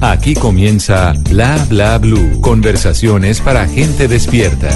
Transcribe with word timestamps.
Aquí 0.00 0.34
comienza 0.34 1.14
Bla 1.30 1.56
Bla 1.68 1.98
Blue. 1.98 2.40
Conversaciones 2.42 3.40
para 3.40 3.66
gente 3.66 4.08
despierta. 4.08 4.68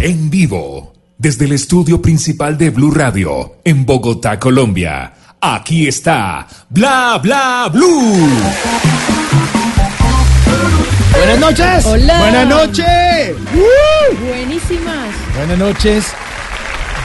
En 0.00 0.28
vivo, 0.28 0.92
desde 1.16 1.46
el 1.46 1.52
estudio 1.52 2.02
principal 2.02 2.58
de 2.58 2.70
Blue 2.70 2.90
Radio, 2.90 3.56
en 3.64 3.86
Bogotá, 3.86 4.38
Colombia. 4.38 5.14
Aquí 5.40 5.88
está 5.88 6.46
Bla 6.68 7.18
Bla 7.22 7.70
Blue. 7.72 8.28
Buenas 11.16 11.38
noches. 11.40 11.86
Hola. 11.86 12.18
Buenas 12.18 12.48
noches. 12.48 13.36
Buenísimas. 14.20 15.08
Buenas 15.34 15.58
noches. 15.58 16.14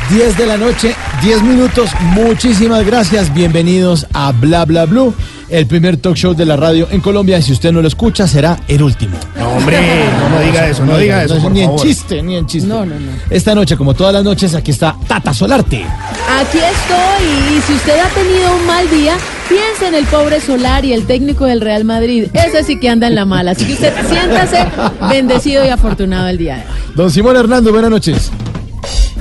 10 0.10 0.38
de 0.38 0.46
la 0.46 0.58
noche, 0.58 0.96
10 1.24 1.44
minutos. 1.44 1.90
Muchísimas 2.02 2.86
gracias. 2.86 3.34
Bienvenidos 3.34 4.06
a 4.14 4.32
Bla 4.32 4.66
Bla 4.66 4.86
Blue, 4.86 5.14
el 5.50 5.66
primer 5.66 5.98
talk 5.98 6.16
show 6.16 6.34
de 6.34 6.46
la 6.46 6.56
radio 6.56 6.88
en 6.92 7.02
Colombia. 7.02 7.42
Si 7.42 7.54
usted 7.54 7.72
no 7.72 7.82
lo 7.82 7.88
escucha, 7.88 8.28
será 8.28 8.60
el 8.68 8.84
último. 8.84 9.18
No, 9.38 9.50
hombre, 9.50 9.80
no 10.20 10.38
me 10.38 10.46
diga 10.46 10.68
eso, 10.68 10.86
no 10.86 10.98
diga 10.98 11.24
eso, 11.24 11.40
por 11.40 11.52
ni 11.52 11.62
en 11.62 11.76
chiste, 11.78 12.22
ni 12.22 12.36
en 12.36 12.46
chiste. 12.46 12.68
No, 12.68 12.86
no, 12.86 12.96
no. 12.96 13.12
Esta 13.30 13.56
noche, 13.56 13.78
como 13.78 13.94
todas 13.94 14.14
las 14.14 14.24
noches, 14.24 14.54
aquí 14.56 14.72
está 14.72 14.96
Tata 15.08 15.34
Solarte. 15.34 15.84
Aquí 15.84 16.58
estoy 16.58 17.58
y 17.58 17.62
si 17.62 17.74
usted 17.74 17.98
ha 18.00 18.10
tenido 18.10 18.56
un 18.56 18.66
mal 18.68 18.90
día, 18.90 19.16
piense 19.48 19.88
en 19.88 19.96
el 19.96 20.06
pobre 20.06 20.42
Solar 20.42 20.84
y 20.86 20.94
el 20.94 21.06
técnico 21.06 21.46
del 21.46 21.62
Real 21.62 21.86
Madrid. 21.86 22.28
Ese 22.34 22.64
sí 22.64 22.80
que 22.80 22.90
anda 22.90 23.08
en 23.08 23.16
la 23.16 23.26
mala. 23.26 23.52
Así 23.52 23.66
que 23.66 23.74
usted 23.74 23.94
siéntase 24.10 24.66
bendecido 25.10 25.66
y 25.66 25.70
afortunado 25.70 26.28
el 26.28 26.38
día 26.38 26.56
de 26.56 26.62
hoy. 26.62 26.68
Don 26.96 27.10
Simón 27.10 27.38
Hernando, 27.38 27.72
buenas 27.72 27.90
noches. 27.90 28.32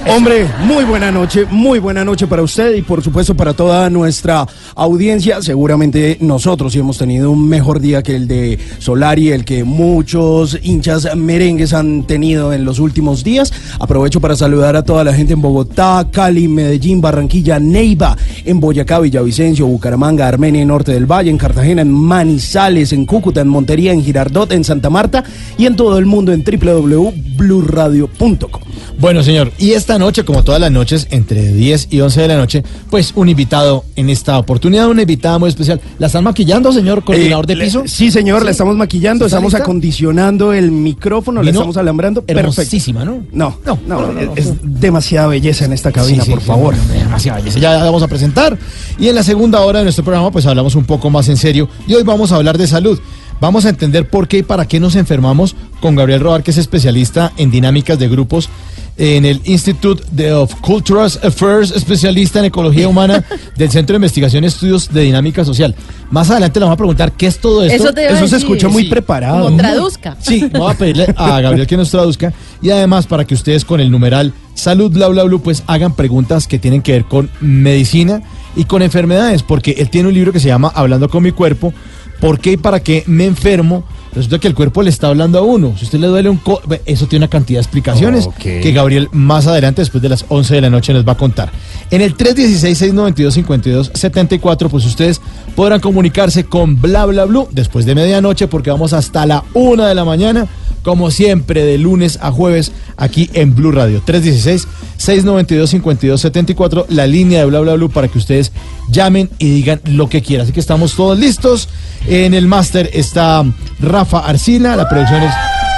Hombre, 0.08 0.48
muy 0.64 0.84
buena 0.84 1.12
noche, 1.12 1.46
muy 1.48 1.78
buena 1.78 2.04
noche 2.04 2.26
para 2.26 2.42
usted 2.42 2.74
y 2.74 2.82
por 2.82 3.04
supuesto 3.04 3.36
para 3.36 3.54
toda 3.54 3.88
nuestra 3.88 4.44
audiencia. 4.74 5.40
Seguramente 5.42 6.18
nosotros 6.20 6.72
sí 6.72 6.80
hemos 6.80 6.98
tenido 6.98 7.30
un 7.30 7.48
mejor 7.48 7.78
día 7.78 8.02
que 8.02 8.16
el 8.16 8.26
de 8.26 8.58
Solari, 8.78 9.30
el 9.30 9.44
que 9.44 9.62
muchos 9.62 10.58
hinchas 10.60 11.14
merengues 11.16 11.72
han 11.72 12.02
tenido 12.02 12.52
en 12.52 12.64
los 12.64 12.80
últimos 12.80 13.22
días. 13.22 13.52
Aprovecho 13.78 14.20
para 14.20 14.34
saludar 14.34 14.74
a 14.74 14.82
toda 14.82 15.04
la 15.04 15.14
gente 15.14 15.34
en 15.34 15.40
Bogotá, 15.40 16.08
Cali, 16.10 16.48
Medellín, 16.48 17.00
Barranquilla, 17.00 17.60
Neiva, 17.60 18.16
en 18.44 18.58
Boyacá, 18.58 18.98
Villavicencio, 18.98 19.66
Bucaramanga, 19.66 20.26
Armenia, 20.26 20.62
y 20.62 20.66
Norte 20.66 20.90
del 20.92 21.06
Valle, 21.06 21.30
en 21.30 21.38
Cartagena, 21.38 21.82
en 21.82 21.92
Manizales, 21.92 22.92
en 22.92 23.06
Cúcuta, 23.06 23.40
en 23.40 23.46
Montería, 23.48 23.92
en 23.92 24.02
Girardot, 24.02 24.50
en 24.50 24.64
Santa 24.64 24.90
Marta 24.90 25.22
y 25.56 25.66
en 25.66 25.76
todo 25.76 25.96
el 25.98 26.06
mundo 26.06 26.32
en 26.32 26.42
www.bluradio.com. 26.42 28.62
Bueno, 28.98 29.22
señor, 29.22 29.52
y 29.58 29.72
esta 29.72 29.91
noche, 29.98 30.24
como 30.24 30.42
todas 30.44 30.60
las 30.60 30.70
noches, 30.70 31.06
entre 31.10 31.52
10 31.52 31.88
y 31.90 32.00
11 32.00 32.20
de 32.22 32.28
la 32.28 32.36
noche, 32.36 32.62
pues 32.90 33.12
un 33.16 33.28
invitado 33.28 33.84
en 33.96 34.10
esta 34.10 34.38
oportunidad, 34.38 34.88
una 34.88 35.02
invitada 35.02 35.38
muy 35.38 35.48
especial. 35.48 35.80
¿La 35.98 36.06
están 36.08 36.24
maquillando, 36.24 36.72
señor 36.72 37.04
coordinador 37.04 37.46
de 37.46 37.52
Eh, 37.54 37.56
le- 37.56 37.64
piso? 37.64 37.82
Sí, 37.86 38.10
señor, 38.10 38.44
la 38.44 38.50
estamos 38.50 38.76
maquillando, 38.76 39.26
¿Está 39.26 39.36
estamos 39.36 39.52
lista? 39.52 39.62
acondicionando 39.64 40.52
el 40.52 40.70
micrófono, 40.70 41.42
la 41.42 41.50
estamos 41.50 41.76
alambrando. 41.76 42.22
Perfecto. 42.22 42.40
hermosísima, 42.60 43.04
¿no? 43.04 43.24
No, 43.32 43.58
no, 43.64 43.78
No, 43.86 44.00
no, 44.00 44.12
no, 44.12 44.20
no. 44.22 44.32
es 44.36 44.52
demasiada 44.62 45.26
belleza 45.28 45.64
en 45.64 45.72
esta 45.72 45.92
cabina, 45.92 46.22
Sí, 46.24 46.26
sí, 46.26 46.30
por 46.32 46.40
sí, 46.40 46.46
favor. 46.46 46.74
demasiada 46.76 47.38
belleza. 47.38 47.58
Ya 47.58 47.72
la 47.72 47.84
vamos 47.84 48.02
a 48.02 48.08
presentar. 48.08 48.58
Y 48.98 49.08
en 49.08 49.14
la 49.14 49.22
segunda 49.22 49.60
hora 49.60 49.78
de 49.80 49.84
nuestro 49.84 50.04
programa, 50.04 50.30
pues 50.30 50.46
hablamos 50.46 50.74
un 50.74 50.84
poco 50.84 51.10
más 51.10 51.28
en 51.28 51.36
serio. 51.36 51.68
Y 51.86 51.94
hoy 51.94 52.02
vamos 52.02 52.32
a 52.32 52.36
hablar 52.36 52.58
de 52.58 52.66
salud. 52.66 52.98
Vamos 53.40 53.64
a 53.64 53.70
entender 53.70 54.08
por 54.08 54.28
qué 54.28 54.38
y 54.38 54.42
para 54.44 54.66
qué 54.68 54.78
nos 54.78 54.94
enfermamos 54.94 55.56
con 55.80 55.96
Gabriel 55.96 56.20
Robar, 56.20 56.44
que 56.44 56.52
es 56.52 56.58
especialista 56.58 57.32
en 57.36 57.50
dinámicas 57.50 57.98
de 57.98 58.08
grupos 58.08 58.48
en 58.96 59.24
el 59.24 59.40
Institute 59.44 60.02
of 60.32 60.54
Cultural 60.60 61.10
Affairs, 61.22 61.70
especialista 61.70 62.38
en 62.40 62.46
ecología 62.46 62.88
humana 62.88 63.24
del 63.56 63.70
Centro 63.70 63.94
de 63.94 63.98
Investigación 63.98 64.44
y 64.44 64.48
Estudios 64.48 64.92
de 64.92 65.02
Dinámica 65.02 65.44
Social. 65.44 65.74
Más 66.10 66.30
adelante 66.30 66.60
le 66.60 66.64
vamos 66.64 66.74
a 66.74 66.78
preguntar 66.78 67.12
qué 67.12 67.26
es 67.26 67.38
todo 67.38 67.64
esto. 67.64 67.84
Eso 67.84 67.94
te 67.94 68.06
Eso 68.06 68.28
se 68.28 68.36
escucha 68.36 68.68
muy 68.68 68.84
Sí. 68.84 68.90
preparado. 68.90 69.44
Como 69.44 69.56
traduzca. 69.56 70.16
Sí, 70.20 70.48
voy 70.52 70.70
a 70.70 70.74
pedirle 70.74 71.06
a 71.16 71.40
Gabriel 71.40 71.66
que 71.66 71.76
nos 71.76 71.90
traduzca 71.90 72.32
y 72.60 72.70
además 72.70 73.06
para 73.06 73.24
que 73.24 73.34
ustedes 73.34 73.64
con 73.64 73.80
el 73.80 73.90
numeral 73.90 74.32
salud 74.54 74.90
bla 74.92 75.08
bla 75.08 75.22
bla 75.24 75.38
pues 75.38 75.62
hagan 75.66 75.94
preguntas 75.94 76.46
que 76.46 76.58
tienen 76.58 76.82
que 76.82 76.92
ver 76.92 77.04
con 77.06 77.30
medicina 77.40 78.22
y 78.54 78.64
con 78.64 78.82
enfermedades, 78.82 79.42
porque 79.42 79.76
él 79.78 79.88
tiene 79.88 80.08
un 80.08 80.14
libro 80.14 80.32
que 80.32 80.40
se 80.40 80.48
llama 80.48 80.70
Hablando 80.74 81.08
con 81.08 81.22
mi 81.22 81.32
cuerpo, 81.32 81.72
¿por 82.20 82.38
qué 82.38 82.52
y 82.52 82.56
para 82.58 82.80
qué 82.80 83.02
me 83.06 83.24
enfermo? 83.24 83.84
Resulta 84.14 84.38
que 84.38 84.48
el 84.48 84.54
cuerpo 84.54 84.82
le 84.82 84.90
está 84.90 85.08
hablando 85.08 85.38
a 85.38 85.42
uno. 85.42 85.74
Si 85.78 85.84
usted 85.84 85.98
le 85.98 86.06
duele 86.06 86.28
un... 86.28 86.36
co- 86.36 86.60
Eso 86.84 87.06
tiene 87.06 87.24
una 87.24 87.30
cantidad 87.30 87.58
de 87.60 87.62
explicaciones 87.62 88.26
que 88.60 88.72
Gabriel 88.72 89.08
más 89.12 89.46
adelante, 89.46 89.80
después 89.82 90.02
de 90.02 90.08
las 90.10 90.26
11 90.28 90.54
de 90.56 90.60
la 90.60 90.68
noche, 90.70 90.92
nos 90.92 91.06
va 91.08 91.12
a 91.12 91.16
contar. 91.16 91.50
En 91.90 92.02
el 92.02 92.14
316-692-5274, 92.16 94.68
pues 94.68 94.84
ustedes 94.84 95.20
podrán 95.54 95.80
comunicarse 95.80 96.44
con 96.44 96.80
Bla 96.80 97.06
Bla 97.06 97.24
Blue 97.24 97.48
después 97.52 97.86
de 97.86 97.94
medianoche, 97.94 98.48
porque 98.48 98.70
vamos 98.70 98.92
hasta 98.92 99.24
la 99.26 99.44
1 99.54 99.84
de 99.84 99.94
la 99.94 100.04
mañana, 100.04 100.46
como 100.82 101.10
siempre, 101.10 101.64
de 101.64 101.78
lunes 101.78 102.18
a 102.20 102.30
jueves, 102.30 102.72
aquí 102.96 103.30
en 103.32 103.54
Blue 103.54 103.72
Radio. 103.72 104.02
316-692-5274, 104.04 106.84
la 106.88 107.06
línea 107.06 107.38
de 107.40 107.46
Bla 107.46 107.60
Bla 107.60 107.74
Blue 107.74 107.90
para 107.90 108.08
que 108.08 108.18
ustedes 108.18 108.52
llamen 108.90 109.30
y 109.38 109.50
digan 109.50 109.80
lo 109.84 110.08
que 110.08 110.22
quieran. 110.22 110.44
Así 110.44 110.52
que 110.52 110.60
estamos 110.60 110.94
todos 110.94 111.18
listos. 111.18 111.68
En 112.06 112.34
el 112.34 112.46
máster 112.46 112.90
está 112.92 113.44
Rafa 113.80 114.20
Arcila, 114.20 114.76
la 114.76 114.88
producción 114.88 115.22
es... 115.22 115.32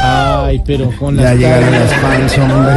Ay, 0.07 0.61
pero 0.67 0.91
con 0.99 1.17
las 1.17 1.25
Ya 1.25 1.35
llegaron 1.35 1.73
las 1.73 1.95
fans, 1.95 2.39
hombre. 2.39 2.75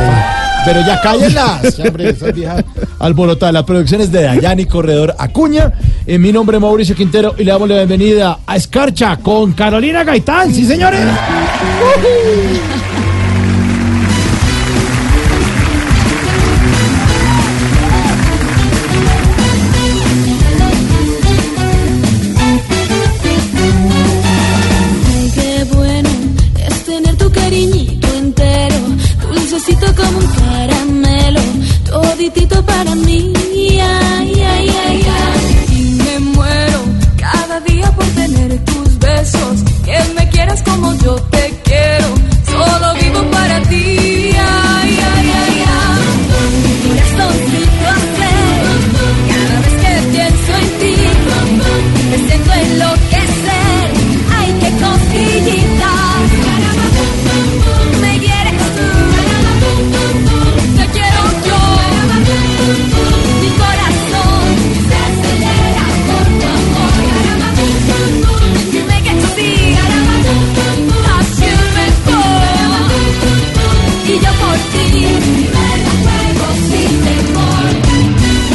Pero 0.65 0.81
ya 0.81 1.01
cállenlas, 1.01 1.79
hombre, 1.79 2.09
esas 2.09 2.33
viejas 2.33 2.63
alborotadas. 2.99 3.53
La 3.53 3.65
producción 3.65 4.01
es 4.01 4.11
de 4.11 4.23
Dayani 4.23 4.65
Corredor 4.65 5.15
Acuña. 5.17 5.73
En 6.05 6.21
mi 6.21 6.31
nombre 6.31 6.57
es 6.57 6.61
Mauricio 6.61 6.95
Quintero 6.95 7.35
y 7.38 7.43
le 7.43 7.51
damos 7.51 7.67
la 7.67 7.75
bienvenida 7.75 8.39
a 8.45 8.55
Escarcha 8.55 9.17
con 9.17 9.53
Carolina 9.53 10.03
Gaitán. 10.03 10.53
Sí, 10.53 10.65
señores. 10.65 11.01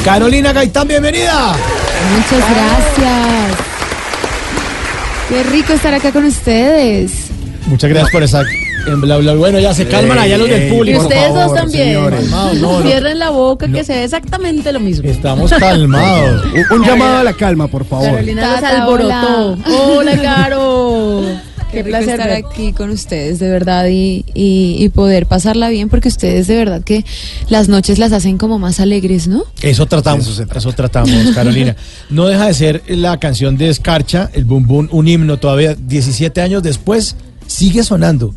Carolina 0.04 0.52
Gaitán, 0.52 0.88
bienvenida. 0.88 1.52
Muchas 2.16 2.50
gracias. 2.50 3.58
Qué 5.28 5.42
rico 5.44 5.72
estar 5.72 5.94
acá 5.94 6.12
con 6.12 6.24
ustedes. 6.24 7.28
Muchas 7.66 7.88
gracias 7.88 8.10
por 8.10 8.22
estar 8.24 8.44
en 8.86 9.00
Bla 9.00 9.18
Bla. 9.18 9.34
Bueno, 9.34 9.60
ya 9.60 9.72
se 9.72 9.86
calman 9.86 10.18
allá 10.18 10.36
los 10.38 10.48
del 10.48 10.66
Y 10.66 10.70
público. 10.70 10.98
por 10.98 11.06
ustedes 11.06 11.28
favor, 11.28 11.44
dos 11.46 11.54
también. 11.54 11.84
señores. 11.84 12.20
Calmados, 12.20 12.54
no, 12.58 12.80
no. 12.80 12.82
Cierren 12.86 13.18
la 13.20 13.30
boca 13.30 13.68
que 13.68 13.84
se 13.84 13.92
ve 13.94 14.04
exactamente 14.04 14.72
lo 14.72 14.80
mismo. 14.80 15.08
Estamos 15.08 15.50
calmados. 15.52 16.44
Un, 16.70 16.80
un 16.80 16.84
llamado 16.86 17.18
a 17.18 17.22
la 17.24 17.32
calma, 17.34 17.68
por 17.68 17.84
favor. 17.84 18.06
Carolina 18.10 18.42
los 18.52 18.60
Tata, 18.60 18.82
alborotó. 18.82 19.58
Hola, 19.94 20.20
Caro. 20.20 21.22
Qué 21.72 21.82
placer 21.82 22.20
estar 22.20 22.30
aquí 22.30 22.72
con 22.72 22.90
ustedes, 22.90 23.38
de 23.38 23.48
verdad, 23.50 23.88
y, 23.88 24.24
y, 24.34 24.76
y 24.78 24.88
poder 24.90 25.26
pasarla 25.26 25.70
bien, 25.70 25.88
porque 25.88 26.08
ustedes 26.08 26.46
de 26.46 26.56
verdad 26.56 26.82
que 26.82 27.04
las 27.48 27.68
noches 27.68 27.98
las 27.98 28.12
hacen 28.12 28.38
como 28.38 28.58
más 28.58 28.78
alegres, 28.78 29.26
¿no? 29.26 29.44
Eso 29.62 29.86
tratamos, 29.86 30.28
Eso 30.28 30.44
eso 30.54 30.72
tratamos, 30.72 31.34
Carolina. 31.34 31.76
No 32.10 32.26
deja 32.26 32.46
de 32.46 32.54
ser 32.54 32.82
la 32.88 33.18
canción 33.18 33.56
de 33.56 33.70
Escarcha, 33.70 34.30
el 34.34 34.44
Boom 34.44 34.66
Boom, 34.66 34.88
un 34.92 35.08
himno 35.08 35.38
todavía 35.38 35.74
17 35.74 36.40
años 36.42 36.62
después, 36.62 37.16
sigue 37.46 37.82
sonando. 37.82 38.34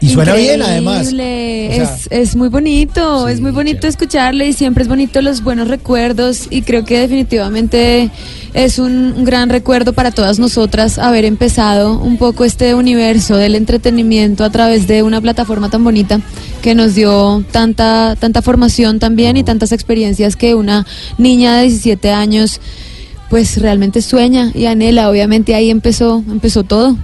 Y 0.00 0.08
suena 0.10 0.34
bien, 0.34 0.62
además. 0.62 1.12
Increíble. 1.12 1.68
O 1.70 1.74
sea, 1.74 1.94
es, 1.94 2.08
es 2.10 2.36
muy 2.36 2.48
bonito, 2.48 3.26
Sí, 3.26 3.32
es 3.32 3.40
muy 3.40 3.50
bonito 3.52 3.76
chévere. 3.76 3.88
escucharle 3.88 4.48
y 4.48 4.52
siempre 4.52 4.82
es 4.82 4.88
bonito 4.88 5.20
los 5.22 5.42
buenos 5.42 5.68
recuerdos 5.68 6.46
y 6.50 6.62
creo 6.62 6.84
que 6.84 6.98
definitivamente 7.00 8.10
es 8.52 8.78
un, 8.78 9.14
un 9.16 9.24
gran 9.24 9.48
recuerdo 9.50 9.92
para 9.92 10.10
todas 10.10 10.38
nosotras 10.38 10.98
haber 10.98 11.24
empezado 11.24 11.98
un 11.98 12.18
poco 12.18 12.44
este 12.44 12.74
universo 12.74 13.36
del 13.36 13.54
entretenimiento 13.54 14.44
a 14.44 14.50
través 14.50 14.86
de 14.86 15.02
una 15.02 15.20
plataforma 15.20 15.70
tan 15.70 15.82
bonita 15.82 16.20
que 16.62 16.74
nos 16.74 16.94
dio 16.94 17.44
tanta, 17.50 18.16
tanta 18.16 18.42
formación 18.42 18.98
también 18.98 19.36
y 19.36 19.44
tantas 19.44 19.72
experiencias 19.72 20.36
que 20.36 20.54
una 20.54 20.86
niña 21.18 21.56
de 21.56 21.62
17 21.64 22.10
años 22.10 22.60
pues 23.28 23.60
realmente 23.60 24.00
sueña 24.00 24.52
y 24.54 24.66
anhela. 24.66 25.10
Obviamente 25.10 25.54
ahí 25.54 25.70
empezó, 25.70 26.22
empezó 26.30 26.62
todo. 26.62 26.96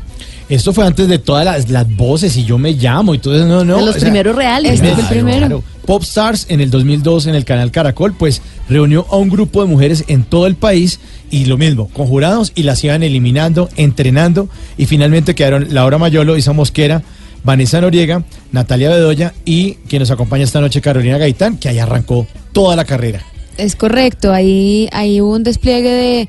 Esto 0.50 0.73
fue 0.73 0.85
antes 0.85 1.06
de 1.06 1.19
todas 1.19 1.44
las, 1.44 1.70
las 1.70 1.88
voces 1.97 2.37
y 2.37 2.44
yo 2.44 2.58
me 2.58 2.73
llamo 2.73 3.14
y 3.14 3.19
todo 3.19 3.37
eso. 3.37 3.47
No, 3.47 3.64
no. 3.64 3.76
de 3.76 3.87
los 3.87 3.91
o 3.91 3.93
sea, 3.93 4.02
primeros 4.02 4.35
reales. 4.35 4.75
Este 4.75 4.93
fue 4.93 5.02
el 5.02 5.08
primero. 5.08 5.38
claro. 5.38 5.64
Popstars 5.87 6.47
en 6.49 6.61
el 6.61 6.70
2002 6.70 7.29
en 7.29 7.35
el 7.37 7.44
canal 7.44 7.70
Caracol, 7.70 8.14
pues 8.14 8.43
reunió 8.69 9.06
a 9.11 9.17
un 9.17 9.29
grupo 9.29 9.62
de 9.62 9.69
mujeres 9.69 10.05
en 10.08 10.25
todo 10.25 10.47
el 10.47 10.56
país 10.56 11.00
y 11.31 11.47
lo 11.47 11.56
mismo, 11.56 11.88
con 11.88 12.06
jurados 12.06 12.52
y 12.55 12.64
las 12.64 12.82
iban 12.85 13.02
eliminando, 13.02 13.69
entrenando 13.76 14.49
y 14.76 14.87
finalmente 14.87 15.35
quedaron 15.35 15.73
Laura 15.75 15.99
Mayolo, 15.99 16.37
Isa 16.37 16.52
Mosquera, 16.52 17.02
Vanessa 17.44 17.81
Noriega, 17.81 18.25
Natalia 18.52 18.91
Bedoya 18.91 19.32
y 19.44 19.75
quien 19.88 20.00
nos 20.00 20.11
acompaña 20.11 20.44
esta 20.44 20.61
noche 20.61 20.81
Carolina 20.81 21.19
Gaitán, 21.19 21.58
que 21.58 21.69
ahí 21.69 21.79
arrancó 21.79 22.26
toda 22.52 22.76
la 22.76 22.85
carrera. 22.85 23.25
Es 23.56 23.76
correcto, 23.76 24.32
ahí, 24.32 24.88
ahí 24.93 25.20
hubo 25.20 25.35
un 25.35 25.44
despliegue 25.44 25.91
de, 25.91 26.29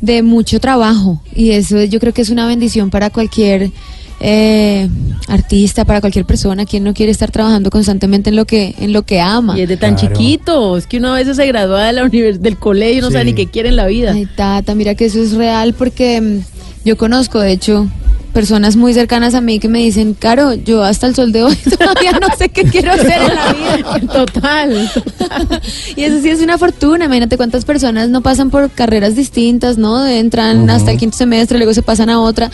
de 0.00 0.22
mucho 0.22 0.60
trabajo 0.60 1.20
y 1.34 1.50
eso 1.50 1.82
yo 1.84 2.00
creo 2.00 2.12
que 2.14 2.22
es 2.22 2.30
una 2.30 2.46
bendición 2.46 2.88
para 2.90 3.10
cualquier 3.10 3.70
eh, 4.22 4.88
artista, 5.28 5.84
para 5.84 6.00
cualquier 6.00 6.24
persona, 6.26 6.66
quien 6.66 6.84
no 6.84 6.92
quiere 6.92 7.10
estar 7.12 7.30
trabajando 7.30 7.70
constantemente 7.70 8.28
en 8.30 8.36
lo 8.36 8.44
que, 8.44 8.74
en 8.78 8.92
lo 8.92 9.02
que 9.02 9.20
ama. 9.20 9.58
Y 9.58 9.62
es 9.62 9.68
de 9.68 9.76
tan 9.78 9.94
Claro. 9.94 10.14
chiquito, 10.14 10.76
es 10.76 10.86
que 10.86 10.98
uno 10.98 11.12
a 11.12 11.16
veces 11.16 11.36
se 11.36 11.46
gradúa 11.46 11.84
de 11.86 11.92
la 11.94 12.08
del 12.08 12.58
colegio 12.58 12.98
y 12.98 13.00
no 13.00 13.06
Sí. 13.08 13.12
sabe 13.14 13.24
ni 13.26 13.32
qué 13.34 13.46
quiere 13.46 13.70
en 13.70 13.76
la 13.76 13.86
vida. 13.86 14.12
Ay, 14.12 14.26
Tata, 14.36 14.74
mira 14.74 14.94
que 14.94 15.06
eso 15.06 15.22
es 15.22 15.32
real 15.32 15.72
porque 15.74 16.20
mm, 16.20 16.40
yo 16.84 16.96
conozco, 16.98 17.40
de 17.40 17.52
hecho, 17.52 17.88
personas 18.30 18.76
muy 18.76 18.94
cercanas 18.94 19.34
a 19.34 19.40
mí 19.40 19.58
que 19.58 19.68
me 19.68 19.80
dicen, 19.80 20.14
Caro, 20.14 20.54
yo 20.54 20.82
hasta 20.82 21.06
el 21.06 21.14
sol 21.14 21.32
de 21.32 21.42
hoy 21.44 21.56
todavía 21.78 22.12
no 22.12 22.28
sé 22.38 22.48
qué 22.48 22.64
quiero 22.64 22.92
hacer 22.92 23.12
en 23.22 23.34
la 23.34 23.52
vida. 23.52 24.00
Total. 24.12 24.90
Y 25.96 26.02
eso 26.04 26.20
sí 26.22 26.28
es 26.30 26.40
una 26.40 26.56
fortuna. 26.58 27.04
Imagínate 27.06 27.36
cuántas 27.36 27.64
personas 27.64 28.08
no 28.08 28.20
pasan 28.22 28.50
por 28.50 28.70
carreras 28.70 29.14
distintas, 29.16 29.76
¿no? 29.78 30.06
Entran 30.06 30.68
hasta 30.70 30.92
el 30.92 30.98
quinto 30.98 31.16
semestre, 31.16 31.58
luego 31.58 31.74
se 31.74 31.82
pasan 31.82 32.10
a 32.10 32.20
otra. 32.20 32.50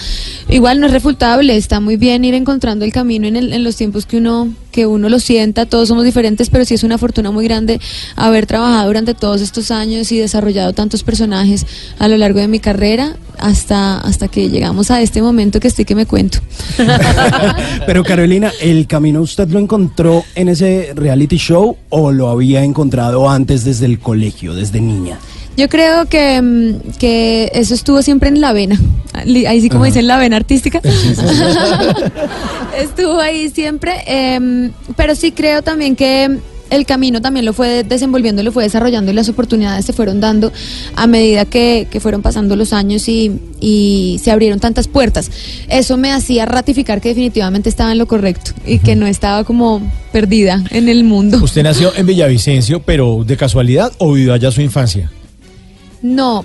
Igual 0.49 0.81
no 0.81 0.87
es 0.87 0.93
refutable, 0.93 1.57
está 1.57 1.81
muy 1.81 1.97
bien 1.97 2.25
ir 2.25 2.35
encontrando 2.35 2.85
el 2.85 2.93
camino 2.93 3.27
en, 3.27 3.37
el- 3.37 3.53
en 3.53 3.63
los 3.65 3.77
tiempos 3.77 4.07
que 4.07 4.17
uno 4.19 4.49
que 4.77 4.87
uno 4.87 5.09
lo 5.09 5.21
sienta, 5.21 5.65
todos 5.65 5.89
somos 5.89 6.05
diferentes, 6.05 6.51
pero 6.51 6.67
sí 6.67 6.75
es 6.75 6.83
una 6.83 6.99
fortuna 6.99 7.31
muy 7.31 7.47
grande 7.47 7.81
haber 8.15 8.45
trabajado 8.45 8.87
durante 8.89 9.15
todos 9.15 9.41
estos 9.41 9.71
años 9.71 10.13
y 10.13 10.19
desarrollado 10.19 10.75
tantos 10.75 11.03
personajes 11.03 11.65
a 11.99 12.09
lo 12.09 12.19
largo 12.19 12.41
de 12.41 12.47
mi 12.47 12.61
carrera 12.61 13.17
hasta 13.39 13.97
hasta 14.01 14.29
que 14.29 14.51
llegamos 14.51 14.91
a 14.91 15.01
este 15.01 15.23
momento 15.23 15.61
que 15.61 15.69
estoy 15.69 15.87
que 15.87 15.95
me 15.95 16.05
cuento. 16.05 16.41
Pero 17.87 18.05
Carolina, 18.05 18.53
¿el 18.61 18.87
camino 18.87 19.23
usted 19.23 19.49
lo 19.49 19.61
encontró 19.61 20.25
en 20.35 20.51
ese 20.51 20.93
reality 20.95 21.39
show 21.39 21.79
o 21.89 22.13
lo 22.13 22.29
había 22.29 22.63
encontrado 22.63 23.31
antes 23.31 23.65
desde 23.65 23.87
el 23.87 23.99
colegio, 23.99 24.53
desde 24.53 24.83
niña? 24.83 25.19
Yo 25.57 25.69
creo 25.69 26.07
que, 26.07 26.41
mm, 26.41 26.99
que 26.99 27.51
eso 27.55 27.75
estuvo 27.75 28.03
siempre 28.03 28.29
en 28.29 28.41
la 28.41 28.53
vena. 28.53 28.81
Ahí 29.15 29.61
sí 29.61 29.71
como 29.71 29.85
dicen 29.85 30.07
la 30.07 30.19
vena 30.19 30.37
artística. 30.37 30.81
estuvo 32.79 33.19
ahí 33.19 33.49
siempre. 33.49 34.03
em, 34.07 34.73
pero 34.95 35.15
sí 35.15 35.33
creo 35.33 35.63
también 35.63 35.97
que 35.97 36.39
el 36.71 36.87
camino 36.87 37.21
también 37.21 37.45
lo 37.45 37.53
fue 37.53 37.85
desenvolviendo, 37.85 38.43
lo 38.43 38.53
fue 38.53 38.65
desarrollando 38.65 39.11
y 39.11 39.15
las 39.15 39.29
oportunidades 39.29 39.85
se 39.85 39.93
fueron 39.93 40.21
dando 40.21 40.53
a 40.95 41.07
medida 41.07 41.45
que, 41.45 41.87
que 41.91 42.01
fueron 42.01 42.23
pasando 42.23 42.57
los 42.57 42.73
años 42.73 43.09
y, 43.09 43.41
y 43.61 44.21
se 44.23 44.31
abrieron 44.31 44.61
tantas 44.61 44.89
puertas. 44.89 45.31
Eso 45.69 45.97
me 45.97 46.13
hacía 46.13 46.45
ratificar 46.45 47.01
que 47.01 47.11
definitivamente 47.11 47.69
estaba 47.69 47.93
en 47.93 47.99
lo 47.99 48.07
correcto 48.07 48.53
y 48.67 48.79
que 48.79 48.97
no 48.97 49.07
estaba 49.07 49.45
como 49.45 49.81
perdida 50.13 50.65
en 50.71 50.89
el 50.89 51.05
mundo. 51.05 51.39
Usted 51.43 51.63
nació 51.63 51.95
en 51.97 52.07
Villavicencio, 52.07 52.81
pero 52.81 53.25
de 53.25 53.37
casualidad 53.37 53.93
o 53.99 54.13
vivió 54.13 54.35
allá 54.35 54.51
su 54.51 54.61
infancia. 54.61 55.11
No, 56.15 56.45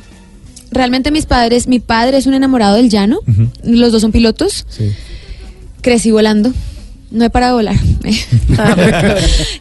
realmente 0.71 1.11
mis 1.11 1.25
padres, 1.25 1.67
mi 1.67 1.79
padre 1.79 2.17
es 2.17 2.25
un 2.25 2.33
enamorado 2.33 2.75
del 2.75 2.89
llano, 2.89 3.19
los 3.63 3.91
dos 3.91 4.01
son 4.01 4.11
pilotos, 4.11 4.65
Sí. 4.69 4.91
crecí 5.81 6.11
volando, 6.11 6.51
no 7.11 7.25
he 7.25 7.29
parado 7.29 7.57
de 7.57 7.63
volar. 7.63 7.75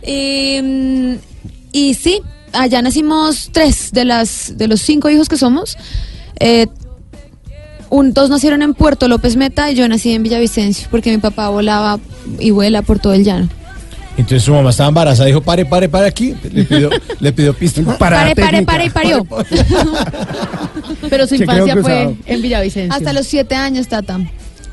y, 0.07 0.61
mm, 0.63 1.15
y 1.73 1.95
sí, 1.95 2.21
allá 2.53 2.83
nacimos 2.83 3.51
tres 3.53 3.91
de 3.93 4.05
las 4.05 4.57
de 4.57 4.69
los 4.69 4.81
cinco 4.81 5.09
hijos 5.11 5.29
que 5.29 5.37
somos. 5.37 5.77
Eh, 6.39 6.67
un, 7.91 8.13
dos 8.13 8.31
nacieron 8.31 8.63
en 8.63 8.73
Puerto 8.75 9.09
López 9.09 9.37
Meta 9.37 9.71
y 9.71 9.75
yo 9.75 9.89
nací 9.89 10.13
en 10.13 10.23
Villavicencio 10.23 10.87
porque 10.91 11.11
mi 11.11 11.19
papá 11.19 11.49
volaba 11.49 11.99
y 12.39 12.53
vuela 12.53 12.83
por 12.83 13.01
todo 13.01 13.13
el 13.15 13.25
llano. 13.25 13.49
Entonces 14.21 14.43
su 14.43 14.53
mamá 14.53 14.71
estaba 14.71 14.89
embarazada, 14.89 15.27
dijo, 15.27 15.41
pare, 15.41 15.65
pare, 15.65 15.89
pare 15.89 16.07
aquí. 16.07 16.35
Le 16.53 16.65
pidió, 16.65 16.91
le 17.21 17.33
pidió 17.33 17.55
pista. 17.55 17.83
Pare, 17.99 18.35
pare, 18.35 18.63
pare 18.63 18.85
y 18.85 18.91
parió. 18.91 19.27
Pero 21.11 21.27
su 21.27 21.37
infancia 21.37 21.77
fue 21.81 22.15
en 22.27 22.43
Villavicencio. 22.43 22.95
Hasta 22.95 23.13
los 23.13 23.27
siete 23.27 23.55
años, 23.55 23.89
Tata. 23.89 24.19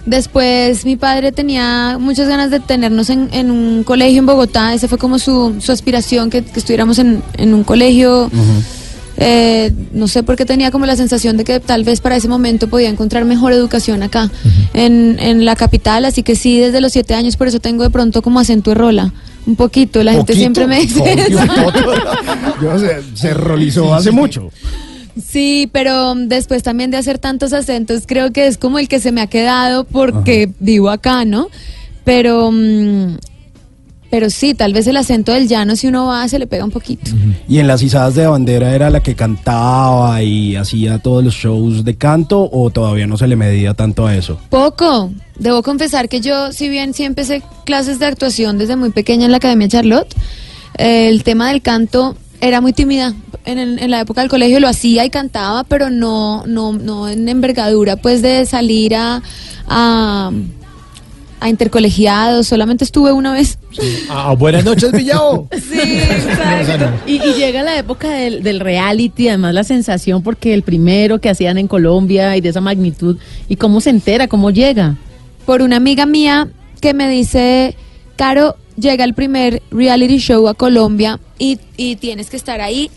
Después 0.05 0.85
mi 0.85 0.95
padre 0.95 1.31
tenía 1.31 1.97
muchas 1.99 2.27
ganas 2.29 2.49
de 2.49 2.59
tenernos 2.59 3.09
en, 3.09 3.29
en 3.31 3.51
un 3.51 3.83
colegio 3.83 4.19
en 4.19 4.25
Bogotá. 4.25 4.73
Ese 4.73 4.87
fue 4.87 4.97
como 4.97 5.17
su, 5.19 5.55
su 5.59 5.71
aspiración, 5.71 6.29
que, 6.29 6.43
que 6.43 6.59
estuviéramos 6.59 6.99
en, 6.99 7.23
en 7.37 7.53
un 7.53 7.63
colegio. 7.63 8.29
Eh, 9.17 9.73
no 9.93 10.07
sé 10.07 10.23
por 10.23 10.35
qué 10.35 10.45
tenía 10.45 10.71
como 10.71 10.85
la 10.85 10.95
sensación 10.95 11.37
de 11.37 11.43
que 11.43 11.59
tal 11.59 11.83
vez 11.83 12.01
para 12.01 12.15
ese 12.15 12.27
momento 12.27 12.67
podía 12.67 12.87
encontrar 12.87 13.25
mejor 13.25 13.51
educación 13.51 14.03
acá, 14.03 14.29
en, 14.73 15.17
en 15.19 15.43
la 15.43 15.55
capital. 15.55 16.05
Así 16.05 16.23
que 16.23 16.35
sí, 16.35 16.59
desde 16.59 16.81
los 16.81 16.91
siete 16.91 17.13
años, 17.13 17.35
por 17.35 17.47
eso 17.47 17.59
tengo 17.59 17.83
de 17.83 17.89
pronto 17.89 18.21
como 18.21 18.39
acento 18.39 18.71
de 18.71 18.75
rola. 18.75 19.13
Un 19.47 19.55
poquito. 19.55 20.03
La 20.03 20.13
gente 20.13 20.35
siempre 20.35 20.67
me 20.67 20.81
dice 20.81 21.01
eso. 21.13 21.39
Yo 22.61 22.77
se, 22.77 23.01
se 23.15 23.33
rolizó 23.33 23.93
hace 23.95 24.11
mucho. 24.11 24.51
Sí, 25.25 25.69
pero 25.71 26.11
um, 26.11 26.27
después 26.27 26.61
también 26.61 26.91
de 26.91 26.97
hacer 26.97 27.17
tantos 27.17 27.53
acentos, 27.53 28.03
creo 28.05 28.31
que 28.31 28.45
es 28.45 28.57
como 28.57 28.77
el 28.77 28.87
que 28.87 28.99
se 28.99 29.11
me 29.11 29.21
ha 29.21 29.27
quedado 29.27 29.83
porque 29.85 30.49
vivo 30.59 30.89
acá, 30.89 31.25
¿no? 31.25 31.47
Pero, 32.03 32.51
mm, 32.51 33.17
pero 34.09 34.29
sí, 34.29 34.53
tal 34.53 34.73
vez 34.73 34.87
el 34.87 34.97
acento 34.97 35.31
del 35.33 35.47
llano, 35.47 35.75
si 35.75 35.87
uno 35.87 36.07
va, 36.07 36.27
se 36.27 36.39
le 36.39 36.47
pega 36.47 36.63
un 36.65 36.71
poquito. 36.71 37.11
¿Y 37.47 37.59
en 37.59 37.67
las 37.67 37.81
izadas 37.81 38.15
de 38.15 38.25
bandera 38.27 38.73
era 38.73 38.89
la 38.89 39.01
que 39.01 39.15
cantaba 39.15 40.21
y 40.23 40.55
hacía 40.55 40.99
todos 40.99 41.23
los 41.23 41.33
shows 41.33 41.83
de 41.83 41.95
canto 41.95 42.49
o 42.51 42.69
todavía 42.69 43.07
no 43.07 43.17
se 43.17 43.27
le 43.27 43.35
medía 43.35 43.73
tanto 43.73 44.07
a 44.07 44.15
eso? 44.15 44.39
Poco. 44.49 45.11
Debo 45.39 45.61
confesar 45.61 46.09
que 46.09 46.19
yo, 46.21 46.51
si 46.51 46.67
bien 46.69 46.93
sí 46.93 47.03
empecé 47.03 47.43
clases 47.65 47.99
de 47.99 48.05
actuación 48.07 48.57
desde 48.57 48.75
muy 48.75 48.89
pequeña 48.91 49.25
en 49.25 49.31
la 49.31 49.37
Academia 49.37 49.67
Charlotte, 49.67 50.07
eh, 50.77 51.09
el 51.09 51.23
tema 51.23 51.49
del 51.49 51.61
canto 51.61 52.15
era 52.41 52.59
muy 52.61 52.73
tímida. 52.73 53.13
En, 53.45 53.59
el- 53.59 53.79
en 53.79 53.91
la 53.91 53.99
época 54.01 54.21
del 54.21 54.29
colegio 54.29 54.59
lo 54.59 54.67
hacía 54.67 55.05
y 55.05 55.09
cantaba, 55.09 55.63
pero 55.63 55.89
no, 55.89 56.45
no, 56.47 56.73
no 56.73 57.07
en 57.07 57.27
envergadura, 57.29 57.97
pues 57.97 58.21
de 58.21 58.45
salir 58.45 58.95
a, 58.95 59.21
a, 59.67 60.31
a 61.39 61.49
intercolegiados. 61.49 62.47
Solamente 62.47 62.83
estuve 62.83 63.11
una 63.11 63.33
vez. 63.33 63.57
Ah, 64.09 64.35
buenas 64.37 64.63
noches, 64.65 64.91
Villao. 64.91 65.47
Sí, 65.57 65.79
exacto. 65.79 66.89
Y, 67.05 67.15
y 67.15 67.33
llega 67.33 67.63
la 67.63 67.77
época 67.77 68.09
del, 68.09 68.43
del 68.43 68.59
reality, 68.59 69.27
además 69.29 69.53
la 69.53 69.63
sensación, 69.63 70.23
porque 70.23 70.53
el 70.53 70.63
primero 70.63 71.19
que 71.19 71.29
hacían 71.29 71.57
en 71.57 71.67
Colombia 71.67 72.35
y 72.37 72.41
de 72.41 72.49
esa 72.49 72.61
magnitud, 72.61 73.17
¿y 73.47 73.55
cómo 73.55 73.81
se 73.81 73.89
entera? 73.89 74.27
¿Cómo 74.27 74.51
llega? 74.51 74.95
por 75.47 75.61
una 75.61 75.77
amiga 75.77 76.05
mía 76.05 76.49
que 76.81 76.93
me 76.93 77.09
dice, 77.09 77.73
Caro, 78.17 78.57
llega 78.75 79.05
el 79.05 79.13
primer 79.13 79.63
reality 79.71 80.17
show 80.17 80.49
a 80.49 80.53
Colombia 80.53 81.21
y, 81.39 81.57
y 81.77 81.95
tienes 81.95 82.29
que 82.29 82.35
estar 82.35 82.59
ahí. 82.59 82.91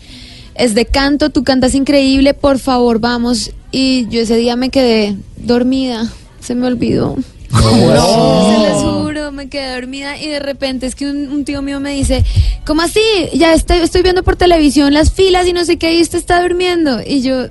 Es 0.53 0.75
de 0.75 0.85
canto, 0.85 1.29
tú 1.29 1.45
cantas 1.45 1.73
increíble, 1.75 2.33
por 2.33 2.59
favor 2.59 2.99
vamos. 2.99 3.51
Y 3.71 4.05
yo 4.09 4.19
ese 4.19 4.35
día 4.35 4.57
me 4.57 4.69
quedé 4.69 5.15
dormida, 5.37 6.11
se 6.41 6.53
me 6.53 6.67
olvidó. 6.67 7.15
Se 7.53 8.69
les 8.69 8.77
juro, 8.81 9.31
me 9.31 9.49
quedé 9.49 9.75
dormida 9.75 10.17
y 10.17 10.27
de 10.27 10.39
repente 10.39 10.85
es 10.85 10.95
que 10.95 11.09
un, 11.09 11.29
un 11.31 11.45
tío 11.45 11.61
mío 11.61 11.79
me 11.79 11.91
dice, 11.93 12.23
¿cómo 12.65 12.81
así? 12.81 13.01
Ya 13.33 13.53
estoy, 13.53 13.77
estoy 13.79 14.01
viendo 14.01 14.23
por 14.23 14.35
televisión 14.35 14.93
las 14.93 15.11
filas 15.11 15.47
y 15.47 15.53
no 15.53 15.65
sé 15.65 15.77
qué, 15.77 15.93
y 15.93 16.01
usted 16.01 16.17
está 16.19 16.41
durmiendo. 16.41 16.99
Y 17.05 17.21
yo, 17.21 17.47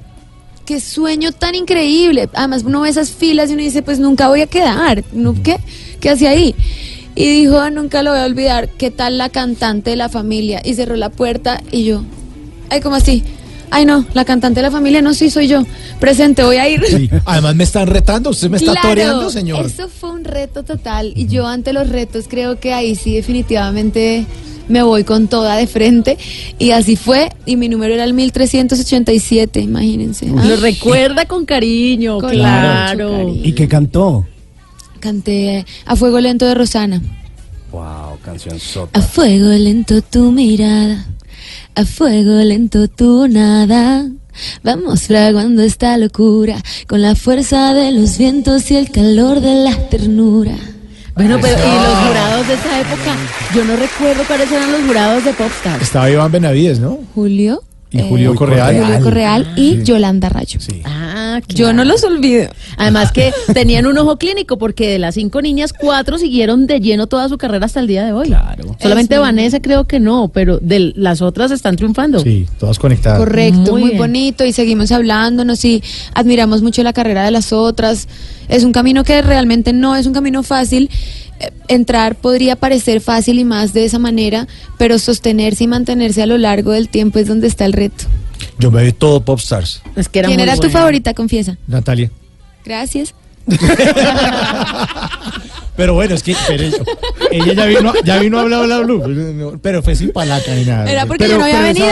qué 0.65 0.81
sueño 0.81 1.33
tan 1.33 1.55
increíble. 1.55 2.29
Además, 2.35 2.63
uno 2.65 2.81
ve 2.83 2.89
esas 2.89 3.11
filas 3.11 3.51
y 3.51 3.55
uno 3.55 3.63
dice, 3.63 3.83
pues 3.83 3.99
nunca 3.99 4.29
voy 4.29 4.41
a 4.43 4.47
quedar. 4.47 5.05
¿No? 5.13 5.35
¿Qué? 5.43 5.59
¿Qué 6.01 6.11
hacía 6.11 6.31
ahí? 6.31 6.55
Y 7.17 7.29
dijo, 7.29 7.59
"Ah, 7.59 7.71
nunca 7.71 8.03
lo 8.03 8.13
voy 8.13 8.21
a 8.21 8.25
olvidar, 8.25 8.69
¿qué 8.69 8.91
tal 8.91 9.19
la 9.19 9.29
cantante 9.29 9.91
de 9.91 9.97
la 9.97 10.09
familia? 10.09 10.63
Y 10.65 10.75
cerró 10.75 10.97
la 10.97 11.11
puerta 11.11 11.61
y 11.71 11.85
yo, 11.85 12.03
ay, 12.71 12.81
¿cómo 12.81 12.97
así? 12.97 13.25
Ay, 13.71 13.85
no, 13.85 14.05
la 14.15 14.25
cantante 14.25 14.61
de 14.61 14.63
la 14.67 14.71
familia 14.71 15.01
no, 15.03 15.15
sí, 15.15 15.31
soy 15.31 15.47
yo. 15.49 15.63
Presente, 16.01 16.43
voy 16.43 16.57
a 16.57 16.69
ir. 16.69 16.83
Sí. 16.87 17.09
Además 17.25 17.55
me 17.55 17.65
están 17.65 17.87
retando, 17.87 18.31
usted 18.31 18.51
me 18.51 18.57
está 18.57 18.73
Claro, 18.73 18.89
toreando, 18.89 19.31
señor. 19.31 19.67
Eso 19.67 19.89
fue 19.89 20.11
un 20.11 20.25
reto 20.25 20.63
total 20.65 21.13
y 21.15 21.27
yo 21.27 21.47
ante 21.47 21.73
los 21.73 21.89
retos 21.89 22.27
creo 22.29 22.59
que 22.59 22.73
ahí 22.73 22.95
sí 22.97 23.15
definitivamente 23.15 24.27
me 24.69 24.83
voy 24.83 25.03
con 25.05 25.27
toda 25.29 25.57
de 25.57 25.67
frente 25.67 26.17
y 26.59 26.71
así 26.71 26.95
fue 26.97 27.31
y 27.47 27.57
mi 27.57 27.69
número 27.69 27.95
era 27.95 28.05
el 28.05 28.13
1387, 28.15 29.61
imagínense. 29.61 30.27
Lo 30.27 30.57
recuerda 30.57 31.27
con 31.27 31.45
cariño, 31.45 32.19
Con 32.21 32.31
claro. 32.31 33.11
cariño. 33.11 33.41
¿Y 33.45 33.53
qué 33.53 33.67
cantó? 33.69 34.27
Canté 35.01 35.65
a 35.87 35.97
fuego 35.97 36.21
lento 36.21 36.47
de 36.47 36.55
Rosana. 36.55 37.01
Wow, 37.73 38.19
canción 38.25 38.59
sota. 38.61 38.99
A 38.99 39.03
fuego 39.03 39.49
lento 39.51 40.03
tu 40.03 40.31
mirada, 40.33 41.07
a 41.75 41.85
fuego 41.85 42.43
lento 42.43 42.89
tu 42.89 43.29
nada. 43.29 44.07
Vamos 44.63 45.03
fraguando 45.03 45.63
esta 45.63 45.97
locura 45.97 46.57
con 46.87 47.03
la 47.03 47.15
fuerza 47.15 47.75
de 47.75 47.93
los 47.93 48.19
vientos 48.19 48.71
y 48.71 48.77
el 48.77 48.91
calor 48.91 49.41
de 49.41 49.65
la 49.65 49.89
ternura. 49.89 50.57
Bueno, 51.15 51.39
pero 51.41 51.59
y 51.59 51.75
los 51.75 52.09
jurados 52.09 52.49
de 52.49 52.55
esa 52.55 52.81
época, 52.81 53.17
yo 53.55 53.65
no 53.65 53.77
recuerdo 53.77 54.23
cuáles 54.27 54.51
eran 54.51 54.73
los 54.73 54.83
jurados 54.83 55.25
de 55.25 55.33
Popstars. 55.33 55.83
Estaba 55.83 56.11
Iván 56.11 56.33
Benavides, 56.33 56.79
¿no? 56.79 56.99
Julio. 57.15 57.63
Y 57.93 58.01
Julio 58.03 58.35
Correal. 58.35 58.81
Julio 58.81 59.01
Correal 59.01 59.53
y 59.57 59.83
Yolanda 59.83 60.29
Rayo. 60.29 60.61
Sí. 60.61 60.83
Ah, 60.85 61.41
Yo 61.49 61.73
no 61.73 61.85
los 61.85 62.05
olvido. 62.05 62.49
Además 62.77 63.11
que 63.11 63.33
tenían 63.53 63.87
un 63.87 63.99
ojo 63.99 64.17
clínico 64.17 64.59
porque 64.59 64.91
de 64.91 64.99
las 64.99 65.17
cinco 65.17 65.43
niñas, 65.43 65.73
cuatro 65.73 66.17
siguieron 66.19 66.67
de 66.67 66.81
lleno 66.81 67.09
toda 67.09 67.29
su 67.29 67.37
carrera 67.37 67.67
hasta 67.67 67.81
el 67.81 67.89
día 67.89 68.05
de 68.05 68.13
hoy. 68.13 68.29
Claro. 68.29 68.77
Solamente 68.81 69.15
Eso. 69.15 69.23
Vanessa 69.23 69.61
creo 69.61 69.87
que 69.87 69.99
no, 69.99 70.29
pero 70.33 70.59
de 70.59 70.93
las 70.95 71.21
otras 71.21 71.51
están 71.51 71.77
triunfando. 71.77 72.21
Sí, 72.21 72.47
todas 72.59 72.79
conectadas. 72.79 73.19
Correcto, 73.19 73.73
Muy 73.73 73.81
muy, 73.83 73.97
bonito 73.97 74.45
y 74.45 74.53
seguimos 74.53 74.93
hablándonos 74.93 75.65
y 75.65 75.83
admiramos 76.15 76.63
mucho 76.63 76.83
la 76.83 76.93
carrera 76.93 77.25
de 77.25 77.33
las 77.33 77.53
otras. 77.53 78.07
Es 78.49 78.65
un 78.65 78.73
camino 78.73 79.05
que 79.05 79.21
realmente 79.23 79.73
no 79.73 79.97
es 79.97 80.07
un 80.07 80.13
camino 80.13 80.43
fácil. 80.43 80.91
Entrar 81.69 82.17
podría 82.17 82.57
parecer 82.57 83.01
fácil 83.01 83.39
y 83.39 83.45
más 83.45 83.73
de 83.73 83.85
esa 83.85 83.99
manera, 83.99 84.47
pero 84.79 84.99
sostenerse 84.99 85.65
y 85.65 85.67
mantenerse 85.69 86.23
a 86.23 86.27
lo 86.27 86.37
largo 86.39 86.73
del 86.73 86.89
tiempo 86.89 87.19
es 87.19 87.27
donde 87.29 87.47
está 87.47 87.65
el 87.65 87.73
reto. 87.73 88.05
Yo 88.59 88.71
me 88.71 88.83
vi 88.85 88.93
todo 88.93 89.21
Popstars. 89.23 89.83
Es 89.97 90.09
que 90.09 90.19
era 90.21 90.27
¿Quién 90.29 90.39
muy 90.41 90.49
era 90.49 90.57
tu 90.57 90.69
favorita, 90.71 91.15
confiesa? 91.15 91.57
Natalia. 91.67 92.11
Gracias. 92.65 93.15
Pero 95.77 95.95
bueno, 95.95 96.15
es 96.15 96.23
que 96.23 96.37
pero 96.47 96.63
ella, 96.65 96.77
ella 97.31 97.53
ya 97.55 97.65
vino, 97.65 97.93
ya 98.05 98.19
vino 98.19 98.39
a 98.39 98.43
hablar, 98.43 98.67
bla, 98.67 98.81
bla, 98.81 99.07
bla, 99.07 99.59
pero 99.63 99.83
fue 99.83 99.97
sin 99.97 100.13
palaca 100.13 100.55
ni 100.55 100.65
nada. 100.67 100.91
Era 100.91 101.07
porque 101.07 101.25
Pero- 101.25 101.35
yo 101.35 101.39
no 101.39 101.45
había 101.47 101.61
venido. 101.63 101.87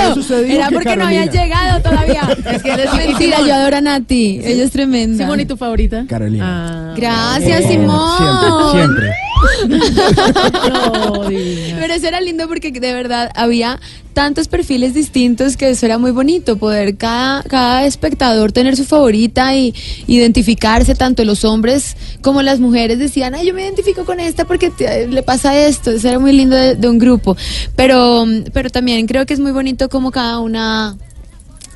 Era 0.47 0.69
que 0.69 0.75
porque 0.75 0.97
no 0.97 1.07
había 1.07 1.25
llegado 1.25 1.81
todavía. 1.81 2.21
es 2.53 2.63
que 2.63 2.71
es 2.71 2.93
mentira, 2.95 3.39
yo 3.47 3.55
adoro 3.55 3.77
a 3.79 3.81
Nati. 3.81 4.41
Ella 4.45 4.65
es 4.65 4.73
tremenda. 4.73 5.25
Simón, 5.25 5.41
¿y 5.41 5.47
tu 5.47 5.57
favorita? 5.57 6.05
Carolina. 6.07 6.91
Ah, 6.91 6.95
Gracias, 6.99 7.63
Eh, 7.65 7.69
Simón. 7.69 8.19
Siempre, 8.19 8.79
siempre. 8.79 9.13
No. 9.69 11.23
Pero 11.29 11.95
eso 11.95 12.07
era 12.09 12.21
lindo 12.21 12.49
porque 12.49 12.71
de 12.73 12.93
verdad 12.93 13.31
había 13.35 13.81
tantos 14.13 14.49
perfiles 14.49 14.95
distintos 14.95 15.57
que 15.57 15.71
eso 15.71 15.87
era 15.87 15.97
muy 15.99 16.11
bonito, 16.11 16.57
poder 16.59 16.97
cada, 16.97 17.43
cada 17.45 17.85
espectador 17.85 18.51
tener 18.51 18.77
su 18.77 18.85
favorita 18.85 19.55
y 19.55 19.73
identificarse, 20.09 20.95
tanto 20.97 21.25
los 21.25 21.45
hombres 21.45 21.97
como 22.21 22.43
las 22.43 22.59
mujeres 22.59 22.99
decían, 22.99 23.35
ay, 23.37 23.47
yo 23.47 23.55
me 23.55 23.63
identifico 23.63 24.05
con 24.05 24.19
esta 24.19 24.45
porque 24.45 24.71
te- 24.71 25.07
le 25.07 25.23
pasa 25.23 25.57
esto, 25.57 25.93
eso 25.93 26.09
era 26.09 26.19
muy 26.19 26.33
lindo 26.33 26.57
de, 26.57 26.75
de 26.75 26.89
un 26.89 26.99
grupo. 26.99 27.37
Pero, 27.77 28.25
pero 28.53 28.71
también 28.71 29.07
creo 29.07 29.25
que 29.25 29.35
es 29.35 29.41
muy 29.41 29.53
bonito 29.53 29.89
como 29.89 30.11
cada 30.11 30.41
una 30.41 30.97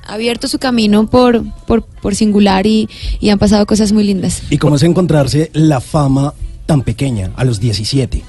ha 0.05 0.15
abierto 0.15 0.49
su 0.49 0.59
camino 0.59 1.09
por, 1.09 1.45
por, 1.65 1.85
por 1.85 2.17
singular 2.17 2.67
y, 2.67 2.89
y 3.21 3.31
han 3.31 3.39
pasado 3.39 3.67
cosas 3.67 3.93
muy 3.93 4.03
lindas. 4.03 4.43
¿Y 4.51 4.59
cómo 4.59 4.75
es 4.75 4.83
encontrarse 4.83 5.51
la 5.53 5.81
fama 5.81 6.35
tan 6.67 6.83
pequeña 6.83 7.31
a 7.37 7.45
los 7.45 7.61
17? 7.61 8.23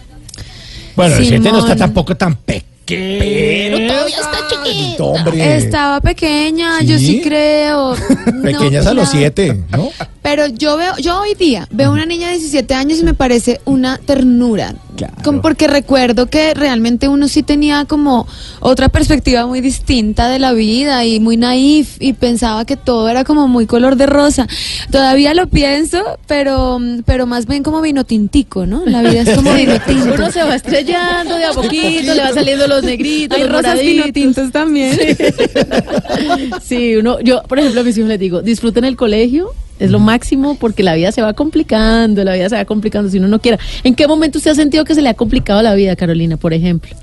Bueno, 0.95 1.15
el 1.15 1.25
7 1.25 1.51
no 1.51 1.59
está 1.59 1.75
tampoco 1.75 2.15
tan 2.15 2.35
pequeño. 2.35 2.63
Pero 2.85 3.77
todavía 3.87 4.17
está 4.17 4.37
chiquito, 4.49 5.05
hombre. 5.07 5.57
Estaba 5.57 6.01
pequeña, 6.01 6.81
yo 6.81 6.97
¿Sí? 6.97 7.05
sí 7.07 7.21
creo. 7.21 7.95
No, 8.33 8.41
Pequeñas 8.41 8.85
a 8.87 8.93
los 8.93 9.09
claro. 9.09 9.31
7, 9.35 9.63
¿no? 9.71 9.89
Pero 10.21 10.47
yo 10.47 10.75
veo, 10.75 10.97
yo 10.97 11.21
hoy 11.21 11.33
día 11.33 11.65
veo 11.71 11.91
una 11.93 12.05
niña 12.05 12.27
de 12.27 12.33
17 12.33 12.73
años 12.73 12.99
y 12.99 13.03
me 13.03 13.13
parece 13.13 13.61
una 13.63 13.97
ternura. 13.99 14.75
Claro. 14.95 15.13
Como 15.23 15.41
porque 15.41 15.67
recuerdo 15.67 16.27
que 16.27 16.53
realmente 16.53 17.07
uno 17.07 17.27
sí 17.27 17.43
tenía 17.43 17.85
como 17.85 18.27
otra 18.59 18.89
perspectiva 18.89 19.45
muy 19.47 19.61
distinta 19.61 20.29
de 20.29 20.39
la 20.39 20.53
vida 20.53 21.05
y 21.05 21.19
muy 21.19 21.37
naif 21.37 21.97
y 21.99 22.13
pensaba 22.13 22.65
que 22.65 22.77
todo 22.77 23.09
era 23.09 23.23
como 23.23 23.47
muy 23.47 23.65
color 23.65 23.95
de 23.95 24.05
rosa. 24.05 24.47
Todavía 24.91 25.33
lo 25.33 25.47
pienso, 25.47 26.03
pero, 26.27 26.79
pero 27.05 27.25
más 27.25 27.47
bien 27.47 27.63
como 27.63 27.81
vino 27.81 28.03
tintico, 28.03 28.65
¿no? 28.65 28.83
La 28.85 29.01
vida 29.01 29.21
es 29.21 29.35
como 29.35 29.53
vino 29.55 29.79
tinto. 29.87 30.13
Uno 30.13 30.31
se 30.31 30.43
va 30.43 30.55
estrellando 30.55 31.35
de 31.35 31.45
a 31.45 31.51
poquito, 31.53 32.13
le 32.13 32.21
va 32.21 32.33
saliendo 32.33 32.67
los 32.67 32.83
negritos, 32.83 33.37
Hay 33.37 33.43
los 33.43 33.51
rosas 33.51 33.79
vino 33.79 34.03
tintos 34.11 34.51
también. 34.51 34.97
Sí, 36.63 36.95
uno, 36.95 37.19
yo, 37.19 37.43
por 37.43 37.59
ejemplo, 37.59 37.81
a 37.81 37.83
mis 37.83 37.97
hijos 37.97 38.09
les 38.09 38.19
digo, 38.19 38.41
disfruten 38.41 38.83
el 38.85 38.95
colegio, 38.95 39.49
es 39.83 39.91
lo 39.91 39.99
máximo 39.99 40.55
porque 40.55 40.81
la 40.81 40.95
vida 40.95 41.11
se 41.11 41.21
va 41.21 41.33
complicando, 41.33 42.23
la 42.23 42.33
vida 42.33 42.47
se 42.47 42.55
va 42.55 42.63
complicando 42.63 43.09
si 43.09 43.17
uno 43.17 43.27
no 43.27 43.39
quiera. 43.39 43.59
¿En 43.83 43.95
qué 43.95 44.07
momento 44.07 44.37
usted 44.37 44.51
ha 44.51 44.55
sentido 44.55 44.85
que 44.85 44.95
se 44.95 45.01
le 45.01 45.09
ha 45.09 45.13
complicado 45.13 45.61
la 45.61 45.75
vida, 45.75 45.97
Carolina, 45.97 46.37
por 46.37 46.53
ejemplo? 46.53 46.95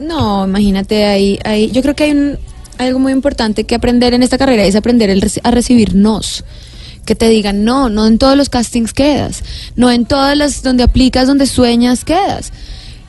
No, 0.00 0.44
imagínate, 0.44 1.04
ahí, 1.04 1.38
ahí, 1.44 1.70
yo 1.70 1.80
creo 1.80 1.94
que 1.94 2.04
hay 2.04 2.10
un, 2.10 2.36
algo 2.78 2.98
muy 2.98 3.12
importante 3.12 3.62
que 3.62 3.76
aprender 3.76 4.14
en 4.14 4.24
esta 4.24 4.36
carrera, 4.36 4.64
es 4.64 4.74
aprender 4.74 5.10
el 5.10 5.24
a 5.44 5.50
recibir 5.52 5.94
nos. 5.94 6.44
Que 7.06 7.14
te 7.14 7.28
digan, 7.28 7.64
no, 7.64 7.88
no 7.88 8.06
en 8.06 8.18
todos 8.18 8.36
los 8.36 8.48
castings 8.48 8.92
quedas, 8.92 9.44
no 9.76 9.92
en 9.92 10.04
todas 10.04 10.36
las 10.36 10.64
donde 10.64 10.82
aplicas, 10.82 11.28
donde 11.28 11.46
sueñas 11.46 12.04
quedas. 12.04 12.52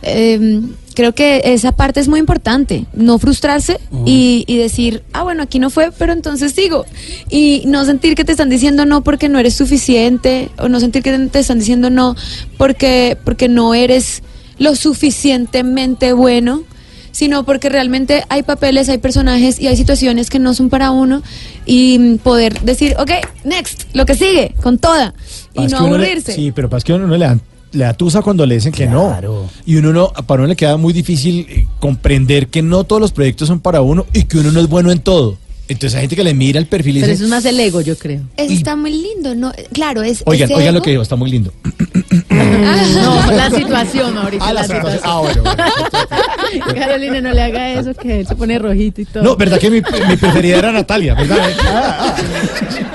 Eh, 0.06 0.62
creo 0.94 1.14
que 1.14 1.42
esa 1.44 1.74
parte 1.74 2.00
es 2.00 2.08
muy 2.08 2.20
importante, 2.22 2.86
no 2.94 3.20
frustrarse 3.20 3.80
y, 4.06 4.46
y 4.48 4.56
decir, 4.58 5.04
ah, 5.12 5.24
bueno, 5.24 5.44
aquí 5.44 5.60
no 5.60 5.70
fue, 5.70 5.92
pero 5.92 6.14
entonces 6.14 6.54
sigo. 6.54 6.86
Y 7.30 7.64
no 7.68 7.84
sentir 7.86 8.16
que 8.16 8.24
te 8.24 8.32
están 8.32 8.50
diciendo 8.50 8.86
no 8.86 9.04
porque 9.04 9.28
no 9.28 9.38
eres 9.40 9.56
suficiente, 9.56 10.50
o 10.58 10.70
no 10.70 10.80
sentir 10.80 11.04
que 11.04 11.12
te 11.28 11.40
están 11.40 11.60
diciendo 11.60 11.90
no 11.90 12.16
porque, 12.58 13.18
porque 13.26 13.50
no 13.50 13.74
eres 13.74 14.24
lo 14.58 14.74
suficientemente 14.76 16.14
bueno, 16.14 16.64
sino 17.12 17.44
porque 17.46 17.70
realmente 17.70 18.24
hay 18.30 18.44
papeles, 18.44 18.88
hay 18.90 18.98
personajes 19.00 19.60
y 19.60 19.68
hay 19.68 19.76
situaciones 19.78 20.30
que 20.30 20.40
no 20.40 20.54
son 20.54 20.70
para 20.70 20.92
uno 20.92 21.22
y 21.66 22.16
poder 22.20 22.62
decir, 22.62 22.96
ok, 23.00 23.12
next, 23.44 23.84
lo 23.94 24.06
que 24.06 24.16
sigue, 24.16 24.54
con 24.62 24.78
toda, 24.78 25.14
y 25.54 25.62
no 25.68 25.68
le- 25.68 25.76
aburrirse. 25.88 26.34
sí, 26.34 26.52
pero 26.54 26.70
pasa 26.70 26.86
que 26.86 26.94
uno 26.94 27.08
no 27.08 27.18
le 27.18 27.26
dan 27.26 27.42
le 27.76 27.86
atusa 27.86 28.22
cuando 28.22 28.46
le 28.46 28.56
dicen 28.56 28.72
que 28.72 28.88
Claro. 28.88 29.44
no. 29.44 29.50
Y 29.66 29.76
uno 29.76 29.94
no, 29.94 30.12
para 30.26 30.42
uno 30.42 30.48
le 30.50 30.56
queda 30.56 30.78
muy 30.78 30.94
difícil 30.94 31.46
eh, 31.50 31.68
comprender 31.80 32.48
que 32.48 32.62
no 32.62 32.84
todos 32.84 33.02
los 33.02 33.12
proyectos 33.12 33.48
son 33.48 33.60
para 33.60 33.82
uno 33.82 34.06
y 34.14 34.24
que 34.24 34.38
uno 34.38 34.52
no 34.52 34.60
es 34.60 34.68
bueno 34.68 34.92
en 34.92 35.00
todo. 35.00 35.38
Entonces 35.68 35.96
hay 35.96 36.02
gente 36.02 36.16
que 36.16 36.24
le 36.24 36.34
mira 36.36 36.60
el 36.60 36.68
perfil 36.68 36.98
y 36.98 37.00
Pero 37.00 37.12
dice, 37.12 37.16
eso 37.16 37.24
es 37.26 37.30
más 37.32 37.44
el 37.46 37.60
ego, 37.60 37.82
yo 37.82 37.98
creo. 37.98 38.22
Eso 38.38 38.54
está 38.54 38.76
muy 38.76 38.92
lindo, 38.92 39.34
¿no? 39.34 39.52
Claro, 39.74 40.04
es. 40.04 40.22
oigan, 40.28 40.52
oigan 40.52 40.74
lo 40.76 40.80
ego- 40.80 40.84
que 40.84 40.92
dijo, 40.92 41.02
está 41.02 41.16
muy 41.16 41.32
lindo. 41.32 41.52
No, 42.58 43.32
la 43.32 43.50
situación, 43.50 44.14
Mauricio. 44.16 44.44
Ah, 44.46 44.54
la 44.54 44.62
la 44.62 44.68
situación. 44.68 44.94
situación. 44.94 45.02
Ah, 45.06 45.20
bueno, 45.20 45.44
bueno. 45.44 46.74
Carolina, 46.80 47.22
no 47.22 47.32
le 47.32 47.42
haga 47.42 47.70
eso, 47.72 47.94
que 47.94 48.20
él 48.22 48.28
se 48.28 48.36
pone 48.36 48.58
rojito 48.60 49.02
y 49.02 49.06
todo. 49.06 49.24
No, 49.24 49.36
verdad 49.36 49.60
que 49.60 49.70
mi, 49.70 49.82
mi 50.08 50.16
preferida 50.18 50.58
era 50.58 50.72
Natalia, 50.72 51.14
¿verdad? 51.16 51.38
Ah, 51.68 52.16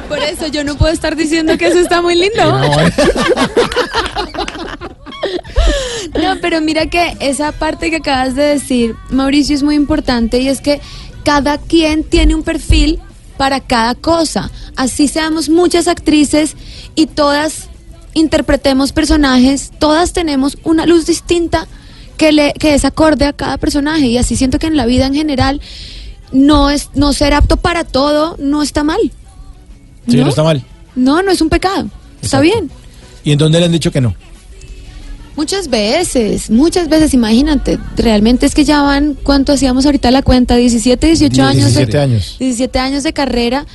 Por 0.09 0.19
eso 0.19 0.47
yo 0.49 0.65
no 0.65 0.77
puedo 0.77 0.93
estar 0.93 1.17
diciendo 1.17 1.57
que 1.59 1.67
eso 1.69 1.79
está 1.79 2.01
muy 2.03 2.15
lindo. 2.17 2.43
ah. 2.43 2.91
No, 6.21 6.37
pero 6.41 6.61
mira 6.61 6.87
que 6.87 7.17
esa 7.21 7.53
parte 7.53 7.91
que 7.91 7.97
acabas 7.97 8.35
de 8.35 8.43
decir, 8.43 8.95
Mauricio, 9.11 9.55
es 9.55 9.63
muy 9.63 9.75
importante 9.75 10.39
y 10.41 10.49
es 10.49 10.61
que 10.61 10.81
cada 11.25 11.59
quien 11.59 12.05
tiene 12.05 12.35
un 12.35 12.43
perfil 12.43 12.99
para 13.37 13.61
cada 13.61 13.95
cosa. 13.95 14.51
Así 14.77 15.09
seamos 15.09 15.49
muchas 15.49 15.89
actrices 15.89 16.57
y 16.95 17.07
todas 17.07 17.69
interpretemos 18.15 18.93
personajes, 18.93 19.71
todas 19.79 20.13
tenemos 20.13 20.59
una 20.65 20.87
luz 20.87 21.07
distinta 21.07 21.67
que, 22.17 22.33
le, 22.33 22.53
que 22.55 22.75
es 22.75 22.85
acorde 22.85 23.25
a 23.25 23.33
cada 23.33 23.57
personaje 23.57 24.07
y 24.07 24.19
así 24.19 24.37
siento 24.37 24.59
que 24.59 24.67
en 24.67 24.77
la 24.77 24.87
vida 24.87 25.07
en 25.07 25.15
general 25.15 25.61
no 26.33 26.71
es 26.71 26.91
no 26.95 27.13
ser 27.13 27.33
apto 27.35 27.57
para 27.57 27.85
todo 27.85 28.37
no 28.39 28.63
está 28.63 28.85
mal. 28.85 29.01
Sí, 30.09 30.17
no 30.17 30.29
está 30.29 30.43
mal. 30.43 30.63
No, 30.97 31.23
no 31.23 31.31
es 31.31 31.41
un 31.41 31.49
pecado. 31.49 31.89
Está 32.21 32.41
bien. 32.41 32.71
¿Y 33.25 33.33
en 33.33 33.39
dónde 33.39 33.59
le 33.61 33.67
han 33.67 33.73
dicho 33.73 33.91
que 33.93 34.01
no? 34.01 34.15
Muchas 35.37 35.69
veces, 35.69 36.51
muchas 36.51 36.89
veces, 36.89 37.15
imagínate, 37.15 37.79
realmente 37.97 38.45
es 38.45 38.55
que 38.55 38.65
ya 38.65 38.83
van, 38.83 39.15
¿cuánto 39.23 39.53
hacíamos 39.53 39.87
ahorita 39.87 40.11
la 40.11 40.23
cuenta? 40.23 40.57
17, 40.57 41.07
18 41.07 41.43
años. 41.43 41.57
de- 41.75 41.87
17 41.87 41.99
años. 41.99 42.37
17 42.39 42.79
años 42.79 43.03
de 43.05 43.13
carrera. 43.13 43.67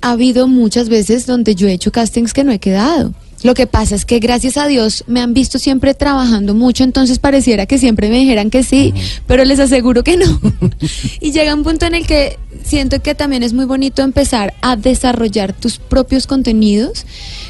Ha 0.00 0.12
habido 0.12 0.48
muchas 0.48 0.88
veces 0.88 1.26
donde 1.26 1.54
yo 1.54 1.68
he 1.68 1.72
hecho 1.74 1.92
castings 1.92 2.32
que 2.32 2.42
no 2.42 2.50
he 2.52 2.58
quedado. 2.58 3.12
Lo 3.42 3.54
que 3.54 3.66
pasa 3.66 3.94
es 3.94 4.04
que 4.04 4.18
gracias 4.18 4.56
a 4.58 4.66
Dios 4.66 5.04
me 5.06 5.20
han 5.20 5.32
visto 5.32 5.58
siempre 5.58 5.94
trabajando 5.94 6.54
mucho, 6.54 6.84
entonces 6.84 7.18
pareciera 7.18 7.64
que 7.66 7.78
siempre 7.78 8.10
me 8.10 8.18
dijeran 8.18 8.50
que 8.50 8.62
sí, 8.62 8.92
pero 9.26 9.44
les 9.44 9.58
aseguro 9.58 10.04
que 10.04 10.18
no. 10.18 10.40
y 11.20 11.32
llega 11.32 11.54
un 11.54 11.62
punto 11.62 11.86
en 11.86 11.94
el 11.94 12.06
que 12.06 12.38
siento 12.64 13.00
que 13.00 13.14
también 13.14 13.42
es 13.42 13.54
muy 13.54 13.64
bonito 13.64 14.02
empezar 14.02 14.52
a 14.60 14.76
desarrollar 14.76 15.54
tus 15.54 15.78
propios 15.78 16.26
contenidos, 16.26 17.06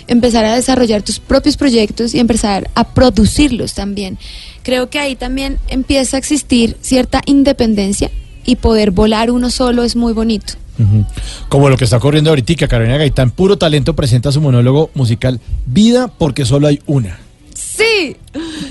empezar 0.07 0.45
a 0.45 0.55
desarrollar 0.55 1.03
tus 1.03 1.19
propios 1.19 1.57
proyectos 1.57 2.15
y 2.15 2.21
empezar 2.21 2.71
a 2.75 2.95
producirlos 2.95 3.75
también. 3.75 4.17
Creo 4.63 4.91
que 4.91 5.01
ahí 5.01 5.17
también 5.17 5.59
empieza 5.69 6.17
a 6.17 6.21
existir 6.21 6.77
cierta 6.81 7.23
independencia 7.27 8.11
y 8.45 8.57
poder 8.57 8.93
volar 8.93 9.31
uno 9.31 9.51
solo 9.51 9.83
es 9.83 9.97
muy 9.97 10.13
bonito. 10.13 10.55
Como 11.49 11.69
lo 11.69 11.77
que 11.77 11.85
está 11.85 11.97
ocurriendo 11.97 12.31
ahorita, 12.31 12.69
Carolina 12.69 12.97
Gaitán, 12.97 13.31
puro 13.31 13.59
talento, 13.59 13.95
presenta 13.95 14.33
su 14.33 14.41
monólogo 14.41 14.91
musical 14.95 15.41
Vida 15.67 16.09
porque 16.09 16.45
solo 16.45 16.67
hay 16.67 16.81
una. 16.87 17.19
Sí, 17.55 18.17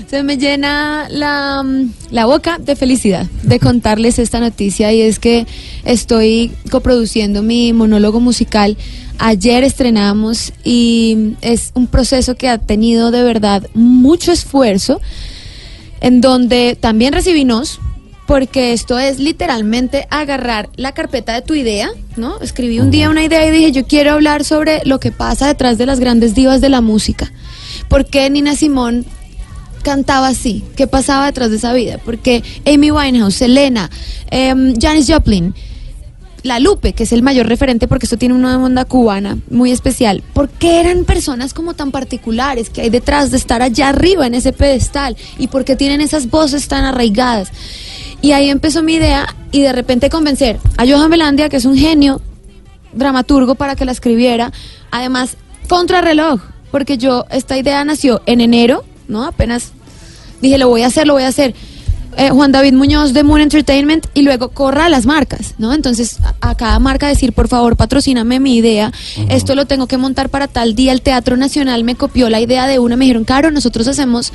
se 0.08 0.22
me 0.22 0.36
llena 0.36 1.08
la, 1.10 1.62
mm, 1.62 1.92
la 2.10 2.26
boca 2.26 2.58
de 2.58 2.76
felicidad 2.76 3.26
de 3.42 3.58
contarles 3.58 4.18
esta 4.18 4.40
noticia 4.40 4.92
y 4.92 5.00
es 5.00 5.18
que 5.18 5.46
estoy 5.84 6.52
coproduciendo 6.70 7.42
mi 7.42 7.72
monólogo 7.72 8.20
musical. 8.20 8.76
Ayer 9.18 9.64
estrenamos 9.64 10.52
y 10.64 11.34
es 11.40 11.72
un 11.74 11.86
proceso 11.86 12.36
que 12.36 12.48
ha 12.48 12.58
tenido 12.58 13.10
de 13.10 13.22
verdad 13.22 13.66
mucho 13.74 14.32
esfuerzo, 14.32 15.00
en 16.00 16.20
donde 16.20 16.76
también 16.80 17.12
recibí 17.12 17.44
nos, 17.44 17.80
porque 18.30 18.72
esto 18.72 18.96
es 18.96 19.18
literalmente 19.18 20.06
agarrar 20.08 20.68
la 20.76 20.92
carpeta 20.92 21.34
de 21.34 21.42
tu 21.42 21.54
idea, 21.54 21.90
¿no? 22.16 22.38
Escribí 22.40 22.78
un 22.78 22.92
día 22.92 23.10
una 23.10 23.24
idea 23.24 23.44
y 23.44 23.50
dije, 23.50 23.72
yo 23.72 23.88
quiero 23.88 24.12
hablar 24.12 24.44
sobre 24.44 24.82
lo 24.84 25.00
que 25.00 25.10
pasa 25.10 25.48
detrás 25.48 25.78
de 25.78 25.86
las 25.86 25.98
grandes 25.98 26.32
divas 26.32 26.60
de 26.60 26.68
la 26.68 26.80
música. 26.80 27.32
¿Por 27.88 28.06
qué 28.06 28.30
Nina 28.30 28.54
Simón 28.54 29.04
cantaba 29.82 30.28
así? 30.28 30.62
¿Qué 30.76 30.86
pasaba 30.86 31.26
detrás 31.26 31.50
de 31.50 31.56
esa 31.56 31.72
vida? 31.72 31.98
Porque 32.04 32.44
Amy 32.64 32.92
Winehouse, 32.92 33.34
Selena, 33.34 33.90
em, 34.30 34.74
Janis 34.80 35.08
Joplin, 35.08 35.52
la 36.42 36.58
Lupe, 36.58 36.92
que 36.92 37.04
es 37.04 37.12
el 37.12 37.22
mayor 37.22 37.46
referente 37.46 37.88
porque 37.88 38.06
esto 38.06 38.16
tiene 38.16 38.34
una 38.34 38.62
onda 38.62 38.84
cubana 38.84 39.38
muy 39.50 39.70
especial. 39.70 40.22
¿Por 40.32 40.48
qué 40.48 40.80
eran 40.80 41.04
personas 41.04 41.54
como 41.54 41.74
tan 41.74 41.90
particulares 41.90 42.70
que 42.70 42.82
hay 42.82 42.90
detrás 42.90 43.30
de 43.30 43.36
estar 43.36 43.62
allá 43.62 43.88
arriba 43.88 44.26
en 44.26 44.34
ese 44.34 44.52
pedestal? 44.52 45.16
¿Y 45.38 45.48
por 45.48 45.64
qué 45.64 45.76
tienen 45.76 46.00
esas 46.00 46.30
voces 46.30 46.68
tan 46.68 46.84
arraigadas? 46.84 47.50
Y 48.22 48.32
ahí 48.32 48.50
empezó 48.50 48.82
mi 48.82 48.94
idea 48.94 49.34
y 49.50 49.62
de 49.62 49.72
repente 49.72 50.10
convencer 50.10 50.58
a 50.76 50.86
Johan 50.86 51.10
Belandia, 51.10 51.48
que 51.48 51.56
es 51.56 51.64
un 51.64 51.76
genio 51.76 52.20
dramaturgo, 52.92 53.54
para 53.54 53.76
que 53.76 53.84
la 53.84 53.92
escribiera. 53.92 54.52
Además, 54.90 55.36
contrarreloj, 55.68 56.40
porque 56.70 56.98
yo, 56.98 57.26
esta 57.30 57.56
idea 57.56 57.82
nació 57.84 58.22
en 58.26 58.40
enero, 58.40 58.84
¿no? 59.08 59.24
Apenas 59.24 59.72
dije, 60.42 60.58
lo 60.58 60.68
voy 60.68 60.82
a 60.82 60.88
hacer, 60.88 61.06
lo 61.06 61.14
voy 61.14 61.22
a 61.22 61.28
hacer. 61.28 61.54
Eh, 62.16 62.30
Juan 62.30 62.50
David 62.50 62.72
Muñoz 62.72 63.12
de 63.12 63.22
Moon 63.22 63.40
Entertainment 63.40 64.06
y 64.14 64.22
luego 64.22 64.48
corra 64.48 64.86
a 64.86 64.88
las 64.88 65.06
marcas, 65.06 65.54
¿no? 65.58 65.72
Entonces 65.72 66.18
a, 66.40 66.50
a 66.50 66.56
cada 66.56 66.78
marca 66.80 67.06
decir, 67.06 67.32
por 67.32 67.46
favor, 67.46 67.76
patrocíname 67.76 68.40
mi 68.40 68.56
idea, 68.56 68.92
esto 69.28 69.54
lo 69.54 69.66
tengo 69.66 69.86
que 69.86 69.96
montar 69.96 70.28
para 70.28 70.48
tal 70.48 70.74
día. 70.74 70.90
El 70.92 71.02
Teatro 71.02 71.36
Nacional 71.36 71.84
me 71.84 71.94
copió 71.94 72.28
la 72.28 72.40
idea 72.40 72.66
de 72.66 72.80
una, 72.80 72.96
me 72.96 73.04
dijeron, 73.04 73.24
Caro, 73.24 73.52
nosotros 73.52 73.86
hacemos 73.86 74.32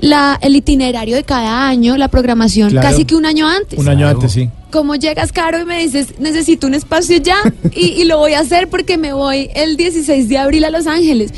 la, 0.00 0.38
el 0.42 0.54
itinerario 0.54 1.16
de 1.16 1.24
cada 1.24 1.66
año, 1.66 1.96
la 1.96 2.08
programación, 2.08 2.70
Claro. 2.70 2.88
casi 2.90 3.04
que 3.06 3.16
un 3.16 3.24
año 3.24 3.48
antes. 3.48 3.78
Un 3.78 3.88
año 3.88 4.06
antes, 4.06 4.30
sí. 4.32 4.50
Como 4.70 4.94
llegas, 4.94 5.32
Caro, 5.32 5.58
y 5.58 5.64
me 5.64 5.78
dices, 5.80 6.18
necesito 6.18 6.66
un 6.66 6.74
espacio 6.74 7.16
ya, 7.16 7.36
y, 7.74 7.86
y 7.86 8.04
lo 8.04 8.18
voy 8.18 8.34
a 8.34 8.40
hacer 8.40 8.68
porque 8.68 8.98
me 8.98 9.14
voy 9.14 9.48
el 9.54 9.76
16 9.78 10.28
de 10.28 10.36
abril 10.38 10.64
a 10.64 10.70
Los 10.70 10.86
Ángeles. 10.86 11.32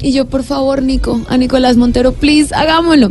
Y 0.00 0.12
yo, 0.12 0.26
por 0.26 0.44
favor, 0.44 0.82
Nico, 0.82 1.20
a 1.28 1.36
Nicolás 1.36 1.76
Montero, 1.76 2.12
please, 2.12 2.54
hagámoslo. 2.54 3.10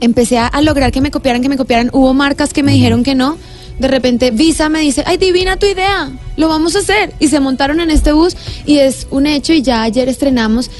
Empecé 0.00 0.38
a, 0.38 0.46
a 0.46 0.60
lograr 0.60 0.92
que 0.92 1.00
me 1.00 1.10
copiaran, 1.10 1.42
que 1.42 1.48
me 1.48 1.56
copiaran. 1.56 1.90
Hubo 1.92 2.14
marcas 2.14 2.52
que 2.52 2.62
me 2.62 2.72
dijeron 2.72 3.02
que 3.02 3.14
no. 3.14 3.36
De 3.78 3.88
repente, 3.88 4.30
Visa 4.30 4.68
me 4.68 4.80
dice, 4.80 5.02
ay, 5.06 5.18
divina 5.18 5.56
tu 5.58 5.66
idea, 5.66 6.10
lo 6.36 6.48
vamos 6.48 6.76
a 6.76 6.78
hacer. 6.78 7.12
Y 7.18 7.28
se 7.28 7.40
montaron 7.40 7.80
en 7.80 7.90
este 7.90 8.12
bus 8.12 8.36
y 8.64 8.78
es 8.78 9.06
un 9.10 9.26
hecho 9.26 9.52
y 9.52 9.62
ya 9.62 9.82
ayer 9.82 10.08
estrenamos. 10.08 10.70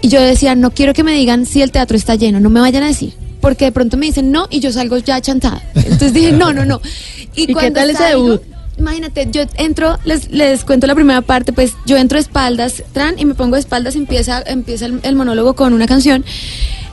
Y 0.00 0.08
yo 0.08 0.20
decía, 0.20 0.54
no 0.54 0.70
quiero 0.70 0.94
que 0.94 1.02
me 1.02 1.12
digan 1.12 1.46
si 1.46 1.62
el 1.62 1.72
teatro 1.72 1.96
está 1.96 2.14
lleno, 2.14 2.40
no 2.40 2.48
me 2.48 2.60
vayan 2.60 2.82
a 2.82 2.86
decir. 2.86 3.12
Porque 3.40 3.66
de 3.66 3.72
pronto 3.72 3.96
me 3.96 4.06
dicen 4.06 4.32
no 4.32 4.46
y 4.50 4.60
yo 4.60 4.72
salgo 4.72 4.96
ya 4.98 5.20
chantada. 5.20 5.62
Entonces 5.74 6.14
dije, 6.14 6.32
no, 6.32 6.52
no, 6.52 6.64
no. 6.64 6.80
¿Y 7.36 7.46
qué 7.48 7.52
cuando 7.52 7.80
tal 7.80 7.90
ese 7.90 7.98
salgo, 7.98 8.30
debut? 8.30 8.42
Imagínate, 8.78 9.28
yo 9.30 9.42
entro, 9.56 9.98
les, 10.04 10.30
les 10.30 10.64
cuento 10.64 10.86
la 10.86 10.94
primera 10.94 11.20
parte, 11.22 11.52
pues 11.52 11.72
yo 11.86 11.96
entro 11.96 12.16
de 12.16 12.22
espaldas, 12.22 12.82
tran, 12.92 13.18
y 13.18 13.24
me 13.24 13.34
pongo 13.34 13.56
de 13.56 13.60
espaldas, 13.60 13.94
empieza, 13.96 14.42
empieza 14.46 14.86
el, 14.86 15.00
el 15.02 15.16
monólogo 15.16 15.54
con 15.54 15.72
una 15.72 15.86
canción. 15.86 16.24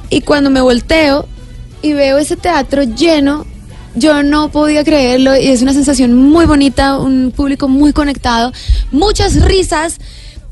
Y 0.10 0.22
cuando 0.22 0.50
me 0.50 0.62
volteo 0.62 1.27
y 1.81 1.93
veo 1.93 2.17
ese 2.17 2.36
teatro 2.36 2.83
lleno, 2.83 3.46
yo 3.96 4.24
no 4.24 4.50
podía 4.50 4.83
creerlo 4.83 5.35
y 5.35 5.48
es 5.48 5.61
una 5.61 5.74
sensación 5.74 6.13
muy 6.16 6.46
bonita, 6.46 6.98
un 6.98 7.31
público 7.35 7.68
muy 7.68 7.94
conectado, 7.94 8.51
muchas 8.92 9.42
risas. 9.42 10.00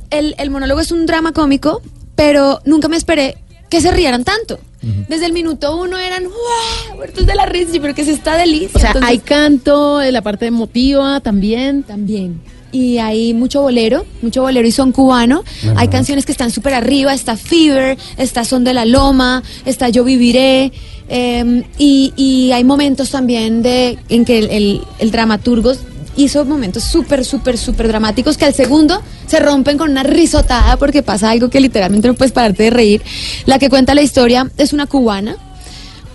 El, 0.10 0.36
el 0.38 0.50
monólogo 0.50 0.80
es 0.82 0.92
un 0.92 1.06
drama 1.06 1.32
cómico, 1.32 1.82
pero 2.16 2.60
nunca 2.66 2.88
me 2.88 2.98
esperé 2.98 3.38
que 3.70 3.82
se 3.82 3.92
rieran 3.92 4.24
tanto. 4.24 4.60
Desde 5.08 5.28
el 5.28 5.34
minuto 5.34 5.78
uno 5.78 5.96
eran 5.98 6.24
¡guau! 6.24 6.98
muertos 6.98 7.26
de 7.28 7.36
la 7.36 7.46
risa, 7.46 7.72
creo 7.80 7.94
que 7.94 8.02
es 8.02 8.08
esta 8.08 8.36
delicia. 8.36 8.72
O 8.74 8.80
sea, 8.80 8.90
Entonces, 8.90 9.10
hay 9.12 9.20
canto, 9.20 10.02
la 10.02 10.22
parte 10.24 10.48
emotiva 10.48 11.20
también. 11.20 11.84
también. 11.84 12.42
Y 12.72 12.98
hay 13.00 13.34
mucho 13.34 13.62
bolero, 13.62 14.06
mucho 14.22 14.44
bolero 14.44 14.68
y 14.68 14.72
son 14.72 14.92
cubano. 14.94 15.44
Hay 15.76 15.90
canciones 15.90 16.26
que 16.26 16.32
están 16.32 16.52
súper 16.52 16.74
arriba, 16.74 17.14
está 17.14 17.36
Fever, 17.36 17.98
está 18.18 18.46
Son 18.46 18.64
de 18.64 18.74
la 18.74 18.86
Loma, 18.86 19.44
está 19.66 19.90
Yo 19.90 20.04
Viviré. 20.04 20.72
eh, 21.10 21.64
y, 21.78 22.14
y 22.16 22.52
hay 22.54 22.64
momentos 22.64 23.10
también 23.10 23.62
de 23.62 23.98
en 24.08 24.24
que 24.24 24.40
el, 24.40 24.50
el- 24.50 24.82
el 25.00 25.12
dramaturgo 25.12 25.74
hizo 26.16 26.46
momentos 26.46 26.84
súper, 26.84 27.26
súper, 27.26 27.58
súper 27.58 27.88
dramáticos 27.90 28.38
que 28.38 28.46
al 28.46 28.54
segundo 28.54 29.02
se 29.28 29.40
rompen 29.40 29.78
con 29.78 29.92
una 29.92 30.04
risotada 30.04 30.78
porque 30.78 31.04
pasa 31.04 31.30
algo 31.32 31.50
que 31.50 31.60
literalmente 31.60 32.08
no 32.08 32.14
puedes 32.14 32.32
pararte 32.32 32.64
de 32.64 32.70
reír. 32.70 33.02
La 33.46 33.60
que 33.60 33.70
cuenta 33.70 33.94
la 33.94 34.02
historia 34.02 34.50
es 34.58 34.72
una 34.74 34.88
cubana 34.88 35.36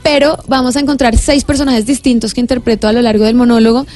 pero 0.02 0.38
vamos 0.46 0.76
a 0.76 0.80
encontrar 0.80 1.16
seis 1.18 1.42
personajes 1.42 1.84
distintos 1.84 2.32
que 2.32 2.40
interpreto 2.40 2.86
a 2.86 2.92
lo 2.92 3.02
largo 3.02 3.24
del 3.24 3.34
monólogo 3.34 3.86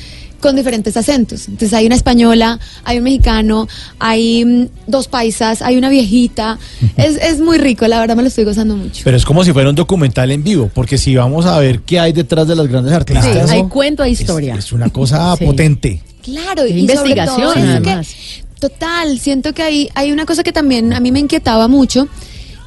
con 0.41 0.57
diferentes 0.57 0.97
acentos. 0.97 1.47
Entonces 1.49 1.73
hay 1.75 1.87
una 1.87 1.95
española, 1.95 2.59
hay 2.85 2.99
un 2.99 3.05
mexicano, 3.05 3.69
hay 3.99 4.45
mm, 4.45 4.67
dos 4.87 5.09
paisas, 5.09 5.63
hay 5.63 5.77
una 5.77 5.89
viejita. 5.89 6.59
Es, 6.97 7.17
es 7.17 7.41
muy 7.41 7.59
rico, 7.59 7.87
la 7.87 8.01
verdad 8.01 8.17
me 8.17 8.23
lo 8.23 8.29
estoy 8.29 8.45
gozando 8.45 8.77
mucho. 8.77 9.03
Pero 9.05 9.17
es 9.17 9.25
como 9.25 9.45
si 9.45 9.53
fuera 9.53 9.69
un 9.69 9.77
documental 9.77 10.31
en 10.31 10.43
vivo, 10.43 10.71
porque 10.75 10.99
si 10.99 11.15
vamos 11.15 11.47
a 11.47 11.59
ver 11.59 11.81
qué 11.81 12.01
hay 12.01 12.13
detrás 12.13 12.49
de 12.49 12.57
las 12.57 12.67
grandes 12.67 12.93
artistas. 12.93 13.49
Sí, 13.51 13.55
hay 13.57 13.65
cuento, 13.65 14.03
hay 14.03 14.13
historia. 14.13 14.55
Es, 14.57 14.73
una 14.73 14.91
cosa 14.91 15.37
Sí. 15.39 15.45
potente. 15.45 16.03
Claro, 16.23 16.67
y 16.67 16.71
sobre 16.71 16.81
investigación, 16.81 17.55
todo 17.55 17.83
que- 17.83 18.07
total, 18.59 19.19
siento 19.19 19.55
que 19.55 19.63
hay, 19.63 19.89
hay 19.95 20.13
una 20.13 20.27
cosa 20.27 20.43
que 20.43 20.53
también 20.53 20.93
a 20.93 21.01
mí 21.01 21.11
me 21.13 21.19
inquietaba 21.19 21.67
mucho 21.67 22.09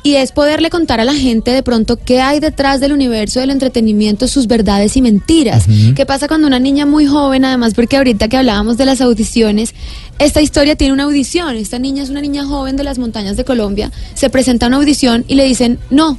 y 0.03 0.15
es 0.15 0.31
poderle 0.33 0.69
contar 0.69 0.99
a 0.99 1.05
la 1.05 1.13
gente 1.13 1.51
de 1.51 1.63
pronto 1.63 1.97
qué 1.97 2.21
hay 2.21 2.39
detrás 2.39 2.79
del 2.81 2.91
universo 2.91 3.39
del 3.39 3.49
entretenimiento, 3.49 4.27
sus 4.27 4.47
verdades 4.47 4.95
y 4.97 5.01
mentiras. 5.01 5.65
¿Qué 5.95 6.05
pasa 6.05 6.27
cuando 6.27 6.45
una 6.45 6.59
niña 6.59 6.85
muy 6.85 7.05
joven, 7.05 7.45
además 7.45 7.73
porque 7.73 7.97
ahorita 7.97 8.27
que 8.27 8.37
hablábamos 8.37 8.77
de 8.77 8.85
las 8.85 9.01
audiciones, 9.01 9.73
esta 10.19 10.41
historia 10.41 10.75
tiene 10.75 10.93
una 10.93 11.03
audición, 11.03 11.55
esta 11.55 11.79
niña 11.79 12.03
es 12.03 12.09
una 12.09 12.21
niña 12.21 12.45
joven 12.45 12.75
de 12.75 12.83
las 12.83 12.99
montañas 12.99 13.37
de 13.37 13.45
Colombia, 13.45 13.91
se 14.13 14.29
presenta 14.29 14.65
a 14.65 14.67
una 14.67 14.77
audición 14.77 15.23
y 15.27 15.35
le 15.35 15.45
dicen, 15.45 15.79
no, 15.89 16.17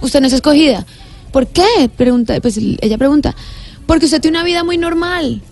usted 0.00 0.20
no 0.20 0.26
es 0.26 0.32
escogida. 0.32 0.86
¿Por 1.30 1.46
qué? 1.46 1.90
Pregunta, 1.96 2.40
pues 2.40 2.56
ella 2.56 2.96
pregunta, 2.96 3.36
porque 3.86 4.06
usted 4.06 4.20
tiene 4.20 4.38
una 4.38 4.44
vida 4.44 4.64
muy 4.64 4.78
normal 4.78 5.42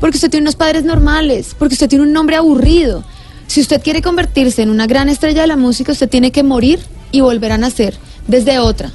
porque 0.00 0.16
usted 0.16 0.30
tiene 0.30 0.44
unos 0.44 0.56
padres 0.56 0.82
normales, 0.82 1.54
porque 1.56 1.74
usted 1.74 1.88
tiene 1.88 2.04
un 2.04 2.12
nombre 2.12 2.36
aburrido. 2.36 3.04
Si 3.50 3.60
usted 3.60 3.82
quiere 3.82 4.00
convertirse 4.00 4.62
en 4.62 4.70
una 4.70 4.86
gran 4.86 5.08
estrella 5.08 5.40
de 5.40 5.48
la 5.48 5.56
música, 5.56 5.90
usted 5.90 6.08
tiene 6.08 6.30
que 6.30 6.44
morir 6.44 6.78
y 7.10 7.20
volver 7.20 7.50
a 7.50 7.58
nacer 7.58 7.96
desde 8.28 8.60
otra. 8.60 8.92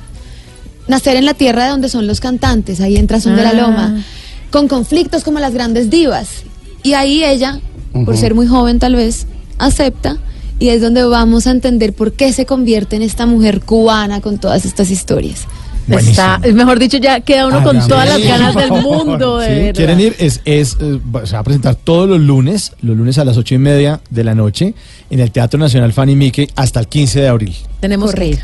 Nacer 0.88 1.18
en 1.18 1.26
la 1.26 1.34
tierra 1.34 1.66
de 1.66 1.72
donde 1.72 1.90
son 1.90 2.08
los 2.08 2.22
cantantes, 2.22 2.80
ahí 2.80 2.96
entra 2.96 3.20
Son 3.20 3.36
de 3.36 3.44
la 3.44 3.50
Ah. 3.50 3.54
Loma, 3.54 4.04
con 4.52 4.70
conflictos 4.70 5.26
como 5.26 5.40
las 5.40 5.54
grandes 5.54 5.90
divas. 5.90 6.44
Y 6.84 6.94
ahí 6.94 7.26
ella, 7.26 7.60
por 8.06 8.16
ser 8.16 8.34
muy 8.34 8.48
joven 8.48 8.80
tal 8.80 8.96
vez, 8.96 9.28
acepta 9.58 10.20
y 10.58 10.70
es 10.70 10.80
donde 10.80 11.04
vamos 11.04 11.48
a 11.48 11.52
entender 11.52 11.92
por 11.92 12.14
qué 12.14 12.32
se 12.32 12.46
convierte 12.46 12.96
en 12.96 13.02
esta 13.02 13.26
mujer 13.26 13.60
cubana 13.60 14.22
con 14.22 14.38
todas 14.38 14.64
estas 14.64 14.90
historias. 14.90 15.48
Está, 15.88 16.40
mejor 16.54 16.80
dicho, 16.80 16.98
ya 16.98 17.20
queda 17.20 17.48
uno 17.48 17.62
con 17.64 17.88
todas 17.88 18.08
las 18.10 18.24
ganas 18.24 18.56
del 18.56 18.72
mundo. 18.72 19.38
De 19.38 19.48
Sí, 19.48 19.54
verdad. 19.54 19.74
¿Quieren 19.76 20.00
ir? 20.00 20.16
Es, 20.20 20.42
es, 20.46 20.78
eh, 20.80 21.00
va- 21.16 21.26
se 21.26 21.34
va 21.34 21.40
a 21.40 21.44
presentar 21.44 21.76
todos 21.76 22.10
los 22.10 22.20
lunes, 22.20 22.74
los 22.82 22.98
lunes 22.98 23.18
a 23.18 23.26
las 23.26 23.38
ocho 23.38 23.56
y 23.56 23.58
media 23.60 24.02
de 24.10 24.24
la 24.24 24.34
noche, 24.36 24.74
en 25.10 25.20
el 25.20 25.32
Teatro 25.32 25.60
Nacional 25.60 25.94
Fanny 25.94 26.16
Mickey 26.16 26.50
hasta 26.56 26.80
el 26.80 26.88
15 26.88 27.22
de 27.22 27.28
abril. 27.28 27.56
Tenemos 27.80 28.14
ir. 28.20 28.40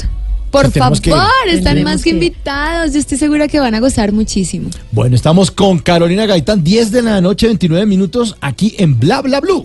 Por 0.51 0.69
favor, 0.71 0.99
que 1.01 1.13
están 1.53 1.81
más 1.83 2.03
que 2.03 2.09
invitados. 2.09 2.91
Yo 2.93 2.99
estoy 2.99 3.17
segura 3.17 3.47
que 3.47 3.59
van 3.61 3.73
a 3.73 3.79
gozar 3.79 4.11
muchísimo. 4.11 4.69
Bueno, 4.91 5.15
estamos 5.15 5.49
con 5.49 5.79
Carolina 5.79 6.25
Gaitán, 6.25 6.61
10 6.61 6.91
de 6.91 7.01
la 7.01 7.21
noche, 7.21 7.47
29 7.47 7.85
minutos, 7.85 8.35
aquí 8.41 8.75
en 8.77 8.99
Bla 8.99 9.21
Bla 9.21 9.39
Blue. 9.39 9.63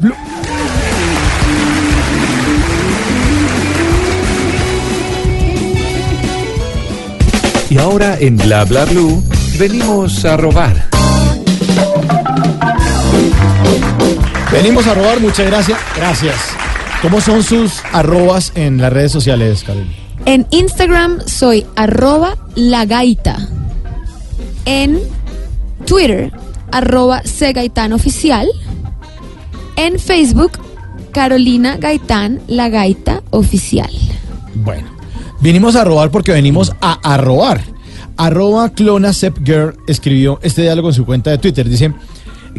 Ahora 7.87 8.19
en 8.19 8.37
Bla 8.37 8.65
Bla 8.65 8.85
Blue 8.85 9.23
venimos 9.61 10.25
a 10.25 10.37
robar. 10.37 10.89
Venimos 14.51 14.89
a 14.89 14.95
robar, 14.95 15.21
muchas 15.21 15.47
gracias. 15.47 15.79
Gracias. 15.95 16.35
¿Cómo 17.01 17.21
son 17.21 17.45
sus 17.45 17.85
arrobas 17.93 18.51
en 18.57 18.79
las 18.79 18.93
redes 18.93 19.13
sociales, 19.13 19.63
Carolina? 19.63 19.95
En 20.25 20.49
Instagram 20.51 21.21
soy 21.27 21.65
arroba 21.77 22.37
lagaita. 22.57 23.39
En 24.65 24.99
Twitter, 25.87 26.33
arroba 26.73 27.23
Gaitán 27.55 27.93
oficial. 27.93 28.49
En 29.77 30.01
Facebook, 30.01 30.59
Carolina 31.13 31.77
Gaitán, 31.77 32.41
la 32.49 32.69
gaita 32.69 33.23
oficial. 33.31 33.93
Bueno, 34.57 34.89
vinimos 35.41 35.77
a 35.77 35.85
robar 35.85 36.11
porque 36.11 36.33
venimos 36.33 36.73
a 36.81 36.95
arrobar. 36.95 37.76
Arroba 38.17 38.71
clona 38.71 39.13
Sep 39.13 39.39
Girl 39.45 39.77
escribió 39.87 40.39
este 40.43 40.63
diálogo 40.63 40.89
en 40.89 40.95
su 40.95 41.05
cuenta 41.05 41.31
de 41.31 41.39
Twitter. 41.39 41.69
Dice, 41.69 41.93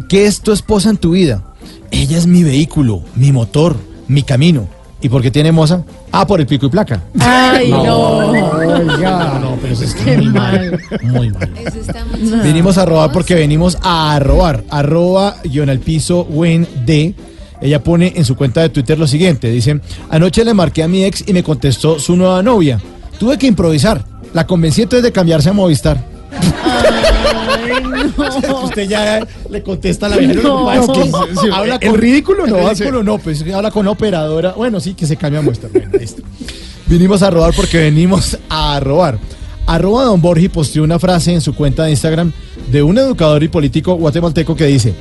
¿qué 0.08 0.26
es 0.26 0.40
tu 0.40 0.52
esposa 0.52 0.90
en 0.90 0.96
tu 0.96 1.12
vida? 1.12 1.42
Ella 1.90 2.18
es 2.18 2.26
mi 2.26 2.42
vehículo, 2.44 3.02
mi 3.16 3.32
motor, 3.32 3.76
mi 4.06 4.22
camino. 4.22 4.68
¿Y 5.00 5.08
por 5.08 5.22
qué 5.22 5.30
tiene 5.30 5.52
moza? 5.52 5.84
Ah, 6.10 6.26
por 6.26 6.40
el 6.40 6.46
pico 6.46 6.66
y 6.66 6.70
placa. 6.70 7.04
Ay, 7.20 7.70
no. 7.70 8.16
Oiga, 8.18 9.38
no, 9.40 9.56
pero 9.62 9.72
eso 9.74 9.84
está 9.84 10.04
Qué 10.04 10.16
muy 10.16 10.28
mal. 10.28 10.70
mal. 10.72 11.00
Muy 11.02 11.30
mal. 11.30 11.50
Eso 11.64 11.78
está 11.78 12.04
muy 12.04 12.20
Venimos 12.40 12.78
a 12.78 12.84
robar 12.84 13.12
porque 13.12 13.36
venimos 13.36 13.78
a 13.82 14.18
robar. 14.20 14.64
Arroba 14.70 15.36
guion 15.44 15.70
al 15.70 15.78
piso 15.78 16.22
Wen 16.28 16.66
D. 16.84 17.14
Ella 17.60 17.82
pone 17.82 18.12
en 18.16 18.24
su 18.24 18.34
cuenta 18.34 18.60
de 18.60 18.70
Twitter 18.70 18.98
lo 18.98 19.06
siguiente. 19.06 19.50
Dice, 19.50 19.80
anoche 20.10 20.44
le 20.44 20.52
marqué 20.54 20.82
a 20.82 20.88
mi 20.88 21.04
ex 21.04 21.24
y 21.28 21.32
me 21.32 21.44
contestó 21.44 22.00
su 22.00 22.16
nueva 22.16 22.42
novia. 22.42 22.80
Tuve 23.20 23.38
que 23.38 23.46
improvisar. 23.46 24.04
La 24.34 24.46
convencí 24.46 24.82
entonces 24.82 25.04
de 25.04 25.12
cambiarse 25.12 25.48
a 25.48 25.52
Movistar. 25.52 26.02
Ay, 26.30 27.82
no. 27.82 28.62
Usted 28.64 28.88
ya 28.88 29.26
le 29.48 29.62
contesta 29.62 30.06
a 30.06 30.08
la 30.10 30.16
vieja. 30.16 30.34
No. 30.42 30.72
Lo 30.74 30.92
que 30.92 31.10
pasa 31.10 31.24
es 31.32 31.38
que 31.40 31.52
habla 31.52 31.78
el 31.80 31.94
ridículo 31.94 32.46
no 32.46 32.58
el 32.68 32.76
ridículo 32.76 33.02
no, 33.02 33.18
pues 33.18 33.44
habla 33.52 33.70
con 33.70 33.86
operadora. 33.88 34.52
Bueno, 34.52 34.80
sí, 34.80 34.94
que 34.94 35.06
se 35.06 35.16
cambia 35.16 35.40
a 35.40 35.42
Movistar. 35.42 35.70
Bueno, 35.70 35.90
listo. 35.98 36.22
Vinimos 36.86 37.22
a 37.22 37.30
robar 37.30 37.52
porque 37.54 37.78
venimos 37.78 38.38
a 38.48 38.80
robar. 38.80 39.18
Arroba 39.66 40.04
Don 40.04 40.22
Borgi 40.22 40.48
posteó 40.48 40.82
una 40.82 40.98
frase 40.98 41.34
en 41.34 41.42
su 41.42 41.54
cuenta 41.54 41.84
de 41.84 41.90
Instagram 41.90 42.32
de 42.72 42.82
un 42.82 42.96
educador 42.96 43.42
y 43.42 43.48
político 43.48 43.94
guatemalteco 43.96 44.56
que 44.56 44.64
dice, 44.64 44.94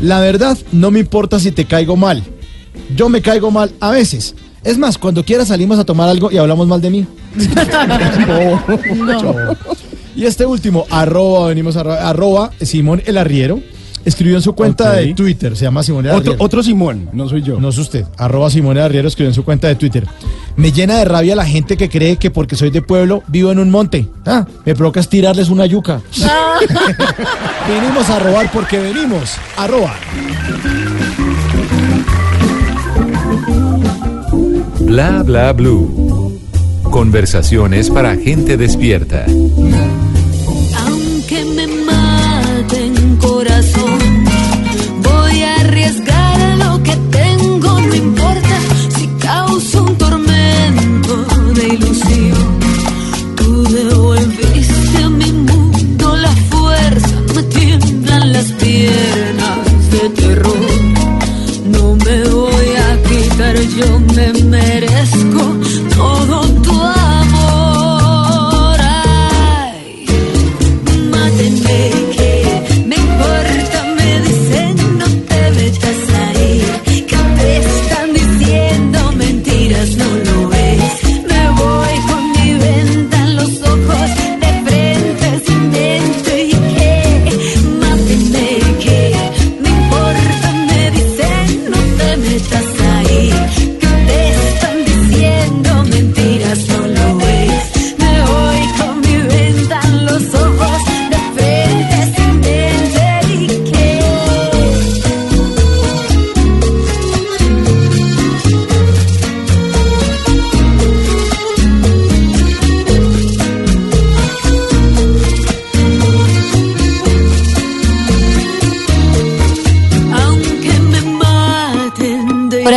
la 0.00 0.20
verdad 0.20 0.56
no 0.70 0.92
me 0.92 1.00
importa 1.00 1.40
si 1.40 1.50
te 1.50 1.64
caigo 1.64 1.96
mal, 1.96 2.22
yo 2.94 3.08
me 3.08 3.20
caigo 3.20 3.50
mal 3.50 3.72
a 3.80 3.90
veces. 3.90 4.36
Es 4.64 4.78
más, 4.78 4.96
cuando 4.98 5.24
quieras 5.24 5.48
salimos 5.48 5.78
a 5.78 5.84
tomar 5.84 6.08
algo 6.08 6.30
y 6.30 6.38
hablamos 6.38 6.66
mal 6.68 6.80
de 6.80 6.90
mí. 6.90 7.06
No. 8.96 9.56
Y 10.14 10.26
este 10.26 10.44
último, 10.44 10.84
arroba, 10.90 11.46
venimos 11.48 11.74
a 11.78 11.82
robar, 11.84 11.98
arroba 12.00 12.50
Simón 12.60 13.02
el 13.06 13.16
Arriero, 13.16 13.60
escribió 14.04 14.36
en 14.36 14.42
su 14.42 14.54
cuenta 14.54 14.92
de 14.92 15.14
Twitter, 15.14 15.56
se 15.56 15.64
llama 15.64 15.82
Simón 15.82 16.04
el 16.04 16.10
Otro, 16.10 16.32
Arriero. 16.32 16.44
otro 16.44 16.62
Simón, 16.62 17.08
no 17.14 17.30
soy 17.30 17.40
yo. 17.40 17.58
No 17.58 17.70
es 17.70 17.78
usted. 17.78 18.04
Arroba 18.18 18.50
Simone 18.50 18.82
Arriero 18.82 19.08
escribió 19.08 19.30
en 19.30 19.34
su 19.34 19.42
cuenta 19.42 19.68
de 19.68 19.74
Twitter. 19.74 20.06
Me 20.56 20.70
llena 20.70 20.98
de 20.98 21.06
rabia 21.06 21.34
la 21.34 21.46
gente 21.46 21.78
que 21.78 21.88
cree 21.88 22.18
que 22.18 22.30
porque 22.30 22.56
soy 22.56 22.68
de 22.70 22.82
pueblo 22.82 23.22
vivo 23.28 23.52
en 23.52 23.58
un 23.58 23.70
monte. 23.70 24.06
Ah, 24.26 24.46
me 24.66 24.74
provoca 24.74 25.00
es 25.00 25.08
tirarles 25.08 25.48
una 25.48 25.64
yuca. 25.64 26.02
venimos 27.68 28.10
a 28.10 28.18
robar 28.18 28.52
porque 28.52 28.78
venimos 28.80 29.36
a 29.56 29.66
robar. 29.66 29.96
Bla 34.92 35.22
Bla 35.22 35.54
Blue. 35.54 36.38
Conversaciones 36.82 37.88
para 37.88 38.14
gente 38.14 38.58
despierta. 38.58 39.24
Aunque 40.76 41.46
me 41.46 41.71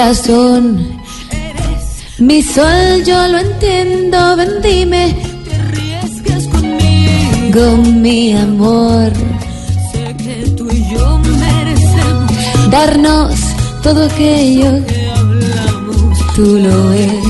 Corazón, 0.06 1.02
mi 2.20 2.44
sol 2.44 3.04
yo 3.08 3.28
lo 3.28 3.40
entiendo, 3.40 4.36
ven 4.38 4.62
dime 4.62 5.16
te 5.46 5.56
arriesgas 5.56 6.46
conmigo. 6.46 7.52
con 7.60 8.02
mi 8.04 8.34
amor, 8.34 9.12
Sé 9.92 10.16
que 10.24 10.36
tú 10.56 10.68
y 10.72 10.94
yo 10.94 11.18
merecemos 11.18 12.32
darnos 12.70 13.34
todo 13.82 14.06
aquello, 14.06 14.86
que 14.86 15.10
hablamos. 15.10 16.36
tú 16.36 16.60
lo 16.60 16.94
es. 16.94 17.24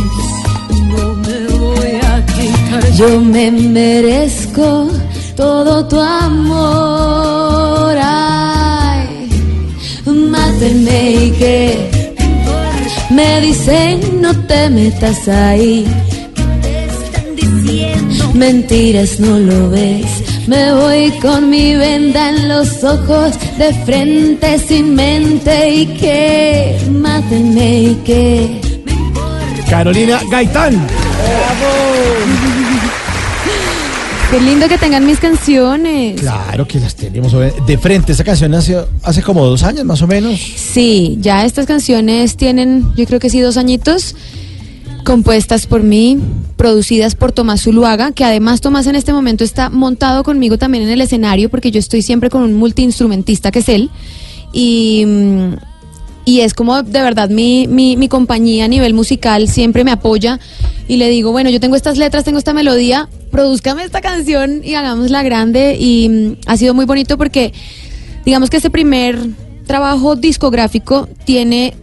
No 0.92 1.14
me 1.24 1.38
voy 1.58 1.96
a 2.12 2.26
quitar 2.26 2.92
Yo 2.98 3.22
me 3.22 3.52
merezco 3.52 4.90
todo 5.38 5.86
tu 5.88 5.98
amor. 5.98 7.96
Ay, 8.02 9.30
mátenme 10.06 11.12
y 11.12 11.32
que 11.40 11.85
dicen 13.46 14.22
no 14.22 14.32
te 14.48 14.70
metas 14.70 15.28
ahí. 15.28 15.86
te 16.62 16.86
están 16.86 17.36
diciendo. 17.36 18.32
Mentiras 18.34 19.20
no 19.20 19.38
lo 19.40 19.70
ves. 19.70 20.12
Me 20.48 20.74
voy 20.74 21.12
con 21.22 21.50
mi 21.50 21.76
venda 21.76 22.30
en 22.30 22.50
los 22.50 22.84
ojos, 22.84 23.32
de 23.58 23.74
frente 23.86 24.60
sin 24.60 24.96
mente 24.96 25.70
y 25.70 25.86
que 26.02 26.78
mátenme 26.92 27.70
y 27.92 27.96
que 28.06 28.62
Carolina 29.70 30.22
Gaitán. 30.30 31.05
Qué 34.38 34.42
lindo 34.42 34.68
que 34.68 34.78
tengan 34.78 35.06
mis 35.06 35.20
canciones. 35.20 36.20
Claro 36.20 36.68
que 36.68 36.78
las 36.80 36.96
tenemos 36.96 37.32
de 37.32 37.78
frente. 37.78 38.12
Esta 38.12 38.26
canción 38.26 38.54
hace, 38.54 38.78
hace 39.04 39.22
como 39.22 39.46
dos 39.46 39.64
años 39.64 39.86
más 39.86 40.02
o 40.02 40.08
menos. 40.08 40.38
Sí, 40.38 41.18
ya 41.22 41.46
estas 41.46 41.66
canciones 41.66 42.36
tienen, 42.36 42.92
yo 42.98 43.06
creo 43.06 43.20
que 43.20 43.30
sí, 43.30 43.40
dos 43.40 43.56
añitos, 43.56 44.14
compuestas 45.06 45.68
por 45.68 45.84
mí, 45.84 46.20
producidas 46.58 47.16
por 47.16 47.32
Tomás 47.32 47.64
Zuluaga, 47.64 48.12
que 48.12 48.26
además 48.26 48.60
Tomás 48.60 48.88
en 48.88 48.96
este 48.96 49.14
momento 49.14 49.46
está 49.46 49.70
montado 49.70 50.24
conmigo 50.24 50.58
también 50.58 50.84
en 50.84 50.90
el 50.90 51.00
escenario, 51.00 51.50
porque 51.50 51.72
yo 51.72 51.80
estoy 51.80 52.02
siempre 52.02 52.30
con 52.30 52.42
un 52.42 52.56
multiinstrumentista 52.56 53.52
que 53.52 53.60
es 53.60 53.70
él. 53.70 53.90
Y, 54.52 55.06
mm, 55.06 55.54
y 56.26 56.42
es 56.42 56.54
como 56.54 56.82
de 56.82 57.02
verdad 57.02 57.30
mi, 57.30 57.68
mi, 57.68 57.96
mi 57.98 58.10
compañía 58.10 58.66
a 58.66 58.68
nivel 58.68 58.94
musical, 58.94 59.48
siempre 59.48 59.84
me 59.84 59.92
apoya 59.92 60.40
y 60.88 60.98
le 60.98 61.10
digo, 61.10 61.32
bueno, 61.32 61.50
yo 61.50 61.60
tengo 61.60 61.76
estas 61.76 61.98
letras, 61.98 62.24
tengo 62.24 62.38
esta 62.38 62.54
melodía, 62.54 63.10
produzcame 63.32 63.84
esta 63.84 64.02
canción 64.02 64.62
y 64.64 64.76
hagámosla 64.76 65.24
grande. 65.24 65.78
Y 65.80 66.10
mm, 66.10 66.38
ha 66.48 66.58
sido 66.58 66.74
muy 66.74 66.86
bonito 66.86 67.18
porque 67.18 67.54
digamos 68.26 68.50
que 68.50 68.58
este 68.58 68.70
primer 68.70 69.18
trabajo 69.66 70.16
discográfico 70.16 71.08
tiene 71.26 71.74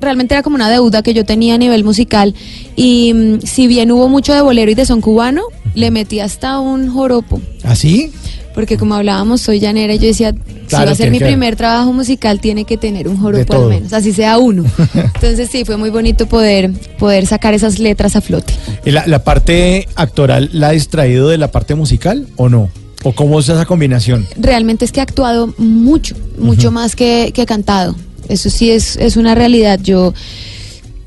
realmente 0.00 0.34
era 0.34 0.44
como 0.44 0.54
una 0.54 0.70
deuda 0.70 1.02
que 1.02 1.12
yo 1.12 1.24
tenía 1.24 1.56
a 1.56 1.58
nivel 1.58 1.82
musical 1.82 2.34
y 2.76 3.12
mm, 3.12 3.40
si 3.40 3.66
bien 3.66 3.90
hubo 3.90 4.08
mucho 4.08 4.32
de 4.32 4.40
bolero 4.40 4.70
y 4.70 4.74
de 4.74 4.86
son 4.86 5.00
cubano 5.00 5.42
Le 5.74 5.90
metí 5.90 6.20
hasta 6.20 6.60
un 6.60 6.88
joropo. 6.88 7.40
¿Así? 7.64 8.12
Porque 8.54 8.76
como 8.76 8.94
hablábamos, 8.94 9.40
soy 9.40 9.60
llanera 9.60 9.94
yo 9.94 10.06
decía, 10.06 10.34
si 10.66 10.74
va 10.76 10.82
a 10.82 10.94
ser 10.94 11.10
mi 11.10 11.18
primer 11.18 11.56
trabajo 11.56 11.92
musical, 11.92 12.40
tiene 12.40 12.64
que 12.64 12.76
tener 12.76 13.08
un 13.08 13.16
joropo 13.16 13.54
al 13.54 13.68
menos, 13.68 13.92
así 13.92 14.12
sea 14.12 14.38
uno. 14.38 14.64
Entonces 14.94 15.48
sí, 15.50 15.64
fue 15.64 15.76
muy 15.76 15.90
bonito 15.90 16.26
poder, 16.26 16.72
poder 16.98 17.26
sacar 17.26 17.54
esas 17.54 17.78
letras 17.78 18.16
a 18.16 18.20
flote. 18.20 18.52
¿Y 18.84 18.90
la, 18.90 19.06
la 19.06 19.22
parte 19.22 19.86
actoral 19.94 20.50
la 20.52 20.68
ha 20.68 20.72
distraído 20.72 21.28
de 21.28 21.38
la 21.38 21.50
parte 21.50 21.74
musical 21.74 22.26
o 22.36 22.48
no? 22.48 22.70
¿O 23.04 23.12
cómo 23.12 23.38
es 23.38 23.48
esa 23.48 23.64
combinación? 23.64 24.26
Realmente 24.36 24.84
es 24.84 24.92
que 24.92 25.00
he 25.00 25.02
actuado 25.02 25.54
mucho, 25.56 26.16
mucho 26.36 26.72
más 26.72 26.96
que, 26.96 27.32
que 27.32 27.46
cantado. 27.46 27.94
Eso 28.28 28.50
sí 28.50 28.70
es, 28.70 28.96
es 28.96 29.16
una 29.16 29.34
realidad. 29.34 29.78
Yo 29.80 30.14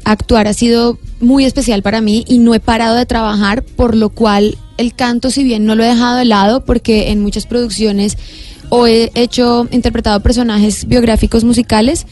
actuar 0.05 0.47
ha 0.47 0.53
sido 0.53 0.97
muy 1.21 1.45
especial 1.45 1.81
para 1.81 2.01
mí 2.01 2.25
y 2.27 2.39
no 2.39 2.53
he 2.53 2.59
parado 2.59 2.95
de 2.95 3.05
trabajar, 3.05 3.63
por 3.63 3.95
lo 3.95 4.09
cual 4.09 4.57
el 4.77 4.93
canto, 4.93 5.29
si 5.31 5.43
bien 5.43 5.65
no 5.65 5.75
lo 5.75 5.83
he 5.83 5.87
dejado 5.87 6.17
de 6.17 6.25
lado, 6.25 6.65
porque 6.65 7.11
en 7.11 7.21
muchas 7.21 7.45
producciones 7.45 8.17
o 8.69 8.87
he 8.87 9.11
hecho, 9.15 9.67
interpretado 9.71 10.21
personajes 10.21 10.87
biográficos 10.87 11.43
musicales 11.43 12.07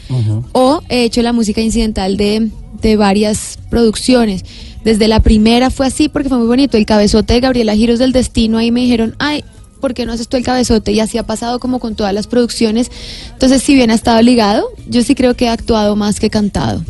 o 0.52 0.82
he 0.90 1.04
hecho 1.04 1.22
la 1.22 1.32
música 1.32 1.62
incidental 1.62 2.18
de, 2.18 2.50
de 2.82 2.96
varias 2.96 3.58
producciones. 3.70 4.44
Desde 4.84 5.08
la 5.08 5.20
primera 5.20 5.70
fue 5.70 5.86
así 5.86 6.08
porque 6.08 6.28
fue 6.28 6.38
muy 6.38 6.46
bonito. 6.46 6.76
El 6.76 6.84
cabezote 6.86 7.32
de 7.32 7.40
Gabriela 7.40 7.74
Giros 7.74 7.98
del 7.98 8.12
Destino, 8.12 8.58
ahí 8.58 8.70
me 8.70 8.80
dijeron, 8.80 9.14
ay, 9.18 9.42
¿por 9.80 9.94
qué 9.94 10.06
no 10.06 10.12
haces 10.12 10.28
tú 10.28 10.36
el 10.36 10.44
cabezote? 10.44 10.92
Y 10.92 11.00
así 11.00 11.18
ha 11.18 11.22
pasado 11.26 11.58
como 11.58 11.80
con 11.80 11.94
todas 11.94 12.12
las 12.12 12.26
producciones. 12.26 12.90
Entonces, 13.32 13.62
si 13.62 13.74
bien 13.74 13.90
ha 13.90 13.94
estado 13.94 14.20
ligado, 14.22 14.66
yo 14.86 15.02
sí 15.02 15.14
creo 15.14 15.34
que 15.34 15.46
he 15.46 15.48
actuado 15.48 15.96
más 15.96 16.20
que 16.20 16.30
cantado. 16.30 16.84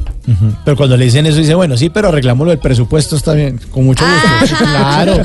Pero 0.64 0.76
cuando 0.76 0.96
le 0.96 1.04
dicen 1.06 1.26
eso, 1.26 1.38
dice, 1.38 1.54
bueno, 1.54 1.76
sí, 1.76 1.90
pero 1.90 2.08
arreglámoslo, 2.08 2.52
el 2.52 2.58
presupuesto 2.58 3.16
está 3.16 3.32
bien, 3.34 3.60
con 3.70 3.84
mucho 3.84 4.04
gusto. 4.40 4.56
Claro. 4.64 5.22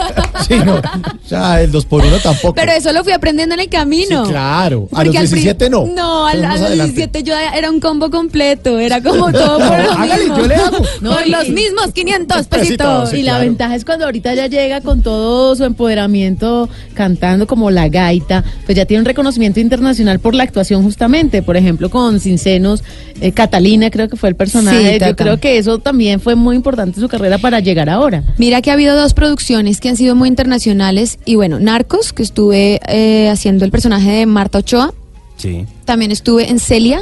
Sí, 0.48 0.56
no. 0.66 0.76
O 0.76 1.28
sea, 1.28 1.62
el 1.62 1.72
2 1.72 1.86
por 1.86 2.04
1 2.06 2.18
tampoco. 2.20 2.54
Pero 2.56 2.72
eso 2.72 2.92
lo 2.94 3.04
fui 3.04 3.14
aprendiendo 3.14 3.56
en 3.56 3.62
el 3.62 3.70
camino. 3.70 4.26
Sí, 4.26 4.32
claro. 4.32 4.88
A 4.92 4.96
Porque 4.98 5.06
los 5.10 5.16
al 5.18 5.28
pri- 5.30 5.40
17 5.42 5.70
no. 5.70 5.86
No, 5.88 6.28
a, 6.28 6.32
a 6.32 6.36
los 6.36 6.46
adelante. 6.62 6.94
17 6.94 7.24
yo 7.24 7.34
era 7.38 7.70
un 7.72 7.80
combo 7.80 8.10
completo. 8.10 8.78
Era 8.80 9.02
como 9.02 9.32
todo 9.32 9.58
por 9.58 9.80
lo 9.84 9.92
hágale, 9.92 10.18
mismo. 10.24 10.38
yo 10.38 10.48
le 10.48 10.56
hago. 10.56 10.78
No, 11.02 11.12
por 11.16 11.28
y- 11.28 11.32
los 11.32 11.50
mismos 11.50 11.92
500 11.94 12.38
Pesitos, 12.48 12.60
pesitos. 12.60 13.10
sí, 13.10 13.18
y 13.18 13.24
la 13.24 13.32
claro. 13.34 13.46
ventaja 13.46 13.76
es 13.76 13.86
cuando 13.86 14.06
ahorita 14.06 14.34
ya 14.36 14.48
llega 14.48 14.82
con 14.82 15.02
todo 15.02 15.56
su 15.56 15.64
empoderamiento 15.64 16.70
cantando 16.94 17.48
como 17.48 17.72
la 17.72 17.88
gaita, 17.90 18.44
pues 18.66 18.76
ya 18.78 18.86
tiene 18.86 19.00
un 19.02 19.06
reconocimiento 19.06 19.60
internacional 19.60 20.20
por 20.20 20.36
la 20.36 20.44
actuación 20.44 20.84
justamente, 20.84 21.42
por 21.42 21.58
ejemplo 21.58 21.90
con 21.90 22.20
Sin 22.20 22.38
Senos, 22.38 22.84
eh, 23.22 23.32
Catalina 23.32 23.90
creo 23.90 24.08
que 24.10 24.16
fue 24.16 24.30
el 24.30 24.36
personaje, 24.36 24.94
Sí, 24.94 24.95
Yo 25.00 25.16
creo 25.16 25.40
que 25.40 25.58
eso 25.58 25.80
también 25.80 26.20
fue 26.20 26.36
muy 26.36 26.56
importante 26.56 27.00
en 27.00 27.02
su 27.02 27.10
carrera 27.10 27.38
para 27.38 27.60
llegar 27.60 27.90
ahora. 27.90 28.24
Mira 28.38 28.62
que 28.62 28.70
ha 28.70 28.74
habido 28.74 28.96
dos 28.96 29.14
producciones 29.14 29.80
que 29.80 29.90
han 29.90 29.98
sido 29.98 30.16
muy 30.16 30.30
internacionales. 30.30 31.20
Y 31.26 31.36
bueno, 31.36 31.60
Narcos, 31.60 32.14
que 32.14 32.24
estuve 32.24 32.80
eh, 32.88 33.30
haciendo 33.30 33.66
el 33.66 33.72
personaje 33.72 34.12
de 34.12 34.26
Marta 34.26 34.60
Ochoa. 34.60 34.94
Sí. 35.38 35.66
También 35.86 36.12
estuve 36.12 36.50
en 36.50 36.60
Celia, 36.60 37.02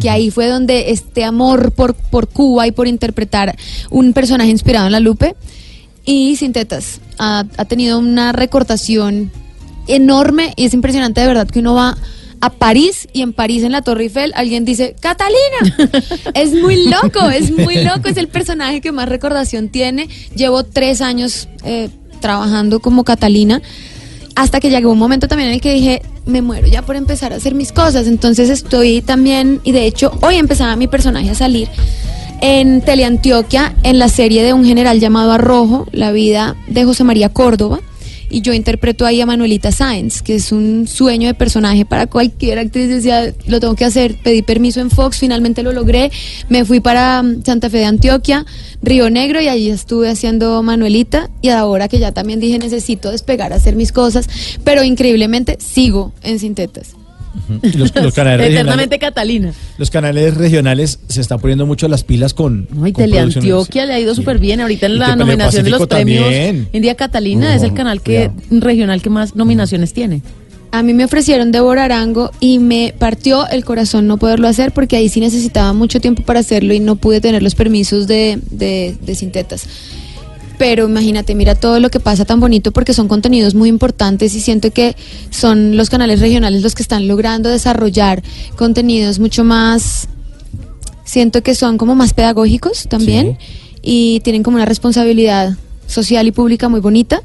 que 0.00 0.10
ahí 0.10 0.30
fue 0.30 0.48
donde 0.48 0.90
este 0.90 1.24
amor 1.24 1.72
por, 1.72 1.94
por 1.94 2.28
Cuba 2.28 2.66
y 2.66 2.72
por 2.72 2.86
interpretar 2.86 3.56
un 3.90 4.12
personaje 4.12 4.50
inspirado 4.50 4.86
en 4.86 4.92
la 4.92 5.00
Lupe. 5.00 5.34
Y 6.04 6.36
Sin 6.36 6.52
Tetas 6.52 7.00
ha, 7.18 7.44
ha 7.56 7.64
tenido 7.66 7.98
una 7.98 8.32
recortación 8.32 9.30
enorme 9.86 10.52
y 10.56 10.64
es 10.64 10.74
impresionante 10.74 11.20
de 11.20 11.26
verdad 11.26 11.48
que 11.48 11.58
uno 11.58 11.74
va 11.74 11.96
a 12.40 12.50
París 12.50 13.08
y 13.12 13.22
en 13.22 13.32
París 13.32 13.62
en 13.62 13.72
la 13.72 13.82
Torre 13.82 14.04
Eiffel 14.04 14.32
alguien 14.34 14.64
dice 14.64 14.96
Catalina 15.00 15.92
es 16.34 16.52
muy 16.52 16.88
loco 16.88 17.28
es 17.30 17.50
muy 17.50 17.84
loco 17.84 18.08
es 18.08 18.16
el 18.16 18.28
personaje 18.28 18.80
que 18.80 18.92
más 18.92 19.08
recordación 19.08 19.68
tiene 19.68 20.08
llevo 20.34 20.64
tres 20.64 21.00
años 21.00 21.48
eh, 21.64 21.90
trabajando 22.20 22.80
como 22.80 23.04
Catalina 23.04 23.60
hasta 24.40 24.60
que 24.60 24.70
llegó 24.70 24.92
un 24.92 24.98
momento 24.98 25.28
también 25.28 25.50
en 25.50 25.56
el 25.56 25.60
que 25.60 25.74
dije, 25.74 26.02
me 26.24 26.40
muero 26.40 26.66
ya 26.66 26.82
por 26.82 26.96
empezar 26.96 27.32
a 27.32 27.36
hacer 27.36 27.54
mis 27.54 27.72
cosas. 27.72 28.06
Entonces 28.06 28.48
estoy 28.48 29.02
también, 29.02 29.60
y 29.64 29.72
de 29.72 29.84
hecho 29.84 30.12
hoy 30.22 30.36
empezaba 30.36 30.76
mi 30.76 30.88
personaje 30.88 31.30
a 31.30 31.34
salir 31.34 31.68
en 32.40 32.80
Teleantioquia, 32.80 33.74
en 33.82 33.98
la 33.98 34.08
serie 34.08 34.42
de 34.42 34.54
un 34.54 34.64
general 34.64 34.98
llamado 34.98 35.32
Arrojo, 35.32 35.86
la 35.92 36.10
vida 36.10 36.56
de 36.68 36.84
José 36.84 37.04
María 37.04 37.28
Córdoba. 37.28 37.80
Y 38.30 38.42
yo 38.42 38.52
interpreto 38.52 39.04
ahí 39.04 39.20
a 39.20 39.26
Manuelita 39.26 39.72
Sáenz, 39.72 40.22
que 40.22 40.36
es 40.36 40.52
un 40.52 40.86
sueño 40.86 41.26
de 41.26 41.34
personaje 41.34 41.84
para 41.84 42.06
cualquier 42.06 42.60
actriz. 42.60 42.88
Decía, 42.88 43.34
lo 43.46 43.58
tengo 43.58 43.74
que 43.74 43.84
hacer. 43.84 44.16
Pedí 44.22 44.42
permiso 44.42 44.80
en 44.80 44.88
Fox, 44.90 45.18
finalmente 45.18 45.64
lo 45.64 45.72
logré. 45.72 46.12
Me 46.48 46.64
fui 46.64 46.78
para 46.78 47.22
mm, 47.22 47.42
Santa 47.44 47.68
Fe 47.68 47.78
de 47.78 47.86
Antioquia, 47.86 48.46
Río 48.82 49.10
Negro, 49.10 49.40
y 49.40 49.48
allí 49.48 49.68
estuve 49.68 50.08
haciendo 50.08 50.62
Manuelita. 50.62 51.28
Y 51.42 51.48
ahora 51.48 51.88
que 51.88 51.98
ya 51.98 52.12
también 52.12 52.38
dije, 52.38 52.58
necesito 52.60 53.10
despegar 53.10 53.52
hacer 53.52 53.74
mis 53.74 53.90
cosas. 53.90 54.28
Pero 54.62 54.84
increíblemente 54.84 55.58
sigo 55.58 56.12
en 56.22 56.38
Sintetas. 56.38 56.99
Y 57.62 57.72
Los, 57.76 57.94
los 57.94 58.14
canales 58.14 58.38
regionales, 58.40 58.50
Eternamente 58.52 58.98
Catalina. 58.98 59.52
los 59.78 59.90
canales 59.90 60.34
regionales 60.36 60.98
se 61.08 61.20
están 61.20 61.40
poniendo 61.40 61.66
mucho 61.66 61.88
las 61.88 62.04
pilas 62.04 62.34
con. 62.34 62.68
No, 62.72 62.86
y 62.86 62.92
Teleantioquia 62.92 63.86
le 63.86 63.94
ha 63.94 64.00
ido 64.00 64.14
súper 64.14 64.38
bien. 64.38 64.60
Ahorita 64.60 64.86
en 64.86 64.92
Y 64.92 64.96
la 64.96 65.16
nominación 65.16 65.64
de 65.64 65.70
los 65.70 65.80
Pacífico 65.80 65.96
premios 65.96 66.24
también. 66.24 66.68
India 66.72 66.94
Catalina 66.94 67.54
es 67.54 67.62
el 67.62 67.74
canal 67.74 68.02
que 68.02 68.30
regional 68.50 69.02
que 69.02 69.10
más 69.10 69.36
nominaciones 69.36 69.92
tiene. 69.92 70.22
A 70.72 70.84
mí 70.84 70.94
me 70.94 71.04
ofrecieron 71.04 71.50
Débora 71.50 71.84
Arango 71.84 72.30
y 72.38 72.60
me 72.60 72.94
partió 72.96 73.48
el 73.48 73.64
corazón 73.64 74.06
no 74.06 74.18
poderlo 74.18 74.46
hacer 74.46 74.70
porque 74.70 74.94
ahí 74.96 75.08
sí 75.08 75.18
necesitaba 75.18 75.72
mucho 75.72 76.00
tiempo 76.00 76.22
para 76.22 76.40
hacerlo 76.40 76.72
y 76.72 76.78
no 76.78 76.94
pude 76.94 77.20
tener 77.20 77.42
los 77.42 77.56
permisos 77.56 78.06
de, 78.06 78.38
de, 78.52 78.96
de 79.02 79.14
Sintetas. 79.16 79.66
Pero 80.60 80.86
imagínate, 80.86 81.34
mira 81.34 81.54
todo 81.54 81.80
lo 81.80 81.88
que 81.90 82.00
pasa 82.00 82.26
tan 82.26 82.38
bonito 82.38 82.70
porque 82.70 82.92
son 82.92 83.08
contenidos 83.08 83.54
muy 83.54 83.70
importantes 83.70 84.34
y 84.34 84.40
siento 84.40 84.70
que 84.70 84.94
son 85.30 85.74
los 85.78 85.88
canales 85.88 86.20
regionales 86.20 86.60
los 86.62 86.74
que 86.74 86.82
están 86.82 87.08
logrando 87.08 87.48
desarrollar 87.48 88.22
contenidos 88.56 89.18
mucho 89.20 89.42
más, 89.42 90.06
siento 91.02 91.42
que 91.42 91.54
son 91.54 91.78
como 91.78 91.94
más 91.94 92.12
pedagógicos 92.12 92.86
también 92.88 93.38
y 93.80 94.20
tienen 94.20 94.42
como 94.42 94.56
una 94.58 94.66
responsabilidad 94.66 95.56
social 95.86 96.26
y 96.26 96.30
pública 96.30 96.68
muy 96.68 96.80
bonita 96.80 97.22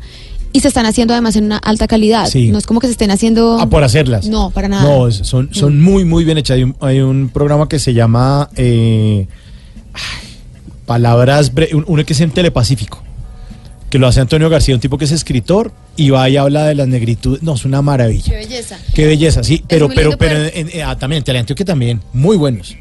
y 0.53 0.61
se 0.61 0.69
están 0.69 0.85
haciendo 0.85 1.13
además 1.13 1.35
en 1.35 1.43
una 1.43 1.57
alta 1.57 1.87
calidad. 1.87 2.29
Sí. 2.29 2.47
No 2.51 2.57
es 2.57 2.65
como 2.65 2.79
que 2.79 2.87
se 2.87 2.91
estén 2.91 3.11
haciendo... 3.11 3.57
Ah, 3.59 3.69
por 3.69 3.83
hacerlas. 3.83 4.27
No, 4.29 4.49
para 4.51 4.69
nada. 4.69 4.83
No, 4.83 5.11
son, 5.11 5.49
son 5.53 5.81
muy, 5.81 6.05
muy 6.05 6.23
bien 6.23 6.37
hechas. 6.37 6.55
Hay 6.55 6.63
un, 6.63 6.75
hay 6.79 7.01
un 7.01 7.27
programa 7.27 7.67
que 7.67 7.79
se 7.79 7.93
llama 7.93 8.49
eh, 8.55 9.27
Palabras, 10.85 11.53
bre- 11.53 11.73
un- 11.73 11.83
uno 11.87 12.05
que 12.05 12.13
es 12.13 12.21
en 12.21 12.31
Telepacífico, 12.31 13.03
que 13.89 13.99
lo 13.99 14.07
hace 14.07 14.19
Antonio 14.19 14.49
García, 14.49 14.75
un 14.75 14.81
tipo 14.81 14.97
que 14.97 15.05
es 15.05 15.11
escritor 15.11 15.71
y 15.95 16.09
va 16.09 16.27
y 16.29 16.37
habla 16.37 16.65
de 16.65 16.75
las 16.75 16.87
negritudes. 16.87 17.43
No, 17.43 17.53
es 17.55 17.65
una 17.65 17.81
maravilla. 17.81 18.31
Qué 18.31 18.35
belleza. 18.37 18.77
Qué 18.93 19.05
belleza, 19.05 19.43
sí, 19.43 19.63
pero, 19.67 19.87
pero, 19.89 20.17
pero 20.17 20.35
poder- 20.37 20.51
en- 20.55 20.69
en- 20.73 20.81
ah, 20.83 20.97
también, 20.97 21.23
Teleantioquia 21.23 21.65
también, 21.65 22.01
muy 22.13 22.35
buenos. 22.37 22.75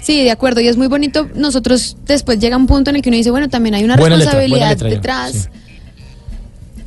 Sí, 0.00 0.22
de 0.24 0.30
acuerdo. 0.30 0.60
Y 0.60 0.68
es 0.68 0.76
muy 0.76 0.86
bonito. 0.86 1.28
Nosotros 1.34 1.96
después 2.06 2.38
llega 2.38 2.56
un 2.56 2.66
punto 2.66 2.90
en 2.90 2.96
el 2.96 3.02
que 3.02 3.10
uno 3.10 3.16
dice, 3.18 3.30
bueno, 3.30 3.48
también 3.48 3.74
hay 3.74 3.84
una 3.84 3.96
Buena 3.96 4.16
responsabilidad 4.16 4.70
letra, 4.70 4.88
detrás. 4.88 5.32
sí. 5.32 5.48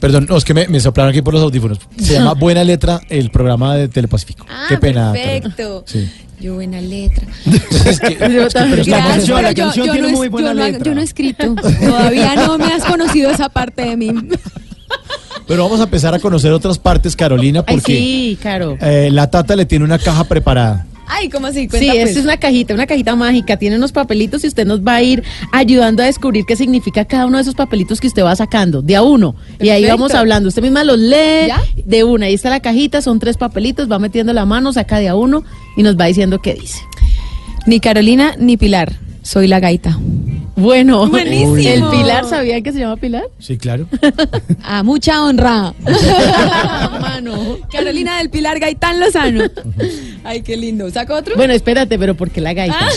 Perdón, 0.02 0.26
no, 0.28 0.36
es 0.36 0.44
que 0.44 0.54
me, 0.54 0.68
me 0.68 0.80
soplaron 0.82 1.12
aquí 1.12 1.22
por 1.22 1.34
los 1.34 1.42
audífonos. 1.44 1.80
Se 1.98 2.14
llama 2.16 2.34
Buena 2.40 2.64
Letra 2.66 3.00
el 3.08 3.32
programa 3.32 3.76
de 3.76 3.88
Telepacífico. 3.88 4.46
Ah, 4.50 4.66
Qué 4.68 4.78
pena. 4.78 5.14
perfecto. 5.14 5.84
Sí. 5.88 6.10
Yo 6.42 6.56
buena 6.56 6.82
letra. 6.82 7.28
Es 7.86 8.00
que- 8.00 8.18
Yo 8.34 8.48
también. 8.50 8.84
yo, 8.84 8.94
canción 8.96 9.86
yo 9.86 9.94
tiene 9.94 10.12
no, 10.12 10.18
muy 10.18 10.26
es- 10.26 10.32
buena 10.32 10.50
yo 10.50 10.54
no 10.56 10.64
ha- 10.64 10.68
letra. 10.70 10.84
yo 10.86 10.96
no 10.96 11.02
he 11.02 11.04
escrito. 11.04 11.56
Todavía 11.80 12.36
no 12.36 12.58
me 12.58 12.66
has 12.74 12.84
conocido 12.84 13.30
esa 13.30 13.48
parte 13.50 13.84
de 13.86 13.96
mí. 13.96 14.12
Pero 15.48 15.64
vamos 15.64 15.80
a 15.80 15.84
empezar 15.84 16.14
a 16.16 16.20
conocer 16.20 16.52
otras 16.52 16.78
partes, 16.80 17.16
Carolina, 17.16 17.64
Ay, 17.68 17.76
porque 17.76 17.96
sí, 17.96 18.38
claro. 18.42 18.78
eh, 18.82 19.10
la 19.12 19.30
Tata 19.30 19.56
le 19.56 19.66
tiene 19.66 19.86
una 19.86 20.00
caja 20.00 20.24
preparada. 20.24 20.86
Ay, 21.14 21.28
¿cómo 21.28 21.48
así? 21.48 21.68
Sí, 21.70 21.90
esta 21.90 21.92
pues. 21.92 22.16
es 22.16 22.24
una 22.24 22.38
cajita, 22.38 22.74
una 22.74 22.88
cajita 22.88 23.18
mágica. 23.18 23.58
Tiene 23.58 23.76
unos 23.76 23.92
papelitos 23.92 24.46
y 24.46 24.48
usted 24.48 24.66
nos 24.66 24.80
va 24.80 24.96
a 24.96 25.02
ir 25.02 25.24
ayudando 25.52 26.04
a 26.04 26.06
descubrir 26.06 26.46
qué 26.46 26.56
significa 26.56 27.04
cada 27.04 27.26
uno 27.26 27.36
de 27.36 27.42
esos 27.42 27.54
papelitos 27.54 28.00
que 28.00 28.08
usted 28.08 28.24
va 28.24 28.34
sacando, 28.34 28.82
de 28.82 28.96
a 28.96 29.02
uno. 29.02 29.36
Y 29.60 29.70
ahí 29.70 29.86
vamos 29.86 30.14
hablando. 30.14 30.48
Usted 30.48 30.62
misma 30.62 30.86
los 30.86 30.98
lee 30.98 31.48
¿Ya? 31.48 31.62
de 31.84 32.06
una. 32.06 32.28
Ahí 32.28 32.34
está 32.34 32.50
la 32.50 32.62
cajita, 32.62 33.02
son 33.02 33.20
tres 33.20 33.36
papelitos, 33.36 33.92
va 33.92 34.00
metiendo 34.00 34.32
la 34.32 34.46
mano, 34.46 34.72
saca 34.72 35.00
de 35.00 35.10
a 35.10 35.16
uno 35.16 35.44
y 35.76 35.84
nos 35.84 36.00
va 36.00 36.06
diciendo 36.06 36.40
qué 36.40 36.54
dice. 36.54 36.80
Ni 37.68 37.82
Carolina 37.82 38.36
ni 38.40 38.56
Pilar. 38.56 38.94
Soy 39.22 39.48
la 39.48 39.60
gaita. 39.60 40.00
Bueno, 40.56 41.08
Buenísimo. 41.08 41.56
el 41.56 41.84
Pilar, 41.90 42.26
¿sabían 42.26 42.62
que 42.62 42.72
se 42.74 42.80
llama 42.80 42.98
Pilar? 42.98 43.24
Sí, 43.40 43.58
claro. 43.58 43.88
A 44.64 44.84
mucha 44.84 45.24
honra. 45.24 45.74
Mano. 47.02 47.58
Carolina 47.72 48.18
del 48.18 48.30
Pilar 48.30 48.60
Gaitán 48.60 49.00
Lozano. 49.00 49.46
Ay, 50.24 50.42
qué 50.42 50.58
lindo. 50.58 50.90
¿Saco 50.92 51.16
otro? 51.16 51.36
Bueno, 51.36 51.54
espérate, 51.54 51.98
pero 51.98 52.16
¿por 52.16 52.30
qué 52.30 52.42
la 52.42 52.54
gaita? 52.54 52.78
Ah, 52.80 52.90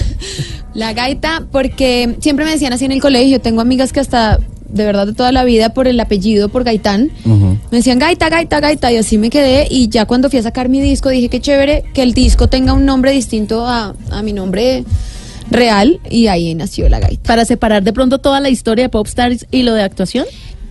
La 0.75 0.93
gaita, 0.93 1.45
porque 1.51 2.17
siempre 2.21 2.45
me 2.45 2.51
decían 2.53 2.73
así 2.73 2.85
en 2.85 2.93
el 2.93 3.01
colegio, 3.01 3.41
tengo 3.41 3.61
amigas 3.61 3.93
que 3.93 4.01
hasta 4.01 4.39
de 4.69 4.85
verdad 4.85 5.07
de 5.07 5.13
toda 5.15 5.31
la 5.31 5.45
vida 5.45 5.73
por 5.73 5.87
el 5.87 6.01
apellido, 6.01 6.49
por 6.49 6.65
Gaitán, 6.65 7.13
me 7.25 7.79
decían 7.79 8.01
gaita, 8.01 8.29
gaita, 8.29 8.59
gaita, 8.59 8.91
y 8.91 8.97
así 8.97 9.19
me 9.19 9.31
quedé. 9.31 9.69
Y 9.71 9.89
ya 9.89 10.05
cuando 10.05 10.29
fui 10.29 10.41
a 10.41 10.43
sacar 10.43 10.69
mi 10.69 10.81
disco 10.81 11.11
dije 11.11 11.29
que 11.29 11.41
chévere 11.41 11.85
que 11.95 12.03
el 12.03 12.13
disco 12.13 12.49
tenga 12.49 12.73
un 12.73 12.85
nombre 12.85 13.13
distinto 13.13 13.65
a, 13.69 13.95
a 14.11 14.23
mi 14.23 14.33
nombre 14.33 14.85
real, 15.55 16.01
y 16.11 16.27
ahí 16.27 16.55
nació 16.55 16.89
la 16.89 17.01
gaita. 17.01 17.23
Para 17.23 17.45
separar 17.45 17.83
de 17.83 17.93
pronto 17.93 18.19
toda 18.19 18.41
la 18.41 18.49
historia 18.51 18.85
de 18.85 18.89
Popstars 18.89 19.47
y 19.51 19.63
lo 19.63 19.75
de 19.75 19.83
actuación. 19.83 20.27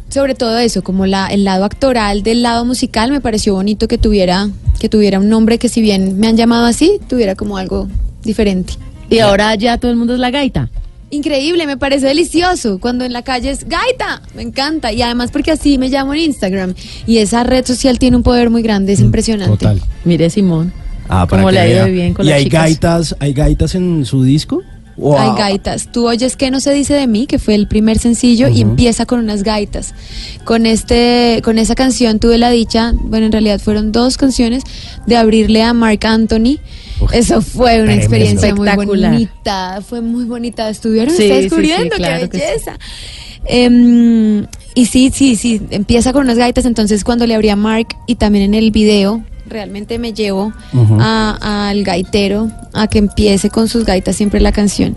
sobre 0.09 0.35
todo 0.35 0.59
eso, 0.59 0.83
como 0.83 1.05
la, 1.07 1.27
el 1.27 1.43
lado 1.43 1.65
actoral 1.65 2.21
del 2.21 2.43
lado 2.43 2.65
musical, 2.65 3.09
me 3.11 3.19
pareció 3.19 3.55
bonito 3.55 3.87
que 3.87 3.97
tuviera, 3.97 4.49
que 4.79 4.87
tuviera 4.87 5.19
un 5.19 5.27
nombre 5.27 5.57
que 5.57 5.69
si 5.69 5.81
bien 5.81 6.19
me 6.19 6.27
han 6.27 6.37
llamado 6.37 6.65
así, 6.65 6.99
tuviera 7.09 7.33
como 7.35 7.57
algo 7.57 7.87
diferente. 8.23 8.73
Y 9.09 9.19
ahora 9.19 9.55
ya 9.55 9.77
todo 9.79 9.89
el 9.89 9.97
mundo 9.97 10.13
es 10.13 10.19
la 10.19 10.29
gaita. 10.29 10.69
Increíble, 11.09 11.65
me 11.67 11.77
parece 11.77 12.07
delicioso 12.07 12.79
cuando 12.79 13.05
en 13.05 13.13
la 13.13 13.21
calle 13.21 13.49
es 13.51 13.67
gaita, 13.67 14.21
me 14.35 14.41
encanta 14.43 14.91
y 14.91 15.01
además 15.03 15.29
porque 15.31 15.51
así 15.51 15.77
me 15.77 15.89
llamo 15.89 16.13
en 16.15 16.21
Instagram 16.21 16.73
y 17.05 17.17
esa 17.17 17.43
red 17.43 17.65
social 17.65 17.99
tiene 17.99 18.17
un 18.17 18.23
poder 18.23 18.49
muy 18.49 18.63
grande, 18.63 18.93
es 18.93 18.99
impresionante. 18.99 19.57
Total. 19.57 19.79
Mire, 20.05 20.29
Simón. 20.31 20.73
Ah, 21.09 21.27
para 21.27 21.41
Cómo 21.43 21.47
que 21.49 21.53
le 21.53 21.59
ha 21.59 21.67
ido 21.67 21.85
bien 21.85 22.13
con 22.15 22.25
¿Y 22.25 22.29
las 22.29 22.37
hay 22.37 22.43
chicas. 22.45 22.61
gaitas, 22.63 23.15
hay 23.19 23.33
gaitas 23.33 23.75
en 23.75 24.05
su 24.05 24.23
disco? 24.23 24.63
¿O 24.99 25.17
Hay 25.17 25.31
gaitas. 25.37 25.91
Tú 25.91 26.07
oyes 26.07 26.35
que 26.35 26.51
no 26.51 26.59
se 26.59 26.71
dice 26.73 26.93
de 26.93 27.07
mí, 27.07 27.25
que 27.25 27.39
fue 27.39 27.55
el 27.55 27.67
primer 27.67 27.97
sencillo 27.97 28.47
y 28.47 28.61
empieza 28.61 29.05
con 29.07 29.19
unas 29.19 29.41
gaitas. 29.43 29.93
Con 30.43 30.65
este, 30.67 31.41
con 31.43 31.57
esa 31.57 31.73
canción 31.73 32.19
tuve 32.19 32.37
la 32.37 32.51
dicha, 32.51 32.93
bueno, 32.95 33.25
en 33.25 33.31
realidad 33.31 33.59
fueron 33.59 33.91
dos 33.91 34.17
canciones 34.17 34.63
de 35.07 35.17
abrirle 35.17 35.63
a 35.63 35.73
Mark 35.73 36.05
Anthony. 36.05 36.59
Eso 37.11 37.41
fue 37.41 37.75
una 37.81 37.85
tremendo. 37.85 38.01
experiencia 38.01 38.55
muy 38.55 38.85
bonita, 38.85 39.81
fue 39.87 40.01
muy 40.01 40.25
bonita. 40.25 40.69
Estuvieron 40.69 41.09
Sí, 41.15 41.23
ustedes 41.23 41.29
sí, 41.29 41.35
sí, 41.37 41.43
descubriendo, 41.49 41.95
claro 41.95 42.19
qué 42.21 42.29
que 42.29 42.37
sí. 42.37 42.43
belleza. 42.45 42.77
Em, 43.45 44.45
y 44.75 44.85
sí, 44.85 45.11
sí, 45.13 45.35
sí, 45.35 45.61
empieza 45.71 46.13
con 46.13 46.23
unas 46.23 46.37
gaitas, 46.37 46.65
entonces 46.65 47.03
cuando 47.03 47.27
le 47.27 47.35
abrí 47.35 47.49
a 47.49 47.55
Mark 47.55 47.87
y 48.07 48.15
también 48.15 48.45
en 48.45 48.53
el 48.53 48.71
video, 48.71 49.23
realmente 49.45 49.99
me 49.99 50.13
llevo 50.13 50.53
al 50.99 51.83
gaitero 51.83 52.49
a 52.73 52.87
que 52.87 52.99
empiece 52.99 53.49
con 53.49 53.67
sus 53.67 53.85
gaitas 53.85 54.15
siempre 54.15 54.39
la 54.39 54.51
canción. 54.51 54.95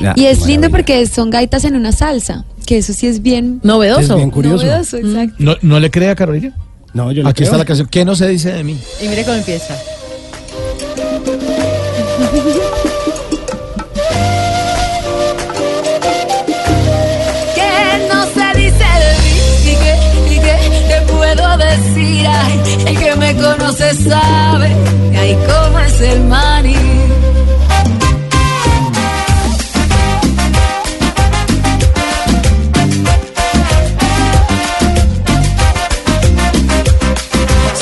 Ya, 0.00 0.14
Y 0.16 0.26
es 0.26 0.46
lindo 0.46 0.70
porque 0.70 1.06
son 1.06 1.30
gaitas 1.30 1.64
en 1.64 1.74
una 1.74 1.92
salsa, 1.92 2.44
que 2.64 2.78
eso 2.78 2.92
sí 2.92 3.06
es 3.06 3.22
bien 3.22 3.60
Novedoso. 3.62 4.12
Es 4.12 4.16
bien 4.16 4.30
curioso. 4.30 4.64
novedoso, 4.64 4.96
exacto. 4.98 5.34
¿No, 5.38 5.56
no 5.62 5.80
le 5.80 5.90
cree 5.90 6.10
a 6.10 6.14
Carolina? 6.14 6.56
No, 6.94 7.12
yo 7.12 7.22
le 7.22 7.28
Aquí 7.28 7.42
está 7.42 7.56
la 7.58 7.64
canción. 7.64 7.88
¿Qué 7.88 8.04
no 8.04 8.14
se 8.14 8.28
dice 8.28 8.52
de 8.52 8.64
mí? 8.64 8.78
Y 9.02 9.08
mire 9.08 9.24
cómo 9.24 9.36
empieza. 9.36 9.76
El 21.72 22.98
que 22.98 23.16
me 23.16 23.34
conoce 23.36 23.94
sabe, 23.94 24.74
ay, 25.18 25.38
cómo 25.46 25.78
es 25.78 26.00
el 26.00 26.24
maní. 26.24 26.74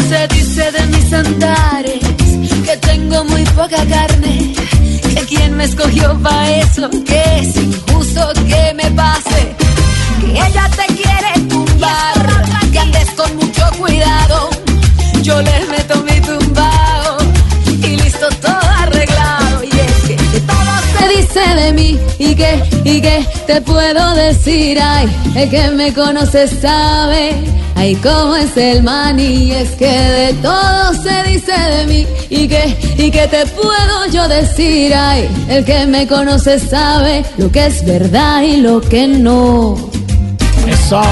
Se 0.08 0.28
dice 0.28 0.72
de 0.72 0.86
mis 0.86 1.12
andares 1.12 2.00
que 2.64 2.76
tengo 2.78 3.24
muy 3.24 3.44
poca 3.44 3.84
carne, 3.86 4.54
que 5.14 5.22
quien 5.26 5.56
me 5.56 5.64
escogió 5.64 6.18
pa' 6.22 6.50
eso, 6.50 6.90
que 7.06 7.38
es 7.40 7.56
injusto 7.56 8.32
que 8.46 8.74
me 8.74 8.90
pase, 8.90 9.56
que 10.20 10.32
ella 10.32 10.68
te 10.76 10.86
quiere 10.94 11.48
tumbar, 11.48 12.44
que 12.72 12.78
andes 12.78 13.10
con 13.12 13.36
mucho 13.36 13.57
yo 15.28 15.42
le 15.42 15.66
meto 15.66 16.02
mi 16.04 16.18
tumbao 16.20 17.18
y 17.82 17.96
listo 17.96 18.28
todo 18.40 18.58
arreglado, 18.78 19.62
y 19.62 19.78
es 19.78 19.92
que 20.06 20.16
de 20.16 20.40
todo 20.40 20.74
se 20.98 21.08
dice 21.16 21.54
de 21.54 21.72
mí 21.74 21.98
y 22.18 22.34
que, 22.34 22.62
y 22.84 23.00
que 23.02 23.26
te 23.46 23.60
puedo 23.60 24.14
decir, 24.14 24.78
ay, 24.80 25.06
el 25.34 25.50
que 25.50 25.70
me 25.70 25.92
conoce 25.92 26.48
sabe. 26.48 27.34
Ay, 27.74 27.94
cómo 27.96 28.34
es 28.34 28.56
el 28.56 28.82
maní, 28.82 29.52
es 29.52 29.70
que 29.72 29.86
de 29.86 30.32
todo 30.42 30.94
se 30.94 31.22
dice 31.30 31.52
de 31.52 31.86
mí 31.86 32.06
y 32.28 32.48
que, 32.48 32.76
y 32.96 33.10
que 33.10 33.28
te 33.28 33.46
puedo 33.46 34.06
yo 34.10 34.26
decir, 34.26 34.92
ay, 34.94 35.28
el 35.48 35.64
que 35.64 35.86
me 35.86 36.08
conoce 36.08 36.58
sabe 36.58 37.24
lo 37.36 37.52
que 37.52 37.66
es 37.66 37.84
verdad 37.84 38.42
y 38.42 38.56
lo 38.56 38.80
que 38.80 39.06
no. 39.06 39.76
¡Eso! 40.66 41.02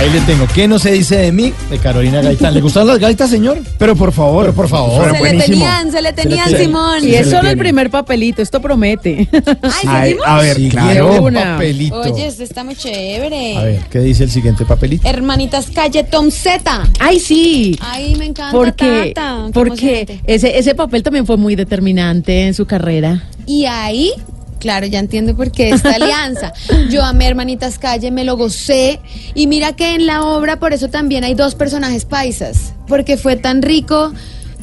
Ahí 0.00 0.08
le 0.08 0.20
tengo. 0.22 0.46
¿Qué 0.54 0.66
no 0.66 0.78
se 0.78 0.92
dice 0.92 1.18
de 1.18 1.30
mí? 1.30 1.52
De 1.68 1.76
Carolina 1.76 2.22
Gaitán. 2.22 2.54
¿Le 2.54 2.62
gustan 2.62 2.86
las 2.86 2.98
gaitas, 2.98 3.28
señor? 3.28 3.58
Pero 3.76 3.94
por 3.94 4.12
favor. 4.12 4.44
Pero 4.44 4.54
por 4.56 4.66
favor. 4.66 5.14
Se 5.14 5.22
le 5.22 5.38
tenían, 5.42 5.92
se 5.92 6.00
le 6.00 6.12
tenían. 6.14 6.48
Simón. 6.56 7.06
Y 7.06 7.16
es 7.16 7.28
solo 7.28 7.50
el 7.50 7.58
primer 7.58 7.90
papelito, 7.90 8.40
esto 8.40 8.62
promete. 8.62 9.28
Ay, 9.86 10.16
a 10.24 10.38
ver, 10.38 10.56
Siguiente 10.56 10.94
claro. 10.94 11.22
una. 11.22 11.42
papelito. 11.52 12.00
Oye, 12.00 12.28
esto 12.28 12.42
está 12.44 12.64
muy 12.64 12.76
chévere. 12.76 13.58
A 13.58 13.62
ver, 13.64 13.80
¿qué 13.90 13.98
dice 13.98 14.24
el 14.24 14.30
siguiente 14.30 14.64
papelito? 14.64 15.06
Hermanitas 15.06 15.66
Calle 15.66 16.02
Tom 16.04 16.30
Z. 16.30 16.88
Ay, 16.98 17.20
sí. 17.20 17.78
Ay, 17.82 18.16
me 18.16 18.24
encanta. 18.24 18.52
Porque, 18.52 19.12
Tata, 19.14 19.48
porque 19.52 20.18
ese, 20.26 20.58
ese 20.58 20.74
papel 20.74 21.02
también 21.02 21.26
fue 21.26 21.36
muy 21.36 21.56
determinante 21.56 22.46
en 22.46 22.54
su 22.54 22.64
carrera. 22.64 23.24
Y 23.44 23.66
ahí, 23.66 24.12
claro, 24.60 24.86
ya 24.86 25.00
entiendo 25.00 25.34
por 25.34 25.50
qué 25.50 25.70
esta 25.70 25.90
alianza. 25.90 26.52
Yo 26.90 27.02
amé 27.02 27.26
Hermanitas 27.26 27.78
Calle, 27.78 28.12
me 28.12 28.22
lo 28.22 28.36
gocé. 28.36 29.00
Y 29.34 29.48
mira 29.48 29.74
que 29.74 29.96
en 29.96 30.06
la 30.06 30.22
obra, 30.24 30.60
por 30.60 30.72
eso 30.72 30.88
también 30.88 31.24
hay 31.24 31.34
dos 31.34 31.56
personajes 31.56 32.04
paisas. 32.04 32.74
Porque 32.86 33.16
fue 33.16 33.36
tan 33.36 33.62
rico 33.62 34.12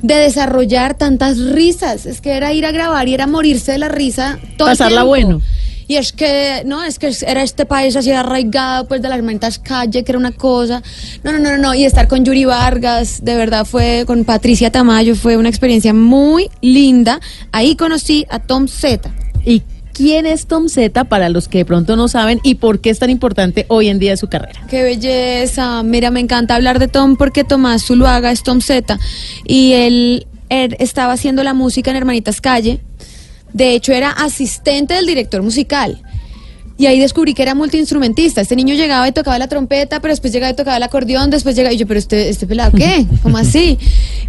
de 0.01 0.15
desarrollar 0.15 0.93
tantas 0.93 1.39
risas. 1.39 2.05
Es 2.05 2.21
que 2.21 2.31
era 2.31 2.53
ir 2.53 2.65
a 2.65 2.71
grabar 2.71 3.09
y 3.09 3.13
era 3.13 3.27
morirse 3.27 3.73
de 3.73 3.79
la 3.79 3.89
risa 3.89 4.39
todo 4.57 4.69
Pasarla 4.69 5.03
bueno. 5.03 5.41
Y 5.89 5.95
es 5.95 6.11
que, 6.11 6.63
no, 6.65 6.83
es 6.83 6.99
que 6.99 7.13
era 7.25 7.41
este 7.43 7.65
país 7.65 7.95
así 7.95 8.11
arraigado, 8.11 8.87
pues 8.89 9.01
de 9.01 9.07
las 9.07 9.17
hermanitas 9.17 9.57
calle, 9.57 10.03
que 10.03 10.11
era 10.11 10.19
una 10.19 10.33
cosa. 10.33 10.83
No, 11.23 11.31
no, 11.31 11.39
no, 11.39 11.51
no, 11.51 11.57
no. 11.57 11.73
Y 11.73 11.85
estar 11.85 12.09
con 12.09 12.25
Yuri 12.25 12.43
Vargas, 12.43 13.23
de 13.23 13.35
verdad 13.35 13.63
fue, 13.63 14.03
con 14.05 14.25
Patricia 14.25 14.69
Tamayo, 14.69 15.15
fue 15.15 15.37
una 15.37 15.47
experiencia 15.47 15.93
muy 15.93 16.49
linda. 16.59 17.21
Ahí 17.53 17.77
conocí 17.77 18.25
a 18.29 18.39
Tom 18.39 18.67
Z. 18.67 19.09
¿Y 19.45 19.63
quién 19.97 20.27
es 20.27 20.45
Tom 20.45 20.69
Z 20.69 21.05
para 21.05 21.27
los 21.29 21.47
que 21.47 21.57
de 21.59 21.65
pronto 21.65 21.95
no 21.95 22.07
saben 22.07 22.39
y 22.43 22.55
por 22.55 22.79
qué 22.79 22.91
es 22.91 22.99
tan 22.99 23.09
importante 23.09 23.65
hoy 23.67 23.87
en 23.87 23.97
día 23.97 24.15
su 24.15 24.27
carrera? 24.27 24.61
Qué 24.69 24.83
belleza. 24.83 25.81
Mira, 25.81 26.11
me 26.11 26.19
encanta 26.19 26.55
hablar 26.55 26.77
de 26.77 26.87
Tom 26.87 27.15
porque 27.15 27.43
Tomás 27.43 27.83
Zuluaga 27.83 28.31
es 28.31 28.43
Tom 28.43 28.61
Z. 28.61 28.99
Y 29.45 29.73
él 29.73 30.27
estaba 30.49 31.13
haciendo 31.13 31.43
la 31.43 31.55
música 31.55 31.89
en 31.89 31.97
Hermanitas 31.97 32.41
Calle. 32.41 32.79
De 33.53 33.73
hecho, 33.73 33.91
era 33.91 34.11
asistente 34.11 34.93
del 34.93 35.07
director 35.07 35.41
musical. 35.41 36.03
Y 36.77 36.85
ahí 36.85 36.99
descubrí 36.99 37.33
que 37.33 37.41
era 37.41 37.55
multiinstrumentista. 37.55 38.41
Este 38.41 38.55
niño 38.55 38.75
llegaba 38.75 39.07
y 39.07 39.11
tocaba 39.11 39.39
la 39.39 39.47
trompeta, 39.47 39.99
pero 39.99 40.11
después 40.11 40.31
llegaba 40.31 40.51
y 40.51 40.55
tocaba 40.55 40.77
el 40.77 40.83
acordeón, 40.83 41.29
después 41.31 41.55
llegaba 41.55 41.73
y 41.73 41.77
yo, 41.77 41.87
pero 41.87 41.99
este, 41.99 42.29
este 42.29 42.45
pelado, 42.45 42.71
¿qué? 42.77 43.05
¿Cómo 43.23 43.37
así? 43.37 43.79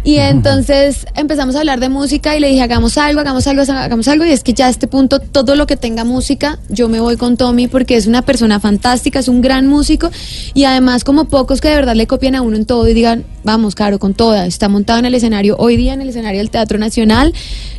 Y 0.03 0.17
entonces 0.17 1.05
empezamos 1.15 1.55
a 1.55 1.59
hablar 1.59 1.79
de 1.79 1.89
música 1.89 2.35
y 2.35 2.39
le 2.39 2.47
dije, 2.47 2.61
hagamos 2.61 2.97
algo, 2.97 3.19
hagamos 3.19 3.45
algo, 3.45 3.61
hagamos 3.61 4.07
algo. 4.07 4.25
Y 4.25 4.31
es 4.31 4.43
que 4.43 4.53
ya 4.53 4.67
a 4.67 4.69
este 4.69 4.87
punto, 4.87 5.19
todo 5.19 5.55
lo 5.55 5.67
que 5.67 5.77
tenga 5.77 6.05
música, 6.05 6.57
yo 6.69 6.89
me 6.89 6.99
voy 6.99 7.17
con 7.17 7.37
Tommy 7.37 7.67
porque 7.67 7.95
es 7.95 8.07
una 8.07 8.23
persona 8.23 8.59
fantástica, 8.59 9.19
es 9.19 9.27
un 9.27 9.41
gran 9.41 9.67
músico. 9.67 10.09
Y 10.55 10.63
además, 10.63 11.03
como 11.03 11.25
pocos 11.25 11.61
que 11.61 11.69
de 11.69 11.75
verdad 11.75 11.95
le 11.95 12.07
copian 12.07 12.33
a 12.35 12.41
uno 12.41 12.55
en 12.55 12.65
todo 12.65 12.87
y 12.87 12.93
digan, 12.93 13.25
vamos, 13.43 13.75
Caro, 13.75 13.99
con 13.99 14.13
toda. 14.13 14.47
Está 14.47 14.69
montado 14.69 14.99
en 14.99 15.05
el 15.05 15.13
escenario, 15.13 15.55
hoy 15.59 15.77
día 15.77 15.93
en 15.93 16.01
el 16.01 16.09
escenario 16.09 16.39
del 16.39 16.49
Teatro 16.49 16.79
Nacional. 16.79 17.33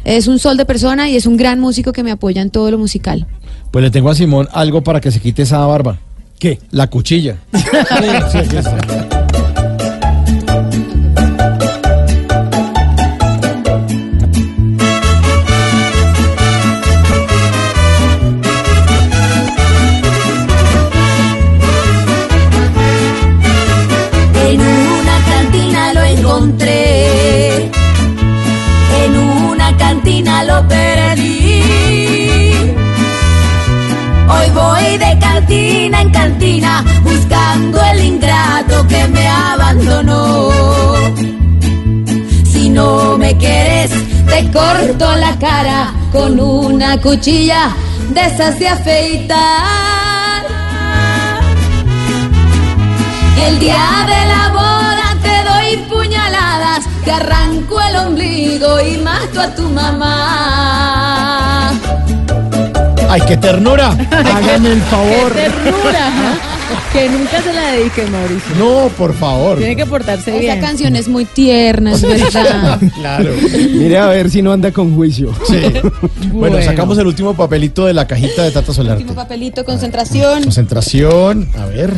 Es 0.05 0.29
un 0.29 0.39
sol 0.39 0.57
de 0.57 0.65
persona 0.65 1.11
y 1.11 1.17
es 1.17 1.27
un 1.27 1.37
gran 1.37 1.59
músico 1.59 1.93
que 1.93 2.03
me 2.03 2.11
apoya 2.11 2.43
en 2.43 2.51
todo 2.51 2.71
lo 2.71 2.79
musical. 2.79 3.27
Pues 3.71 3.83
le 3.83 3.91
tengo 3.91 4.11
a 4.11 4.15
Simón 4.15 4.49
algo 4.53 4.83
para 4.83 5.01
que 5.01 5.11
se 5.11 5.21
quite 5.21 5.43
esa 5.43 5.65
barba. 5.67 5.99
¿Qué? 6.39 6.59
La 6.71 6.89
cuchilla. 6.89 7.37
Sí, 7.53 8.39
sí, 8.49 8.57
aquí 8.57 9.20
te 43.89 44.51
corto 44.51 45.17
la 45.17 45.39
cara 45.39 45.93
con 46.13 46.39
una 46.39 47.01
cuchilla 47.01 47.71
de 48.11 48.21
esas 48.21 48.59
de 48.59 48.69
afeitar. 48.69 50.45
El 53.47 53.59
día 53.59 54.07
de 54.07 54.27
la 54.33 54.49
boda 54.53 55.17
te 55.23 55.37
doy 55.51 55.77
puñaladas, 55.89 56.85
te 57.05 57.13
arranco 57.13 57.81
el 57.81 57.97
ombligo 57.97 58.81
y 58.81 58.99
mato 58.99 59.41
a 59.41 59.55
tu 59.55 59.69
mamá. 59.69 61.00
¡Ay, 63.11 63.21
qué 63.27 63.37
ternura! 63.37 63.89
Háganme 64.11 64.73
el 64.73 64.81
favor. 64.83 65.33
¡Qué 65.35 65.43
ternura! 65.51 66.39
Que 66.93 67.09
nunca 67.09 67.43
se 67.43 67.53
la 67.53 67.73
dedique, 67.73 68.07
Mauricio. 68.07 68.55
No, 68.57 68.89
por 68.97 69.13
favor. 69.13 69.59
Tiene 69.59 69.75
que 69.75 69.87
portarse 69.87 70.31
Esa 70.31 70.39
bien. 70.41 70.61
canción 70.61 70.95
es 70.95 71.09
muy 71.09 71.25
tierna, 71.25 71.93
es 71.93 72.03
verdad. 72.03 72.79
Claro. 72.95 73.33
Mire 73.73 73.99
a 73.99 74.07
ver 74.07 74.31
si 74.31 74.41
no 74.41 74.53
anda 74.53 74.71
con 74.71 74.95
juicio. 74.95 75.33
Sí. 75.49 75.57
Bueno, 76.33 76.57
Bueno. 76.57 76.63
sacamos 76.63 76.97
el 76.99 77.07
último 77.09 77.35
papelito 77.35 77.87
de 77.87 77.95
la 77.95 78.07
cajita 78.07 78.43
de 78.45 78.53
Tata 78.53 78.73
Solarte. 78.73 79.03
Último 79.03 79.17
papelito, 79.21 79.65
concentración. 79.65 80.43
Concentración. 80.45 81.49
A 81.59 81.67
ver. 81.67 81.93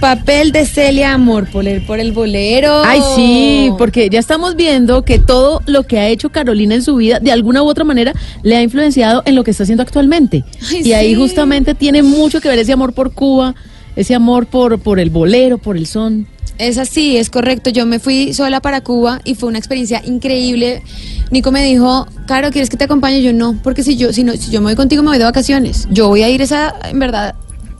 Papel 0.00 0.52
de 0.52 0.64
Celia 0.64 1.12
Amor, 1.12 1.48
por 1.50 1.66
el, 1.66 1.82
por 1.82 1.98
el 1.98 2.12
bolero. 2.12 2.82
Ay, 2.84 3.00
sí, 3.16 3.70
porque 3.78 4.08
ya 4.08 4.20
estamos 4.20 4.54
viendo 4.54 5.04
que 5.04 5.18
todo 5.18 5.60
lo 5.66 5.82
que 5.82 5.98
ha 5.98 6.08
hecho 6.08 6.30
Carolina 6.30 6.76
en 6.76 6.82
su 6.82 6.96
vida, 6.96 7.18
de 7.18 7.32
alguna 7.32 7.62
u 7.62 7.66
otra 7.66 7.82
manera, 7.84 8.14
le 8.44 8.56
ha 8.56 8.62
influenciado 8.62 9.22
en 9.26 9.34
lo 9.34 9.42
que 9.42 9.50
está 9.50 9.64
haciendo 9.64 9.82
actualmente. 9.82 10.44
Ay, 10.70 10.82
y 10.84 10.92
ahí 10.92 11.14
justamente 11.16 11.74
tiene 11.74 12.02
mucho 12.02 12.40
que 12.40 12.48
ver 12.48 12.60
ese 12.60 12.72
amor 12.72 12.92
por 12.92 13.12
Cuba, 13.12 13.56
ese 13.96 14.14
amor 14.14 14.46
por, 14.46 14.78
por 14.78 15.00
el 15.00 15.10
bolero, 15.10 15.58
por 15.58 15.76
el 15.76 15.86
son. 15.86 16.28
Es 16.58 16.78
así, 16.78 17.16
es 17.16 17.28
correcto. 17.28 17.70
Yo 17.70 17.84
me 17.84 17.98
fui 17.98 18.34
sola 18.34 18.60
para 18.60 18.82
Cuba 18.82 19.20
y 19.24 19.34
fue 19.34 19.48
una 19.48 19.58
experiencia 19.58 20.00
increíble. 20.04 20.82
Nico 21.30 21.50
me 21.50 21.64
dijo, 21.64 22.06
Caro, 22.26 22.50
¿quieres 22.50 22.70
que 22.70 22.76
te 22.76 22.84
acompañe? 22.84 23.20
Yo 23.22 23.32
no, 23.32 23.58
porque 23.62 23.82
si 23.82 23.96
yo, 23.96 24.12
si 24.12 24.22
no, 24.22 24.32
si 24.32 24.50
yo 24.50 24.60
me 24.60 24.66
voy 24.66 24.76
contigo 24.76 25.02
me 25.02 25.08
voy 25.08 25.18
de 25.18 25.24
vacaciones. 25.24 25.88
Yo 25.90 26.08
voy 26.08 26.22
a 26.22 26.28
ir 26.28 26.40
esa, 26.40 26.74
en 26.88 27.00
verdad, 27.00 27.34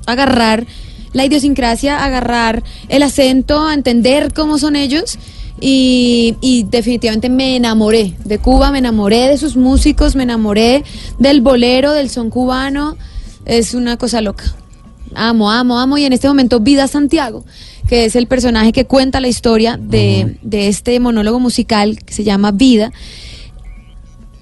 a 0.07 0.13
agarrar 0.13 0.67
la 1.13 1.25
idiosincrasia, 1.25 2.05
agarrar 2.05 2.63
el 2.89 3.03
acento, 3.03 3.67
a 3.67 3.75
entender 3.75 4.33
cómo 4.33 4.59
son 4.59 4.77
ellos. 4.77 5.19
Y, 5.61 6.37
y 6.41 6.65
definitivamente 6.65 7.29
me 7.29 7.57
enamoré 7.57 8.15
de 8.25 8.39
Cuba, 8.39 8.71
me 8.71 8.79
enamoré 8.79 9.29
de 9.29 9.39
sus 9.39 9.57
músicos, 9.57 10.15
me 10.15 10.23
enamoré 10.23 10.85
del 11.19 11.41
bolero, 11.41 11.93
del 11.93 12.11
son 12.11 12.31
cubano. 12.31 12.97
Es 13.45 13.75
una 13.75 13.97
cosa 13.97 14.21
loca. 14.21 14.45
Amo, 15.15 15.51
amo, 15.51 15.79
amo. 15.79 15.99
Y 15.99 16.05
en 16.05 16.13
este 16.13 16.29
momento 16.29 16.61
Vida 16.61 16.87
Santiago, 16.87 17.45
que 17.89 18.05
es 18.05 18.15
el 18.15 18.27
personaje 18.27 18.73
que 18.73 18.85
cuenta 18.85 19.21
la 19.21 19.29
historia 19.29 19.79
de, 19.81 20.37
de 20.43 20.69
este 20.69 21.01
monólogo 21.01 21.41
musical 21.41 21.99
que 22.05 22.15
se 22.15 22.25
llama 22.25 22.53
Vida. 22.53 22.93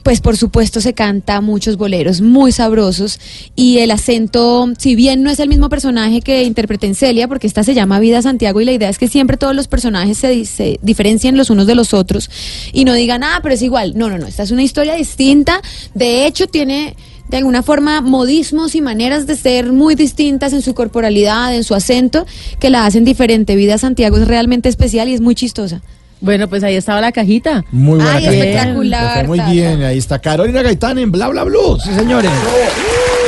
Pues 0.07 0.21
por 0.21 0.37
supuesto 0.37 0.81
se 0.81 0.95
canta 0.95 1.41
muchos 1.41 1.77
boleros 1.77 2.21
muy 2.21 2.53
sabrosos 2.53 3.19
y 3.57 3.79
el 3.79 3.91
acento, 3.91 4.73
si 4.79 4.95
bien 4.95 5.25
no 5.25 5.31
es 5.31 5.41
el 5.41 5.49
mismo 5.49 5.69
personaje 5.69 6.21
que 6.21 6.45
interpreté 6.45 6.87
en 6.87 6.95
Celia, 6.95 7.27
porque 7.27 7.49
esta 7.49 7.65
se 7.65 7.75
llama 7.75 7.99
Vida 7.99 8.23
Santiago 8.23 8.61
y 8.61 8.65
la 8.65 8.71
idea 8.71 8.89
es 8.89 8.99
que 8.99 9.09
siempre 9.09 9.37
todos 9.37 9.57
los 9.57 9.67
personajes 9.67 10.17
se, 10.17 10.45
se 10.45 10.79
diferencien 10.81 11.37
los 11.37 11.51
unos 11.51 11.67
de 11.67 11.75
los 11.75 11.93
otros 11.93 12.31
y 12.73 12.85
no 12.85 12.95
digan, 12.95 13.25
ah, 13.25 13.41
pero 13.43 13.57
es 13.57 13.63
igual. 13.63 13.95
No, 13.97 14.09
no, 14.09 14.17
no, 14.17 14.29
esta 14.29 14.45
es 14.45 14.53
una 14.53 14.63
historia 14.63 14.95
distinta. 14.95 15.61
De 15.93 16.29
hecho, 16.29 16.47
tiene 16.47 16.95
de 17.29 17.39
alguna 17.39 17.65
forma 17.65 18.01
modismos 18.01 18.77
y 18.77 18.83
maneras 18.83 19.27
de 19.27 19.35
ser 19.35 19.73
muy 19.73 19.97
distintas 19.97 20.53
en 20.53 20.63
su 20.63 20.73
corporalidad, 20.73 21.53
en 21.53 21.65
su 21.65 21.75
acento, 21.75 22.27
que 22.61 22.71
la 22.71 22.87
hacen 22.87 23.05
diferente. 23.05 23.57
Vida 23.57 23.77
Santiago 23.77 24.19
es 24.19 24.29
realmente 24.29 24.69
especial 24.69 25.09
y 25.09 25.15
es 25.15 25.21
muy 25.21 25.35
chistosa. 25.35 25.83
Bueno, 26.27 26.49
pues 26.49 26.65
ahí 26.65 26.75
estaba 26.75 27.01
la 27.01 27.13
cajita. 27.13 27.65
Muy 27.71 27.99
buena 28.01 28.17
Ay, 28.17 28.25
cajita. 28.25 28.45
espectacular, 28.45 29.27
Muy 29.29 29.41
bien, 29.43 29.83
ahí 29.85 29.97
está 29.97 30.19
Carolina 30.19 30.61
Gaitán 30.61 30.99
en 30.99 31.13
Bla 31.13 31.29
Bla 31.29 31.45
Blue. 31.45 31.79
Sí, 31.81 31.95
señores. 31.95 32.33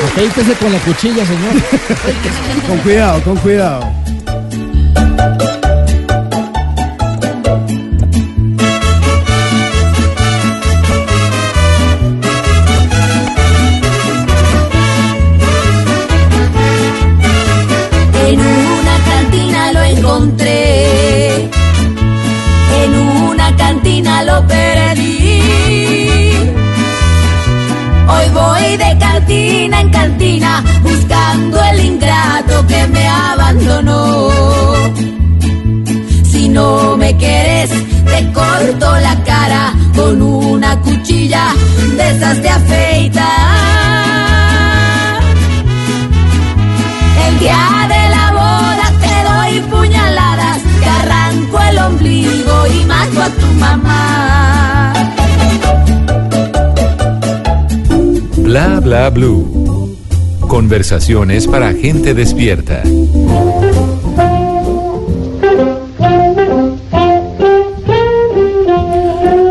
Afeítese 0.04 0.52
con 0.54 0.72
la 0.72 0.80
cuchilla, 0.80 1.24
señor. 1.24 1.52
Con 2.68 2.78
cuidado, 2.78 3.22
con 3.22 3.36
cuidado. 3.36 3.80
Lo 23.96 24.46
perdí. 24.46 25.40
Hoy 28.12 28.26
voy 28.32 28.76
de 28.76 28.98
cantina 28.98 29.80
en 29.80 29.90
cantina 29.90 30.64
buscando 30.82 31.62
el 31.72 31.84
ingrato 31.84 32.66
que 32.66 32.86
me 32.88 33.08
abandonó. 33.08 34.30
Si 36.30 36.48
no 36.48 36.96
me 36.96 37.16
quieres, 37.16 37.70
te 38.04 38.32
corto 38.32 38.98
la 39.00 39.16
cara 39.24 39.74
con 39.96 40.20
una 40.22 40.80
cuchilla 40.80 41.54
de 41.96 42.10
esas 42.10 42.42
de 42.42 42.48
afeitar. 42.48 43.26
El 47.26 47.38
día 47.38 47.86
de 47.88 47.97
ombligo 51.88 52.66
y 52.66 52.84
mato 52.86 53.22
a 53.22 53.28
tu 53.30 53.46
mamá. 53.58 54.92
Bla 58.36 58.80
bla 58.80 59.10
blue. 59.10 59.96
Conversaciones 60.40 61.46
para 61.46 61.72
gente 61.72 62.14
despierta. 62.14 62.82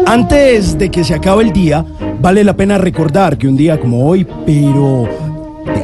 Antes 0.06 0.78
de 0.78 0.90
que 0.90 1.04
se 1.04 1.14
acabe 1.14 1.44
el 1.44 1.54
día, 1.54 1.86
vale 2.20 2.44
la 2.44 2.56
pena 2.56 2.78
recordar 2.78 3.38
que 3.38 3.48
un 3.48 3.56
día 3.56 3.80
como 3.80 4.08
hoy, 4.08 4.26
pero 4.46 5.27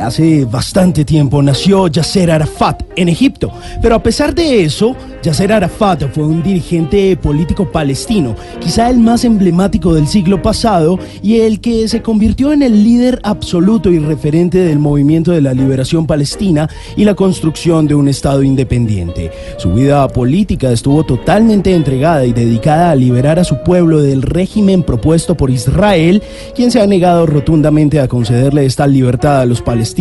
hace 0.04 0.46
bastante 0.46 1.06
tiempo, 1.06 1.42
nació 1.42 1.88
Yasser 1.88 2.32
Arafat 2.32 2.84
en 2.96 3.10
Egipto. 3.10 3.52
Pero 3.82 3.96
a 3.96 4.04
pesar 4.04 4.36
de 4.36 4.64
eso, 4.64 4.96
Yasser 5.24 5.54
Arafat 5.54 6.04
fue 6.14 6.26
un 6.26 6.44
dirigente 6.44 7.16
político 7.16 7.72
palestino, 7.72 8.36
quizá 8.60 8.90
el 8.90 9.00
más 9.00 9.24
emblemático 9.24 9.94
del 9.94 10.08
siglo 10.08 10.42
pasado 10.42 11.00
y 11.22 11.40
el 11.40 11.62
que 11.62 11.88
se 11.88 12.02
convirtió 12.02 12.52
en 12.52 12.62
el 12.62 12.84
líder 12.84 13.20
absoluto 13.24 13.90
y 13.90 14.00
referente 14.00 14.58
del 14.58 14.80
movimiento 14.80 15.32
de 15.32 15.42
la 15.42 15.54
liberación 15.54 16.06
palestina 16.06 16.70
y 16.98 17.06
la 17.06 17.16
construcción 17.16 17.88
de 17.88 17.96
un 17.96 18.10
Estado 18.10 18.44
independiente. 18.44 19.32
Su 19.58 19.74
vida 19.74 20.08
política 20.10 20.72
estuvo 20.72 21.04
totalmente 21.06 21.74
entregada 21.74 22.26
y 22.26 22.34
dedicada 22.34 22.92
a 22.92 22.96
liberar 22.96 23.40
a 23.40 23.46
su 23.46 23.64
pueblo 23.64 24.02
del 24.02 24.22
régimen 24.22 24.84
propuesto 24.84 25.36
por 25.36 25.50
Israel, 25.50 26.22
quien 26.54 26.70
se 26.70 26.82
ha 26.82 26.88
negado 26.88 27.26
rotundamente 27.26 28.02
a 28.02 28.08
concederle 28.10 28.66
esta 28.66 28.88
libertad 28.88 29.40
a 29.40 29.46
los 29.46 29.62
palestinos. 29.62 29.93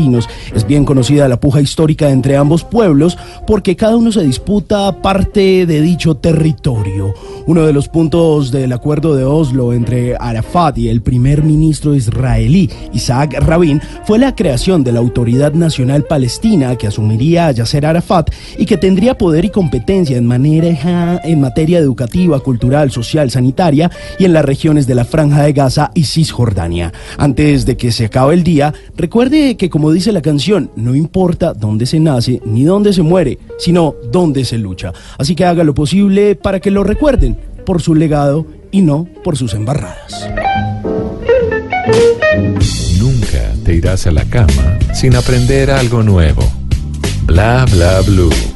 Es 0.54 0.66
bien 0.66 0.84
conocida 0.84 1.28
la 1.28 1.38
puja 1.38 1.60
histórica 1.60 2.10
entre 2.10 2.36
ambos 2.36 2.64
pueblos 2.64 3.18
porque 3.46 3.76
cada 3.76 3.96
uno 3.96 4.10
se 4.10 4.22
disputa 4.22 5.02
parte 5.02 5.66
de 5.66 5.80
dicho 5.80 6.16
territorio. 6.16 7.14
Uno 7.46 7.66
de 7.66 7.72
los 7.72 7.88
puntos 7.88 8.50
del 8.50 8.72
acuerdo 8.72 9.14
de 9.16 9.24
Oslo 9.24 9.72
entre 9.72 10.16
Arafat 10.16 10.78
y 10.78 10.88
el 10.88 11.02
primer 11.02 11.42
ministro 11.42 11.94
israelí 11.94 12.70
Isaac 12.92 13.34
Rabin 13.40 13.80
fue 14.04 14.18
la 14.18 14.34
creación 14.34 14.84
de 14.84 14.92
la 14.92 15.00
Autoridad 15.00 15.52
Nacional 15.52 16.04
Palestina 16.04 16.76
que 16.76 16.86
asumiría 16.86 17.48
a 17.48 17.52
Yasser 17.52 17.84
Arafat 17.84 18.30
y 18.58 18.66
que 18.66 18.76
tendría 18.76 19.18
poder 19.18 19.44
y 19.44 19.50
competencia 19.50 20.16
en, 20.16 20.26
manera, 20.26 21.20
en 21.24 21.40
materia 21.40 21.78
educativa, 21.78 22.40
cultural, 22.40 22.90
social, 22.90 23.30
sanitaria 23.30 23.90
y 24.18 24.24
en 24.24 24.32
las 24.32 24.44
regiones 24.44 24.86
de 24.86 24.94
la 24.94 25.04
Franja 25.04 25.42
de 25.42 25.52
Gaza 25.52 25.90
y 25.94 26.04
Cisjordania. 26.04 26.92
Antes 27.18 27.66
de 27.66 27.76
que 27.76 27.92
se 27.92 28.06
acabe 28.06 28.34
el 28.34 28.44
día, 28.44 28.72
recuerde 28.96 29.56
que 29.56 29.70
como 29.70 29.81
dice 29.90 30.12
la 30.12 30.22
canción, 30.22 30.70
no 30.76 30.94
importa 30.94 31.54
dónde 31.54 31.86
se 31.86 31.98
nace 31.98 32.40
ni 32.44 32.64
dónde 32.64 32.92
se 32.92 33.02
muere, 33.02 33.38
sino 33.58 33.94
dónde 34.12 34.44
se 34.44 34.58
lucha. 34.58 34.92
Así 35.18 35.34
que 35.34 35.44
haga 35.44 35.64
lo 35.64 35.74
posible 35.74 36.34
para 36.34 36.60
que 36.60 36.70
lo 36.70 36.84
recuerden 36.84 37.36
por 37.64 37.80
su 37.80 37.94
legado 37.94 38.46
y 38.70 38.82
no 38.82 39.06
por 39.24 39.36
sus 39.36 39.54
embarradas. 39.54 40.28
Nunca 42.98 43.54
te 43.64 43.74
irás 43.74 44.06
a 44.06 44.12
la 44.12 44.24
cama 44.24 44.78
sin 44.94 45.16
aprender 45.16 45.70
algo 45.70 46.02
nuevo. 46.02 46.42
Bla 47.26 47.64
bla 47.70 48.00
blue. 48.02 48.51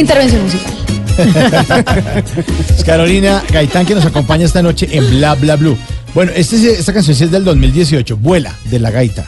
Intervención 0.00 0.42
musical. 0.42 0.74
Carolina 2.86 3.42
Gaitán 3.52 3.84
que 3.86 3.94
nos 3.94 4.04
acompaña 4.06 4.44
esta 4.46 4.62
noche 4.62 4.88
en 4.92 5.08
Bla 5.10 5.34
Bla 5.34 5.56
Blue. 5.56 5.76
Bueno, 6.14 6.32
este, 6.34 6.56
es- 6.56 6.78
esta 6.80 6.92
canción 6.92 7.16
es 7.20 7.30
del 7.30 7.44
2018, 7.44 8.16
Vuela, 8.16 8.54
de 8.70 8.78
la 8.78 8.90
gaita. 8.90 9.24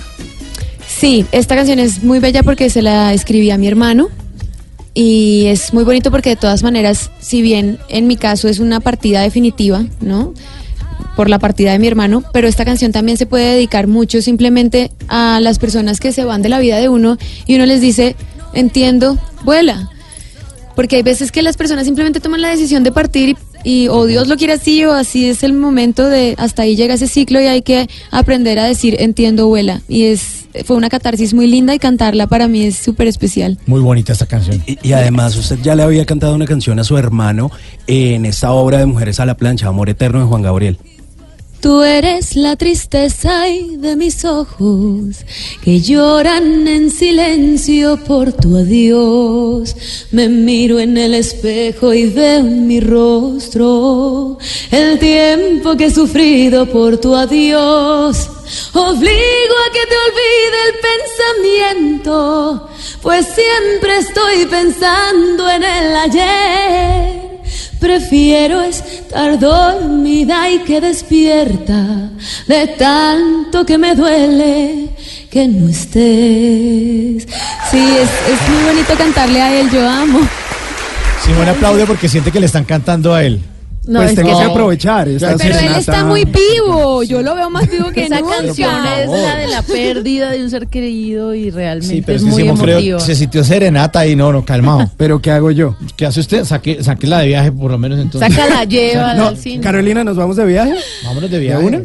Sí, 0.87 1.27
esta 1.33 1.55
canción 1.57 1.79
es 1.79 2.03
muy 2.03 2.19
bella 2.19 2.43
porque 2.43 2.71
se 2.71 2.83
la 2.83 3.13
escribí 3.13 3.51
a 3.51 3.59
mi 3.59 3.67
hermano 3.69 4.09
y 4.95 5.47
es 5.47 5.73
muy 5.75 5.85
bonito 5.85 6.11
porque 6.11 6.31
de 6.31 6.37
todas 6.37 6.63
maneras, 6.63 7.11
si 7.21 7.43
bien 7.43 7.79
en 7.89 8.07
mi 8.07 8.17
caso 8.17 8.49
es 8.49 8.59
una 8.59 8.81
partida 8.81 9.21
definitiva, 9.23 9.85
¿no? 10.01 10.35
Por 11.17 11.29
la 11.29 11.39
partida 11.39 11.73
de 11.73 11.79
mi 11.79 11.87
hermano, 11.89 12.23
pero 12.33 12.49
esta 12.49 12.65
canción 12.65 12.93
también 12.93 13.19
se 13.19 13.27
puede 13.27 13.55
dedicar 13.55 13.87
mucho 13.87 14.23
simplemente 14.23 14.91
a 15.09 15.41
las 15.41 15.59
personas 15.59 16.01
que 16.01 16.13
se 16.13 16.25
van 16.25 16.41
de 16.43 16.49
la 16.49 16.59
vida 16.59 16.79
de 16.79 16.89
uno 16.89 17.19
y 17.47 17.57
uno 17.57 17.67
les 17.67 17.81
dice, 17.81 18.17
entiendo, 18.55 19.19
vuela. 19.45 19.89
Porque 20.75 20.97
hay 20.97 21.03
veces 21.03 21.33
que 21.33 21.43
las 21.43 21.57
personas 21.57 21.85
simplemente 21.85 22.21
toman 22.21 22.41
la 22.41 22.49
decisión 22.49 22.83
de 22.83 22.93
partir 22.93 23.37
y, 23.65 23.85
y 23.85 23.89
o 23.89 24.07
Dios 24.07 24.29
lo 24.29 24.37
quiere 24.37 24.55
así 24.55 24.85
o 24.85 24.93
así 24.93 25.27
es 25.27 25.43
el 25.43 25.53
momento 25.53 26.09
de 26.09 26.35
hasta 26.39 26.63
ahí 26.63 26.77
llega 26.77 26.95
ese 26.95 27.09
ciclo 27.09 27.41
y 27.41 27.47
hay 27.47 27.63
que 27.63 27.89
aprender 28.11 28.59
a 28.59 28.65
decir 28.65 28.97
entiendo 28.99 29.49
vuela 29.49 29.83
y 29.89 30.05
es 30.05 30.43
fue 30.65 30.77
una 30.77 30.89
catarsis 30.89 31.35
muy 31.35 31.47
linda 31.47 31.75
y 31.75 31.79
cantarla 31.79 32.27
para 32.27 32.49
mí 32.49 32.65
es 32.67 32.77
súper 32.77 33.07
especial. 33.07 33.59
Muy 33.67 33.81
bonita 33.81 34.13
esta 34.13 34.27
canción. 34.27 34.63
Y, 34.67 34.79
y 34.87 34.93
además 34.93 35.37
usted 35.37 35.59
ya 35.63 35.75
le 35.75 35.83
había 35.83 36.05
cantado 36.05 36.35
una 36.35 36.47
canción 36.47 36.79
a 36.79 36.85
su 36.85 36.99
hermano 36.99 37.51
en 37.87 38.27
esta 38.27 38.53
obra 38.53 38.79
de 38.79 38.87
Mujeres 38.87 39.21
a 39.21 39.27
la 39.27 39.37
Plancha, 39.37 39.69
Amor 39.69 39.89
Eterno 39.89 40.21
de 40.21 40.27
Juan 40.27 40.43
Gabriel. 40.43 40.79
Tú 41.63 41.85
eres 41.85 42.35
la 42.35 42.57
tristeza 42.57 43.45
de 43.45 43.95
mis 43.95 44.25
ojos 44.25 45.19
que 45.63 45.81
lloran 45.81 46.67
en 46.67 46.91
silencio 46.91 48.03
por 48.03 48.33
tu 48.33 48.57
adiós. 48.57 49.77
Me 50.11 50.29
miro 50.29 50.81
en 50.81 50.99
el 50.99 51.15
espejo 51.15 51.95
y 51.95 52.07
veo 52.11 52.41
en 52.41 52.67
mi 52.67 52.81
rostro 52.81 54.39
el 54.73 54.99
tiempo 54.99 55.77
que 55.77 55.85
he 55.85 55.91
sufrido 55.93 56.67
por 56.67 56.99
tu 56.99 57.15
adiós. 57.15 58.29
Obligo 58.75 59.55
a 59.65 59.73
que 59.73 59.87
te 59.87 59.97
olvide 60.09 60.59
el 60.67 60.75
pensamiento, 60.91 62.69
pues 63.03 63.25
siempre 63.27 63.99
estoy 63.99 64.47
pensando 64.47 65.49
en 65.49 65.63
el 65.63 65.95
ayer. 65.95 67.32
Prefiero 67.79 68.61
estar 68.63 69.39
dormida 69.39 70.51
y 70.51 70.61
que 70.61 70.81
despierta 70.81 72.11
de 72.47 72.67
tanto 72.79 73.67
que 73.67 73.79
me 73.79 73.95
duele 73.95 74.91
que 75.31 75.49
no 75.49 75.69
estés. 75.69 77.27
Sí, 77.71 77.79
es, 77.79 78.11
es 78.33 78.49
muy 78.49 78.65
bonito 78.65 78.95
cantarle 78.97 79.41
a 79.41 79.61
él, 79.61 79.71
yo 79.71 79.89
amo. 79.89 80.21
Simón 81.25 81.49
aplaude 81.49 81.87
porque 81.87 82.09
siente 82.09 82.31
que 82.31 82.41
le 82.41 82.47
están 82.47 82.65
cantando 82.65 83.15
a 83.15 83.25
él. 83.25 83.41
No, 83.85 83.99
pues 83.99 84.11
es 84.11 84.15
tengo 84.17 84.31
que 84.39 84.45
que- 84.45 84.51
aprovechar. 84.51 85.09
esta 85.09 85.37
Pero 85.37 85.59
él 85.59 85.75
está 85.77 86.05
muy 86.05 86.25
vivo, 86.25 87.03
yo 87.03 87.21
lo 87.21 87.35
veo 87.35 87.51
más 87.51 87.69
vivo 87.69 87.91
que 87.91 88.05
Esa 88.05 88.21
nunca. 88.21 88.37
canción 88.37 88.71
es 88.87 89.09
la 89.11 89.37
de 89.37 89.47
la 89.49 89.63
pérdida 89.63 90.31
de 90.31 90.43
un 90.45 90.51
ser 90.51 90.69
querido 90.69 91.35
y 91.35 91.51
realmente 91.51 91.97
Sí, 91.97 92.01
pero 92.01 92.17
es 92.17 92.23
es 92.23 92.35
que 92.37 92.45
muy 92.45 92.61
creo 92.61 92.77
emotiva. 92.79 93.01
se 93.01 93.15
sintió 93.17 93.43
serenata 93.43 94.07
y 94.07 94.15
no, 94.15 94.33
no, 94.33 94.45
calmado. 94.45 94.89
Pero 94.97 95.21
¿qué 95.21 95.33
hago 95.33 95.51
yo? 95.51 95.77
¿Qué 95.97 96.07
hace 96.07 96.21
usted? 96.21 96.45
Saque, 96.45 96.83
saque 96.85 97.07
la 97.09 97.21
de 97.21 97.27
viaje 97.27 97.51
por 97.51 97.73
lo 97.73 97.79
menos 97.79 97.99
entonces. 97.99 98.33
Sácala, 98.33 98.65
llévala 98.65 99.15
No, 99.17 99.27
al 99.29 99.37
cine. 99.37 99.61
Carolina, 99.63 100.05
¿nos 100.05 100.17
vamos 100.17 100.37
de 100.37 100.45
viaje? 100.45 100.75
Vámonos 101.05 101.29
de 101.31 101.39
¿De 101.39 101.43
viaje. 101.45 101.65
una? 101.65 101.83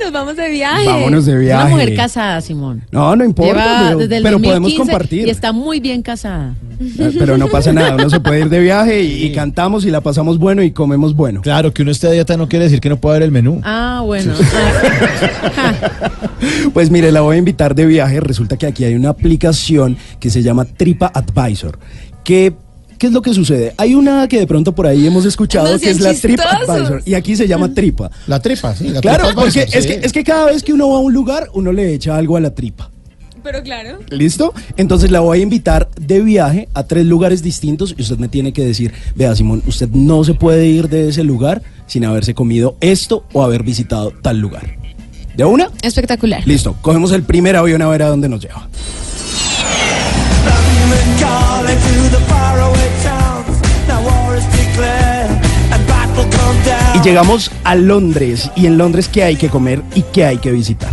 Ah, 0.00 0.04
nos 0.04 0.12
vamos 0.12 0.36
de 0.36 0.48
viaje. 0.50 0.86
Vámonos 0.86 1.26
de 1.26 1.32
Es 1.32 1.40
viaje. 1.40 1.62
una 1.64 1.70
mujer 1.70 1.94
casada, 1.96 2.40
Simón. 2.40 2.82
No, 2.90 3.14
no 3.16 3.24
importa, 3.24 3.52
Lleva 3.52 3.86
pero, 3.88 3.98
desde 3.98 4.16
el 4.16 4.22
pero 4.22 4.38
2015 4.38 4.60
podemos 4.60 4.74
compartir. 4.74 5.26
Y 5.26 5.30
está 5.30 5.52
muy 5.52 5.80
bien 5.80 6.02
casada. 6.02 6.54
Eh, 6.80 7.12
Pero 7.18 7.36
no 7.36 7.48
pasa 7.48 7.72
nada, 7.72 7.96
uno 7.96 8.08
se 8.08 8.20
puede 8.20 8.40
ir 8.40 8.48
de 8.48 8.60
viaje 8.60 9.02
y, 9.02 9.24
y 9.24 9.32
cantamos 9.32 9.84
y 9.84 9.90
la 9.90 10.00
pasamos 10.00 10.38
bueno 10.38 10.62
y 10.62 10.70
comemos 10.70 11.16
bueno. 11.16 11.40
Claro, 11.42 11.74
que 11.74 11.82
uno 11.82 11.90
esté 11.90 12.06
a 12.06 12.10
dieta 12.12 12.36
no 12.36 12.48
quiere 12.48 12.66
decir 12.66 12.80
que 12.80 12.88
no 12.88 12.98
pueda 13.00 13.14
ver 13.14 13.24
el 13.24 13.32
menú. 13.32 13.60
Ah, 13.64 14.02
bueno. 14.04 14.32
Ah. 15.56 15.74
Pues 16.72 16.90
mire, 16.90 17.10
la 17.10 17.20
voy 17.22 17.34
a 17.36 17.38
invitar 17.38 17.74
de 17.74 17.84
viaje. 17.86 18.20
Resulta 18.20 18.56
que 18.56 18.66
aquí 18.66 18.84
hay 18.84 18.94
una 18.94 19.08
aplicación 19.08 19.96
que 20.20 20.30
se 20.30 20.42
llama 20.42 20.64
Tripa 20.64 21.10
Advisor. 21.12 21.78
Que, 22.22 22.54
¿Qué 22.98 23.06
es 23.06 23.12
lo 23.12 23.22
que 23.22 23.32
sucede? 23.32 23.74
Hay 23.76 23.94
una 23.94 24.26
que 24.28 24.40
de 24.40 24.46
pronto 24.46 24.74
por 24.74 24.86
ahí 24.86 25.06
hemos 25.06 25.24
escuchado 25.24 25.72
No 25.72 25.78
que 25.78 25.90
es 25.90 26.00
la 26.00 26.12
Tripa. 26.14 26.42
Advisor 26.42 27.02
y 27.06 27.14
aquí 27.14 27.36
se 27.36 27.46
llama 27.46 27.72
Tripa. 27.72 28.10
La 28.26 28.40
tripa, 28.40 28.74
sí. 28.74 28.88
La 28.88 29.00
Claro, 29.00 29.26
tripa 29.26 29.42
porque 29.42 29.60
Advisor, 29.60 29.78
es 29.78 29.84
sí. 29.84 29.90
que, 30.00 30.06
es 30.06 30.12
que 30.12 30.24
cada 30.24 30.46
vez 30.46 30.62
que 30.62 30.72
uno 30.72 30.88
va 30.90 30.96
a 30.96 31.00
un 31.00 31.12
lugar, 31.12 31.48
uno 31.54 31.70
le 31.72 31.94
echa 31.94 32.16
algo 32.16 32.36
a 32.36 32.40
la 32.40 32.50
tripa. 32.54 32.90
Pero 33.42 33.62
claro. 33.62 34.00
¿Listo? 34.10 34.52
Entonces 34.76 35.12
la 35.12 35.20
voy 35.20 35.38
a 35.38 35.42
invitar 35.42 35.88
de 35.98 36.20
viaje 36.20 36.68
a 36.74 36.82
tres 36.82 37.06
lugares 37.06 37.40
distintos 37.42 37.94
y 37.96 38.02
usted 38.02 38.18
me 38.18 38.28
tiene 38.28 38.52
que 38.52 38.64
decir, 38.64 38.92
vea 39.14 39.34
Simón, 39.36 39.62
usted 39.66 39.88
no 39.90 40.24
se 40.24 40.34
puede 40.34 40.66
ir 40.66 40.88
de 40.88 41.08
ese 41.08 41.22
lugar 41.22 41.62
sin 41.86 42.04
haberse 42.04 42.34
comido 42.34 42.76
esto 42.80 43.24
o 43.32 43.44
haber 43.44 43.62
visitado 43.62 44.12
tal 44.22 44.38
lugar. 44.40 44.76
¿De 45.36 45.44
una? 45.44 45.70
Espectacular. 45.82 46.42
Listo, 46.46 46.74
cogemos 46.82 47.12
el 47.12 47.22
primer 47.22 47.54
avión 47.54 47.80
a 47.80 47.86
ver 47.88 48.02
a 48.02 48.08
dónde 48.08 48.28
nos 48.28 48.40
lleva. 48.42 48.68
Y 56.94 57.00
llegamos 57.00 57.50
a 57.64 57.74
Londres. 57.74 58.50
¿Y 58.56 58.66
en 58.66 58.78
Londres 58.78 59.08
qué 59.08 59.22
hay 59.22 59.36
que 59.36 59.48
comer 59.48 59.82
y 59.94 60.02
qué 60.02 60.24
hay 60.24 60.38
que 60.38 60.50
visitar? 60.50 60.90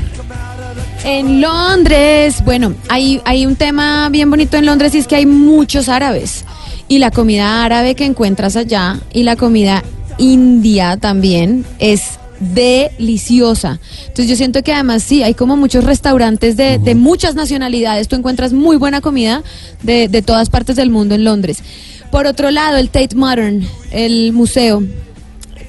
En 1.03 1.39
Londres, 1.39 2.43
bueno, 2.43 2.73
hay, 2.89 3.21
hay 3.25 3.45
un 3.45 3.55
tema 3.55 4.09
bien 4.09 4.29
bonito 4.29 4.57
en 4.57 4.65
Londres 4.65 4.95
y 4.95 4.99
es 4.99 5.07
que 5.07 5.15
hay 5.15 5.25
muchos 5.25 5.89
árabes. 5.89 6.45
Y 6.87 6.99
la 6.99 7.11
comida 7.11 7.63
árabe 7.63 7.95
que 7.95 8.05
encuentras 8.05 8.55
allá 8.55 8.99
y 9.13 9.23
la 9.23 9.35
comida 9.35 9.83
india 10.17 10.97
también 10.97 11.65
es 11.79 12.19
deliciosa. 12.53 13.79
Entonces 13.99 14.27
yo 14.27 14.35
siento 14.35 14.63
que 14.63 14.73
además 14.73 15.03
sí, 15.03 15.23
hay 15.23 15.33
como 15.33 15.57
muchos 15.57 15.83
restaurantes 15.83 16.57
de, 16.57 16.77
de 16.77 16.95
muchas 16.95 17.35
nacionalidades. 17.35 18.07
Tú 18.07 18.15
encuentras 18.15 18.53
muy 18.53 18.77
buena 18.77 19.01
comida 19.01 19.43
de, 19.83 20.07
de 20.07 20.21
todas 20.21 20.49
partes 20.49 20.75
del 20.75 20.89
mundo 20.89 21.15
en 21.15 21.23
Londres. 21.23 21.63
Por 22.11 22.27
otro 22.27 22.51
lado, 22.51 22.77
el 22.77 22.89
Tate 22.89 23.15
Modern, 23.15 23.67
el 23.91 24.31
museo 24.31 24.83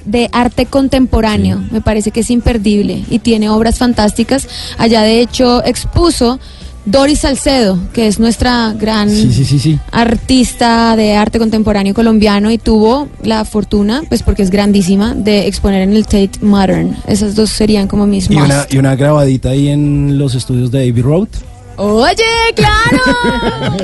de 0.05 0.29
arte 0.31 0.65
contemporáneo. 0.65 1.61
Me 1.71 1.81
parece 1.81 2.11
que 2.11 2.21
es 2.21 2.29
imperdible 2.31 3.03
y 3.09 3.19
tiene 3.19 3.49
obras 3.49 3.77
fantásticas. 3.77 4.47
Allá 4.77 5.01
de 5.01 5.19
hecho 5.19 5.63
expuso 5.65 6.39
Doris 6.87 7.19
Salcedo, 7.19 7.77
que 7.91 8.07
es 8.07 8.17
nuestra 8.17 8.73
gran 8.73 9.09
Sí, 9.09 9.31
sí, 9.33 9.43
sí, 9.43 9.59
sí. 9.59 9.79
artista 9.91 10.95
de 10.95 11.15
arte 11.15 11.37
contemporáneo 11.37 11.93
colombiano 11.93 12.49
y 12.49 12.57
tuvo 12.57 13.09
la 13.23 13.43
fortuna, 13.43 14.03
pues 14.07 14.23
porque 14.23 14.41
es 14.41 14.49
grandísima, 14.49 15.13
de 15.13 15.47
exponer 15.47 15.81
en 15.81 15.93
el 15.93 16.05
Tate 16.05 16.31
Modern. 16.41 16.95
Esas 17.05 17.35
dos 17.35 17.49
serían 17.49 17.87
como 17.89 18.07
mis 18.07 18.29
Y 18.31 18.35
una, 18.37 18.65
y 18.69 18.77
una 18.77 18.95
grabadita 18.95 19.49
ahí 19.49 19.67
en 19.67 20.17
los 20.17 20.33
estudios 20.33 20.71
de 20.71 20.89
Abbey 20.89 21.01
Road. 21.01 21.27
Oye, 21.75 22.23
claro. 22.55 23.03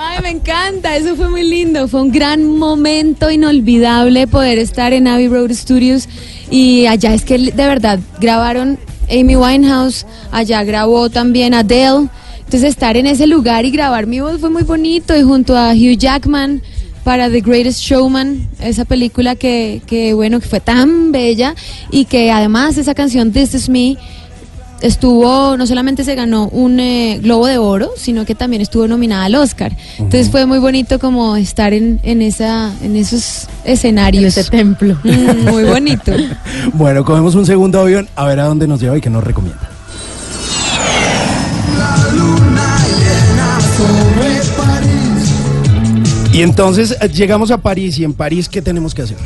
Ay, 0.00 0.22
me 0.22 0.30
encanta, 0.30 0.96
eso 0.96 1.14
fue 1.16 1.28
muy 1.28 1.44
lindo, 1.48 1.86
fue 1.86 2.02
un 2.02 2.10
gran 2.10 2.46
momento 2.58 3.30
inolvidable 3.30 4.26
poder 4.26 4.58
estar 4.58 4.92
en 4.92 5.06
Abbey 5.06 5.28
Road 5.28 5.52
Studios 5.52 6.08
y 6.50 6.86
allá 6.86 7.14
es 7.14 7.24
que 7.24 7.38
de 7.38 7.52
verdad 7.52 8.00
grabaron 8.20 8.78
Amy 9.10 9.36
Winehouse, 9.36 10.06
allá 10.30 10.62
grabó 10.64 11.10
también 11.10 11.54
Adele, 11.54 12.08
entonces 12.38 12.70
estar 12.70 12.96
en 12.96 13.06
ese 13.06 13.26
lugar 13.26 13.64
y 13.64 13.70
grabar 13.70 14.06
mi 14.06 14.20
voz 14.20 14.40
fue 14.40 14.50
muy 14.50 14.62
bonito 14.62 15.16
y 15.16 15.22
junto 15.22 15.56
a 15.56 15.72
Hugh 15.72 15.98
Jackman 15.98 16.62
para 17.02 17.30
The 17.30 17.40
Greatest 17.40 17.80
Showman, 17.80 18.48
esa 18.58 18.84
película 18.84 19.36
que, 19.36 19.80
que 19.86 20.12
bueno, 20.12 20.40
que 20.40 20.48
fue 20.48 20.58
tan 20.58 21.12
bella 21.12 21.54
y 21.90 22.04
que 22.04 22.32
además 22.32 22.78
esa 22.78 22.94
canción 22.94 23.32
This 23.32 23.54
Is 23.54 23.68
Me 23.68 23.96
estuvo, 24.80 25.56
no 25.56 25.66
solamente 25.66 26.04
se 26.04 26.14
ganó 26.14 26.48
un 26.48 26.78
eh, 26.80 27.18
Globo 27.22 27.46
de 27.46 27.58
Oro, 27.58 27.90
sino 27.96 28.24
que 28.24 28.34
también 28.34 28.62
estuvo 28.62 28.86
nominada 28.88 29.24
al 29.24 29.34
Oscar. 29.34 29.72
Entonces 29.98 30.30
fue 30.30 30.46
muy 30.46 30.58
bonito 30.58 30.98
como 30.98 31.36
estar 31.36 31.72
en, 31.72 32.00
en, 32.02 32.22
esa, 32.22 32.72
en 32.82 32.96
esos 32.96 33.46
escenarios. 33.64 34.36
Ese 34.36 34.50
templo. 34.50 34.98
Mm, 35.02 35.50
muy 35.50 35.64
bonito. 35.64 36.12
Bueno, 36.72 37.04
cogemos 37.04 37.34
un 37.34 37.46
segundo 37.46 37.80
avión 37.80 38.08
a 38.16 38.24
ver 38.26 38.40
a 38.40 38.44
dónde 38.44 38.66
nos 38.66 38.80
lleva 38.80 38.96
y 38.96 39.00
qué 39.00 39.10
nos 39.10 39.22
recomienda. 39.24 39.70
Y 46.32 46.42
entonces 46.42 46.96
eh, 47.00 47.08
llegamos 47.08 47.50
a 47.50 47.58
París 47.58 47.98
y 47.98 48.04
en 48.04 48.12
París 48.12 48.48
¿qué 48.48 48.60
tenemos 48.60 48.94
que 48.94 49.02
hacer? 49.02 49.16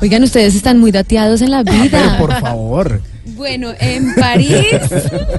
Oigan, 0.00 0.22
ustedes 0.22 0.54
están 0.54 0.78
muy 0.78 0.92
dateados 0.92 1.42
en 1.42 1.50
la 1.50 1.64
Pero 1.64 1.82
vida. 1.82 2.18
por 2.18 2.32
favor. 2.40 3.00
Bueno, 3.34 3.72
en 3.78 4.14
París, 4.14 4.66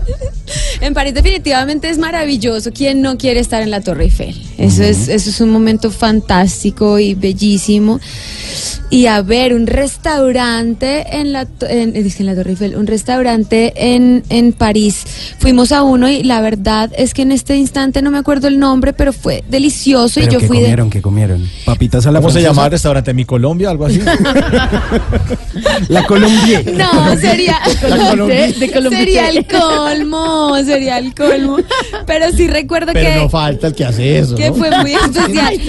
en 0.82 0.94
París 0.94 1.14
definitivamente 1.14 1.90
es 1.90 1.98
maravilloso. 1.98 2.72
¿Quién 2.72 3.02
no 3.02 3.18
quiere 3.18 3.40
estar 3.40 3.62
en 3.62 3.72
la 3.72 3.82
Torre 3.82 4.06
Eiffel? 4.06 4.36
Eso 4.58 4.84
es, 4.84 5.08
eso 5.08 5.30
es 5.30 5.42
un 5.42 5.50
momento 5.50 5.92
fantástico 5.92 7.00
y 7.00 7.14
bellísimo. 7.14 8.00
Y 8.90 9.06
a 9.08 9.22
ver 9.22 9.54
un 9.54 9.68
restaurante 9.68 11.18
en 11.20 11.34
la, 11.34 11.46
to- 11.46 11.68
en, 11.68 11.96
eh, 11.96 12.14
en 12.18 12.26
la 12.26 12.36
Torre 12.36 12.52
Eiffel, 12.52 12.76
un 12.76 12.88
restaurante 12.88 13.74
en, 13.76 14.24
en 14.30 14.54
París. 14.54 15.04
Fuimos 15.40 15.72
a 15.72 15.84
uno 15.84 16.10
y 16.10 16.24
la 16.24 16.42
verdad 16.42 16.92
es 16.98 17.14
que 17.14 17.22
en 17.24 17.32
este 17.32 17.56
instante 17.56 18.02
no 18.02 18.12
me 18.12 18.18
acuerdo 18.18 18.48
el 18.48 18.60
nombre, 18.60 18.94
pero 18.94 19.14
fue 19.14 19.44
delicioso 19.50 20.20
y 20.20 20.24
¿Pero 20.24 20.34
yo 20.34 20.40
qué 20.40 20.48
fui 20.48 20.58
de... 20.58 20.64
comieron? 20.64 20.90
¿Qué 20.90 21.02
comieron? 21.02 21.50
¿Papitas 21.66 22.06
a 22.06 22.12
la 22.12 22.20
¿Cómo 22.20 22.30
se 22.30 22.34
francesa? 22.36 22.54
llama 22.54 22.66
el 22.66 22.72
restaurante? 22.72 23.14
¿Mi 23.14 23.26
Colombia? 23.26 23.70
¿Algo 23.70 23.86
así? 23.86 24.00
La 25.90 26.06
Colombia. 26.06 26.62
No, 26.74 27.16
sería... 27.18 27.58
La 27.88 28.10
Colombia. 28.10 28.52
De 28.60 28.72
Colombia. 28.72 29.00
Sería 29.00 29.30
el 29.30 29.46
colmo, 29.48 30.56
sería 30.64 30.98
el 30.98 31.14
colmo. 31.14 31.58
Pero 32.06 32.32
sí 32.36 32.48
recuerdo 32.48 32.92
Pero 32.94 33.10
que... 33.10 33.16
no 33.18 33.30
falta 33.30 33.68
el 33.68 33.76
que 33.76 33.86
hace 33.86 34.20
eso. 34.20 34.36
que 34.36 34.50
¿no? 34.50 34.56
fue 34.56 34.70
muy 34.82 34.94
especial. 34.94 35.60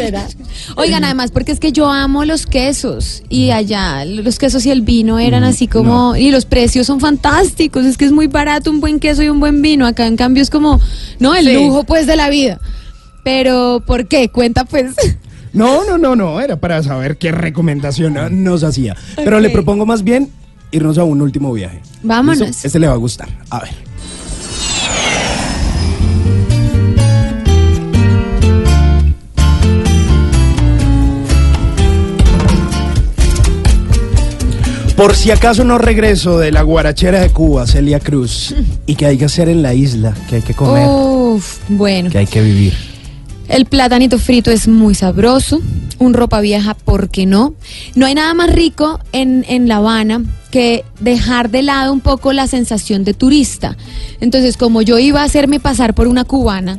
Oigan, 0.77 1.05
además, 1.05 1.31
porque 1.31 1.53
es 1.53 1.61
que 1.61 1.73
yo 1.73 1.87
amo 1.89 2.25
los 2.25 2.47
quesos 2.47 2.84
y 3.29 3.51
allá 3.51 4.05
los 4.05 4.39
quesos 4.39 4.65
y 4.67 4.71
el 4.71 4.83
vino 4.83 5.19
eran 5.19 5.43
Mm, 5.43 5.47
así 5.47 5.67
como, 5.69 6.17
y 6.17 6.31
los 6.31 6.45
precios 6.45 6.87
son 6.87 7.01
fantásticos, 7.01 7.85
es 7.85 7.97
que 7.97 8.05
es 8.05 8.13
muy 8.13 8.27
barato 8.27 8.71
un 8.71 8.81
buen 8.81 9.01
queso 9.01 9.23
y 9.23 9.29
un 9.29 9.41
buen 9.41 9.63
vino, 9.63 9.87
acá 9.87 10.07
en 10.07 10.17
cambio 10.17 10.43
es 10.43 10.51
como, 10.51 10.81
no, 11.19 11.35
el 11.35 11.47
Sí. 11.47 11.55
lujo 11.55 11.85
pues 11.85 12.07
de 12.07 12.17
la 12.17 12.29
vida. 12.31 12.61
Pero, 13.23 13.83
¿por 13.87 14.07
qué? 14.07 14.29
Cuenta 14.29 14.65
pues. 14.65 14.95
No, 15.55 15.85
no, 15.85 15.99
no, 15.99 16.17
no, 16.17 16.41
era 16.41 16.57
para 16.57 16.83
saber 16.83 17.17
qué 17.17 17.31
recomendación 17.31 18.17
nos 18.43 18.65
hacía. 18.65 18.97
Pero 19.15 19.39
le 19.39 19.51
propongo 19.51 19.87
más 19.87 20.03
bien 20.03 20.29
irnos 20.73 20.99
a 20.99 21.05
un 21.05 21.23
último 21.23 21.53
viaje. 21.53 21.81
Vámonos. 22.03 22.49
¿Listo? 22.49 22.67
Este 22.67 22.81
le 22.81 22.89
va 22.89 22.95
a 22.95 22.97
gustar. 22.97 23.29
A 23.51 23.61
ver. 23.61 23.71
Por 34.97 35.17
si 35.17 35.31
acaso 35.33 35.65
no 35.65 35.79
regreso 35.79 36.39
de 36.39 36.53
la 36.53 36.63
guarachera 36.63 37.21
de 37.21 37.31
Cuba, 37.31 37.67
Celia 37.67 37.99
Cruz, 37.99 38.55
y 38.87 38.95
que 38.95 39.07
hay 39.07 39.19
que 39.19 39.25
hacer 39.25 39.49
en 39.49 39.61
la 39.63 39.75
isla, 39.75 40.15
que 40.29 40.37
hay 40.37 40.43
que 40.43 40.55
comer, 40.55 40.87
Uf, 40.89 41.59
bueno. 41.69 42.11
que 42.11 42.19
hay 42.19 42.27
que 42.27 42.41
vivir. 42.41 42.75
El 43.49 43.67
platanito 43.67 44.19
frito 44.19 44.51
es 44.51 44.69
muy 44.69 44.95
sabroso. 44.95 45.61
Un 45.99 46.15
ropa 46.15 46.41
vieja, 46.41 46.75
¿por 46.75 47.09
qué 47.11 47.27
no? 47.27 47.55
No 47.95 48.07
hay 48.07 48.15
nada 48.15 48.35
más 48.35 48.53
rico 48.53 49.01
en, 49.13 49.45
en 49.49 49.69
La 49.69 49.77
Habana 49.77 50.23
que 50.51 50.85
dejar 51.01 51.51
de 51.51 51.63
lado 51.63 51.93
un 51.93 52.01
poco 52.01 52.33
la 52.33 52.47
sensación 52.47 53.05
de 53.05 53.15
turista. 53.15 53.77
Entonces, 54.21 54.57
como 54.57 54.81
yo 54.83 54.99
iba 54.99 55.21
a 55.21 55.25
hacerme 55.25 55.61
pasar 55.61 55.95
por 55.95 56.09
una 56.09 56.25
cubana, 56.25 56.79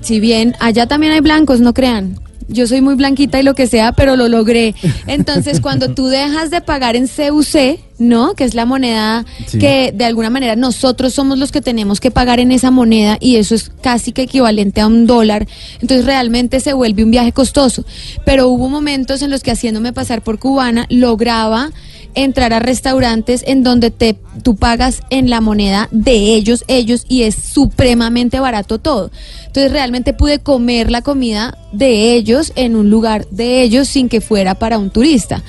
si 0.00 0.18
bien 0.18 0.54
allá 0.60 0.86
también 0.86 1.12
hay 1.12 1.20
blancos, 1.20 1.60
no 1.60 1.72
crean. 1.74 2.18
Yo 2.52 2.66
soy 2.66 2.80
muy 2.80 2.94
blanquita 2.94 3.40
y 3.40 3.42
lo 3.42 3.54
que 3.54 3.66
sea, 3.66 3.92
pero 3.92 4.16
lo 4.16 4.28
logré. 4.28 4.74
Entonces, 5.06 5.60
cuando 5.62 5.94
tú 5.94 6.06
dejas 6.06 6.50
de 6.50 6.60
pagar 6.60 6.96
en 6.96 7.06
CUC, 7.08 7.78
¿no? 7.98 8.34
Que 8.34 8.44
es 8.44 8.54
la 8.54 8.64
moneda 8.66 9.24
Sí. 9.46 9.58
que 9.58 9.92
de 9.94 10.04
alguna 10.04 10.28
manera 10.30 10.56
nosotros 10.56 11.14
somos 11.14 11.38
los 11.38 11.52
que 11.52 11.60
tenemos 11.60 12.00
que 12.00 12.10
pagar 12.10 12.40
en 12.40 12.50
esa 12.52 12.70
moneda 12.70 13.16
y 13.20 13.36
eso 13.36 13.54
es 13.54 13.70
casi 13.82 14.12
que 14.12 14.22
equivalente 14.22 14.80
a 14.80 14.86
un 14.86 15.06
dólar. 15.06 15.46
Entonces, 15.80 16.04
realmente 16.06 16.60
se 16.60 16.72
vuelve 16.72 17.04
un 17.04 17.10
viaje 17.10 17.32
costoso. 17.32 17.84
Pero 18.24 18.48
hubo 18.48 18.68
momentos 18.68 19.22
en 19.22 19.30
los 19.30 19.42
que 19.42 19.50
haciéndome 19.52 19.92
pasar 19.92 20.22
por 20.22 20.38
cubana 20.38 20.86
lograba 20.90 21.70
entrar 22.14 22.52
a 22.52 22.58
restaurantes 22.58 23.44
en 23.46 23.62
donde 23.62 23.90
te 23.90 24.16
tú 24.42 24.56
pagas 24.56 25.00
en 25.10 25.30
la 25.30 25.40
moneda 25.40 25.88
de 25.90 26.34
ellos, 26.34 26.64
ellos 26.68 27.04
y 27.08 27.22
es 27.22 27.34
supremamente 27.34 28.40
barato 28.40 28.78
todo. 28.78 29.10
Entonces 29.46 29.72
realmente 29.72 30.12
pude 30.14 30.38
comer 30.38 30.90
la 30.90 31.02
comida 31.02 31.56
de 31.72 32.14
ellos 32.14 32.52
en 32.56 32.76
un 32.76 32.90
lugar 32.90 33.26
de 33.30 33.62
ellos 33.62 33.88
sin 33.88 34.08
que 34.08 34.20
fuera 34.20 34.54
para 34.54 34.78
un 34.78 34.90
turista. 34.90 35.42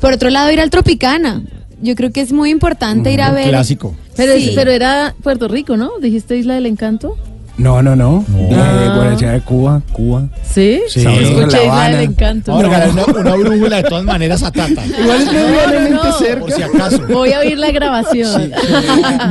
Por 0.00 0.12
otro 0.12 0.30
lado, 0.30 0.50
ir 0.50 0.60
al 0.60 0.70
Tropicana. 0.70 1.42
Yo 1.82 1.94
creo 1.94 2.10
que 2.12 2.20
es 2.20 2.32
muy 2.32 2.50
importante 2.50 3.12
ir 3.12 3.20
a 3.20 3.32
ver. 3.32 3.48
clásico. 3.48 3.94
Pero, 4.16 4.34
Sí. 4.34 4.52
pero 4.54 4.70
era 4.70 5.14
Puerto 5.22 5.46
Rico, 5.48 5.76
¿no? 5.76 5.92
Dijiste 6.00 6.36
Isla 6.36 6.54
del 6.54 6.66
Encanto. 6.66 7.16
No, 7.58 7.82
no, 7.82 7.96
no. 7.96 8.22
Dije 8.28 8.54
Ah. 8.60 8.92
guarachera 8.94 9.32
de 9.32 9.40
Cuba, 9.40 9.80
Cuba. 9.92 10.28
Sí, 10.42 10.78
Sí. 10.90 11.00
escuché 11.06 11.66
La 11.66 11.88
del 11.88 12.00
Encanto. 12.10 12.60
Regalar 12.60 12.90
una, 12.90 13.04
una 13.06 13.34
brújula 13.36 13.76
de 13.76 13.82
todas 13.84 14.04
maneras 14.04 14.42
a 14.42 14.50
Tata. 14.52 14.84
Igual 15.00 15.22
es 15.22 15.32
medianamente 15.32 15.90
no, 15.90 16.04
no. 16.04 16.40
Por 16.40 16.52
si 16.52 16.62
acaso. 16.62 17.02
Voy 17.08 17.32
a 17.32 17.38
oír 17.40 17.56
la 17.58 17.70
grabación. 17.70 18.52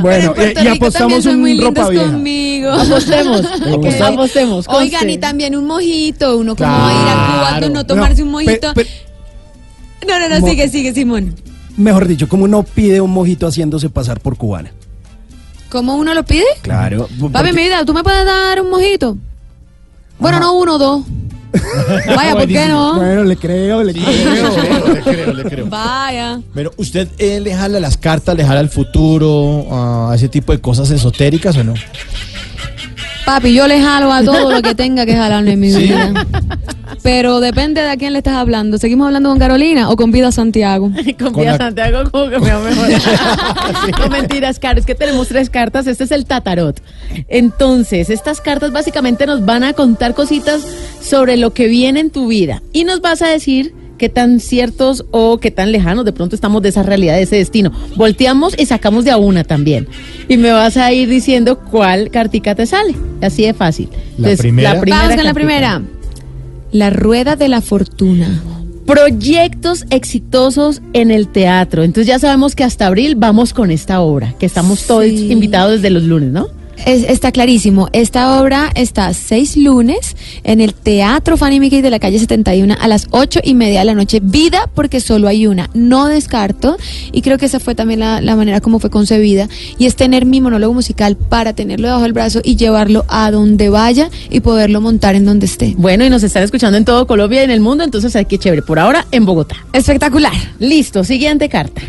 Bueno, 0.02 0.34
en 0.38 0.64
y, 0.64 0.68
apostamos 0.68 0.92
también 0.92 1.22
son 1.22 1.34
un 1.36 1.40
muy 1.40 1.60
ropa 1.60 1.68
lindos 1.68 1.90
vieja. 1.90 2.06
conmigo. 2.10 2.70
Apostemos. 2.72 3.40
Ok. 3.72 3.86
Apostemos. 4.02 4.66
conste. 4.66 4.82
Oigan, 4.84 5.10
y 5.10 5.18
también 5.18 5.54
un 5.54 5.64
mojito. 5.66 6.36
Uno 6.36 6.56
como 6.56 6.68
va 6.68 6.88
a 6.88 6.92
ir 6.92 7.08
a 7.08 7.26
Cuba, 7.26 7.48
Claro. 7.58 7.68
no 7.72 7.86
tomarse 7.86 8.22
un 8.22 8.28
No, 8.32 8.38
mojito. 8.40 8.74
pe- 8.74 8.84
pe- 8.84 10.06
no, 10.08 10.18
no, 10.18 10.28
no, 10.40 10.46
sigue, 10.46 10.68
sigue, 10.68 10.92
Simón. 10.92 11.34
mejor 11.76 12.08
dicho, 12.08 12.28
¿cómo 12.28 12.44
uno 12.44 12.64
pide 12.64 13.00
un 13.00 13.10
mojito 13.12 13.46
haciéndose 13.46 13.88
pasar 13.88 14.18
por 14.20 14.36
cubana? 14.36 14.72
¿Cómo 15.68 15.96
uno 15.96 16.14
lo 16.14 16.24
pide? 16.24 16.44
Claro. 16.62 17.08
Papi, 17.32 17.52
mi 17.52 17.62
vida, 17.64 17.84
¿tú 17.84 17.92
me 17.92 18.02
puedes 18.02 18.24
dar 18.24 18.60
un 18.60 18.70
mojito? 18.70 19.16
Bueno, 20.18 20.38
no 20.40 20.52
uno, 20.54 20.78
dos. 20.78 21.02
Vaya, 22.16 22.34
¿por 22.34 22.46
qué 22.46 22.66
no? 22.68 22.96
Bueno, 22.96 23.24
le 23.24 23.36
creo, 23.36 23.82
le 23.82 23.92
Sí, 23.92 24.00
creo. 24.00 24.50
le 24.56 24.62
creo, 24.62 24.86
le 24.94 25.02
creo, 25.02 25.32
le 25.34 25.44
creo. 25.44 25.66
Vaya. 25.66 26.40
Pero, 26.54 26.70
¿usted 26.76 27.08
eh, 27.18 27.40
le 27.40 27.54
jala 27.54 27.80
las 27.80 27.96
cartas, 27.96 28.36
le 28.36 28.44
jala 28.44 28.60
el 28.60 28.68
futuro, 28.68 29.66
a 29.70 30.14
ese 30.14 30.28
tipo 30.28 30.52
de 30.52 30.60
cosas 30.60 30.90
esotéricas 30.90 31.56
o 31.56 31.64
no? 31.64 31.74
Papi, 33.24 33.54
yo 33.54 33.66
le 33.66 33.80
jalo 33.80 34.12
a 34.12 34.22
todo 34.22 34.52
lo 34.52 34.62
que 34.62 34.74
tenga 34.74 35.04
que 35.04 35.16
jalarme 35.16 35.52
en 35.52 35.60
mi 35.60 35.70
Sí. 35.72 35.78
vida. 35.84 36.12
Pero 37.02 37.40
depende 37.40 37.80
de 37.82 37.88
a 37.90 37.96
quién 37.96 38.12
le 38.12 38.18
estás 38.18 38.34
hablando. 38.34 38.78
¿Seguimos 38.78 39.06
hablando 39.06 39.28
con 39.30 39.38
Carolina 39.38 39.90
o 39.90 39.96
con 39.96 40.10
Vida 40.12 40.32
Santiago? 40.32 40.90
Con 41.18 41.32
Con 41.32 41.42
Vía 41.42 41.52
la- 41.52 41.58
Santiago 41.58 42.10
como 42.10 42.30
que 42.30 42.38
me 42.38 42.50
va 42.52 42.60
mejor. 42.60 42.88
No 44.00 44.08
mentiras, 44.08 44.58
Caro, 44.58 44.78
es 44.80 44.86
que 44.86 44.94
tenemos 44.94 45.28
tres 45.28 45.50
cartas. 45.50 45.86
Este 45.86 46.04
es 46.04 46.10
el 46.10 46.26
Tatarot. 46.26 46.80
Entonces, 47.28 48.10
estas 48.10 48.40
cartas 48.40 48.72
básicamente 48.72 49.26
nos 49.26 49.44
van 49.44 49.64
a 49.64 49.72
contar 49.72 50.14
cositas 50.14 50.66
sobre 51.00 51.36
lo 51.36 51.52
que 51.52 51.68
viene 51.68 52.00
en 52.00 52.10
tu 52.10 52.28
vida. 52.28 52.62
Y 52.72 52.84
nos 52.84 53.00
vas 53.00 53.22
a 53.22 53.28
decir 53.28 53.74
qué 53.98 54.08
tan 54.08 54.40
ciertos 54.40 55.06
o 55.10 55.38
qué 55.38 55.50
tan 55.50 55.72
lejanos 55.72 56.04
de 56.04 56.12
pronto 56.12 56.34
estamos 56.34 56.60
de 56.62 56.68
esa 56.68 56.82
realidad, 56.82 57.14
de 57.16 57.22
ese 57.22 57.36
destino. 57.36 57.72
Volteamos 57.96 58.54
y 58.58 58.66
sacamos 58.66 59.04
de 59.04 59.10
a 59.10 59.16
una 59.16 59.42
también. 59.44 59.88
Y 60.28 60.36
me 60.36 60.52
vas 60.52 60.76
a 60.76 60.92
ir 60.92 61.08
diciendo 61.08 61.58
cuál 61.70 62.10
cartica 62.10 62.54
te 62.54 62.66
sale. 62.66 62.94
Así 63.22 63.44
de 63.44 63.54
fácil. 63.54 63.88
La 64.18 64.36
primera. 64.36 64.74
Vamos 64.74 65.14
con 65.16 65.24
la 65.24 65.34
primera. 65.34 65.82
La 66.72 66.90
rueda 66.90 67.36
de 67.36 67.48
la 67.48 67.60
fortuna. 67.60 68.42
Proyectos 68.86 69.84
exitosos 69.90 70.80
en 70.92 71.10
el 71.10 71.28
teatro. 71.28 71.82
Entonces 71.82 72.06
ya 72.06 72.18
sabemos 72.18 72.54
que 72.54 72.64
hasta 72.64 72.86
abril 72.86 73.14
vamos 73.16 73.52
con 73.52 73.70
esta 73.70 74.00
obra, 74.00 74.34
que 74.38 74.46
estamos 74.46 74.86
todos 74.86 75.04
Sí. 75.04 75.32
invitados 75.32 75.72
desde 75.82 75.90
los 75.90 76.04
lunes, 76.04 76.30
¿no? 76.30 76.48
Es- 76.84 77.04
está 77.08 77.32
clarísimo. 77.32 77.88
Esta 77.92 78.40
obra 78.40 78.70
está 78.74 79.12
seis 79.14 79.56
lunes 79.56 80.16
en 80.44 80.60
el 80.60 80.74
Teatro 80.74 81.36
Fanny 81.36 81.58
Mickey 81.60 81.80
de 81.80 81.90
la 81.90 81.98
calle 81.98 82.18
71 82.18 82.76
a 82.78 82.86
las 82.88 83.06
ocho 83.10 83.40
y 83.42 83.54
media 83.54 83.80
de 83.80 83.86
la 83.86 83.94
noche. 83.94 84.20
Vida, 84.22 84.68
porque 84.74 85.00
solo 85.00 85.26
hay 85.28 85.46
una. 85.46 85.70
No 85.74 86.06
descarto. 86.06 86.76
Y 87.12 87.22
creo 87.22 87.38
que 87.38 87.46
esa 87.46 87.60
fue 87.60 87.74
también 87.74 88.00
la, 88.00 88.20
la 88.20 88.36
manera 88.36 88.60
como 88.60 88.78
fue 88.78 88.90
concebida. 88.90 89.48
Y 89.78 89.86
es 89.86 89.96
tener 89.96 90.26
mi 90.26 90.40
monólogo 90.40 90.74
musical 90.74 91.16
para 91.16 91.54
tenerlo 91.54 91.86
debajo 91.88 92.02
del 92.04 92.12
brazo 92.12 92.40
y 92.44 92.56
llevarlo 92.56 93.04
a 93.08 93.30
donde 93.30 93.68
vaya 93.70 94.10
y 94.30 94.40
poderlo 94.40 94.80
montar 94.80 95.14
en 95.14 95.24
donde 95.24 95.46
esté. 95.46 95.74
Bueno, 95.78 96.04
y 96.04 96.10
nos 96.10 96.22
están 96.22 96.42
escuchando 96.42 96.76
en 96.78 96.84
todo 96.84 97.06
Colombia 97.06 97.40
y 97.40 97.44
en 97.44 97.50
el 97.50 97.60
mundo, 97.60 97.84
entonces 97.84 98.14
hay 98.16 98.26
que 98.26 98.38
chévere. 98.38 98.62
Por 98.62 98.78
ahora, 98.78 99.06
en 99.10 99.24
Bogotá. 99.24 99.56
Espectacular. 99.72 100.32
Listo, 100.58 101.04
siguiente 101.04 101.48
carta. 101.48 101.82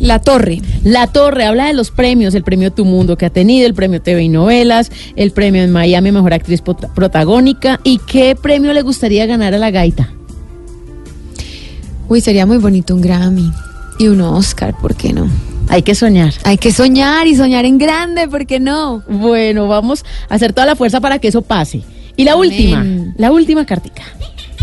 La 0.00 0.18
Torre. 0.18 0.60
La 0.82 1.06
Torre 1.06 1.44
habla 1.44 1.66
de 1.66 1.72
los 1.72 1.90
premios, 1.90 2.34
el 2.34 2.42
premio 2.42 2.72
Tu 2.72 2.84
Mundo 2.84 3.16
que 3.16 3.26
ha 3.26 3.30
tenido, 3.30 3.66
el 3.66 3.74
premio 3.74 4.02
TV 4.02 4.24
y 4.24 4.28
Novelas, 4.28 4.90
el 5.16 5.30
premio 5.30 5.62
en 5.62 5.70
Miami 5.70 6.12
Mejor 6.12 6.34
Actriz 6.34 6.62
Protagónica. 6.62 7.80
¿Y 7.84 7.98
qué 7.98 8.36
premio 8.36 8.72
le 8.72 8.82
gustaría 8.82 9.26
ganar 9.26 9.54
a 9.54 9.58
la 9.58 9.70
gaita? 9.70 10.10
Uy, 12.08 12.20
sería 12.20 12.44
muy 12.44 12.58
bonito 12.58 12.94
un 12.94 13.00
Grammy 13.00 13.50
y 13.98 14.08
un 14.08 14.20
Oscar, 14.20 14.76
¿por 14.80 14.94
qué 14.94 15.12
no? 15.12 15.28
Hay 15.68 15.82
que 15.82 15.94
soñar. 15.94 16.34
Hay 16.44 16.58
que 16.58 16.72
soñar 16.72 17.26
y 17.26 17.36
soñar 17.36 17.64
en 17.64 17.78
grande, 17.78 18.28
¿por 18.28 18.46
qué 18.46 18.60
no? 18.60 19.02
Bueno, 19.08 19.68
vamos 19.68 20.04
a 20.28 20.34
hacer 20.34 20.52
toda 20.52 20.66
la 20.66 20.76
fuerza 20.76 21.00
para 21.00 21.18
que 21.18 21.28
eso 21.28 21.40
pase. 21.40 21.82
Y 22.16 22.24
la 22.24 22.32
Amén. 22.32 22.50
última, 22.50 22.86
la 23.16 23.32
última 23.32 23.64
cartica. 23.64 24.02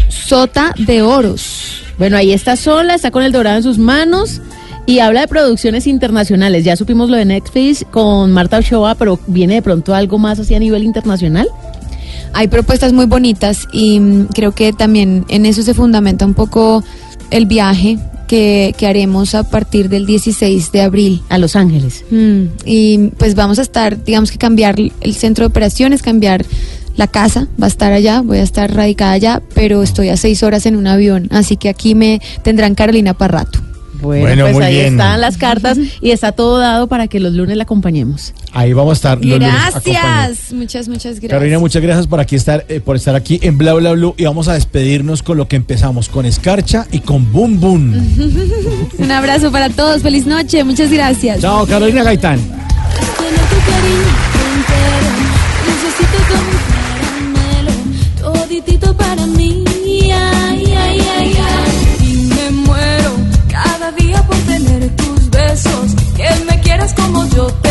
Sota 0.10 0.74
de 0.78 1.02
Oros. 1.02 1.84
Bueno, 1.98 2.18
ahí 2.18 2.32
está 2.32 2.56
sola, 2.56 2.96
está 2.96 3.12
con 3.12 3.24
el 3.24 3.32
dorado 3.32 3.58
en 3.58 3.64
sus 3.64 3.78
manos 3.78 4.42
y 4.86 5.00
habla 5.00 5.22
de 5.22 5.28
producciones 5.28 5.88
internacionales. 5.88 6.64
Ya 6.64 6.76
supimos 6.76 7.10
lo 7.10 7.18
de 7.18 7.26
Netflix 7.26 7.86
con 7.92 8.32
Marta 8.32 8.58
Ochoa, 8.58 8.96
pero 8.96 9.20
viene 9.28 9.56
de 9.56 9.62
pronto 9.62 9.94
algo 9.94 10.18
más 10.18 10.40
así 10.40 10.56
a 10.56 10.60
nivel 10.60 10.84
internacional. 10.84 11.48
Hay 12.34 12.48
propuestas 12.48 12.94
muy 12.94 13.06
bonitas 13.06 13.68
y 13.72 14.00
mm, 14.00 14.28
creo 14.28 14.54
que 14.54 14.74
también 14.74 15.26
en 15.28 15.46
eso 15.46 15.64
se 15.64 15.74
fundamenta 15.74 16.26
un 16.26 16.34
poco 16.34 16.84
el 17.30 17.46
viaje 17.46 18.00
que, 18.28 18.74
que 18.78 18.88
haremos 18.88 19.36
a 19.36 19.44
partir 19.44 19.90
del 19.90 20.06
16 20.06 20.72
de 20.72 20.82
abril. 20.82 21.22
A 21.30 21.38
Los 21.38 21.56
Ángeles. 21.56 22.06
Mm, 22.10 22.44
y 22.66 23.10
pues 23.18 23.36
vamos 23.36 23.60
a 23.60 23.62
estar, 23.62 24.04
digamos 24.04 24.32
que 24.32 24.38
cambiar 24.38 24.76
el 24.80 25.14
centro 25.14 25.44
de 25.44 25.48
operaciones, 25.48 26.02
cambiar 26.02 26.46
la 26.96 27.08
casa 27.08 27.48
va 27.62 27.66
a 27.66 27.70
estar 27.70 27.94
allá, 27.94 28.22
voy 28.22 28.38
a 28.38 28.44
estar 28.44 28.74
radicada 28.74 29.14
allá, 29.14 29.42
pero 29.54 29.82
estoy 29.84 30.10
a 30.10 30.18
seis 30.18 30.44
horas 30.44 30.66
en 30.66 30.76
un 30.76 30.88
avión, 30.88 31.28
así 31.32 31.58
que 31.58 31.70
aquí 31.70 31.96
me 31.96 32.22
tendrán 32.44 32.76
Carolina 32.76 33.14
para 33.14 33.40
rato. 33.40 33.60
Bueno, 34.02 34.26
Bueno, 34.26 34.44
pues 34.46 34.54
muy 34.56 34.64
ahí 34.64 34.74
bien. 34.76 34.94
están 34.94 35.22
las 35.22 35.38
cartas 35.38 35.78
y 36.02 36.12
está 36.12 36.32
todo 36.32 36.60
dado 36.60 36.88
para 36.88 37.08
que 37.08 37.20
los 37.20 37.34
lunes 37.34 37.56
la 37.58 37.64
acompañemos. 37.64 38.34
Ahí 38.52 38.74
vamos 38.74 38.92
a 38.92 38.94
estar. 38.94 39.18
los 39.18 39.26
lunes. 39.26 39.50
Gracias, 39.54 40.52
muchas, 40.54 40.88
muchas 40.88 41.14
gracias. 41.14 41.32
Carolina, 41.32 41.60
muchas 41.60 41.82
gracias 41.82 42.08
por 42.08 42.20
aquí 42.20 42.36
estar, 42.36 42.66
eh, 42.68 42.80
por 42.80 42.96
estar 42.96 43.16
aquí 43.16 43.40
en 43.44 43.58
Bla 43.58 43.74
Bla 43.74 43.92
Blue 43.94 44.16
y 44.18 44.26
vamos 44.26 44.48
a 44.48 44.54
despedirnos 44.54 45.24
con 45.24 45.38
lo 45.38 45.48
que 45.48 45.56
empezamos, 45.56 46.10
con 46.10 46.26
Escarcha 46.26 46.88
y 46.92 47.00
con 47.00 47.32
Boom 47.32 47.60
Boom. 47.60 48.90
Un 48.98 49.12
abrazo 49.12 49.52
para 49.52 49.70
todos, 49.70 50.02
feliz 50.02 50.26
noche, 50.26 50.64
muchas 50.64 50.92
gracias. 50.92 51.40
Chao, 51.42 51.66
Carolina 51.66 52.04
Gaitán. 52.04 52.40
Para 58.98 59.26
mí. 59.26 59.64
Ay, 60.12 60.66
ay, 60.66 61.00
ay, 61.00 61.38
ay. 61.40 61.61
Que 66.16 66.46
me 66.46 66.62
quieras 66.62 66.94
como 66.94 67.26
yo 67.26 67.48
te 67.62 67.71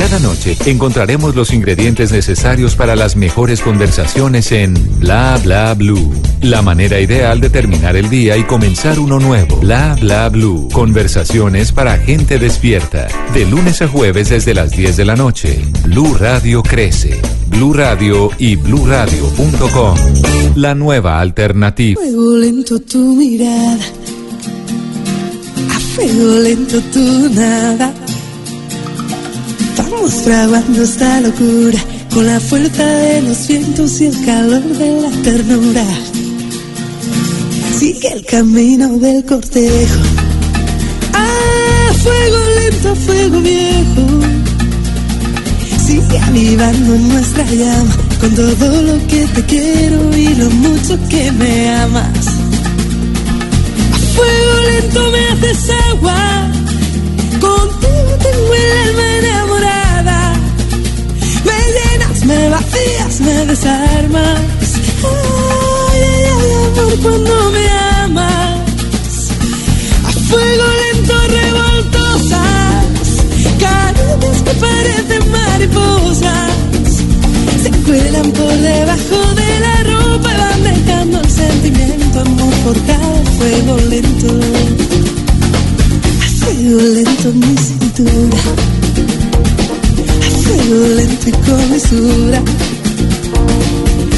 Cada 0.00 0.18
noche 0.18 0.56
encontraremos 0.64 1.36
los 1.36 1.52
ingredientes 1.52 2.10
necesarios 2.10 2.74
para 2.74 2.96
las 2.96 3.16
mejores 3.16 3.60
conversaciones 3.60 4.50
en 4.50 4.72
Bla 4.98 5.38
Bla 5.44 5.74
Blue. 5.74 6.14
La 6.40 6.62
manera 6.62 6.98
ideal 7.00 7.38
de 7.38 7.50
terminar 7.50 7.96
el 7.96 8.08
día 8.08 8.38
y 8.38 8.44
comenzar 8.44 8.98
uno 8.98 9.20
nuevo. 9.20 9.56
Bla 9.56 9.98
Bla 10.00 10.30
Blue. 10.30 10.70
Conversaciones 10.72 11.72
para 11.72 11.98
gente 11.98 12.38
despierta. 12.38 13.08
De 13.34 13.44
lunes 13.44 13.82
a 13.82 13.88
jueves 13.88 14.30
desde 14.30 14.54
las 14.54 14.70
10 14.70 14.96
de 14.96 15.04
la 15.04 15.16
noche. 15.16 15.62
Blue 15.84 16.14
Radio 16.18 16.62
crece. 16.62 17.20
Blue 17.48 17.74
Radio 17.74 18.30
y 18.38 18.56
bluradio.com. 18.56 19.98
La 20.54 20.74
nueva 20.74 21.20
alternativa. 21.20 22.00
fuego 22.00 22.36
lento 22.38 22.80
tu 22.80 23.16
mirada, 23.16 23.84
a 25.68 25.78
fuego 25.78 26.38
lento 26.38 26.80
tu 26.90 27.28
nada. 27.34 27.92
Vamos 29.90 30.12
fraguando 30.22 30.82
esta 30.82 31.20
locura 31.20 31.78
con 32.14 32.26
la 32.26 32.38
fuerza 32.38 32.84
de 32.84 33.22
los 33.22 33.48
vientos 33.48 34.00
y 34.00 34.06
el 34.06 34.24
calor 34.24 34.62
de 34.62 35.00
la 35.02 35.10
ternura. 35.22 35.84
Sigue 37.76 38.12
el 38.12 38.24
camino 38.24 38.88
del 38.98 39.24
cortejo. 39.24 40.00
A 41.12 41.92
fuego 41.94 42.38
lento, 42.56 42.94
fuego 42.94 43.40
viejo. 43.40 44.06
Sigue 45.84 46.18
avivando 46.18 46.96
nuestra 46.96 47.44
llama 47.44 47.96
con 48.20 48.34
todo 48.34 48.82
lo 48.82 49.06
que 49.08 49.26
te 49.34 49.44
quiero 49.44 50.16
y 50.16 50.34
lo 50.34 50.50
mucho 50.50 50.98
que 51.08 51.32
me 51.32 51.70
amas. 51.70 52.26
Fuego 54.14 54.60
lento 54.70 55.10
me 55.10 55.28
haces 55.28 55.70
agua, 55.90 56.50
contigo 57.40 58.16
tengo 58.22 58.54
el 58.54 58.72
alma 58.88 59.20
me 62.30 62.48
vacías, 62.48 63.20
me 63.20 63.46
desarmas. 63.46 64.40
Ay, 65.02 66.02
ay, 66.02 66.24
ay, 66.36 66.52
amor, 66.66 66.94
cuando 67.02 67.50
me 67.54 67.64
amas. 68.04 69.16
A 70.08 70.12
fuego 70.28 70.66
lento 70.82 71.14
revoltosas, 71.38 72.86
caricias 73.64 74.38
que 74.44 74.54
parecen 74.64 75.24
mariposas. 75.38 76.52
Se 77.62 77.70
cuelan 77.86 78.28
por 78.32 78.54
debajo 78.70 79.18
de 79.40 79.50
la 79.64 79.76
ropa 79.92 80.30
van 80.42 80.62
dejando 80.62 81.20
el 81.20 81.30
sentimiento 81.30 82.20
amor 82.20 82.54
por 82.64 82.76
cada 82.86 83.22
fuego 83.38 83.76
lento. 83.88 84.28
A 86.24 86.28
fuego 86.38 86.80
lento 86.96 87.32
mi 87.34 87.56
cintura. 87.56 88.79
Lento 90.50 91.28
y 91.28 91.32
con 91.32 91.70
mesura. 91.70 92.42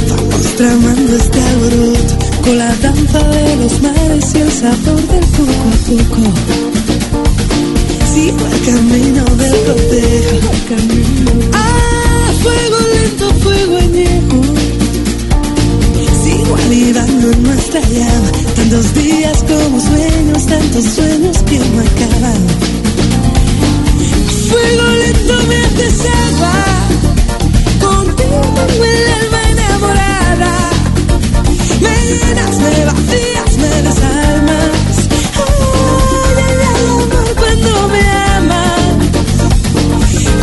Vamos 0.09 0.57
tramando 0.57 1.17
este 1.17 1.41
alboroto 1.41 2.15
con 2.43 2.59
la 2.59 2.75
danza 2.77 3.19
de 3.19 3.57
los 3.57 3.83
mares 3.83 4.35
y 4.35 4.39
el 4.39 4.51
sabor 4.51 5.03
del 5.09 5.27
poco 5.37 5.53
a 5.53 5.77
poco. 5.89 6.23
Sigo 8.15 8.47
el 8.47 8.61
camino 8.67 9.25
del 9.37 9.57
cortejo. 9.67 10.37
Ah, 11.53 12.33
fuego 12.43 12.79
lento, 12.95 13.35
fuego 13.41 13.77
añejo. 13.77 14.41
Sigo 16.25 16.57
avivando 16.67 17.29
nuestra 17.41 17.81
llama. 17.81 18.31
Tantos 18.57 18.95
días 18.95 19.45
como 19.45 19.81
sueños, 19.81 20.47
tantos 20.47 20.85
sueños 20.85 21.39
que 21.49 21.59
no 21.59 21.81
acaban. 21.81 22.43
Fuego 24.53 24.87
lento 25.03 25.37
me 25.49 25.57
haces 25.57 26.01
agua. 26.27 26.53
Contigo 27.81 28.41
tengo 28.67 28.85
el 28.85 29.13
alma 29.21 29.41
enamorada. 29.51 30.53
Me 31.81 31.95
llenas, 32.19 32.55
me 32.65 32.85
vacías, 32.85 33.53
me 33.63 33.73
desarmas. 33.89 34.73
Ay, 35.43 36.37
ay, 36.49 36.59
ay, 36.69 36.85
amor, 36.85 37.29
cuando 37.41 37.73
me 37.93 38.03
amas. 38.37 38.81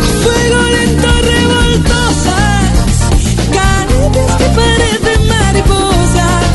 A 0.00 0.06
fuego 0.24 0.60
lento 0.76 1.08
revoltosas, 1.30 2.92
caricias 3.56 4.32
que 4.38 4.48
parecen 4.58 5.22
mariposas. 5.28 6.46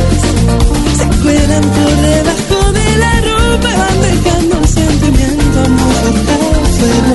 Se 0.97 1.06
cuelan 1.22 1.66
por 1.76 1.93
debajo 2.10 2.60
de 2.74 2.88
la 2.97 3.14
ropa 3.30 3.74
dejando 4.01 4.58
el 4.58 4.68
sentimiento 4.68 5.58
amor 5.62 6.45
fuego 6.78 7.14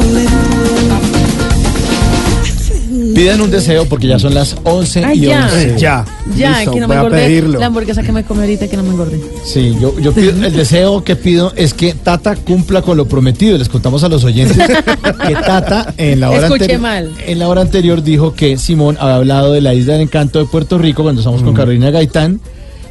Pidan 3.21 3.41
un 3.43 3.51
deseo 3.51 3.85
porque 3.85 4.07
ya 4.07 4.19
son 4.19 4.33
las 4.33 4.57
11 4.65 5.05
Ay, 5.05 5.19
y 5.19 5.27
ya. 5.27 5.45
11. 5.45 5.75
Ya. 5.79 6.05
Ya, 6.37 6.57
Listo, 6.57 6.73
que 6.73 6.81
no 6.81 6.87
voy 6.87 6.97
me 6.97 7.01
a 7.01 7.05
engordé. 7.05 7.23
pedirlo. 7.27 7.59
La 7.61 7.67
hamburguesa 7.67 8.03
que 8.03 8.13
me 8.13 8.25
comí 8.25 8.41
ahorita 8.41 8.67
que 8.69 8.77
no 8.79 8.83
me 8.83 8.89
engordé. 8.91 9.21
Sí, 9.45 9.77
yo, 9.79 9.99
yo 10.01 10.13
pido, 10.15 10.31
el 10.31 10.53
deseo 10.57 11.05
que 11.05 11.17
pido 11.17 11.53
es 11.55 11.75
que 11.75 11.93
Tata 11.93 12.35
cumpla 12.35 12.81
con 12.81 12.97
lo 12.97 13.05
prometido. 13.07 13.59
Les 13.59 13.69
contamos 13.69 14.03
a 14.05 14.09
los 14.09 14.25
oyentes 14.25 14.57
que 14.57 15.35
Tata 15.35 15.93
en 15.99 16.21
la 16.21 16.31
hora, 16.31 16.47
Escuché 16.47 16.79
anteri- 16.79 16.81
mal. 16.81 17.13
en 17.27 17.39
la 17.39 17.49
hora 17.49 17.61
anterior 17.61 18.03
dijo 18.03 18.33
que 18.35 18.57
Simón 18.57 18.97
había 18.99 19.17
hablado 19.17 19.53
de 19.53 19.61
la 19.61 19.75
isla 19.75 19.93
del 19.93 20.03
encanto 20.03 20.39
de 20.39 20.47
Puerto 20.47 20.79
Rico 20.79 21.03
cuando 21.03 21.21
estamos 21.21 21.43
con 21.43 21.53
Carolina 21.53 21.91
Gaitán 21.91 22.41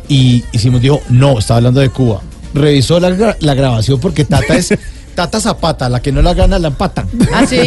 y, 0.07 0.43
y 0.51 0.59
Simón 0.59 0.79
dijo, 0.79 1.01
no, 1.09 1.39
estaba 1.39 1.57
hablando 1.57 1.79
de 1.81 1.89
Cuba. 1.89 2.21
Revisó 2.53 2.99
la 2.99 3.55
grabación 3.55 3.99
porque 3.99 4.25
Tata 4.25 4.55
es 4.57 4.75
Tata 5.15 5.39
Zapata, 5.41 5.89
la 5.89 6.01
que 6.01 6.11
no 6.11 6.21
la 6.21 6.33
gana 6.33 6.57
la 6.59 6.69
empata. 6.69 7.05
Ah, 7.33 7.45
sí, 7.45 7.57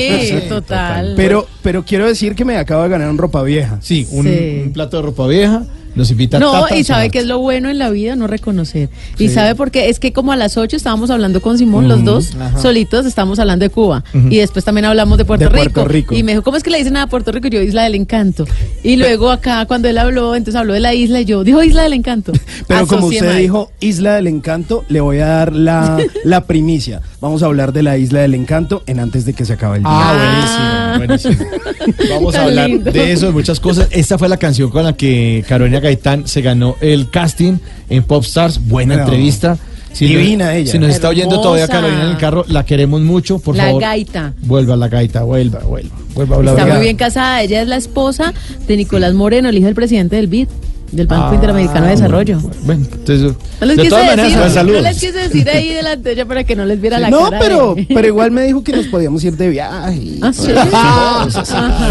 total. 0.48 1.14
Pero, 1.16 1.46
pero 1.62 1.84
quiero 1.84 2.06
decir 2.06 2.34
que 2.34 2.44
me 2.44 2.56
acabo 2.56 2.82
de 2.84 2.88
ganar 2.88 3.10
un 3.10 3.18
ropa 3.18 3.42
vieja. 3.42 3.78
Sí, 3.82 4.06
un, 4.10 4.24
Sí. 4.24 4.62
un 4.66 4.72
plato 4.72 4.96
de 4.96 5.02
ropa 5.02 5.26
vieja 5.26 5.64
nos 5.94 6.10
invita 6.10 6.36
a 6.36 6.40
No, 6.40 6.52
Tata 6.52 6.76
y 6.76 6.84
sabe 6.84 7.10
que 7.10 7.18
es 7.18 7.26
lo 7.26 7.38
bueno 7.38 7.70
en 7.70 7.78
la 7.78 7.90
vida, 7.90 8.16
no 8.16 8.26
reconocer. 8.26 8.88
Y 9.18 9.28
sabe 9.28 9.54
porque 9.54 9.88
es 9.88 10.00
que 10.00 10.12
como 10.12 10.32
a 10.32 10.36
las 10.36 10.56
8 10.56 10.76
estábamos 10.76 11.10
hablando 11.10 11.40
con 11.40 11.58
Simón, 11.58 11.88
los 11.88 12.04
dos 12.04 12.32
solitos 12.60 13.06
estábamos 13.06 13.38
hablando 13.38 13.64
de 13.64 13.70
Cuba. 13.70 14.04
Y 14.30 14.38
después 14.38 14.64
también 14.64 14.84
hablamos 14.84 15.18
de 15.18 15.24
Puerto, 15.24 15.44
De 15.44 15.50
Rico. 15.50 15.72
Puerto 15.74 15.88
Rico. 15.88 16.14
Y 16.14 16.22
me 16.22 16.32
dijo, 16.32 16.42
¿cómo 16.42 16.56
es 16.56 16.62
que 16.62 16.70
le 16.70 16.78
dicen 16.78 16.96
a 16.96 17.06
Puerto 17.06 17.32
Rico? 17.32 17.48
Yo, 17.48 17.60
Isla 17.60 17.84
del 17.84 17.94
Encanto. 17.94 18.46
Y 18.82 18.96
luego 19.02 19.30
acá, 19.30 19.66
cuando 19.66 19.88
él 19.88 19.98
habló, 19.98 20.34
entonces 20.34 20.58
habló 20.58 20.74
de 20.74 20.80
la 20.80 20.94
isla 20.94 21.20
y 21.20 21.24
yo, 21.24 21.44
dijo 21.44 21.62
Isla 21.62 21.82
del 21.82 21.92
Encanto. 21.92 22.32
Pero 22.66 22.86
como 22.86 23.06
usted 23.06 23.36
dijo, 23.36 23.70
Isla 23.80 24.14
del 24.14 24.26
Encanto, 24.26 24.84
le 24.88 25.00
voy 25.00 25.18
a 25.18 25.26
dar 25.26 25.52
la, 25.52 25.98
la 26.24 26.44
primicia. 26.44 27.02
Vamos 27.20 27.42
a 27.42 27.46
hablar 27.46 27.72
de 27.72 27.82
la 27.82 27.98
Isla 27.98 28.20
del 28.20 28.34
Encanto 28.34 28.82
en 28.86 28.98
antes 28.98 29.24
de 29.24 29.32
que 29.32 29.44
se 29.44 29.52
acabe 29.52 29.76
el 29.76 29.82
día. 29.82 29.92
Ah, 29.92 30.96
buenísimo, 30.98 31.36
buenísimo. 31.36 32.10
Vamos 32.10 32.34
a 32.34 32.42
hablar 32.44 32.70
lindo. 32.70 32.90
de 32.90 33.12
eso, 33.12 33.26
de 33.26 33.32
muchas 33.32 33.60
cosas. 33.60 33.88
Esta 33.90 34.18
fue 34.18 34.28
la 34.28 34.36
canción 34.36 34.70
con 34.70 34.84
la 34.84 34.94
que 34.94 35.44
Carolina 35.46 35.80
Gaitán 35.82 36.26
se 36.26 36.40
ganó 36.40 36.76
el 36.80 37.10
casting 37.10 37.58
en 37.90 38.02
Popstars. 38.04 38.66
Buena 38.66 38.96
No. 38.96 39.02
entrevista. 39.02 39.58
Si 39.92 40.06
Divina 40.06 40.46
no- 40.46 40.50
ella. 40.52 40.72
Si 40.72 40.78
nos 40.78 40.88
está 40.88 41.10
oyendo 41.10 41.38
todavía. 41.42 41.68
Carolina 41.68 42.04
en 42.04 42.10
el 42.12 42.16
carro, 42.16 42.46
la 42.48 42.64
queremos 42.64 43.02
mucho, 43.02 43.38
por 43.38 43.54
La 43.56 43.64
favor. 43.66 43.82
gaita. 43.82 44.32
Vuelva 44.40 44.74
la 44.76 44.88
gaita, 44.88 45.22
vuelva, 45.24 45.58
vuelva. 45.60 45.94
vuelva, 46.14 46.52
Está 46.52 46.64
muy 46.66 46.80
bien 46.80 46.96
casada. 46.96 47.42
Ella 47.42 47.60
es 47.60 47.68
la 47.68 47.76
esposa 47.76 48.32
de 48.66 48.76
Nicolás 48.78 49.12
Moreno, 49.12 49.50
el 49.50 49.58
hijo 49.58 49.66
del 49.66 49.74
presidente 49.74 50.16
del 50.16 50.28
BID, 50.28 50.48
del 50.92 51.06
Banco 51.06 51.28
Ah, 51.30 51.34
Interamericano 51.34 51.84
de 51.86 51.92
Desarrollo. 51.92 52.38
Bueno, 52.64 52.86
entonces, 52.90 53.34
No 53.60 53.66
les, 53.66 53.76
de 53.76 53.82
quise 53.82 53.88
todas 53.90 54.06
maneras, 54.06 54.26
decir, 54.32 54.38
pues, 54.40 54.66
no 54.66 54.80
les 54.80 54.98
quise 54.98 55.12
decir 55.12 55.50
ahí 55.50 55.68
delante 55.70 56.08
de 56.08 56.14
ella 56.14 56.24
para 56.26 56.44
que 56.44 56.56
no 56.56 56.64
les 56.64 56.80
viera 56.80 56.98
la 56.98 57.10
no, 57.10 57.24
cara. 57.24 57.38
pero, 57.38 57.74
de- 57.74 57.86
pero 57.92 58.06
igual 58.08 58.30
me 58.30 58.42
dijo 58.46 58.62
que 58.64 58.72
nos 58.72 58.86
podíamos 58.86 59.22
ir 59.24 59.36
de 59.36 59.48
viaje. 59.50 60.18
¿Ah, 60.22 60.32
sí? 60.32 60.52
Ajá. 60.56 61.26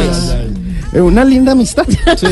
Eh, 0.02 0.51
Una 0.94 1.24
linda 1.24 1.54
amistad. 1.54 1.86
Sí. 2.18 2.28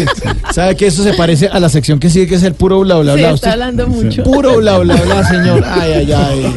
¿Sabe 0.53 0.75
que 0.75 0.87
eso 0.87 1.01
se 1.03 1.13
parece 1.13 1.47
a 1.47 1.59
la 1.59 1.69
sección 1.69 1.99
que 1.99 2.09
sigue, 2.09 2.27
que 2.27 2.35
es 2.35 2.43
el 2.43 2.53
puro 2.55 2.79
bla 2.81 2.95
bla 2.97 3.13
Sí, 3.13 3.19
bla? 3.19 3.27
está 3.29 3.35
Usted- 3.35 3.49
hablando 3.51 3.87
mucho. 3.87 4.23
Puro 4.23 4.57
bla 4.57 4.77
bla 4.79 4.95
bla, 4.95 5.27
señor. 5.27 5.63
Ay, 5.65 5.91
ay, 5.93 6.11
ay. 6.11 6.53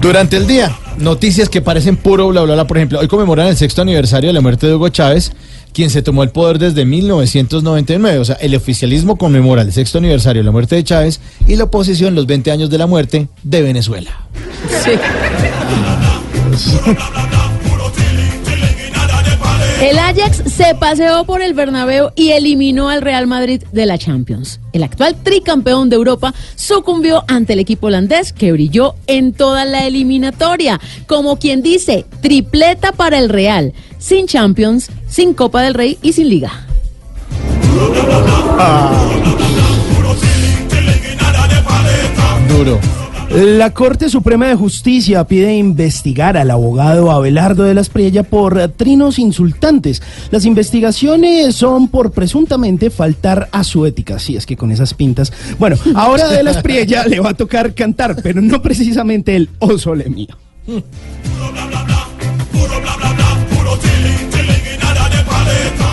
Durante 0.00 0.36
el 0.36 0.46
día, 0.46 0.72
noticias 0.98 1.48
que 1.48 1.60
parecen 1.62 1.96
puro 1.96 2.28
bla 2.28 2.42
bla 2.42 2.54
bla. 2.54 2.66
Por 2.66 2.76
ejemplo, 2.76 3.00
hoy 3.00 3.08
conmemoran 3.08 3.48
el 3.48 3.56
sexto 3.56 3.82
aniversario 3.82 4.28
de 4.28 4.34
la 4.34 4.40
muerte 4.40 4.66
de 4.66 4.74
Hugo 4.74 4.88
Chávez, 4.88 5.32
quien 5.72 5.90
se 5.90 6.02
tomó 6.02 6.22
el 6.22 6.30
poder 6.30 6.58
desde 6.58 6.84
1999. 6.84 8.18
O 8.18 8.24
sea, 8.24 8.36
el 8.36 8.54
oficialismo 8.54 9.16
conmemora 9.16 9.62
el 9.62 9.72
sexto 9.72 9.98
aniversario 9.98 10.42
de 10.42 10.46
la 10.46 10.52
muerte 10.52 10.76
de 10.76 10.84
Chávez 10.84 11.20
y 11.48 11.56
la 11.56 11.64
oposición 11.64 12.14
los 12.14 12.26
20 12.26 12.50
años 12.52 12.70
de 12.70 12.78
la 12.78 12.86
muerte 12.86 13.28
de 13.42 13.62
Venezuela. 13.62 14.10
Sí. 14.84 14.92
El 19.80 19.98
Ajax 19.98 20.42
se 20.46 20.74
paseó 20.74 21.24
por 21.24 21.42
el 21.42 21.52
Bernabéu 21.52 22.10
y 22.16 22.30
eliminó 22.30 22.88
al 22.88 23.02
Real 23.02 23.26
Madrid 23.26 23.62
de 23.72 23.84
la 23.84 23.98
Champions. 23.98 24.58
El 24.72 24.82
actual 24.82 25.16
tricampeón 25.22 25.90
de 25.90 25.96
Europa 25.96 26.32
sucumbió 26.54 27.24
ante 27.28 27.52
el 27.52 27.58
equipo 27.58 27.88
holandés 27.88 28.32
que 28.32 28.52
brilló 28.52 28.94
en 29.06 29.34
toda 29.34 29.66
la 29.66 29.86
eliminatoria. 29.86 30.80
Como 31.06 31.38
quien 31.38 31.62
dice, 31.62 32.06
tripleta 32.22 32.92
para 32.92 33.18
el 33.18 33.28
Real, 33.28 33.74
sin 33.98 34.26
Champions, 34.26 34.88
sin 35.08 35.34
Copa 35.34 35.60
del 35.60 35.74
Rey 35.74 35.98
y 36.00 36.14
sin 36.14 36.30
Liga. 36.30 36.66
Duro. 42.48 43.05
La 43.36 43.74
Corte 43.74 44.08
Suprema 44.08 44.46
de 44.46 44.54
Justicia 44.54 45.22
pide 45.24 45.54
investigar 45.54 46.38
al 46.38 46.50
abogado 46.50 47.10
Abelardo 47.10 47.64
de 47.64 47.74
las 47.74 47.90
Priella 47.90 48.22
por 48.22 48.66
trinos 48.68 49.18
insultantes. 49.18 50.02
Las 50.30 50.46
investigaciones 50.46 51.54
son 51.54 51.88
por 51.88 52.12
presuntamente 52.12 52.88
faltar 52.88 53.50
a 53.52 53.62
su 53.62 53.84
ética. 53.84 54.18
Sí, 54.18 54.36
es 54.36 54.46
que 54.46 54.56
con 54.56 54.72
esas 54.72 54.94
pintas. 54.94 55.34
Bueno, 55.58 55.76
ahora 55.94 56.28
de 56.28 56.42
las 56.42 56.62
Priella 56.62 57.06
le 57.06 57.20
va 57.20 57.30
a 57.30 57.34
tocar 57.34 57.74
cantar, 57.74 58.16
pero 58.22 58.40
no 58.40 58.62
precisamente 58.62 59.36
el 59.36 59.50
O 59.58 59.76
Sole 59.76 60.08
Mío. 60.08 60.34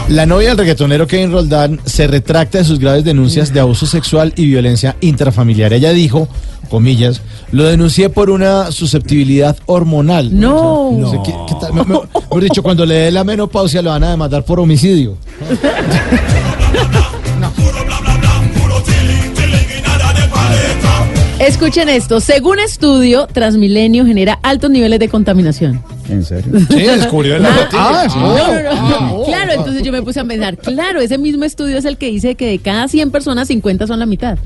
La 0.08 0.26
novia 0.26 0.50
del 0.50 0.60
reggaetonero 0.60 1.08
Kevin 1.08 1.32
Roldán 1.32 1.80
se 1.86 2.08
retracta 2.08 2.60
de 2.60 2.64
sus 2.64 2.80
graves 2.80 3.04
denuncias 3.04 3.52
de 3.52 3.60
abuso 3.60 3.86
sexual 3.86 4.32
y 4.36 4.46
violencia 4.46 4.96
intrafamiliar. 5.02 5.74
Ella 5.74 5.92
dijo, 5.92 6.30
comillas, 6.74 7.22
lo 7.52 7.66
denuncié 7.66 8.10
por 8.10 8.32
una 8.32 8.72
susceptibilidad 8.72 9.56
hormonal. 9.68 10.40
No. 10.40 10.88
O 10.90 11.10
sea, 11.12 11.22
¿qué- 11.22 11.36
qué 11.48 11.54
tal? 11.62 11.72
Me- 11.74 11.84
me- 11.86 12.00
Mejor 12.16 12.42
dicho, 12.44 12.64
cuando 12.64 12.84
le 12.84 12.96
dé 12.96 13.12
la 13.12 13.24
menopausia 13.24 13.84
lo 13.84 13.92
van 13.92 14.04
a 14.06 14.10
demandar 14.10 14.44
por 14.44 14.60
homicidio. 14.60 15.16
Escuchen 21.46 21.90
esto, 21.90 22.22
según 22.22 22.60
estudio, 22.60 23.28
Transmilenio 23.28 24.06
genera 24.06 24.40
altos 24.44 24.70
niveles 24.70 24.98
de 25.00 25.10
contaminación. 25.10 25.84
¿En 26.10 26.24
serio? 26.24 26.52
Sí, 26.70 26.80
descubrió 26.84 27.38
la 27.38 27.50
Ah, 27.74 28.04
noticia. 28.06 28.22
no, 28.22 28.62
no, 28.64 29.18
no. 29.18 29.24
Claro, 29.26 29.52
entonces 29.52 29.84
yo 29.84 29.92
me 29.92 30.02
puse 30.02 30.22
a 30.22 30.26
pensar, 30.26 30.58
claro, 30.58 31.02
ese 31.02 31.18
mismo 31.18 31.44
estudio 31.44 31.78
es 31.78 31.86
el 31.86 31.98
que 31.98 32.08
dice 32.08 32.36
que 32.36 32.48
de 32.48 32.60
cada 32.60 32.88
100 32.88 33.12
personas, 33.12 33.50
50 33.50 33.88
son 33.88 34.00
la 34.00 34.06
mitad. 34.06 34.38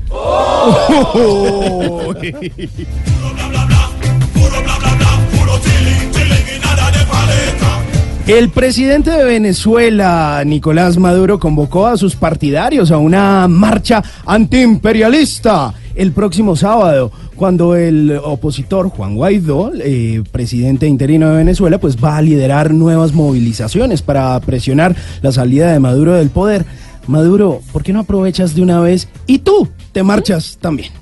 El 8.26 8.50
presidente 8.50 9.10
de 9.10 9.24
Venezuela, 9.24 10.42
Nicolás 10.44 10.98
Maduro, 10.98 11.38
convocó 11.38 11.86
a 11.86 11.96
sus 11.96 12.14
partidarios 12.14 12.90
a 12.90 12.98
una 12.98 13.48
marcha 13.48 14.02
antiimperialista 14.26 15.72
el 15.98 16.12
próximo 16.12 16.54
sábado, 16.54 17.10
cuando 17.34 17.74
el 17.74 18.18
opositor 18.22 18.88
Juan 18.88 19.16
Guaidó, 19.16 19.72
eh, 19.74 20.22
presidente 20.30 20.86
interino 20.86 21.28
de 21.28 21.38
Venezuela, 21.38 21.78
pues 21.78 21.96
va 22.02 22.16
a 22.16 22.22
liderar 22.22 22.72
nuevas 22.72 23.12
movilizaciones 23.12 24.00
para 24.00 24.38
presionar 24.40 24.94
la 25.22 25.32
salida 25.32 25.72
de 25.72 25.80
Maduro 25.80 26.14
del 26.14 26.30
poder. 26.30 26.64
Maduro, 27.08 27.60
¿por 27.72 27.82
qué 27.82 27.92
no 27.92 28.00
aprovechas 28.00 28.54
de 28.54 28.62
una 28.62 28.80
vez 28.80 29.08
y 29.26 29.40
tú 29.40 29.68
te 29.92 30.04
marchas 30.04 30.56
también? 30.60 30.92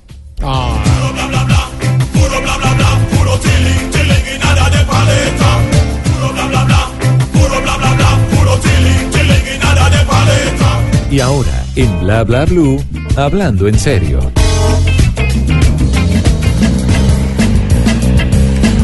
Y 11.17 11.19
ahora, 11.19 11.65
en 11.75 12.01
Bla 12.01 12.23
Bla 12.23 12.45
Blue, 12.45 12.79
hablando 13.15 13.67
en 13.67 13.79
serio. 13.79 14.19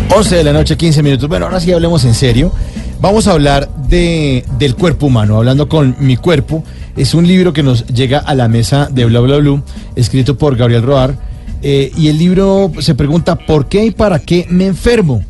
11 0.09 0.37
de 0.37 0.43
la 0.43 0.51
noche, 0.51 0.75
15 0.75 1.03
minutos. 1.03 1.29
Bueno, 1.29 1.45
ahora 1.45 1.59
sí 1.59 1.71
hablemos 1.71 2.05
en 2.05 2.15
serio. 2.15 2.51
Vamos 2.99 3.27
a 3.27 3.33
hablar 3.33 3.69
de, 3.87 4.43
del 4.57 4.73
cuerpo 4.73 5.05
humano, 5.05 5.37
hablando 5.37 5.69
con 5.69 5.95
mi 5.99 6.17
cuerpo. 6.17 6.63
Es 6.97 7.13
un 7.13 7.27
libro 7.27 7.53
que 7.53 7.61
nos 7.61 7.85
llega 7.85 8.17
a 8.17 8.33
la 8.33 8.47
mesa 8.47 8.89
de 8.91 9.05
Bla 9.05 9.19
Bla 9.19 9.37
Blue, 9.37 9.61
escrito 9.95 10.35
por 10.35 10.55
Gabriel 10.55 10.81
Roar. 10.81 11.15
eh, 11.61 11.91
y 11.95 12.07
el 12.07 12.17
libro 12.17 12.71
se 12.79 12.95
pregunta, 12.95 13.35
¿por 13.35 13.67
qué 13.67 13.85
y 13.85 13.91
para 13.91 14.17
qué 14.17 14.47
me 14.49 14.65
enfermo? 14.65 15.23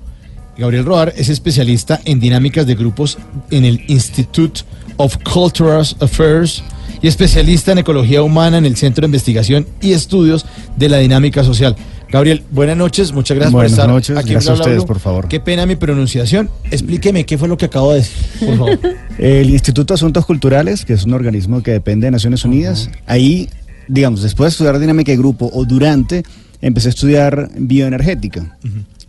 Gabriel 0.57 0.85
Roar 0.85 1.13
es 1.17 1.27
especialista 1.27 1.99
en 2.05 2.21
dinámicas 2.21 2.65
de 2.65 2.75
grupos 2.75 3.17
en 3.51 3.65
el 3.65 3.83
Institute 3.89 4.61
of 4.95 5.17
Cultural 5.17 5.85
Affairs 5.99 6.63
y 7.03 7.07
especialista 7.09 7.73
en 7.73 7.79
ecología 7.79 8.23
humana 8.23 8.57
en 8.57 8.65
el 8.65 8.77
Centro 8.77 9.01
de 9.01 9.07
Investigación 9.07 9.67
y 9.81 9.91
Estudios 9.91 10.45
de 10.77 10.87
la 10.87 10.99
Dinámica 10.99 11.43
Social. 11.43 11.75
Gabriel, 12.09 12.43
buenas 12.49 12.77
noches, 12.77 13.11
muchas 13.11 13.35
gracias 13.35 13.51
Buenas 13.51 13.71
por 13.73 13.79
estar 13.79 13.93
noches, 13.93 14.17
aquí 14.17 14.29
en 14.29 14.33
gracias 14.35 14.51
a 14.51 14.53
Bla 14.53 14.63
ustedes, 14.63 14.85
por 14.85 14.99
favor. 14.99 15.27
Qué 15.27 15.41
pena 15.41 15.65
mi 15.65 15.75
pronunciación. 15.75 16.49
Explíqueme 16.71 17.25
qué 17.25 17.37
fue 17.37 17.49
lo 17.49 17.57
que 17.57 17.65
acabo 17.65 17.91
de 17.91 17.97
decir, 17.97 18.47
por 18.47 18.57
favor. 18.57 18.79
El 19.17 19.49
Instituto 19.49 19.93
de 19.93 19.95
Asuntos 19.95 20.25
Culturales, 20.25 20.85
que 20.85 20.93
es 20.93 21.03
un 21.03 21.13
organismo 21.13 21.61
que 21.61 21.71
depende 21.71 22.07
de 22.07 22.11
Naciones 22.11 22.45
Unidas, 22.45 22.89
ahí, 23.05 23.49
digamos, 23.89 24.21
después 24.21 24.47
de 24.47 24.49
estudiar 24.53 24.79
dinámica 24.79 25.11
de 25.11 25.17
grupo 25.17 25.51
o 25.53 25.65
durante, 25.65 26.23
empecé 26.61 26.87
a 26.87 26.91
estudiar 26.91 27.49
bioenergética. 27.57 28.57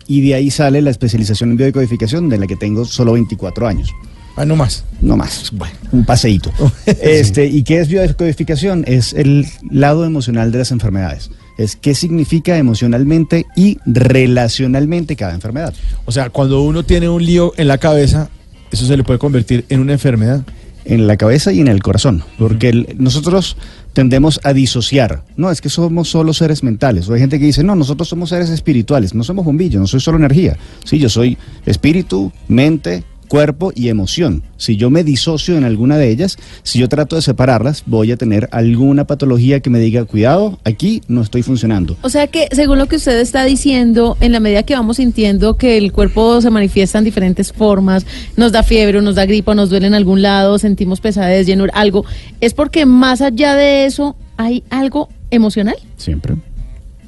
Y 0.08 0.20
de 0.20 0.34
ahí 0.34 0.50
sale 0.50 0.82
la 0.82 0.90
especialización 0.90 1.52
en 1.52 1.58
biodecodificación, 1.58 2.28
de 2.28 2.38
la 2.38 2.48
que 2.48 2.56
tengo 2.56 2.84
solo 2.86 3.12
24 3.12 3.68
años. 3.68 3.92
Ah, 4.36 4.44
no 4.44 4.56
más. 4.56 4.84
No 5.00 5.16
más. 5.16 5.50
Bueno, 5.52 5.74
un 5.92 6.04
paseíto. 6.04 6.50
este, 6.86 7.46
¿Y 7.46 7.62
qué 7.62 7.80
es 7.80 7.88
biodecodificación? 7.88 8.84
Es 8.86 9.12
el 9.12 9.46
lado 9.70 10.04
emocional 10.04 10.50
de 10.52 10.58
las 10.58 10.70
enfermedades. 10.72 11.30
Es 11.56 11.76
qué 11.76 11.94
significa 11.94 12.58
emocionalmente 12.58 13.46
y 13.54 13.78
relacionalmente 13.86 15.16
cada 15.16 15.34
enfermedad. 15.34 15.72
O 16.04 16.12
sea, 16.12 16.30
cuando 16.30 16.62
uno 16.62 16.82
tiene 16.84 17.08
un 17.08 17.24
lío 17.24 17.52
en 17.56 17.68
la 17.68 17.78
cabeza, 17.78 18.28
eso 18.72 18.86
se 18.86 18.96
le 18.96 19.04
puede 19.04 19.18
convertir 19.18 19.64
en 19.68 19.80
una 19.80 19.92
enfermedad. 19.92 20.42
en 20.86 21.06
la 21.06 21.16
cabeza 21.16 21.50
y 21.50 21.60
en 21.60 21.68
el 21.68 21.82
corazón, 21.82 22.22
porque 22.38 22.68
el- 22.68 22.96
nosotros 22.98 23.56
tendemos 23.94 24.38
a 24.44 24.52
disociar. 24.52 25.22
No, 25.34 25.50
es 25.50 25.62
que 25.62 25.70
somos 25.70 26.10
solo 26.10 26.34
seres 26.34 26.62
mentales. 26.62 27.08
O 27.08 27.14
hay 27.14 27.20
gente 27.20 27.38
que 27.38 27.46
dice, 27.46 27.64
no, 27.64 27.74
nosotros 27.74 28.06
somos 28.06 28.28
seres 28.28 28.50
espirituales, 28.50 29.14
no 29.14 29.24
somos 29.24 29.46
bombillos, 29.46 29.80
no 29.80 29.86
soy 29.86 30.00
solo 30.00 30.18
energía. 30.18 30.58
Sí, 30.84 30.98
yo 30.98 31.08
soy 31.08 31.38
espíritu, 31.64 32.32
mente, 32.48 33.02
cuerpo 33.28 33.72
y 33.74 33.88
emoción. 33.88 34.42
Si 34.56 34.76
yo 34.76 34.90
me 34.90 35.04
disocio 35.04 35.56
en 35.56 35.64
alguna 35.64 35.96
de 35.96 36.10
ellas, 36.10 36.38
si 36.62 36.78
yo 36.78 36.88
trato 36.88 37.16
de 37.16 37.22
separarlas, 37.22 37.82
voy 37.86 38.12
a 38.12 38.16
tener 38.16 38.48
alguna 38.52 39.06
patología 39.06 39.60
que 39.60 39.70
me 39.70 39.78
diga, 39.78 40.04
cuidado, 40.04 40.58
aquí 40.64 41.02
no 41.08 41.22
estoy 41.22 41.42
funcionando. 41.42 41.96
O 42.02 42.08
sea 42.08 42.26
que, 42.26 42.48
según 42.52 42.78
lo 42.78 42.86
que 42.86 42.96
usted 42.96 43.18
está 43.20 43.44
diciendo, 43.44 44.16
en 44.20 44.32
la 44.32 44.40
medida 44.40 44.62
que 44.62 44.74
vamos 44.74 44.96
sintiendo 44.96 45.56
que 45.56 45.76
el 45.76 45.92
cuerpo 45.92 46.40
se 46.40 46.50
manifiesta 46.50 46.98
en 46.98 47.04
diferentes 47.04 47.52
formas, 47.52 48.06
nos 48.36 48.52
da 48.52 48.62
fiebre, 48.62 49.02
nos 49.02 49.14
da 49.14 49.26
gripa, 49.26 49.54
nos 49.54 49.70
duele 49.70 49.86
en 49.86 49.94
algún 49.94 50.22
lado, 50.22 50.58
sentimos 50.58 51.00
pesadez, 51.00 51.46
llenura, 51.46 51.72
algo, 51.74 52.04
es 52.40 52.54
porque 52.54 52.86
más 52.86 53.20
allá 53.20 53.54
de 53.54 53.86
eso 53.86 54.16
hay 54.36 54.64
algo 54.70 55.08
emocional. 55.30 55.76
Siempre. 55.96 56.36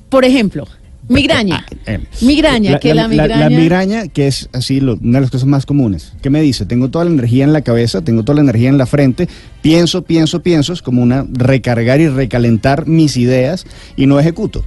Por 0.09 0.25
ejemplo, 0.25 0.67
migraña. 1.09 1.65
Eh, 1.87 2.01
Migraña, 2.21 2.79
que 2.79 2.95
la, 2.95 3.07
migraña... 3.09 3.37
La, 3.39 3.51
migraña, 3.51 4.09
que 4.09 4.27
es 4.27 4.49
así 4.53 4.81
lo- 4.81 4.95
una 5.01 5.19
de 5.19 5.23
las 5.23 5.31
cosas 5.31 5.47
más 5.47 5.65
comunes. 5.67 6.13
¿Qué 6.23 6.31
me 6.31 6.41
dice? 6.43 6.67
Tengo 6.67 6.89
toda 6.91 7.05
la 7.05 7.11
energía 7.13 7.45
en 7.45 7.53
la 7.53 7.63
cabeza, 7.63 8.01
tengo 8.03 8.23
toda 8.25 8.37
la 8.37 8.43
energía 8.43 8.69
en 8.69 8.79
la 8.79 8.87
frente, 8.87 9.29
pienso, 9.63 10.03
pienso, 10.03 10.43
pienso, 10.43 10.73
es 10.73 10.83
como 10.83 11.03
una 11.03 11.25
recargar 11.33 12.01
y 12.01 12.09
recalentar 12.09 12.87
mis 12.87 13.17
ideas 13.17 13.65
y 13.97 14.07
no 14.07 14.19
ejecuto. 14.19 14.65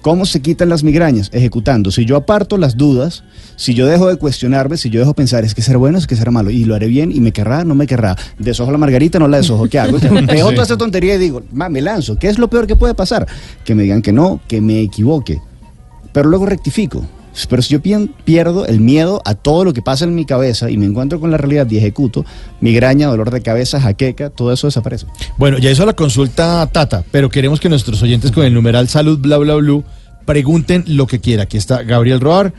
¿Cómo 0.00 0.26
se 0.26 0.40
quitan 0.40 0.68
las 0.68 0.84
migrañas? 0.84 1.28
Ejecutando. 1.32 1.90
Si 1.90 2.04
yo 2.04 2.16
aparto 2.16 2.56
las 2.56 2.76
dudas, 2.76 3.24
si 3.56 3.74
yo 3.74 3.84
dejo 3.86 4.08
de 4.08 4.14
cuestionarme, 4.16 4.76
si 4.76 4.90
yo 4.90 5.00
dejo 5.00 5.12
pensar, 5.12 5.44
es 5.44 5.54
que 5.56 5.60
ser 5.62 5.76
bueno, 5.76 5.98
es 5.98 6.06
que 6.06 6.14
ser 6.14 6.30
malo, 6.30 6.50
y 6.50 6.64
lo 6.64 6.76
haré 6.76 6.86
bien, 6.86 7.10
y 7.10 7.20
me 7.20 7.32
querrá, 7.32 7.64
no 7.64 7.74
me 7.74 7.86
querrá, 7.88 8.14
desojo 8.38 8.70
la 8.70 8.78
margarita, 8.78 9.18
no 9.18 9.26
la 9.26 9.38
desojo, 9.38 9.68
¿qué 9.68 9.78
hago? 9.80 9.98
Dejo 9.98 10.52
toda 10.52 10.62
esa 10.62 10.76
tontería 10.78 11.16
y 11.16 11.18
digo, 11.18 11.42
"Ma, 11.52 11.68
me 11.68 11.80
lanzo. 11.82 12.16
¿Qué 12.16 12.28
es 12.28 12.38
lo 12.38 12.48
peor 12.48 12.68
que 12.68 12.76
puede 12.76 12.94
pasar? 12.94 13.26
Que 13.64 13.74
me 13.74 13.82
digan 13.82 14.00
que 14.00 14.12
no, 14.12 14.40
que 14.46 14.60
me 14.60 14.80
equivoque 14.82 15.40
pero 16.18 16.30
luego 16.30 16.46
rectifico. 16.46 17.06
Pero 17.48 17.62
si 17.62 17.74
yo 17.74 17.80
pierdo 18.24 18.66
el 18.66 18.80
miedo 18.80 19.22
a 19.24 19.36
todo 19.36 19.62
lo 19.62 19.72
que 19.72 19.82
pasa 19.82 20.04
en 20.04 20.16
mi 20.16 20.24
cabeza 20.24 20.68
y 20.68 20.76
me 20.76 20.84
encuentro 20.84 21.20
con 21.20 21.30
la 21.30 21.36
realidad 21.36 21.70
y 21.70 21.78
ejecuto, 21.78 22.26
migraña, 22.60 23.06
dolor 23.06 23.30
de 23.30 23.40
cabeza, 23.40 23.80
jaqueca, 23.80 24.28
todo 24.28 24.52
eso 24.52 24.66
desaparece. 24.66 25.06
Bueno, 25.36 25.58
ya 25.58 25.70
hizo 25.70 25.86
la 25.86 25.92
consulta 25.92 26.68
Tata, 26.72 27.04
pero 27.12 27.30
queremos 27.30 27.60
que 27.60 27.68
nuestros 27.68 28.02
oyentes 28.02 28.32
con 28.32 28.44
el 28.44 28.52
numeral 28.52 28.88
salud 28.88 29.20
bla 29.20 29.36
bla 29.36 29.54
bla 29.54 29.84
pregunten 30.26 30.82
lo 30.88 31.06
que 31.06 31.20
quiera. 31.20 31.44
Aquí 31.44 31.56
está 31.56 31.84
Gabriel 31.84 32.18
Roar 32.18 32.52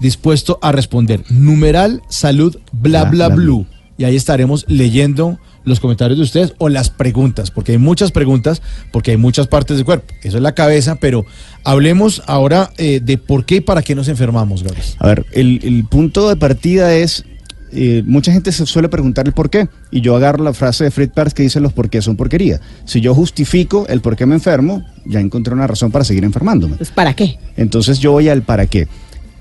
dispuesto 0.00 0.58
a 0.60 0.72
responder. 0.72 1.22
Numeral 1.30 2.02
salud 2.08 2.58
bla 2.72 3.04
bla 3.04 3.10
Bla, 3.10 3.28
bla, 3.28 3.44
bla. 3.44 3.64
Y 3.96 4.02
ahí 4.02 4.16
estaremos 4.16 4.64
leyendo 4.66 5.38
los 5.64 5.80
comentarios 5.80 6.18
de 6.18 6.24
ustedes 6.24 6.54
o 6.58 6.68
las 6.68 6.90
preguntas, 6.90 7.50
porque 7.50 7.72
hay 7.72 7.78
muchas 7.78 8.12
preguntas, 8.12 8.62
porque 8.92 9.12
hay 9.12 9.16
muchas 9.16 9.46
partes 9.46 9.76
del 9.76 9.84
cuerpo. 9.84 10.12
Eso 10.22 10.36
es 10.36 10.42
la 10.42 10.52
cabeza, 10.52 10.96
pero 10.96 11.24
hablemos 11.64 12.22
ahora 12.26 12.70
eh, 12.76 13.00
de 13.02 13.18
por 13.18 13.44
qué 13.44 13.56
y 13.56 13.60
para 13.60 13.82
qué 13.82 13.94
nos 13.94 14.08
enfermamos, 14.08 14.62
Gabriel. 14.62 14.86
A 14.98 15.06
ver, 15.06 15.26
el, 15.32 15.60
el 15.62 15.84
punto 15.84 16.28
de 16.28 16.36
partida 16.36 16.94
es, 16.94 17.24
eh, 17.72 18.02
mucha 18.06 18.32
gente 18.32 18.52
se 18.52 18.66
suele 18.66 18.88
preguntar 18.88 19.26
el 19.26 19.32
por 19.32 19.50
qué, 19.50 19.68
y 19.90 20.00
yo 20.00 20.14
agarro 20.14 20.44
la 20.44 20.52
frase 20.52 20.84
de 20.84 20.90
Fritz 20.90 21.12
Perls 21.12 21.34
que 21.34 21.42
dice 21.42 21.60
los 21.60 21.72
por 21.72 21.90
qué 21.90 22.02
son 22.02 22.16
porquería. 22.16 22.60
Si 22.84 23.00
yo 23.00 23.14
justifico 23.14 23.86
el 23.88 24.00
por 24.00 24.16
qué 24.16 24.26
me 24.26 24.34
enfermo, 24.34 24.84
ya 25.04 25.20
encontré 25.20 25.54
una 25.54 25.66
razón 25.66 25.90
para 25.90 26.04
seguir 26.04 26.24
enfermándome. 26.24 26.76
Pues, 26.76 26.90
¿Para 26.90 27.14
qué? 27.14 27.38
Entonces 27.56 27.98
yo 27.98 28.12
voy 28.12 28.28
al 28.28 28.42
para 28.42 28.66
qué. 28.66 28.86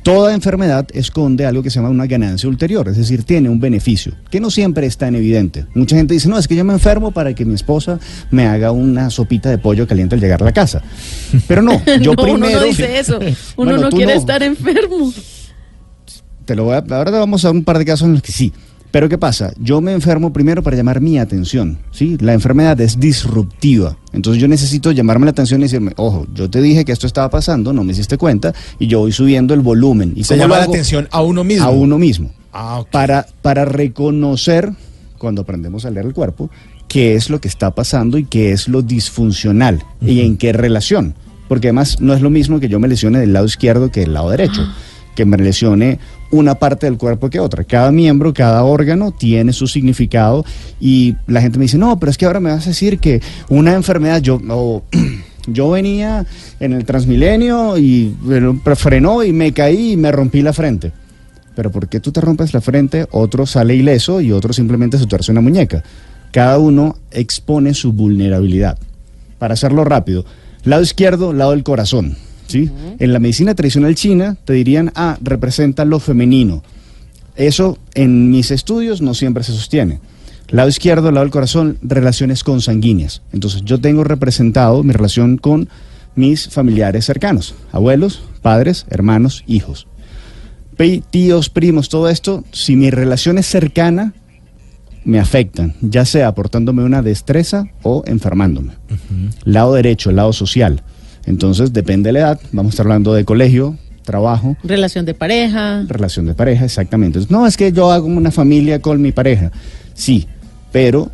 Toda 0.04 0.34
enfermedad 0.34 0.86
esconde 0.94 1.46
algo 1.46 1.64
que 1.64 1.70
se 1.70 1.76
llama 1.80 1.90
una 1.90 2.06
ganancia 2.08 2.50
ulterior, 2.50 2.90
es 2.90 2.98
decir, 2.98 3.24
tiene 3.24 3.48
un 3.48 3.62
beneficio, 3.62 4.14
que 4.30 4.42
no 4.42 4.52
siempre 4.52 4.86
es 4.86 4.98
tan 4.98 5.16
evidente. 5.16 5.66
Mucha 5.76 5.96
gente 5.96 6.14
dice, 6.14 6.28
no, 6.28 6.38
es 6.38 6.46
que 6.46 6.58
yo 6.58 6.66
me 6.66 6.74
enfermo 6.74 7.12
para 7.12 7.34
que 7.34 7.46
mi 7.46 7.56
esposa 7.56 8.00
me 8.30 8.46
haga 8.46 8.72
una 8.74 9.10
sopita 9.10 9.50
de 9.50 9.58
pollo 9.58 9.88
caliente 9.88 10.16
al 10.16 10.22
llegar 10.22 10.42
a 10.42 10.46
la 10.46 10.52
casa. 10.52 10.82
Pero 11.48 11.62
no, 11.62 11.82
yo 12.02 12.16
no, 12.16 12.22
primero... 12.22 12.34
uno 12.36 12.50
no 12.50 12.64
dice 12.64 13.00
eso. 13.00 13.18
Uno 13.18 13.32
Bueno, 13.56 13.78
no 13.78 13.90
quiere 13.92 14.14
no. 14.14 14.20
estar 14.20 14.44
enfermo. 14.44 15.14
Te 16.44 16.56
lo 16.56 16.66
voy 16.66 16.76
a, 16.76 16.80
ahora 16.80 17.12
te 17.12 17.18
vamos 17.18 17.46
a 17.46 17.52
un 17.52 17.64
par 17.64 17.78
de 17.78 17.86
casos 17.86 18.06
en 18.06 18.14
los 18.14 18.22
que 18.22 18.34
sí. 18.34 18.52
Pero 18.94 19.10
¿qué 19.10 19.18
pasa? 19.18 19.52
Yo 19.58 19.82
me 19.82 19.92
enfermo 19.92 20.32
primero 20.32 20.62
para 20.62 20.78
llamar 20.78 21.02
mi 21.02 21.18
atención, 21.18 21.80
¿sí? 21.90 22.16
La 22.20 22.34
enfermedad 22.34 22.80
es 22.80 23.00
disruptiva. 23.00 23.98
Entonces 24.12 24.40
yo 24.40 24.48
necesito 24.48 24.92
llamarme 24.92 25.26
la 25.26 25.32
atención 25.32 25.62
y 25.62 25.64
decirme, 25.64 25.94
ojo, 25.96 26.28
yo 26.32 26.48
te 26.48 26.62
dije 26.62 26.86
que 26.86 26.92
esto 26.92 27.08
estaba 27.08 27.28
pasando, 27.32 27.74
no 27.74 27.84
me 27.84 27.94
hiciste 27.94 28.20
cuenta, 28.20 28.54
y 28.78 28.86
yo 28.86 29.00
voy 29.00 29.12
subiendo 29.12 29.56
el 29.56 29.62
volumen. 29.62 30.14
¿Y 30.16 30.24
Se 30.26 30.38
llama 30.38 30.60
la 30.60 30.66
atención 30.66 31.08
a 31.10 31.24
uno 31.24 31.44
mismo. 31.44 31.66
A 31.66 31.72
uno 31.72 31.98
mismo. 31.98 32.30
Ah. 32.54 32.84
Para, 32.92 33.26
para 33.42 33.66
reconocer, 33.66 34.72
cuando 35.18 35.42
aprendemos 35.42 35.86
a 35.86 35.90
leer 35.90 36.06
el 36.06 36.14
cuerpo, 36.14 36.52
qué 36.88 37.16
es 37.16 37.32
lo 37.32 37.42
que 37.42 37.48
está 37.48 37.72
pasando 37.72 38.20
y 38.20 38.26
qué 38.26 38.52
es 38.52 38.68
lo 38.68 38.84
disfuncional 38.84 39.84
y 40.02 40.22
en 40.22 40.38
qué 40.38 40.54
relación. 40.54 41.16
Porque 41.48 41.70
además 41.70 42.00
no 42.00 42.14
es 42.14 42.22
lo 42.22 42.30
mismo 42.30 42.60
que 42.60 42.70
yo 42.70 42.80
me 42.80 42.88
lesione 42.88 43.18
del 43.18 43.34
lado 43.34 43.48
izquierdo 43.48 43.90
que 43.90 44.02
del 44.02 44.14
lado 44.14 44.30
derecho, 44.30 44.62
que 45.16 45.26
me 45.26 45.38
lesione 45.38 45.98
una 46.34 46.56
parte 46.56 46.88
del 46.88 46.98
cuerpo 46.98 47.30
que 47.30 47.40
otra. 47.40 47.64
Cada 47.64 47.92
miembro, 47.92 48.34
cada 48.34 48.64
órgano 48.64 49.12
tiene 49.12 49.54
su 49.54 49.68
significado 49.68 50.44
y 50.80 51.16
la 51.28 51.42
gente 51.42 51.60
me 51.60 51.66
dice, 51.66 51.78
no, 51.78 52.00
pero 52.00 52.10
es 52.10 52.18
que 52.18 52.26
ahora 52.26 52.40
me 52.40 52.50
vas 52.50 52.66
a 52.66 52.72
decir 52.72 53.00
que 53.00 53.22
una 53.50 53.74
enfermedad, 53.74 54.20
yo, 54.20 54.42
o, 54.50 54.84
yo 55.48 55.70
venía 55.70 56.26
en 56.60 56.74
el 56.74 56.86
Transmilenio 56.86 57.78
y 57.78 58.16
frenó 58.76 59.24
y 59.24 59.32
me 59.32 59.54
caí 59.54 59.92
y 59.92 59.98
me 59.98 60.12
rompí 60.12 60.42
la 60.42 60.54
frente. 60.54 60.92
Pero 61.56 61.72
¿por 61.72 61.88
qué 61.88 62.00
tú 62.00 62.12
te 62.12 62.20
rompes 62.20 62.52
la 62.52 62.62
frente? 62.62 63.06
Otro 63.12 63.46
sale 63.46 63.76
ileso 63.76 64.20
y 64.20 64.32
otro 64.32 64.54
simplemente 64.54 64.98
se 64.98 65.06
tuerce 65.06 65.32
una 65.32 65.42
muñeca. 65.42 65.84
Cada 66.32 66.58
uno 66.58 66.98
expone 67.12 67.76
su 67.76 67.94
vulnerabilidad. 67.94 68.80
Para 69.38 69.54
hacerlo 69.54 69.84
rápido, 69.84 70.26
lado 70.64 70.82
izquierdo, 70.82 71.32
lado 71.32 71.52
del 71.52 71.64
corazón. 71.64 72.18
¿Sí? 72.54 72.70
En 73.00 73.14
la 73.14 73.20
medicina 73.20 73.56
tradicional 73.56 73.96
china 73.96 74.38
te 74.46 74.54
dirían, 74.54 74.92
ah, 74.96 75.18
representa 75.22 75.86
lo 75.86 76.00
femenino. 76.00 76.64
Eso 77.36 77.80
en 77.96 78.30
mis 78.30 78.52
estudios 78.52 79.02
no 79.02 79.16
siempre 79.16 79.44
se 79.44 79.54
sostiene. 79.54 80.00
Lado 80.50 80.70
izquierdo, 80.70 81.12
lado 81.12 81.26
del 81.26 81.32
corazón, 81.32 81.80
relaciones 81.82 82.44
consanguíneas. 82.44 83.24
Entonces 83.34 83.64
yo 83.64 83.82
tengo 83.82 84.04
representado 84.04 84.84
mi 84.84 84.94
relación 84.94 85.38
con 85.38 85.68
mis 86.14 86.48
familiares 86.48 87.06
cercanos, 87.06 87.56
abuelos, 87.72 88.22
padres, 88.44 88.86
hermanos, 88.90 89.44
hijos. 89.48 89.88
Tíos, 91.10 91.50
primos, 91.50 91.90
todo 91.90 92.08
esto, 92.08 92.44
si 92.52 92.76
mi 92.76 92.92
relación 92.92 93.40
es 93.40 93.48
cercana, 93.48 94.14
me 95.06 95.20
afectan, 95.20 95.74
ya 95.82 96.06
sea 96.06 96.28
aportándome 96.28 96.84
una 96.84 97.02
destreza 97.02 97.66
o 97.82 98.04
enfermándome. 98.06 98.74
Lado 99.44 99.74
derecho, 99.74 100.12
lado 100.12 100.34
social. 100.34 100.84
Entonces, 101.26 101.72
depende 101.74 102.10
de 102.10 102.14
la 102.14 102.20
edad, 102.20 102.40
vamos 102.52 102.72
a 102.72 102.74
estar 102.74 102.86
hablando 102.86 103.14
de 103.14 103.24
colegio, 103.26 103.78
trabajo, 104.04 104.58
Relación 104.64 105.06
de 105.06 105.14
pareja. 105.14 105.84
relación 105.88 106.26
de 106.26 106.34
pareja, 106.34 106.66
exactamente. 106.66 107.20
Entonces, 107.20 107.32
no, 107.32 107.48
es 107.48 107.56
que 107.58 107.72
yo 107.72 107.92
hago 107.92 108.06
una 108.08 108.32
familia 108.32 108.82
con 108.82 109.02
mi 109.02 109.12
pareja. 109.12 109.52
Sí, 109.94 110.28
pero 110.72 111.12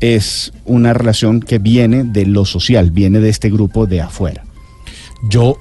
es 0.00 0.52
una 0.64 0.92
relación 0.92 1.40
que 1.40 1.58
viene 1.58 2.04
de 2.04 2.26
lo 2.26 2.44
social, 2.44 2.90
viene 2.90 3.20
de 3.20 3.28
este 3.30 3.50
grupo 3.50 3.86
de 3.86 4.00
afuera. 4.02 4.44
Yo 5.28 5.56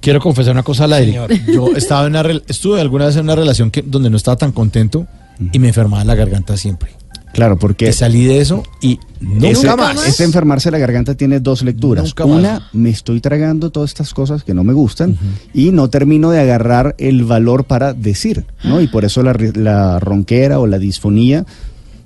quiero 0.00 0.20
confesar 0.20 0.52
una 0.52 0.62
cosa 0.62 0.84
al 0.84 0.92
aire. 0.94 1.18
Yo 1.52 1.68
estaba 1.76 2.06
en 2.06 2.16
una 2.16 2.40
estuve 2.48 2.80
alguna 2.80 3.06
vez 3.06 3.16
en 3.16 3.24
una 3.24 3.36
relación 3.36 3.70
que, 3.70 3.82
donde 3.82 4.10
no 4.10 4.16
estaba 4.16 4.36
tan 4.36 4.52
contento 4.52 5.06
y 5.52 5.58
me 5.58 5.68
enfermaba 5.68 6.04
la 6.04 6.14
garganta 6.14 6.56
siempre. 6.56 6.90
Claro, 7.32 7.58
porque 7.58 7.86
Que 7.86 7.92
salí 7.92 8.24
de 8.24 8.40
eso 8.40 8.62
y 8.80 9.00
nunca 9.20 9.48
ese, 9.48 9.76
más. 9.76 10.06
ese 10.06 10.24
enfermarse 10.24 10.70
la 10.70 10.78
garganta 10.78 11.14
tiene 11.14 11.40
dos 11.40 11.62
lecturas. 11.62 12.04
Nunca 12.04 12.26
más. 12.26 12.38
Una, 12.38 12.68
me 12.72 12.90
estoy 12.90 13.20
tragando 13.20 13.70
todas 13.70 13.90
estas 13.90 14.12
cosas 14.12 14.44
que 14.44 14.54
no 14.54 14.64
me 14.64 14.72
gustan 14.72 15.16
y 15.54 15.70
no 15.70 15.88
termino 15.88 16.30
de 16.30 16.40
agarrar 16.40 16.94
el 16.98 17.24
valor 17.24 17.64
para 17.64 17.94
decir, 17.94 18.44
¿no? 18.64 18.80
Y 18.80 18.88
por 18.88 19.04
eso 19.04 19.22
la, 19.22 19.98
ronquera 19.98 20.58
o 20.58 20.66
la 20.66 20.78
disfonía, 20.78 21.46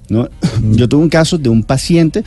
¿no? 0.08 0.28
Yo 0.72 0.88
tuve 0.88 1.02
un 1.02 1.10
caso 1.10 1.38
de 1.38 1.48
un 1.48 1.64
paciente 1.64 2.22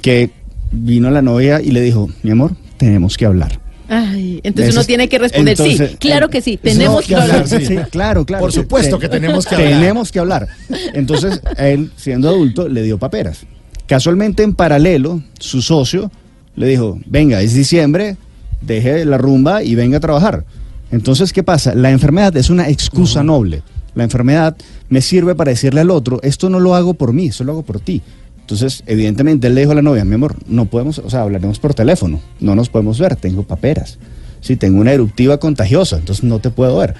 que 0.00 0.30
vino 0.72 1.10
la 1.10 1.22
novia 1.22 1.60
y 1.60 1.70
le 1.70 1.80
dijo, 1.82 2.08
mi 2.22 2.30
amor, 2.30 2.52
tenemos 2.78 3.16
que 3.16 3.26
hablar. 3.26 3.60
Ay, 3.88 4.40
entonces 4.42 4.74
uno 4.74 4.84
tiene 4.84 5.08
que 5.08 5.18
responder, 5.18 5.52
entonces, 5.58 5.90
sí, 5.92 5.96
claro 5.96 6.28
que 6.28 6.42
sí, 6.42 6.56
no, 6.56 6.70
tenemos 6.70 7.06
que 7.06 7.14
hablar. 7.16 7.48
Sí, 7.48 7.76
claro, 7.90 8.26
claro. 8.26 8.42
Por 8.42 8.52
supuesto 8.52 8.98
que 8.98 9.08
tenemos 9.08 9.46
que 9.46 9.54
hablar. 9.54 9.70
Tenemos 9.70 10.12
que 10.12 10.18
hablar. 10.18 10.48
Entonces, 10.92 11.40
él, 11.56 11.90
siendo 11.96 12.28
adulto, 12.28 12.68
le 12.68 12.82
dio 12.82 12.98
paperas. 12.98 13.46
Casualmente, 13.86 14.42
en 14.42 14.54
paralelo, 14.54 15.22
su 15.38 15.62
socio 15.62 16.10
le 16.54 16.66
dijo, 16.66 16.98
venga, 17.06 17.40
es 17.40 17.54
diciembre, 17.54 18.18
deje 18.60 19.06
la 19.06 19.16
rumba 19.16 19.62
y 19.62 19.74
venga 19.74 19.96
a 19.96 20.00
trabajar. 20.00 20.44
Entonces, 20.90 21.32
¿qué 21.32 21.42
pasa? 21.42 21.74
La 21.74 21.90
enfermedad 21.90 22.36
es 22.36 22.50
una 22.50 22.68
excusa 22.68 23.22
noble. 23.22 23.62
La 23.94 24.04
enfermedad 24.04 24.56
me 24.88 25.00
sirve 25.00 25.34
para 25.34 25.50
decirle 25.50 25.80
al 25.80 25.90
otro, 25.90 26.20
esto 26.22 26.50
no 26.50 26.60
lo 26.60 26.74
hago 26.74 26.94
por 26.94 27.12
mí, 27.12 27.28
esto 27.28 27.44
lo 27.44 27.52
hago 27.52 27.62
por 27.62 27.80
ti. 27.80 28.02
Entonces, 28.48 28.82
evidentemente, 28.86 29.46
él 29.48 29.54
le 29.54 29.60
dijo 29.60 29.72
a 29.72 29.74
la 29.74 29.82
novia, 29.82 30.06
mi 30.06 30.14
amor, 30.14 30.36
no 30.46 30.64
podemos, 30.64 30.98
o 31.00 31.10
sea, 31.10 31.20
hablaremos 31.20 31.58
por 31.58 31.74
teléfono, 31.74 32.18
no 32.40 32.54
nos 32.54 32.70
podemos 32.70 32.98
ver, 32.98 33.14
tengo 33.14 33.42
paperas. 33.42 33.98
Sí, 34.40 34.56
tengo 34.56 34.80
una 34.80 34.92
eruptiva 34.92 35.36
contagiosa, 35.36 35.98
entonces 35.98 36.24
no 36.24 36.38
te 36.38 36.48
puedo 36.48 36.78
ver. 36.78 36.94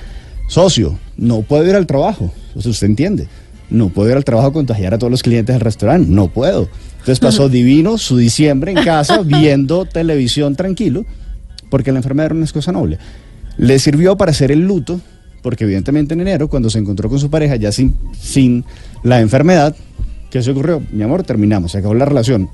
Socio, 0.47 0.99
no 1.17 1.41
puedo 1.41 1.67
ir 1.67 1.75
al 1.75 1.87
trabajo, 1.87 2.31
o 2.55 2.61
sea, 2.61 2.71
usted 2.71 2.89
entiende. 2.89 3.29
No 3.71 3.89
puedo 3.89 4.11
ir 4.11 4.17
al 4.19 4.25
trabajo 4.25 4.49
a 4.49 4.53
contagiar 4.53 4.93
a 4.93 4.99
todos 4.99 5.11
los 5.11 5.23
clientes 5.23 5.55
del 5.55 5.63
restaurante, 5.63 6.11
no 6.11 6.29
puedo. 6.29 6.69
Entonces 6.99 7.19
pasó 7.19 7.49
divino 7.49 7.97
su 7.97 8.19
diciembre 8.19 8.73
en 8.73 8.85
casa 8.85 9.23
viendo 9.23 9.87
televisión 9.87 10.55
tranquilo, 10.55 11.07
porque 11.71 11.93
la 11.93 12.01
enfermedad 12.01 12.27
era 12.27 12.35
una 12.35 12.47
cosa 12.49 12.73
noble. 12.73 12.99
Le 13.57 13.79
sirvió 13.79 14.19
para 14.19 14.33
hacer 14.33 14.53
el 14.53 14.67
luto 14.67 15.01
porque 15.41 15.65
evidentemente 15.65 16.15
en 16.15 16.21
enero, 16.21 16.49
cuando 16.49 16.69
se 16.69 16.79
encontró 16.79 17.09
con 17.09 17.19
su 17.19 17.31
pareja, 17.31 17.57
ya 17.57 17.73
sin, 17.73 17.97
sin 18.21 18.65
la 19.03 19.21
enfermedad, 19.21 19.75
¿qué 20.31 20.43
se 20.43 20.51
ocurrió? 20.51 20.83
Mi 20.93 21.03
amor, 21.03 21.23
terminamos, 21.23 21.73
se 21.73 21.79
acabó 21.79 21.95
la 21.95 22.05
relación 22.05 22.51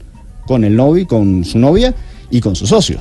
con 0.47 0.65
el 0.65 0.77
novio, 0.77 1.07
con 1.07 1.45
su 1.45 1.59
novia 1.59 1.95
y 2.31 2.41
con 2.41 2.55
su 2.57 2.67
socio. 2.67 2.99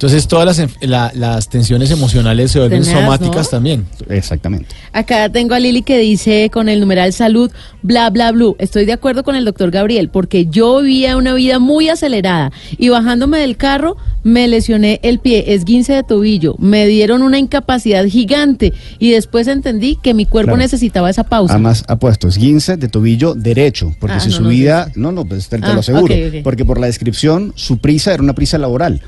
Entonces 0.00 0.26
todas 0.28 0.46
las, 0.58 0.70
la- 0.80 1.12
las 1.14 1.50
tensiones 1.50 1.90
emocionales 1.90 2.50
se 2.52 2.58
vuelven 2.58 2.86
somáticas 2.86 3.48
¿no? 3.48 3.50
también. 3.50 3.84
Exactamente. 4.08 4.74
Acá 4.94 5.28
tengo 5.28 5.52
a 5.52 5.60
Lili 5.60 5.82
que 5.82 5.98
dice 5.98 6.48
con 6.50 6.70
el 6.70 6.80
numeral 6.80 7.12
salud, 7.12 7.50
bla, 7.82 8.08
bla, 8.08 8.32
bla. 8.32 8.52
Estoy 8.58 8.86
de 8.86 8.94
acuerdo 8.94 9.24
con 9.24 9.36
el 9.36 9.44
doctor 9.44 9.70
Gabriel, 9.70 10.08
porque 10.08 10.46
yo 10.46 10.80
vivía 10.80 11.18
una 11.18 11.34
vida 11.34 11.58
muy 11.58 11.90
acelerada 11.90 12.50
y 12.78 12.88
bajándome 12.88 13.40
del 13.40 13.58
carro 13.58 13.98
me 14.22 14.48
lesioné 14.48 15.00
el 15.02 15.18
pie, 15.18 15.52
esguince 15.52 15.92
de 15.92 16.02
tobillo, 16.02 16.54
me 16.58 16.86
dieron 16.86 17.20
una 17.20 17.38
incapacidad 17.38 18.06
gigante 18.06 18.72
y 18.98 19.10
después 19.10 19.48
entendí 19.48 19.98
que 20.02 20.14
mi 20.14 20.24
cuerpo 20.24 20.52
Claro. 20.52 20.62
necesitaba 20.62 21.10
esa 21.10 21.24
pausa. 21.24 21.52
Además, 21.52 21.84
ha 21.88 21.96
puesto 21.96 22.26
esguince 22.26 22.78
de 22.78 22.88
tobillo 22.88 23.34
derecho, 23.34 23.94
porque 24.00 24.16
Ah, 24.16 24.20
si 24.20 24.30
no, 24.30 24.36
su 24.36 24.42
no, 24.44 24.48
vida, 24.48 24.90
no, 24.94 25.12
no, 25.12 25.26
pues 25.26 25.50
te, 25.50 25.58
te 25.58 25.66
Ah, 25.66 25.74
lo 25.74 25.80
aseguro, 25.80 26.14
porque 26.42 26.64
por 26.64 26.80
la 26.80 26.86
descripción 26.86 27.52
su 27.54 27.76
prisa 27.76 28.14
era 28.14 28.22
una 28.22 28.32
prisa 28.32 28.56
laboral. 28.56 29.02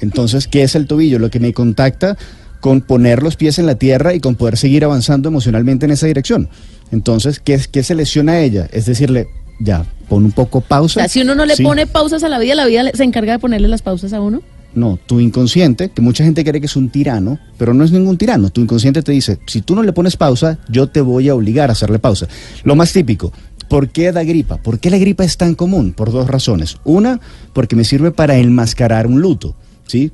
Entonces, 0.00 0.46
¿qué 0.48 0.62
es 0.62 0.74
el 0.74 0.86
tobillo? 0.86 1.18
Lo 1.18 1.30
que 1.30 1.40
me 1.40 1.52
contacta 1.52 2.16
con 2.60 2.80
poner 2.80 3.22
los 3.22 3.36
pies 3.36 3.58
en 3.58 3.66
la 3.66 3.74
tierra 3.74 4.14
y 4.14 4.20
con 4.20 4.34
poder 4.36 4.56
seguir 4.56 4.84
avanzando 4.84 5.28
emocionalmente 5.28 5.84
en 5.86 5.92
esa 5.92 6.06
dirección. 6.06 6.48
Entonces, 6.92 7.38
¿qué, 7.40 7.54
es- 7.54 7.68
qué 7.68 7.82
se 7.82 7.94
lesiona 7.94 8.32
a 8.32 8.40
ella? 8.40 8.68
Es 8.72 8.86
decirle, 8.86 9.26
ya, 9.60 9.84
pon 10.08 10.24
un 10.24 10.32
poco 10.32 10.58
o 10.58 10.60
pausa. 10.60 11.00
sea, 11.00 11.08
si 11.08 11.20
uno 11.22 11.34
no 11.34 11.44
le 11.46 11.56
Sí. 11.56 11.62
pone 11.62 11.86
pausas 11.86 12.22
a 12.24 12.28
la 12.28 12.38
vida, 12.38 12.54
la 12.54 12.66
vida 12.66 12.82
se 12.94 13.04
encarga 13.04 13.32
de 13.34 13.38
ponerle 13.38 13.68
las 13.68 13.82
pausas 13.82 14.12
a 14.12 14.20
uno. 14.20 14.42
No, 14.74 14.98
tu 15.06 15.20
inconsciente, 15.20 15.90
que 15.90 16.02
mucha 16.02 16.24
gente 16.24 16.42
cree 16.42 16.60
que 16.60 16.66
es 16.66 16.74
un 16.74 16.88
tirano, 16.88 17.38
pero 17.58 17.74
no 17.74 17.84
es 17.84 17.92
ningún 17.92 18.18
tirano. 18.18 18.50
Tu 18.50 18.60
inconsciente 18.60 19.02
te 19.02 19.12
dice, 19.12 19.38
si 19.46 19.60
tú 19.62 19.76
no 19.76 19.82
le 19.84 19.92
pones 19.92 20.16
pausa, 20.16 20.58
yo 20.68 20.88
te 20.88 21.00
voy 21.00 21.28
a 21.28 21.34
obligar 21.34 21.68
a 21.70 21.72
hacerle 21.74 22.00
pausa. 22.00 22.26
Lo 22.64 22.74
más 22.74 22.92
típico, 22.92 23.32
¿por 23.68 23.90
qué 23.90 24.10
da 24.10 24.24
gripa? 24.24 24.56
¿Por 24.56 24.80
qué 24.80 24.90
la 24.90 24.98
gripa 24.98 25.22
es 25.24 25.36
tan 25.36 25.54
común? 25.54 25.92
Por 25.92 26.10
dos 26.10 26.26
razones. 26.28 26.78
Una, 26.82 27.20
porque 27.52 27.76
me 27.76 27.84
sirve 27.84 28.10
para 28.10 28.36
enmascarar 28.36 29.06
un 29.06 29.20
luto, 29.20 29.54
¿sí? 29.86 30.10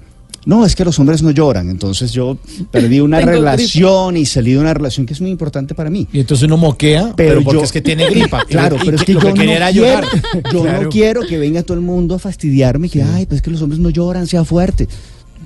No, 0.46 0.64
es 0.64 0.74
que 0.74 0.86
los 0.86 0.98
hombres 0.98 1.22
no 1.22 1.30
lloran, 1.32 1.68
entonces 1.68 2.12
yo 2.12 2.38
perdí 2.70 3.00
una 3.00 3.18
Tengo 3.18 3.32
relación 3.32 4.16
y 4.16 4.24
salí 4.24 4.52
de 4.52 4.58
una 4.58 4.72
relación 4.72 5.04
que 5.04 5.12
es 5.12 5.20
muy 5.20 5.28
importante 5.30 5.74
para 5.74 5.90
mí. 5.90 6.08
Y 6.14 6.20
entonces 6.20 6.46
uno 6.46 6.56
moquea, 6.56 7.12
pero, 7.14 7.30
Pero 7.34 7.42
porque 7.44 7.58
yo- 7.58 7.64
es 7.64 7.72
que 7.72 7.82
tiene 7.82 8.08
gripa. 8.08 8.42
Claro, 8.48 8.76
pero 8.82 8.96
es 8.96 9.04
que 9.04 9.12
yo 9.12 9.20
quería 9.20 9.44
no 9.44 9.50
era 9.52 9.70
quiero, 9.70 9.86
llorar. 10.00 10.04
yo 10.52 10.62
Claro. 10.62 10.82
no 10.84 10.88
quiero 10.88 11.20
que 11.26 11.36
venga 11.36 11.62
todo 11.62 11.74
el 11.76 11.82
mundo 11.82 12.14
a 12.14 12.18
fastidiarme, 12.18 12.88
que, 12.88 13.02
ay, 13.02 13.26
pues 13.26 13.36
es 13.36 13.42
que 13.42 13.50
los 13.50 13.60
hombres 13.60 13.80
no 13.80 13.90
lloran, 13.90 14.26
sea 14.26 14.42
fuerte. 14.44 14.88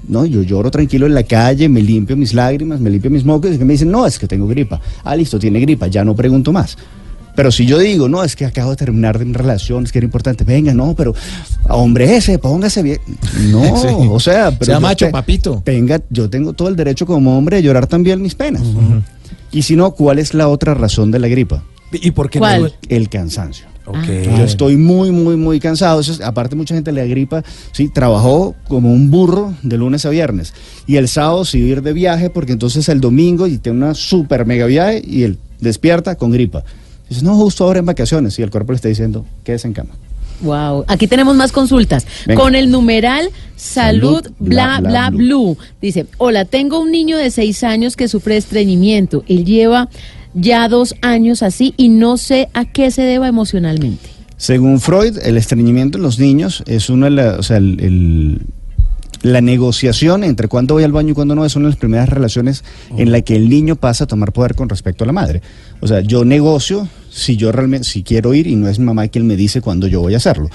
No, 0.07 0.27
yo 0.27 0.43
lloro 0.43 0.71
tranquilo 0.71 1.07
en 1.07 1.15
la 1.15 1.25
calle, 1.25 1.69
me 1.69 1.83
limpio 1.83 2.17
mis 2.17 2.33
lágrimas, 2.33 2.79
me 2.79 2.89
limpio 2.91 3.11
mis 3.11 3.25
mocos 3.25 3.53
y 3.53 3.59
que 3.59 3.65
me 3.65 3.73
dicen, 3.73 3.91
no, 3.91 4.07
es 4.07 4.17
que 4.19 4.29
tengo 4.29 4.47
gripa. 4.47 4.81
Ah, 5.03 5.17
listo, 5.17 5.41
tiene 5.41 5.59
gripa, 5.59 5.89
ya 5.89 6.05
no 6.05 6.15
pregunto 6.15 6.53
más. 6.53 6.79
Pero 7.35 7.51
si 7.51 7.67
yo 7.67 7.79
digo, 7.79 8.09
no, 8.09 8.23
es 8.23 8.37
que 8.37 8.45
acabo 8.45 8.71
de 8.71 8.77
terminar 8.77 9.19
de 9.19 9.25
una 9.25 9.39
relación, 9.39 9.85
es 9.85 9.91
que 9.93 9.99
era 9.99 10.05
importante, 10.05 10.45
venga, 10.45 10.73
no, 10.73 10.95
pero 10.95 11.15
hombre 11.69 12.17
ese, 12.17 12.39
póngase 12.39 12.83
bien. 12.83 12.99
No, 13.51 13.77
Sí. 13.83 13.89
o 13.91 14.21
sea, 14.21 14.51
pero 14.53 14.67
Sea 14.67 14.81
macho, 14.81 15.07
te- 15.07 15.13
papito. 15.13 15.61
Tenga, 15.65 16.01
yo 16.11 16.31
tengo 16.31 16.53
todo 16.53 16.69
el 16.69 16.77
derecho 16.77 17.07
como 17.07 17.37
hombre 17.37 17.57
de 17.57 17.63
llorar 17.65 17.87
también 17.87 18.23
mis 18.23 18.35
penas. 18.35 18.63
Y 19.51 19.63
si 19.63 19.77
no, 19.77 19.93
¿cuál 19.93 20.19
es 20.19 20.35
la 20.35 20.49
otra 20.49 20.75
razón 20.75 21.11
de 21.11 21.19
la 21.19 21.29
gripa? 21.29 21.63
¿Y 21.93 22.11
por 22.13 22.29
qué 22.31 22.39
¿Cuál? 22.39 22.63
no? 22.63 22.69
El 22.89 23.09
cansancio. 23.09 23.67
Ok. 23.87 23.97
Yo 24.39 24.45
estoy 24.45 24.77
muy, 24.77 25.11
muy, 25.11 25.37
muy 25.37 25.61
cansado. 25.61 26.01
Eso 26.01 26.13
es- 26.13 26.21
aparte, 26.21 26.57
mucha 26.57 26.75
gente 26.75 26.91
le 26.93 27.03
da 27.03 27.07
gripa. 27.07 27.43
Sí, 27.73 27.89
trabajó 27.89 28.55
como 28.67 28.93
un 28.93 29.11
burro 29.11 29.53
de 29.63 29.77
lunes 29.77 30.07
a 30.07 30.11
viernes. 30.11 30.55
Y 30.87 30.97
el 30.97 31.07
sábado 31.09 31.43
a 31.53 31.57
ir 31.57 31.83
de 31.83 31.93
viaje 31.93 32.31
porque 32.31 32.53
entonces 32.53 32.89
el 32.89 33.01
domingo 33.01 33.47
y 33.47 33.59
tiene 33.59 33.79
una 33.79 33.95
super 33.95 34.47
mega 34.47 34.67
viaje 34.67 35.03
y 35.07 35.25
él 35.25 35.39
despierta 35.61 36.15
con 36.17 36.31
gripa. 36.31 36.65
Dices, 37.09 37.23
no, 37.23 37.35
justo 37.37 37.65
ahora 37.65 37.79
en 37.81 37.87
vacaciones. 37.87 38.39
Y 38.39 38.43
el 38.43 38.51
cuerpo 38.51 38.73
le 38.73 38.77
está 38.77 38.89
diciendo, 38.89 39.25
quédese 39.45 39.67
en 39.69 39.75
cama. 39.75 39.91
Wow, 40.41 40.85
aquí 40.89 41.07
tenemos 41.07 41.37
más 41.37 41.53
consultas. 41.53 42.07
Venga. 42.27 42.41
Con 42.43 42.55
el 42.55 42.71
numeral 42.71 43.29
salud, 43.57 44.23
Salud, 44.23 44.35
bla, 44.39 44.81
bla, 44.81 44.89
bla, 44.91 45.11
blue. 45.11 45.57
Dice, 45.81 46.07
hola, 46.19 46.45
tengo 46.45 46.81
un 46.81 46.91
niño 46.91 47.17
de 47.17 47.31
seis 47.31 47.63
años 47.63 47.97
que 47.97 48.09
sufre 48.09 48.37
estreñimiento. 48.37 49.25
Él 49.29 49.45
lleva 49.45 49.89
ya 50.35 50.69
dos 50.69 50.97
años 51.03 51.43
así 51.43 51.73
y 51.77 51.89
no 51.89 52.17
sé 52.17 52.49
a 52.53 52.65
qué 52.65 52.91
se 52.91 53.03
deba 53.03 53.29
emocionalmente. 53.29 54.11
Según 54.37 54.81
Freud, 54.81 55.19
el 55.23 55.37
estreñimiento 55.37 55.99
en 55.99 56.03
los 56.03 56.19
niños 56.19 56.65
es 56.67 56.91
una 56.91 57.07
de 57.07 57.13
las, 57.13 57.39
o 57.39 57.43
sea, 57.45 57.59
el- 57.59 57.81
el- 57.81 58.41
la 59.25 59.41
negociación 59.41 60.23
entre 60.23 60.49
cuándo 60.49 60.75
voy 60.75 60.85
al 60.85 60.93
baño 60.93 61.13
y 61.13 61.15
cuándo 61.15 61.35
no 61.35 61.47
es 61.47 61.57
una 61.57 61.65
de 61.65 61.71
las 61.71 61.79
primeras 61.79 62.11
relaciones 62.11 62.63
en 62.99 63.11
la 63.11 63.23
que 63.23 63.35
el 63.35 63.49
niño 63.49 63.75
pasa 63.75 64.05
a 64.05 64.07
tomar 64.07 64.33
poder 64.33 64.55
con 64.55 64.69
respecto 64.69 65.03
a 65.03 65.07
la 65.07 65.15
madre. 65.15 65.41
O 65.81 65.89
sea, 65.89 66.03
yo 66.03 66.27
negocio 66.27 66.87
si 67.11 67.39
yo 67.39 67.51
realmente, 67.51 67.89
si 67.89 68.03
quiero 68.03 68.35
ir 68.35 68.47
y 68.47 68.55
no 68.55 68.69
es 68.69 68.79
mi 68.79 68.85
mamá 68.85 69.09
quien 69.09 69.27
me 69.27 69.35
dice 69.35 69.63
cuándo 69.63 69.87
yo 69.87 70.03
voy 70.03 70.13
a 70.13 70.19
hacerlo. 70.19 70.51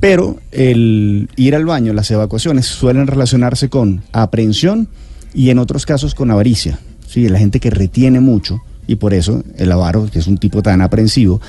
Pero 0.00 0.38
el 0.52 1.30
ir 1.36 1.54
al 1.54 1.64
baño, 1.64 1.94
las 1.94 2.10
evacuaciones 2.10 2.66
suelen 2.66 3.06
relacionarse 3.06 3.70
con 3.70 4.02
aprehensión 4.12 4.88
y 5.32 5.48
en 5.48 5.58
otros 5.58 5.86
casos 5.86 6.14
con 6.14 6.30
avaricia. 6.30 6.78
Sí, 7.08 7.26
la 7.26 7.38
gente 7.38 7.58
que 7.58 7.70
retiene 7.70 8.20
mucho 8.20 8.60
y 8.86 8.96
por 8.96 9.14
eso 9.14 9.42
el 9.56 9.72
avaro, 9.72 10.10
que 10.12 10.18
es 10.18 10.26
un 10.26 10.36
tipo 10.36 10.60
tan 10.60 10.82
aprensivo. 10.82 11.40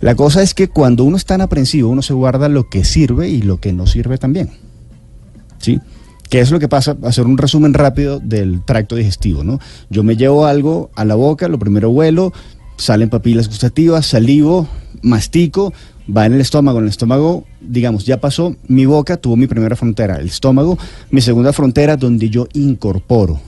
La 0.00 0.16
cosa 0.16 0.42
es 0.42 0.52
que 0.52 0.66
cuando 0.66 1.04
uno 1.04 1.16
es 1.16 1.26
tan 1.26 1.42
aprensivo, 1.42 1.90
uno 1.90 2.02
se 2.02 2.12
guarda 2.12 2.48
lo 2.48 2.68
que 2.68 2.82
sirve 2.82 3.28
y 3.28 3.40
lo 3.40 3.60
que 3.60 3.72
no 3.72 3.86
sirve 3.86 4.18
también. 4.18 4.50
¿Sí? 5.58 5.78
¿Qué 6.28 6.40
es 6.40 6.50
lo 6.50 6.58
que 6.58 6.68
pasa? 6.68 6.96
Hacer 7.04 7.26
un 7.26 7.38
resumen 7.38 7.72
rápido 7.72 8.20
del 8.20 8.62
tracto 8.62 8.96
digestivo, 8.96 9.44
¿no? 9.44 9.60
Yo 9.88 10.02
me 10.02 10.16
llevo 10.16 10.46
algo 10.46 10.90
a 10.94 11.04
la 11.04 11.14
boca, 11.14 11.48
lo 11.48 11.58
primero 11.58 11.90
huelo, 11.90 12.32
salen 12.76 13.08
papilas 13.08 13.48
gustativas, 13.48 14.06
salivo, 14.06 14.68
mastico, 15.00 15.72
va 16.14 16.26
en 16.26 16.34
el 16.34 16.40
estómago. 16.40 16.78
En 16.78 16.84
el 16.84 16.90
estómago, 16.90 17.44
digamos, 17.60 18.04
ya 18.04 18.20
pasó, 18.20 18.56
mi 18.66 18.84
boca 18.84 19.16
tuvo 19.16 19.36
mi 19.36 19.46
primera 19.46 19.74
frontera, 19.74 20.16
el 20.16 20.26
estómago, 20.26 20.78
mi 21.10 21.22
segunda 21.22 21.52
frontera 21.52 21.96
donde 21.96 22.28
yo 22.28 22.46
incorporo. 22.52 23.40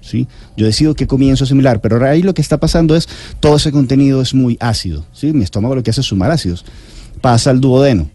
¿Sí? 0.00 0.26
Yo 0.56 0.66
decido 0.66 0.96
qué 0.96 1.06
comienzo 1.06 1.44
a 1.44 1.46
asimilar, 1.46 1.80
pero 1.80 1.94
ahora 1.94 2.10
ahí 2.10 2.22
lo 2.22 2.34
que 2.34 2.42
está 2.42 2.58
pasando 2.58 2.96
es 2.96 3.08
todo 3.38 3.54
ese 3.54 3.70
contenido 3.70 4.20
es 4.20 4.34
muy 4.34 4.56
ácido, 4.58 5.06
¿sí? 5.12 5.32
Mi 5.32 5.44
estómago 5.44 5.76
lo 5.76 5.84
que 5.84 5.90
hace 5.90 6.00
es 6.00 6.08
sumar 6.08 6.32
ácidos. 6.32 6.64
Pasa 7.20 7.50
al 7.50 7.60
duodeno. 7.60 8.10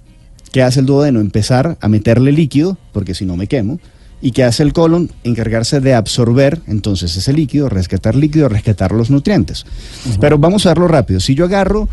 ¿Qué 0.52 0.64
hace 0.64 0.82
el 0.82 0.86
duodeno? 0.86 1.22
Empezar 1.22 1.78
a 1.80 1.88
meterle 1.88 2.34
líquido, 2.34 2.78
porque 2.92 3.16
si 3.16 3.26
no 3.26 3.38
me 3.38 3.48
quemo. 3.48 3.80
¿Y 4.22 4.32
qué 4.32 4.44
hace 4.44 4.64
el 4.64 4.74
colon? 4.74 5.12
Encargarse 5.24 5.80
de 5.80 5.94
absorber 5.94 6.62
entonces 6.68 7.16
ese 7.16 7.34
líquido, 7.34 7.70
rescatar 7.70 8.16
líquido, 8.16 8.50
rescatar 8.50 8.92
los 8.92 9.10
nutrientes. 9.12 9.66
Pero 10.20 10.38
vamos 10.40 10.66
a 10.66 10.70
verlo 10.70 10.88
rápido. 10.88 11.20
Si 11.20 11.36
yo 11.36 11.46
agarro 11.46 11.88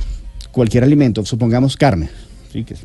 cualquier 0.52 0.84
alimento, 0.84 1.24
supongamos 1.26 1.76
carne, 1.76 2.08
¿sí? 2.52 2.64
que 2.64 2.76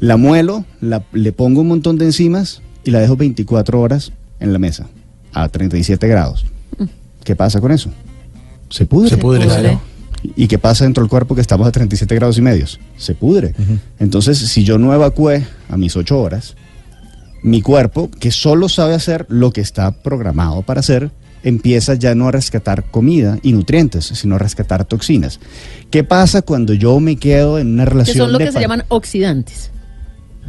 la 0.00 0.16
muelo, 0.16 0.64
la- 0.80 1.04
le 1.12 1.32
pongo 1.32 1.60
un 1.62 1.68
montón 1.68 1.96
de 1.96 2.04
enzimas 2.06 2.60
y 2.84 2.90
la 2.90 2.98
dejo 3.00 3.16
24 3.16 3.80
horas 3.80 4.12
en 4.40 4.52
la 4.52 4.58
mesa, 4.58 4.86
a 5.32 5.48
37 5.48 6.06
grados. 6.08 6.44
¿Qué 7.24 7.36
pasa 7.36 7.60
con 7.60 7.70
eso? 7.72 7.90
Se 8.68 8.84
pudre. 8.84 9.08
Se 9.10 9.16
pudre, 9.16 9.44
claro. 9.44 9.80
¿Y 10.36 10.46
qué 10.48 10.58
pasa 10.58 10.84
dentro 10.84 11.02
del 11.02 11.08
cuerpo 11.10 11.34
que 11.34 11.40
estamos 11.40 11.66
a 11.66 11.72
37 11.72 12.14
grados 12.16 12.36
y 12.38 12.42
medios? 12.42 12.80
Se 12.96 13.14
pudre. 13.14 13.54
Entonces, 14.00 14.38
si 14.38 14.64
yo 14.64 14.76
no 14.78 14.92
evacué 14.92 15.46
a 15.68 15.76
mis 15.76 15.96
8 15.96 16.20
horas, 16.20 16.56
mi 17.42 17.60
cuerpo, 17.62 18.10
que 18.20 18.30
solo 18.30 18.68
sabe 18.68 18.94
hacer 18.94 19.26
lo 19.28 19.52
que 19.52 19.60
está 19.60 19.90
programado 19.90 20.62
para 20.62 20.80
hacer, 20.80 21.10
empieza 21.42 21.94
ya 21.94 22.14
no 22.14 22.28
a 22.28 22.30
rescatar 22.32 22.84
comida 22.90 23.38
y 23.42 23.52
nutrientes, 23.52 24.04
sino 24.06 24.36
a 24.36 24.38
rescatar 24.38 24.84
toxinas. 24.84 25.40
¿Qué 25.90 26.04
pasa 26.04 26.42
cuando 26.42 26.72
yo 26.72 27.00
me 27.00 27.16
quedo 27.16 27.58
en 27.58 27.74
una 27.74 27.84
Que 27.84 27.90
relación 27.90 28.16
son 28.18 28.32
lo 28.32 28.38
de 28.38 28.44
que 28.46 28.52
se 28.52 28.60
llaman 28.60 28.84
oxidantes. 28.88 29.70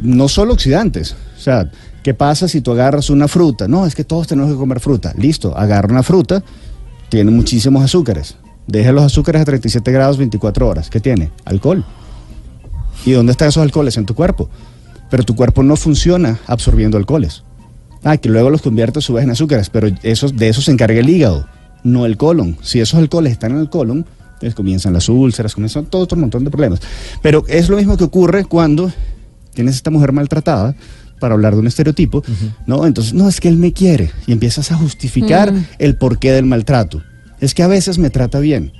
no 0.00 0.28
solo 0.28 0.52
oxidantes. 0.52 1.16
O 1.36 1.40
sea, 1.40 1.70
¿qué 2.02 2.14
pasa 2.14 2.46
si 2.48 2.60
tú 2.60 2.70
agarras 2.72 3.10
una 3.10 3.26
fruta? 3.28 3.66
No, 3.66 3.86
es 3.86 3.94
que 3.94 4.04
todos 4.04 4.26
tenemos 4.28 4.52
que 4.52 4.56
comer 4.56 4.78
fruta. 4.80 5.12
Listo, 5.18 5.56
agarra 5.56 5.88
una 5.90 6.02
fruta, 6.04 6.42
tiene 7.08 7.30
muchísimos 7.32 7.82
azúcares. 7.82 8.36
Deja 8.66 8.92
los 8.92 9.02
azúcares 9.04 9.42
a 9.42 9.44
37 9.44 9.90
grados 9.92 10.16
24 10.16 10.68
horas. 10.68 10.90
¿Qué 10.90 11.00
tiene? 11.00 11.30
Alcohol. 11.44 11.84
¿Y 13.04 13.12
dónde 13.12 13.32
están 13.32 13.48
esos 13.48 13.62
alcoholes? 13.62 13.96
En 13.96 14.06
tu 14.06 14.14
cuerpo. 14.14 14.48
Pero 15.14 15.22
tu 15.22 15.36
cuerpo 15.36 15.62
no 15.62 15.76
funciona 15.76 16.40
absorbiendo 16.48 16.96
alcoholes. 16.96 17.44
Ah, 18.02 18.16
que 18.16 18.28
luego 18.28 18.50
los 18.50 18.62
convierte 18.62 18.98
a 18.98 19.00
su 19.00 19.12
vez 19.12 19.22
en 19.22 19.30
azúcares, 19.30 19.70
pero 19.70 19.88
esos, 20.02 20.36
de 20.36 20.48
eso 20.48 20.60
se 20.60 20.72
encarga 20.72 20.98
el 20.98 21.08
hígado, 21.08 21.46
no 21.84 22.04
el 22.04 22.16
colon. 22.16 22.56
Si 22.62 22.80
esos 22.80 22.98
alcoholes 22.98 23.30
están 23.30 23.52
en 23.52 23.58
el 23.58 23.70
colon, 23.70 23.98
entonces 24.32 24.56
comienzan 24.56 24.92
las 24.92 25.08
úlceras, 25.08 25.54
comienzan 25.54 25.86
todo 25.86 26.02
otro 26.02 26.18
montón 26.18 26.42
de 26.42 26.50
problemas. 26.50 26.80
Pero 27.22 27.44
es 27.46 27.68
lo 27.68 27.76
mismo 27.76 27.96
que 27.96 28.02
ocurre 28.02 28.44
cuando 28.44 28.90
tienes 29.54 29.76
esta 29.76 29.92
mujer 29.92 30.10
maltratada, 30.10 30.74
para 31.20 31.34
hablar 31.34 31.54
de 31.54 31.60
un 31.60 31.68
estereotipo, 31.68 32.24
¿no? 32.66 32.84
Entonces, 32.84 33.14
no, 33.14 33.28
es 33.28 33.38
que 33.38 33.48
él 33.48 33.56
me 33.56 33.72
quiere 33.72 34.10
y 34.26 34.32
empiezas 34.32 34.72
a 34.72 34.74
justificar 34.74 35.52
Mm. 35.52 35.64
el 35.78 35.96
porqué 35.96 36.32
del 36.32 36.44
maltrato. 36.44 37.04
Es 37.38 37.54
que 37.54 37.62
a 37.62 37.68
veces 37.68 37.98
me 37.98 38.10
trata 38.10 38.40
bien 38.40 38.72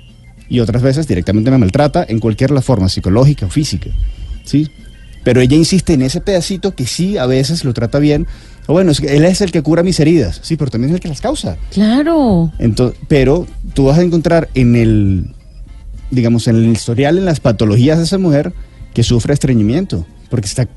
y 0.49 0.59
otras 0.59 0.81
veces 0.81 1.07
directamente 1.07 1.49
me 1.49 1.59
maltrata 1.59 2.05
en 2.05 2.19
cualquier 2.19 2.51
la 2.51 2.61
forma, 2.61 2.89
psicológica 2.89 3.45
o 3.45 3.49
física, 3.49 3.89
¿sí? 4.43 4.69
Pero 5.25 5.41
ella 5.41 5.57
insiste 5.57 5.93
en 5.93 6.03
ese 6.03 6.21
pedacito 6.21 6.75
que 6.75 6.85
sí 6.85 7.17
a 7.17 7.25
veces 7.25 7.65
lo 7.65 7.73
trata 7.73 7.97
bien 7.97 8.27
O 8.67 8.73
bueno, 8.73 8.91
es 8.91 9.01
que 9.01 9.17
él 9.17 9.25
es 9.25 9.41
el 9.41 9.51
que 9.51 9.63
cura 9.63 9.81
mis 9.81 9.99
heridas. 9.99 10.39
Sí, 10.43 10.55
pero 10.55 10.69
también 10.71 10.91
es 10.91 10.95
el 10.95 11.01
que 11.01 11.07
las 11.09 11.19
causa. 11.19 11.57
Claro. 11.71 12.53
Entonces, 12.59 12.97
pero 13.07 13.47
tú 13.73 13.85
vas 13.85 13.97
a 13.97 14.03
encontrar 14.03 14.49
en 14.53 14.75
el, 14.75 15.33
digamos, 16.11 16.47
en 16.47 16.57
el 16.57 16.67
historial, 16.67 17.17
en 17.17 17.25
las 17.25 17.39
patologías 17.39 17.97
de 17.97 18.05
esa 18.05 18.19
mujer 18.19 18.53
que 18.93 19.03
sufre 19.03 19.33
estreñimiento, 19.33 20.05
porque 20.29 20.47
está 20.47 20.67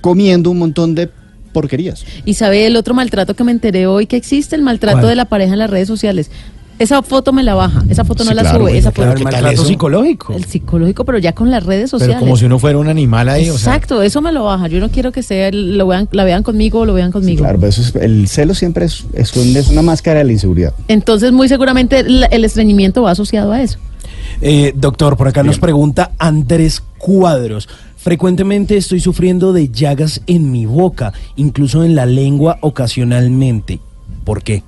comiendo 0.00 0.50
un 0.50 0.58
montón 0.58 0.94
de 0.94 1.08
porquerías. 1.52 2.04
Y 2.24 2.34
sabe 2.34 2.66
el 2.66 2.76
otro 2.76 2.94
maltrato 2.94 3.34
que 3.34 3.44
me 3.44 3.52
enteré 3.52 3.86
hoy 3.86 4.06
que 4.06 4.16
existe, 4.16 4.56
el 4.56 4.62
maltrato 4.62 4.98
¿Cuál? 4.98 5.10
de 5.10 5.14
la 5.14 5.24
pareja 5.24 5.52
en 5.52 5.60
las 5.60 5.70
redes 5.70 5.88
sociales. 5.88 6.30
Esa 6.78 7.02
foto 7.02 7.32
me 7.32 7.42
la 7.44 7.54
baja, 7.54 7.84
esa 7.88 8.04
foto 8.04 8.24
no 8.24 8.30
Sí, 8.30 8.36
la 8.36 8.42
claro, 8.42 8.58
sube, 8.58 8.76
esa 8.76 8.90
Claro, 8.90 9.12
foto 9.12 9.18
el 9.20 9.24
¿qué 9.26 9.30
tal 9.30 9.42
maltrato 9.42 9.62
eso? 9.62 9.64
psicológico. 9.68 10.32
el 10.34 10.44
psicológico, 10.44 11.04
pero 11.04 11.18
ya 11.18 11.32
con 11.32 11.50
las 11.50 11.64
redes 11.64 11.88
sociales. 11.90 12.16
Pero 12.16 12.26
como 12.26 12.36
si 12.36 12.46
uno 12.46 12.58
fuera 12.58 12.78
un 12.78 12.88
animal 12.88 13.28
ahí, 13.28 13.48
o 13.48 13.56
sea. 13.56 13.74
Exacto, 13.74 14.02
eso 14.02 14.20
me 14.20 14.32
lo 14.32 14.44
baja. 14.44 14.66
Yo 14.66 14.80
no 14.80 14.88
quiero 14.90 15.12
que 15.12 15.22
sea, 15.22 15.50
lo 15.52 15.86
vean, 15.86 16.08
la 16.10 16.24
vean 16.24 16.42
conmigo 16.42 16.80
o 16.80 16.84
lo 16.84 16.92
vean 16.94 17.10
Sí, 17.10 17.12
conmigo. 17.12 17.38
claro, 17.44 17.58
pero 17.60 17.68
eso 17.70 17.80
es- 17.82 17.94
el 17.94 18.26
celo 18.26 18.54
siempre 18.54 18.86
es, 18.86 19.04
es, 19.14 19.36
un- 19.36 19.56
es 19.56 19.68
una 19.68 19.82
máscara 19.82 20.18
de 20.18 20.24
la 20.24 20.32
inseguridad. 20.32 20.74
Entonces, 20.88 21.30
muy 21.30 21.48
seguramente 21.48 22.02
la- 22.02 22.26
el 22.26 22.44
estreñimiento 22.44 23.02
va 23.02 23.12
asociado 23.12 23.52
a 23.52 23.62
eso. 23.62 23.78
Eh, 24.40 24.72
doctor, 24.74 25.16
por 25.16 25.28
acá 25.28 25.44
nos 25.44 25.58
pregunta 25.60 26.10
Andrés 26.18 26.82
Cuadros. 26.98 27.68
Frecuentemente 27.96 28.76
estoy 28.76 28.98
sufriendo 29.00 29.52
de 29.52 29.68
llagas 29.70 30.20
en 30.26 30.50
mi 30.50 30.66
boca, 30.66 31.12
incluso 31.36 31.84
en 31.84 31.94
la 31.94 32.04
lengua 32.04 32.58
ocasionalmente. 32.60 33.78
¿Por 34.24 34.42
qué? 34.42 34.62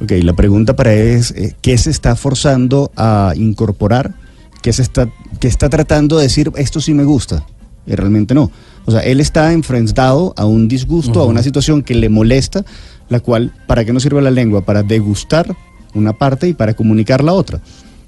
Ok, 0.00 0.12
la 0.22 0.34
pregunta 0.34 0.76
para 0.76 0.92
él 0.92 1.08
es, 1.08 1.30
eh, 1.32 1.54
¿qué 1.62 1.76
se 1.78 1.90
está 1.90 2.16
forzando 2.16 2.92
a 2.96 3.32
incorporar? 3.36 4.14
¿Qué, 4.62 4.72
se 4.72 4.82
está, 4.82 5.08
qué 5.40 5.48
está 5.48 5.68
tratando 5.68 6.16
de 6.16 6.24
decir, 6.24 6.52
esto 6.56 6.80
sí 6.80 6.92
me 6.92 7.04
gusta? 7.04 7.46
Y 7.86 7.94
realmente 7.94 8.34
no. 8.34 8.50
O 8.84 8.90
sea, 8.90 9.00
él 9.00 9.20
está 9.20 9.52
enfrentado 9.52 10.34
a 10.36 10.44
un 10.44 10.68
disgusto, 10.68 11.20
a 11.20 11.26
una 11.26 11.42
situación 11.42 11.82
que 11.82 11.94
le 11.94 12.08
molesta, 12.08 12.64
la 13.08 13.20
cual, 13.20 13.52
¿para 13.66 13.84
qué 13.84 13.92
nos 13.92 14.02
sirve 14.02 14.20
la 14.22 14.30
lengua? 14.30 14.64
Para 14.64 14.82
degustar 14.82 15.56
una 15.94 16.12
parte 16.12 16.48
y 16.48 16.52
para 16.52 16.74
comunicar 16.74 17.24
la 17.24 17.32
otra. 17.32 17.60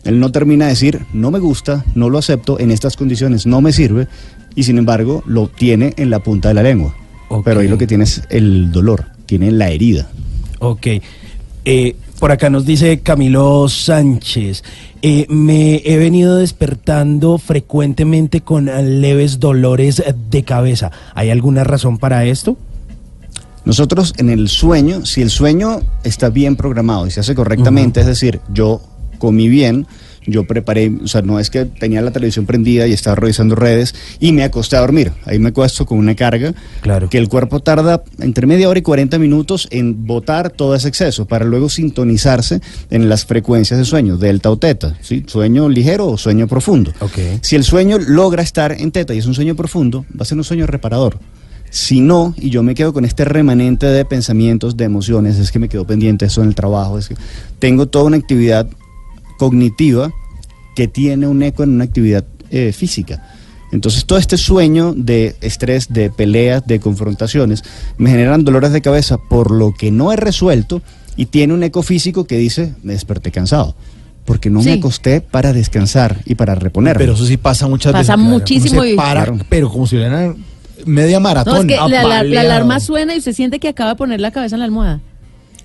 Él 0.04 0.20
no 0.20 0.30
termina 0.30 0.66
de 0.66 0.72
decir, 0.72 1.04
no 1.12 1.30
me 1.30 1.38
gusta, 1.38 1.84
no 1.94 2.10
lo 2.10 2.18
acepto, 2.18 2.58
en 2.60 2.70
estas 2.70 2.96
condiciones 2.96 3.46
no 3.46 3.60
me 3.60 3.72
sirve, 3.72 4.08
y 4.54 4.64
sin 4.64 4.78
embargo 4.78 5.22
lo 5.26 5.48
tiene 5.48 5.94
en 5.96 6.10
la 6.10 6.20
punta 6.20 6.48
de 6.48 6.54
la 6.54 6.62
lengua. 6.62 6.94
Ok. 7.28 7.44
Pero 7.44 7.60
ahí 7.60 7.68
lo 7.68 7.78
que 7.78 7.86
tiene 7.86 8.04
es 8.04 8.22
el 8.30 8.72
dolor, 8.72 9.06
tiene 9.26 9.50
la 9.50 9.70
herida. 9.70 10.08
Ok. 10.60 10.86
Eh, 11.64 11.96
por 12.18 12.32
acá 12.32 12.50
nos 12.50 12.66
dice 12.66 13.00
Camilo 13.00 13.68
Sánchez. 13.68 14.64
eh, 15.02 15.26
me 15.28 15.82
he 15.84 15.96
venido 15.96 16.36
despertando 16.36 17.38
frecuentemente 17.38 18.40
con 18.40 18.66
leves 19.00 19.38
dolores 19.38 20.02
de 20.30 20.42
cabeza. 20.42 20.90
¿Hay 21.14 21.30
alguna 21.30 21.62
razón 21.62 21.98
para 21.98 22.24
esto? 22.24 22.56
Nosotros 23.64 24.14
en 24.16 24.30
el 24.30 24.48
sueño, 24.48 25.04
si 25.04 25.22
el 25.22 25.30
sueño 25.30 25.80
está 26.02 26.30
bien 26.30 26.56
programado 26.56 27.06
y 27.06 27.10
se 27.10 27.20
hace 27.20 27.34
correctamente, 27.34 28.00
es 28.00 28.06
decir, 28.06 28.40
yo 28.52 28.80
comí 29.18 29.48
bien, 29.48 29.86
yo 30.28 30.44
preparé, 30.44 30.92
o 31.02 31.08
sea, 31.08 31.22
no 31.22 31.40
es 31.40 31.50
que 31.50 31.64
tenía 31.64 32.02
la 32.02 32.10
televisión 32.10 32.46
prendida 32.46 32.86
y 32.86 32.92
estaba 32.92 33.16
revisando 33.16 33.54
redes 33.54 33.94
y 34.20 34.32
me 34.32 34.44
acosté 34.44 34.76
a 34.76 34.80
dormir. 34.80 35.12
Ahí 35.24 35.38
me 35.38 35.48
acuesto 35.48 35.86
con 35.86 35.98
una 35.98 36.14
carga 36.14 36.54
Claro. 36.82 37.08
que 37.08 37.18
el 37.18 37.28
cuerpo 37.28 37.60
tarda 37.60 38.04
entre 38.20 38.46
media 38.46 38.68
hora 38.68 38.78
y 38.78 38.82
40 38.82 39.18
minutos 39.18 39.66
en 39.70 40.06
botar 40.06 40.50
todo 40.50 40.74
ese 40.74 40.88
exceso 40.88 41.26
para 41.26 41.44
luego 41.44 41.68
sintonizarse 41.68 42.60
en 42.90 43.08
las 43.08 43.24
frecuencias 43.24 43.78
de 43.78 43.84
sueño, 43.84 44.16
delta 44.16 44.50
o 44.50 44.58
teta, 44.58 44.96
¿sí? 45.00 45.24
sueño 45.26 45.68
ligero 45.68 46.06
o 46.06 46.18
sueño 46.18 46.46
profundo. 46.46 46.92
Ok. 47.00 47.18
Si 47.40 47.56
el 47.56 47.64
sueño 47.64 47.98
logra 47.98 48.42
estar 48.42 48.72
en 48.72 48.92
teta 48.92 49.14
y 49.14 49.18
es 49.18 49.26
un 49.26 49.34
sueño 49.34 49.56
profundo, 49.56 50.04
va 50.12 50.22
a 50.22 50.24
ser 50.24 50.38
un 50.38 50.44
sueño 50.44 50.66
reparador. 50.66 51.18
Si 51.70 52.00
no, 52.00 52.34
y 52.38 52.48
yo 52.48 52.62
me 52.62 52.74
quedo 52.74 52.94
con 52.94 53.04
este 53.04 53.26
remanente 53.26 53.84
de 53.86 54.04
pensamientos, 54.06 54.76
de 54.78 54.84
emociones, 54.84 55.38
es 55.38 55.52
que 55.52 55.58
me 55.58 55.68
quedo 55.68 55.86
pendiente 55.86 56.24
eso 56.24 56.40
en 56.42 56.48
el 56.48 56.54
trabajo, 56.54 56.98
es 56.98 57.08
que 57.08 57.14
tengo 57.58 57.86
toda 57.86 58.04
una 58.06 58.16
actividad 58.16 58.66
cognitiva 59.38 60.12
que 60.76 60.88
tiene 60.88 61.26
un 61.26 61.42
eco 61.42 61.62
en 61.62 61.70
una 61.70 61.84
actividad 61.84 62.24
eh, 62.50 62.72
física. 62.72 63.26
Entonces 63.72 64.04
todo 64.06 64.18
este 64.18 64.36
sueño 64.38 64.94
de 64.96 65.36
estrés, 65.42 65.88
de 65.92 66.10
peleas, 66.10 66.66
de 66.66 66.80
confrontaciones, 66.80 67.62
me 67.98 68.10
generan 68.10 68.44
dolores 68.44 68.72
de 68.72 68.80
cabeza 68.80 69.18
por 69.18 69.50
lo 69.50 69.72
que 69.74 69.90
no 69.90 70.12
he 70.12 70.16
resuelto 70.16 70.80
y 71.16 71.26
tiene 71.26 71.52
un 71.54 71.62
eco 71.62 71.82
físico 71.82 72.24
que 72.26 72.38
dice, 72.38 72.74
me 72.82 72.94
desperté 72.94 73.30
cansado, 73.30 73.74
porque 74.24 74.48
no 74.50 74.62
Sí. 74.62 74.70
me 74.70 74.74
acosté 74.76 75.20
para 75.20 75.52
descansar 75.52 76.20
y 76.24 76.34
para 76.34 76.54
reponerme. 76.54 76.98
Pero 77.00 77.12
eso 77.14 77.26
sí 77.26 77.36
pasa 77.36 77.66
muchas 77.68 77.92
Pasa 77.92 78.16
veces. 78.16 78.30
muchísimo 78.30 78.82
se 78.82 78.94
para, 78.94 79.24
Claro. 79.26 79.44
pero 79.50 79.68
como 79.70 79.86
si 79.86 79.96
hubiera 79.96 80.34
media 80.86 81.20
maratón. 81.20 81.54
No, 81.54 81.60
es 81.60 81.66
que 81.66 81.90
la, 81.90 82.22
la- 82.22 82.40
alarma 82.40 82.80
suena 82.80 83.14
y 83.14 83.18
usted 83.18 83.32
siente 83.34 83.58
que 83.58 83.68
acaba 83.68 83.90
de 83.90 83.96
poner 83.96 84.20
la 84.20 84.30
cabeza 84.30 84.56
en 84.56 84.60
la 84.60 84.64
almohada. 84.64 85.00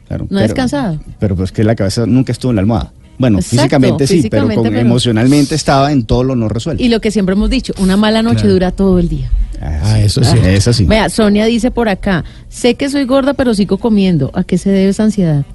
Claro, 0.10 0.28
No 0.30 0.40
descansado. 0.42 1.00
Pero 1.20 1.36
pues 1.38 1.54
que 1.54 1.64
la 1.64 1.76
cabeza 1.76 2.06
nunca 2.06 2.34
estuvo 2.34 2.52
en 2.52 2.58
la 2.58 2.62
almohada. 2.64 2.92
Bueno, 3.18 3.38
Exacto, 3.40 3.58
físicamente 3.58 4.08
sí, 4.08 4.16
físicamente, 4.16 4.50
pero, 4.56 4.64
con- 4.64 4.74
pero- 4.74 4.80
emocionalmente 4.88 5.56
estaba 5.56 5.92
en 5.92 6.04
todo 6.06 6.24
lo 6.24 6.36
no 6.36 6.50
resuelto. 6.50 6.84
Y 6.84 6.90
lo 6.90 7.00
que 7.00 7.12
siempre 7.12 7.34
hemos 7.34 7.50
dicho, 7.50 7.74
una 7.78 7.96
mala 7.96 8.22
noche 8.24 8.38
Claro. 8.42 8.54
dura 8.54 8.72
todo 8.72 9.00
el 9.00 9.08
día. 9.10 9.30
Ah, 9.62 10.00
eso 10.02 10.24
sí. 10.24 10.36
Es 10.44 10.68
así. 10.68 10.86
Vea, 10.86 11.10
Sonia 11.10 11.46
dice 11.46 11.72
por 11.72 11.88
acá, 11.90 12.26
sé 12.50 12.76
que 12.76 12.90
soy 12.90 13.06
gorda 13.06 13.34
pero 13.34 13.54
sigo 13.54 13.78
comiendo. 13.78 14.32
¿A 14.34 14.44
qué 14.44 14.58
se 14.58 14.70
debe 14.72 14.90
esa 14.90 15.04
ansiedad? 15.04 15.46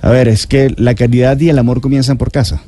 A 0.00 0.10
ver, 0.10 0.28
es 0.28 0.46
que 0.46 0.72
la 0.78 0.94
caridad 0.94 1.38
y 1.38 1.48
el 1.48 1.58
amor 1.58 1.80
comienzan 1.80 2.16
por 2.16 2.30
casa. 2.32 2.62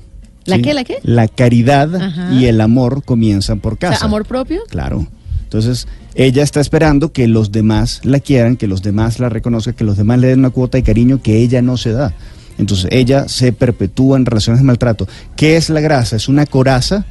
¿La 0.44 0.58
qué, 0.58 0.74
la 0.74 0.84
qué? 0.84 0.98
La 1.02 1.26
caridad 1.28 1.94
Ajá. 1.94 2.32
y 2.34 2.44
el 2.46 2.60
amor 2.60 3.02
comienzan 3.04 3.60
por 3.60 3.74
O 3.74 3.76
casa. 3.76 3.96
sea, 4.00 4.06
amor 4.06 4.26
propio. 4.26 4.60
Claro. 4.68 5.06
Entonces, 5.44 5.88
ella 6.14 6.42
está 6.42 6.60
esperando 6.60 7.12
que 7.12 7.26
los 7.28 7.50
demás 7.50 8.00
la 8.04 8.20
quieran, 8.20 8.56
que 8.56 8.66
los 8.66 8.82
demás 8.82 9.20
la 9.20 9.28
reconozcan, 9.30 9.72
que 9.74 9.84
los 9.84 9.96
demás 9.96 10.18
le 10.18 10.26
den 10.28 10.40
una 10.40 10.50
cuota 10.50 10.76
de 10.76 10.82
cariño 10.82 11.22
que 11.22 11.38
ella 11.38 11.62
no 11.62 11.76
se 11.78 11.92
da. 11.92 12.12
Entonces, 12.58 12.88
ella 12.90 13.28
se 13.28 13.52
perpetúa 13.52 14.16
en 14.16 14.26
relaciones 14.26 14.60
de 14.60 14.66
maltrato. 14.66 15.08
¿Qué 15.36 15.56
es 15.56 15.70
la 15.70 15.80
grasa? 15.80 16.16
Es 16.16 16.28
una 16.28 16.46
coraza 16.46 17.04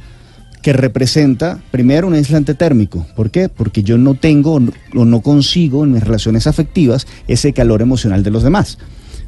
que 0.62 0.72
representa, 0.72 1.60
primero, 1.70 2.06
un 2.06 2.14
aislante 2.14 2.54
térmico. 2.54 3.06
¿Por 3.14 3.30
qué? 3.30 3.50
Porque 3.50 3.82
yo 3.82 3.98
no 3.98 4.14
tengo 4.14 4.54
o 4.94 5.04
no- 5.04 5.20
consigo 5.20 5.84
en 5.84 5.92
mis 5.92 6.02
relaciones 6.02 6.46
afectivas 6.46 7.06
ese 7.28 7.52
calor 7.52 7.82
emocional 7.82 8.22
de 8.22 8.30
los 8.30 8.42
demás. 8.42 8.78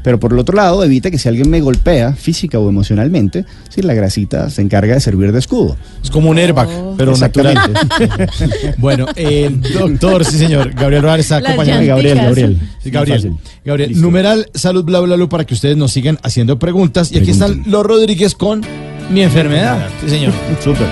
Pero 0.06 0.20
por 0.20 0.32
el 0.32 0.38
otro 0.38 0.54
lado, 0.54 0.84
evita 0.84 1.10
que 1.10 1.18
si 1.18 1.28
alguien 1.28 1.50
me 1.50 1.60
golpea 1.60 2.12
física 2.12 2.60
o 2.60 2.68
emocionalmente, 2.68 3.44
si 3.68 3.82
la 3.82 3.92
grasita 3.92 4.50
se 4.50 4.62
encarga 4.62 4.94
de 4.94 5.00
servir 5.00 5.32
de 5.32 5.40
escudo. 5.40 5.76
Es 6.00 6.12
como 6.12 6.30
un 6.30 6.38
airbag, 6.38 6.68
pero 6.96 7.16
natural. 7.16 7.56
Exactamente. 7.56 8.74
bueno, 8.78 9.06
el 9.16 9.60
doctor, 9.62 10.24
sí 10.24 10.38
señor, 10.38 10.74
Gabriel 10.74 11.02
Roar 11.02 11.18
está 11.18 11.38
acompañado. 11.38 11.82
llanticas. 11.82 11.96
Gabriel, 11.96 12.18
Gabriel. 12.18 12.60
Sí, 12.80 12.90
Gabriel. 12.90 13.32
Gabriel, 13.64 13.88
Listo. 13.88 14.04
numeral 14.04 14.46
salud 14.54 14.84
bla 14.84 15.00
bla 15.00 15.16
bla 15.16 15.28
para 15.28 15.44
que 15.44 15.54
ustedes 15.54 15.76
nos 15.76 15.90
sigan 15.90 16.20
haciendo 16.22 16.56
preguntas. 16.56 17.10
Y 17.10 17.18
aquí 17.18 17.32
están 17.32 17.64
los 17.66 17.84
Rodríguez 17.84 18.36
con 18.36 18.62
mi 19.10 19.22
enfermedad. 19.22 19.88
Sí, 20.04 20.10
señor. 20.10 20.32
Súper. 20.62 20.86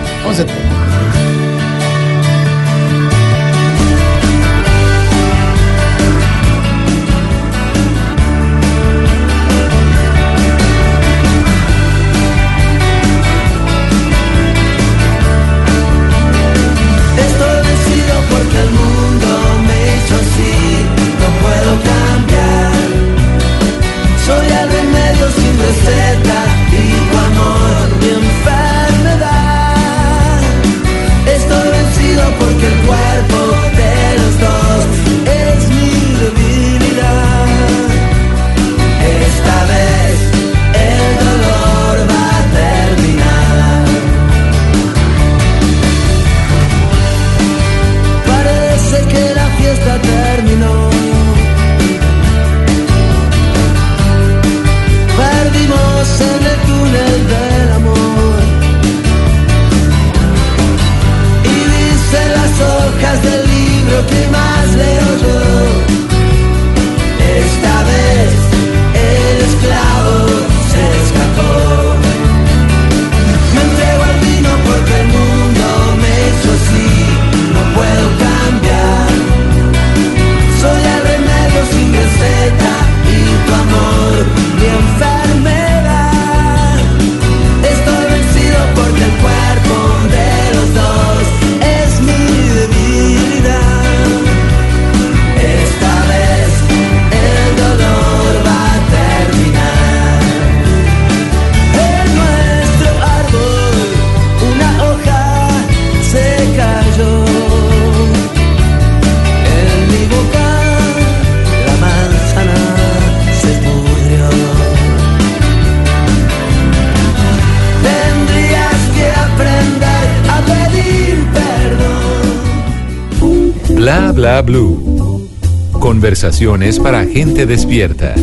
Blue. 124.42 125.28
Conversaciones 125.72 126.78
para 126.78 127.04
gente 127.04 127.46
despierta. 127.46 128.14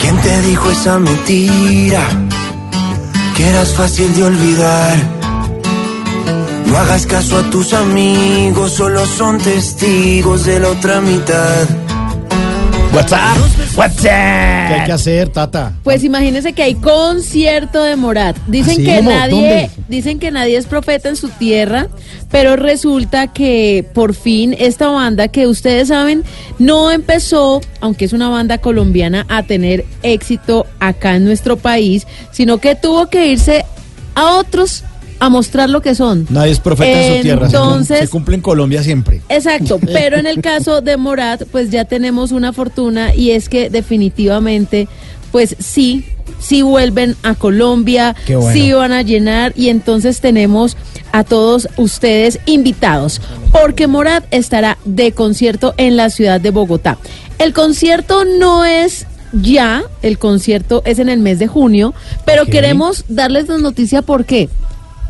¿Quién 0.00 0.16
te 0.22 0.42
dijo 0.42 0.70
esa 0.70 0.98
mentira? 0.98 2.06
Que 3.36 3.48
eras 3.48 3.74
fácil 3.74 4.14
de 4.14 4.24
olvidar. 4.24 4.96
No 6.66 6.78
hagas 6.78 7.06
caso 7.06 7.38
a 7.38 7.50
tus 7.50 7.72
amigos, 7.74 8.72
solo 8.72 9.04
son 9.06 9.38
testigos 9.38 10.44
de 10.44 10.60
la 10.60 10.68
otra 10.68 11.00
mitad. 11.00 11.66
WhatsApp, 12.94 13.36
¿Qué 13.74 14.10
hay 14.10 14.84
que 14.84 14.92
hacer, 14.92 15.28
Tata? 15.30 15.72
Pues 15.82 16.04
imagínense 16.04 16.52
que 16.52 16.62
hay 16.62 16.74
concierto 16.74 17.82
de 17.82 17.96
Morat. 17.96 18.36
Dicen 18.46 18.74
¿Así? 18.74 18.84
que 18.84 18.96
¿Cómo? 18.96 19.10
nadie, 19.10 19.30
¿Dónde? 19.36 19.70
dicen 19.88 20.18
que 20.18 20.30
nadie 20.30 20.56
es 20.58 20.66
profeta 20.66 21.08
en 21.08 21.16
su 21.16 21.28
tierra, 21.30 21.88
pero 22.30 22.56
resulta 22.56 23.32
que 23.32 23.86
por 23.94 24.14
fin 24.14 24.54
esta 24.58 24.88
banda 24.88 25.28
que 25.28 25.46
ustedes 25.46 25.88
saben 25.88 26.22
no 26.58 26.90
empezó, 26.90 27.60
aunque 27.80 28.04
es 28.04 28.12
una 28.12 28.28
banda 28.28 28.58
colombiana, 28.58 29.24
a 29.28 29.42
tener 29.42 29.84
éxito 30.02 30.66
acá 30.78 31.16
en 31.16 31.24
nuestro 31.24 31.56
país, 31.56 32.06
sino 32.30 32.58
que 32.58 32.74
tuvo 32.74 33.06
que 33.08 33.26
irse 33.28 33.64
a 34.14 34.36
otros 34.36 34.84
a 35.22 35.28
mostrar 35.28 35.70
lo 35.70 35.80
que 35.82 35.94
son. 35.94 36.26
Nadie 36.30 36.50
es 36.50 36.58
profeta 36.58 37.00
en 37.00 37.16
su 37.16 37.22
tierra. 37.22 37.46
Entonces- 37.46 38.00
se 38.00 38.08
cumple 38.08 38.34
en 38.34 38.40
Colombia 38.40 38.82
siempre. 38.82 39.22
Exacto, 39.28 39.78
pero 39.92 40.16
en 40.16 40.26
el 40.26 40.40
caso 40.40 40.80
de 40.80 40.96
Morat, 40.96 41.44
pues 41.52 41.70
ya 41.70 41.84
tenemos 41.84 42.32
una 42.32 42.52
fortuna 42.52 43.14
y 43.14 43.30
es 43.30 43.48
que 43.48 43.70
definitivamente, 43.70 44.88
pues 45.30 45.54
sí, 45.60 46.04
sí 46.40 46.62
vuelven 46.62 47.14
a 47.22 47.36
Colombia, 47.36 48.16
bueno. 48.26 48.52
sí 48.52 48.72
van 48.72 48.90
a 48.90 49.02
llenar 49.02 49.52
y 49.54 49.68
entonces 49.68 50.20
tenemos 50.20 50.76
a 51.12 51.22
todos 51.22 51.68
ustedes 51.76 52.40
invitados, 52.46 53.20
porque 53.52 53.86
Morat 53.86 54.24
estará 54.32 54.76
de 54.84 55.12
concierto 55.12 55.72
en 55.76 55.96
la 55.96 56.10
ciudad 56.10 56.40
de 56.40 56.50
Bogotá. 56.50 56.98
El 57.38 57.52
concierto 57.52 58.24
no 58.24 58.64
es 58.64 59.06
ya, 59.32 59.84
el 60.02 60.18
concierto 60.18 60.82
es 60.84 60.98
en 60.98 61.08
el 61.08 61.20
mes 61.20 61.38
de 61.38 61.46
junio, 61.46 61.94
pero 62.24 62.44
queremos 62.46 63.04
darles 63.08 63.46
la 63.46 63.58
noticia 63.58 64.02
por 64.02 64.24
qué. 64.24 64.48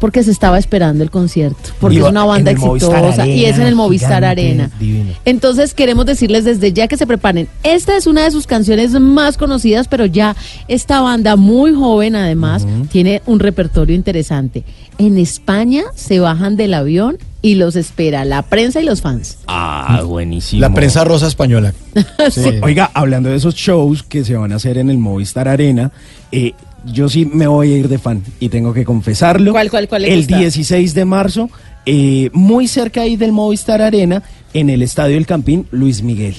Porque 0.03 0.24
se 0.24 0.33
estaba 0.33 0.59
esperando 0.59 1.05
el 1.05 1.12
concierto, 1.12 1.70
porque 1.79 1.99
es 1.99 2.03
una 2.03 2.24
banda 2.24 2.51
exitosa 2.51 3.24
y 3.24 3.45
es 3.45 3.57
en 3.57 3.69
el 3.69 3.77
Movistar 3.77 4.24
gigante, 4.24 4.27
Arena. 4.27 4.70
divino. 4.81 5.12
Entonces 5.24 5.74
queremos 5.74 6.07
decirles 6.07 6.43
desde 6.43 6.73
ya 6.73 6.89
que 6.89 6.97
se 6.97 7.07
preparen. 7.07 7.47
Esta 7.62 7.97
es 7.97 8.09
una 8.09 8.24
de 8.24 8.33
sus 8.33 8.49
canciones 8.49 8.91
más 8.99 9.39
conocidas, 9.39 9.87
pero 9.87 10.05
ya 10.05 10.35
esta 10.66 11.01
banda 11.03 11.37
muy 11.37 11.73
joven 11.73 12.16
además 12.16 12.66
tiene 12.91 13.23
un 13.27 13.39
repertorio 13.39 13.95
interesante. 13.95 14.65
En 14.99 15.19
España 15.19 15.85
se 15.95 16.19
bajan 16.19 16.57
del 16.57 16.74
avión 16.74 17.19
y 17.41 17.55
los 17.55 17.77
espera 17.77 18.24
la 18.24 18.43
prensa 18.43 18.81
y 18.81 18.85
los 18.85 19.03
fans. 19.03 19.39
Ah, 19.47 20.03
buenísimo. 20.05 20.61
La 20.61 20.74
prensa 20.74 21.05
rosa 21.05 21.29
española. 21.29 21.73
Sí. 22.31 22.59
Oiga, 22.62 22.91
hablando 22.95 23.29
de 23.29 23.37
esos 23.37 23.55
shows 23.55 24.03
que 24.03 24.24
se 24.24 24.35
van 24.35 24.53
a 24.53 24.57
hacer 24.57 24.79
en 24.79 24.91
el 24.91 24.99
Movistar 24.99 25.49
Arena, 25.49 25.93
eh, 26.31 26.55
yo 26.85 27.09
sí 27.09 27.27
me 27.27 27.47
voy 27.47 27.73
a 27.73 27.77
ir 27.79 27.89
de 27.89 27.99
fan 27.99 28.23
y 28.41 28.49
tengo 28.49 28.73
que 28.73 28.85
confesarlo. 28.85 29.53
¿Cuál, 29.53 29.71
cuál, 29.71 29.89
cuál 29.89 30.03
le 30.03 30.13
El 30.13 30.21
gusta? 30.21 30.39
16 30.39 30.95
de 30.95 31.05
marzo, 31.05 31.51
eh, 31.87 32.31
muy 32.33 32.69
cerca 32.69 33.03
ahí 33.03 33.17
del 33.17 33.33
Movistar 33.33 33.83
Arena, 33.83 34.23
en 34.55 34.71
el 34.71 34.83
Estadio 34.83 35.17
El 35.17 35.27
Campín, 35.27 35.67
Luis 35.71 36.03
Miguel. 36.03 36.37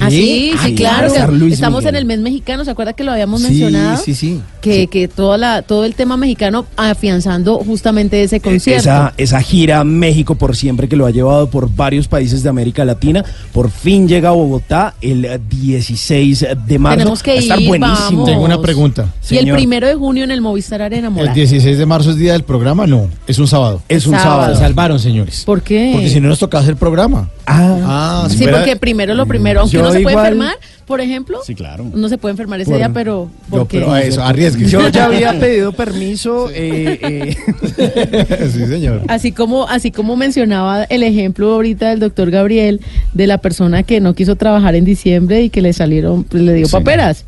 Ah, 0.00 0.10
sí, 0.10 0.52
sí, 0.52 0.54
Ay, 0.58 0.74
claro. 0.74 1.06
Estamos 1.08 1.80
Miguel. 1.80 1.88
en 1.94 1.96
el 1.96 2.04
mes 2.06 2.20
mexicano, 2.20 2.64
¿se 2.64 2.70
acuerda 2.70 2.94
que 2.94 3.04
lo 3.04 3.12
habíamos 3.12 3.42
Sí, 3.42 3.48
mencionado? 3.48 4.02
sí, 4.02 4.14
sí. 4.14 4.40
Que, 4.60 4.86
que 4.86 5.06
toda 5.08 5.36
la, 5.38 5.62
todo 5.62 5.84
el 5.84 5.94
tema 5.94 6.16
mexicano 6.16 6.66
afianzando 6.76 7.58
justamente 7.58 8.22
ese 8.22 8.40
concierto. 8.40 8.80
Esa, 8.80 9.12
esa 9.18 9.42
gira 9.42 9.82
México 9.84 10.34
por 10.36 10.56
siempre 10.56 10.88
que 10.88 10.96
lo 10.96 11.04
ha 11.06 11.10
llevado 11.10 11.50
por 11.50 11.74
varios 11.74 12.08
países 12.08 12.42
de 12.42 12.48
América 12.48 12.84
Latina, 12.84 13.24
por 13.52 13.70
fin 13.70 14.08
llega 14.08 14.30
a 14.30 14.32
Bogotá 14.32 14.94
el 15.00 15.24
eh, 15.24 15.40
16 15.50 16.46
de 16.66 16.78
marzo. 16.78 16.98
Tenemos 16.98 17.22
que 17.22 17.30
Va 17.32 17.36
a 17.36 17.40
estar 17.40 17.60
ir, 17.60 17.68
buenísimo. 17.68 17.98
vamos. 18.20 18.24
Tengo 18.28 18.44
una 18.44 18.60
pregunta. 18.60 19.06
y 19.30 19.34
el 19.34 19.40
señor. 19.40 19.56
primero 19.56 19.86
de 19.86 19.94
junio 19.94 20.24
en 20.24 20.30
el 20.30 20.40
Movistar 20.40 20.82
Arena, 20.82 21.08
¿El 21.08 21.12
Morat. 21.14 21.34
16 21.34 21.78
de 21.78 21.86
marzo 21.86 22.10
es 22.10 22.16
día 22.16 22.32
del 22.32 22.44
programa? 22.44 22.86
No, 22.86 23.08
es 23.26 23.38
un 23.38 23.46
sábado. 23.48 23.82
Es 23.88 24.06
un 24.06 24.12
Sábado. 24.14 24.30
sábado. 24.32 24.54
Se 24.54 24.60
salvaron, 24.62 24.98
señores. 24.98 25.42
¿Por 25.44 25.62
qué? 25.62 25.90
Porque 25.92 26.08
si 26.08 26.20
no 26.20 26.28
nos 26.28 26.38
tocaba 26.38 26.62
hacer 26.62 26.76
programa. 26.76 27.28
Ah, 27.46 27.68
Ah, 27.84 28.26
si 28.30 28.36
Sí, 28.38 28.42
fuera- 28.44 28.58
porque 28.58 28.76
primero 28.76 29.14
lo 29.14 29.26
primero, 29.26 29.60
aunque 29.60 29.76
Yo 29.76 29.81
uno 29.84 29.92
se 29.92 30.00
puede 30.00 30.12
igual- 30.14 30.26
enfermar, 30.26 30.54
por 30.86 31.00
ejemplo, 31.00 31.38
Sí, 31.46 31.54
claro. 31.54 31.84
uno 31.92 32.08
se 32.08 32.18
puede 32.18 32.32
enfermar 32.32 32.60
ese 32.60 32.70
Por- 32.70 32.78
día, 32.78 32.90
pero 32.92 33.30
No, 33.50 33.50
porque 33.58 33.78
pero 33.78 33.92
a 33.92 34.02
eso, 34.02 34.22
arriesgue. 34.22 34.66
Yo 34.66 34.88
ya 34.88 35.06
había 35.06 35.32
pedido 35.40 35.72
permiso. 35.72 36.48
eh, 36.52 36.98
eh, 37.02 38.48
sí, 38.52 38.66
señor. 38.66 39.02
así 39.08 39.32
como 39.32 39.68
así 39.68 39.90
como 39.90 40.16
mencionaba 40.16 40.84
el 40.84 41.02
ejemplo 41.02 41.52
ahorita 41.54 41.90
del 41.90 42.00
doctor 42.00 42.30
Gabriel 42.30 42.80
de 43.14 43.26
la 43.26 43.38
persona 43.38 43.82
que 43.82 44.00
no 44.00 44.14
quiso 44.14 44.36
trabajar 44.36 44.74
en 44.74 44.84
diciembre 44.84 45.42
y 45.42 45.50
que 45.50 45.62
le 45.62 45.72
salieron 45.72 46.24
pues, 46.24 46.42
le 46.42 46.54
dio 46.54 46.66
Sí. 46.66 46.72
paperas. 46.72 47.24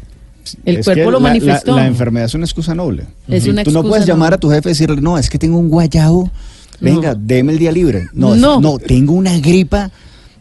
El 0.67 0.77
Es 0.79 0.85
cuerpo 0.85 1.11
lo 1.11 1.19
la- 1.21 1.29
la- 1.29 1.29
manifestó. 1.31 1.75
La, 1.77 1.87
enfermedad 1.87 2.27
es 2.27 2.35
una 2.35 2.45
excusa 2.45 2.75
noble. 2.75 3.05
Es 3.29 3.47
una 3.47 3.65
Tú 3.65 3.71
no 3.71 3.83
puedes 3.83 4.05
llamar 4.05 4.33
noble. 4.33 4.35
a 4.37 4.39
tu 4.41 4.51
jefe 4.51 4.69
y 4.69 4.73
decirle, 4.73 5.01
no, 5.01 5.17
es 5.17 5.31
que 5.31 5.39
tengo 5.39 5.57
un 5.59 5.71
guayabo. 5.71 6.31
Venga, 6.81 7.15
deme 7.19 7.53
el 7.53 7.59
día 7.59 7.73
libre. 7.73 8.09
No, 8.13 8.35
es- 8.35 8.41
No. 8.43 8.61
no, 8.61 8.79
tengo 8.79 9.15
una 9.15 9.39
gripa. 9.39 9.91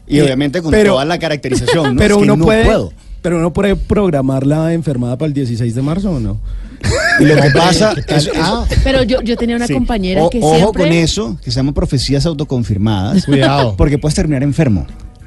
Y 0.08 0.20
Eh, 0.20 0.24
obviamente 0.24 0.62
con 0.62 0.72
pero- 0.72 0.94
toda 0.94 1.06
la 1.06 1.18
caracterización. 1.20 1.96
¿no? 1.96 2.00
pero 2.00 2.16
Es 2.16 2.18
que 2.20 2.24
uno 2.24 2.36
no 2.38 2.46
puede. 2.46 2.66
puedo. 2.66 2.94
Pero 3.22 3.38
uno 3.38 3.54
puede 3.54 3.76
programar 3.78 4.46
la 4.46 4.74
enfermada 4.74 5.18
para 5.18 5.28
el 5.28 5.34
16 5.34 5.74
de 5.76 5.82
marzo 5.82 6.12
o 6.12 6.20
no? 6.20 6.40
Y 7.20 7.26
lo 7.26 7.36
que 7.36 7.50
pasa 7.52 7.94
Ah, 8.36 8.66
Pero 8.84 9.04
yo, 9.04 9.22
yo 9.22 9.38
tenía 9.38 9.56
una 9.56 9.68
sí. 9.68 9.74
compañera 9.74 10.24
O- 10.24 10.30
que 10.30 10.40
ojo 10.42 10.56
siempre 10.58 10.84
con 10.84 10.92
eso, 10.92 11.38
que 11.44 11.52
se 11.52 11.56
llaman 11.58 11.74
profecías 11.74 12.26
autoconfirmadas. 12.26 13.26
Cuidado. 13.26 13.76
Porque 13.78 13.98
puedes 13.98 14.16
terminar 14.16 14.44
enfermo. 14.44 14.86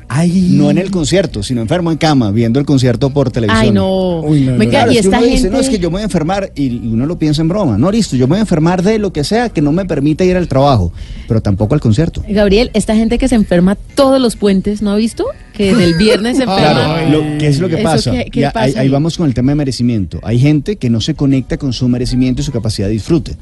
Ay. 0.08 0.50
No 0.52 0.70
en 0.70 0.78
el 0.78 0.90
concierto, 0.90 1.42
sino 1.42 1.60
enfermo 1.60 1.90
en 1.90 1.98
cama, 1.98 2.30
viendo 2.30 2.60
el 2.60 2.66
concierto 2.66 3.10
por 3.10 3.30
televisión. 3.30 3.60
Ay, 3.64 3.70
no. 3.72 4.20
Uy, 4.20 4.42
no, 4.42 4.52
no. 4.52 4.58
Venga, 4.58 4.70
Claro, 4.70 4.92
y 4.92 4.98
es 4.98 5.00
que 5.02 5.06
esta 5.08 5.18
uno 5.18 5.26
gente 5.26 5.36
dice, 5.36 5.50
no, 5.50 5.58
es 5.58 5.68
que 5.68 5.78
yo 5.78 5.88
me 5.90 5.94
voy 5.94 6.00
a 6.02 6.04
enfermar 6.04 6.52
y, 6.54 6.66
y 6.66 6.90
uno 6.92 7.06
lo 7.06 7.18
piensa 7.18 7.42
en 7.42 7.48
broma. 7.48 7.76
No, 7.76 7.90
listo, 7.90 8.14
yo 8.16 8.26
me 8.26 8.30
voy 8.30 8.38
a 8.38 8.40
enfermar 8.42 8.82
de 8.82 8.98
lo 8.98 9.12
que 9.12 9.24
sea 9.24 9.48
que 9.48 9.60
no 9.62 9.72
me 9.72 9.84
permita 9.84 10.24
ir 10.24 10.36
al 10.36 10.46
trabajo, 10.48 10.92
pero 11.26 11.40
tampoco 11.42 11.74
al 11.74 11.80
concierto. 11.80 12.22
Gabriel, 12.28 12.70
esta 12.74 12.94
gente 12.94 13.18
que 13.18 13.26
se 13.28 13.34
enferma 13.34 13.74
todos 13.96 14.20
los 14.20 14.36
puentes, 14.36 14.80
¿no 14.80 14.92
ha 14.92 14.96
visto? 14.96 15.24
Que 15.52 15.74
del 15.74 15.94
viernes 15.94 16.36
se 16.36 16.42
enferma. 16.44 16.72
Claro, 16.72 17.10
lo, 17.10 17.38
¿qué 17.38 17.48
es 17.48 17.58
lo 17.58 17.68
que 17.68 17.74
Eso 17.74 17.82
pasa? 17.84 18.12
qué- 18.30 18.42
pasa 18.42 18.60
ahí 18.60 18.74
ahí? 18.76 18.88
vamos 18.88 19.16
con 19.16 19.26
el 19.26 19.34
tema 19.34 19.52
de 19.52 19.56
merecimiento. 19.56 20.20
Hay 20.22 20.38
gente 20.38 20.76
que 20.76 20.88
no 20.88 21.00
se 21.00 21.14
conecta 21.14 21.56
con 21.56 21.72
su 21.72 21.88
merecimiento 21.88 22.42
y 22.42 22.44
su 22.44 22.52
capacidad 22.52 22.86
de 22.86 22.92
disfrute. 22.92 23.36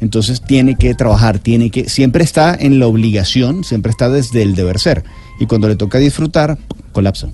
Entonces 0.00 0.40
tiene 0.40 0.76
que 0.76 0.94
trabajar, 0.94 1.38
tiene 1.40 1.70
que, 1.70 1.88
siempre 1.88 2.22
está 2.22 2.56
en 2.58 2.78
la 2.78 2.86
obligación, 2.86 3.64
siempre 3.64 3.90
está 3.90 4.08
desde 4.08 4.42
el 4.42 4.54
deber 4.54 4.78
ser. 4.78 5.02
Y 5.38 5.46
cuando 5.46 5.68
le 5.68 5.76
toca 5.76 5.98
disfrutar, 5.98 6.58
colapsa. 6.92 7.28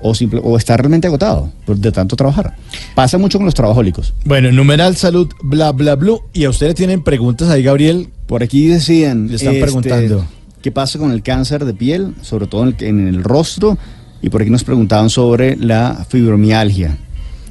O, 0.00 0.14
simple, 0.14 0.40
o 0.44 0.58
está 0.58 0.76
realmente 0.76 1.06
agotado 1.06 1.50
de 1.66 1.90
tanto 1.90 2.16
trabajar. 2.16 2.54
Pasa 2.94 3.16
mucho 3.16 3.38
con 3.38 3.46
los 3.46 3.54
trabajólicos. 3.54 4.12
Bueno, 4.24 4.52
numeral 4.52 4.94
salud, 4.96 5.28
bla, 5.42 5.72
bla, 5.72 5.94
blue. 5.96 6.20
Y 6.34 6.44
a 6.44 6.50
ustedes 6.50 6.74
tienen 6.74 7.02
preguntas 7.02 7.48
ahí, 7.48 7.62
Gabriel. 7.62 8.10
Por 8.26 8.42
aquí 8.42 8.66
decían, 8.66 9.28
Le 9.28 9.36
están 9.36 9.54
preguntando. 9.58 10.26
¿qué 10.62 10.72
pasa 10.72 10.98
con 10.98 11.12
el 11.12 11.22
cáncer 11.22 11.64
de 11.64 11.74
piel, 11.74 12.14
sobre 12.22 12.48
todo 12.48 12.64
en 12.64 12.74
el, 12.78 12.84
en 12.84 13.08
el 13.08 13.22
rostro? 13.22 13.78
Y 14.20 14.30
por 14.30 14.42
aquí 14.42 14.50
nos 14.50 14.64
preguntaban 14.64 15.10
sobre 15.10 15.56
la 15.56 16.04
fibromialgia. 16.08 16.98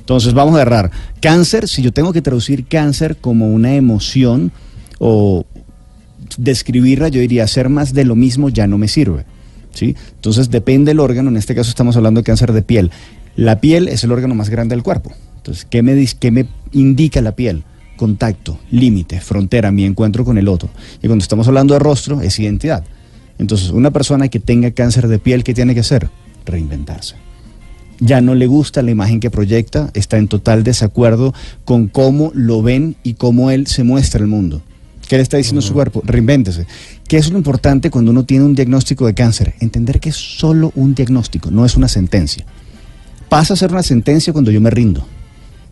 Entonces 0.05 0.33
vamos 0.33 0.53
a 0.53 0.61
agarrar 0.61 0.91
cáncer, 1.19 1.67
si 1.67 1.81
yo 1.81 1.91
tengo 1.91 2.13
que 2.13 2.21
traducir 2.21 2.67
cáncer 2.67 3.17
como 3.17 3.47
una 3.47 3.73
emoción 3.73 4.51
o 4.99 5.45
describirla, 6.37 7.07
yo 7.07 7.21
diría 7.21 7.43
hacer 7.43 7.69
más 7.69 7.93
de 7.93 8.05
lo 8.05 8.15
mismo 8.15 8.49
ya 8.49 8.67
no 8.67 8.77
me 8.77 8.87
sirve. 8.87 9.25
¿Sí? 9.75 9.95
Entonces 10.15 10.49
depende 10.49 10.89
del 10.89 10.99
órgano, 10.99 11.29
en 11.29 11.37
este 11.37 11.53
caso 11.53 11.69
estamos 11.69 11.95
hablando 11.95 12.21
de 12.21 12.23
cáncer 12.23 12.51
de 12.51 12.63
piel. 12.63 12.89
La 13.35 13.61
piel 13.61 13.87
es 13.87 14.03
el 14.03 14.11
órgano 14.11 14.33
más 14.33 14.49
grande 14.49 14.75
del 14.75 14.83
cuerpo. 14.83 15.11
Entonces, 15.37 15.67
¿qué 15.69 15.83
me, 15.83 16.07
qué 16.19 16.31
me 16.31 16.47
indica 16.71 17.21
la 17.21 17.35
piel? 17.35 17.63
Contacto, 17.97 18.57
límite, 18.71 19.21
frontera, 19.21 19.71
mi 19.71 19.85
encuentro 19.85 20.25
con 20.25 20.37
el 20.37 20.47
otro. 20.47 20.69
Y 21.03 21.07
cuando 21.07 21.21
estamos 21.21 21.47
hablando 21.47 21.75
de 21.75 21.79
rostro, 21.79 22.21
es 22.21 22.39
identidad. 22.39 22.83
Entonces, 23.37 23.69
una 23.69 23.91
persona 23.91 24.27
que 24.29 24.39
tenga 24.39 24.71
cáncer 24.71 25.07
de 25.07 25.19
piel, 25.19 25.43
¿qué 25.43 25.53
tiene 25.53 25.75
que 25.75 25.81
hacer? 25.81 26.09
Reinventarse 26.45 27.15
ya 27.99 28.21
no 28.21 28.35
le 28.35 28.47
gusta 28.47 28.81
la 28.81 28.91
imagen 28.91 29.19
que 29.19 29.31
proyecta, 29.31 29.89
está 29.93 30.17
en 30.17 30.27
total 30.27 30.63
desacuerdo 30.63 31.33
con 31.63 31.87
cómo 31.87 32.31
lo 32.33 32.61
ven 32.61 32.95
y 33.03 33.13
cómo 33.13 33.51
él 33.51 33.67
se 33.67 33.83
muestra 33.83 34.21
al 34.21 34.27
mundo. 34.27 34.61
¿Qué 35.07 35.17
le 35.17 35.23
está 35.23 35.37
diciendo 35.37 35.61
su 35.61 35.73
cuerpo? 35.73 36.01
Reinvéntese. 36.03 36.65
¿Qué 37.07 37.17
es 37.17 37.31
lo 37.31 37.37
importante 37.37 37.89
cuando 37.89 38.11
uno 38.11 38.25
tiene 38.25 38.45
un 38.45 38.55
diagnóstico 38.55 39.05
de 39.05 39.13
cáncer? 39.13 39.53
Entender 39.59 39.99
que 39.99 40.09
es 40.09 40.15
solo 40.15 40.71
un 40.75 40.95
diagnóstico, 40.95 41.51
no 41.51 41.65
es 41.65 41.75
una 41.75 41.87
sentencia. 41.87 42.45
Pasa 43.29 43.53
a 43.53 43.57
ser 43.57 43.71
una 43.71 43.83
sentencia 43.83 44.33
cuando 44.33 44.51
yo 44.51 44.61
me 44.61 44.69
rindo. 44.69 45.05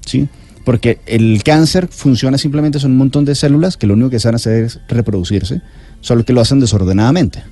¿Sí? 0.06 0.28
Porque 0.66 1.00
el 1.06 1.42
cáncer 1.44 1.88
funciona 1.92 2.38
simplemente, 2.38 2.80
son 2.80 2.92
un 2.92 2.98
montón 2.98 3.26
de 3.26 3.36
células 3.36 3.76
que 3.76 3.88
lo 3.88 3.96
único 3.96 4.10
que 4.10 4.20
saben 4.20 4.36
hacer 4.36 4.64
es 4.64 4.80
reproducirse, 4.88 5.62
solo 6.00 6.24
que 6.24 6.34
lo 6.34 6.42
hacen 6.42 6.60
desordenadamente. 6.60 7.44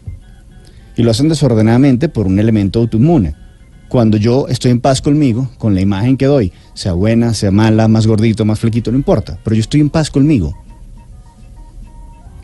Y 0.95 1.03
lo 1.03 1.11
hacen 1.11 1.29
desordenadamente 1.29 2.09
por 2.09 2.27
un 2.27 2.39
elemento 2.39 2.79
autoinmune. 2.79 3.35
Cuando 3.89 4.15
yo 4.15 4.47
estoy 4.47 4.71
en 4.71 4.79
paz 4.79 5.01
conmigo, 5.01 5.51
con 5.57 5.75
la 5.75 5.81
imagen 5.81 6.15
que 6.15 6.25
doy, 6.25 6.53
sea 6.73 6.93
buena, 6.93 7.33
sea 7.33 7.51
mala, 7.51 7.89
más 7.89 8.07
gordito, 8.07 8.45
más 8.45 8.59
flequito, 8.59 8.91
no 8.91 8.97
importa, 8.97 9.37
pero 9.43 9.55
yo 9.55 9.61
estoy 9.61 9.81
en 9.81 9.89
paz 9.89 10.09
conmigo. 10.09 10.57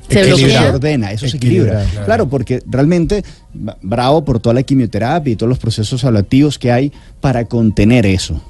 Se 0.10 0.24
se 0.36 0.58
ordena, 0.70 1.12
eso 1.12 1.28
se 1.28 1.38
equilibra. 1.38 1.74
Equilibra, 1.74 1.92
Claro. 1.92 2.06
claro. 2.06 2.30
porque 2.30 2.62
realmente, 2.68 3.24
bravo 3.82 4.24
por 4.24 4.40
toda 4.40 4.54
la 4.54 4.64
quimioterapia 4.64 5.34
y 5.34 5.36
todos 5.36 5.50
los 5.50 5.60
procesos 5.60 6.04
ablativos 6.06 6.58
que 6.58 6.72
hay 6.72 6.92
para 7.22 7.46
contener 7.46 8.06
eso. 8.06 8.42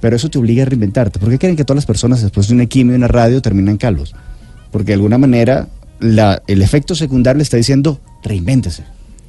Pero 0.00 0.16
eso 0.16 0.28
te 0.28 0.38
obliga 0.38 0.62
a 0.62 0.66
reinventarte. 0.66 1.18
¿Por 1.18 1.30
qué 1.30 1.38
creen 1.38 1.56
que 1.56 1.64
todas 1.64 1.76
las 1.76 1.86
personas 1.86 2.20
después 2.22 2.48
de 2.48 2.54
una 2.54 2.66
quimio 2.66 2.92
y 2.94 2.96
una 2.96 3.08
radio 3.08 3.40
terminan 3.40 3.76
calvos? 3.78 4.14
Porque 4.70 4.88
de 4.88 4.94
alguna 4.94 5.18
manera 5.18 5.68
la- 6.00 6.42
el 6.46 6.60
efecto 6.62 6.94
secundario 6.94 7.38
le 7.38 7.42
está 7.44 7.56
diciendo, 7.56 8.00
reinvéntese. 8.22 8.84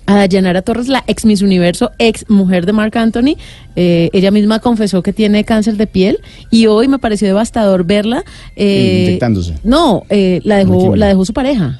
A 0.07 0.15
Dayanara 0.15 0.61
Torres, 0.61 0.87
la 0.87 1.03
ex 1.07 1.25
Miss 1.25 1.41
Universo, 1.41 1.91
ex 1.97 2.29
mujer 2.29 2.65
de 2.67 2.73
Marc 2.73 2.95
Anthony, 2.95 3.37
eh, 3.75 4.09
ella 4.13 4.29
misma 4.29 4.59
confesó 4.59 5.01
que 5.01 5.13
tiene 5.13 5.43
cáncer 5.45 5.77
de 5.77 5.87
piel 5.87 6.19
y 6.51 6.67
hoy 6.67 6.87
me 6.87 6.99
pareció 6.99 7.27
devastador 7.27 7.85
verla. 7.85 8.23
eh, 8.55 9.05
Inyectándose. 9.07 9.55
No, 9.63 10.03
eh, 10.09 10.41
la 10.43 10.57
dejó, 10.57 10.95
la 10.95 11.07
dejó 11.07 11.25
su 11.25 11.33
pareja. 11.33 11.79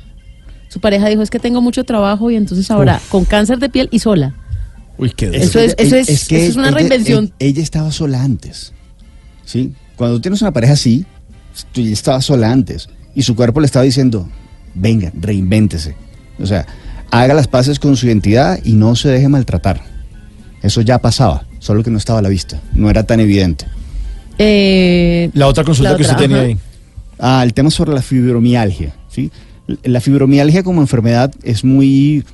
Su 0.70 0.80
pareja 0.80 1.08
dijo 1.08 1.22
es 1.22 1.30
que 1.30 1.38
tengo 1.40 1.62
mucho 1.62 1.84
trabajo 1.84 2.32
y 2.32 2.36
entonces 2.36 2.70
ahora 2.72 3.00
con 3.10 3.26
cáncer 3.26 3.60
de 3.60 3.70
piel 3.70 3.90
y 3.92 4.00
sola. 4.00 4.34
Uy, 4.98 5.12
qué 5.16 5.28
Eso 5.28 5.60
es- 5.60 5.76
eso 5.78 5.96
es- 5.96 6.10
eso 6.10 6.36
es 6.36 6.56
una 6.56 6.70
ella- 6.70 6.78
reinvención. 6.78 7.26
Ella, 7.26 7.52
ella 7.52 7.62
estaba 7.64 7.92
sola 7.92 8.24
antes. 8.24 8.74
¿Sí? 9.46 9.74
Cuando 9.98 10.20
tienes 10.20 10.42
una 10.42 10.52
pareja 10.52 10.74
así, 10.74 11.06
tú 11.72 11.82
ya 11.82 11.92
estabas 11.92 12.26
sola 12.26 12.52
antes. 12.52 12.90
Y 13.14 13.22
su 13.22 13.36
cuerpo 13.36 13.60
le 13.60 13.68
estaba 13.68 13.86
diciendo, 13.86 14.28
venga, 14.74 15.12
reinvéntese. 15.14 15.96
O 16.40 16.46
sea, 16.46 16.66
haga 17.12 17.34
las 17.34 17.48
paces 17.48 17.80
con 17.80 17.96
su 17.96 18.08
identidad 18.08 18.60
y 18.64 18.74
no 18.74 18.96
se 18.96 19.10
deje 19.10 19.28
maltratar. 19.30 19.82
Eso 20.62 20.82
ya 20.82 21.00
pasaba, 21.00 21.46
solo 21.60 21.84
que 21.84 21.92
no 21.92 21.98
estaba 21.98 22.20
a 22.20 22.22
la 22.22 22.30
vista, 22.30 22.60
no 22.74 22.90
era 22.90 23.04
tan 23.04 23.20
evidente. 23.20 23.66
Eh, 24.38 25.30
La 25.34 25.48
otra 25.48 25.64
consulta 25.64 25.92
La 25.92 25.98
que 25.98 26.04
usted 26.04 26.18
tenía 26.18 26.38
ajá. 26.38 26.46
ahí. 26.46 26.58
Ah, 27.20 27.42
el 27.44 27.54
tema 27.54 27.70
sobre 27.72 27.94
la 27.94 28.02
fibromialgia. 28.02 28.94
¿sí? 29.10 29.32
La 29.84 30.02
fibromialgia 30.02 30.64
como 30.64 30.82
enfermedad 30.82 31.34
es 31.44 31.64
muy, 31.64 32.26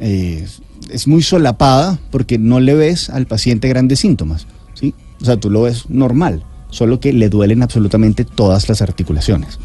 eh, 0.00 0.46
es 0.90 1.08
muy 1.08 1.22
solapada 1.22 1.98
porque 2.10 2.38
no 2.38 2.60
le 2.60 2.74
ves 2.74 3.10
al 3.10 3.26
paciente 3.26 3.68
grandes 3.68 3.98
síntomas. 4.00 4.46
¿sí? 4.74 4.94
O 5.20 5.24
sea, 5.24 5.36
tú 5.36 5.50
lo 5.50 5.62
ves 5.62 5.88
normal, 5.88 6.44
solo 6.70 7.00
que 7.00 7.12
le 7.12 7.28
duelen 7.28 7.62
absolutamente 7.62 8.24
todas 8.24 8.68
las 8.68 8.82
articulaciones. 8.82 9.58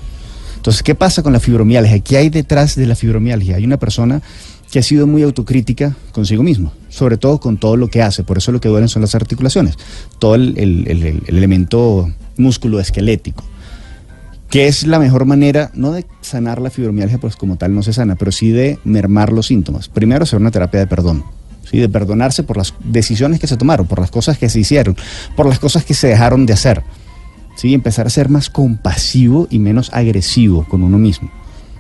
Entonces, 0.62 0.84
¿qué 0.84 0.94
pasa 0.94 1.24
con 1.24 1.34
la 1.34 1.40
fibromialgia? 1.40 2.00
¿Qué 2.02 2.18
hay 2.18 2.30
detrás 2.30 2.76
de 2.76 2.86
la 2.86 2.96
fibromialgia? 2.96 3.56
Hay 3.56 3.66
una 3.66 3.78
persona 3.78 4.22
que 4.72 4.78
ha 4.78 4.84
sido 4.84 5.08
muy 5.08 5.24
autocrítica 5.24 5.96
consigo 6.12 6.44
mismo, 6.44 6.72
sobre 6.88 7.18
todo 7.18 7.40
con 7.40 7.58
todo 7.58 7.76
lo 7.78 7.88
que 7.88 8.04
hace, 8.04 8.24
por 8.24 8.38
eso 8.38 8.52
lo 8.52 8.62
que 8.62 8.70
duelen 8.70 8.88
son 8.88 9.02
las 9.02 9.16
articulaciones, 9.16 9.76
todo 10.20 10.36
el, 10.36 10.54
el- 10.60 10.86
el- 10.88 11.04
el- 11.04 11.24
el 11.28 11.38
elemento 11.38 12.12
músculo 12.38 12.80
esquelético 12.80 13.44
que 14.50 14.68
es 14.68 14.86
la 14.86 15.00
mejor 15.00 15.24
manera, 15.26 15.72
no 15.76 15.94
de 15.94 16.06
sanar 16.20 16.60
la 16.62 16.70
fibromialgia, 16.70 17.18
pues 17.20 17.38
como 17.38 17.56
tal 17.56 17.74
no 17.74 17.84
se 17.84 17.94
sana, 17.94 18.18
pero 18.18 18.34
sí 18.34 18.52
de 18.52 18.80
mermar 18.84 19.32
los 19.32 19.48
síntomas. 19.48 19.88
Primero, 19.88 20.24
hacer 20.24 20.40
una 20.42 20.52
terapia 20.52 20.82
de 20.82 20.88
perdón, 20.88 21.24
¿sí? 21.64 21.80
de 21.80 21.88
perdonarse 21.88 22.44
por 22.44 22.58
las 22.58 22.74
decisiones 22.84 23.40
que 23.40 23.48
se 23.48 23.56
tomaron, 23.56 23.88
por 23.88 24.00
las 24.00 24.12
cosas 24.12 24.38
que 24.38 24.50
se 24.50 24.60
hicieron, 24.60 24.98
por 25.38 25.46
las 25.48 25.58
cosas 25.58 25.86
que 25.86 25.94
se 25.94 26.08
dejaron 26.08 26.46
de 26.46 26.52
hacer. 26.52 26.84
¿Sí? 27.62 27.76
Empezar 27.76 28.08
a 28.08 28.10
ser 28.10 28.28
más 28.30 28.50
compasivo 28.50 29.48
y 29.52 29.60
menos 29.60 29.92
agresivo 29.94 30.66
con 30.68 30.82
uno 30.82 30.98
mismo, 30.98 31.30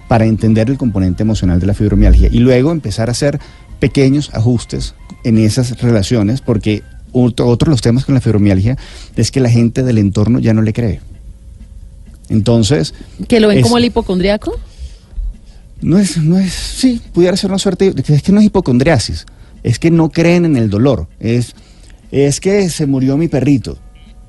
para 0.07 0.25
entender 0.25 0.69
el 0.69 0.77
componente 0.77 1.23
emocional 1.23 1.59
de 1.59 1.65
la 1.65 1.73
fibromialgia. 1.73 2.29
Y 2.31 2.37
luego 2.37 2.71
empezar 2.71 3.09
a 3.09 3.13
hacer 3.13 3.39
pequeños 3.79 4.29
ajustes 4.35 4.93
en 5.23 5.39
esas 5.39 5.81
relaciones, 5.81 6.39
porque 6.41 6.83
otro, 7.11 7.47
otro 7.47 7.65
de 7.65 7.71
los 7.71 7.81
temas 7.81 8.05
con 8.05 8.13
la 8.13 8.21
fibromialgia 8.21 8.77
es 9.15 9.31
que 9.31 9.39
la 9.39 9.49
gente 9.49 9.81
del 9.81 9.97
entorno 9.97 10.37
ya 10.37 10.53
no 10.53 10.61
le 10.61 10.71
cree. 10.71 11.01
Entonces, 12.29 12.93
que 13.27 13.39
lo 13.39 13.47
ven 13.47 13.57
es- 13.57 13.63
como 13.63 13.77
el 13.79 13.85
hipocondriaco. 13.85 14.57
no 15.81 15.97
es, 15.97 16.17
no 16.17 16.37
es, 16.37 16.53
sí, 16.53 17.01
pudiera 17.11 17.35
ser 17.35 17.49
una 17.49 17.57
suerte, 17.57 17.91
es 18.07 18.21
que 18.21 18.31
no 18.31 18.39
es 18.39 18.45
hipocondriasis, 18.45 19.25
es 19.63 19.79
que 19.79 19.89
no 19.89 20.11
creen 20.11 20.45
en 20.45 20.55
el 20.57 20.69
dolor, 20.69 21.07
es, 21.19 21.55
es 22.11 22.39
que 22.39 22.69
se 22.69 22.85
murió 22.85 23.17
mi 23.17 23.27
perrito, 23.27 23.77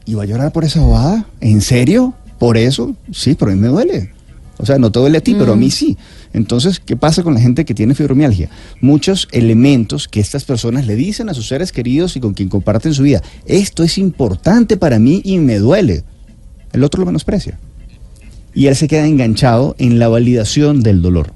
¿y 0.05 0.15
va 0.15 0.23
a 0.23 0.27
llorar 0.27 0.53
por 0.53 0.65
esa 0.65 0.81
bobada? 0.81 1.27
¿En 1.41 1.61
serio? 1.61 2.15
¿Por 2.39 2.57
eso? 2.57 2.95
Sí, 3.13 3.35
pero 3.35 3.53
a 3.53 3.55
mí 3.55 3.61
me 3.61 3.69
duele. 3.69 4.11
O 4.59 4.67
sea, 4.67 4.79
no 4.79 4.93
te 4.93 5.01
duele 5.01 5.19
a 5.19 5.21
ti, 5.23 5.35
pero 5.35 5.55
a 5.55 5.57
mí 5.57 5.71
sí. 5.71 5.97
Entonces, 6.33 6.79
¿qué 6.79 6.97
pasa 6.97 7.23
con 7.23 7.35
la 7.35 7.41
gente 7.41 7.65
que 7.65 7.75
tiene 7.75 7.95
fibromialgia? 7.95 8.49
Muchos 8.81 9.29
elementos 9.33 10.07
que 10.09 10.21
estas 10.21 10.45
personas 10.45 10.87
le 10.87 10.95
dicen 10.95 11.29
a 11.29 11.35
sus 11.35 11.49
seres 11.49 11.73
queridos 11.73 12.17
y 12.17 12.21
con 12.21 12.35
quien 12.35 12.49
comparten 12.49 12.95
su 12.95 13.03
vida, 13.03 13.23
esto 13.47 13.83
es 13.83 13.99
importante 13.99 14.77
para 14.77 14.99
mí 14.99 15.21
y 15.25 15.39
me 15.39 15.59
duele. 15.59 16.05
El 16.73 16.85
otro 16.85 17.01
lo 17.01 17.07
menosprecia 17.07 17.59
y 18.55 18.67
él 18.67 18.77
se 18.77 18.89
queda 18.89 19.07
enganchado 19.07 19.75
en 19.79 19.99
la 19.99 20.09
validación 20.09 20.83
del 20.83 21.03
dolor. 21.03 21.33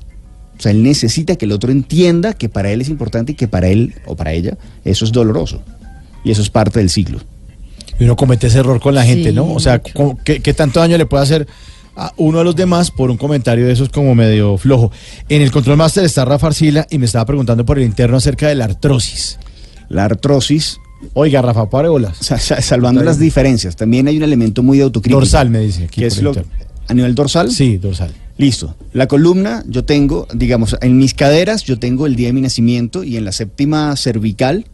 O 0.58 0.62
sea, 0.62 0.72
él 0.72 0.82
necesita 0.82 1.36
que 1.36 1.44
el 1.44 1.52
otro 1.52 1.70
entienda 1.70 2.32
que 2.32 2.48
para 2.48 2.70
él 2.70 2.80
es 2.80 2.88
importante 2.88 3.32
y 3.32 3.34
que 3.34 3.48
para 3.48 3.68
él 3.68 3.94
o 4.06 4.16
para 4.16 4.32
ella 4.32 4.56
eso 4.84 5.04
es 5.04 5.12
doloroso. 5.12 5.62
Y 6.24 6.30
eso 6.30 6.42
es 6.42 6.50
parte 6.50 6.78
del 6.78 6.90
ciclo. 6.90 7.20
Y 7.98 8.04
uno 8.04 8.16
comete 8.16 8.46
ese 8.48 8.58
error 8.58 8.80
con 8.80 8.94
la 8.94 9.04
gente, 9.04 9.30
Sí, 9.30 9.34
¿no? 9.34 9.52
O 9.52 9.60
sea, 9.60 9.78
¿cómo- 9.80 10.18
¿qué, 10.24 10.40
qué 10.40 10.52
tanto 10.54 10.80
daño 10.80 10.98
le 10.98 11.06
puede 11.06 11.22
hacer 11.22 11.46
a 11.96 12.12
uno 12.18 12.40
a 12.40 12.44
los 12.44 12.54
demás 12.54 12.90
por 12.90 13.10
un 13.10 13.16
comentario 13.16 13.66
de 13.66 13.72
esos 13.72 13.88
como 13.88 14.14
medio 14.14 14.56
flojo? 14.58 14.92
En 15.28 15.40
el 15.42 15.50
Control 15.50 15.76
Master 15.78 16.04
está 16.04 16.24
Rafa 16.24 16.48
Arcila 16.48 16.86
y 16.90 16.98
me 16.98 17.06
estaba 17.06 17.24
preguntando 17.24 17.64
por 17.64 17.78
el 17.78 17.84
interno 17.84 18.16
acerca 18.18 18.48
de 18.48 18.54
la 18.54 18.66
artrosis. 18.66 19.38
La 19.88 20.04
artrosis, 20.04 20.78
Oiga, 21.12 21.42
Rafa, 21.42 21.68
pare 21.70 21.88
bolas. 21.88 22.16
sa- 22.20 22.38
sa- 22.38 22.60
salvando 22.62 23.02
las 23.04 23.18
diferencias, 23.18 23.76
también 23.76 24.08
hay 24.08 24.16
un 24.16 24.22
elemento 24.22 24.62
muy 24.62 24.78
de 24.78 24.84
autocrítica. 24.84 25.18
Dorsal, 25.20 25.50
me 25.50 25.60
dice 25.60 25.84
aquí 25.84 26.00
Que 26.00 26.06
es 26.06 26.20
lo, 26.22 26.32
a 26.88 26.94
nivel 26.94 27.14
dorsal. 27.14 27.50
Sí, 27.50 27.76
dorsal. 27.76 28.12
Listo. 28.38 28.74
La 28.92 29.06
columna, 29.06 29.62
yo 29.68 29.84
tengo, 29.84 30.26
digamos, 30.34 30.76
en 30.80 30.96
mis 30.98 31.14
caderas, 31.14 31.64
yo 31.64 31.78
tengo 31.78 32.06
el 32.06 32.16
día 32.16 32.28
de 32.28 32.32
mi 32.32 32.40
nacimiento 32.40 33.04
y 33.04 33.16
en 33.16 33.24
la 33.24 33.32
séptima 33.32 33.94
cervical, 33.96 34.66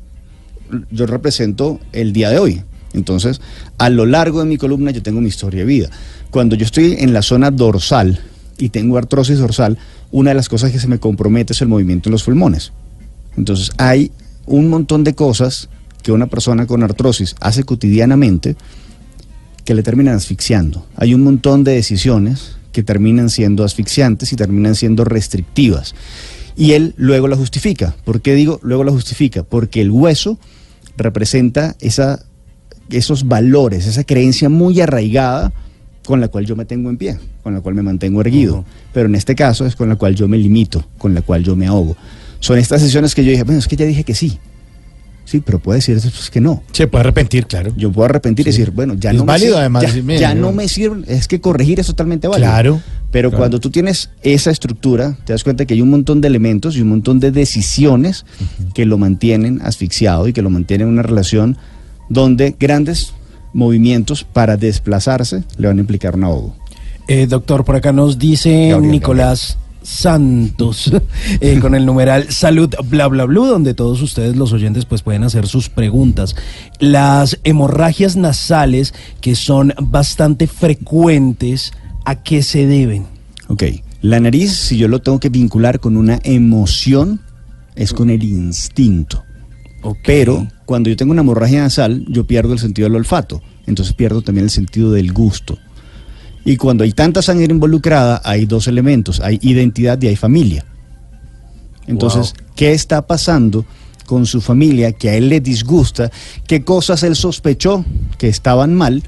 yo 0.90 1.06
represento 1.06 1.78
el 1.92 2.12
día 2.12 2.30
de 2.30 2.38
hoy. 2.38 2.62
Entonces, 2.94 3.40
a 3.78 3.88
lo 3.88 4.06
largo 4.06 4.40
de 4.40 4.46
mi 4.46 4.56
columna, 4.56 4.90
yo 4.90 5.02
tengo 5.02 5.20
mi 5.20 5.28
historia 5.28 5.60
de 5.60 5.66
vida. 5.66 5.90
Cuando 6.30 6.56
yo 6.56 6.64
estoy 6.64 6.96
en 6.98 7.12
la 7.12 7.22
zona 7.22 7.50
dorsal 7.50 8.20
y 8.58 8.68
tengo 8.68 8.98
artrosis 8.98 9.38
dorsal, 9.38 9.78
una 10.10 10.30
de 10.30 10.34
las 10.34 10.48
cosas 10.48 10.72
que 10.72 10.78
se 10.78 10.88
me 10.88 10.98
compromete 10.98 11.52
es 11.52 11.62
el 11.62 11.68
movimiento 11.68 12.08
en 12.08 12.12
los 12.12 12.24
pulmones. 12.24 12.72
Entonces, 13.36 13.70
hay 13.78 14.12
un 14.46 14.68
montón 14.68 15.04
de 15.04 15.14
cosas 15.14 15.68
que 16.02 16.12
una 16.12 16.26
persona 16.26 16.66
con 16.66 16.82
artrosis 16.82 17.34
hace 17.40 17.64
cotidianamente 17.64 18.56
que 19.64 19.74
le 19.74 19.82
terminan 19.82 20.16
asfixiando. 20.16 20.86
Hay 20.96 21.14
un 21.14 21.22
montón 21.22 21.64
de 21.64 21.72
decisiones 21.72 22.56
que 22.72 22.82
terminan 22.82 23.30
siendo 23.30 23.64
asfixiantes 23.64 24.32
y 24.32 24.36
terminan 24.36 24.74
siendo 24.74 25.04
restrictivas. 25.04 25.94
Y 26.56 26.72
él 26.72 26.94
luego 26.96 27.28
la 27.28 27.36
justifica. 27.36 27.94
¿Por 28.04 28.20
qué 28.20 28.34
digo 28.34 28.58
luego 28.62 28.84
la 28.84 28.92
justifica? 28.92 29.42
Porque 29.42 29.80
el 29.80 29.90
hueso 29.90 30.38
representa 30.96 31.76
esa, 31.80 32.24
esos 32.92 33.26
valores, 33.28 33.86
esa 33.86 34.04
creencia 34.04 34.48
muy 34.48 34.80
arraigada 34.80 35.52
con 36.04 36.20
la 36.20 36.28
cual 36.28 36.46
yo 36.46 36.56
me 36.56 36.64
tengo 36.64 36.90
en 36.90 36.96
pie, 36.96 37.18
con 37.42 37.54
la 37.54 37.60
cual 37.60 37.74
me 37.74 37.82
mantengo 37.82 38.20
erguido. 38.20 38.64
Pero 38.92 39.06
en 39.08 39.14
este 39.14 39.34
caso 39.34 39.66
es 39.66 39.76
con 39.76 39.88
la 39.88 39.96
cual 39.96 40.14
yo 40.14 40.26
me 40.28 40.36
limito, 40.38 40.84
con 40.98 41.14
la 41.14 41.22
cual 41.22 41.44
yo 41.44 41.54
me 41.56 41.66
ahogo. 41.66 41.96
Son 42.40 42.58
estas 42.58 42.80
sesiones 42.82 43.14
que 43.14 43.24
yo 43.24 43.30
dije, 43.30 43.44
bueno, 43.44 43.60
es 43.60 43.68
que 43.68 43.76
ya 43.76 43.84
dije 43.86 44.02
que 44.04 44.14
sí. 44.14 44.38
Sí, 45.24 45.40
pero 45.40 45.60
puede 45.60 45.78
decir 45.78 45.94
después 45.94 46.28
que 46.30 46.40
no. 46.40 46.64
Se 46.72 46.88
puede 46.88 47.02
arrepentir, 47.02 47.46
claro. 47.46 47.72
Yo 47.76 47.92
puedo 47.92 48.06
arrepentir 48.06 48.44
y 48.46 48.50
decir, 48.50 48.72
bueno, 48.72 48.94
ya 48.94 49.12
Es 49.12 49.16
no 49.16 49.24
válido, 49.24 49.52
me 49.52 49.56
sirve. 49.56 49.60
además, 49.60 50.20
ya, 50.20 50.20
ya 50.20 50.34
no 50.34 50.50
me 50.52 50.66
sirve. 50.66 51.04
Es 51.06 51.28
que 51.28 51.40
corregir 51.40 51.78
es 51.78 51.86
totalmente 51.86 52.26
válido. 52.26 52.50
Claro, 52.50 52.80
Pero 53.12 53.30
claro. 53.30 53.38
cuando 53.40 53.60
tú 53.60 53.70
tienes 53.70 54.10
esa 54.22 54.50
estructura, 54.50 55.16
te 55.24 55.32
das 55.32 55.44
cuenta 55.44 55.64
que 55.64 55.74
hay 55.74 55.80
un 55.80 55.90
montón 55.90 56.20
de 56.20 56.26
elementos 56.26 56.76
y 56.76 56.80
un 56.82 56.88
montón 56.88 57.20
de 57.20 57.30
decisiones 57.30 58.26
que 58.74 58.84
lo 58.84 58.98
mantienen 58.98 59.60
asfixiado 59.62 60.26
y 60.26 60.32
que 60.32 60.42
lo 60.42 60.50
mantienen 60.50 60.88
en 60.88 60.94
una 60.94 61.02
relación 61.02 61.56
donde 62.08 62.56
grandes 62.58 63.14
movimientos 63.52 64.24
para 64.24 64.56
desplazarse 64.56 65.44
le 65.58 65.68
van 65.68 65.78
a 65.78 65.80
implicar 65.80 66.14
un 66.14 66.24
ahogo. 66.24 66.56
Eh, 67.08 67.26
doctor, 67.26 67.64
por 67.64 67.76
acá 67.76 67.92
nos 67.92 68.18
dice 68.18 68.68
Gabriel, 68.68 68.90
Nicolás 68.90 69.58
Santos 69.82 70.92
eh, 71.40 71.58
con 71.60 71.74
el 71.74 71.84
numeral 71.84 72.30
salud 72.30 72.72
bla 72.84 73.08
bla 73.08 73.24
bla 73.24 73.48
donde 73.48 73.74
todos 73.74 74.00
ustedes 74.00 74.36
los 74.36 74.52
oyentes 74.52 74.84
pues 74.84 75.02
pueden 75.02 75.24
hacer 75.24 75.46
sus 75.46 75.68
preguntas. 75.68 76.36
Las 76.78 77.38
hemorragias 77.44 78.16
nasales 78.16 78.94
que 79.20 79.34
son 79.34 79.74
bastante 79.80 80.46
frecuentes, 80.46 81.72
¿a 82.04 82.22
qué 82.22 82.42
se 82.42 82.66
deben? 82.66 83.06
Ok, 83.48 83.64
la 84.00 84.20
nariz, 84.20 84.52
si 84.52 84.78
yo 84.78 84.88
lo 84.88 85.00
tengo 85.00 85.20
que 85.20 85.28
vincular 85.28 85.80
con 85.80 85.96
una 85.96 86.20
emoción, 86.22 87.20
es 87.74 87.92
con 87.92 88.10
el 88.10 88.22
instinto. 88.22 89.24
Pero 90.04 90.46
cuando 90.72 90.88
yo 90.88 90.96
tengo 90.96 91.12
una 91.12 91.20
hemorragia 91.20 91.60
nasal, 91.60 92.02
yo 92.08 92.26
pierdo 92.26 92.54
el 92.54 92.58
sentido 92.58 92.88
del 92.88 92.96
olfato, 92.96 93.42
entonces 93.66 93.92
pierdo 93.92 94.22
también 94.22 94.44
el 94.44 94.50
sentido 94.50 94.90
del 94.90 95.12
gusto. 95.12 95.58
Y 96.46 96.56
cuando 96.56 96.82
hay 96.82 96.92
tanta 96.92 97.20
sangre 97.20 97.52
involucrada, 97.52 98.22
hay 98.24 98.46
dos 98.46 98.68
elementos, 98.68 99.20
hay 99.20 99.38
identidad 99.42 100.00
y 100.00 100.06
hay 100.06 100.16
familia. 100.16 100.64
Entonces, 101.86 102.32
¿qué 102.56 102.72
está 102.72 103.06
pasando 103.06 103.66
con 104.06 104.24
su 104.24 104.40
familia 104.40 104.92
que 104.92 105.10
a 105.10 105.14
él 105.14 105.28
le 105.28 105.40
disgusta, 105.40 106.10
qué 106.46 106.64
cosas 106.64 107.02
él 107.02 107.16
sospechó 107.16 107.84
que 108.16 108.28
estaban 108.28 108.74
mal, 108.74 109.02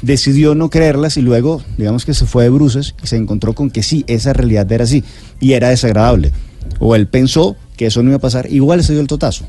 decidió 0.00 0.54
no 0.54 0.70
creerlas 0.70 1.18
y 1.18 1.20
luego, 1.20 1.62
digamos 1.76 2.06
que 2.06 2.14
se 2.14 2.24
fue 2.24 2.44
de 2.44 2.48
bruces 2.48 2.94
y 3.04 3.06
se 3.06 3.18
encontró 3.18 3.52
con 3.52 3.70
que 3.70 3.82
sí, 3.82 4.06
esa 4.06 4.32
realidad 4.32 4.72
era 4.72 4.84
así 4.84 5.04
y 5.40 5.52
era 5.52 5.68
desagradable. 5.68 6.32
O 6.78 6.94
él 6.94 7.06
pensó 7.06 7.54
que 7.76 7.84
eso 7.84 8.02
no 8.02 8.08
iba 8.08 8.16
a 8.16 8.20
pasar, 8.20 8.50
igual 8.50 8.82
se 8.82 8.94
dio 8.94 9.02
el 9.02 9.08
totazo. 9.08 9.44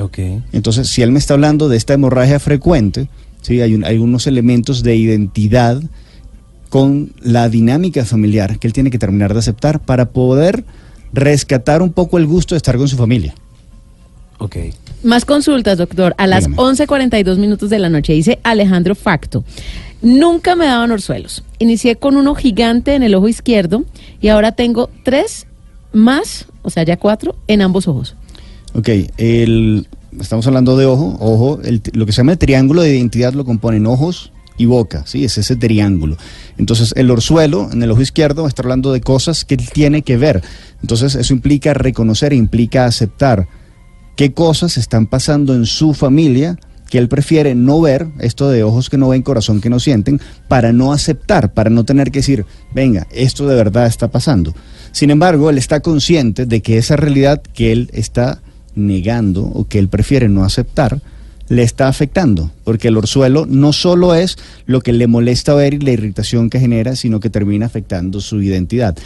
Ok. 0.00 0.18
Entonces, 0.52 0.88
si 0.88 1.02
él 1.02 1.10
me 1.12 1.18
está 1.18 1.34
hablando 1.34 1.68
de 1.68 1.76
esta 1.76 1.94
hemorragia 1.94 2.38
frecuente, 2.40 3.08
¿sí? 3.42 3.60
hay, 3.60 3.74
un- 3.74 3.84
hay 3.84 3.98
unos 3.98 4.26
elementos 4.26 4.82
de 4.82 4.96
identidad 4.96 5.82
con 6.68 7.12
la 7.20 7.48
dinámica 7.48 8.04
familiar 8.04 8.58
que 8.58 8.66
él 8.66 8.72
tiene 8.72 8.90
que 8.90 8.98
terminar 8.98 9.32
de 9.34 9.40
aceptar 9.40 9.80
para 9.80 10.06
poder 10.10 10.64
rescatar 11.12 11.82
un 11.82 11.92
poco 11.92 12.16
el 12.16 12.26
gusto 12.26 12.54
de 12.54 12.56
estar 12.56 12.78
con 12.78 12.88
su 12.88 12.96
familia. 12.96 13.34
Ok. 14.38 14.56
Más 15.04 15.24
consultas, 15.24 15.78
doctor. 15.78 16.14
A 16.16 16.26
las 16.26 16.46
Dígame. 16.46 16.56
11.42 16.62 17.36
minutos 17.38 17.68
de 17.70 17.78
la 17.78 17.90
noche, 17.90 18.12
dice 18.14 18.38
Alejandro 18.42 18.94
Facto. 18.94 19.44
Nunca 20.00 20.56
me 20.56 20.64
daban 20.66 20.90
orzuelos. 20.90 21.44
Inicié 21.58 21.96
con 21.96 22.16
uno 22.16 22.34
gigante 22.34 22.94
en 22.94 23.02
el 23.02 23.14
ojo 23.14 23.28
izquierdo 23.28 23.84
y 24.20 24.28
ahora 24.28 24.52
tengo 24.52 24.88
tres 25.04 25.46
más, 25.92 26.46
o 26.62 26.70
sea, 26.70 26.82
ya 26.84 26.96
cuatro, 26.96 27.36
en 27.46 27.60
ambos 27.62 27.86
ojos. 27.86 28.16
Ok, 28.74 28.88
el, 29.18 29.86
estamos 30.20 30.46
hablando 30.46 30.76
de 30.76 30.86
ojo, 30.86 31.16
ojo, 31.20 31.60
el- 31.62 31.82
lo 31.92 32.06
que 32.06 32.12
se 32.12 32.18
llama 32.18 32.32
el 32.32 32.38
triángulo 32.38 32.82
de 32.82 32.94
identidad 32.96 33.34
lo 33.34 33.44
componen 33.44 33.86
ojos 33.86 34.32
y 34.56 34.66
boca, 34.66 35.04
¿sí? 35.06 35.24
Es 35.24 35.38
ese 35.38 35.56
triángulo. 35.56 36.16
Entonces, 36.58 36.92
el 36.96 37.10
orzuelo 37.10 37.68
en 37.72 37.82
el 37.82 37.90
ojo 37.90 38.00
izquierdo 38.02 38.46
está 38.46 38.62
hablando 38.62 38.92
de 38.92 39.00
cosas 39.00 39.44
que 39.44 39.54
él 39.54 39.68
tiene 39.72 40.02
que 40.02 40.16
ver. 40.16 40.42
Entonces, 40.80 41.14
eso 41.14 41.32
implica 41.34 41.74
reconocer, 41.74 42.32
implica 42.32 42.84
aceptar 42.86 43.46
qué 44.16 44.32
cosas 44.32 44.76
están 44.76 45.06
pasando 45.06 45.54
en 45.54 45.66
su 45.66 45.94
familia 45.94 46.58
que 46.90 46.98
él 46.98 47.08
prefiere 47.08 47.54
no 47.54 47.80
ver, 47.80 48.08
esto 48.20 48.50
de 48.50 48.62
ojos 48.62 48.90
que 48.90 48.98
no 48.98 49.08
ven, 49.08 49.22
corazón 49.22 49.62
que 49.62 49.70
no 49.70 49.80
sienten, 49.80 50.20
para 50.48 50.74
no 50.74 50.92
aceptar, 50.92 51.54
para 51.54 51.70
no 51.70 51.84
tener 51.84 52.10
que 52.10 52.18
decir, 52.18 52.44
venga, 52.74 53.06
esto 53.10 53.46
de 53.48 53.54
verdad 53.56 53.86
está 53.86 54.08
pasando. 54.10 54.54
Sin 54.92 55.10
embargo, 55.10 55.48
él 55.48 55.56
está 55.56 55.80
consciente 55.80 56.44
de 56.44 56.60
que 56.60 56.76
esa 56.76 56.96
realidad 56.96 57.40
que 57.54 57.72
él 57.72 57.88
está 57.94 58.42
negando 58.74 59.42
o 59.44 59.66
que 59.66 59.78
él 59.78 59.88
prefiere 59.88 60.28
no 60.28 60.44
aceptar, 60.44 61.00
le 61.48 61.62
está 61.62 61.88
afectando, 61.88 62.50
porque 62.64 62.88
el 62.88 62.96
orzuelo 62.96 63.46
no 63.46 63.72
solo 63.72 64.14
es 64.14 64.38
lo 64.66 64.80
que 64.80 64.92
le 64.92 65.06
molesta 65.06 65.54
ver 65.54 65.74
y 65.74 65.78
la 65.80 65.90
irritación 65.90 66.48
que 66.48 66.60
genera, 66.60 66.96
sino 66.96 67.20
que 67.20 67.30
termina 67.30 67.66
afectando 67.66 68.20
su 68.20 68.40
identidad. 68.40 68.96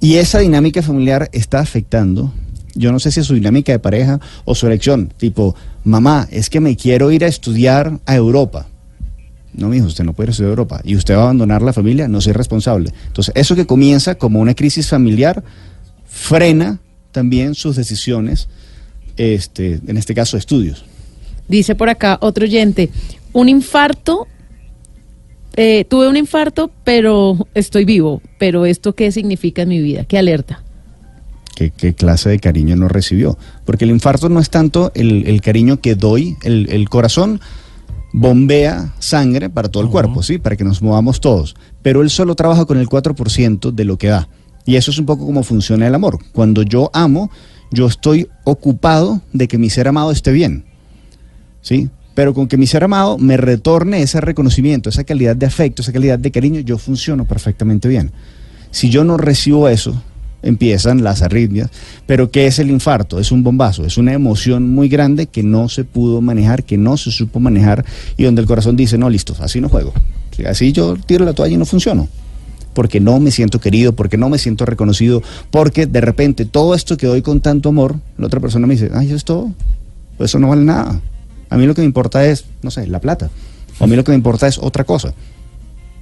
Y 0.00 0.14
esa 0.14 0.38
dinámica 0.38 0.82
familiar 0.82 1.28
está 1.32 1.60
afectando, 1.60 2.32
yo 2.74 2.92
no 2.92 2.98
sé 2.98 3.12
si 3.12 3.20
es 3.20 3.26
su 3.26 3.34
dinámica 3.34 3.72
de 3.72 3.78
pareja 3.78 4.20
o 4.44 4.54
su 4.54 4.66
elección, 4.66 5.12
tipo, 5.16 5.54
mamá, 5.84 6.26
es 6.30 6.48
que 6.48 6.60
me 6.60 6.76
quiero 6.76 7.10
ir 7.10 7.24
a 7.24 7.28
estudiar 7.28 7.98
a 8.06 8.16
Europa. 8.16 8.66
No, 9.54 9.68
mijo, 9.68 9.86
usted 9.86 10.04
no 10.04 10.14
puede 10.14 10.26
ir 10.26 10.30
a 10.30 10.32
estudiar 10.32 10.48
a 10.48 10.52
Europa. 10.52 10.80
Y 10.82 10.96
usted 10.96 11.14
va 11.14 11.20
a 11.20 11.24
abandonar 11.24 11.60
la 11.60 11.74
familia, 11.74 12.08
no 12.08 12.20
soy 12.22 12.32
responsable. 12.32 12.90
Entonces, 13.06 13.34
eso 13.36 13.54
que 13.54 13.66
comienza 13.66 14.14
como 14.14 14.40
una 14.40 14.54
crisis 14.54 14.88
familiar, 14.88 15.44
frena 16.06 16.80
también 17.10 17.54
sus 17.54 17.76
decisiones, 17.76 18.48
este, 19.16 19.80
en 19.86 19.96
este 19.96 20.14
caso, 20.14 20.36
estudios. 20.36 20.84
Dice 21.48 21.74
por 21.74 21.88
acá 21.88 22.18
otro 22.20 22.44
oyente, 22.44 22.90
un 23.32 23.48
infarto, 23.48 24.26
eh, 25.56 25.84
tuve 25.88 26.08
un 26.08 26.16
infarto, 26.16 26.70
pero 26.84 27.46
estoy 27.54 27.84
vivo. 27.84 28.22
Pero 28.38 28.66
esto 28.66 28.94
qué 28.94 29.12
significa 29.12 29.62
en 29.62 29.68
mi 29.68 29.80
vida? 29.80 30.04
¿Qué 30.04 30.18
alerta? 30.18 30.62
¿Qué, 31.54 31.70
qué 31.70 31.94
clase 31.94 32.30
de 32.30 32.38
cariño 32.38 32.76
no 32.76 32.88
recibió? 32.88 33.36
Porque 33.64 33.84
el 33.84 33.90
infarto 33.90 34.28
no 34.28 34.40
es 34.40 34.48
tanto 34.48 34.90
el, 34.94 35.26
el 35.26 35.42
cariño 35.42 35.80
que 35.80 35.94
doy, 35.94 36.36
el, 36.42 36.68
el 36.70 36.88
corazón 36.88 37.40
bombea 38.12 38.94
sangre 38.98 39.48
para 39.48 39.70
todo 39.70 39.82
el 39.82 39.88
cuerpo, 39.88 40.22
¿sí? 40.22 40.38
Para 40.38 40.56
que 40.56 40.64
nos 40.64 40.82
movamos 40.82 41.20
todos. 41.20 41.56
Pero 41.82 42.02
él 42.02 42.10
solo 42.10 42.34
trabaja 42.34 42.64
con 42.66 42.78
el 42.78 42.88
4% 42.88 43.72
de 43.72 43.84
lo 43.84 43.96
que 43.96 44.08
da. 44.08 44.28
Y 44.64 44.76
eso 44.76 44.90
es 44.90 44.98
un 44.98 45.06
poco 45.06 45.26
como 45.26 45.42
funciona 45.42 45.86
el 45.86 45.94
amor. 45.94 46.18
Cuando 46.32 46.62
yo 46.62 46.90
amo, 46.92 47.30
yo 47.72 47.86
estoy 47.86 48.28
ocupado 48.44 49.22
de 49.32 49.48
que 49.48 49.58
mi 49.58 49.70
ser 49.70 49.88
amado 49.88 50.12
esté 50.12 50.30
bien. 50.30 50.64
¿Sí? 51.62 51.88
Pero 52.14 52.34
con 52.34 52.46
que 52.46 52.58
mi 52.58 52.66
ser 52.66 52.84
amado 52.84 53.18
me 53.18 53.36
retorne 53.36 54.02
ese 54.02 54.20
reconocimiento, 54.20 54.90
esa 54.90 55.04
calidad 55.04 55.34
de 55.34 55.46
afecto, 55.46 55.82
esa 55.82 55.92
calidad 55.92 56.18
de 56.18 56.30
cariño, 56.30 56.60
yo 56.60 56.76
funciono 56.76 57.24
perfectamente 57.24 57.88
bien. 57.88 58.12
Si 58.70 58.90
yo 58.90 59.04
no 59.04 59.16
recibo 59.16 59.68
eso, 59.68 60.02
empiezan 60.42 61.02
las 61.02 61.22
arritmias. 61.22 61.70
Pero 62.06 62.30
¿qué 62.30 62.46
es 62.46 62.58
el 62.58 62.70
infarto? 62.70 63.18
Es 63.18 63.32
un 63.32 63.42
bombazo, 63.42 63.86
es 63.86 63.96
una 63.96 64.12
emoción 64.12 64.68
muy 64.68 64.88
grande 64.88 65.26
que 65.26 65.42
no 65.42 65.68
se 65.68 65.84
pudo 65.84 66.20
manejar, 66.20 66.64
que 66.64 66.76
no 66.76 66.96
se 66.96 67.10
supo 67.10 67.40
manejar 67.40 67.84
y 68.16 68.24
donde 68.24 68.42
el 68.42 68.46
corazón 68.46 68.76
dice, 68.76 68.98
no, 68.98 69.08
listo, 69.08 69.34
así 69.40 69.60
no 69.60 69.68
juego. 69.68 69.94
Sí, 70.36 70.44
Así 70.44 70.72
yo 70.72 70.96
tiro 70.96 71.24
la 71.24 71.32
toalla 71.32 71.54
y 71.54 71.58
no 71.58 71.64
funciono. 71.64 72.08
Porque 72.74 73.00
no 73.00 73.20
me 73.20 73.30
siento 73.30 73.60
querido, 73.60 73.92
porque 73.92 74.16
no 74.16 74.28
me 74.28 74.38
siento 74.38 74.64
reconocido, 74.64 75.22
porque 75.50 75.86
de 75.86 76.00
repente 76.00 76.44
todo 76.46 76.74
esto 76.74 76.96
que 76.96 77.06
doy 77.06 77.22
con 77.22 77.40
tanto 77.40 77.68
amor, 77.68 77.96
la 78.18 78.26
otra 78.26 78.40
persona 78.40 78.66
me 78.66 78.74
dice, 78.74 78.90
ay, 78.94 79.06
eso 79.08 79.16
es 79.16 79.24
todo, 79.24 79.50
pues 80.16 80.30
eso 80.30 80.38
no 80.38 80.48
vale 80.48 80.62
nada. 80.62 81.00
A 81.50 81.56
mí 81.58 81.66
lo 81.66 81.74
que 81.74 81.82
me 81.82 81.86
importa 81.86 82.24
es, 82.26 82.44
no 82.62 82.70
sé, 82.70 82.86
la 82.86 83.00
plata. 83.00 83.30
O 83.78 83.84
a 83.84 83.86
mí 83.86 83.94
lo 83.96 84.04
que 84.04 84.12
me 84.12 84.16
importa 84.16 84.46
es 84.46 84.58
otra 84.58 84.84
cosa. 84.84 85.12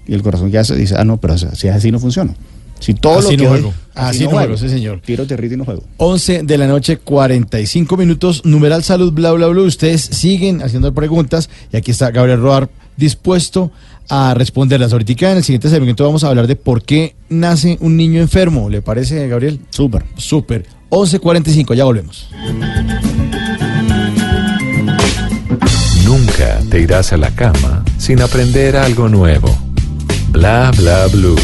Y 0.06 0.14
el 0.14 0.22
corazón 0.22 0.50
ya 0.50 0.62
se 0.64 0.76
dice, 0.76 0.94
ah, 0.96 1.04
no, 1.04 1.16
pero 1.18 1.36
si 1.38 1.68
es 1.68 1.74
así 1.74 1.90
no 1.90 1.98
funciona. 1.98 2.34
Si 2.78 2.94
todo 2.94 3.18
Así 3.18 3.32
lo 3.32 3.36
que 3.36 3.44
no 3.44 3.50
doy- 3.50 3.60
juego. 3.60 3.74
Así 3.94 4.24
no 4.24 4.30
juego, 4.30 4.56
sí, 4.56 4.68
señor. 4.68 5.00
Tiro 5.04 5.26
territo 5.26 5.54
y 5.54 5.56
no 5.58 5.64
juego. 5.64 5.82
11 5.98 6.44
de 6.44 6.56
la 6.58 6.66
noche, 6.66 6.96
45 6.96 7.96
minutos, 7.96 8.42
numeral 8.46 8.82
salud, 8.82 9.12
bla, 9.12 9.32
bla, 9.32 9.48
bla. 9.48 9.62
Ustedes 9.62 10.00
siguen 10.02 10.62
haciendo 10.62 10.94
preguntas 10.94 11.50
y 11.72 11.76
aquí 11.76 11.90
está 11.90 12.10
Gabriel 12.10 12.40
Roar 12.40 12.70
dispuesto 12.96 13.70
a 13.70 13.89
responderlas. 14.34 14.92
Ahorita 14.92 15.30
en 15.30 15.38
el 15.38 15.44
siguiente 15.44 15.68
segmento 15.68 16.04
vamos 16.04 16.24
a 16.24 16.28
hablar 16.28 16.46
de 16.46 16.56
por 16.56 16.82
qué 16.82 17.14
nace 17.28 17.78
un 17.80 17.96
niño 17.96 18.20
enfermo. 18.20 18.68
¿Le 18.68 18.82
parece, 18.82 19.26
Gabriel? 19.28 19.60
Súper. 19.70 20.04
Súper. 20.16 20.66
11.45, 20.90 21.74
ya 21.74 21.84
volvemos. 21.84 22.28
Nunca 26.04 26.60
te 26.68 26.80
irás 26.80 27.12
a 27.12 27.16
la 27.16 27.30
cama 27.30 27.84
sin 27.98 28.20
aprender 28.20 28.76
algo 28.76 29.08
nuevo. 29.08 29.56
Bla 30.30 30.72
bla 30.76 31.06
blue. 31.06 31.36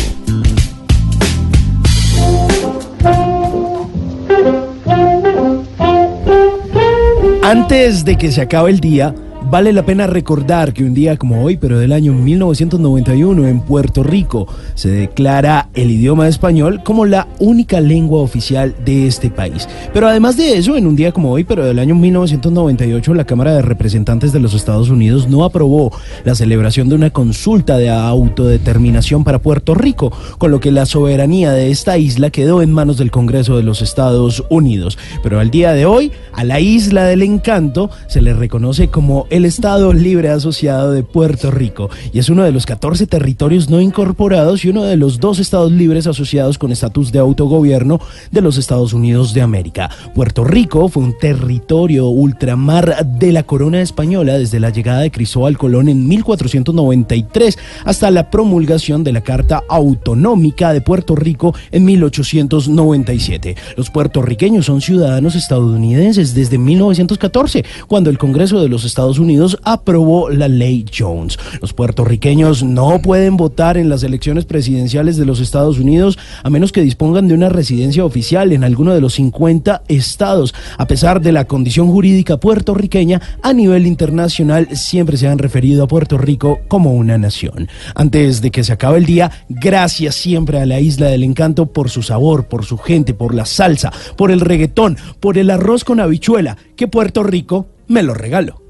Antes 7.43 8.05
de 8.05 8.19
que 8.19 8.33
se 8.33 8.41
acabe 8.41 8.71
el 8.71 8.81
día, 8.81 9.15
vale 9.49 9.73
la 9.73 9.85
pena 9.85 10.07
recordar 10.07 10.73
que 10.73 10.85
un 10.85 10.93
día 10.93 11.17
como 11.17 11.43
hoy, 11.43 11.57
pero 11.57 11.79
del 11.79 11.93
año 11.93 12.13
1991, 12.13 13.47
en 13.47 13.61
Puerto 13.61 14.03
Rico, 14.03 14.49
se 14.75 14.89
declara 14.89 15.69
el 15.75 15.91
idioma 15.91 16.29
español 16.29 16.81
como 16.83 17.07
la 17.07 17.29
única 17.39 17.81
lengua 17.81 18.21
oficial 18.21 18.75
de 18.85 19.07
este 19.07 19.31
país. 19.31 19.69
Pero 19.93 20.09
además 20.09 20.37
de 20.37 20.57
eso, 20.57 20.77
en 20.77 20.87
un 20.87 20.97
día 20.97 21.13
como 21.13 21.31
hoy, 21.31 21.45
pero 21.45 21.65
del 21.65 21.79
año 21.79 21.95
1998, 21.95 23.15
la 23.15 23.25
Cámara 23.25 23.55
de 23.55 23.63
Representantes 23.63 24.33
de 24.33 24.41
los 24.41 24.55
Estados 24.55 24.91
Unidos 24.91 25.29
no 25.29 25.45
aprobó 25.45 25.93
la 26.25 26.35
celebración 26.35 26.89
de 26.89 26.97
una 26.97 27.11
consulta 27.11 27.79
de 27.79 27.89
autodeterminación 27.89 29.23
para 29.23 29.39
Puerto 29.39 29.75
Rico, 29.75 30.13
con 30.39 30.51
lo 30.51 30.61
que 30.61 30.73
la 30.73 30.87
soberanía 30.87 31.53
de 31.53 31.71
esta 31.71 31.99
isla 31.99 32.31
quedó 32.31 32.63
en 32.63 32.73
manos 32.73 32.99
del 32.99 33.11
Congreso 33.11 33.57
de 33.57 33.63
los 33.63 33.81
Estados 33.81 34.45
Unidos. 34.49 34.99
Pero 35.23 35.39
al 35.39 35.51
día 35.51 35.73
de 35.73 35.87
hoy, 35.87 36.11
a 36.33 36.43
la 36.43 36.59
isla 36.59 37.05
del 37.05 37.23
encanto 37.23 37.91
se 38.09 38.23
le 38.23 38.35
reconoce 38.35 38.89
como 38.89 39.27
el 39.37 39.45
Estado 39.45 39.93
Libre 39.93 40.31
Asociado 40.31 40.93
de 40.93 41.03
Puerto 41.03 41.51
Rico 41.51 41.91
y 42.11 42.21
es 42.21 42.31
uno 42.31 42.43
de 42.43 42.53
los 42.53 42.65
14 42.65 43.07
territorios 43.07 43.69
no 43.69 43.83
incorporados 43.83 44.65
y 44.65 44.71
uno 44.71 44.83
de 44.85 44.97
los 44.97 45.21
dos 45.21 45.39
Estados 45.39 45.71
libres 45.73 46.07
asociados 46.07 46.57
con 46.57 46.73
estatus 46.73 47.13
de 47.13 47.19
autogobierno 47.19 48.01
de 48.31 48.41
los 48.41 48.57
Estados 48.57 48.95
Unidos 48.95 49.35
de 49.35 49.43
América. 49.43 49.91
Puerto 50.15 50.43
Rico 50.43 50.89
fue 50.89 51.03
un 51.03 51.19
territorio 51.19 52.09
ultramar 52.09 53.05
de 53.05 53.31
la 53.31 53.43
corona 53.43 53.83
española 53.83 54.39
desde 54.39 54.59
la 54.59 54.71
llegada 54.71 55.01
de 55.01 55.11
Cristóbal 55.11 55.59
Colón 55.59 55.91
en 55.91 56.09
1493 56.09 57.59
hasta 57.85 58.11
la 58.11 58.31
promulgación 58.31 59.05
de 59.05 59.13
la 59.13 59.21
Carta 59.21 59.63
Autonómica 59.69 60.73
de 60.73 60.81
Puerto 60.81 61.15
Rico 61.15 61.55
en 61.73 61.85
1897. 61.85 63.55
Los 63.77 63.91
puertorriqueños 63.91 64.65
son 64.65 64.81
ciudadanos 64.81 65.35
estadounidenses 65.35 66.33
desde 66.35 66.57
1914, 66.57 67.67
cuando 67.87 68.09
el 68.09 68.17
Congreso 68.17 68.63
de 68.63 68.71
los 68.71 68.85
Estados 68.85 69.19
Unidos 69.19 69.26
Unidos 69.27 69.59
aprobó 69.65 70.31
la 70.31 70.47
ley 70.47 70.85
Jones. 70.97 71.37
Los 71.61 71.73
puertorriqueños 71.73 72.63
no 72.63 73.03
pueden 73.03 73.37
votar 73.37 73.77
en 73.77 73.89
las 73.89 74.05
elecciones 74.05 74.45
presidenciales 74.45 75.17
de 75.17 75.27
los 75.27 75.41
Estados 75.41 75.81
Unidos 75.81 76.17
a 76.45 76.49
menos 76.49 76.71
que 76.71 76.83
dispongan 76.83 77.27
de 77.27 77.35
una 77.35 77.49
residencia 77.49 78.05
oficial 78.05 78.53
en 78.53 78.63
alguno 78.63 78.95
de 78.95 79.01
los 79.01 79.15
50 79.15 79.83
estados. 79.89 80.55
A 80.79 80.87
pesar 80.87 81.21
de 81.21 81.33
la 81.33 81.47
condición 81.47 81.91
jurídica 81.91 82.39
puertorriqueña, 82.39 83.21
a 83.43 83.53
nivel 83.53 83.85
internacional 83.87 84.69
siempre 84.77 85.17
se 85.17 85.27
han 85.27 85.39
referido 85.39 85.83
a 85.83 85.89
Puerto 85.89 86.19
Rico 86.19 86.61
como 86.69 86.95
una 86.95 87.19
nación. 87.19 87.69
Antes 87.97 88.41
de 88.43 88.53
que 88.53 88.63
se 88.63 88.73
acabe 88.73 88.99
el 88.99 89.07
día, 89.07 89.33
gracias 89.49 90.15
siempre 90.15 90.61
a 90.61 90.67
la 90.67 90.79
Isla 90.79 91.09
del 91.09 91.25
Encanto 91.25 91.67
por 91.67 91.91
su 91.91 92.03
sabor, 92.03 92.47
por 92.47 92.65
su 92.65 92.79
gente, 92.79 93.13
por 93.13 93.35
la 93.35 93.45
salsa, 93.45 93.93
por 94.17 94.31
el 94.31 94.41
reggaetón, 94.41 94.97
por 95.19 95.37
el 95.37 95.51
arroz 95.51 95.83
con 95.83 95.99
habichuela, 95.99 96.57
que 96.77 96.89
Puerto 96.89 97.23
Rico 97.23 97.67
me 97.89 98.03
lo 98.03 98.15
regaló. 98.15 98.66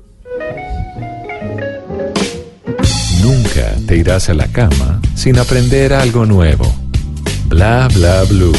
Nunca 3.27 3.75
te 3.89 3.97
irás 3.97 4.29
a 4.29 4.35
la 4.35 4.47
cama 4.47 5.01
sin 5.17 5.37
aprender 5.37 5.93
algo 5.93 6.25
nuevo. 6.25 6.73
Bla 7.49 7.89
bla 7.93 8.23
blue. 8.23 8.53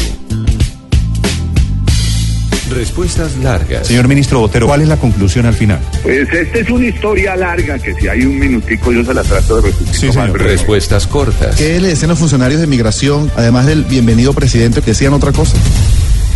Respuestas 2.68 3.34
largas. 3.38 3.86
Señor 3.86 4.08
ministro 4.08 4.40
Botero, 4.40 4.66
¿cuál 4.66 4.82
es 4.82 4.88
la 4.88 4.98
conclusión 4.98 5.46
al 5.46 5.54
final? 5.54 5.80
Pues 6.02 6.30
esta 6.30 6.58
es 6.58 6.68
una 6.68 6.86
historia 6.86 7.34
larga 7.34 7.78
que 7.78 7.94
si 7.94 8.08
hay 8.08 8.26
un 8.26 8.38
minutico 8.38 8.92
yo 8.92 9.02
se 9.02 9.14
la 9.14 9.22
trato 9.22 9.56
de 9.56 9.70
resumir. 9.70 9.94
Sí, 9.94 10.12
señor. 10.12 10.38
Respuestas 10.38 11.06
cortas. 11.06 11.56
¿Qué 11.56 11.80
le 11.80 11.88
decían 11.88 12.10
los 12.10 12.18
funcionarios 12.18 12.60
de 12.60 12.66
migración, 12.66 13.32
además 13.36 13.64
del 13.64 13.84
bienvenido 13.84 14.34
presidente, 14.34 14.82
que 14.82 14.90
decían 14.90 15.14
otra 15.14 15.32
cosa? 15.32 15.56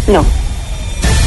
No. 0.08 0.24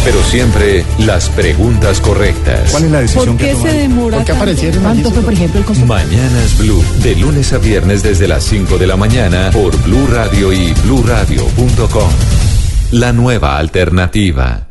Pero 0.05 0.23
siempre 0.23 0.85
las 0.99 1.29
preguntas 1.29 1.99
correctas. 1.99 2.69
¿Cuál 2.71 2.85
es 2.85 2.91
la 2.91 3.01
decisión 3.01 3.25
¿Por 3.25 3.37
que 3.37 3.45
qué 3.45 3.51
se 3.51 3.57
tomaron? 3.57 3.77
demora 3.79 4.17
¿Por 4.17 4.25
qué 4.25 4.31
aparecieron 4.33 4.83
¿Cuánto 4.83 5.11
fue, 5.11 5.21
por 5.23 5.33
ejemplo, 5.33 5.59
el 5.59 5.65
costo? 5.65 5.85
Mañanas 5.87 6.57
Blue. 6.59 6.83
De 7.01 7.15
lunes 7.15 7.51
a 7.53 7.57
viernes 7.57 8.03
desde 8.03 8.27
las 8.27 8.43
5 8.43 8.77
de 8.77 8.87
la 8.87 8.95
mañana 8.95 9.49
por 9.51 9.75
Blue 9.83 10.07
Radio 10.07 10.53
y 10.53 10.73
bluradio.com. 10.83 12.09
La 12.91 13.11
nueva 13.13 13.57
alternativa. 13.57 14.67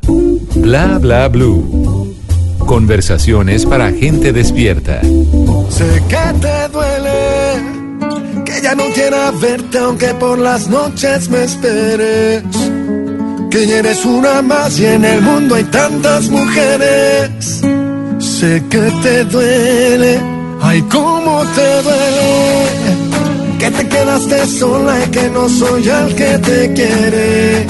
Bla 0.54 0.98
bla 0.98 1.26
blue. 1.28 2.14
Conversaciones 2.60 3.66
para 3.66 3.90
gente 3.92 4.32
despierta. 4.32 5.00
Sé 5.02 6.00
que 6.08 6.38
te 6.40 6.68
duele, 6.72 8.44
que 8.44 8.62
ya 8.62 8.74
no 8.76 8.84
quiera 8.94 9.32
verte 9.32 9.78
aunque 9.78 10.14
por 10.14 10.38
las 10.38 10.68
noches 10.68 11.28
me 11.28 11.42
esperes. 11.42 12.44
Que 13.54 13.78
eres 13.78 14.04
una 14.04 14.42
más 14.42 14.80
y 14.80 14.84
en 14.84 15.04
el 15.04 15.22
mundo 15.22 15.54
hay 15.54 15.62
tantas 15.62 16.28
mujeres. 16.28 17.62
Sé 18.18 18.60
que 18.68 18.80
te 19.00 19.24
duele, 19.26 20.20
ay 20.60 20.82
cómo 20.90 21.44
te 21.54 21.82
duele. 21.84 22.66
Que 23.60 23.70
te 23.70 23.88
quedaste 23.88 24.46
sola 24.48 24.96
y 25.04 25.08
que 25.08 25.30
no 25.30 25.48
soy 25.48 25.88
el 25.88 26.16
que 26.16 26.38
te 26.38 26.72
quiere. 26.72 27.66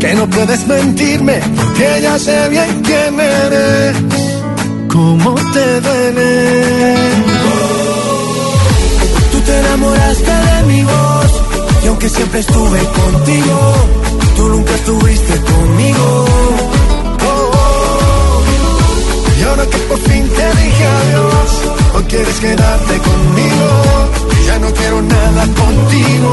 Que 0.00 0.12
no 0.14 0.28
puedes 0.28 0.66
mentirme 0.66 1.40
porque 1.54 2.00
ya 2.02 2.18
sé 2.18 2.48
bien 2.48 2.82
quién 2.82 3.20
eres. 3.20 3.96
¿Cómo 4.88 5.36
te 5.54 5.80
duele? 5.82 6.94
Tú 9.30 9.38
te 9.38 9.56
enamoraste 9.56 10.32
de 10.32 10.62
mi 10.66 10.82
voz 10.82 11.30
y 11.84 11.86
aunque 11.86 12.08
siempre 12.08 12.40
estuve 12.40 12.78
contigo, 12.78 14.09
tú 14.40 14.48
nunca 14.48 14.74
estuviste 14.74 15.34
conmigo. 15.52 16.24
Oh, 17.30 17.50
oh. 17.62 18.42
Y 19.38 19.42
ahora 19.44 19.64
que 19.66 19.78
por 19.88 19.98
fin 19.98 20.24
te 20.38 20.46
dije 20.60 20.84
adiós, 20.98 21.50
no 21.94 22.00
quieres 22.08 22.36
quedarte 22.46 22.94
conmigo, 23.08 23.68
ya 24.46 24.58
no 24.64 24.68
quiero 24.78 25.02
nada 25.02 25.42
contigo. 25.62 26.30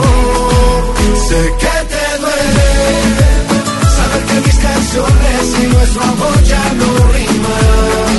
Sé 1.28 1.42
que 1.62 1.76
te 1.92 2.06
duele 2.24 2.70
saber 3.98 4.22
que 4.30 4.38
mis 4.46 4.58
canciones 4.68 5.44
y 5.62 5.66
nuestro 5.76 6.02
amor 6.14 6.36
ya 6.52 6.64
no 6.80 6.90
riman. 7.14 8.16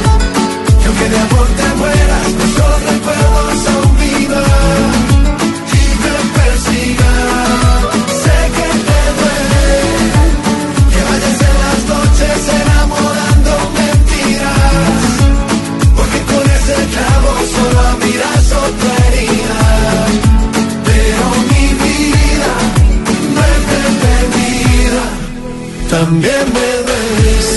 Que 0.98 1.08
de 1.14 1.18
amor 1.26 1.46
te 1.58 1.68
mueras, 1.80 1.97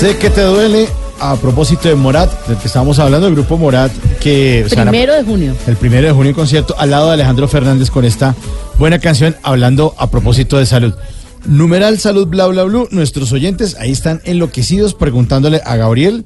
Sé 0.01 0.17
que 0.17 0.31
te 0.31 0.41
duele. 0.41 0.87
A 1.19 1.35
propósito 1.35 1.87
de 1.87 1.93
Morat, 1.93 2.47
del 2.47 2.57
que 2.57 2.65
estábamos 2.65 2.97
hablando, 2.97 3.27
el 3.27 3.35
grupo 3.35 3.55
Morat, 3.55 3.91
que 4.19 4.65
Primero 4.67 5.13
de 5.13 5.23
junio. 5.23 5.55
el 5.67 5.75
primero 5.75 6.07
de 6.07 6.13
junio 6.13 6.33
concierto 6.33 6.73
al 6.79 6.89
lado 6.89 7.09
de 7.09 7.13
Alejandro 7.13 7.47
Fernández 7.47 7.91
con 7.91 8.03
esta 8.03 8.33
buena 8.79 8.97
canción 8.97 9.35
hablando 9.43 9.93
a 9.99 10.09
propósito 10.09 10.57
de 10.57 10.65
salud. 10.65 10.95
Numeral 11.45 11.99
salud 11.99 12.25
bla 12.25 12.47
bla 12.47 12.63
bla. 12.63 12.85
Nuestros 12.89 13.31
oyentes 13.31 13.77
ahí 13.79 13.91
están 13.91 14.21
enloquecidos 14.23 14.95
preguntándole 14.95 15.61
a 15.63 15.75
Gabriel 15.75 16.25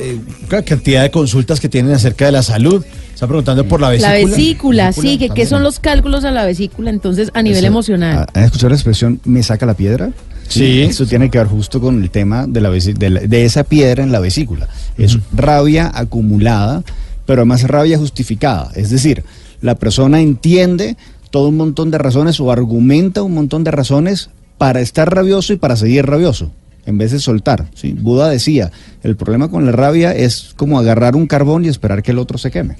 eh, 0.00 0.18
cantidad 0.48 1.02
de 1.02 1.12
consultas 1.12 1.60
que 1.60 1.68
tienen 1.68 1.92
acerca 1.92 2.24
de 2.24 2.32
la 2.32 2.42
salud. 2.42 2.84
Están 3.12 3.28
preguntando 3.28 3.64
por 3.68 3.80
la 3.80 3.90
vesícula. 3.90 4.18
La 4.18 4.26
vesícula, 4.26 4.92
sí, 4.92 5.18
que 5.18 5.30
qué 5.30 5.46
son 5.46 5.62
los 5.62 5.78
cálculos 5.78 6.24
a 6.24 6.32
la 6.32 6.44
vesícula, 6.44 6.90
entonces 6.90 7.30
a 7.32 7.42
nivel 7.42 7.58
Eso, 7.58 7.66
emocional. 7.68 8.26
¿Han 8.34 8.42
escuchado 8.42 8.70
la 8.70 8.74
expresión 8.74 9.20
me 9.24 9.44
saca 9.44 9.66
la 9.66 9.74
piedra? 9.74 10.10
Sí. 10.48 10.82
Eso 10.82 11.06
tiene 11.06 11.30
que 11.30 11.38
ver 11.38 11.46
justo 11.46 11.80
con 11.80 12.02
el 12.02 12.10
tema 12.10 12.46
de, 12.46 12.60
la 12.60 12.70
vesi- 12.70 12.94
de, 12.96 13.10
la- 13.10 13.20
de 13.20 13.44
esa 13.44 13.64
piedra 13.64 14.02
en 14.02 14.12
la 14.12 14.20
vesícula. 14.20 14.68
Es 14.98 15.18
rabia 15.32 15.90
acumulada, 15.94 16.82
pero 17.26 17.42
además 17.42 17.62
rabia 17.64 17.98
justificada. 17.98 18.70
Es 18.74 18.90
decir, 18.90 19.24
la 19.60 19.74
persona 19.76 20.20
entiende 20.20 20.96
todo 21.30 21.48
un 21.48 21.56
montón 21.56 21.90
de 21.90 21.98
razones 21.98 22.38
o 22.40 22.52
argumenta 22.52 23.22
un 23.22 23.34
montón 23.34 23.64
de 23.64 23.70
razones 23.70 24.30
para 24.58 24.80
estar 24.80 25.12
rabioso 25.12 25.52
y 25.52 25.56
para 25.56 25.74
seguir 25.76 26.06
rabioso, 26.06 26.52
en 26.86 26.98
vez 26.98 27.10
de 27.10 27.18
soltar. 27.18 27.66
¿sí? 27.74 27.92
Buda 27.92 28.28
decía, 28.28 28.70
el 29.02 29.16
problema 29.16 29.48
con 29.50 29.66
la 29.66 29.72
rabia 29.72 30.14
es 30.14 30.52
como 30.56 30.78
agarrar 30.78 31.16
un 31.16 31.26
carbón 31.26 31.64
y 31.64 31.68
esperar 31.68 32.02
que 32.02 32.12
el 32.12 32.18
otro 32.18 32.38
se 32.38 32.50
queme. 32.50 32.76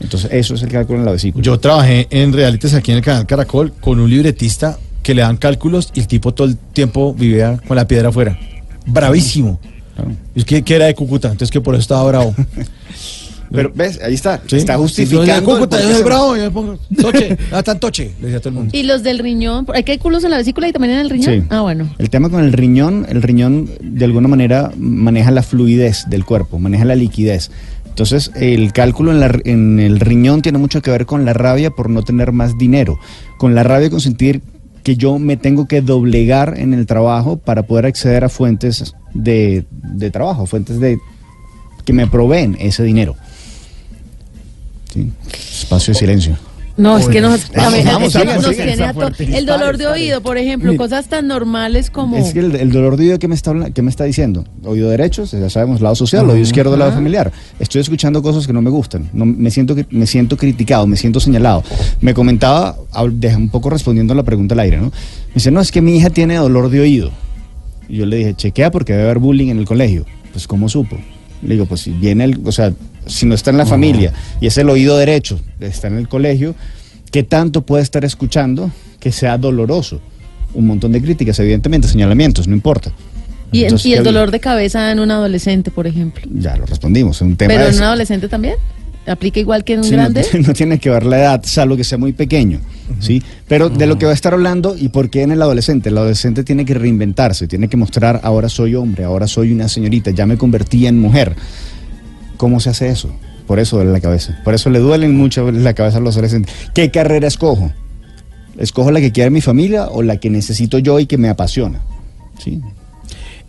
Entonces, 0.00 0.30
eso 0.32 0.54
es 0.54 0.62
el 0.62 0.68
cálculo 0.68 1.00
en 1.00 1.04
la 1.04 1.10
vesícula. 1.10 1.42
Yo 1.42 1.58
trabajé 1.58 2.06
en 2.10 2.32
realities 2.32 2.74
aquí 2.74 2.92
en 2.92 2.98
el 2.98 3.02
canal 3.04 3.26
Caracol 3.26 3.72
con 3.80 3.98
un 3.98 4.08
libretista 4.08 4.78
que 5.08 5.14
le 5.14 5.22
dan 5.22 5.38
cálculos 5.38 5.90
y 5.94 6.00
el 6.00 6.06
tipo 6.06 6.34
todo 6.34 6.46
el 6.48 6.58
tiempo 6.58 7.14
vivía 7.14 7.58
con 7.66 7.76
la 7.78 7.88
piedra 7.88 8.10
afuera. 8.10 8.38
Bravísimo. 8.84 9.58
Claro. 9.96 10.10
Es 10.34 10.44
que, 10.44 10.60
que 10.62 10.74
era 10.76 10.84
de 10.84 10.94
Cúcuta, 10.94 11.28
entonces 11.28 11.50
que 11.50 11.62
por 11.62 11.74
eso 11.74 11.80
estaba 11.80 12.04
bravo. 12.04 12.34
Pero 13.50 13.72
ves, 13.74 13.98
ahí 14.04 14.12
está. 14.12 14.42
Sí. 14.46 14.56
Está 14.56 14.76
justificando. 14.76 15.34
yo 15.34 15.42
Cúcuta, 15.44 15.80
yo 15.80 15.94
soy 15.94 16.02
bravo, 16.02 16.36
yo 16.36 16.42
le 16.42 16.50
pongo 16.50 16.78
toche, 17.00 17.38
ah, 17.50 17.62
tan 17.62 17.80
toche, 17.80 18.10
le 18.20 18.24
decía 18.26 18.36
a 18.36 18.40
todo 18.40 18.50
el 18.50 18.54
mundo. 18.56 18.70
Y 18.76 18.82
los 18.82 19.02
del 19.02 19.18
riñón, 19.18 19.64
¿hay 19.72 19.82
cálculos 19.82 20.24
en 20.24 20.30
la 20.32 20.36
vesícula 20.36 20.68
y 20.68 20.72
también 20.72 20.92
en 20.92 21.00
el 21.00 21.08
riñón? 21.08 21.34
Sí. 21.40 21.46
Ah, 21.48 21.62
bueno. 21.62 21.88
El 21.96 22.10
tema 22.10 22.28
con 22.28 22.44
el 22.44 22.52
riñón, 22.52 23.06
el 23.08 23.22
riñón 23.22 23.70
de 23.80 24.04
alguna 24.04 24.28
manera 24.28 24.70
maneja 24.76 25.30
la 25.30 25.42
fluidez 25.42 26.04
del 26.10 26.26
cuerpo, 26.26 26.58
maneja 26.58 26.84
la 26.84 26.96
liquidez. 26.96 27.50
Entonces, 27.86 28.30
el 28.34 28.74
cálculo 28.74 29.10
en, 29.12 29.20
la- 29.20 29.40
en 29.46 29.80
el 29.80 30.00
riñón 30.00 30.42
tiene 30.42 30.58
mucho 30.58 30.82
que 30.82 30.90
ver 30.90 31.06
con 31.06 31.24
la 31.24 31.32
rabia 31.32 31.70
por 31.70 31.88
no 31.88 32.02
tener 32.02 32.32
más 32.32 32.58
dinero, 32.58 33.00
con 33.38 33.54
la 33.54 33.62
rabia 33.62 33.88
con 33.88 34.02
sentir 34.02 34.42
que 34.88 34.96
yo 34.96 35.18
me 35.18 35.36
tengo 35.36 35.68
que 35.68 35.82
doblegar 35.82 36.54
en 36.56 36.72
el 36.72 36.86
trabajo 36.86 37.36
para 37.36 37.64
poder 37.64 37.84
acceder 37.84 38.24
a 38.24 38.30
fuentes 38.30 38.94
de, 39.12 39.66
trabajo, 40.10 40.46
fuentes 40.46 40.80
de 40.80 40.98
que 41.84 41.92
me 41.92 42.06
proveen 42.06 42.56
ese 42.58 42.82
dinero. 42.84 43.14
Espacio 45.30 45.92
de 45.92 45.98
silencio. 46.00 46.38
No, 46.78 46.96
es 46.96 47.08
que 47.08 47.20
nos, 47.20 47.50
Vamos, 47.52 47.74
a 47.74 47.76
ver, 47.76 47.84
vamos, 47.86 48.08
es 48.08 48.14
que 48.14 48.20
sigan, 48.20 48.36
nos 48.36 48.46
sigan, 48.46 48.66
tiene 48.68 48.84
a 48.84 48.94
fuerte. 48.94 49.36
El 49.36 49.46
dolor 49.46 49.76
de 49.76 49.86
oído, 49.88 50.20
por 50.22 50.38
ejemplo, 50.38 50.76
cosas 50.76 51.08
tan 51.08 51.26
normales 51.26 51.90
como... 51.90 52.16
Es 52.16 52.32
que 52.32 52.38
el, 52.38 52.54
el 52.54 52.70
dolor 52.70 52.96
de 52.96 53.04
oído 53.04 53.18
que 53.18 53.26
me 53.26 53.34
está 53.34 53.52
que 53.70 53.82
me 53.82 53.90
está 53.90 54.04
diciendo, 54.04 54.44
oído 54.64 54.88
derecho, 54.88 55.24
ya 55.24 55.50
sabemos, 55.50 55.80
lado 55.80 55.96
social, 55.96 56.30
oído 56.30 56.38
izquierdo, 56.42 56.76
lado 56.76 56.92
familiar. 56.92 57.32
Estoy 57.58 57.80
escuchando 57.80 58.22
cosas 58.22 58.46
que 58.46 58.52
no 58.52 58.62
me 58.62 58.70
gustan, 58.70 59.10
no, 59.12 59.26
me 59.26 59.50
siento 59.50 59.74
me 59.90 60.06
siento 60.06 60.36
criticado, 60.36 60.86
me 60.86 60.96
siento 60.96 61.18
señalado. 61.20 61.64
Me 62.00 62.14
comentaba, 62.14 62.76
un 63.36 63.48
poco 63.50 63.70
respondiendo 63.70 64.12
a 64.12 64.16
la 64.16 64.22
pregunta 64.22 64.54
al 64.54 64.60
aire, 64.60 64.76
¿no? 64.76 64.86
Me 64.86 65.34
dice, 65.34 65.50
no, 65.50 65.60
es 65.60 65.72
que 65.72 65.82
mi 65.82 65.96
hija 65.96 66.10
tiene 66.10 66.36
dolor 66.36 66.70
de 66.70 66.80
oído. 66.80 67.10
Y 67.88 67.96
yo 67.96 68.06
le 68.06 68.16
dije, 68.16 68.34
chequea 68.34 68.70
porque 68.70 68.92
debe 68.92 69.04
haber 69.04 69.18
bullying 69.18 69.48
en 69.48 69.58
el 69.58 69.64
colegio. 69.64 70.06
Pues, 70.32 70.46
¿cómo 70.46 70.68
supo? 70.68 70.96
Le 71.42 71.54
digo, 71.54 71.66
pues 71.66 71.80
si 71.80 71.90
viene 71.90 72.24
el, 72.24 72.40
o 72.44 72.52
sea, 72.52 72.72
si 73.08 73.26
no 73.26 73.34
está 73.34 73.50
en 73.50 73.56
la 73.58 73.66
familia 73.66 74.12
y 74.40 74.46
es 74.46 74.56
el 74.58 74.68
oído 74.70 74.96
derecho, 74.96 75.40
está 75.60 75.88
en 75.88 75.96
el 75.96 76.08
colegio, 76.08 76.54
¿qué 77.10 77.22
tanto 77.24 77.62
puede 77.62 77.82
estar 77.82 78.04
escuchando 78.04 78.70
que 79.00 79.10
sea 79.12 79.36
doloroso? 79.38 80.00
Un 80.54 80.66
montón 80.66 80.92
de 80.92 81.02
críticas, 81.02 81.38
evidentemente, 81.40 81.88
señalamientos, 81.88 82.46
no 82.48 82.54
importa. 82.54 82.92
¿Y, 83.52 83.60
en- 83.60 83.64
Entonces, 83.64 83.86
y 83.86 83.92
el 83.92 83.96
¿qué 84.02 84.08
había? 84.08 84.12
dolor 84.12 84.30
de 84.30 84.40
cabeza 84.40 84.92
en 84.92 85.00
un 85.00 85.10
adolescente, 85.10 85.70
por 85.70 85.86
ejemplo? 85.86 86.22
Ya 86.34 86.56
lo 86.56 86.66
respondimos, 86.66 87.16
es 87.16 87.22
un 87.22 87.36
tema 87.36 87.52
¿Pero 87.54 87.64
de 87.64 87.70
en 87.70 87.76
un 87.76 87.82
adolescente 87.82 88.28
también? 88.28 88.54
¿Aplica 89.06 89.40
igual 89.40 89.64
que 89.64 89.72
en 89.72 89.78
un 89.78 89.84
Sí, 89.86 89.90
no, 89.92 89.96
grande? 90.02 90.26
no 90.46 90.52
tiene 90.52 90.78
que 90.78 90.90
ver 90.90 91.06
la 91.06 91.18
edad, 91.18 91.40
salvo 91.44 91.74
que 91.78 91.84
sea 91.84 91.96
muy 91.96 92.12
pequeño. 92.12 92.60
¿sí? 93.00 93.22
Pero 93.46 93.70
de 93.70 93.86
lo 93.86 93.96
que 93.98 94.04
va 94.04 94.10
a 94.12 94.14
estar 94.14 94.34
hablando 94.34 94.76
y 94.78 94.88
por 94.90 95.08
qué 95.08 95.22
en 95.22 95.30
el 95.32 95.40
adolescente. 95.40 95.88
El 95.88 95.96
adolescente 95.96 96.44
tiene 96.44 96.66
que 96.66 96.74
reinventarse, 96.74 97.46
tiene 97.48 97.68
que 97.68 97.78
mostrar, 97.78 98.20
ahora 98.22 98.50
soy 98.50 98.74
hombre, 98.74 99.04
ahora 99.04 99.26
soy 99.26 99.52
una 99.52 99.66
señorita, 99.68 100.10
ya 100.10 100.26
me 100.26 100.36
convertí 100.36 100.86
en 100.86 100.98
mujer. 100.98 101.34
¿Cómo 102.38 102.60
se 102.60 102.70
hace 102.70 102.88
eso? 102.88 103.10
Por 103.46 103.58
eso 103.58 103.76
duele 103.76 103.92
la 103.92 104.00
cabeza. 104.00 104.38
Por 104.44 104.54
eso 104.54 104.70
le 104.70 104.78
duelen 104.78 105.14
mucho 105.14 105.50
la 105.50 105.74
cabeza 105.74 105.98
a 105.98 106.00
los 106.00 106.14
adolescentes. 106.14 106.54
¿Qué 106.72 106.90
carrera 106.90 107.28
escojo? 107.28 107.70
¿Escojo 108.56 108.90
la 108.90 109.00
que 109.00 109.12
quiere 109.12 109.30
mi 109.30 109.40
familia 109.40 109.88
o 109.88 110.02
la 110.02 110.16
que 110.16 110.30
necesito 110.30 110.78
yo 110.78 110.98
y 111.00 111.06
que 111.06 111.18
me 111.18 111.28
apasiona? 111.28 111.80
¿Sí? 112.38 112.62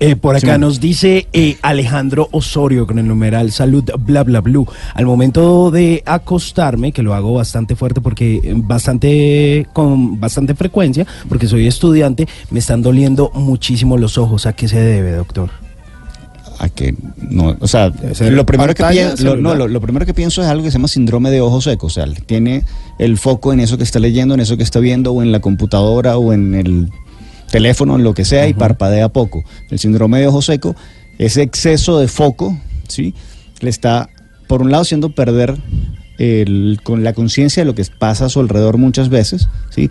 Eh, 0.01 0.15
por 0.15 0.35
acá 0.37 0.57
nos 0.57 0.79
dice 0.79 1.27
eh, 1.33 1.57
Alejandro 1.61 2.29
Osorio 2.31 2.87
con 2.87 2.99
el 2.99 3.07
numeral 3.07 3.51
salud 3.51 3.83
bla 3.99 4.23
bla 4.23 4.39
blue. 4.39 4.65
Al 4.93 5.05
momento 5.05 5.71
de 5.71 6.03
acostarme, 6.05 6.93
que 6.93 7.03
lo 7.03 7.13
hago 7.13 7.33
bastante 7.33 7.75
fuerte 7.75 7.99
porque 7.99 8.39
eh, 8.41 8.53
bastante 8.55 9.67
con 9.73 10.19
bastante 10.19 10.55
frecuencia, 10.55 11.05
porque 11.27 11.47
soy 11.47 11.67
estudiante, 11.67 12.27
me 12.49 12.59
están 12.59 12.81
doliendo 12.81 13.29
muchísimo 13.33 13.97
los 13.97 14.17
ojos. 14.17 14.45
¿A 14.45 14.53
qué 14.53 14.69
se 14.69 14.79
debe, 14.79 15.11
doctor? 15.11 15.49
A 16.59 16.67
que 16.69 16.93
no, 17.17 17.55
o 17.59 17.67
sea, 17.67 17.91
lo 18.19 18.45
primero 18.45 18.75
que 18.75 18.83
pienso, 18.83 19.23
lo, 19.23 19.29
no, 19.31 19.49
celular. 19.51 19.57
lo, 19.57 19.67
lo 19.69 19.81
primero 19.81 20.05
que 20.05 20.13
pienso 20.13 20.41
es 20.41 20.47
algo 20.49 20.63
que 20.63 20.71
se 20.71 20.77
llama 20.77 20.89
síndrome 20.89 21.31
de 21.31 21.39
ojo 21.39 21.61
seco, 21.61 21.87
o 21.87 21.89
sea, 21.89 22.05
tiene 22.25 22.65
el 22.99 23.17
foco 23.17 23.53
en 23.53 23.61
eso 23.61 23.77
que 23.77 23.83
está 23.85 23.99
leyendo, 23.99 24.33
en 24.33 24.41
eso 24.41 24.57
que 24.57 24.63
está 24.63 24.79
viendo 24.79 25.13
o 25.13 25.23
en 25.23 25.31
la 25.31 25.39
computadora 25.39 26.17
o 26.17 26.33
en 26.33 26.53
el 26.53 26.89
teléfono, 27.49 27.95
en 27.95 28.03
lo 28.03 28.13
que 28.13 28.25
sea 28.25 28.47
y 28.47 28.53
parpadea 28.53 29.09
poco. 29.09 29.43
El 29.69 29.79
síndrome 29.79 30.19
de 30.19 30.27
ojo 30.27 30.41
seco, 30.41 30.75
ese 31.17 31.41
exceso 31.41 31.99
de 31.99 32.07
foco, 32.07 32.57
¿sí? 32.87 33.13
Le 33.61 33.69
está 33.69 34.09
por 34.47 34.61
un 34.61 34.71
lado 34.71 34.81
haciendo 34.81 35.09
perder 35.15 35.55
el- 36.19 36.79
con 36.83 37.03
la 37.03 37.13
conciencia 37.13 37.61
de 37.61 37.65
lo 37.65 37.73
que 37.73 37.83
pasa 37.97 38.25
a 38.25 38.29
su 38.29 38.39
alrededor 38.39 38.77
muchas 38.77 39.09
veces, 39.09 39.47
¿sí? 39.71 39.89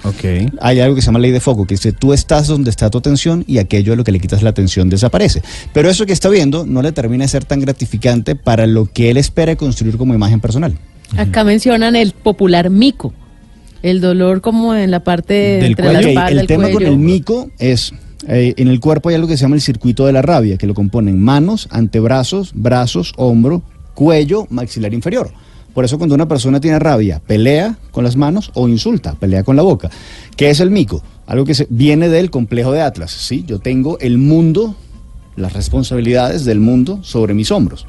Hay 0.60 0.78
algo 0.78 0.94
que 0.94 1.00
se 1.02 1.06
llama 1.06 1.18
ley 1.18 1.30
de 1.32 1.40
foco, 1.40 1.66
que 1.66 1.74
dice 1.74 1.92
tú 1.92 2.12
estás 2.12 2.46
donde 2.46 2.70
está 2.70 2.90
tu 2.90 2.98
atención 2.98 3.44
y 3.48 3.58
aquello 3.58 3.94
a 3.94 3.96
lo 3.96 4.04
que 4.04 4.12
le 4.12 4.20
quitas 4.20 4.42
la 4.42 4.50
atención 4.50 4.88
desaparece. 4.90 5.42
Pero 5.72 5.88
eso 5.90 6.06
que 6.06 6.12
está 6.12 6.28
viendo 6.28 6.64
no 6.66 6.82
le 6.82 6.92
termina 6.92 7.24
de 7.24 7.28
ser 7.28 7.44
tan 7.44 7.60
gratificante 7.60 8.36
para 8.36 8.66
lo 8.66 8.86
que 8.86 9.10
él 9.10 9.16
espera 9.16 9.56
construir 9.56 9.96
como 9.96 10.14
imagen 10.14 10.38
personal. 10.40 10.78
Acá 11.16 11.42
mencionan 11.42 11.96
el 11.96 12.12
popular 12.12 12.68
mico. 12.70 13.12
El 13.82 14.00
dolor 14.00 14.40
como 14.42 14.74
en 14.74 14.90
la 14.90 15.04
parte 15.04 15.64
entre 15.64 15.92
la 15.92 16.00
Ok, 16.00 16.04
espalda, 16.06 16.30
el 16.30 16.38
el, 16.40 16.46
tema 16.46 16.64
con 16.64 16.72
cuello. 16.72 16.88
el 16.90 16.98
mico 16.98 17.48
es, 17.58 17.92
eh, 18.26 18.52
en 18.56 18.68
el 18.68 18.80
cuerpo 18.80 19.08
hay 19.08 19.14
algo 19.14 19.28
que 19.28 19.36
se 19.36 19.42
llama 19.42 19.54
el 19.54 19.62
circuito 19.62 20.04
de 20.04 20.12
la 20.12 20.20
rabia, 20.20 20.56
que 20.58 20.66
lo 20.66 20.74
componen 20.74 21.18
manos, 21.18 21.68
antebrazos, 21.70 22.50
brazos, 22.54 23.12
hombro, 23.16 23.62
cuello, 23.94 24.46
maxilar 24.50 24.92
inferior. 24.92 25.30
Por 25.74 25.84
eso 25.84 25.96
cuando 25.98 26.14
una 26.14 26.26
persona 26.26 26.60
tiene 26.60 26.78
rabia, 26.78 27.20
pelea 27.24 27.78
con 27.92 28.02
las 28.04 28.16
manos 28.16 28.50
o 28.54 28.68
insulta, 28.68 29.14
pelea 29.14 29.44
con 29.44 29.54
la 29.56 29.62
boca. 29.62 29.90
¿Qué 30.36 30.50
es 30.50 30.60
el 30.60 30.70
mico? 30.70 31.02
Algo 31.26 31.44
que 31.44 31.54
se- 31.54 31.66
viene 31.70 32.08
del 32.08 32.30
complejo 32.30 32.72
de 32.72 32.80
Atlas. 32.82 33.12
¿sí? 33.12 33.44
Yo 33.46 33.58
tengo 33.60 33.98
el 34.00 34.18
mundo, 34.18 34.74
las 35.36 35.52
responsabilidades 35.52 36.44
del 36.44 36.58
mundo 36.60 36.98
sobre 37.02 37.34
mis 37.34 37.50
hombros 37.52 37.86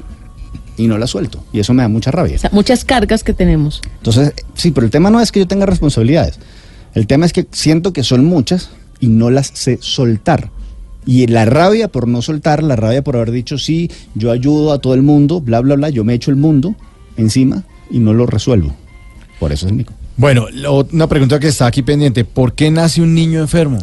y 0.76 0.86
no 0.86 0.98
las 0.98 1.10
suelto. 1.10 1.42
Y 1.52 1.58
eso 1.60 1.74
me 1.74 1.82
da 1.82 1.88
mucha 1.88 2.10
rabia. 2.10 2.36
O 2.36 2.38
sea, 2.38 2.50
muchas 2.52 2.84
cargas 2.84 3.24
que 3.24 3.32
tenemos. 3.34 3.80
Entonces, 3.96 4.34
sí, 4.54 4.70
pero 4.70 4.84
el 4.84 4.90
tema 4.92 5.10
no 5.10 5.20
es 5.20 5.32
que 5.32 5.40
yo 5.40 5.48
tenga 5.48 5.66
responsabilidades. 5.66 6.38
El 6.94 7.06
tema 7.06 7.26
es 7.26 7.32
que 7.32 7.46
siento 7.50 7.92
que 7.92 8.04
son 8.04 8.24
muchas 8.24 8.70
y 9.00 9.08
no 9.08 9.30
las 9.30 9.48
sé 9.54 9.78
soltar. 9.80 10.50
Y 11.06 11.26
la 11.26 11.44
rabia 11.44 11.88
por 11.88 12.06
no 12.06 12.20
soltar, 12.22 12.62
la 12.62 12.76
rabia 12.76 13.02
por 13.02 13.16
haber 13.16 13.30
dicho 13.30 13.58
sí, 13.58 13.90
yo 14.14 14.30
ayudo 14.30 14.72
a 14.72 14.80
todo 14.80 14.94
el 14.94 15.02
mundo, 15.02 15.40
bla, 15.40 15.60
bla, 15.60 15.74
bla, 15.74 15.88
yo 15.88 16.04
me 16.04 16.14
echo 16.14 16.30
el 16.30 16.36
mundo 16.36 16.76
encima 17.20 17.64
y 17.90 17.98
no 17.98 18.12
lo 18.14 18.26
resuelvo. 18.26 18.74
Por 19.38 19.52
eso 19.52 19.66
es 19.66 19.72
mico. 19.72 19.92
Bueno, 20.16 20.46
lo- 20.52 20.86
una 20.92 21.08
pregunta 21.08 21.38
que 21.40 21.48
está 21.48 21.66
aquí 21.66 21.82
pendiente. 21.82 22.24
¿Por 22.24 22.52
qué 22.54 22.70
nace 22.70 23.00
un 23.00 23.14
niño 23.14 23.40
enfermo? 23.40 23.78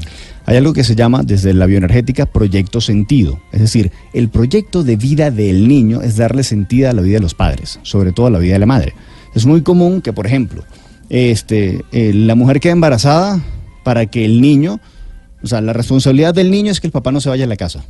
Hay 0.45 0.55
algo 0.55 0.71
que 0.71 0.83
se 0.83 0.95
llama 0.95 1.23
desde 1.23 1.53
la 1.53 1.65
bioenergética 1.65 2.25
proyecto 2.25 2.79
sentido. 2.79 3.39
Es 3.51 3.59
decir, 3.61 3.91
el 4.13 4.29
proyecto 4.29 4.83
de 4.83 4.95
vida 4.95 5.29
del 5.31 5.67
niño 5.67 6.01
es 6.01 6.15
darle 6.15 6.43
sentido 6.43 6.89
a 6.89 6.93
la 6.93 7.01
vida 7.01 7.15
de 7.15 7.21
los 7.21 7.33
padres, 7.33 7.79
sobre 7.83 8.11
todo 8.13 8.27
a 8.27 8.29
la 8.29 8.39
vida 8.39 8.53
de 8.53 8.59
la 8.59 8.65
madre. 8.65 8.93
Es 9.35 9.45
muy 9.45 9.61
común 9.61 10.01
que, 10.01 10.13
por 10.13 10.25
ejemplo, 10.27 10.63
este, 11.09 11.83
eh, 11.91 12.13
la 12.13 12.35
mujer 12.35 12.59
quede 12.59 12.73
embarazada 12.73 13.41
para 13.83 14.05
que 14.05 14.23
el 14.25 14.39
niño, 14.41 14.79
o 15.43 15.47
sea, 15.47 15.59
la 15.61 15.73
responsabilidad 15.73 16.33
del 16.33 16.51
niño 16.51 16.71
es 16.71 16.79
que 16.79 16.87
el 16.87 16.93
papá 16.93 17.11
no 17.11 17.19
se 17.19 17.29
vaya 17.29 17.45
a 17.45 17.47
la 17.47 17.57
casa. 17.57 17.83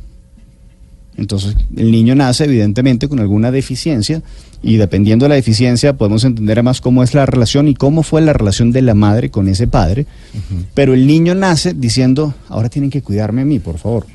Entonces, 1.18 1.56
el 1.76 1.90
niño 1.90 2.14
nace 2.14 2.44
evidentemente 2.44 3.08
con 3.08 3.18
alguna 3.18 3.50
deficiencia 3.50 4.22
y 4.62 4.76
dependiendo 4.76 5.24
de 5.24 5.30
la 5.30 5.34
deficiencia 5.34 5.94
podemos 5.94 6.24
entender 6.24 6.62
más 6.62 6.80
cómo 6.80 7.02
es 7.02 7.12
la 7.12 7.26
relación 7.26 7.66
y 7.66 7.74
cómo 7.74 8.04
fue 8.04 8.20
la 8.20 8.32
relación 8.32 8.70
de 8.70 8.82
la 8.82 8.94
madre 8.94 9.28
con 9.28 9.48
ese 9.48 9.66
padre. 9.66 10.06
Pero 10.74 10.94
el 10.94 11.08
niño 11.08 11.34
nace 11.34 11.74
diciendo, 11.74 12.34
ahora 12.48 12.68
tienen 12.68 12.90
que 12.90 13.02
cuidarme 13.02 13.42
a 13.42 13.44
mí, 13.44 13.58
por 13.58 13.78
favor. 13.78 14.06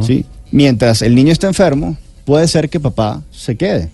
¿Sí? 0.00 0.24
Mientras 0.50 1.02
el 1.02 1.14
niño 1.14 1.32
está 1.32 1.46
enfermo, 1.46 1.98
puede 2.24 2.48
ser 2.48 2.70
que 2.70 2.80
papá 2.80 3.22
se 3.30 3.56
quede. 3.56 3.90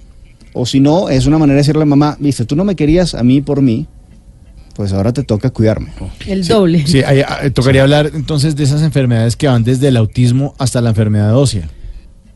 O 0.52 0.64
si 0.64 0.78
no, 0.78 1.08
es 1.08 1.26
una 1.26 1.38
manera 1.38 1.56
de 1.56 1.62
decirle 1.62 1.82
a 1.82 1.86
mamá, 1.86 2.16
viste, 2.20 2.44
tú 2.44 2.54
no 2.54 2.64
me 2.64 2.76
querías 2.76 3.16
a 3.16 3.24
mí 3.24 3.40
por 3.40 3.60
mí, 3.60 3.88
pues 4.76 4.92
ahora 4.92 5.12
te 5.12 5.24
toca 5.24 5.50
cuidarme. 5.50 5.92
El 6.24 6.46
doble. 6.46 6.86
Sí, 6.86 7.02
ahí, 7.02 7.20
ah, 7.26 7.50
tocaría 7.52 7.82
hablar 7.82 8.12
entonces 8.14 8.54
de 8.54 8.62
esas 8.62 8.82
enfermedades 8.82 9.34
que 9.34 9.48
van 9.48 9.64
desde 9.64 9.88
el 9.88 9.96
autismo 9.96 10.54
hasta 10.58 10.80
la 10.80 10.90
enfermedad 10.90 11.36
ósea. 11.36 11.68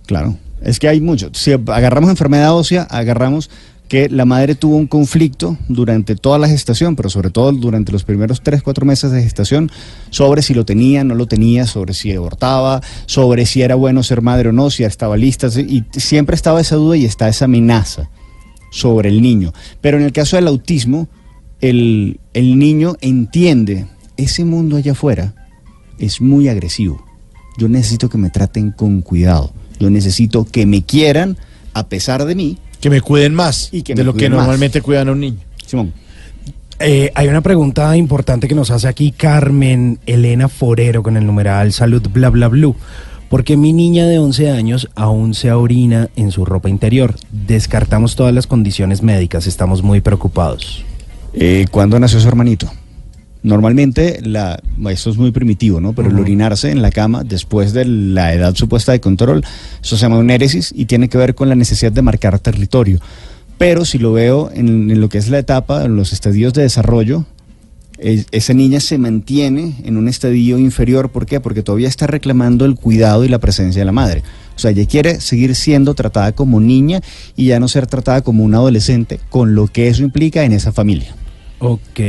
Claro, 0.09 0.39
es 0.62 0.78
que 0.78 0.89
hay 0.89 1.02
mucho. 1.02 1.28
Si 1.35 1.52
agarramos 1.52 2.09
enfermedad 2.09 2.56
ósea, 2.56 2.85
agarramos 2.85 3.51
que 3.89 4.09
la 4.09 4.24
madre 4.24 4.55
tuvo 4.55 4.76
un 4.76 4.86
conflicto 4.86 5.59
durante 5.68 6.16
toda 6.16 6.39
la 6.39 6.48
gestación, 6.48 6.97
pero 6.97 7.10
sobre 7.10 7.28
todo 7.28 7.52
durante 7.52 7.93
los 7.93 8.05
primeros 8.05 8.40
3, 8.43 8.62
4 8.62 8.86
meses 8.86 9.10
de 9.10 9.22
gestación, 9.22 9.70
sobre 10.09 10.40
si 10.40 10.55
lo 10.55 10.64
tenía, 10.64 11.05
no 11.05 11.14
lo 11.14 11.26
tenía, 11.26 11.66
sobre 11.66 11.93
si 11.93 12.10
abortaba, 12.14 12.80
sobre 13.05 13.44
si 13.44 13.60
era 13.60 13.74
bueno 13.74 14.02
ser 14.02 14.22
madre 14.22 14.48
o 14.48 14.52
no, 14.52 14.70
si 14.70 14.82
estaba 14.82 15.14
lista, 15.18 15.48
y 15.59 15.85
siempre 15.93 16.36
estaba 16.36 16.62
esa 16.62 16.76
duda 16.76 16.97
y 16.97 17.05
está 17.05 17.28
esa 17.28 17.44
amenaza 17.44 18.09
sobre 18.70 19.10
el 19.10 19.20
niño. 19.20 19.52
Pero 19.82 19.98
en 19.98 20.05
el 20.05 20.12
caso 20.12 20.36
del 20.36 20.48
autismo, 20.48 21.06
el, 21.60 22.18
el 22.32 22.59
niño 22.59 22.97
entiende, 23.02 23.86
ese 24.16 24.47
mundo 24.47 24.78
allá 24.78 24.93
afuera 24.93 25.35
es 25.98 26.22
muy 26.22 26.48
agresivo. 26.48 27.05
Yo 27.59 27.68
necesito 27.68 28.09
que 28.09 28.16
me 28.16 28.30
traten 28.30 28.70
con 28.70 29.02
cuidado. 29.02 29.52
Yo 29.78 29.90
necesito 29.90 30.44
que 30.44 30.66
me 30.66 30.82
quieran 30.82 31.36
a 31.74 31.86
pesar 31.88 32.24
de 32.24 32.34
mí. 32.34 32.59
Que 32.80 32.90
me 32.90 33.00
cuiden 33.00 33.34
más 33.34 33.70
y 33.72 33.82
que 33.82 33.94
de 33.94 34.05
lo 34.05 34.14
que 34.14 34.28
más. 34.28 34.38
normalmente 34.38 34.80
cuidan 34.80 35.09
a 35.09 35.12
un 35.12 35.20
niño. 35.20 35.38
Simón. 35.66 35.92
Eh, 36.80 37.10
hay 37.14 37.26
una 37.26 37.40
pregunta 37.40 37.96
importante 37.96 38.46
que 38.46 38.55
nos 38.55 38.70
hace 38.70 38.86
aquí 38.86 39.10
Carmen 39.10 39.98
Elena 40.06 40.48
Forero 40.48 41.02
con 41.02 41.16
el 41.16 41.26
numeral 41.26 41.72
salud 41.72 42.02
bla 42.12 42.30
bla 42.30 42.48
blue. 42.48 42.76
¿Por 43.28 43.44
qué 43.44 43.56
mi 43.56 43.72
niña 43.72 44.06
de 44.06 44.18
11 44.18 44.50
años 44.50 44.88
aún 44.94 45.34
se 45.34 45.52
orina 45.52 46.09
en 46.16 46.30
su 46.30 46.44
ropa 46.44 46.70
interior? 46.70 47.14
Descartamos 47.30 48.16
todas 48.16 48.32
las 48.32 48.46
condiciones 48.46 49.02
médicas, 49.02 49.46
estamos 49.46 49.82
muy 49.82 50.00
preocupados. 50.00 50.84
Eh, 51.34 51.66
¿Cuándo 51.70 51.98
nació 52.00 52.20
su 52.20 52.28
hermanito? 52.28 52.70
Normalmente, 53.43 54.20
la, 54.23 54.60
esto 54.90 55.10
es 55.10 55.16
muy 55.16 55.31
primitivo, 55.31 55.81
¿no? 55.81 55.93
Pero 55.93 56.10
el 56.10 56.19
orinarse 56.19 56.70
en 56.70 56.82
la 56.82 56.90
cama 56.90 57.23
después 57.24 57.73
de 57.73 57.85
la 57.85 58.35
edad 58.35 58.55
supuesta 58.55 58.93
de 58.93 59.01
control, 59.01 59.44
eso 59.82 59.97
se 59.97 60.02
llama 60.02 60.19
un 60.19 60.31
éresis 60.31 60.73
y 60.74 60.86
tiene 60.86 61.09
que 61.09 61.19
ver 61.19 61.35
con 61.35 61.48
la 61.48 61.55
necesidad 61.55 61.93
de 61.93 62.02
marcar 62.02 62.39
territorio. 62.40 63.01
Pero 63.56 63.85
si 63.85 63.98
lo 63.98 64.12
veo 64.12 64.51
en, 64.52 64.90
en 64.90 65.01
lo 65.01 65.09
que 65.09 65.19
es 65.19 65.28
la 65.31 65.39
etapa, 65.39 65.85
en 65.85 65.97
los 65.97 66.12
estadios 66.12 66.52
de 66.52 66.62
desarrollo, 66.62 67.24
es- 67.98 68.27
esa 68.32 68.55
niña 68.55 68.81
se 68.81 68.98
mantiene 68.98 69.77
en 69.85 69.97
un 69.97 70.09
estadio 70.09 70.59
inferior. 70.59 71.10
¿Por 71.10 71.27
qué? 71.27 71.40
Porque 71.40 71.62
todavía 71.62 71.89
está 71.89 72.06
reclamando 72.06 72.65
el 72.65 72.74
cuidado 72.74 73.24
y 73.24 73.28
la 73.28 73.39
presencia 73.39 73.81
de 73.81 73.86
la 73.86 73.93
madre. 73.93 74.23
O 74.56 74.59
sea, 74.60 74.73
ella 74.73 74.86
quiere 74.86 75.20
seguir 75.20 75.55
siendo 75.55 75.94
tratada 75.94 76.32
como 76.32 76.60
niña 76.60 77.01
y 77.36 77.47
ya 77.47 77.60
no 77.60 77.69
ser 77.69 77.86
tratada 77.86 78.23
como 78.23 78.43
una 78.44 78.59
adolescente, 78.59 79.20
con 79.31 79.55
lo 79.55 79.69
que 79.69 79.86
eso 79.89 80.02
implica 80.02 80.43
en 80.44 80.52
esa 80.52 80.73
familia. 80.73 81.15
Ok. 81.60 82.01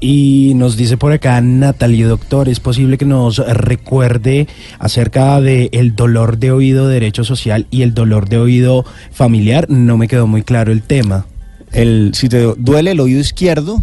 Y 0.00 0.52
nos 0.54 0.76
dice 0.76 0.96
por 0.96 1.10
acá 1.10 1.40
Natalie, 1.40 2.04
doctor, 2.04 2.48
¿es 2.48 2.60
posible 2.60 2.98
que 2.98 3.04
nos 3.04 3.38
recuerde 3.38 4.46
acerca 4.78 5.40
de 5.40 5.70
el 5.72 5.96
dolor 5.96 6.38
de 6.38 6.52
oído 6.52 6.86
derecho 6.86 7.24
social 7.24 7.66
y 7.70 7.82
el 7.82 7.94
dolor 7.94 8.28
de 8.28 8.38
oído 8.38 8.84
familiar? 9.10 9.68
No 9.68 9.96
me 9.96 10.06
quedó 10.06 10.28
muy 10.28 10.42
claro 10.42 10.70
el 10.70 10.82
tema. 10.82 11.26
El, 11.72 12.12
si 12.14 12.28
te 12.28 12.54
duele 12.56 12.92
el 12.92 13.00
oído 13.00 13.18
izquierdo, 13.18 13.82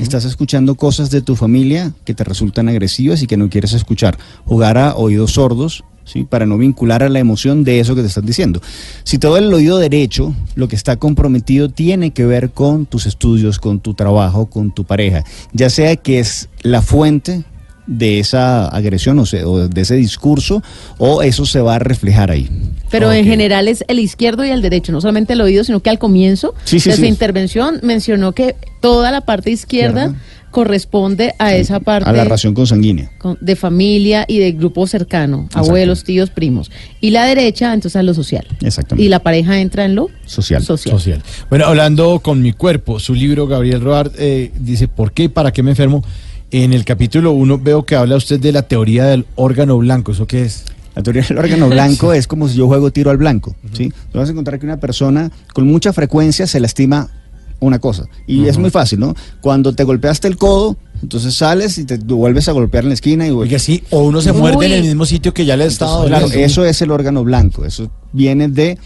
estás 0.00 0.24
escuchando 0.24 0.76
cosas 0.76 1.10
de 1.10 1.22
tu 1.22 1.34
familia 1.34 1.92
que 2.04 2.14
te 2.14 2.24
resultan 2.24 2.68
agresivas 2.68 3.22
y 3.22 3.26
que 3.26 3.36
no 3.36 3.50
quieres 3.50 3.72
escuchar. 3.72 4.16
Jugar 4.44 4.78
a 4.78 4.94
oídos 4.94 5.32
sordos, 5.32 5.84
¿sí? 6.08 6.24
Para 6.24 6.46
no 6.46 6.58
vincular 6.58 7.02
a 7.02 7.08
la 7.08 7.18
emoción 7.18 7.64
de 7.64 7.80
eso 7.80 7.94
que 7.94 8.00
te 8.00 8.08
están 8.08 8.26
diciendo. 8.26 8.60
Si 9.04 9.18
te 9.18 9.26
duele 9.26 9.46
el 9.46 9.54
oído 9.54 9.78
derecho, 9.78 10.34
lo 10.54 10.68
que 10.68 10.76
está 10.76 10.96
comprometido 10.96 11.68
tiene 11.68 12.10
que 12.10 12.24
ver 12.26 12.50
con 12.50 12.86
tus 12.86 13.06
estudios, 13.06 13.58
con 13.58 13.80
tu 13.80 13.94
trabajo, 13.94 14.46
con 14.46 14.70
tu 14.72 14.84
pareja. 14.84 15.24
Ya 15.52 15.70
sea 15.70 15.96
que 15.96 16.18
es 16.18 16.48
la 16.62 16.82
fuente 16.82 17.44
de 17.88 18.20
esa 18.20 18.68
agresión 18.68 19.18
o, 19.18 19.22
o 19.22 19.68
de 19.68 19.80
ese 19.80 19.96
discurso 19.96 20.62
o 20.98 21.22
eso 21.22 21.46
se 21.46 21.60
va 21.60 21.76
a 21.76 21.78
reflejar 21.78 22.30
ahí. 22.30 22.48
Pero 22.90 23.10
en 23.12 23.24
general 23.24 23.66
es 23.66 23.82
el 23.88 23.98
izquierdo 23.98 24.44
y 24.44 24.50
el 24.50 24.62
derecho, 24.62 24.92
no 24.92 25.00
solamente 25.00 25.32
el 25.32 25.40
oído, 25.40 25.64
sino 25.64 25.80
que 25.80 25.90
al 25.90 25.98
comienzo 25.98 26.54
Sí, 26.64 26.80
sí, 26.80 26.90
de 26.90 26.96
su 26.96 27.04
intervención 27.06 27.80
mencionó 27.82 28.32
que 28.32 28.56
toda 28.80 29.10
la 29.10 29.22
parte 29.22 29.50
izquierda 29.50 30.06
Izquierda. 30.06 30.22
Corresponde 30.50 31.34
a 31.38 31.54
esa 31.54 31.80
parte 31.80 32.08
A 32.08 32.12
la 32.12 32.24
ración 32.24 32.54
consanguínea. 32.54 33.10
con- 33.18 33.38
de 33.40 33.56
familia 33.56 34.24
y 34.28 34.38
de 34.38 34.52
grupo 34.52 34.86
cercano, 34.86 35.48
abuelos, 35.54 36.04
tíos, 36.04 36.30
primos. 36.30 36.70
Y 37.00 37.10
la 37.10 37.24
derecha, 37.24 37.72
entonces 37.74 37.96
a 37.96 38.02
lo 38.02 38.14
social. 38.14 38.46
Exactamente. 38.62 39.04
Y 39.04 39.08
la 39.08 39.20
pareja 39.20 39.60
entra 39.60 39.84
en 39.84 39.94
lo 39.94 40.08
Social. 40.26 40.62
social. 40.62 41.22
Bueno, 41.48 41.66
hablando 41.66 42.20
con 42.20 42.42
mi 42.42 42.52
cuerpo, 42.52 42.98
su 42.98 43.14
libro, 43.14 43.46
Gabriel 43.46 43.80
Roard, 43.80 44.12
eh, 44.18 44.50
dice, 44.58 44.88
¿por 44.88 45.12
qué 45.12 45.24
y 45.24 45.28
para 45.28 45.52
qué 45.52 45.62
me 45.62 45.70
enfermo? 45.70 46.04
En 46.50 46.72
el 46.72 46.84
capítulo 46.84 47.32
1 47.32 47.58
veo 47.58 47.84
que 47.84 47.94
habla 47.94 48.16
usted 48.16 48.40
de 48.40 48.52
la 48.52 48.62
teoría 48.62 49.04
del 49.04 49.26
órgano 49.36 49.76
blanco. 49.78 50.12
¿Eso 50.12 50.26
qué 50.26 50.42
es? 50.42 50.64
La 50.96 51.02
teoría 51.02 51.22
del 51.22 51.38
órgano 51.38 51.68
blanco 51.68 52.12
es 52.14 52.26
como 52.26 52.48
si 52.48 52.56
yo 52.56 52.66
juego 52.66 52.90
tiro 52.90 53.10
al 53.10 53.18
blanco. 53.18 53.54
¿sí? 53.72 53.92
Tú 54.10 54.18
vas 54.18 54.28
a 54.28 54.32
encontrar 54.32 54.58
que 54.58 54.64
una 54.66 54.78
persona 54.80 55.30
con 55.52 55.66
mucha 55.66 55.92
frecuencia 55.92 56.46
se 56.46 56.58
lastima 56.58 57.10
una 57.60 57.78
cosa. 57.78 58.04
Y 58.26 58.46
es 58.46 58.58
muy 58.58 58.70
fácil, 58.70 59.00
¿no? 59.00 59.14
Cuando 59.40 59.72
te 59.72 59.84
golpeaste 59.84 60.28
el 60.28 60.36
codo, 60.36 60.76
entonces 61.02 61.34
sales 61.34 61.78
y 61.78 61.84
te 61.84 61.96
vuelves 61.96 62.48
a 62.48 62.52
golpear 62.52 62.84
en 62.84 62.90
la 62.90 62.94
esquina 62.94 63.26
y 63.26 63.30
Oiga, 63.30 63.58
sí, 63.58 63.82
o 63.90 64.02
uno 64.02 64.20
se 64.20 64.32
muerde 64.32 64.66
en 64.66 64.72
el 64.72 64.82
mismo 64.82 65.06
sitio 65.06 65.32
que 65.32 65.44
ya 65.44 65.56
le 65.56 65.64
ha 65.64 65.66
estado 65.66 66.06
Claro, 66.06 66.26
eso 66.26 66.64
es 66.64 66.82
el 66.82 66.90
órgano 66.90 67.24
blanco. 67.24 67.64
Eso 67.64 67.90
viene 68.12 68.48
de, 68.48 68.78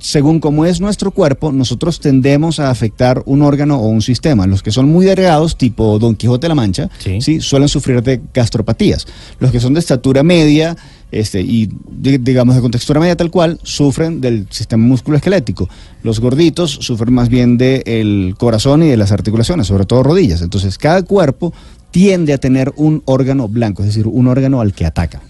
según 0.00 0.40
cómo 0.40 0.64
es 0.64 0.80
nuestro 0.80 1.10
cuerpo, 1.10 1.52
nosotros 1.52 2.00
tendemos 2.00 2.60
a 2.60 2.70
afectar 2.70 3.22
un 3.26 3.42
órgano 3.42 3.78
o 3.78 3.88
un 3.88 4.02
sistema. 4.02 4.46
Los 4.46 4.62
que 4.62 4.70
son 4.70 4.88
muy 4.88 5.06
delgados, 5.06 5.56
tipo 5.56 5.98
Don 5.98 6.14
Quijote 6.14 6.44
de 6.44 6.48
la 6.48 6.54
Mancha, 6.54 6.88
sí. 6.98 7.40
suelen 7.40 7.68
sufrir 7.68 8.02
de 8.02 8.20
gastropatías. 8.32 9.06
Los 9.40 9.50
que 9.50 9.60
son 9.60 9.74
de 9.74 9.80
estatura 9.80 10.22
media 10.22 10.76
este, 11.12 11.40
y 11.40 11.68
di- 11.90 12.18
digamos 12.18 12.54
de 12.56 12.60
contextura 12.62 13.00
media 13.00 13.16
tal 13.16 13.30
cual, 13.30 13.58
sufren 13.62 14.20
del 14.20 14.46
sistema 14.50 14.84
musculoesquelético. 14.84 15.68
Los 16.02 16.20
gorditos 16.20 16.70
sufren 16.70 17.14
más 17.14 17.28
bien 17.28 17.58
del 17.58 18.34
corazón 18.38 18.82
y 18.82 18.88
de 18.88 18.96
las 18.96 19.12
articulaciones, 19.12 19.66
sobre 19.66 19.86
todo 19.86 20.02
rodillas. 20.02 20.42
Entonces, 20.42 20.78
cada 20.78 21.02
cuerpo 21.02 21.52
tiende 21.90 22.32
a 22.32 22.38
tener 22.38 22.72
un 22.76 23.02
órgano 23.06 23.48
blanco, 23.48 23.82
es 23.82 23.88
decir, 23.88 24.06
un 24.06 24.26
órgano 24.26 24.60
al 24.60 24.74
que 24.74 24.84
ataca. 24.84 25.22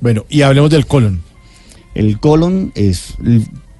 Bueno, 0.00 0.24
y 0.28 0.42
hablemos 0.42 0.70
del 0.70 0.86
colon. 0.86 1.20
El 1.94 2.18
colon 2.18 2.72
es 2.74 3.14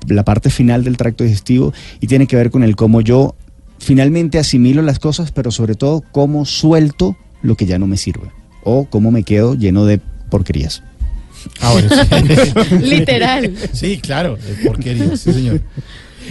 la 0.07 0.25
parte 0.25 0.51
final 0.51 0.85
del 0.85 0.97
tracto 0.97 1.25
digestivo 1.25 1.73
y 2.01 2.07
tiene 2.07 2.27
que 2.27 2.37
ver 2.37 2.51
con 2.51 2.63
el 2.63 2.77
cómo 2.77 3.01
yo 3.01 3.35
finalmente 3.79 4.39
asimilo 4.39 4.83
las 4.83 4.99
cosas, 4.99 5.33
pero 5.33 5.51
sobre 5.51 5.75
todo 5.75 6.03
cómo 6.13 6.45
suelto 6.45 7.17
lo 7.43 7.57
que 7.57 7.67
ya 7.67 7.79
no 7.79 7.87
me 7.87 7.97
sirve 7.97 8.31
o 8.63 8.87
cómo 8.87 9.11
me 9.11 9.23
quedo 9.25 9.55
lleno 9.55 9.85
de 9.85 10.01
porquerías. 10.31 10.83
Ah, 11.61 11.73
bueno, 11.73 11.89
sí. 11.89 12.75
Literal. 12.83 13.53
Sí, 13.73 13.99
claro, 13.99 14.37
de 14.37 14.67
porquería, 14.67 15.17
sí, 15.17 15.33
señor. 15.33 15.61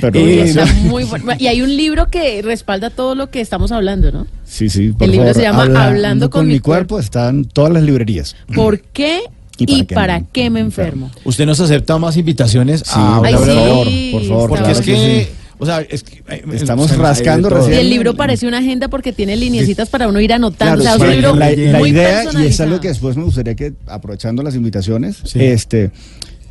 Pero 0.02 0.20
Eh. 0.20 0.42
Está 0.42 0.66
muy 0.66 1.04
bueno. 1.04 1.34
Y 1.38 1.48
hay 1.48 1.62
un 1.62 1.76
libro 1.76 2.10
que 2.10 2.42
respalda 2.42 2.90
todo 2.90 3.16
lo 3.16 3.30
que 3.30 3.42
estamos 3.42 3.72
hablando, 3.72 4.12
¿no? 4.12 4.28
Sí, 4.46 4.70
sí, 4.70 4.90
por 4.90 5.04
El 5.04 5.12
libro 5.12 5.28
favor, 5.28 5.36
se 5.36 5.42
llama 5.44 5.86
Hablando 5.88 6.30
con 6.30 6.48
mi 6.48 6.60
cuerpo. 6.60 7.00
Están 7.00 7.46
todas 7.46 7.72
las 7.72 7.84
librerías. 7.84 8.36
¿Por 8.54 8.80
qué 8.80 9.22
¿Y 9.58 9.72
y 9.80 9.84
para 9.84 9.96
para, 9.96 10.20
qué 10.20 10.26
qué 10.34 10.50
me 10.50 10.60
enfermo? 10.60 11.12
Usted 11.24 11.46
nos 11.46 11.60
acepta 11.60 11.98
más 12.00 12.18
invitaciones 12.18 12.82
Sí, 12.82 12.94
a 12.96 13.18
por 13.20 13.30
favor, 13.30 13.88
por 14.12 14.24
favor, 14.24 14.50
Porque 14.50 14.64
claro 14.64 14.80
es 14.80 14.86
que 14.86 14.94
que, 14.94 15.26
sí. 15.26 15.43
O 15.64 15.66
sea, 15.66 15.82
es 15.82 16.04
que, 16.04 16.24
eh, 16.28 16.44
Estamos 16.54 16.96
rascando 16.98 17.50
todo. 17.50 17.60
Y 17.60 17.62
recién. 17.64 17.80
el 17.80 17.90
libro 17.90 18.16
parece 18.16 18.48
una 18.48 18.60
agenda 18.60 18.90
porque 18.90 19.14
tiene 19.14 19.36
lineecitas 19.36 19.90
para 19.90 20.08
uno 20.08 20.20
ir 20.20 20.34
anotando. 20.34 20.82
Claro, 20.82 20.98
o 20.98 21.00
sea, 21.00 21.08
es 21.08 21.14
sí, 21.14 21.18
un 21.18 21.34
libro 21.34 21.36
la, 21.36 21.72
la 21.72 21.80
muy 21.80 21.90
idea, 21.90 22.24
y 22.34 22.46
es 22.46 22.60
algo 22.62 22.80
que 22.80 22.90
después 22.90 23.18
me 23.18 23.24
gustaría 23.24 23.56
que, 23.56 23.74
aprovechando 23.88 24.44
las 24.44 24.56
invitaciones, 24.56 25.22
este, 25.36 25.92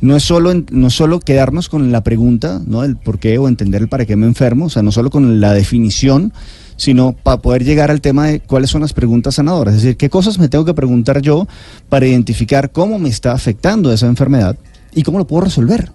no 0.01 0.15
es 0.15 0.23
solo 0.23 0.53
no 0.71 0.87
es 0.87 0.93
solo 0.93 1.19
quedarnos 1.19 1.69
con 1.69 1.91
la 1.91 2.03
pregunta, 2.03 2.61
¿no? 2.65 2.83
El 2.83 2.97
por 2.97 3.19
qué 3.19 3.37
o 3.37 3.47
entender 3.47 3.81
el 3.81 3.87
para 3.87 4.05
qué 4.05 4.15
me 4.15 4.25
enfermo, 4.25 4.65
o 4.65 4.69
sea, 4.69 4.81
no 4.81 4.91
solo 4.91 5.09
con 5.09 5.39
la 5.39 5.53
definición, 5.53 6.33
sino 6.75 7.13
para 7.13 7.37
poder 7.37 7.63
llegar 7.63 7.91
al 7.91 8.01
tema 8.01 8.27
de 8.27 8.39
cuáles 8.39 8.69
son 8.69 8.81
las 8.81 8.93
preguntas 8.93 9.35
sanadoras, 9.35 9.75
es 9.75 9.83
decir, 9.83 9.97
qué 9.97 10.09
cosas 10.09 10.39
me 10.39 10.49
tengo 10.49 10.65
que 10.65 10.73
preguntar 10.73 11.21
yo 11.21 11.47
para 11.87 12.07
identificar 12.07 12.71
cómo 12.71 12.99
me 12.99 13.09
está 13.09 13.31
afectando 13.31 13.93
esa 13.93 14.07
enfermedad 14.07 14.57
y 14.93 15.03
cómo 15.03 15.19
lo 15.19 15.27
puedo 15.27 15.45
resolver. 15.45 15.91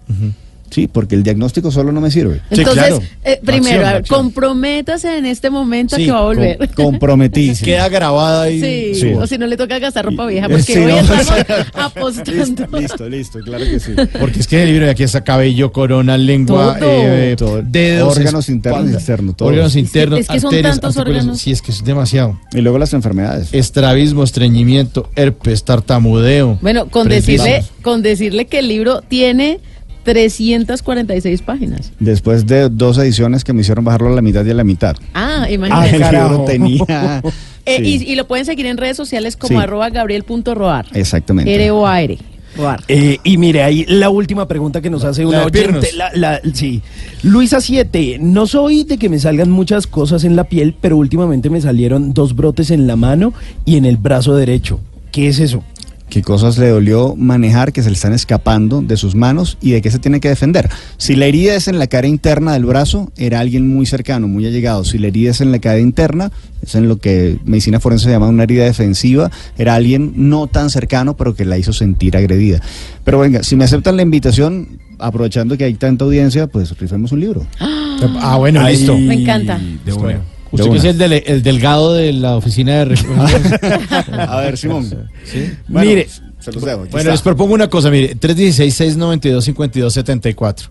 Sí, 0.71 0.87
porque 0.87 1.15
el 1.15 1.23
diagnóstico 1.23 1.71
solo 1.71 1.93
no 1.93 2.01
me 2.01 2.11
sirve. 2.11 2.41
Entonces, 2.51 3.01
eh, 3.25 3.41
primero, 3.45 3.67
Acción, 3.69 3.85
a 3.85 3.93
ver, 3.93 3.97
acción. 4.03 4.23
comprométase 4.23 5.19
en 5.19 5.27
este 5.27 5.51
momento 5.51 5.97
a 5.97 5.99
que 5.99 6.11
va 6.11 6.19
a 6.19 6.23
volver. 6.23 6.71
com-. 6.75 6.99
Queda 7.65 7.89
grabada 7.89 8.43
ahí. 8.43 8.61
Sí, 8.95 9.01
Sí. 9.01 9.13
o 9.15 9.27
si 9.27 9.39
no 9.39 9.47
le 9.47 9.57
toca 9.57 9.79
gastar 9.79 10.05
ropa 10.05 10.27
vieja, 10.27 10.49
porque 10.49 10.63
sí, 10.63 10.79
hoy 10.79 10.93
no. 10.93 10.99
estamos 10.99 11.67
apostando. 11.75 12.67
Listo, 12.79 13.09
listo, 13.09 13.39
claro 13.41 13.65
que 13.65 13.81
sí. 13.81 13.93
Porque 14.19 14.41
es 14.41 14.47
que 14.47 14.57
en 14.57 14.63
el 14.63 14.69
libro 14.71 14.85
de 14.87 14.93
aquí 14.93 15.03
está 15.03 15.23
cabello, 15.25 15.73
corona, 15.73 16.17
lengua, 16.19 16.77
Todo. 16.79 16.89
eh, 16.91 17.35
Todo. 17.37 17.63
dedos, 17.63 18.17
Órganos 18.17 18.49
internos 18.49 18.91
y 18.91 18.95
externos, 18.95 19.37
todo. 19.37 19.49
Órganos 19.49 19.77
internos, 19.77 20.21
es 20.21 20.29
que 20.29 20.41
son 20.41 20.49
arterias, 20.49 20.81
tantos 20.81 20.97
órganos. 20.97 21.39
Sí, 21.41 21.51
es 21.53 21.63
que 21.63 21.71
es 21.73 21.85
demasiado. 21.85 22.39
Y 22.53 22.61
luego 22.61 22.79
las 22.79 22.93
enfermedades. 22.93 23.49
Estrabismo, 23.53 24.23
estreñimiento, 24.23 25.11
herpes, 25.17 25.65
tartamudeo. 25.65 26.59
Bueno, 26.61 26.87
con 26.89 27.09
decirle, 27.09 27.65
con 27.83 28.03
decirle 28.03 28.47
que 28.47 28.59
el 28.61 28.69
libro 28.69 29.03
tiene 29.03 29.61
346 30.09 31.43
páginas. 31.43 31.93
Después 32.01 32.47
de 32.47 32.69
dos 32.69 32.97
ediciones 32.99 33.45
que 33.45 33.53
me 33.53 33.61
hicieron 33.61 33.85
bajarlo 33.85 34.09
a 34.09 34.13
la 34.13 34.23
mitad 34.23 34.45
y 34.45 34.51
a 34.51 34.55
la 34.55 34.65
mitad. 34.65 34.97
Ah, 35.15 35.45
el 35.49 35.55
imagínate. 35.55 35.99
libro 35.99 36.45
tenía. 36.45 37.23
Eh, 37.71 37.85
sí, 37.85 38.03
y, 38.07 38.13
y 38.13 38.17
lo 38.17 38.27
pueden 38.27 38.47
seguir 38.47 38.65
en 38.65 38.79
redes 38.79 38.97
sociales 38.97 39.37
como 39.37 39.59
Sí. 39.59 39.63
arroba 39.63 39.91
gabriel.roar. 39.91 40.87
Exactamente. 40.95 41.55
R-O-A-R. 41.55 42.17
Roar. 42.57 42.83
Eh, 42.89 43.19
y 43.25 43.37
mire, 43.37 43.63
ahí 43.63 43.85
la 43.87 44.09
última 44.09 44.49
pregunta 44.49 44.81
que 44.81 44.89
nos 44.89 45.05
hace 45.05 45.27
una 45.27 45.41
La 45.41 45.45
oyente. 45.45 45.91
La, 45.95 46.11
la- 46.15 46.41
sí. 46.55 46.81
Luisa 47.23 47.61
7, 47.61 48.17
no 48.23 48.47
soy 48.47 48.85
de 48.85 48.97
que 48.97 49.11
me 49.11 49.19
salgan 49.19 49.51
muchas 49.51 49.87
cosas 49.87 50.25
en 50.25 50.35
la 50.35 50.45
piel, 50.45 50.75
pero 50.81 50.97
últimamente 50.97 51.51
me 51.51 51.61
salieron 51.61 52.15
dos 52.15 52.35
brotes 52.35 52.71
en 52.71 52.87
la 52.87 52.97
mano 52.97 53.35
y 53.67 53.77
en 53.77 53.85
el 53.85 53.99
brazo 53.99 54.35
derecho. 54.35 54.81
¿Qué 55.13 55.29
es 55.29 55.39
eso? 55.39 55.63
¿Qué 56.11 56.23
cosas 56.23 56.57
le 56.57 56.69
dolió 56.69 57.15
manejar 57.17 57.73
que 57.73 57.83
se 57.83 57.91
le 57.91 57.95
están 57.95 58.15
escapando 58.15 58.81
de 58.81 58.97
sus 58.97 59.15
manos 59.15 59.59
y 59.61 59.73
de 59.73 59.83
qué 59.83 59.91
se 59.91 59.99
tiene 59.99 60.21
que 60.21 60.29
defender? 60.29 60.71
Si 60.97 61.17
la 61.17 61.27
herida 61.27 61.55
es 61.55 61.69
en 61.69 61.79
la 61.79 61.87
cara 61.87 62.07
interna 62.07 62.55
del 62.55 62.65
brazo, 62.65 63.13
era 63.19 63.41
alguien 63.41 63.69
muy 63.69 63.85
cercano, 63.85 64.27
muy 64.27 64.47
allegado. 64.47 64.85
Si 64.85 64.97
la 64.97 65.09
herida 65.09 65.33
es 65.33 65.43
en 65.43 65.53
la 65.53 65.59
cara 65.59 65.79
interna, 65.79 66.33
es 66.63 66.75
en 66.75 66.89
lo 66.89 66.97
que 66.97 67.39
medicina 67.45 67.79
forense 67.79 68.07
se 68.07 68.11
llama 68.11 68.29
una 68.29 68.45
herida 68.45 68.65
defensiva, 68.65 69.31
era 69.59 69.75
alguien 69.75 70.15
no 70.17 70.47
tan 70.47 70.71
cercano, 70.71 71.15
pero 71.15 71.35
que 71.35 71.45
la 71.45 71.59
hizo 71.59 71.75
sentir 71.75 72.17
agredida. 72.17 72.63
Pero 73.05 73.19
venga, 73.19 73.43
si 73.43 73.55
me 73.57 73.65
aceptan 73.65 73.97
la 73.97 74.03
invitación, 74.03 74.81
aprovechando 74.99 75.59
que 75.59 75.65
hay 75.65 75.75
tanta 75.75 76.07
audiencia, 76.07 76.47
pues 76.47 76.77
rifemos 76.79 77.13
un 77.13 77.21
libro. 77.21 77.47
Ah, 77.61 78.37
bueno, 78.39 78.61
Ahí, 78.61 78.77
listo. 78.77 78.97
Me 78.97 79.15
encanta. 79.15 79.61
De 79.85 79.93
una. 79.93 80.21
Bueno, 80.51 80.65
De 80.65 80.71
Usted 80.71 80.73
que 80.73 80.79
es 80.79 80.85
el, 80.95 80.99
dele- 80.99 81.23
el 81.27 81.43
delgado 81.43 81.93
de 81.95 82.13
la 82.13 82.37
oficina 82.37 82.85
de... 82.85 82.97
ref- 82.97 84.09
A 84.29 84.41
ver, 84.41 84.57
Simón. 84.57 85.09
¿Sí? 85.25 85.51
Mire, 85.69 86.09
se 86.39 86.53
los 86.53 86.65
debo. 86.65 86.81
Bueno, 86.87 86.99
está. 86.99 87.11
les 87.11 87.23
propongo 87.23 87.55
una 87.55 87.69
cosa, 87.69 87.91
mire, 87.91 88.17
316-692-5274. 88.19 90.69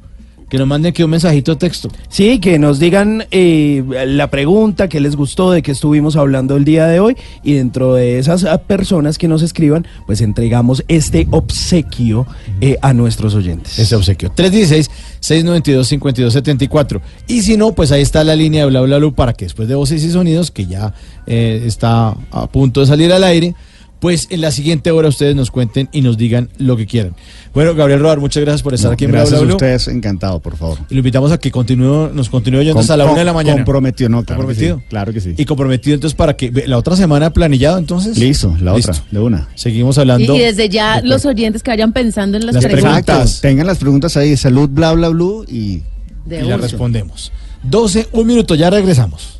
Que 0.49 0.57
nos 0.57 0.67
manden 0.67 0.91
aquí 0.91 1.03
un 1.03 1.09
mensajito 1.09 1.51
de 1.51 1.57
texto. 1.57 1.89
Sí, 2.07 2.39
que 2.39 2.57
nos 2.57 2.79
digan 2.79 3.25
eh, 3.31 3.83
la 4.07 4.29
pregunta, 4.29 4.87
que 4.87 5.01
les 5.01 5.17
gustó, 5.17 5.51
de 5.51 5.61
qué 5.61 5.71
estuvimos 5.71 6.15
hablando 6.15 6.55
el 6.55 6.63
día 6.63 6.87
de 6.87 7.01
hoy. 7.01 7.17
Y 7.43 7.53
dentro 7.53 7.95
de 7.95 8.19
esas 8.19 8.45
ah, 8.45 8.59
personas 8.59 9.17
que 9.17 9.27
nos 9.27 9.41
escriban, 9.41 9.85
pues 10.05 10.21
entregamos 10.21 10.85
este 10.87 11.27
obsequio 11.31 12.25
eh, 12.61 12.77
a 12.81 12.93
nuestros 12.93 13.35
oyentes. 13.35 13.77
Ese 13.77 13.93
obsequio. 13.95 14.31
316-692-5274. 14.35 17.01
Y 17.27 17.41
si 17.41 17.57
no, 17.57 17.73
pues 17.73 17.91
ahí 17.91 18.01
está 18.01 18.23
la 18.23 18.35
línea 18.35 18.63
de 18.63 18.69
bla 18.69 18.79
bla 18.81 18.99
bla 18.99 19.11
para 19.11 19.33
que 19.33 19.45
después 19.45 19.67
de 19.67 19.75
voces 19.75 20.03
y 20.03 20.11
sonidos, 20.11 20.51
que 20.51 20.65
ya 20.65 20.93
eh, 21.25 21.63
está 21.65 22.15
a 22.31 22.47
punto 22.47 22.79
de 22.79 22.87
salir 22.87 23.11
al 23.11 23.23
aire, 23.23 23.55
pues 23.99 24.27
en 24.29 24.41
la 24.41 24.51
siguiente 24.51 24.91
hora 24.91 25.07
ustedes 25.09 25.35
nos 25.35 25.49
cuenten 25.49 25.89
y 25.91 26.01
nos 26.01 26.17
digan 26.17 26.49
lo 26.59 26.77
que 26.77 26.85
quieran. 26.85 27.15
Bueno, 27.53 27.73
Gabriel 27.73 27.99
Rodar, 27.99 28.19
muchas 28.19 28.43
gracias 28.43 28.61
por 28.61 28.73
estar 28.75 28.89
No, 28.91 28.93
aquí 28.93 29.05
en 29.05 29.11
gracias 29.11 29.41
Bla 29.41 29.51
a 29.53 29.55
ustedes, 29.55 29.87
encantado, 29.87 30.39
por 30.39 30.55
favor. 30.55 30.77
Y 30.89 30.93
lo 30.93 30.99
invitamos 30.99 31.31
a 31.31 31.39
que 31.39 31.49
continúe, 31.49 32.11
nos 32.13 32.29
continúe 32.29 32.59
oyendo 32.59 32.73
Com- 32.75 32.81
hasta 32.81 32.95
la 32.95 33.05
una 33.05 33.19
de 33.19 33.25
la 33.25 33.33
mañana. 33.33 33.57
Comprometido, 33.57 34.09
no, 34.09 34.23
claro 34.23 34.41
que 34.41 34.45
comprometido. 34.45 34.77
sí, 34.77 34.83
claro 34.89 35.13
que 35.13 35.21
sí. 35.21 35.33
Y 35.37 35.45
comprometido 35.45 35.95
entonces 35.95 36.15
para 36.15 36.35
que 36.35 36.51
la 36.67 36.77
otra 36.77 36.95
semana 36.95 37.31
planillado 37.31 37.77
entonces. 37.79 38.17
Listo, 38.17 38.55
la 38.61 38.75
Listo. 38.75 38.91
otra, 38.91 39.03
de 39.09 39.19
una. 39.19 39.47
Seguimos 39.55 39.97
hablando. 39.97 40.35
y 40.35 40.39
desde 40.39 40.69
ya 40.69 41.01
los 41.03 41.25
oyentes 41.25 41.63
que 41.63 41.71
vayan 41.71 41.91
pensando 41.91 42.37
en 42.37 42.45
las, 42.45 42.53
Las 42.55 42.65
preguntas. 42.65 43.03
preguntas. 43.03 43.41
Tengan 43.41 43.65
las 43.67 43.77
preguntas 43.79 44.15
ahí, 44.17 44.37
salud, 44.37 44.69
bla, 44.69 44.93
bla, 44.93 45.09
bla, 45.09 45.25
y... 45.47 45.81
De 46.25 46.39
y 46.41 46.43
la 46.43 46.55
uso. 46.57 46.63
respondemos. 46.67 47.31
12, 47.63 48.09
un 48.11 48.27
minuto, 48.27 48.53
ya 48.53 48.69
regresamos. 48.69 49.39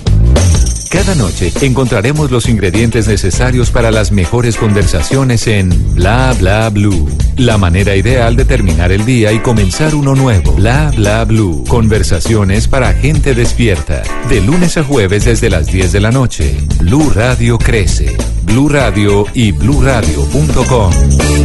Cada 0.91 1.15
noche 1.15 1.51
encontraremos 1.61 2.29
los 2.31 2.49
ingredientes 2.49 3.07
necesarios 3.07 3.71
para 3.71 3.91
las 3.91 4.11
mejores 4.11 4.57
conversaciones 4.57 5.47
en 5.47 5.69
Bla 5.95 6.35
Bla 6.37 6.69
Blue. 6.69 7.07
La 7.37 7.57
manera 7.57 7.95
ideal 7.95 8.35
de 8.35 8.43
terminar 8.43 8.91
el 8.91 9.05
día 9.05 9.31
y 9.31 9.39
comenzar 9.39 9.95
uno 9.95 10.15
nuevo. 10.15 10.51
Bla 10.51 10.91
Bla 10.93 11.23
Blue. 11.23 11.63
Conversaciones 11.69 12.67
para 12.67 12.93
gente 12.93 13.33
despierta. 13.33 14.03
De 14.27 14.41
lunes 14.41 14.75
a 14.75 14.83
jueves 14.83 15.23
desde 15.23 15.49
las 15.49 15.67
10 15.67 15.93
de 15.93 16.01
la 16.01 16.11
noche. 16.11 16.57
Blue 16.81 17.09
Radio 17.15 17.57
crece. 17.57 18.13
Blue 18.43 18.67
Radio 18.67 19.23
y 19.33 19.53
bluradio.com. 19.53 20.91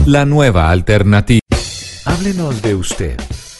La 0.06 0.24
nueva 0.24 0.72
alternativa. 0.72 1.38
Háblenos 2.04 2.62
de 2.62 2.74
usted. 2.74 3.16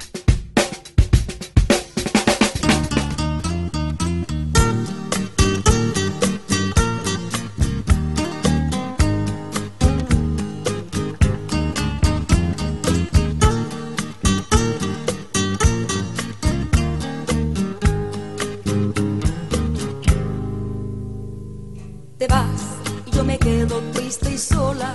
Yo 23.12 23.24
me 23.24 23.38
quedo 23.38 23.80
triste 23.94 24.34
y 24.34 24.38
sola. 24.38 24.94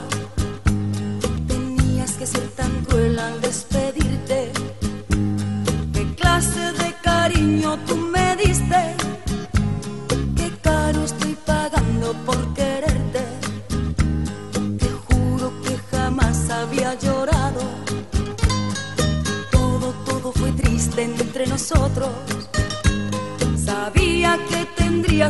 Tenías 1.48 2.12
que 2.14 2.28
ser 2.28 2.48
tan 2.50 2.86
cruel 2.86 3.18
al 3.18 3.42
despedirte. 3.42 3.71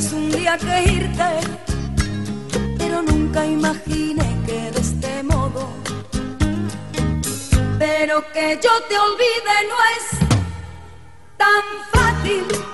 Tendrías 0.02 0.14
un 0.14 0.32
día 0.32 0.57
que 0.57 0.91
irte 0.94 1.23
pero 2.78 3.02
nunca 3.02 3.45
imaginé 3.45 4.38
que 4.45 4.72
de 4.72 4.80
este 4.80 5.23
modo. 5.23 5.69
Pero 7.78 8.23
que 8.34 8.60
yo 8.61 8.72
te 8.90 8.98
olvide 8.98 9.56
no 9.69 9.78
es 9.95 10.06
tan 11.38 11.64
fácil. 11.91 12.70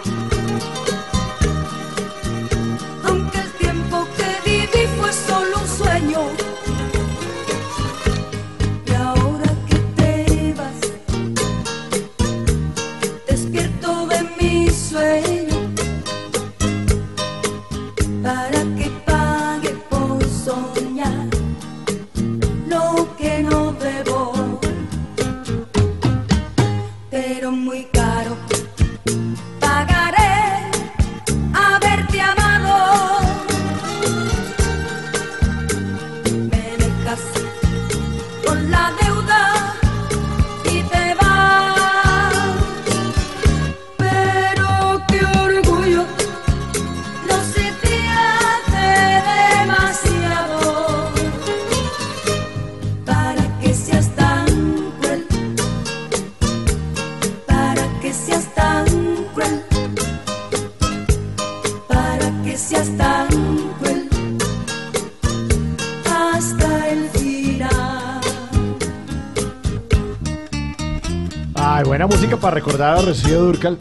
Rocío 73.01 73.43
Durcal. 73.43 73.77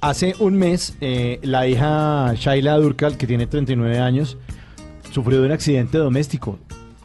Hace 0.00 0.34
un 0.40 0.54
mes, 0.56 0.96
eh, 1.00 1.38
la 1.42 1.68
hija 1.68 2.34
Shaila 2.34 2.76
Durcal, 2.76 3.16
que 3.16 3.26
tiene 3.26 3.46
39 3.46 3.98
años, 3.98 4.36
sufrió 5.12 5.40
de 5.40 5.46
un 5.46 5.52
accidente 5.52 5.98
doméstico. 5.98 6.58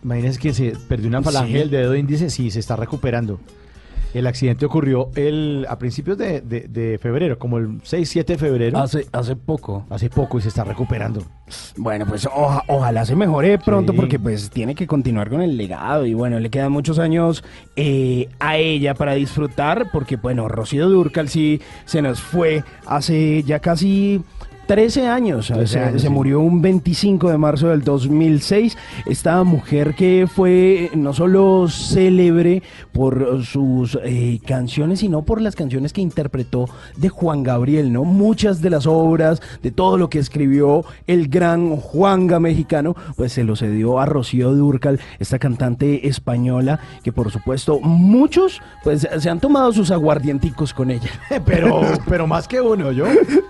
Imagínense 0.03 0.39
que 0.39 0.53
se 0.53 0.73
perdió 0.87 1.07
una 1.07 1.21
falange 1.21 1.59
del 1.59 1.69
dedo 1.69 1.95
índice, 1.95 2.29
sí, 2.29 2.49
se 2.49 2.59
está 2.59 2.75
recuperando. 2.75 3.39
El 4.13 4.27
accidente 4.27 4.65
ocurrió 4.65 5.09
el, 5.15 5.65
a 5.69 5.77
principios 5.77 6.17
de, 6.17 6.41
de- 6.41 6.67
de 6.67 6.97
febrero, 6.97 7.39
como 7.39 7.57
el 7.57 7.81
6-7 7.81 8.25
de 8.25 8.37
febrero. 8.37 8.77
Hace, 8.79 9.05
hace 9.11 9.35
poco. 9.35 9.85
Hace 9.89 10.09
poco 10.09 10.37
y 10.37 10.41
se 10.41 10.49
está 10.49 10.63
recuperando. 10.63 11.23
Bueno, 11.77 12.05
pues 12.05 12.25
oja- 12.25 12.63
ojalá 12.67 13.05
se 13.05 13.15
mejore 13.15 13.57
pronto 13.57 13.91
Sí. 13.93 13.97
porque 13.97 14.19
pues 14.19 14.49
tiene 14.49 14.75
que 14.75 14.87
continuar 14.87 15.29
con 15.29 15.41
el 15.41 15.57
legado 15.57 16.05
y 16.05 16.13
bueno, 16.13 16.39
le 16.39 16.49
quedan 16.49 16.71
muchos 16.71 16.99
años 16.99 17.43
eh, 17.75 18.27
a 18.39 18.57
ella 18.57 18.93
para 18.95 19.13
disfrutar 19.13 19.87
porque 19.91 20.15
bueno, 20.17 20.47
Rocío 20.47 20.87
Durcal 20.89 21.27
sí 21.29 21.61
se 21.85 22.01
nos 22.01 22.21
fue 22.21 22.63
hace 22.85 23.43
ya 23.43 23.59
casi 23.59 24.21
13 24.71 25.05
años, 25.05 25.47
13 25.47 25.67
se, 25.67 25.79
años, 25.79 26.01
se 26.01 26.07
sí. 26.07 26.13
murió 26.13 26.39
un 26.39 26.61
25 26.61 27.29
de 27.29 27.37
marzo 27.37 27.67
del 27.67 27.83
2006, 27.83 28.77
esta 29.05 29.43
mujer 29.43 29.95
que 29.95 30.29
fue 30.33 30.89
no 30.95 31.11
solo 31.11 31.67
célebre 31.67 32.63
por 32.93 33.43
sus 33.43 33.99
eh, 34.01 34.39
canciones, 34.47 34.99
sino 34.99 35.23
por 35.23 35.41
las 35.41 35.57
canciones 35.57 35.91
que 35.91 35.99
interpretó 35.99 36.69
de 36.95 37.09
Juan 37.09 37.43
Gabriel, 37.43 37.91
¿no? 37.91 38.05
Muchas 38.05 38.61
de 38.61 38.69
las 38.69 38.87
obras, 38.87 39.41
de 39.61 39.71
todo 39.71 39.97
lo 39.97 40.09
que 40.09 40.19
escribió 40.19 40.85
el 41.05 41.27
gran 41.27 41.75
Juanga 41.75 42.39
mexicano, 42.39 42.95
pues 43.17 43.33
se 43.33 43.43
lo 43.43 43.57
cedió 43.57 43.99
a 43.99 44.05
Rocío 44.05 44.53
Durcal, 44.53 45.01
esta 45.19 45.37
cantante 45.37 46.07
española, 46.07 46.79
que 47.03 47.11
por 47.11 47.29
supuesto 47.29 47.81
muchos 47.81 48.61
pues 48.85 49.05
se 49.19 49.29
han 49.29 49.41
tomado 49.41 49.73
sus 49.73 49.91
aguardienticos 49.91 50.73
con 50.73 50.91
ella. 50.91 51.09
pero, 51.45 51.81
pero 52.07 52.25
más 52.25 52.47
que 52.47 52.61
uno, 52.61 52.93
¿yo? 52.93 53.03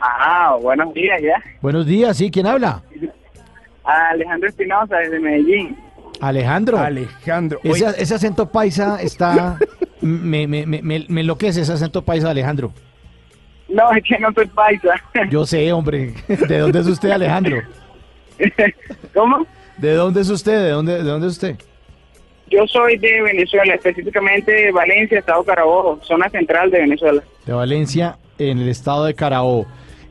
Ah, 0.00 0.56
buenos 0.62 0.94
días 0.94 1.20
ya. 1.20 1.42
Buenos 1.60 1.86
días, 1.86 2.16
sí, 2.16 2.30
¿quién 2.30 2.46
habla? 2.46 2.82
Alejandro 3.84 4.48
Espinosa 4.48 4.96
desde 4.96 5.18
Medellín. 5.20 5.76
Alejandro. 6.20 6.78
Alejandro. 6.78 7.58
Ese, 7.62 7.86
ese 7.98 8.14
acento 8.14 8.46
paisa 8.50 9.00
está... 9.02 9.58
me, 10.00 10.46
me, 10.46 10.66
me, 10.66 10.82
me, 10.82 11.06
me 11.08 11.20
enloquece 11.20 11.62
ese 11.62 11.72
acento 11.72 12.02
paisa, 12.02 12.30
Alejandro. 12.30 12.72
No, 13.70 13.92
es 13.92 14.02
que 14.02 14.18
no 14.18 14.32
soy 14.32 14.46
paisa. 14.46 15.02
Yo 15.30 15.46
sé, 15.46 15.72
hombre. 15.72 16.14
¿De 16.26 16.58
dónde 16.58 16.80
es 16.80 16.86
usted, 16.86 17.10
Alejandro? 17.10 17.62
¿Cómo? 19.14 19.46
¿De 19.78 19.94
dónde 19.94 20.20
es 20.20 20.28
usted? 20.28 20.64
¿De 20.64 20.70
dónde, 20.70 20.94
de 20.96 21.02
dónde 21.04 21.26
es 21.28 21.34
usted? 21.34 21.56
Yo 22.50 22.66
soy 22.66 22.98
de 22.98 23.22
Venezuela, 23.22 23.74
específicamente 23.74 24.50
de 24.50 24.72
Valencia, 24.72 25.20
Estado 25.20 25.44
Carabobo, 25.44 26.00
zona 26.02 26.28
central 26.30 26.70
de 26.70 26.80
Venezuela. 26.80 27.22
De 27.46 27.52
Valencia, 27.52 28.18
en 28.38 28.58
el 28.58 28.68
estado 28.68 29.04
de 29.04 29.14
Carabobo. 29.14 29.66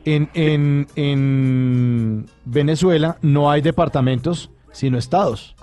En, 0.06 0.30
en, 0.32 0.86
en 0.96 2.26
Venezuela 2.46 3.18
no 3.20 3.50
hay 3.50 3.60
departamentos, 3.60 4.50
sino 4.72 4.96
estados. 4.96 5.54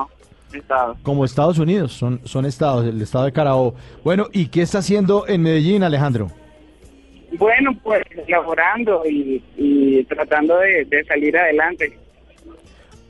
Estado. 0.54 0.96
Como 1.02 1.26
Estados 1.26 1.58
Unidos, 1.58 1.94
son, 1.94 2.22
son 2.26 2.46
estados, 2.46 2.86
el 2.86 3.02
estado 3.02 3.26
de 3.26 3.32
Carabobo. 3.32 3.74
Bueno, 4.04 4.28
¿y 4.32 4.48
qué 4.48 4.62
está 4.62 4.78
haciendo 4.78 5.28
en 5.28 5.42
Medellín, 5.42 5.82
Alejandro? 5.82 6.30
Bueno, 7.38 7.76
pues 7.84 8.04
laborando 8.28 9.04
y, 9.06 9.44
y 9.56 10.04
tratando 10.06 10.58
de, 10.60 10.86
de 10.86 11.04
salir 11.06 11.38
adelante. 11.38 11.98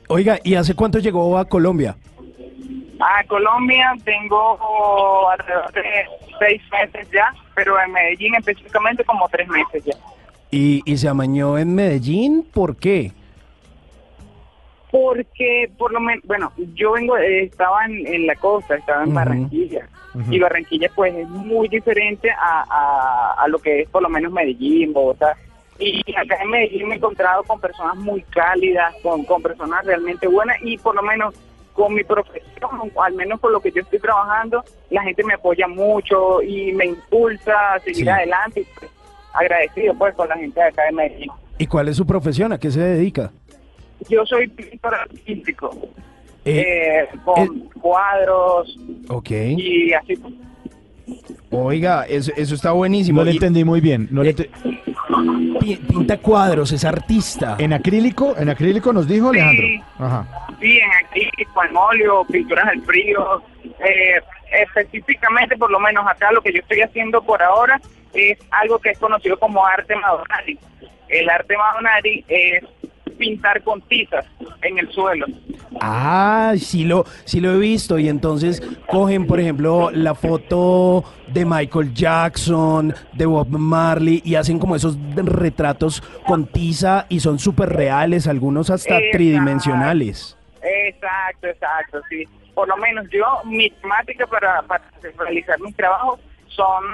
Oiga, 0.08 0.38
¿y 0.42 0.54
hace 0.54 0.74
cuánto 0.74 0.98
llegó 0.98 1.38
a 1.38 1.44
Colombia? 1.44 1.96
A 3.00 3.24
Colombia 3.24 3.94
tengo 4.04 5.30
alrededor 5.30 5.72
de 5.72 5.82
seis 6.38 6.62
meses 6.72 7.08
ya, 7.12 7.32
pero 7.54 7.80
en 7.80 7.92
Medellín 7.92 8.34
específicamente 8.34 9.04
como 9.04 9.28
tres 9.28 9.48
meses 9.48 9.84
ya. 9.84 9.94
¿Y, 10.50 10.82
y 10.84 10.96
se 10.96 11.08
amañó 11.08 11.58
en 11.58 11.74
Medellín? 11.74 12.42
¿Por 12.42 12.76
qué? 12.76 13.12
Porque 14.90 15.70
por 15.76 15.92
lo 15.92 16.00
menos, 16.00 16.24
bueno, 16.24 16.52
yo 16.74 16.92
vengo, 16.92 17.16
eh, 17.18 17.44
estaba 17.44 17.84
en, 17.84 18.06
en 18.06 18.26
la 18.26 18.34
costa, 18.36 18.76
estaba 18.76 19.04
en. 19.04 19.14
Barranquilla. 19.14 19.86
Y 20.30 20.38
Barranquilla 20.38 20.90
pues 20.94 21.14
es 21.14 21.28
muy 21.28 21.68
diferente 21.68 22.30
a, 22.30 22.64
a, 22.68 23.42
a 23.42 23.48
lo 23.48 23.58
que 23.58 23.82
es 23.82 23.88
por 23.88 24.02
lo 24.02 24.08
menos 24.08 24.32
Medellín, 24.32 24.92
Bogotá. 24.92 25.36
Y 25.78 26.02
acá 26.16 26.36
en 26.42 26.50
Medellín 26.50 26.88
me 26.88 26.94
he 26.94 26.96
encontrado 26.96 27.42
con 27.44 27.60
personas 27.60 27.96
muy 27.96 28.22
cálidas, 28.22 28.94
con, 29.02 29.24
con 29.24 29.40
personas 29.42 29.84
realmente 29.84 30.26
buenas 30.26 30.56
y 30.62 30.76
por 30.78 30.94
lo 30.96 31.02
menos 31.02 31.34
con 31.72 31.94
mi 31.94 32.02
profesión, 32.02 32.90
al 33.00 33.12
menos 33.14 33.38
por 33.38 33.52
lo 33.52 33.60
que 33.60 33.70
yo 33.70 33.82
estoy 33.82 34.00
trabajando, 34.00 34.64
la 34.90 35.02
gente 35.04 35.22
me 35.22 35.34
apoya 35.34 35.68
mucho 35.68 36.42
y 36.42 36.72
me 36.72 36.86
impulsa 36.86 37.74
a 37.74 37.78
seguir 37.78 38.04
Sí. 38.06 38.08
adelante. 38.08 38.60
Y, 38.62 38.66
pues, 38.78 38.90
agradecido 39.32 39.94
pues 39.94 40.14
con 40.16 40.28
la 40.28 40.36
gente 40.36 40.58
de 40.60 40.66
acá 40.66 40.82
de 40.84 40.92
Medellín. 40.92 41.30
¿Y 41.58 41.66
cuál 41.68 41.86
es 41.88 41.96
su 41.96 42.04
profesión? 42.06 42.52
¿A 42.52 42.58
qué 42.58 42.70
se 42.72 42.80
dedica? 42.80 43.30
Yo 44.08 44.24
soy 44.26 44.48
pintor 44.48 44.94
artístico, 44.94 45.70
Eh, 46.48 47.00
eh, 47.02 47.08
con 47.24 47.58
cuadros 47.80 48.76
Ok. 49.08 49.30
y 49.30 49.92
así. 49.92 50.14
Oiga, 51.50 52.04
eso, 52.06 52.32
eso 52.36 52.54
está 52.54 52.72
buenísimo. 52.72 53.20
No 53.20 53.24
le 53.24 53.32
Y- 53.32 53.34
entendí 53.36 53.64
muy 53.64 53.80
bien. 53.80 54.08
No 54.10 54.22
le 54.22 54.34
pinta 55.88 56.18
cuadros, 56.18 56.72
es 56.72 56.84
artista. 56.84 57.56
¿En 57.58 57.72
acrílico? 57.72 58.34
¿En 58.36 58.48
acrílico 58.50 58.92
nos 58.92 59.08
dijo 59.08 59.30
Alejandro? 59.30 59.66
Sí. 59.66 59.80
Ajá. 59.98 60.26
Sí, 60.60 60.78
en 60.78 61.06
acrílico, 61.06 61.64
en 61.64 61.76
óleo, 61.76 62.24
pinturas 62.30 62.66
al 62.68 62.80
frío. 62.82 63.42
Eh, 63.64 64.20
específicamente, 64.62 65.56
por 65.56 65.70
lo 65.70 65.80
menos 65.80 66.06
acá, 66.06 66.30
lo 66.32 66.40
que 66.42 66.52
yo 66.52 66.60
estoy 66.60 66.80
haciendo 66.80 67.22
por 67.22 67.42
ahora 67.42 67.80
es 68.14 68.38
algo 68.50 68.78
que 68.78 68.90
es 68.90 68.98
conocido 68.98 69.38
como 69.38 69.64
arte 69.66 69.94
Madonari. 69.96 70.58
El 71.08 71.28
arte 71.30 71.56
Madonari 71.56 72.24
es 72.28 72.64
pintar 73.18 73.62
con 73.62 73.80
tizas 73.82 74.24
en 74.62 74.78
el 74.78 74.90
suelo. 74.90 75.26
Ah, 75.80 76.54
sí 76.56 76.84
lo, 76.84 77.04
sí 77.24 77.40
lo 77.40 77.52
he 77.52 77.58
visto. 77.58 77.98
Y 77.98 78.08
entonces 78.08 78.62
cogen, 78.86 79.26
por 79.26 79.40
ejemplo, 79.40 79.90
la 79.90 80.14
foto 80.14 81.04
de 81.26 81.44
Michael 81.44 81.92
Jackson, 81.92 82.94
de 83.12 83.26
Bob 83.26 83.48
Marley, 83.48 84.22
y 84.24 84.36
hacen 84.36 84.58
como 84.58 84.76
esos 84.76 84.96
retratos 85.14 86.02
con 86.26 86.46
tiza 86.46 87.06
y 87.08 87.20
son 87.20 87.38
súper 87.38 87.68
reales, 87.70 88.26
algunos 88.26 88.70
hasta 88.70 88.94
Exacto. 88.96 89.18
tridimensionales. 89.18 90.36
Exacto, 90.62 91.46
exacto, 91.48 92.00
sí. 92.08 92.24
Por 92.54 92.68
lo 92.68 92.76
menos 92.78 93.06
yo, 93.10 93.24
mi 93.44 93.70
temática 93.70 94.26
para, 94.26 94.62
para 94.62 94.84
realizar 95.18 95.60
mis 95.60 95.76
trabajos 95.76 96.18
son 96.48 96.84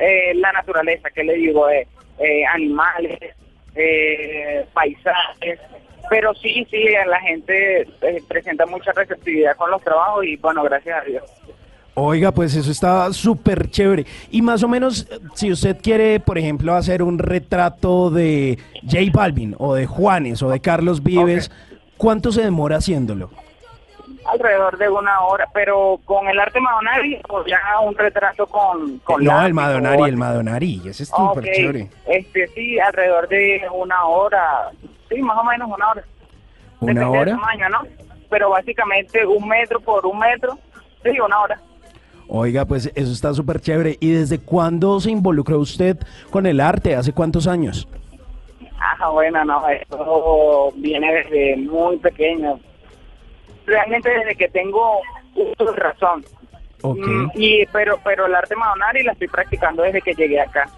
eh, 0.00 0.32
la 0.34 0.50
naturaleza, 0.52 1.08
que 1.10 1.22
le 1.22 1.34
digo, 1.34 1.68
eh, 1.68 1.86
eh, 2.18 2.44
animales, 2.46 3.18
eh, 3.74 4.66
paisajes. 4.72 5.60
Pero 6.10 6.34
sí, 6.34 6.66
sí, 6.70 6.84
la 7.06 7.20
gente 7.20 7.82
eh, 8.02 8.22
presenta 8.28 8.66
mucha 8.66 8.92
receptividad 8.92 9.56
con 9.56 9.70
los 9.70 9.82
trabajos 9.82 10.24
y 10.24 10.36
bueno, 10.36 10.62
gracias 10.62 11.02
a 11.02 11.04
Dios. 11.04 11.24
Oiga, 11.96 12.32
pues 12.32 12.54
eso 12.56 12.70
está 12.70 13.12
súper 13.12 13.70
chévere. 13.70 14.04
Y 14.30 14.42
más 14.42 14.62
o 14.64 14.68
menos, 14.68 15.06
eh, 15.10 15.18
si 15.34 15.52
usted 15.52 15.78
quiere, 15.80 16.18
por 16.20 16.38
ejemplo, 16.38 16.74
hacer 16.74 17.02
un 17.02 17.18
retrato 17.18 18.10
de 18.10 18.58
J 18.82 18.98
Balvin 19.12 19.54
o 19.58 19.74
de 19.74 19.86
Juanes 19.86 20.42
o 20.42 20.50
de 20.50 20.60
Carlos 20.60 21.02
Vives, 21.02 21.50
¿cuánto 21.96 22.32
se 22.32 22.42
demora 22.42 22.76
haciéndolo? 22.76 23.30
Alrededor 24.26 24.78
de 24.78 24.88
una 24.88 25.20
hora, 25.20 25.46
pero 25.52 26.00
con 26.04 26.28
el 26.28 26.38
arte 26.40 26.60
Madonari 26.60 27.20
o 27.28 27.44
ya 27.44 27.58
un 27.84 27.94
retrato 27.94 28.46
con... 28.46 28.98
con 29.00 29.22
no, 29.22 29.44
el 29.44 29.52
Madonari, 29.52 30.02
el 30.04 30.16
Madonari, 30.16 30.80
ese 30.86 31.02
es 31.02 31.08
súper 31.10 31.44
chévere. 31.44 31.90
Este, 32.06 32.46
sí, 32.48 32.78
alrededor 32.78 33.28
de 33.28 33.62
una 33.72 34.04
hora, 34.06 34.70
sí, 35.08 35.20
más 35.20 35.36
o 35.36 35.44
menos 35.44 35.70
una 35.70 35.90
hora. 35.90 36.04
¿Una 36.80 36.92
Depende 36.92 37.18
del 37.18 37.20
hora? 37.20 37.30
tamaño, 37.32 37.68
¿no? 37.68 37.80
Pero 38.30 38.50
básicamente 38.50 39.26
un 39.26 39.46
metro 39.46 39.78
por 39.80 40.06
un 40.06 40.18
metro, 40.18 40.58
sí, 41.02 41.20
una 41.20 41.40
hora. 41.40 41.60
Oiga, 42.26 42.64
pues 42.64 42.90
eso 42.94 43.12
está 43.12 43.34
súper 43.34 43.60
chévere. 43.60 43.98
¿Y 44.00 44.12
desde 44.12 44.38
cuándo 44.38 44.98
se 45.00 45.10
involucró 45.10 45.58
usted 45.58 45.98
con 46.30 46.46
el 46.46 46.60
arte? 46.60 46.96
¿Hace 46.96 47.12
cuántos 47.12 47.46
años? 47.46 47.86
Ajá, 48.80 49.08
bueno, 49.08 49.44
no, 49.44 49.68
esto 49.68 50.72
viene 50.76 51.12
desde 51.12 51.56
muy 51.56 51.98
pequeño. 51.98 52.58
Realmente 53.66 54.10
desde 54.10 54.34
que 54.36 54.48
tengo 54.48 55.00
uso 55.34 55.72
de 55.72 55.76
razón. 55.78 56.24
Ok, 56.82 56.98
Mm, 56.98 57.30
y 57.36 57.64
pero 57.72 57.98
pero 58.04 58.26
el 58.26 58.34
arte 58.34 58.54
Madonari 58.56 59.02
la 59.04 59.12
estoy 59.12 59.28
practicando 59.28 59.82
desde 59.82 60.02
que 60.02 60.12
llegué 60.14 60.40
acá. 60.40 60.68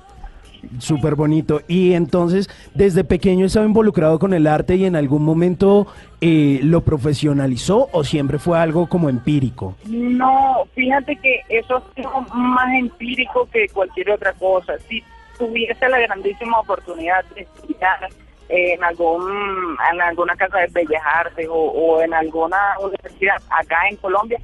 súper 0.79 1.15
bonito. 1.15 1.61
Y 1.69 1.93
entonces, 1.93 2.49
desde 2.75 3.05
pequeño 3.05 3.47
estaba 3.47 3.67
involucrado 3.67 4.19
con 4.19 4.35
el 4.35 4.47
arte 4.49 4.75
y 4.77 4.85
en 4.85 4.97
algún 4.97 5.23
momento 5.23 5.87
eh, 6.21 6.59
lo 6.63 6.81
profesionalizó 6.83 7.89
o 7.93 8.03
siempre 8.05 8.39
fue 8.39 8.59
algo 8.59 8.89
como 8.89 9.09
empírico. 9.09 9.77
No, 9.87 10.65
fíjate 10.75 11.17
que 11.17 11.41
eso 11.49 11.83
es 11.95 12.07
más 12.35 12.73
empírico 12.79 13.49
que 13.53 13.69
cualquier 13.69 14.11
otra 14.11 14.33
cosa. 14.33 14.75
Si 14.89 15.03
tuviese 15.39 15.89
la 15.89 16.01
grandísima 16.01 16.59
oportunidad 16.61 17.25
de 17.35 17.43
estudiar 17.43 18.09
eh, 18.49 18.75
en 18.75 18.85
algún 18.85 19.77
en 19.93 20.01
alguna 20.01 20.37
casa 20.37 20.59
de 20.59 20.69
bellas 20.69 21.03
artes 21.05 21.47
o, 21.49 21.55
o 21.55 22.01
en 22.03 22.15
alguna 22.15 22.57
universidad 22.81 23.37
acá 23.51 23.77
en 23.91 23.97
Colombia 23.97 24.39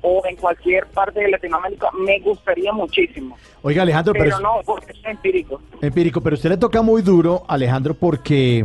o 0.00 0.22
en 0.26 0.36
cualquier 0.36 0.86
parte 0.86 1.20
de 1.20 1.28
Latinoamérica, 1.28 1.88
me 1.98 2.20
gustaría 2.20 2.72
muchísimo. 2.72 3.36
Oiga, 3.62 3.82
Alejandro, 3.82 4.12
pero, 4.12 4.24
Pero 4.26 4.40
no, 4.40 4.60
porque 4.64 4.92
es 4.92 5.04
empírico. 5.04 5.60
empírico, 5.82 6.20
pero 6.20 6.34
usted 6.34 6.50
le 6.50 6.56
toca 6.56 6.82
muy 6.82 7.02
duro, 7.02 7.42
Alejandro, 7.48 7.94
porque 7.94 8.64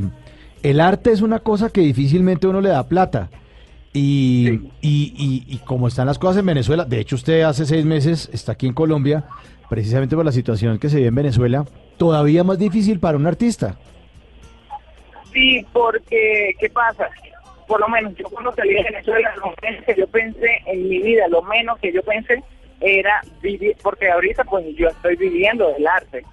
el 0.61 0.79
arte 0.79 1.11
es 1.11 1.21
una 1.21 1.39
cosa 1.39 1.71
que 1.71 1.81
difícilmente 1.81 2.45
uno 2.45 2.61
le 2.61 2.69
da 2.69 2.87
plata. 2.87 3.29
Y, 3.93 4.69
y, 4.81 5.13
y, 5.17 5.43
y 5.47 5.57
como 5.65 5.87
están 5.87 6.07
las 6.07 6.17
cosas 6.19 6.37
en 6.37 6.45
Venezuela, 6.47 6.85
de 6.85 6.99
hecho 6.99 7.15
usted 7.15 7.41
hace 7.41 7.65
seis 7.65 7.85
meses 7.85 8.29
está 8.31 8.51
aquí 8.53 8.67
en 8.67 8.73
Colombia, 8.73 9.23
precisamente 9.69 10.15
por 10.15 10.25
la 10.25 10.31
situación 10.31 10.77
que 10.79 10.89
se 10.89 10.97
vive 10.97 11.09
en 11.09 11.15
Venezuela, 11.15 11.65
todavía 11.97 12.43
más 12.43 12.59
difícil 12.59 12.99
para 12.99 13.17
un 13.17 13.25
artista. 13.27 13.75
Sí, 15.33 15.65
porque, 15.73 16.55
¿qué 16.59 16.69
pasa? 16.69 17.09
Por 17.67 17.79
lo 17.79 17.87
menos 17.87 18.13
yo 18.15 18.25
cuando 18.29 18.53
salí 18.53 18.75
de 18.75 18.83
Venezuela, 18.83 19.33
lo 19.37 19.53
menos 19.61 19.83
que 19.85 19.95
yo 19.95 20.07
pensé 20.07 20.61
en 20.67 20.87
mi 20.87 20.99
vida, 20.99 21.27
lo 21.27 21.41
menos 21.41 21.79
que 21.79 21.91
yo 21.91 22.03
pensé 22.03 22.43
era 22.81 23.21
vivir, 23.41 23.75
porque 23.81 24.11
ahorita 24.11 24.43
pues 24.43 24.65
yo 24.75 24.89
estoy 24.89 25.15
viviendo 25.15 25.69
del 25.71 25.87
arte. 25.87 26.23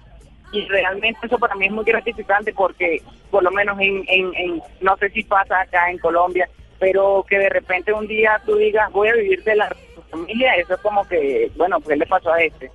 Y 0.51 0.65
realmente 0.67 1.25
eso 1.25 1.39
para 1.39 1.55
mí 1.55 1.65
es 1.67 1.71
muy 1.71 1.85
gratificante 1.85 2.53
porque 2.53 3.01
por 3.31 3.41
lo 3.41 3.51
menos 3.51 3.79
en, 3.79 4.03
en, 4.07 4.33
en 4.35 4.61
no 4.81 4.97
sé 4.97 5.09
si 5.09 5.23
pasa 5.23 5.61
acá 5.61 5.89
en 5.89 5.97
Colombia, 5.97 6.49
pero 6.77 7.25
que 7.27 7.39
de 7.39 7.49
repente 7.49 7.93
un 7.93 8.05
día 8.05 8.41
tú 8.45 8.57
digas, 8.57 8.91
voy 8.91 9.07
a 9.07 9.13
vivir 9.13 9.41
de 9.43 9.55
la 9.55 9.73
familia, 10.09 10.55
eso 10.55 10.73
es 10.73 10.81
como 10.81 11.07
que, 11.07 11.49
bueno, 11.55 11.79
¿qué 11.79 11.95
le 11.95 12.05
pasó 12.05 12.33
a 12.33 12.41
este? 12.41 12.69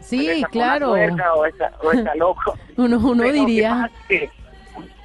Sí, 0.00 0.26
¿Le 0.26 0.40
sacó 0.40 0.58
una 0.58 0.78
claro. 0.78 0.92
O 0.92 1.44
está, 1.46 1.72
o 1.82 1.90
está 1.90 2.14
loco. 2.14 2.54
Uno, 2.76 2.98
uno 2.98 3.22
Pero, 3.24 3.32
¿qué 3.32 3.40
diría? 3.40 3.90
Que- 4.06 4.30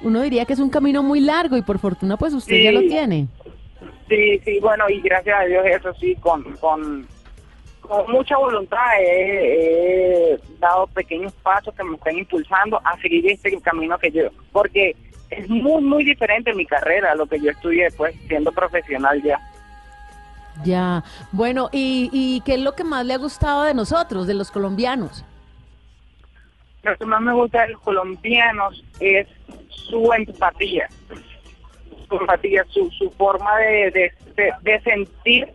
uno 0.02 0.20
diría 0.22 0.44
que 0.44 0.52
es 0.52 0.58
un 0.58 0.70
camino 0.70 1.02
muy 1.02 1.20
largo 1.20 1.56
y 1.56 1.62
por 1.62 1.78
fortuna 1.78 2.16
pues 2.16 2.34
usted 2.34 2.56
ya 2.56 2.72
lo 2.72 2.80
tiene. 2.80 3.28
Sí, 4.08 4.38
sí, 4.44 4.58
bueno, 4.60 4.88
y 4.88 5.00
gracias 5.00 5.40
a 5.40 5.44
Dios 5.44 5.64
eso 5.66 5.94
sí, 5.94 6.14
con, 6.16 6.42
con, 6.56 7.06
con 7.80 8.12
mucha 8.12 8.36
voluntad 8.36 9.00
he, 9.00 10.34
he 10.34 10.40
dado 10.58 10.86
pequeños 10.88 11.32
pasos 11.42 11.74
que 11.74 11.84
me 11.84 11.96
están 11.96 12.18
impulsando 12.18 12.80
a 12.84 12.96
seguir 13.00 13.26
este 13.30 13.58
camino 13.60 13.98
que 13.98 14.10
yo, 14.10 14.24
porque 14.52 14.94
es 15.30 15.48
muy, 15.48 15.82
muy 15.82 16.04
diferente 16.04 16.52
mi 16.54 16.66
carrera 16.66 17.12
a 17.12 17.14
lo 17.14 17.26
que 17.26 17.40
yo 17.40 17.50
estudié, 17.50 17.90
pues, 17.96 18.14
siendo 18.28 18.52
profesional 18.52 19.22
ya. 19.22 19.40
Ya. 20.64 21.02
Bueno, 21.32 21.70
¿y, 21.72 22.10
¿y 22.12 22.42
qué 22.42 22.54
es 22.54 22.60
lo 22.60 22.74
que 22.74 22.84
más 22.84 23.06
le 23.06 23.14
ha 23.14 23.18
gustado 23.18 23.62
de 23.62 23.74
nosotros, 23.74 24.26
de 24.26 24.34
los 24.34 24.50
colombianos? 24.50 25.24
Lo 26.82 26.96
que 26.96 27.06
más 27.06 27.20
me 27.22 27.32
gusta 27.32 27.62
de 27.62 27.72
los 27.72 27.80
colombianos 27.80 28.84
es 29.00 29.26
su 29.68 30.12
empatía, 30.12 30.88
su 32.08 32.16
empatía, 32.16 32.64
su, 32.68 32.90
su 32.90 33.10
forma 33.12 33.56
de, 33.58 33.90
de, 33.90 34.12
de- 34.36 34.52
de 34.62 34.80
sentir 34.80 35.48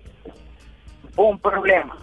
un 1.15 1.39
problema. 1.39 1.97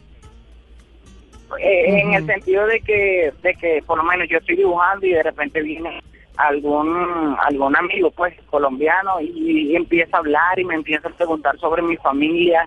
Eh, 1.61 2.01
En 2.01 2.15
el 2.15 2.27
sentido 2.27 2.67
de 2.67 2.81
que, 2.81 3.33
de 3.43 3.55
que 3.55 3.83
por 3.87 3.99
lo 3.99 4.05
menos 4.05 4.29
yo 4.29 4.39
estoy 4.39 4.57
dibujando 4.57 5.07
y 5.07 5.11
de 5.13 5.23
repente 5.23 5.61
viene 5.63 6.03
algún 6.37 7.37
algún 7.45 7.77
amigo 7.77 8.11
pues 8.11 8.35
colombiano 8.51 9.21
y, 9.21 9.71
y 9.71 9.77
empieza 9.77 10.17
a 10.17 10.21
hablar 10.21 10.59
y 10.59 10.65
me 10.65 10.75
empieza 10.75 11.07
a 11.09 11.13
preguntar 11.13 11.57
sobre 11.59 11.83
mi 11.83 11.97
familia, 11.99 12.67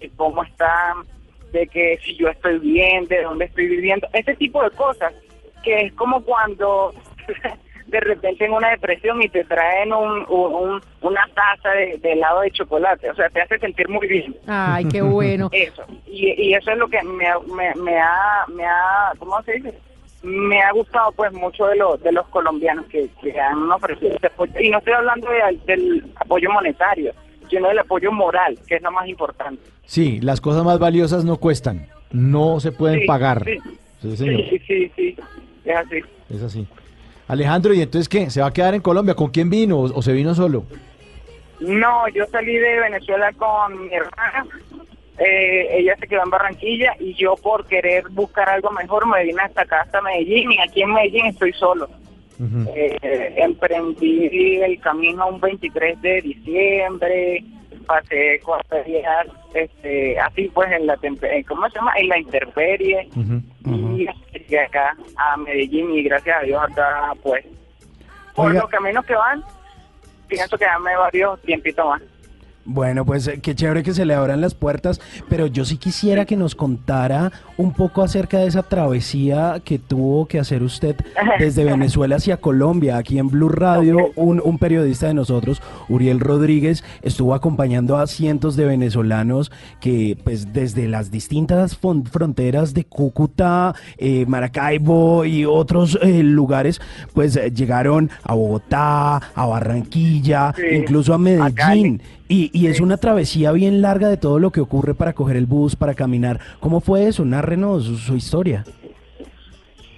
de 0.00 0.10
cómo 0.16 0.42
están, 0.44 1.04
de 1.52 1.66
que 1.68 1.98
si 2.04 2.16
yo 2.16 2.28
estoy 2.28 2.58
bien, 2.58 3.06
de 3.06 3.22
dónde 3.22 3.46
estoy 3.46 3.68
viviendo, 3.68 4.06
ese 4.12 4.34
tipo 4.36 4.62
de 4.62 4.70
cosas 4.72 5.14
que 5.64 5.86
es 5.86 5.92
como 5.94 6.22
cuando 6.22 6.92
de 7.88 8.00
repente 8.00 8.44
en 8.44 8.52
una 8.52 8.70
depresión 8.70 9.22
y 9.22 9.28
te 9.28 9.44
traen 9.44 9.92
un, 9.92 10.24
un- 10.28 10.54
un- 10.54 10.80
una 11.02 11.26
taza 11.34 11.70
de, 11.70 11.98
de 11.98 12.12
helado 12.12 12.40
de 12.42 12.50
chocolate, 12.50 13.10
o 13.10 13.14
sea, 13.14 13.28
te 13.30 13.40
hace 13.40 13.58
sentir 13.58 13.88
muy 13.88 14.06
bien. 14.06 14.36
Ay, 14.46 14.84
qué 14.86 15.00
bueno. 15.02 15.48
Eso, 15.52 15.84
y, 16.06 16.28
y 16.48 16.54
eso 16.54 16.70
es 16.70 16.78
lo 16.78 16.88
que 16.88 17.02
me, 17.02 17.26
ha- 17.26 17.38
me, 17.40 17.74
me 17.82 17.98
ha, 17.98 18.44
me 18.48 18.64
ha, 18.64 19.12
¿cómo 19.18 19.42
se 19.42 19.52
dice? 19.54 19.74
Me 20.22 20.60
ha 20.60 20.72
gustado 20.72 21.12
pues 21.12 21.32
mucho 21.32 21.66
de, 21.66 21.76
los 21.76 22.02
de 22.02 22.12
los 22.12 22.26
colombianos 22.28 22.86
que, 22.86 23.08
que 23.22 23.38
han 23.40 23.70
ofrecido 23.70 24.16
ese 24.16 24.26
apoyo. 24.26 24.52
Y 24.60 24.68
no 24.70 24.78
estoy 24.78 24.92
hablando 24.94 25.28
de- 25.30 25.58
del 25.66 26.04
apoyo 26.16 26.50
monetario, 26.50 27.12
sino 27.48 27.68
del 27.68 27.78
apoyo 27.78 28.12
moral, 28.12 28.58
que 28.66 28.76
es 28.76 28.82
lo 28.82 28.90
más 28.90 29.08
importante. 29.08 29.62
Sí, 29.86 30.20
las 30.20 30.40
cosas 30.40 30.64
más 30.64 30.78
valiosas 30.78 31.24
no 31.24 31.36
cuestan, 31.38 31.86
no 32.10 32.60
se 32.60 32.72
pueden 32.72 33.00
Sí, 33.00 33.06
pagar. 33.06 33.44
sí. 33.44 33.58
Sí, 34.02 34.16
señor, 34.16 34.42
Sí, 34.50 34.58
sí, 34.66 34.92
sí, 34.94 35.16
es 35.64 35.76
así. 35.76 35.96
es 36.30 36.42
así. 36.42 36.68
Alejandro, 37.28 37.72
¿y 37.74 37.82
entonces 37.82 38.08
qué? 38.08 38.30
¿Se 38.30 38.40
va 38.40 38.48
a 38.48 38.52
quedar 38.52 38.74
en 38.74 38.80
Colombia? 38.80 39.14
¿Con 39.14 39.28
quién 39.30 39.50
vino 39.50 39.78
o, 39.78 39.84
o 39.84 40.02
se 40.02 40.12
vino 40.12 40.34
solo? 40.34 40.64
No, 41.60 42.08
yo 42.08 42.24
salí 42.26 42.54
de 42.54 42.80
Venezuela 42.80 43.32
con 43.32 43.86
mi 43.86 43.92
hermana. 43.94 44.46
eh, 45.18 45.66
ella 45.78 45.96
se 45.98 46.06
quedó 46.06 46.22
en 46.22 46.30
Barranquilla 46.30 46.94
y 47.00 47.14
yo 47.14 47.34
por 47.36 47.66
querer 47.66 48.04
buscar 48.10 48.48
algo 48.48 48.70
mejor 48.70 49.06
me 49.06 49.24
vine 49.24 49.42
hasta 49.42 49.62
acá, 49.62 49.80
hasta 49.82 50.00
Medellín 50.00 50.52
y 50.52 50.60
aquí 50.60 50.82
en 50.82 50.92
Medellín 50.92 51.26
estoy 51.26 51.52
solo. 51.52 51.88
Eh, 52.72 53.34
emprendí 53.36 54.60
el 54.62 54.78
camino 54.80 55.26
un 55.26 55.40
23 55.40 56.00
de 56.00 56.20
diciembre, 56.22 57.42
pasé 57.84 58.40
cuatro 58.44 58.84
días 58.84 59.26
este, 59.54 60.20
así 60.20 60.48
pues 60.54 60.70
en 60.70 60.86
la, 60.86 60.96
¿cómo 61.48 61.68
se 61.68 61.74
llama? 61.74 61.92
En 61.96 62.08
la 62.08 62.18
intemperie 62.18 63.08
y 63.66 64.06
llegué 64.48 64.64
acá 64.64 64.96
a 65.16 65.36
Medellín 65.36 65.92
y 65.92 66.02
gracias 66.02 66.38
a 66.38 66.44
Dios 66.44 66.62
acá 66.62 67.12
pues 67.22 67.44
por 68.34 68.50
Oiga. 68.50 68.62
los 68.62 68.70
caminos 68.70 69.04
que 69.04 69.14
van 69.14 69.44
pienso 70.26 70.58
que 70.58 70.64
dame 70.64 70.96
varios 70.96 71.40
tiempitos 71.42 71.86
más. 71.86 72.02
Bueno, 72.70 73.06
pues 73.06 73.26
eh, 73.26 73.40
qué 73.40 73.54
chévere 73.54 73.82
que 73.82 73.94
se 73.94 74.04
le 74.04 74.12
abran 74.12 74.42
las 74.42 74.54
puertas, 74.54 75.00
pero 75.30 75.46
yo 75.46 75.64
sí 75.64 75.78
quisiera 75.78 76.26
que 76.26 76.36
nos 76.36 76.54
contara 76.54 77.32
un 77.56 77.72
poco 77.72 78.02
acerca 78.02 78.40
de 78.40 78.46
esa 78.46 78.62
travesía 78.62 79.62
que 79.64 79.78
tuvo 79.78 80.26
que 80.26 80.38
hacer 80.38 80.62
usted 80.62 80.94
desde 81.38 81.64
Venezuela 81.64 82.16
hacia 82.16 82.36
Colombia. 82.36 82.98
Aquí 82.98 83.18
en 83.18 83.28
Blue 83.28 83.48
Radio, 83.48 84.10
un, 84.16 84.42
un 84.44 84.58
periodista 84.58 85.06
de 85.06 85.14
nosotros, 85.14 85.62
Uriel 85.88 86.20
Rodríguez, 86.20 86.84
estuvo 87.00 87.34
acompañando 87.34 87.96
a 87.96 88.06
cientos 88.06 88.54
de 88.54 88.66
venezolanos 88.66 89.50
que 89.80 90.18
pues 90.22 90.52
desde 90.52 90.88
las 90.88 91.10
distintas 91.10 91.78
fronteras 91.78 92.74
de 92.74 92.84
Cúcuta, 92.84 93.74
eh, 93.96 94.26
Maracaibo 94.26 95.24
y 95.24 95.46
otros 95.46 95.98
eh, 96.02 96.22
lugares, 96.22 96.82
pues 97.14 97.34
eh, 97.36 97.50
llegaron 97.50 98.10
a 98.24 98.34
Bogotá, 98.34 99.16
a 99.16 99.46
Barranquilla, 99.46 100.52
Sí, 100.54 100.62
incluso 100.76 101.14
a 101.14 101.18
Medellín. 101.18 101.54
Cali. 101.54 102.00
Y, 102.28 102.50
y 102.52 102.66
es 102.66 102.80
una 102.80 102.98
travesía 102.98 103.52
bien 103.52 103.80
larga 103.80 104.08
de 104.08 104.18
todo 104.18 104.38
lo 104.38 104.50
que 104.50 104.60
ocurre 104.60 104.94
para 104.94 105.14
coger 105.14 105.36
el 105.36 105.46
bus, 105.46 105.76
para 105.76 105.94
caminar. 105.94 106.38
¿Cómo 106.60 106.80
fue 106.80 107.06
eso? 107.06 107.24
Nárrenos 107.24 107.84
su, 107.84 107.96
su 107.96 108.16
historia. 108.16 108.64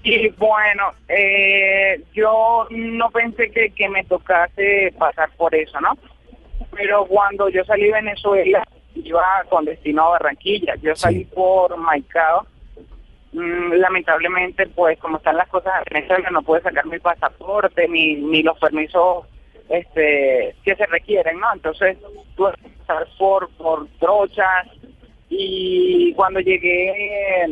Y 0.02 0.28
bueno, 0.30 0.92
eh, 1.08 2.02
yo 2.14 2.66
no 2.70 3.10
pensé 3.10 3.50
que, 3.50 3.70
que 3.70 3.88
me 3.88 4.04
tocase 4.04 4.94
pasar 4.98 5.30
por 5.36 5.54
eso, 5.54 5.78
¿no? 5.80 5.98
Pero 6.74 7.04
cuando 7.06 7.48
yo 7.48 7.64
salí 7.64 7.86
de 7.86 7.92
Venezuela, 7.92 8.66
iba 8.94 9.24
con 9.48 9.64
destino 9.64 10.04
a 10.04 10.10
Barranquilla. 10.10 10.76
Yo 10.76 10.94
salí 10.94 11.24
por 11.24 11.76
Maicao. 11.76 12.46
Mm, 13.32 13.74
lamentablemente, 13.74 14.66
pues 14.68 14.98
como 14.98 15.18
están 15.18 15.36
las 15.36 15.48
cosas 15.48 15.72
en 15.86 15.94
Venezuela, 15.94 16.30
no 16.30 16.42
pude 16.42 16.62
sacar 16.62 16.86
mi 16.86 16.98
pasaporte 16.98 17.86
ni, 17.88 18.16
ni 18.16 18.42
los 18.42 18.58
permisos 18.58 19.26
este 19.70 20.54
que 20.64 20.74
se 20.76 20.86
requieren, 20.86 21.38
¿no? 21.40 21.46
Entonces 21.54 21.96
tuve 22.36 22.52
que 22.62 22.68
pasar 22.86 23.06
por, 23.18 23.48
por 23.56 23.86
trochas 23.98 24.66
y 25.28 26.12
cuando 26.14 26.40
llegué 26.40 27.44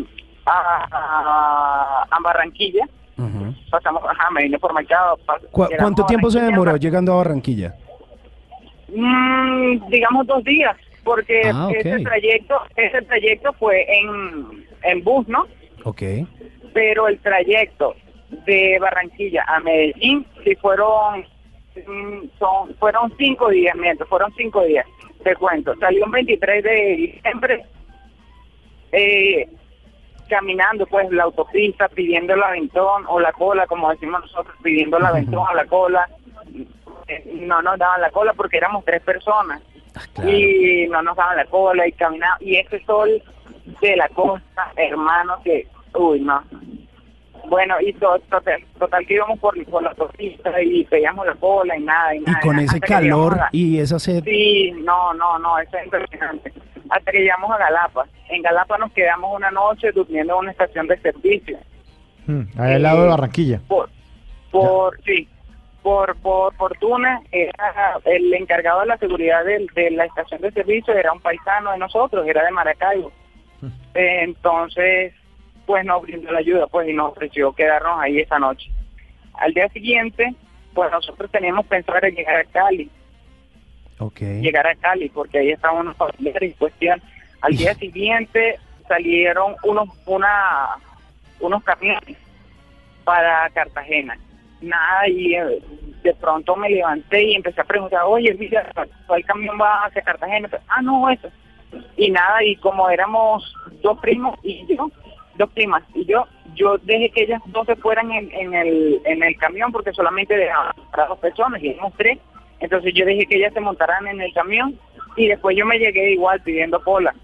a, 0.45 0.89
a, 0.91 2.07
a 2.11 2.21
Barranquilla, 2.21 2.85
pasamos, 3.71 4.03
ajá, 4.05 4.31
me 4.31 4.43
vine 4.45 4.59
por 4.59 4.73
pas- 5.27 5.41
¿Cu- 5.51 5.69
¿Cuánto 5.79 6.05
tiempo 6.07 6.31
se 6.31 6.41
demoró 6.41 6.77
llegando 6.77 7.13
a 7.13 7.17
Barranquilla? 7.19 7.75
Mm, 8.89 9.89
digamos 9.91 10.27
dos 10.27 10.43
días, 10.45 10.77
porque 11.05 11.43
Ah, 11.53 11.69
ese 11.75 12.01
trayecto, 12.03 12.61
ese 12.77 13.03
trayecto 13.03 13.53
fue 13.55 13.85
en, 13.99 14.67
en 14.83 15.05
bus, 15.05 15.27
¿no? 15.29 15.47
Ok. 15.85 16.03
Pero 16.73 17.09
el 17.09 17.19
trayecto 17.21 17.95
de 18.47 18.79
Barranquilla 18.81 19.45
a 19.47 19.61
Medellín 19.61 20.27
sí 20.45 20.55
fueron 20.57 21.25
son 22.39 22.75
fueron 22.77 23.13
cinco 23.17 23.49
días, 23.51 23.75
miento, 23.77 24.07
fueron 24.07 24.33
cinco 24.37 24.63
días. 24.65 24.87
Te 25.23 25.35
cuento, 25.37 25.75
salió 25.77 26.05
un 26.05 26.13
23 26.13 26.63
de 26.63 26.97
diciembre 26.97 27.65
eh, 28.93 29.49
caminando 30.29 30.87
pues 30.87 31.11
la 31.11 31.25
autopista, 31.25 31.89
pidiendo 31.89 32.35
el 32.35 32.43
aventón 32.43 33.05
o 33.09 33.19
la 33.19 33.33
cola, 33.33 33.67
como 33.67 33.91
decimos 33.91 34.21
nosotros, 34.21 34.55
pidiendo 34.63 34.99
el 34.99 35.07
aventón 35.07 35.47
o 35.51 35.55
la 35.55 35.65
cola. 35.67 36.09
Eh, 37.09 37.41
No 37.41 37.63
nos 37.63 37.79
daban 37.79 38.01
la 38.03 38.11
cola 38.11 38.33
porque 38.35 38.59
éramos 38.59 38.85
tres 38.85 39.03
personas 39.03 39.63
y 40.25 40.87
no 40.89 41.03
nos 41.03 41.17
daban 41.17 41.37
la 41.37 41.47
cola 41.47 41.87
y 41.87 41.93
caminamos. 41.93 42.41
Y 42.43 42.57
ese 42.57 42.85
sol 42.85 43.23
de 43.81 43.97
la 43.97 44.09
costa, 44.11 44.73
hermano, 44.77 45.39
que, 45.43 45.67
uy, 45.95 46.21
no. 46.21 46.43
Bueno, 47.47 47.77
y 47.81 47.93
to- 47.95 48.19
total, 48.31 48.63
total 48.79 49.07
que 49.07 49.15
íbamos 49.15 49.39
por, 49.39 49.63
por 49.67 49.83
la 49.83 49.91
autopista 49.91 50.61
y 50.63 50.85
veíamos 50.85 51.27
la 51.27 51.35
cola 51.35 51.77
y 51.77 51.83
nada, 51.83 52.15
y 52.15 52.19
Y 52.19 52.21
nada. 52.23 52.41
con 52.41 52.57
nada, 52.57 52.65
ese 52.67 52.81
calor 52.81 53.35
a- 53.41 53.49
y 53.53 53.79
esa 53.79 53.99
sed. 53.99 54.23
Sí, 54.25 54.73
no, 54.85 55.15
no, 55.15 55.39
no, 55.39 55.59
eso 55.59 55.77
es 55.79 55.85
impresionante. 55.85 56.53
Hasta 56.91 57.13
que 57.13 57.19
llegamos 57.21 57.51
a 57.51 57.59
Galapa. 57.59 58.07
En 58.29 58.43
Galapa 58.43 58.77
nos 58.79 58.93
quedamos 58.93 59.35
una 59.37 59.51
noche 59.51 59.93
durmiendo 59.93 60.35
en 60.35 60.39
una 60.41 60.51
estación 60.51 60.87
de 60.87 60.99
servicio. 61.01 61.59
Mm, 62.27 62.43
ahí 62.59 62.75
al 62.75 62.83
lado 62.83 63.03
de 63.05 63.09
Barranquilla. 63.09 63.61
Por, 63.69 63.89
por 64.51 65.01
sí, 65.05 65.29
por, 65.83 66.17
por 66.17 66.55
fortuna, 66.57 67.21
era 67.33 67.99
el 68.05 68.33
encargado 68.35 68.81
de 68.81 68.87
la 68.87 68.99
seguridad 68.99 69.45
de, 69.45 69.91
la 69.93 70.05
estación 70.05 70.41
de 70.43 70.51
servicio 70.53 70.93
era 70.95 71.13
un 71.13 71.21
paisano 71.21 71.73
de 71.73 71.79
nosotros, 71.79 72.27
era 72.27 72.45
de 72.45 72.51
Maracaibo. 72.51 73.11
Eh, 73.95 74.21
Entonces, 74.25 75.15
pues 75.69 75.85
nos 75.85 76.01
brindó 76.01 76.33
la 76.33 76.39
ayuda, 76.39 76.67
pues, 76.67 76.89
y 76.89 76.95
nos 76.95 77.13
ofreció 77.13 77.53
quedarnos 77.53 78.01
ahí 78.01 78.21
esa 78.21 78.39
noche. 78.39 78.71
Al 79.35 79.53
día 79.53 79.69
siguiente, 79.69 80.35
pues 80.73 80.91
nosotros 80.91 81.31
teníamos 81.31 81.67
pensado 81.67 81.99
era 81.99 82.09
llegar 82.09 82.37
a 82.37 82.45
Cali 82.45 82.91
Ok. 84.01 84.21
llegar 84.41 84.67
a 84.67 84.75
Cali, 84.77 85.09
porque 85.11 85.39
ahí 85.39 85.51
estaban 85.51 85.81
unos 85.81 85.97
familiares 85.97 86.53
en 86.53 86.57
cuestión. 86.59 87.03
Al 87.43 87.55
día 87.55 87.75
siguiente 87.85 88.59
salieron 88.89 89.57
unos 89.63 89.89
una 90.07 90.71
unos 91.41 91.63
camiones 91.65 92.17
para 93.05 93.51
Cartagena. 93.51 94.17
nada, 94.63 95.07
y 95.09 95.35
eh, 95.35 95.61
de 96.03 96.15
pronto 96.15 96.57
me 96.57 96.71
levanté 96.71 97.23
y 97.25 97.35
empecé 97.35 97.61
a 97.61 97.65
preguntar, 97.65 98.03
oye, 98.07 98.33
mira, 98.35 98.71
¿cuál 99.07 99.25
camión 99.27 99.59
va 99.61 99.85
hacia 99.85 100.01
Cartagena? 100.03 100.49
Ah, 100.69 100.81
no, 100.81 101.11
eso. 101.11 101.29
Y 101.99 102.11
nada, 102.11 102.43
y 102.43 102.57
como 102.57 102.89
éramos 102.89 103.53
dos 103.83 103.99
primos 104.01 104.35
y 104.43 104.65
yo, 104.67 104.91
dos 105.39 105.51
primas, 105.51 105.83
y 105.95 106.05
yo, 106.05 106.27
yo 106.55 106.77
dejé 106.79 107.11
que 107.11 107.23
ellas 107.23 107.41
dos 107.47 107.67
se 107.67 107.77
fueran 107.77 108.11
en, 108.13 108.31
en 108.33 108.53
el, 108.55 109.01
en 109.07 109.23
el 109.23 109.37
camión 109.39 109.73
porque 109.73 109.93
solamente 109.93 110.37
dejaban 110.37 110.73
para 110.91 111.07
dos 111.07 111.19
personas, 111.19 111.63
y 111.63 111.69
éramos 111.71 111.95
tres. 111.97 112.19
Entonces 112.61 112.93
yo 112.95 113.07
dejé 113.07 113.25
que 113.27 113.37
ellas 113.37 113.55
se 113.55 113.61
montaran 113.61 114.07
en 114.09 114.21
el 114.21 114.33
camión 114.35 114.79
y 115.17 115.29
después 115.29 115.57
yo 115.57 115.65
me 115.65 115.79
llegué 115.79 116.11
igual 116.13 116.41
pidiendo 116.43 116.83
cola. 116.83 117.15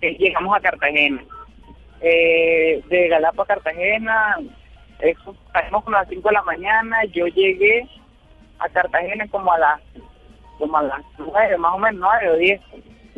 Eh, 0.00 0.16
llegamos 0.18 0.56
a 0.56 0.60
Cartagena. 0.60 1.22
Eh, 2.00 2.82
de 2.88 3.08
Galapa 3.08 3.42
a 3.42 3.46
Cartagena, 3.46 4.36
eso, 5.00 5.36
salimos 5.52 5.84
como 5.84 5.96
a 5.96 6.00
las 6.00 6.08
5 6.08 6.26
de 6.28 6.34
la 6.34 6.42
mañana, 6.42 7.04
yo 7.12 7.26
llegué 7.26 7.86
a 8.58 8.68
Cartagena 8.70 9.28
como 9.28 9.52
a 9.52 9.58
las 9.58 9.80
como 10.58 10.76
a 10.78 10.82
las 10.82 11.02
9, 11.18 11.58
más 11.58 11.74
o 11.74 11.78
menos 11.78 12.00
9 12.00 12.30
o 12.30 12.36
10. 12.36 12.60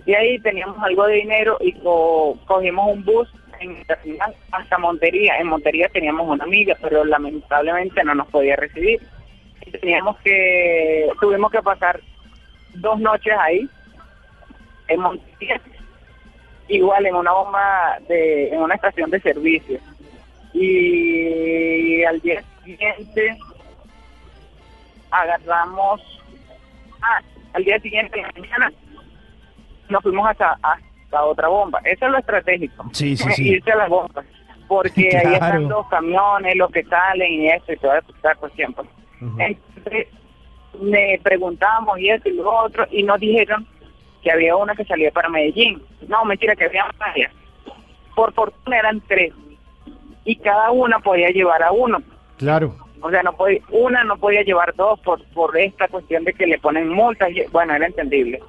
Y 0.04 0.14
ahí 0.14 0.38
teníamos 0.40 0.76
algo 0.82 1.06
de 1.06 1.14
dinero 1.14 1.56
y 1.60 1.72
co- 1.74 2.36
cogimos 2.46 2.88
un 2.92 3.04
bus 3.04 3.28
en 3.62 3.76
el 3.76 3.86
terminal 3.86 4.34
hasta 4.50 4.78
Montería. 4.78 5.38
En 5.38 5.46
Montería 5.46 5.88
teníamos 5.88 6.28
una 6.28 6.44
amiga, 6.44 6.76
pero 6.80 7.04
lamentablemente 7.04 8.02
no 8.04 8.14
nos 8.14 8.28
podía 8.28 8.56
recibir. 8.56 9.00
Teníamos 9.80 10.18
que, 10.18 11.08
tuvimos 11.20 11.50
que 11.50 11.62
pasar 11.62 12.00
dos 12.74 12.98
noches 13.00 13.34
ahí, 13.38 13.68
en 14.88 15.00
Montería, 15.00 15.60
igual 16.68 17.06
en 17.06 17.14
una 17.14 17.32
bomba 17.32 17.98
de, 18.08 18.48
en 18.48 18.60
una 18.60 18.74
estación 18.74 19.10
de 19.10 19.20
servicio. 19.20 19.78
Y 20.52 22.04
al 22.04 22.20
día 22.20 22.42
siguiente 22.64 23.38
agarramos, 25.10 26.00
ah, 27.00 27.20
al 27.54 27.64
día 27.64 27.78
siguiente 27.80 28.22
mañana 28.34 28.72
nos 29.88 30.02
fuimos 30.02 30.28
hasta 30.28 30.58
otra 31.24 31.48
bomba. 31.48 31.80
Eso 31.84 32.06
es 32.06 32.12
lo 32.12 32.18
estratégico. 32.18 32.84
Sí, 32.92 33.16
sí, 33.16 33.28
sí. 33.36 33.48
Irse 33.50 33.72
a 33.72 33.76
las 33.76 33.88
bombas. 33.88 34.24
Porque 34.68 35.08
ahí 35.16 35.34
están 35.34 35.50
Claro. 35.50 35.68
los 35.68 35.86
camiones, 35.88 36.56
los 36.56 36.70
que 36.70 36.82
salen 36.84 37.30
y 37.32 37.48
eso 37.48 37.72
y 37.72 37.76
toda 37.76 37.98
esa 37.98 38.34
cuestión. 38.36 38.72
pues. 38.72 38.88
Entonces, 39.38 40.06
me 40.80 41.20
preguntamos 41.22 41.98
y 41.98 42.08
eso 42.08 42.28
y 42.28 42.32
lo 42.36 42.50
otro, 42.50 42.86
y 42.90 43.02
nos 43.02 43.20
dijeron 43.20 43.66
que 44.22 44.30
había 44.32 44.56
una 44.56 44.74
que 44.74 44.84
salía 44.84 45.10
para 45.10 45.28
Medellín. 45.28 45.82
No, 46.08 46.24
mentira, 46.24 46.56
que 46.56 46.64
había 46.64 46.86
varias. 46.98 47.32
Por 48.16 48.32
fortuna 48.32 48.78
eran 48.78 49.00
tres. 49.06 49.32
Y 50.24 50.36
cada 50.36 50.70
una 50.70 50.98
podía 51.00 51.28
llevar 51.30 51.62
a 51.62 51.72
uno. 51.72 51.98
Claro. 52.38 52.74
O 53.00 53.10
sea, 53.10 53.22
no 53.24 53.32
podía, 53.32 53.60
una 53.70 54.04
no 54.04 54.16
podía 54.16 54.42
llevar 54.42 54.74
dos 54.76 54.98
por, 55.00 55.22
por 55.34 55.56
esta 55.58 55.88
cuestión 55.88 56.24
de 56.24 56.32
que 56.32 56.46
le 56.46 56.58
ponen 56.58 56.88
multas. 56.88 57.30
y- 57.32 57.42
Bueno, 57.50 57.74
era 57.74 57.86
entendible. 57.86 58.40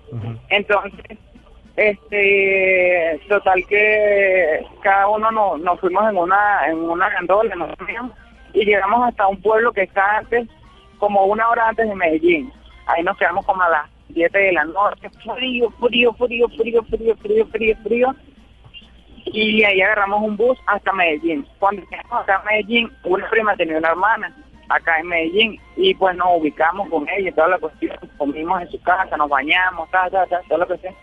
Entonces, 0.49 1.17
este, 1.75 3.19
total 3.27 3.65
que 3.67 4.65
cada 4.81 5.07
uno 5.07 5.31
nos, 5.31 5.59
nos 5.59 5.79
fuimos 5.79 6.07
en 6.09 6.17
una 6.17 6.67
en 6.67 6.77
una 6.77 7.09
gandola, 7.09 7.55
nos 7.55 7.75
fuimos, 7.77 8.11
y 8.53 8.65
llegamos 8.65 9.07
hasta 9.07 9.27
un 9.27 9.41
pueblo 9.41 9.71
que 9.73 9.83
está 9.83 10.17
antes, 10.17 10.47
como 10.99 11.25
una 11.25 11.49
hora 11.49 11.69
antes 11.69 11.87
de 11.87 11.95
Medellín. 11.95 12.51
Ahí 12.85 13.03
nos 13.03 13.17
quedamos 13.17 13.45
como 13.45 13.61
a 13.63 13.69
las 13.69 13.89
7 14.13 14.37
de 14.37 14.51
la 14.51 14.65
noche, 14.65 15.09
frío, 15.09 15.69
frío, 15.71 16.13
frío, 16.13 16.47
frío, 16.49 16.83
frío, 16.83 17.15
frío, 17.17 17.45
frío, 17.47 17.75
frío. 17.83 18.15
Y 19.25 19.63
ahí 19.63 19.81
agarramos 19.81 20.21
un 20.21 20.37
bus 20.37 20.57
hasta 20.67 20.91
Medellín. 20.93 21.47
Cuando 21.57 21.81
llegamos 21.89 22.21
acá 22.21 22.37
a 22.37 22.43
Medellín, 22.43 22.91
una 23.03 23.29
prima 23.29 23.55
tenía 23.55 23.77
una 23.77 23.89
hermana 23.89 24.35
acá 24.69 24.99
en 24.99 25.07
Medellín 25.07 25.59
y 25.75 25.93
pues 25.95 26.15
nos 26.15 26.27
ubicamos 26.39 26.89
con 26.89 27.07
ella 27.09 27.29
y 27.29 27.31
toda 27.31 27.49
la 27.49 27.57
cuestión, 27.57 27.97
comimos 28.17 28.61
en 28.61 28.69
su 28.69 28.81
casa, 28.81 29.17
nos 29.17 29.29
bañamos, 29.29 29.89
ta, 29.91 30.09
ta, 30.09 30.25
ta, 30.27 30.41
toda 30.47 30.59
la 30.59 30.65
cuestión. 30.65 30.93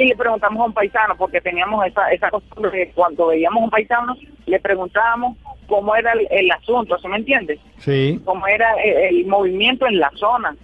Y 0.00 0.06
le 0.06 0.16
preguntamos 0.16 0.62
a 0.62 0.64
un 0.64 0.72
paisano, 0.72 1.14
porque 1.14 1.42
teníamos 1.42 1.84
esa, 1.84 2.10
esa 2.10 2.30
costumbre 2.30 2.70
de 2.70 2.90
cuando 2.92 3.26
veíamos 3.26 3.62
un 3.64 3.68
paisano, 3.68 4.16
le 4.46 4.58
preguntábamos 4.58 5.36
cómo 5.66 5.94
era 5.94 6.12
el, 6.12 6.26
el 6.30 6.50
asunto, 6.50 6.98
¿se 6.98 7.06
me 7.06 7.18
entiende? 7.18 7.60
Sí. 7.76 8.18
Cómo 8.24 8.46
era 8.46 8.72
el, 8.82 9.18
el 9.18 9.26
movimiento 9.26 9.86
en 9.86 10.00
la 10.00 10.10
zona. 10.14 10.56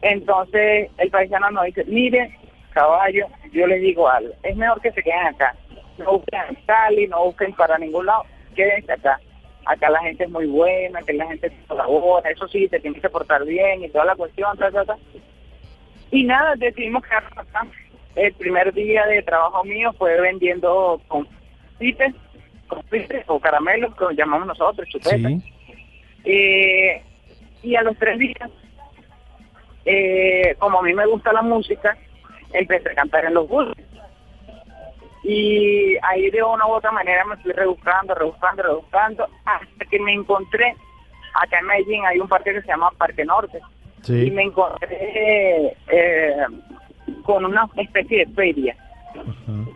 Entonces 0.00 0.90
el 0.96 1.10
paisano 1.10 1.50
nos 1.50 1.66
dice, 1.66 1.84
mire, 1.84 2.34
caballo, 2.70 3.26
yo 3.52 3.66
les 3.66 3.82
digo 3.82 4.08
algo, 4.08 4.32
es 4.42 4.56
mejor 4.56 4.80
que 4.80 4.92
se 4.92 5.02
queden 5.02 5.26
acá. 5.26 5.54
No 5.98 6.12
busquen 6.12 6.40
en 6.48 6.54
Cali, 6.64 7.08
no 7.08 7.24
busquen 7.26 7.52
para 7.52 7.76
ningún 7.76 8.06
lado, 8.06 8.24
quédense 8.56 8.90
acá. 8.90 9.20
Acá 9.66 9.90
la 9.90 10.00
gente 10.00 10.24
es 10.24 10.30
muy 10.30 10.46
buena, 10.46 11.02
que 11.02 11.12
la 11.12 11.26
gente 11.26 11.52
colabora, 11.68 12.30
eso 12.30 12.48
sí, 12.48 12.68
te 12.68 12.80
tienes 12.80 13.02
que 13.02 13.10
portar 13.10 13.44
bien 13.44 13.84
y 13.84 13.90
toda 13.90 14.06
la 14.06 14.16
cuestión, 14.16 14.56
ta, 14.56 14.70
ta, 14.70 14.86
ta. 14.86 14.96
Y 16.10 16.24
nada, 16.24 16.54
decidimos 16.56 17.04
quedarnos 17.04 17.36
acá. 17.36 17.66
El 18.14 18.32
primer 18.34 18.72
día 18.72 19.06
de 19.06 19.22
trabajo 19.22 19.64
mío 19.64 19.92
fue 19.96 20.20
vendiendo 20.20 21.00
confites, 21.08 22.14
confites 22.66 23.24
o 23.28 23.38
caramelos, 23.38 23.94
que 23.96 24.04
llamamos 24.14 24.48
nosotros, 24.48 24.88
chupetas. 24.88 25.32
Eh, 26.24 27.02
y 27.62 27.76
a 27.76 27.82
los 27.82 27.96
tres 27.98 28.18
días, 28.18 28.50
eh, 29.84 30.54
como 30.58 30.80
a 30.80 30.82
mí 30.82 30.92
me 30.92 31.06
gusta 31.06 31.32
la 31.32 31.42
música, 31.42 31.96
empecé 32.52 32.90
a 32.90 32.94
cantar 32.94 33.24
en 33.26 33.34
los 33.34 33.48
buses. 33.48 33.84
Y 35.22 35.96
ahí 36.02 36.30
de 36.30 36.42
una 36.42 36.66
u 36.66 36.70
otra 36.70 36.90
manera 36.90 37.24
me 37.24 37.36
fui 37.36 37.52
rebuscando, 37.52 38.14
rebuscando, 38.14 38.62
rebuscando, 38.62 39.28
hasta 39.44 39.84
que 39.84 40.00
me 40.00 40.12
encontré, 40.12 40.74
acá 41.34 41.58
en 41.60 41.66
Medellín 41.66 42.04
hay 42.06 42.18
un 42.18 42.28
parque 42.28 42.52
que 42.52 42.62
se 42.62 42.68
llama 42.68 42.90
Parque 42.96 43.24
Norte, 43.24 43.60
y 44.08 44.30
me 44.30 44.44
encontré 44.44 45.76
eh, 45.88 46.36
con 47.22 47.44
una 47.44 47.68
especie 47.76 48.26
de 48.26 48.32
feria, 48.34 48.76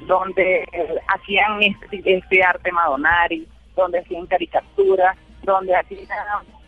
donde 0.07 0.63
eh, 0.73 0.99
hacían 1.09 1.63
este, 1.63 2.03
este 2.05 2.43
arte 2.43 2.71
madonari, 2.73 3.47
donde 3.77 3.99
hacían 3.99 4.27
caricaturas, 4.27 5.17
donde 5.43 5.75
hacían, 5.75 6.09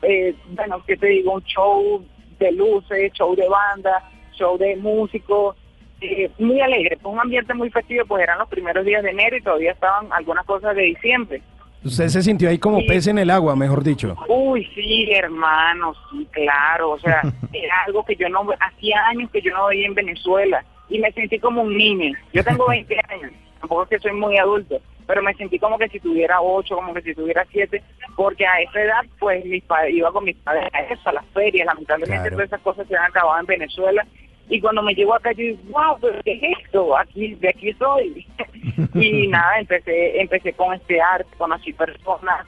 eh, 0.02 0.34
bueno, 0.51 0.82
¿qué 0.86 0.97
te 0.97 1.06
digo? 1.06 1.34
Un 1.34 1.44
show 1.44 2.05
de 2.38 2.52
luces, 2.52 3.12
show 3.12 3.34
de 3.34 3.48
banda, 3.48 4.02
show 4.32 4.59
de 4.59 4.76
músicos, 4.76 5.56
eh, 6.01 6.30
muy 6.38 6.60
alegre, 6.60 6.98
fue 7.01 7.12
un 7.12 7.20
ambiente 7.20 7.55
muy 7.55 7.70
festivo, 7.70 8.05
pues 8.06 8.22
eran 8.22 8.38
los 8.38 8.48
primeros 8.48 8.84
días 8.84 9.02
de 9.02 9.10
enero 9.10 9.36
y 9.36 9.43
todavía 9.43 9.72
estaban 9.72 10.12
algunas 10.12 10.44
cosas 10.44 10.76
de 10.76 10.82
diciembre. 10.82 11.43
Usted 11.86 12.08
se 12.08 12.22
sintió 12.22 12.48
ahí 12.48 12.58
como 12.58 12.80
Sí. 12.80 12.86
pez 12.88 13.06
en 13.06 13.18
el 13.18 13.30
agua, 13.30 13.54
mejor 13.56 13.82
dicho. 13.84 14.14
Uy, 14.28 14.66
sí, 14.74 15.08
hermano, 15.12 15.94
sí, 16.10 16.26
claro, 16.32 16.90
o 16.90 16.98
sea, 16.98 17.22
era 17.52 17.74
algo 17.86 18.04
que 18.04 18.16
yo 18.16 18.28
no, 18.28 18.46
hacía 18.60 19.06
años 19.08 19.30
que 19.30 19.40
yo 19.40 19.52
no 19.54 19.66
veía 19.68 19.86
en 19.86 19.94
Venezuela 19.94 20.64
y 20.88 20.98
me 20.98 21.10
sentí 21.12 21.38
como 21.38 21.62
un 21.62 21.76
niño. 21.76 22.12
Yo 22.32 22.42
tengo 22.44 22.66
20 22.68 22.96
años, 23.08 23.32
tampoco 23.60 23.84
es 23.84 23.88
que 23.90 23.98
soy 24.00 24.12
muy 24.12 24.36
adulto, 24.38 24.78
pero 25.06 25.22
me 25.22 25.34
sentí 25.34 25.58
como 25.58 25.78
que 25.78 25.88
si 25.88 26.00
tuviera 26.00 26.40
8, 26.40 26.74
como 26.74 26.92
que 26.94 27.02
si 27.02 27.14
tuviera 27.14 27.46
7, 27.52 27.82
porque 28.16 28.46
a 28.46 28.60
esa 28.60 28.80
edad, 28.80 29.02
pues, 29.18 29.44
mis 29.44 29.62
padres, 29.64 29.94
iba 29.94 30.10
con 30.10 30.24
mis 30.24 30.36
padres 30.36 30.68
a 30.72 30.80
eso, 30.80 31.08
a 31.08 31.12
las 31.12 31.26
ferias, 31.26 31.66
lamentablemente 31.66 32.22
Claro. 32.28 32.36
todas 32.36 32.46
esas 32.48 32.60
cosas 32.62 32.86
se 32.88 32.96
han 32.96 33.04
acabado 33.04 33.38
en 33.40 33.46
Venezuela. 33.46 34.06
Y 34.48 34.60
cuando 34.60 34.82
me 34.82 34.94
llegó 34.94 35.14
acá, 35.14 35.32
yo 35.32 35.39
dije, 35.43 35.59
wow, 35.70 35.97
pero 36.01 36.20
¿qué 36.24 36.32
es 36.35 36.43
esto? 36.64 36.97
Aquí, 36.97 37.35
de 37.35 37.48
aquí 37.48 37.73
soy. 37.74 38.27
y 38.94 39.27
nada, 39.27 39.59
empecé, 39.59 40.20
empecé 40.20 40.52
con 40.52 40.73
este 40.74 41.01
arte, 41.01 41.28
conocí 41.36 41.73
personas, 41.73 42.47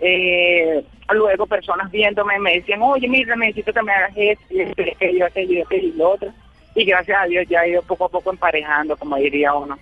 eh, 0.00 0.82
luego 1.12 1.46
personas 1.46 1.90
viéndome 1.90 2.38
me 2.38 2.54
decían, 2.54 2.82
oye, 2.82 3.08
mira, 3.08 3.36
necesito 3.36 3.72
que 3.72 3.82
me 3.82 3.92
hagas 3.92 4.12
esto, 4.16 4.44
y 4.50 4.60
aquello, 4.62 5.26
aquello, 5.26 5.52
y 5.54 5.60
aquello, 5.62 5.88
y 5.88 5.92
lo 5.92 6.10
otro. 6.10 6.30
Y 6.74 6.84
gracias 6.84 7.18
a 7.22 7.26
Dios 7.26 7.46
ya 7.48 7.64
he 7.64 7.70
ido 7.70 7.82
poco 7.82 8.04
a 8.04 8.08
poco 8.08 8.30
emparejando, 8.30 8.96
como 8.96 9.16
diría 9.16 9.54
uno. 9.54 9.78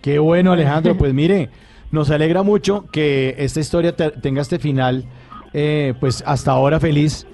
Qué 0.00 0.18
bueno, 0.18 0.52
Alejandro. 0.52 0.96
Pues 0.96 1.12
mire, 1.12 1.48
nos 1.90 2.10
alegra 2.10 2.42
mucho 2.42 2.86
que 2.90 3.34
esta 3.38 3.60
historia 3.60 3.94
te- 3.94 4.10
tenga 4.12 4.40
este 4.42 4.58
final, 4.58 5.04
eh, 5.52 5.92
pues 6.00 6.22
hasta 6.26 6.52
ahora 6.52 6.78
feliz. 6.80 7.26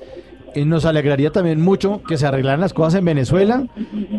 Y 0.55 0.65
nos 0.65 0.85
alegraría 0.85 1.31
también 1.31 1.61
mucho 1.61 2.03
que 2.03 2.17
se 2.17 2.27
arreglaran 2.27 2.61
las 2.61 2.73
cosas 2.73 2.97
en 2.97 3.05
Venezuela 3.05 3.65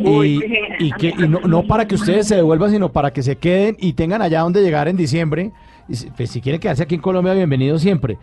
y, 0.05 0.39
y 0.79 0.91
que 0.93 1.09
y 1.09 1.27
no, 1.27 1.41
no 1.41 1.63
para 1.63 1.87
que 1.87 1.95
ustedes 1.95 2.27
se 2.27 2.35
devuelvan, 2.35 2.71
sino 2.71 2.91
para 2.91 3.11
que 3.11 3.21
se 3.21 3.35
queden 3.35 3.75
y 3.79 3.93
tengan 3.93 4.21
allá 4.21 4.41
donde 4.41 4.61
llegar 4.61 4.87
en 4.87 4.95
diciembre. 4.95 5.51
Y 5.89 5.95
si, 5.95 6.09
pues, 6.11 6.29
si 6.29 6.39
quieren 6.41 6.61
quedarse 6.61 6.83
aquí 6.83 6.95
en 6.95 7.01
Colombia, 7.01 7.33
bienvenidos 7.33 7.81
siempre. 7.81 8.17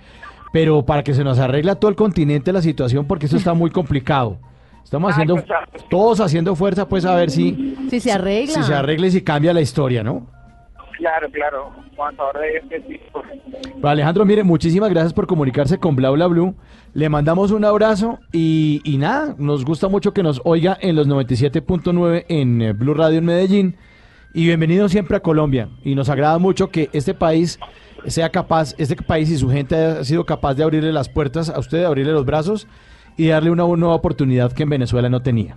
Pero 0.52 0.85
para 0.86 1.02
que 1.02 1.12
se 1.12 1.22
nos 1.22 1.39
arregle 1.39 1.70
a 1.72 1.74
todo 1.74 1.90
el 1.90 1.97
continente 1.97 2.52
la 2.52 2.62
situación, 2.62 3.06
porque 3.06 3.26
eso 3.26 3.36
está 3.36 3.52
muy 3.52 3.70
complicado. 3.70 4.39
Estamos 4.82 5.12
haciendo, 5.12 5.44
todos 5.90 6.18
haciendo 6.20 6.56
fuerza, 6.56 6.89
pues 6.89 7.05
a 7.05 7.14
ver 7.14 7.30
si, 7.30 7.76
Si 7.90 8.01
se 8.01 8.10
arregla. 8.10 8.55
si 8.55 8.62
se 8.62 8.72
arregla 8.74 9.09
y 9.09 9.10
si 9.10 9.20
cambia 9.20 9.52
la 9.52 9.60
historia, 9.60 10.02
¿no? 10.02 10.26
Claro, 10.99 11.31
claro, 11.31 11.73
cuanto 11.95 12.25
ahora 12.25 12.41
de 12.41 12.57
este 12.57 12.81
tipo. 12.81 13.23
Alejandro, 13.85 14.25
mire, 14.25 14.43
muchísimas 14.43 14.91
gracias 14.91 15.12
por 15.12 15.29
comunicarse 15.29 15.79
con 15.79 15.95
Bla 15.95 16.11
Bla 16.11 16.27
Blue. 16.27 16.57
Le 16.93 17.09
mandamos 17.09 17.53
un 17.53 17.65
abrazo 17.65 18.19
y, 18.33 18.81
y 18.83 18.99
nada, 18.99 19.37
nos 19.39 19.65
gusta 19.65 19.87
mucho 19.87 20.12
que 20.12 20.25
nos 20.25 20.41
oiga 20.45 20.77
en 20.81 20.97
los 20.97 21.07
97.9 21.07 22.25
en 22.29 22.62
eh, 22.62 22.73
Blue 22.73 22.95
Radio 22.95 23.19
en 23.19 23.27
Medellín. 23.27 23.77
Y 24.35 24.47
bienvenido 24.47 24.89
siempre 24.89 25.16
a 25.16 25.20
Colombia. 25.20 25.69
Y 25.85 25.95
nos 25.95 26.09
agrada 26.09 26.39
mucho 26.39 26.69
que 26.70 26.91
este 26.93 27.15
país 27.15 27.61
sea 28.09 28.31
capaz, 28.31 28.75
este 28.77 28.97
país 28.97 29.31
y 29.31 29.39
su 29.39 29.49
gente 29.49 29.77
ha 29.77 30.03
sido 30.03 30.27
capaz 30.27 30.55
de 30.55 30.65
abrirle 30.65 30.93
las 30.93 31.09
puertas 31.09 31.49
a 31.49 31.61
usted, 31.61 31.79
de 31.79 31.87
abrirle 31.87 32.11
los 32.11 32.27
brazos 32.27 32.66
y 33.16 33.29
darle 33.29 33.51
una 33.51 33.62
nueva 33.62 33.95
oportunidad 33.95 34.53
que 34.53 34.65
en 34.65 34.70
Venezuela 34.70 35.09
no 35.09 35.23
tenía. 35.23 35.57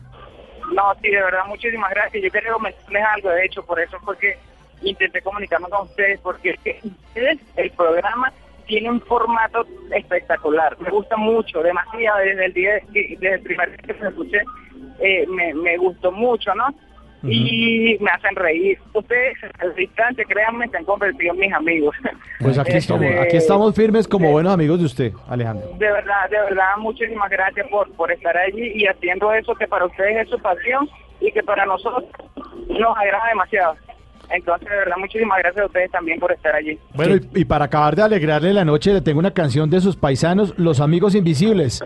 No, 0.71 0.83
sí, 1.01 1.09
de 1.09 1.21
verdad, 1.21 1.45
muchísimas 1.47 1.89
gracias. 1.89 2.23
Yo 2.23 2.29
quería 2.29 2.53
comentarles 2.53 3.03
algo, 3.15 3.29
de 3.29 3.45
hecho, 3.45 3.65
por 3.65 3.79
eso 3.79 3.97
fue 4.01 4.15
que 4.19 4.37
intenté 4.81 5.21
comunicarme 5.21 5.69
con 5.69 5.87
ustedes, 5.87 6.19
porque 6.21 6.51
es 6.51 6.59
que 6.61 6.79
ustedes, 7.07 7.39
el 7.57 7.71
programa 7.71 8.31
tiene 8.67 8.89
un 8.89 9.01
formato 9.01 9.65
espectacular. 9.93 10.77
Me 10.79 10.89
gusta 10.89 11.17
mucho, 11.17 11.61
demasiado, 11.61 12.19
desde 12.19 12.45
el 12.45 12.53
día, 12.53 12.79
que- 12.93 13.15
desde 13.19 13.35
el 13.35 13.41
primer 13.41 13.69
día 13.69 13.77
que 13.93 13.93
se 13.99 14.07
escuché, 14.07 14.41
eh, 14.99 15.25
me, 15.27 15.53
me 15.53 15.77
gustó 15.77 16.11
mucho, 16.11 16.53
¿no? 16.55 16.67
Y 17.23 17.97
me 17.99 18.09
hacen 18.09 18.35
reír. 18.35 18.79
Ustedes, 18.93 19.37
al 19.59 19.79
instante, 19.79 20.25
créanme, 20.25 20.67
se 20.69 20.77
han 20.77 20.85
convertido 20.85 21.33
en 21.35 21.39
mis 21.39 21.53
amigos. 21.53 21.95
Pues 22.39 22.57
aquí 22.57 22.69
Este, 22.69 22.79
estamos, 22.79 23.05
aquí 23.21 23.37
estamos 23.37 23.75
firmes 23.75 24.07
como 24.07 24.31
buenos 24.31 24.51
amigos 24.51 24.79
de 24.79 24.85
usted, 24.85 25.13
Alejandro. 25.29 25.67
De 25.77 25.91
verdad, 25.91 26.27
de 26.31 26.37
verdad, 26.39 26.77
muchísimas 26.79 27.29
gracias 27.29 27.67
por, 27.67 27.91
por 27.91 28.11
estar 28.11 28.35
allí 28.35 28.71
y 28.73 28.87
haciendo 28.87 29.31
eso 29.33 29.53
que 29.53 29.67
para 29.67 29.85
ustedes 29.85 30.17
es 30.23 30.29
su 30.29 30.39
pasión 30.39 30.89
y 31.19 31.31
que 31.31 31.43
para 31.43 31.63
nosotros 31.67 32.05
nos 32.69 32.97
agrada 32.97 33.27
demasiado. 33.27 33.75
Entonces, 34.33 34.69
de 34.69 34.75
verdad, 34.75 34.95
muchísimas 34.97 35.37
gracias 35.39 35.63
a 35.63 35.65
ustedes 35.67 35.91
también 35.91 36.19
por 36.19 36.31
estar 36.31 36.55
allí. 36.55 36.79
Bueno, 36.93 37.15
y, 37.33 37.41
y 37.41 37.45
para 37.45 37.65
acabar 37.65 37.95
de 37.95 38.01
alegrarle 38.03 38.53
la 38.53 38.63
noche, 38.65 38.93
le 38.93 39.01
tengo 39.01 39.19
una 39.19 39.31
canción 39.31 39.69
de 39.69 39.81
sus 39.81 39.95
paisanos, 39.95 40.53
Los 40.57 40.79
Amigos 40.79 41.15
Invisibles. 41.15 41.83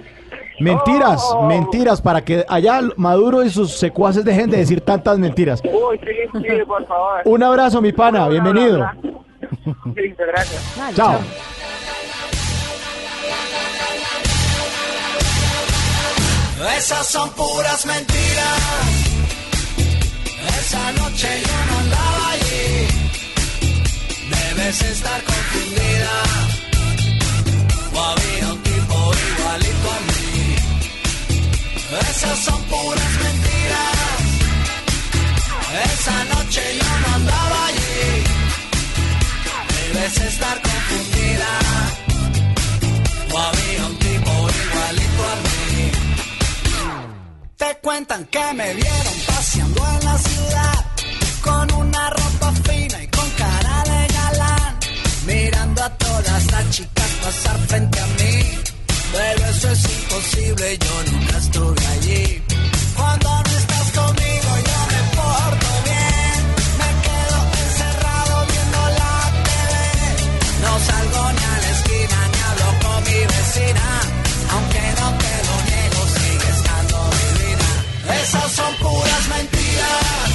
Mentiras, 0.60 1.22
Oh. 1.34 1.48
mentiras, 1.48 2.02
para 2.02 2.24
que 2.24 2.46
allá 2.48 2.80
Maduro 2.96 3.44
y 3.44 3.50
sus 3.50 3.72
secuaces 3.74 4.24
dejen 4.24 4.50
de 4.50 4.58
decir 4.58 4.80
tantas 4.82 5.20
mentiras. 5.20 5.62
Uy, 5.66 6.00
sí, 6.00 6.40
sí, 6.42 6.48
por 6.66 6.86
favor. 6.88 7.22
Un 7.26 7.44
abrazo, 7.44 7.82
mi 7.82 7.92
pana, 7.92 8.30
bienvenido. 8.30 8.90
Gracias. 9.66 10.96
Chao. 10.96 11.20
Esas 16.78 17.08
son 17.08 17.30
puras 17.32 17.86
mentiras. 17.86 19.05
Esa 20.48 20.92
noche 20.94 21.28
yo 21.48 21.58
no 21.70 21.80
andaba 21.80 22.32
allí. 22.32 22.88
Debes 24.30 24.82
estar 24.82 25.24
confundida. 25.24 26.14
O 27.94 28.00
había 28.00 28.54
un 28.54 28.64
tipo 28.64 28.96
igualito 29.30 29.88
a 29.98 30.00
mí. 30.08 30.56
Esas 32.10 32.40
son 32.40 32.62
puras 32.64 33.14
mentiras. 33.24 33.96
Esa 35.86 36.18
noche 36.36 36.62
yo 36.80 36.90
no 37.02 37.16
andaba 37.16 37.66
allí. 37.68 38.24
Debes 39.94 40.18
estar 40.32 40.62
confundida. 40.62 41.52
O 43.34 43.38
había 43.38 43.86
un 43.86 43.98
tipo 44.00 44.32
igualito 44.64 45.22
a 45.32 45.36
mí. 45.46 45.92
Te 47.58 47.78
cuentan 47.82 48.26
que 48.26 48.54
me 48.54 48.74
vieron 48.74 49.16
paseando 49.46 49.84
en 49.94 50.06
la 50.06 50.18
ciudad 50.18 50.86
con 51.42 51.74
una 51.74 52.10
ropa 52.10 52.52
fina 52.64 53.04
y 53.04 53.08
con 53.08 53.30
cara 53.38 53.84
de 53.84 54.14
galán, 54.14 54.80
mirando 55.28 55.84
a 55.84 55.90
todas 55.90 56.52
las 56.52 56.70
chicas 56.72 57.10
pasar 57.24 57.58
frente 57.68 58.00
a 58.00 58.06
mí. 58.08 58.60
Pero 59.14 59.46
eso 59.46 59.70
es 59.72 59.84
imposible, 59.98 60.78
yo 60.80 61.12
nunca 61.12 61.38
estuve 61.38 61.86
allí. 61.96 62.44
Cuando 62.98 63.30
no 63.30 63.52
estás 63.62 63.88
conmigo, 64.00 64.52
yo 64.70 64.80
me 64.94 65.02
porto 65.18 65.68
bien. 65.90 66.38
Me 66.82 66.90
quedo 67.06 67.38
encerrado 67.66 68.46
viendo 68.52 68.82
la 69.00 69.16
TV. 69.48 69.74
No 70.64 70.72
salgo 70.90 71.22
ni 71.38 71.44
a 71.54 71.56
la 71.64 71.70
esquina 71.78 72.18
ni 72.32 72.40
hablo 72.48 72.70
con 72.84 73.04
mi 73.04 73.20
vecina. 73.34 74.15
Esas 78.22 78.52
son 78.52 78.74
puras 78.76 79.28
mentiras. 79.30 80.30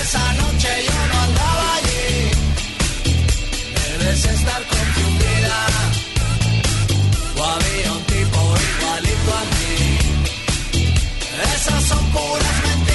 Esa 0.00 0.32
noche 0.34 0.68
yo 0.86 0.98
no 1.10 1.16
andaba 1.26 1.74
allí. 1.76 2.30
Debes 3.98 4.24
estar 4.24 4.62
confundida. 4.72 5.58
O 7.36 7.44
había 7.44 7.92
un 7.92 8.02
tipo 8.04 8.38
igualito 8.70 9.30
a 9.40 9.44
mí. 9.52 9.74
Esas 11.54 11.82
son 11.84 12.04
puras 12.12 12.56
mentiras. 12.66 12.94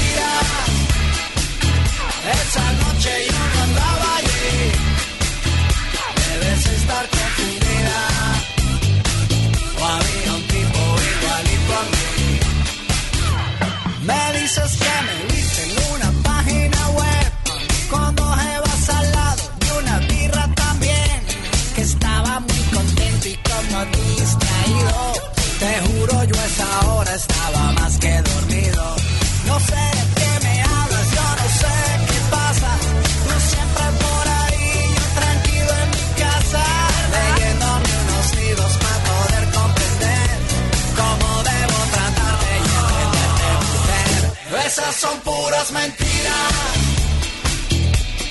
Mentiras. 45.67 46.53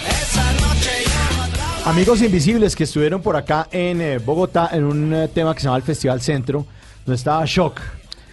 Esa 0.09 0.53
noche 0.55 0.91
yo 1.05 1.37
no 1.37 1.43
andaba 1.45 1.91
Amigos 1.91 2.23
invisibles 2.23 2.75
que 2.75 2.85
estuvieron 2.85 3.21
por 3.23 3.37
acá 3.37 3.69
en 3.71 4.01
eh, 4.01 4.19
Bogotá 4.19 4.71
en 4.73 4.85
un 4.85 5.13
eh, 5.15 5.29
tema 5.29 5.55
que 5.55 5.61
se 5.61 5.65
llama 5.65 5.77
el 5.77 5.83
Festival 5.83 6.21
Centro, 6.23 6.67
donde 7.05 7.17
estaba 7.17 7.45
Shock 7.47 7.81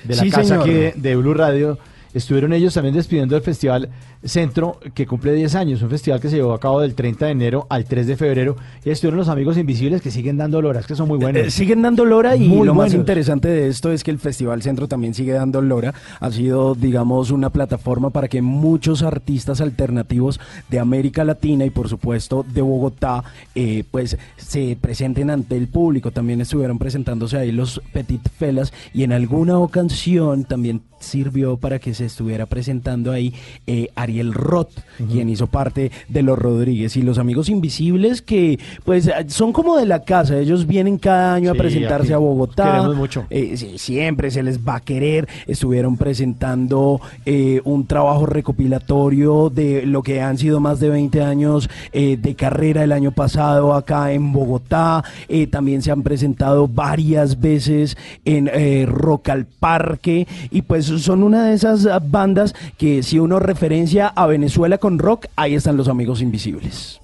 de 0.06 0.16
la 0.16 0.22
Sí, 0.24 0.30
casa 0.30 0.44
señor. 0.46 0.62
aquí 0.62 0.72
de, 0.74 0.94
de 0.96 1.16
Blue 1.18 1.34
Radio. 1.34 1.78
Estuvieron 2.14 2.54
ellos 2.54 2.74
también 2.74 2.96
despidiendo 2.96 3.36
el 3.36 3.44
Festival 3.44 3.90
Centro, 4.26 4.80
que 4.94 5.06
cumple 5.06 5.34
10 5.34 5.56
años, 5.56 5.82
un 5.82 5.90
festival 5.90 6.20
que 6.20 6.30
se 6.30 6.38
llevó 6.38 6.54
a 6.54 6.60
cabo 6.60 6.82
del 6.82 6.96
30 6.96 7.26
de 7.26 7.32
enero 7.32 7.68
al 7.70 7.86
3 7.86 8.08
de 8.08 8.18
febrero. 8.18 8.56
Y 8.84 8.90
estuvieron 8.90 9.18
los 9.18 9.30
amigos 9.30 9.58
invisibles 9.58 10.02
que 10.02 10.12
siguen 10.12 10.38
dando 10.38 10.62
loras, 10.62 10.88
que 10.88 10.96
son 10.96 11.08
muy 11.08 11.18
buenos. 11.18 11.42
Eh, 11.42 11.52
siguen 11.52 11.82
dando 11.82 12.06
lora 12.06 12.36
y 12.36 12.48
Muy 12.48 12.66
lo 12.66 12.74
más 12.74 12.94
interesante 12.94 13.48
de 13.48 13.68
esto 13.68 13.92
es 13.92 14.04
que 14.04 14.12
el 14.12 14.20
Festival 14.20 14.62
Centro 14.62 14.88
también 14.88 15.14
sigue 15.14 15.34
dando 15.34 15.62
lora. 15.62 15.94
Ha 16.20 16.32
sido, 16.32 16.76
digamos, 16.76 17.32
una 17.32 17.50
plataforma 17.50 18.10
para 18.10 18.28
que 18.28 18.42
muchos 18.42 19.04
artistas 19.04 19.62
alternativos 19.62 20.40
de 20.70 20.80
América 20.80 21.24
Latina 21.24 21.66
y 21.66 21.70
por 21.70 21.90
supuesto 21.90 22.46
de 22.48 22.62
Bogotá, 22.62 23.24
eh, 23.54 23.84
pues 23.92 24.18
se 24.38 24.78
presenten 24.80 25.30
ante 25.30 25.56
el 25.58 25.68
público. 25.68 26.12
También 26.12 26.42
estuvieron 26.42 26.80
presentándose 26.80 27.38
ahí 27.38 27.52
los 27.52 27.82
Petit 27.94 28.28
Felas 28.30 28.74
y 28.94 29.04
en 29.04 29.14
alguna 29.14 29.60
ocasión 29.60 30.46
también 30.46 30.82
sirvió 31.00 31.58
para 31.58 31.80
que 31.80 31.94
se 31.94 32.06
estuviera 32.06 32.46
presentando 32.46 33.12
ahí 33.12 33.34
eh, 33.68 33.90
Ariel 34.16 34.34
Roth, 34.34 34.72
quien 35.12 35.28
hizo 35.28 35.48
parte 35.48 35.92
de 36.08 36.24
los 36.24 36.40
Rodríguez 36.40 36.96
y 36.96 37.02
los 37.02 37.18
amigos 37.18 37.50
invisibles 37.50 38.22
que 38.22 38.58
pues 38.86 39.12
son 39.28 39.52
como 39.52 39.76
de 39.78 39.86
la 39.86 40.04
casa, 40.04 40.40
ellos 40.40 40.66
vienen 40.68 40.98
cada 40.98 41.34
año 41.34 41.52
Sí, 41.52 41.58
a 41.58 41.62
presentarse 41.62 42.14
a 42.14 42.18
Bogotá. 42.18 42.64
queremos 42.72 42.96
mucho. 42.96 43.26
Eh, 43.30 43.58
sí, 43.58 43.78
siempre 43.78 44.32
se 44.32 44.42
les 44.42 44.66
va 44.66 44.76
a 44.78 44.80
querer. 44.80 45.28
Estuvieron 45.48 45.98
presentando 45.98 47.02
eh, 47.26 47.60
un 47.66 47.86
trabajo 47.88 48.26
recopilatorio 48.26 49.50
de 49.50 49.86
lo 49.86 50.02
que 50.02 50.22
han 50.22 50.38
sido 50.38 50.62
más 50.62 50.80
de 50.80 50.90
20 50.90 51.22
años 51.22 51.70
eh, 51.92 52.18
de 52.18 52.36
carrera 52.36 52.84
el 52.86 52.94
año 52.94 53.12
pasado 53.12 53.74
acá 53.74 54.14
en 54.14 54.32
Bogotá. 54.32 55.04
También 55.52 55.82
se 55.82 55.92
han 55.92 56.04
presentado 56.04 56.68
varias 56.68 57.40
veces 57.42 57.98
en 58.24 58.50
Rock 58.88 59.30
al 59.30 59.46
Parque. 59.46 60.26
Y 60.52 60.62
pues 60.62 60.86
son 60.86 61.24
una 61.24 61.46
de 61.48 61.54
esas 61.54 61.88
bandas 62.10 62.56
que 62.78 63.04
si 63.04 63.20
uno 63.20 63.40
referencia 63.40 64.05
a 64.08 64.26
Venezuela 64.28 64.78
con 64.78 65.00
rock, 65.00 65.28
ahí 65.36 65.56
están 65.56 65.78
los 65.78 65.88
amigos 65.88 66.22
invisibles. 66.22 67.00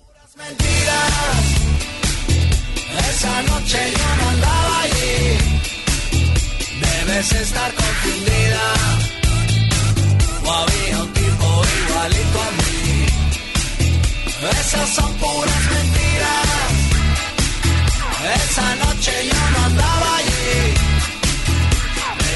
Esa 3.22 3.42
noche 3.44 3.78
yo 3.98 4.16
no 4.18 4.30
andaba 4.30 4.82
allí. 4.82 5.38
Debes 6.82 7.32
estar 7.34 7.72
confundida. 7.74 8.66
O 10.44 10.52
había 10.52 11.04
un 11.04 11.14
tipo 11.14 11.48
igualito 11.86 12.42
a 12.42 12.52
mí. 12.58 13.06
Esas 14.60 14.90
son 14.90 15.14
puras 15.14 15.64
mentiras. 15.72 16.48
Esa 18.36 18.76
noche 18.76 19.12
yo 19.28 19.50
no 19.52 19.66
andaba 19.66 20.18
allí. 20.18 20.74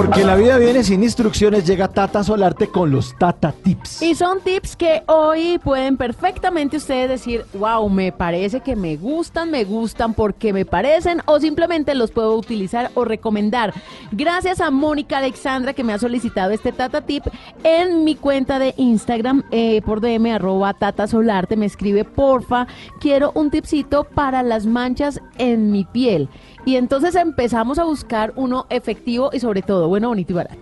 Porque 0.00 0.24
la 0.24 0.34
vida 0.34 0.56
viene 0.56 0.82
sin 0.82 1.02
instrucciones, 1.02 1.66
llega 1.66 1.86
Tata 1.86 2.24
Solarte 2.24 2.68
con 2.68 2.90
los 2.90 3.14
Tata 3.18 3.52
Tips. 3.52 4.00
Y 4.00 4.14
son 4.14 4.40
tips 4.40 4.74
que 4.74 5.02
hoy 5.04 5.58
pueden 5.62 5.98
perfectamente 5.98 6.78
ustedes 6.78 7.10
decir, 7.10 7.44
wow, 7.52 7.86
me 7.90 8.10
parece 8.10 8.60
que 8.60 8.76
me 8.76 8.96
gustan, 8.96 9.50
me 9.50 9.64
gustan 9.64 10.14
porque 10.14 10.54
me 10.54 10.64
parecen 10.64 11.20
o 11.26 11.38
simplemente 11.38 11.94
los 11.94 12.12
puedo 12.12 12.34
utilizar 12.34 12.90
o 12.94 13.04
recomendar. 13.04 13.74
Gracias 14.10 14.62
a 14.62 14.70
Mónica 14.70 15.18
Alexandra 15.18 15.74
que 15.74 15.84
me 15.84 15.92
ha 15.92 15.98
solicitado 15.98 16.52
este 16.52 16.72
Tata 16.72 17.02
Tip 17.02 17.24
en 17.62 18.02
mi 18.02 18.14
cuenta 18.14 18.58
de 18.58 18.72
Instagram 18.78 19.42
eh, 19.50 19.82
por 19.82 20.00
DM 20.00 20.32
arroba 20.32 20.72
Tata 20.72 21.08
Solarte. 21.08 21.56
Me 21.58 21.66
escribe, 21.66 22.06
porfa, 22.06 22.66
quiero 23.00 23.32
un 23.34 23.50
tipcito 23.50 24.04
para 24.04 24.42
las 24.42 24.64
manchas 24.64 25.20
en 25.36 25.70
mi 25.70 25.84
piel. 25.84 26.30
Y 26.64 26.76
entonces 26.76 27.14
empezamos 27.14 27.78
a 27.78 27.84
buscar 27.84 28.32
uno 28.36 28.66
efectivo 28.70 29.30
y 29.32 29.40
sobre 29.40 29.62
todo 29.62 29.88
bueno, 29.88 30.08
bonito 30.08 30.32
y 30.32 30.36
barato. 30.36 30.60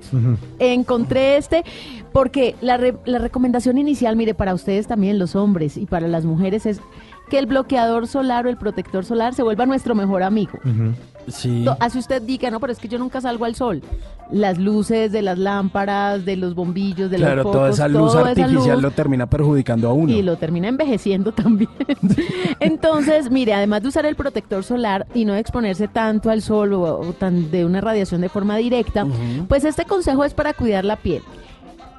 Encontré 0.59 1.37
este 1.37 1.65
porque 2.12 2.55
la, 2.61 2.77
re- 2.77 2.97
la 3.05 3.19
recomendación 3.19 3.79
inicial, 3.79 4.16
mire, 4.16 4.35
para 4.35 4.55
ustedes 4.55 4.87
también, 4.87 5.19
los 5.19 5.35
hombres 5.37 5.77
y 5.77 5.87
para 5.87 6.09
las 6.09 6.25
mujeres, 6.25 6.66
es 6.66 6.81
que 7.29 7.39
el 7.39 7.47
bloqueador 7.47 8.07
solar 8.07 8.47
o 8.47 8.51
el 8.51 8.57
protector 8.57 9.05
solar 9.05 9.35
se 9.35 9.43
vuelva 9.43 9.67
nuestro 9.67 9.95
mejor 9.95 10.23
amigo. 10.23 10.59
Sí. 11.29 11.63
To- 11.67 11.77
Así 11.79 11.99
usted 11.99 12.23
diga, 12.23 12.51
no, 12.51 12.59
pero 12.59 12.73
es 12.73 12.79
que 12.79 12.89
yo 12.89 12.99
nunca 12.99 13.21
salgo 13.21 13.45
al 13.45 13.55
sol. 13.55 13.83
Las 14.31 14.59
luces 14.59 15.13
de 15.13 15.21
las 15.23 15.39
lámparas, 15.39 16.25
de 16.25 16.37
los 16.37 16.55
bombillos, 16.55 17.11
de 17.11 17.17
Claro, 17.19 17.37
los 17.37 17.43
focos, 17.45 17.59
toda 17.59 17.71
esa 17.71 17.89
luz 17.89 18.13
toda 18.13 18.33
esa 18.33 18.43
artificial 18.43 18.75
luz, 18.77 18.83
lo 18.83 18.91
termina 18.93 19.27
perjudicando 19.27 19.89
a 19.89 19.93
uno. 19.93 20.11
y 20.13 20.23
lo 20.23 20.37
termina 20.37 20.69
envejeciendo 20.69 21.33
también. 21.33 21.71
Entonces, 22.61 23.31
mire, 23.31 23.55
además 23.55 23.83
de 23.83 23.89
usar 23.89 24.07
el 24.07 24.17
protector 24.17 24.65
solar 24.65 25.07
y 25.15 25.25
no 25.25 25.35
exponerse 25.35 25.89
tanto 25.89 26.31
al 26.31 26.43
sol 26.43 26.73
o, 26.75 26.83
o 26.83 27.13
tan 27.13 27.51
de 27.51 27.65
una 27.65 27.81
radiación 27.81 28.21
de 28.21 28.29
forma 28.29 28.57
directa, 28.57 29.07
pues 29.49 29.65
este 29.65 29.85
consejo 29.85 30.25
es 30.25 30.35
para 30.35 30.53
cuidar 30.55 30.85
la 30.85 30.97
piel. 30.97 31.23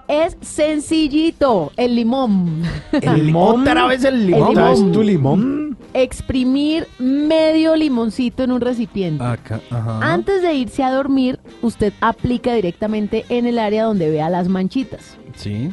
Es 0.10 0.36
sencillito, 0.42 1.72
el 1.78 1.96
limón. 1.96 2.64
El 2.92 3.26
limón. 3.28 3.62
Otra 3.62 3.86
vez 3.86 4.04
el 4.04 4.26
limón. 4.26 4.50
Otra 4.50 4.72
vez 4.72 4.92
tu 4.92 5.04
limón. 5.04 5.78
Exprimir 5.94 6.88
medio 6.98 7.76
limoncito 7.76 8.44
en 8.44 8.52
un 8.52 8.60
recipiente. 8.60 9.24
Acá, 9.24 9.62
ajá. 9.70 10.00
Antes 10.02 10.42
de 10.42 10.56
irse 10.56 10.84
a 10.84 10.92
dormir, 10.92 11.40
usted 11.62 11.94
aplica 12.02 12.56
directamente 12.56 13.24
en 13.30 13.46
el 13.46 13.60
área 13.60 13.84
donde 13.84 14.10
vea 14.10 14.32
las 14.32 14.50
manchitas. 14.50 15.16
Sí. 15.36 15.72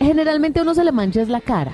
Generalmente 0.00 0.58
a 0.58 0.62
uno 0.64 0.74
se 0.74 0.82
le 0.82 0.90
mancha 0.90 1.22
es 1.22 1.28
la 1.28 1.40
cara. 1.40 1.72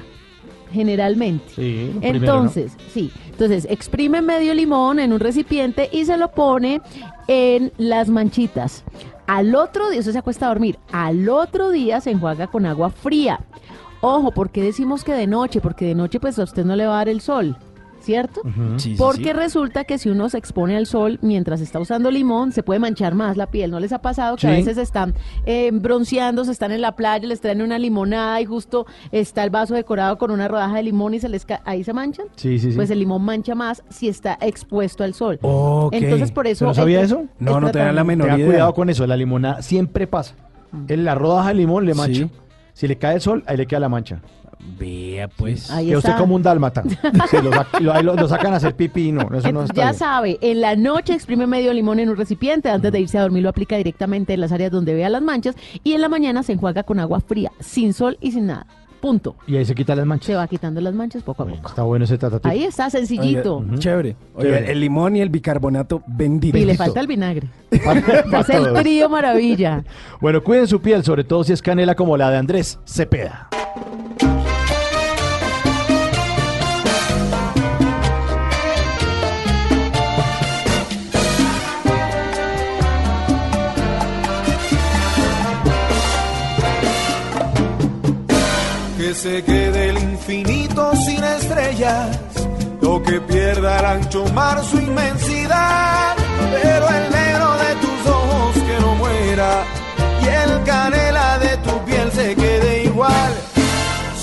Generalmente. 0.72 1.44
Sí, 1.56 1.90
lo 1.94 2.00
primero, 2.00 2.18
¿no? 2.18 2.32
Entonces, 2.34 2.72
sí. 2.92 3.10
Entonces, 3.30 3.66
exprime 3.70 4.20
medio 4.20 4.52
limón 4.52 4.98
en 4.98 5.14
un 5.14 5.20
recipiente 5.20 5.88
y 5.90 6.04
se 6.04 6.18
lo 6.18 6.32
pone 6.32 6.82
en 7.28 7.72
las 7.78 8.10
manchitas. 8.10 8.84
Al 9.26 9.54
otro 9.54 9.90
día, 9.90 10.00
eso 10.00 10.12
se 10.12 10.18
acuesta 10.18 10.46
a 10.46 10.50
dormir. 10.50 10.78
Al 10.92 11.28
otro 11.28 11.70
día 11.70 12.00
se 12.00 12.10
enjuaga 12.10 12.46
con 12.46 12.66
agua 12.66 12.90
fría. 12.90 13.40
Ojo, 14.00 14.32
¿por 14.32 14.50
qué 14.50 14.62
decimos 14.62 15.02
que 15.02 15.14
de 15.14 15.26
noche? 15.26 15.60
Porque 15.60 15.86
de 15.86 15.94
noche, 15.94 16.20
pues 16.20 16.38
a 16.38 16.42
usted 16.42 16.64
no 16.64 16.76
le 16.76 16.86
va 16.86 16.94
a 16.94 16.98
dar 16.98 17.08
el 17.08 17.20
sol. 17.20 17.56
¿Cierto? 18.04 18.42
Sí, 18.76 18.96
Porque 18.98 19.24
sí. 19.24 19.32
resulta 19.32 19.84
que 19.84 19.96
si 19.96 20.10
uno 20.10 20.28
se 20.28 20.36
expone 20.36 20.76
al 20.76 20.84
sol 20.86 21.18
mientras 21.22 21.62
está 21.62 21.80
usando 21.80 22.10
limón, 22.10 22.52
se 22.52 22.62
puede 22.62 22.78
manchar 22.78 23.14
más 23.14 23.38
la 23.38 23.46
piel. 23.50 23.70
¿No 23.70 23.80
les 23.80 23.92
ha 23.92 24.02
pasado 24.02 24.36
que 24.36 24.42
Sí. 24.42 24.46
a 24.48 24.50
veces 24.50 24.76
están 24.76 25.14
eh, 25.46 25.70
bronceando, 25.72 26.44
se 26.44 26.52
están 26.52 26.70
en 26.72 26.82
la 26.82 26.96
playa, 26.96 27.26
les 27.26 27.40
traen 27.40 27.62
una 27.62 27.78
limonada 27.78 28.40
y 28.42 28.44
justo 28.44 28.84
está 29.10 29.42
el 29.42 29.48
vaso 29.50 29.74
decorado 29.74 30.18
con 30.18 30.30
una 30.30 30.48
rodaja 30.48 30.76
de 30.76 30.82
limón 30.82 31.14
y 31.14 31.20
se 31.20 31.30
les 31.30 31.46
ca- 31.46 31.62
ahí 31.64 31.82
se 31.82 31.94
manchan? 31.94 32.26
Sí, 32.36 32.58
sí, 32.58 32.70
sí. 32.72 32.76
Pues 32.76 32.90
el 32.90 32.98
limón 32.98 33.22
mancha 33.22 33.54
más 33.54 33.82
si 33.88 34.08
está 34.08 34.36
expuesto 34.42 35.02
al 35.02 35.14
sol. 35.14 35.38
Ok. 35.40 35.94
Entonces 35.94 36.30
por 36.30 36.46
eso... 36.46 36.66
¿No 36.66 36.74
sabía 36.74 37.00
eso? 37.00 37.24
No, 37.38 37.58
no 37.58 37.70
tenía 37.70 37.92
la 37.92 38.04
menor 38.04 38.38
idea. 38.38 38.46
cuidado 38.46 38.74
con 38.74 38.90
eso, 38.90 39.06
la 39.06 39.16
limonada 39.16 39.62
siempre 39.62 40.06
pasa. 40.06 40.34
En 40.88 41.04
la 41.04 41.14
rodaja 41.14 41.48
de 41.48 41.54
limón 41.54 41.86
le 41.86 41.94
mancha. 41.94 42.24
Sí. 42.24 42.30
Si 42.74 42.88
le 42.88 42.98
cae 42.98 43.14
el 43.14 43.20
sol, 43.20 43.44
ahí 43.46 43.56
le 43.56 43.66
queda 43.66 43.80
la 43.80 43.88
mancha. 43.88 44.20
Vea, 44.78 45.28
pues. 45.28 45.70
Ahí 45.70 45.88
que 45.88 45.96
usted 45.96 46.16
como 46.16 46.34
un 46.34 46.42
dálmata. 46.42 46.82
Se 47.30 47.42
lo, 47.42 47.50
sac- 47.50 47.80
lo- 47.80 47.92
ahí 47.92 48.02
lo- 48.02 48.14
lo 48.14 48.28
sacan 48.28 48.52
a 48.52 48.56
hacer 48.56 48.74
pipí, 48.76 49.12
no, 49.12 49.22
eso 49.34 49.52
no 49.52 49.62
está 49.62 49.74
ya 49.74 49.84
bien. 49.90 49.94
sabe, 49.94 50.38
en 50.40 50.60
la 50.60 50.76
noche 50.76 51.12
exprime 51.14 51.46
medio 51.46 51.72
limón 51.72 51.98
en 52.00 52.08
un 52.08 52.16
recipiente, 52.16 52.70
antes 52.70 52.90
de 52.92 53.00
irse 53.00 53.18
a 53.18 53.22
dormir 53.22 53.42
lo 53.42 53.48
aplica 53.48 53.76
directamente 53.76 54.34
en 54.34 54.40
las 54.40 54.52
áreas 54.52 54.70
donde 54.70 54.94
vea 54.94 55.08
las 55.08 55.22
manchas 55.22 55.54
y 55.82 55.92
en 55.92 56.00
la 56.00 56.08
mañana 56.08 56.42
se 56.42 56.52
enjuaga 56.52 56.82
con 56.82 56.98
agua 57.00 57.20
fría, 57.20 57.50
sin 57.60 57.92
sol 57.92 58.16
y 58.20 58.32
sin 58.32 58.46
nada. 58.46 58.66
Punto. 59.00 59.36
Y 59.46 59.56
ahí 59.58 59.66
se 59.66 59.74
quitan 59.74 59.98
las 59.98 60.06
manchas. 60.06 60.28
Se 60.28 60.34
va 60.34 60.48
quitando 60.48 60.80
las 60.80 60.94
manchas 60.94 61.22
poco 61.22 61.42
a 61.42 61.46
poco. 61.46 61.68
Está 61.68 61.82
bueno 61.82 62.06
ese 62.06 62.16
tatatip. 62.16 62.46
Ahí 62.50 62.62
está, 62.64 62.88
sencillito. 62.88 63.56
Oye, 63.58 63.78
Chévere. 63.78 64.16
Oye, 64.34 64.46
Chévere. 64.48 64.72
el 64.72 64.80
limón 64.80 65.14
y 65.16 65.20
el 65.20 65.28
bicarbonato 65.28 66.02
ven 66.06 66.40
Y 66.42 66.52
le 66.52 66.74
falta 66.74 67.00
el 67.00 67.06
vinagre. 67.06 67.48
Para 67.84 68.00
es 68.40 68.48
el 68.48 68.72
trío 68.72 69.10
maravilla. 69.10 69.84
Bueno, 70.22 70.42
cuiden 70.42 70.66
su 70.66 70.80
piel, 70.80 71.04
sobre 71.04 71.22
todo 71.22 71.44
si 71.44 71.52
es 71.52 71.60
canela 71.60 71.94
como 71.94 72.16
la 72.16 72.30
de 72.30 72.38
Andrés 72.38 72.78
Cepeda. 72.86 73.50
Se 89.14 89.44
quede 89.44 89.90
el 89.90 89.98
infinito 89.98 90.92
sin 90.96 91.22
estrellas, 91.22 92.18
o 92.82 93.00
que 93.02 93.20
pierda 93.20 93.78
el 93.78 93.84
ancho 93.84 94.24
mar 94.34 94.62
su 94.64 94.78
inmensidad, 94.78 96.16
pero 96.62 96.88
el 96.88 97.10
negro 97.10 97.56
de 97.64 97.74
tus 97.76 98.10
ojos 98.10 98.54
que 98.54 98.80
no 98.80 98.94
muera, 98.96 99.64
y 100.22 100.26
el 100.26 100.64
canela 100.64 101.38
de 101.38 101.56
tu 101.58 101.84
piel 101.84 102.12
se 102.12 102.34
quede 102.34 102.84
igual. 102.84 103.32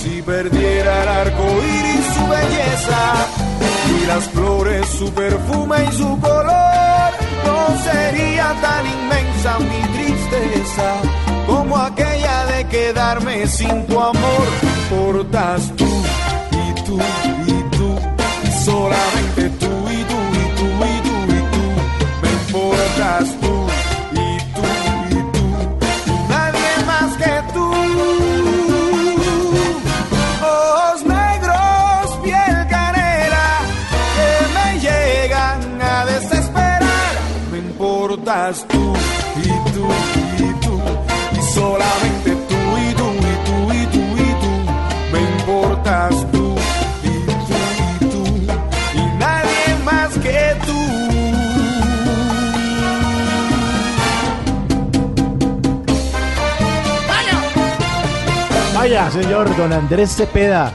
Si 0.01 0.21
perdiera 0.21 1.03
el 1.03 1.09
arco 1.09 1.43
iris 1.43 2.05
su 2.15 2.27
belleza, 2.27 3.27
y 3.97 4.05
las 4.07 4.23
flores 4.29 4.85
su 4.89 5.13
perfume 5.13 5.77
y 5.89 5.91
su 5.93 6.19
color, 6.19 7.10
no 7.51 7.77
sería 7.83 8.47
tan 8.61 8.83
inmensa 8.97 9.59
mi 9.59 9.81
tristeza 9.95 10.89
como 11.47 11.77
aquella 11.77 12.45
de 12.51 12.67
quedarme 12.67 13.47
sin 13.47 13.85
tu 13.87 13.99
amor. 13.99 14.45
Portas 14.89 15.61
tú 15.79 15.91
y 16.65 16.67
tú 16.85 16.97
y 17.55 17.57
tú, 17.75 17.89
solamente 18.65 19.41
tú 19.61 19.71
y 19.97 20.01
tú 20.11 20.19
y 20.41 20.45
tú 20.57 20.67
y 20.91 20.97
tú 21.07 21.15
y 21.37 21.41
tú, 21.53 21.65
me 22.21 22.29
importas 22.39 23.25
tú 23.41 23.70
tú 46.31 46.55
y 47.03 47.09
tú 47.25 47.99
y 47.99 48.07
tú, 48.09 48.23
y 48.95 49.03
nadie 49.19 49.75
más 49.83 50.17
que 50.19 50.55
tú. 50.65 50.79
Vaya, 58.73 59.11
señor 59.11 59.53
don 59.57 59.73
Andrés 59.73 60.15
Cepeda. 60.15 60.71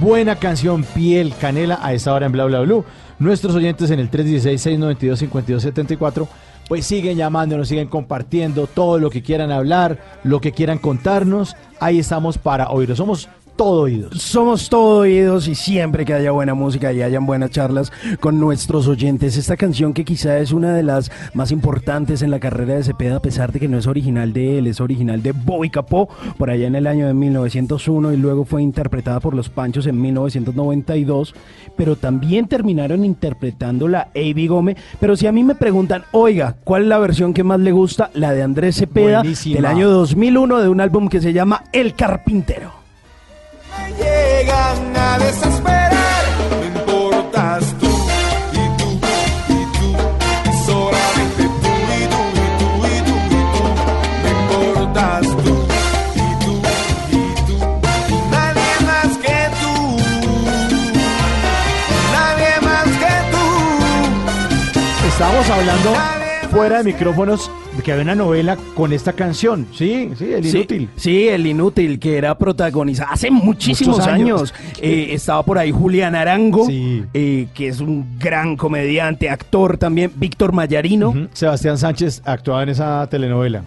Buena 0.00 0.36
canción, 0.36 0.84
piel, 0.84 1.34
canela, 1.38 1.78
a 1.82 1.92
esta 1.92 2.14
hora 2.14 2.24
en 2.24 2.32
Bla 2.32 2.46
Bla 2.46 2.60
Blue. 2.60 2.86
Nuestros 3.18 3.54
oyentes 3.54 3.90
en 3.90 4.00
el 4.00 4.10
316-692-5274, 4.10 6.26
pues 6.66 6.86
siguen 6.86 7.18
llamándonos, 7.18 7.68
siguen 7.68 7.88
compartiendo 7.88 8.66
todo 8.66 8.98
lo 8.98 9.10
que 9.10 9.22
quieran 9.22 9.52
hablar, 9.52 9.98
lo 10.24 10.40
que 10.40 10.52
quieran 10.52 10.78
contarnos. 10.78 11.56
Ahí 11.78 11.98
estamos 11.98 12.38
para 12.38 12.70
oírlo. 12.70 12.96
Somos 12.96 13.28
todo 13.60 13.82
oídos. 13.82 14.22
Somos 14.22 14.70
todo 14.70 15.00
oídos 15.00 15.46
y 15.46 15.54
siempre 15.54 16.06
que 16.06 16.14
haya 16.14 16.30
buena 16.30 16.54
música 16.54 16.94
y 16.94 17.02
hayan 17.02 17.26
buenas 17.26 17.50
charlas 17.50 17.92
con 18.18 18.40
nuestros 18.40 18.88
oyentes. 18.88 19.36
Esta 19.36 19.58
canción 19.58 19.92
que 19.92 20.06
quizá 20.06 20.38
es 20.38 20.52
una 20.52 20.72
de 20.72 20.82
las 20.82 21.12
más 21.34 21.52
importantes 21.52 22.22
en 22.22 22.30
la 22.30 22.40
carrera 22.40 22.76
de 22.76 22.84
Cepeda, 22.84 23.16
a 23.16 23.20
pesar 23.20 23.52
de 23.52 23.60
que 23.60 23.68
no 23.68 23.76
es 23.76 23.86
original 23.86 24.32
de 24.32 24.56
él, 24.56 24.66
es 24.66 24.80
original 24.80 25.22
de 25.22 25.32
Bobby 25.32 25.68
Capó, 25.68 26.08
por 26.38 26.48
allá 26.48 26.68
en 26.68 26.74
el 26.74 26.86
año 26.86 27.06
de 27.06 27.12
1901 27.12 28.14
y 28.14 28.16
luego 28.16 28.46
fue 28.46 28.62
interpretada 28.62 29.20
por 29.20 29.34
Los 29.34 29.50
Panchos 29.50 29.86
en 29.86 30.00
1992, 30.00 31.34
pero 31.76 31.96
también 31.96 32.48
terminaron 32.48 33.04
interpretándola 33.04 34.08
Avi 34.16 34.46
Gómez. 34.46 34.78
Pero 35.00 35.16
si 35.16 35.26
a 35.26 35.32
mí 35.32 35.44
me 35.44 35.54
preguntan, 35.54 36.04
oiga, 36.12 36.56
¿cuál 36.64 36.84
es 36.84 36.88
la 36.88 36.98
versión 36.98 37.34
que 37.34 37.44
más 37.44 37.60
le 37.60 37.72
gusta? 37.72 38.10
La 38.14 38.32
de 38.32 38.42
Andrés 38.42 38.76
Cepeda 38.76 39.18
Buenísima. 39.18 39.56
del 39.56 39.66
año 39.66 39.90
2001 39.90 40.60
de 40.60 40.68
un 40.70 40.80
álbum 40.80 41.10
que 41.10 41.20
se 41.20 41.34
llama 41.34 41.64
El 41.74 41.92
Carpintero. 41.92 42.79
Llegan 43.98 44.96
a 44.96 45.18
desesperar. 45.18 46.24
No 46.50 46.64
importas 46.66 47.64
tú 47.80 47.90
y 48.52 48.64
tú 48.78 48.88
y 49.48 49.60
tú, 49.78 49.88
y 50.50 50.64
solamente 50.66 51.42
tú 51.62 51.72
y 51.96 52.04
tú 52.12 52.22
y 52.34 52.46
tú 52.58 52.68
y 52.86 52.98
tú 53.06 53.16
y 53.30 53.42
tú. 53.52 53.62
No 54.22 54.28
importas 54.38 55.24
tú 55.44 55.54
y 56.14 56.28
tú 56.44 56.52
y 57.10 57.22
tú, 57.46 57.54
y 58.08 58.16
nadie 58.30 58.72
más 58.90 59.10
que 59.24 59.38
tú. 59.60 59.74
Nadie 62.16 62.52
más 62.68 62.88
que 63.02 63.14
tú. 63.32 63.44
Estábamos 65.08 65.48
hablando 65.50 65.90
fuera 66.50 66.78
de 66.78 66.84
micrófonos 66.84 67.50
de 67.76 67.82
que 67.82 67.92
había 67.92 68.02
una 68.02 68.14
novela 68.16 68.56
con 68.74 68.92
esta 68.92 69.12
canción. 69.12 69.66
Sí, 69.72 70.10
sí, 70.18 70.32
El 70.32 70.44
Inútil. 70.46 70.88
Sí, 70.96 71.28
El 71.28 71.46
Inútil, 71.46 71.98
que 72.00 72.16
era 72.18 72.36
protagonizada 72.36 73.10
hace 73.12 73.30
muchísimos 73.30 73.98
Muchos 73.98 74.12
años. 74.12 74.40
años. 74.40 74.54
Eh, 74.82 75.12
estaba 75.12 75.42
por 75.44 75.58
ahí 75.58 75.70
Julián 75.72 76.14
Arango, 76.14 76.66
eh, 76.70 77.48
que 77.52 77.68
es 77.68 77.80
un 77.80 78.18
gran 78.18 78.56
comediante, 78.56 79.28
actor 79.28 79.76
también. 79.76 80.10
Víctor 80.16 80.52
Mayarino. 80.52 81.28
Sebastián 81.34 81.76
Sánchez 81.76 82.22
actuaba 82.24 82.62
en 82.62 82.70
esa 82.70 83.06
telenovela. 83.10 83.64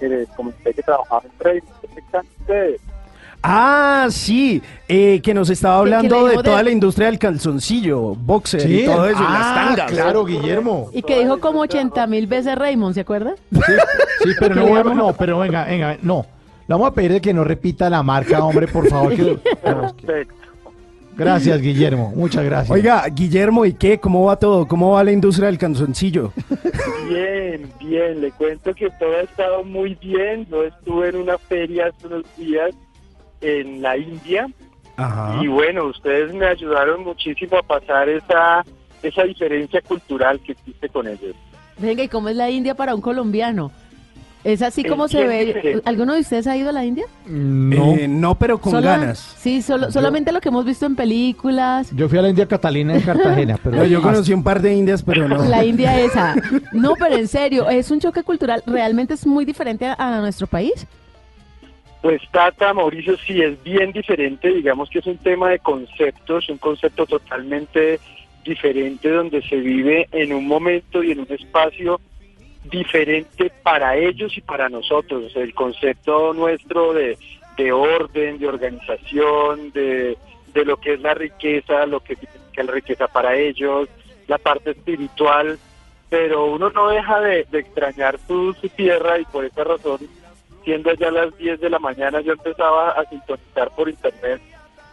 que 0.00 0.08
les 0.08 0.26
comenté 0.30 0.72
que 0.72 0.82
trabajaba 0.82 1.20
en 1.26 1.32
trading. 1.36 1.60
¿Qué 1.82 2.00
están 2.00 2.24
ustedes? 2.40 2.80
Ah, 3.48 4.08
sí, 4.10 4.60
eh, 4.88 5.20
que 5.22 5.32
nos 5.32 5.48
estaba 5.50 5.78
hablando 5.78 6.26
de 6.26 6.34
toda 6.42 6.58
de- 6.58 6.64
la 6.64 6.70
industria 6.72 7.06
del 7.06 7.18
calzoncillo, 7.18 8.16
boxer 8.16 8.60
Sí, 8.62 8.80
y 8.80 8.84
todo 8.86 9.06
eso, 9.08 9.20
y 9.22 9.24
ah, 9.26 9.38
las 9.38 9.54
tangas. 9.76 9.92
claro, 9.92 10.24
Guillermo. 10.24 10.90
Y 10.92 11.02
que 11.02 11.20
dijo 11.20 11.38
como 11.38 11.60
80 11.60 12.06
mil 12.08 12.26
veces 12.26 12.56
Raymond, 12.56 12.94
¿se 12.94 13.02
acuerda? 13.02 13.34
Sí, 13.52 14.30
pero 14.40 14.54
no, 14.56 14.66
bueno, 14.66 14.94
no, 14.94 15.12
pero 15.12 15.38
venga, 15.38 15.64
venga, 15.64 15.96
no. 16.02 16.26
Le 16.66 16.74
vamos 16.74 16.88
a 16.88 16.94
pedir 16.94 17.20
que 17.20 17.32
no 17.32 17.44
repita 17.44 17.88
la 17.88 18.02
marca, 18.02 18.42
hombre, 18.44 18.66
por 18.66 18.88
favor. 18.88 19.14
que- 19.14 19.38
Perfecto. 19.62 20.34
Gracias, 21.16 21.62
Guillermo. 21.62 22.12
Muchas 22.14 22.44
gracias. 22.44 22.70
Oiga, 22.70 23.06
Guillermo, 23.08 23.64
¿y 23.64 23.72
qué? 23.72 23.98
¿Cómo 23.98 24.24
va 24.24 24.36
todo? 24.36 24.66
¿Cómo 24.68 24.90
va 24.90 25.04
la 25.04 25.12
industria 25.12 25.46
del 25.46 25.56
calzoncillo? 25.56 26.32
Bien, 27.08 27.70
bien. 27.80 28.20
Le 28.20 28.32
cuento 28.32 28.74
que 28.74 28.90
todo 28.98 29.12
ha 29.16 29.20
estado 29.22 29.64
muy 29.64 29.94
bien. 29.94 30.46
Yo 30.50 30.64
estuve 30.64 31.08
en 31.10 31.16
una 31.16 31.38
feria 31.38 31.86
hace 31.86 32.06
unos 32.08 32.24
días 32.36 32.70
en 33.46 33.82
la 33.82 33.96
India. 33.96 34.48
Ajá. 34.96 35.38
Y 35.42 35.46
bueno, 35.48 35.84
ustedes 35.86 36.32
me 36.34 36.46
ayudaron 36.46 37.04
muchísimo 37.04 37.58
a 37.58 37.62
pasar 37.62 38.08
esa, 38.08 38.64
esa 39.02 39.22
diferencia 39.24 39.80
cultural 39.82 40.40
que 40.40 40.52
existe 40.52 40.88
con 40.88 41.06
ellos. 41.06 41.34
Venga, 41.78 42.02
¿y 42.02 42.08
cómo 42.08 42.28
es 42.30 42.36
la 42.36 42.48
India 42.50 42.74
para 42.74 42.94
un 42.94 43.00
colombiano? 43.02 43.70
¿Es 44.44 44.62
así 44.62 44.84
como 44.84 45.08
se 45.08 45.26
ve? 45.26 45.82
¿Alguno 45.84 46.14
de 46.14 46.20
ustedes 46.20 46.46
ha 46.46 46.56
ido 46.56 46.68
a 46.68 46.72
la 46.72 46.84
India? 46.84 47.04
No. 47.26 47.94
Eh, 47.96 48.06
no, 48.06 48.36
pero 48.38 48.58
con 48.58 48.70
Sola- 48.72 48.96
ganas. 48.96 49.18
Sí, 49.36 49.60
solo- 49.60 49.90
solamente 49.90 50.30
lo 50.30 50.40
que 50.40 50.50
hemos 50.50 50.64
visto 50.64 50.86
en 50.86 50.94
películas. 50.94 51.90
Yo 51.92 52.08
fui 52.08 52.16
a 52.18 52.22
la 52.22 52.28
India 52.28 52.46
Catalina 52.46 52.94
en 52.94 53.00
Cartagena, 53.02 53.58
pero 53.62 53.78
No, 53.78 53.84
yo 53.84 54.00
conocí 54.00 54.32
un 54.32 54.44
par 54.44 54.62
de 54.62 54.72
indias, 54.74 55.02
pero 55.02 55.26
no. 55.28 55.44
La 55.46 55.64
India 55.64 56.00
esa. 56.00 56.36
No, 56.72 56.94
pero 56.94 57.16
en 57.16 57.26
serio, 57.26 57.68
es 57.68 57.90
un 57.90 57.98
choque 57.98 58.22
cultural. 58.22 58.62
¿Realmente 58.66 59.14
es 59.14 59.26
muy 59.26 59.44
diferente 59.44 59.84
a, 59.86 59.94
a 59.98 60.20
nuestro 60.20 60.46
país? 60.46 60.86
Pues 62.06 62.22
Tata, 62.30 62.72
Mauricio, 62.72 63.16
sí 63.16 63.42
es 63.42 63.60
bien 63.64 63.90
diferente, 63.90 64.54
digamos 64.54 64.88
que 64.90 65.00
es 65.00 65.06
un 65.06 65.18
tema 65.18 65.50
de 65.50 65.58
conceptos, 65.58 66.48
un 66.48 66.58
concepto 66.58 67.04
totalmente 67.04 67.98
diferente 68.44 69.10
donde 69.10 69.42
se 69.42 69.56
vive 69.56 70.06
en 70.12 70.32
un 70.32 70.46
momento 70.46 71.02
y 71.02 71.10
en 71.10 71.18
un 71.18 71.26
espacio 71.30 72.00
diferente 72.62 73.50
para 73.64 73.96
ellos 73.96 74.38
y 74.38 74.40
para 74.40 74.68
nosotros. 74.68 75.34
El 75.34 75.52
concepto 75.52 76.32
nuestro 76.32 76.92
de, 76.92 77.18
de 77.56 77.72
orden, 77.72 78.38
de 78.38 78.46
organización, 78.46 79.72
de, 79.72 80.16
de 80.54 80.64
lo 80.64 80.76
que 80.76 80.94
es 80.94 81.00
la 81.00 81.14
riqueza, 81.14 81.86
lo 81.86 81.98
que 81.98 82.14
significa 82.14 82.62
la 82.62 82.72
riqueza 82.72 83.08
para 83.08 83.34
ellos, 83.34 83.88
la 84.28 84.38
parte 84.38 84.70
espiritual, 84.70 85.58
pero 86.08 86.46
uno 86.46 86.70
no 86.70 86.88
deja 86.88 87.18
de, 87.18 87.48
extrañar 87.52 88.16
su 88.28 88.54
tierra 88.76 89.18
y 89.18 89.24
por 89.24 89.44
esa 89.44 89.64
razón 89.64 89.98
siendo 90.66 90.92
ya 90.94 91.10
las 91.10 91.34
10 91.38 91.60
de 91.60 91.70
la 91.70 91.78
mañana, 91.78 92.20
yo 92.20 92.32
empezaba 92.32 92.90
a 92.90 93.08
sintonizar 93.08 93.70
por 93.74 93.88
internet 93.88 94.42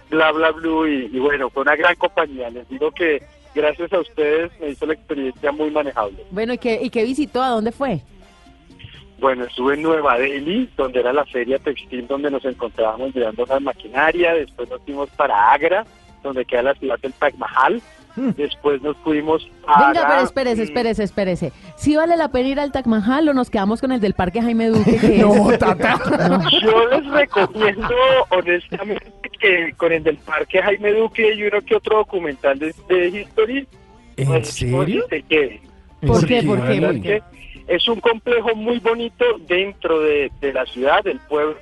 bla 0.10 0.32
bla 0.32 0.52
blue 0.52 0.88
y, 0.88 1.10
y 1.11 1.19
bueno, 1.19 1.50
fue 1.50 1.64
una 1.64 1.76
gran 1.76 1.95
compañía. 1.95 2.50
Les 2.52 2.69
digo 2.69 2.92
que 2.92 3.24
gracias 3.56 3.92
a 3.92 4.00
ustedes 4.00 4.52
me 4.60 4.69
hizo 4.69 4.85
la 4.85 4.93
experiencia 4.93 5.52
muy 5.52 5.72
manejable. 5.72 6.24
Bueno, 6.30 6.53
¿y 6.53 6.58
qué, 6.60 6.80
y 6.82 6.90
qué 6.90 7.03
visitó? 7.03 7.42
¿A 7.42 7.50
dónde 7.50 7.72
fue? 7.72 8.02
Bueno, 9.19 9.45
estuve 9.45 9.74
en 9.76 9.82
Nueva 9.82 10.18
Delhi, 10.19 10.69
donde 10.77 11.00
era 11.00 11.14
la 11.14 11.26
feria 11.26 11.58
textil, 11.58 12.08
donde 12.08 12.30
nos 12.30 12.45
encontrábamos 12.45 13.16
mirando 13.16 13.43
una 13.43 13.60
maquinaria. 13.60 14.34
Después 14.35 14.69
nos 14.69 14.82
fuimos 14.84 15.10
para 15.11 15.52
Agra, 15.52 15.85
donde 16.22 16.45
queda 16.45 16.64
la 16.64 16.76
ciudad 16.76 17.00
del 17.00 17.14
Taj 17.14 17.34
Mahal. 17.35 17.82
Después 18.38 18.82
nos 18.82 18.95
fuimos 18.98 19.48
a. 19.67 19.88
Venga, 19.92 20.08
pero 20.08 20.22
espérese, 20.24 20.64
espérese, 20.64 21.03
espérese. 21.03 21.51
¿Sí 21.75 21.95
vale 21.95 22.16
la 22.17 22.30
pena 22.30 22.50
ir 22.50 22.59
al 22.59 22.72
Taj 22.72 22.85
Mahal 22.85 23.27
o 23.30 23.33
nos 23.33 23.50
quedamos 23.50 23.82
con 23.82 23.92
el 23.92 24.00
del 24.00 24.14
Parque 24.14 24.42
Jaime 24.42 24.67
Duque? 24.67 24.98
Que 25.01 25.17
No, 25.19 25.51
es- 25.51 25.59
Tata. 25.59 26.00
No. 26.30 26.50
Yo 26.50 26.88
les 26.90 27.06
recomiendo 27.11 27.95
honestamente 28.30 29.11
que 29.40 29.74
con 29.77 29.92
el 29.92 30.03
del 30.03 30.17
Parque 30.17 30.61
Jaime 30.61 30.93
Duque 30.93 31.33
y 31.33 31.43
uno 31.43 31.61
que 31.61 31.75
otro 31.75 31.98
documental 31.98 32.59
de, 32.59 32.74
de 32.88 33.08
History, 33.09 33.67
¿En 34.17 34.27
pues, 34.27 34.48
serio? 34.50 35.06
se 35.09 35.22
queden. 35.24 35.59
¿Por 36.06 36.25
qué? 36.25 36.43
¿Por 36.43 36.66
qué? 36.67 36.82
¿Por 36.82 36.95
es 36.95 37.01
qué? 37.01 37.22
Es 37.67 37.88
un 37.88 38.00
complejo 38.01 38.56
muy 38.56 38.80
bonito 38.80 39.24
dentro 39.48 40.01
de, 40.01 40.30
de 40.42 40.53
la 40.53 40.66
ciudad, 40.66 41.01
del 41.03 41.19
pueblo. 41.22 41.56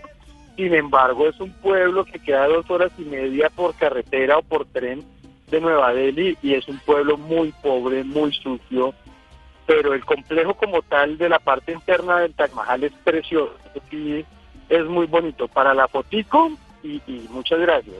Sin 0.58 0.74
embargo, 0.74 1.30
es 1.30 1.40
un 1.40 1.52
pueblo 1.54 2.04
que 2.06 2.20
queda 2.20 2.48
dos 2.48 2.70
horas 2.70 2.92
y 2.98 3.04
media 3.04 3.50
por 3.50 3.74
carretera 3.76 4.38
o 4.40 4.42
por 4.42 4.66
tren 4.66 5.04
de 5.52 5.62
Nueva 5.62 5.94
Delhi 5.94 6.38
y 6.42 6.54
es 6.56 6.68
un 6.68 6.80
pueblo 6.80 7.18
muy 7.18 7.52
pobre, 7.62 8.04
muy 8.04 8.34
sucio. 8.34 8.94
Pero 9.68 9.94
el 9.94 10.04
complejo 10.04 10.54
como 10.56 10.82
tal 10.82 11.18
de 11.18 11.30
la 11.30 11.40
parte 11.40 11.72
interna 11.72 12.20
del 12.20 12.34
Taj 12.34 12.52
Mahal 12.54 12.84
es 12.84 12.92
precioso. 13.04 13.54
Sí, 13.90 14.26
es 14.70 14.86
muy 14.86 15.06
bonito. 15.06 15.48
Para 15.48 15.74
la 15.74 15.88
fotico 15.88 16.50
y, 16.84 16.96
y 17.08 17.28
muchas 17.30 17.60
gracias. 17.60 17.96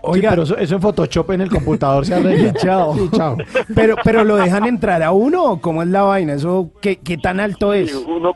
Oiga, 0.00 0.30
pero 0.30 0.42
eso, 0.44 0.56
eso 0.56 0.74
en 0.76 0.80
Photoshop 0.80 1.30
en 1.32 1.42
el 1.42 1.50
computador 1.50 2.06
se 2.06 2.52
chao. 2.54 2.94
Sí, 2.94 3.10
chao. 3.14 3.36
Pero, 3.74 3.96
pero 4.02 4.24
lo 4.24 4.36
dejan 4.36 4.64
entrar 4.64 5.02
a 5.02 5.12
uno 5.12 5.44
o 5.44 5.60
cómo 5.60 5.82
es 5.82 5.88
la 5.88 6.02
vaina, 6.02 6.32
eso 6.32 6.70
qué, 6.80 6.96
qué 6.96 7.18
tan 7.18 7.40
alto 7.40 7.72
Sí, 7.74 7.80
es. 7.80 7.94
uno 7.94 8.32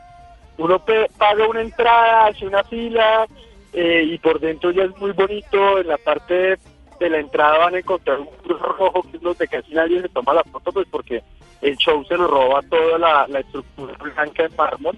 uno 0.57 0.77
pe- 0.85 1.09
paga 1.17 1.47
una 1.47 1.61
entrada, 1.61 2.27
hace 2.27 2.45
una 2.45 2.63
fila 2.65 3.25
eh, 3.73 4.03
y 4.05 4.17
por 4.19 4.39
dentro 4.39 4.69
ya 4.71 4.83
es 4.83 4.95
muy 4.97 5.11
bonito. 5.11 5.79
En 5.79 5.87
la 5.87 5.97
parte 5.97 6.57
de, 7.01 7.05
de 7.05 7.09
la 7.09 7.19
entrada 7.19 7.57
van 7.57 7.75
a 7.75 7.79
encontrar 7.79 8.19
un 8.19 8.27
cruz 8.43 8.59
rojo 8.61 9.03
que 9.09 9.17
es 9.17 9.23
donde 9.23 9.47
casi 9.47 9.73
nadie 9.73 10.01
se 10.01 10.09
toma 10.09 10.33
la 10.33 10.43
foto, 10.43 10.71
pues 10.71 10.87
porque 10.89 11.21
el 11.61 11.75
show 11.77 12.03
se 12.05 12.17
lo 12.17 12.27
roba 12.27 12.61
toda 12.63 12.97
la, 12.97 13.27
la 13.27 13.39
estructura 13.39 13.93
blanca 14.01 14.45
en 14.45 14.55
mármol. 14.55 14.97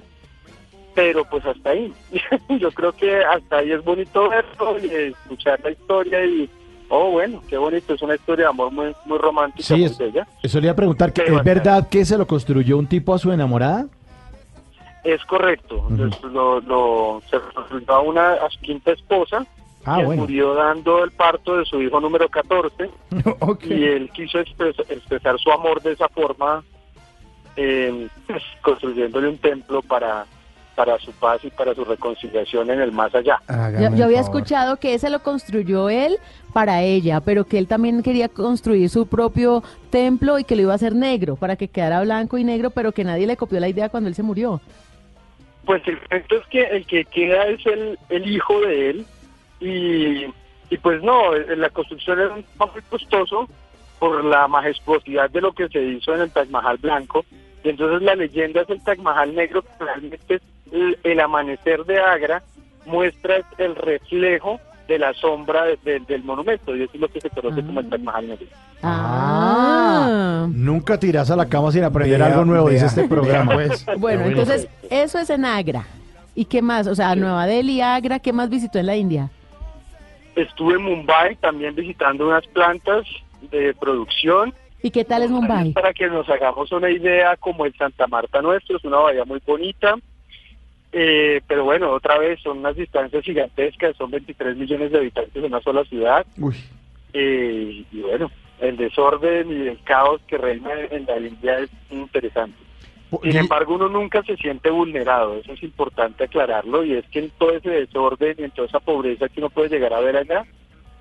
Pero 0.95 1.25
pues 1.25 1.43
hasta 1.45 1.71
ahí. 1.71 1.91
Yo 2.59 2.71
creo 2.71 2.91
que 2.91 3.23
hasta 3.23 3.57
ahí 3.57 3.71
es 3.71 3.83
bonito 3.83 4.29
verlo 4.29 4.77
y 4.79 4.85
escuchar 5.11 5.59
la 5.63 5.71
historia 5.71 6.23
y, 6.23 6.47
oh 6.89 7.09
bueno, 7.11 7.41
qué 7.49 7.57
bonito, 7.57 7.95
es 7.95 8.01
una 8.03 8.13
historia 8.15 8.45
de 8.45 8.49
amor 8.49 8.71
muy, 8.71 8.95
muy 9.05 9.17
romántica, 9.17 9.63
Sí, 9.75 9.83
es- 9.83 9.97
bella. 9.97 10.27
Eso 10.43 10.59
le 10.59 10.67
iba 10.67 10.73
a 10.73 10.75
preguntar, 10.75 11.11
¿es 11.15 11.43
verdad 11.43 11.87
que 11.89 12.05
se 12.05 12.15
lo 12.17 12.27
construyó 12.27 12.77
un 12.77 12.85
tipo 12.87 13.13
a 13.13 13.17
su 13.17 13.31
enamorada? 13.31 13.87
Es 15.03 15.23
correcto. 15.25 15.83
Entonces, 15.89 16.21
lo, 16.25 16.61
lo- 16.61 17.21
se 17.29 17.37
resultó 17.39 17.93
a 17.93 17.99
una 18.01 18.33
a 18.33 18.49
su 18.51 18.59
quinta 18.61 18.91
esposa 18.91 19.45
Ah, 19.85 19.97
que 19.99 20.05
bueno. 20.05 20.21
murió 20.23 20.53
dando 20.53 21.03
el 21.03 21.11
parto 21.11 21.57
de 21.57 21.65
su 21.65 21.81
hijo 21.81 21.99
número 21.99 22.29
14 22.29 22.89
y 23.69 23.83
él 23.83 24.09
quiso 24.13 24.39
expres- 24.39 24.79
expresar 24.89 25.37
su 25.39 25.51
amor 25.51 25.81
de 25.81 25.91
esa 25.91 26.07
forma 26.09 26.63
eh, 27.55 28.07
pues, 28.27 28.43
construyéndole 28.61 29.27
un 29.29 29.37
templo 29.37 29.81
para 29.81 30.25
para 30.75 30.97
su 30.97 31.11
paz 31.11 31.43
y 31.43 31.49
para 31.51 31.75
su 31.75 31.85
reconciliación 31.85 32.69
en 32.71 32.81
el 32.81 32.91
más 32.91 33.13
allá. 33.13 33.39
Yo, 33.79 33.95
yo 33.95 34.05
había 34.05 34.19
escuchado 34.19 34.77
que 34.77 34.95
ese 34.95 35.11
lo 35.11 35.21
construyó 35.21 35.87
él 35.89 36.17
para 36.51 36.81
ella, 36.81 37.21
pero 37.21 37.45
que 37.45 37.59
él 37.59 37.67
también 37.67 38.01
quería 38.01 38.27
construir 38.27 38.89
su 38.89 39.05
propio 39.05 39.63
templo 39.91 40.39
y 40.39 40.43
que 40.43 40.55
lo 40.55 40.63
iba 40.63 40.71
a 40.71 40.75
hacer 40.75 40.95
negro, 40.95 41.35
para 41.35 41.55
que 41.57 41.67
quedara 41.67 42.01
blanco 42.01 42.39
y 42.39 42.43
negro, 42.43 42.71
pero 42.71 42.91
que 42.91 43.03
nadie 43.03 43.27
le 43.27 43.37
copió 43.37 43.59
la 43.59 43.69
idea 43.69 43.89
cuando 43.89 44.09
él 44.09 44.15
se 44.15 44.23
murió. 44.23 44.61
Pues 45.65 45.87
el 45.87 45.99
cuento 46.09 46.37
es 46.37 46.47
que 46.47 46.63
el 46.63 46.85
que 46.87 47.05
queda 47.05 47.45
es 47.45 47.63
el, 47.67 47.99
el 48.09 48.27
hijo 48.27 48.59
de 48.61 48.89
él 48.89 49.05
y, 49.63 50.25
y 50.69 50.77
pues 50.77 51.01
no, 51.03 51.33
eh, 51.35 51.55
la 51.55 51.69
construcción 51.69 52.19
era 52.19 52.35
muy 52.35 52.81
costoso 52.89 53.47
por 53.99 54.23
la 54.25 54.47
majestuosidad 54.47 55.29
de 55.29 55.41
lo 55.41 55.53
que 55.53 55.67
se 55.69 55.81
hizo 55.81 56.13
en 56.13 56.21
el 56.21 56.31
Taj 56.31 56.49
Mahal 56.49 56.77
blanco 56.77 57.23
y 57.63 57.69
entonces 57.69 58.01
la 58.01 58.15
leyenda 58.15 58.61
es 58.61 58.69
el 58.69 58.83
Taj 58.83 58.97
Mahal 58.99 59.33
negro 59.35 59.61
que 59.61 59.69
realmente 59.83 60.35
es 60.35 60.41
el, 60.71 60.97
el 61.03 61.19
amanecer 61.19 61.85
de 61.85 61.99
Agra 61.99 62.43
muestra 62.85 63.37
el 63.57 63.75
reflejo 63.75 64.59
de 64.87 64.99
la 64.99 65.13
sombra 65.13 65.63
de- 65.63 65.79
de- 65.85 65.99
del 66.01 66.23
monumento 66.25 66.75
y 66.75 66.81
eso 66.83 66.91
es 66.95 66.99
lo 66.99 67.07
que 67.07 67.21
se 67.21 67.29
conoce 67.29 67.61
como 67.63 67.79
el 67.79 67.89
Taj 67.89 68.01
Mahal 68.01 68.27
negro. 68.27 68.47
Ah, 68.81 70.47
nunca 70.51 70.99
tiras 70.99 71.31
a 71.31 71.35
la 71.35 71.47
cama 71.47 71.71
sin 71.71 71.83
aprender 71.83 72.19
Vea, 72.19 72.27
algo 72.27 72.43
nuevo, 72.45 72.67
dice 72.69 72.81
vea, 72.81 72.89
este 72.89 73.07
programa. 73.07 73.55
vea, 73.55 73.67
pues. 73.67 73.85
Bueno, 73.97 74.25
entonces 74.25 74.67
eso 74.89 75.19
es 75.19 75.29
en 75.29 75.45
Agra. 75.45 75.85
¿Y 76.35 76.45
qué 76.45 76.61
más? 76.61 76.87
O 76.87 76.95
sea, 76.95 77.15
Nueva 77.15 77.45
Delhi, 77.45 77.79
Agra, 77.81 78.19
¿qué 78.19 78.33
más 78.33 78.49
visitó 78.49 78.79
en 78.79 78.87
la 78.87 78.95
India? 78.95 79.29
Estuve 80.35 80.75
en 80.75 80.83
Mumbai 80.83 81.35
también 81.35 81.75
visitando 81.75 82.27
unas 82.27 82.45
plantas 82.47 83.05
de 83.51 83.73
producción 83.73 84.53
¿Y 84.85 84.91
qué 84.91 85.05
tal 85.05 85.23
es 85.23 85.31
Mumbai? 85.31 85.71
Para 85.71 85.93
que 85.93 86.07
nos 86.07 86.29
hagamos 86.29 86.69
una 86.73 86.89
idea, 86.89 87.37
como 87.37 87.65
el 87.65 87.73
Santa 87.75 88.05
Marta 88.05 88.41
nuestro, 88.41 88.75
es 88.75 88.83
una 88.83 88.97
bahía 88.97 89.23
muy 89.23 89.41
bonita. 89.45 89.95
Eh, 90.91 91.41
pero 91.47 91.63
bueno, 91.63 91.89
otra 91.89 92.19
vez 92.19 92.41
son 92.41 92.57
unas 92.59 92.75
distancias 92.75 93.23
gigantescas, 93.23 93.95
son 93.95 94.11
23 94.11 94.57
millones 94.57 94.91
de 94.91 94.97
habitantes 94.97 95.35
en 95.37 95.45
una 95.45 95.61
sola 95.61 95.85
ciudad. 95.85 96.25
Uy. 96.37 96.57
Eh, 97.13 97.85
y 97.89 98.01
bueno, 98.01 98.29
el 98.59 98.75
desorden 98.75 99.49
y 99.51 99.67
el 99.69 99.81
caos 99.83 100.21
que 100.27 100.37
reina 100.37 100.71
en 100.91 101.05
la 101.05 101.17
India 101.17 101.59
es 101.59 101.69
interesante. 101.89 102.57
Sin 103.21 103.35
embargo, 103.35 103.75
uno 103.75 103.89
nunca 103.89 104.23
se 104.23 104.35
siente 104.37 104.69
vulnerado, 104.69 105.35
eso 105.37 105.53
es 105.53 105.63
importante 105.63 106.23
aclararlo, 106.23 106.83
y 106.83 106.93
es 106.93 107.05
que 107.09 107.19
en 107.19 107.29
todo 107.31 107.51
ese 107.51 107.69
desorden 107.69 108.35
y 108.39 108.43
en 108.43 108.51
toda 108.51 108.67
esa 108.67 108.79
pobreza 108.79 109.29
que 109.29 109.39
uno 109.39 109.49
puede 109.49 109.69
llegar 109.69 109.93
a 109.93 109.99
ver 109.99 110.17
allá, 110.17 110.45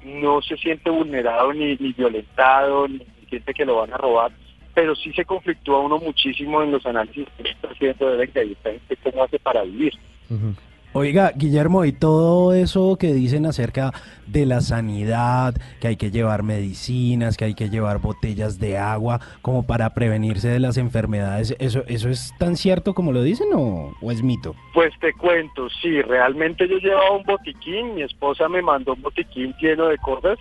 no 0.04 0.42
se 0.42 0.56
siente 0.56 0.90
vulnerado 0.90 1.52
ni, 1.52 1.76
ni 1.76 1.92
violentado, 1.92 2.88
ni 2.88 3.06
siente 3.28 3.54
que 3.54 3.64
lo 3.64 3.76
van 3.76 3.92
a 3.94 3.96
robar, 3.96 4.32
pero 4.74 4.94
sí 4.94 5.12
se 5.12 5.24
conflictúa 5.24 5.80
uno 5.80 5.98
muchísimo 5.98 6.62
en 6.62 6.72
los 6.72 6.84
análisis 6.86 7.26
que 7.36 7.50
está 7.50 7.68
haciendo 7.68 8.16
de 8.16 8.24
esta 8.24 8.70
gente 8.70 8.96
cómo 9.02 9.24
hace 9.24 9.38
para 9.38 9.62
vivir. 9.62 9.94
Oiga, 10.94 11.32
Guillermo, 11.34 11.86
y 11.86 11.92
todo 11.92 12.52
eso 12.52 12.98
que 13.00 13.14
dicen 13.14 13.46
acerca 13.46 13.92
de 14.26 14.44
la 14.44 14.60
sanidad, 14.60 15.54
que 15.80 15.88
hay 15.88 15.96
que 15.96 16.10
llevar 16.10 16.42
medicinas, 16.42 17.38
que 17.38 17.46
hay 17.46 17.54
que 17.54 17.70
llevar 17.70 17.98
botellas 17.98 18.58
de 18.58 18.76
agua 18.76 19.18
como 19.40 19.66
para 19.66 19.94
prevenirse 19.94 20.48
de 20.48 20.60
las 20.60 20.76
enfermedades, 20.76 21.56
¿eso, 21.58 21.82
eso 21.86 22.10
es 22.10 22.34
tan 22.38 22.56
cierto 22.56 22.92
como 22.92 23.10
lo 23.12 23.22
dicen 23.22 23.48
o, 23.54 23.94
o 24.02 24.10
es 24.10 24.22
mito? 24.22 24.54
Pues 24.74 24.92
te 25.00 25.14
cuento, 25.14 25.70
sí, 25.80 26.02
realmente 26.02 26.68
yo 26.68 26.76
llevaba 26.76 27.12
un 27.12 27.24
botiquín, 27.24 27.94
mi 27.94 28.02
esposa 28.02 28.46
me 28.50 28.60
mandó 28.60 28.92
un 28.92 29.00
botiquín 29.00 29.54
lleno 29.62 29.86
de 29.86 29.96
cosas. 29.96 30.38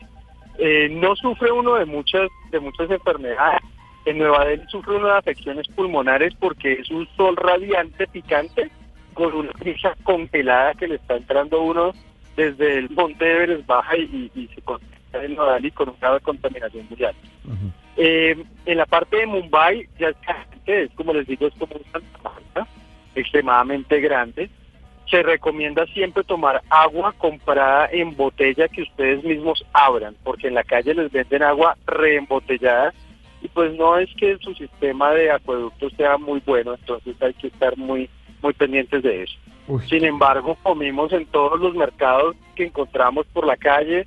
Eh, 0.57 0.89
no 0.91 1.15
sufre 1.15 1.49
uno 1.49 1.75
de 1.75 1.85
muchas, 1.85 2.29
de 2.51 2.59
muchas 2.59 2.91
enfermedades. 2.91 3.61
En 4.03 4.17
Nueva 4.17 4.43
Delhi 4.43 4.63
sufre 4.67 4.97
uno 4.97 5.07
de 5.07 5.17
afecciones 5.17 5.65
pulmonares 5.69 6.33
porque 6.35 6.73
es 6.73 6.91
un 6.91 7.07
sol 7.15 7.37
radiante, 7.37 8.05
picante, 8.07 8.69
con 9.13 9.33
una 9.33 9.51
brisa 9.59 9.95
congelada 10.03 10.73
que 10.75 10.87
le 10.87 10.95
está 10.95 11.15
entrando 11.17 11.61
uno 11.61 11.91
desde 12.35 12.77
el 12.79 12.89
monte 12.91 13.29
Everest 13.31 13.65
baja 13.65 13.97
y, 13.97 14.29
y- 14.33 14.39
y 14.41 14.47
se 14.55 14.61
concentra 14.61 15.23
en 15.25 15.35
Nueva 15.35 15.55
Delhi 15.55 15.71
con 15.71 15.89
un 15.89 15.95
grado 15.99 16.15
de 16.15 16.21
contaminación 16.21 16.87
muy 16.89 17.03
alto. 17.03 17.19
Eh, 17.97 18.41
en 18.65 18.77
la 18.77 18.85
parte 18.85 19.17
de 19.17 19.25
Mumbai, 19.27 19.87
ya 19.99 20.13
es 20.65 20.89
como 20.95 21.13
les 21.13 21.27
digo, 21.27 21.47
es 21.47 21.53
como 21.55 21.75
un 21.75 21.83
Santa 21.91 22.19
Marta, 22.23 22.67
extremadamente 23.15 23.99
grande. 23.99 24.49
Se 25.09 25.21
recomienda 25.23 25.85
siempre 25.87 26.23
tomar 26.23 26.61
agua 26.69 27.13
comprada 27.17 27.89
en 27.91 28.15
botella 28.15 28.69
que 28.69 28.83
ustedes 28.83 29.21
mismos 29.25 29.65
abran, 29.73 30.15
porque 30.23 30.47
en 30.47 30.53
la 30.53 30.63
calle 30.63 30.93
les 30.93 31.11
venden 31.11 31.43
agua 31.43 31.75
reembotellada 31.85 32.93
y 33.41 33.47
pues 33.49 33.73
no 33.73 33.97
es 33.97 34.09
que 34.15 34.37
su 34.37 34.53
sistema 34.53 35.11
de 35.11 35.31
acueducto 35.31 35.89
sea 35.91 36.17
muy 36.17 36.41
bueno, 36.45 36.75
entonces 36.75 37.15
hay 37.21 37.33
que 37.33 37.47
estar 37.47 37.75
muy 37.75 38.09
muy 38.41 38.53
pendientes 38.53 39.03
de 39.03 39.23
eso. 39.23 39.33
Sin 39.87 40.03
embargo, 40.03 40.57
comimos 40.63 41.13
en 41.13 41.25
todos 41.27 41.59
los 41.59 41.73
mercados 41.75 42.35
que 42.55 42.65
encontramos 42.65 43.25
por 43.27 43.45
la 43.45 43.55
calle 43.55 44.05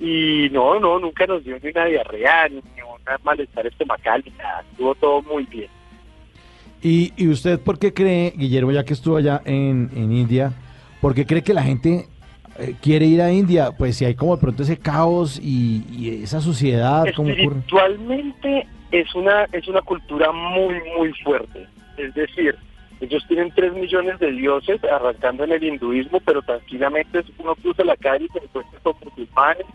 y 0.00 0.48
no, 0.50 0.80
no, 0.80 0.98
nunca 0.98 1.26
nos 1.26 1.44
dio 1.44 1.58
ni 1.62 1.70
una 1.70 1.84
diarrea, 1.84 2.48
ni 2.48 2.56
un 2.56 3.22
malestar 3.22 3.66
estomacal, 3.66 4.22
ni 4.24 4.32
nada. 4.32 4.64
Estuvo 4.70 4.94
todo 4.96 5.22
muy 5.22 5.44
bien. 5.44 5.68
¿Y, 6.82 7.12
y 7.16 7.28
usted 7.28 7.60
por 7.60 7.78
qué 7.78 7.92
cree, 7.94 8.32
Guillermo, 8.36 8.72
ya 8.72 8.84
que 8.84 8.94
estuvo 8.94 9.16
allá 9.16 9.42
en, 9.44 9.90
en 9.94 10.12
India, 10.12 10.52
por 11.00 11.14
qué 11.14 11.24
cree 11.24 11.42
que 11.42 11.54
la 11.54 11.62
gente 11.62 12.06
eh, 12.58 12.74
quiere 12.82 13.06
ir 13.06 13.22
a 13.22 13.32
India? 13.32 13.70
Pues 13.76 13.96
si 13.96 14.04
hay 14.04 14.14
como 14.14 14.34
de 14.36 14.40
pronto 14.40 14.62
ese 14.62 14.78
caos 14.78 15.38
y, 15.42 15.84
y 15.90 16.22
esa 16.22 16.40
suciedad, 16.40 17.04
¿cómo 17.14 17.30
ocurre? 17.32 17.58
Espiritualmente 17.58 18.66
es 18.90 19.14
una, 19.14 19.44
es 19.52 19.66
una 19.68 19.82
cultura 19.82 20.32
muy, 20.32 20.74
muy 20.98 21.12
fuerte. 21.24 21.66
Es 21.96 22.12
decir, 22.14 22.56
ellos 23.00 23.24
tienen 23.28 23.52
tres 23.54 23.72
millones 23.74 24.18
de 24.18 24.32
dioses 24.32 24.82
arrancando 24.84 25.44
en 25.44 25.52
el 25.52 25.64
hinduismo, 25.64 26.20
pero 26.20 26.40
tranquilamente 26.42 27.22
uno 27.38 27.54
cruza 27.56 27.84
la 27.84 27.96
calle 27.96 28.24
y 28.24 28.38
se 28.38 28.44
encuentra 28.44 28.80
con 28.80 28.94
musulmanes, 29.04 29.66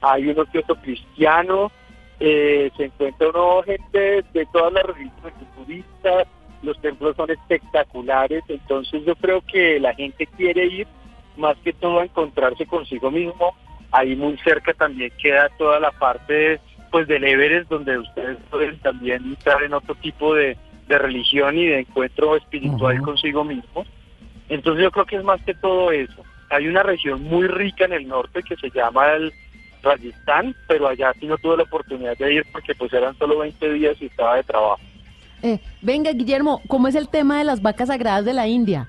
hay 0.00 0.28
uno 0.28 0.44
que 0.46 0.60
otro 0.60 0.76
cristiano, 0.76 1.70
eh, 2.18 2.70
se 2.76 2.84
encuentra 2.84 3.28
uno 3.28 3.62
gente 3.62 4.24
de 4.32 4.46
todas 4.52 4.72
las 4.72 4.84
religiones 4.84 5.34
budistas, 5.56 6.26
los 6.62 6.80
templos 6.80 7.16
son 7.16 7.30
espectaculares, 7.30 8.42
entonces 8.48 9.04
yo 9.04 9.14
creo 9.16 9.42
que 9.42 9.78
la 9.78 9.94
gente 9.94 10.26
quiere 10.26 10.66
ir 10.66 10.86
más 11.36 11.56
que 11.58 11.72
todo 11.72 12.00
a 12.00 12.04
encontrarse 12.04 12.66
consigo 12.66 13.10
mismo. 13.10 13.54
Ahí 13.92 14.14
muy 14.14 14.36
cerca 14.38 14.72
también 14.74 15.10
queda 15.20 15.48
toda 15.58 15.80
la 15.80 15.90
parte 15.90 16.60
pues 16.90 17.08
del 17.08 17.24
Everest 17.24 17.70
donde 17.70 17.98
ustedes 17.98 18.36
pueden 18.50 18.78
también 18.80 19.24
entrar 19.24 19.62
en 19.62 19.74
otro 19.74 19.94
tipo 19.96 20.34
de, 20.34 20.56
de 20.90 20.98
religión 20.98 21.56
y 21.56 21.66
de 21.66 21.80
encuentro 21.80 22.36
espiritual 22.36 23.00
consigo 23.00 23.44
mismo. 23.44 23.86
Entonces 24.48 24.82
yo 24.82 24.90
creo 24.90 25.06
que 25.06 25.16
es 25.16 25.24
más 25.24 25.40
que 25.42 25.54
todo 25.54 25.92
eso. 25.92 26.24
Hay 26.50 26.66
una 26.66 26.82
región 26.82 27.22
muy 27.22 27.46
rica 27.46 27.84
en 27.84 27.92
el 27.92 28.08
norte 28.08 28.42
que 28.42 28.56
se 28.56 28.70
llama 28.70 29.12
el 29.12 29.32
Rajasthan, 29.82 30.54
pero 30.66 30.88
allá 30.88 31.12
sí 31.20 31.26
no 31.26 31.38
tuve 31.38 31.58
la 31.58 31.62
oportunidad 31.62 32.18
de 32.18 32.34
ir 32.34 32.46
porque 32.52 32.74
pues 32.74 32.92
eran 32.92 33.16
solo 33.18 33.38
20 33.38 33.72
días 33.72 33.96
y 34.02 34.06
estaba 34.06 34.36
de 34.36 34.42
trabajo. 34.42 34.80
Eh, 35.42 35.60
venga, 35.80 36.10
Guillermo, 36.12 36.60
¿cómo 36.66 36.88
es 36.88 36.96
el 36.96 37.08
tema 37.08 37.38
de 37.38 37.44
las 37.44 37.62
vacas 37.62 37.86
sagradas 37.86 38.24
de 38.24 38.34
la 38.34 38.48
India? 38.48 38.88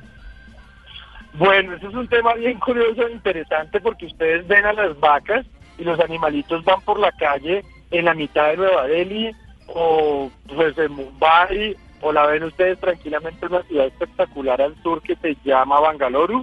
Bueno, 1.36 1.76
ese 1.76 1.88
es 1.88 1.94
un 1.94 2.08
tema 2.08 2.34
bien 2.34 2.60
curioso 2.60 3.08
e 3.08 3.12
interesante 3.12 3.80
porque 3.80 4.08
ustedes 4.08 4.46
ven 4.48 4.66
a 4.66 4.74
las 4.74 5.00
vacas 5.00 5.46
y 5.78 5.84
los 5.84 6.00
animalitos 6.00 6.66
van 6.66 6.82
por 6.82 7.00
la 7.00 7.12
calle 7.12 7.64
en 7.92 8.06
la 8.06 8.16
mitad 8.16 8.50
de 8.50 8.58
Nueva 8.58 8.88
Delhi 8.88 9.32
o 9.68 10.30
pues 10.48 10.78
en 10.78 10.92
Mumbai 10.92 11.78
o 12.02 12.12
la 12.12 12.26
ven 12.26 12.44
ustedes 12.44 12.80
tranquilamente 12.80 13.46
en 13.46 13.54
una 13.54 13.64
ciudad 13.64 13.86
espectacular 13.88 14.62
al 14.62 14.76
sur 14.84 15.02
que 15.02 15.16
se 15.18 15.36
llama 15.44 15.80
Bangalore, 15.80 16.42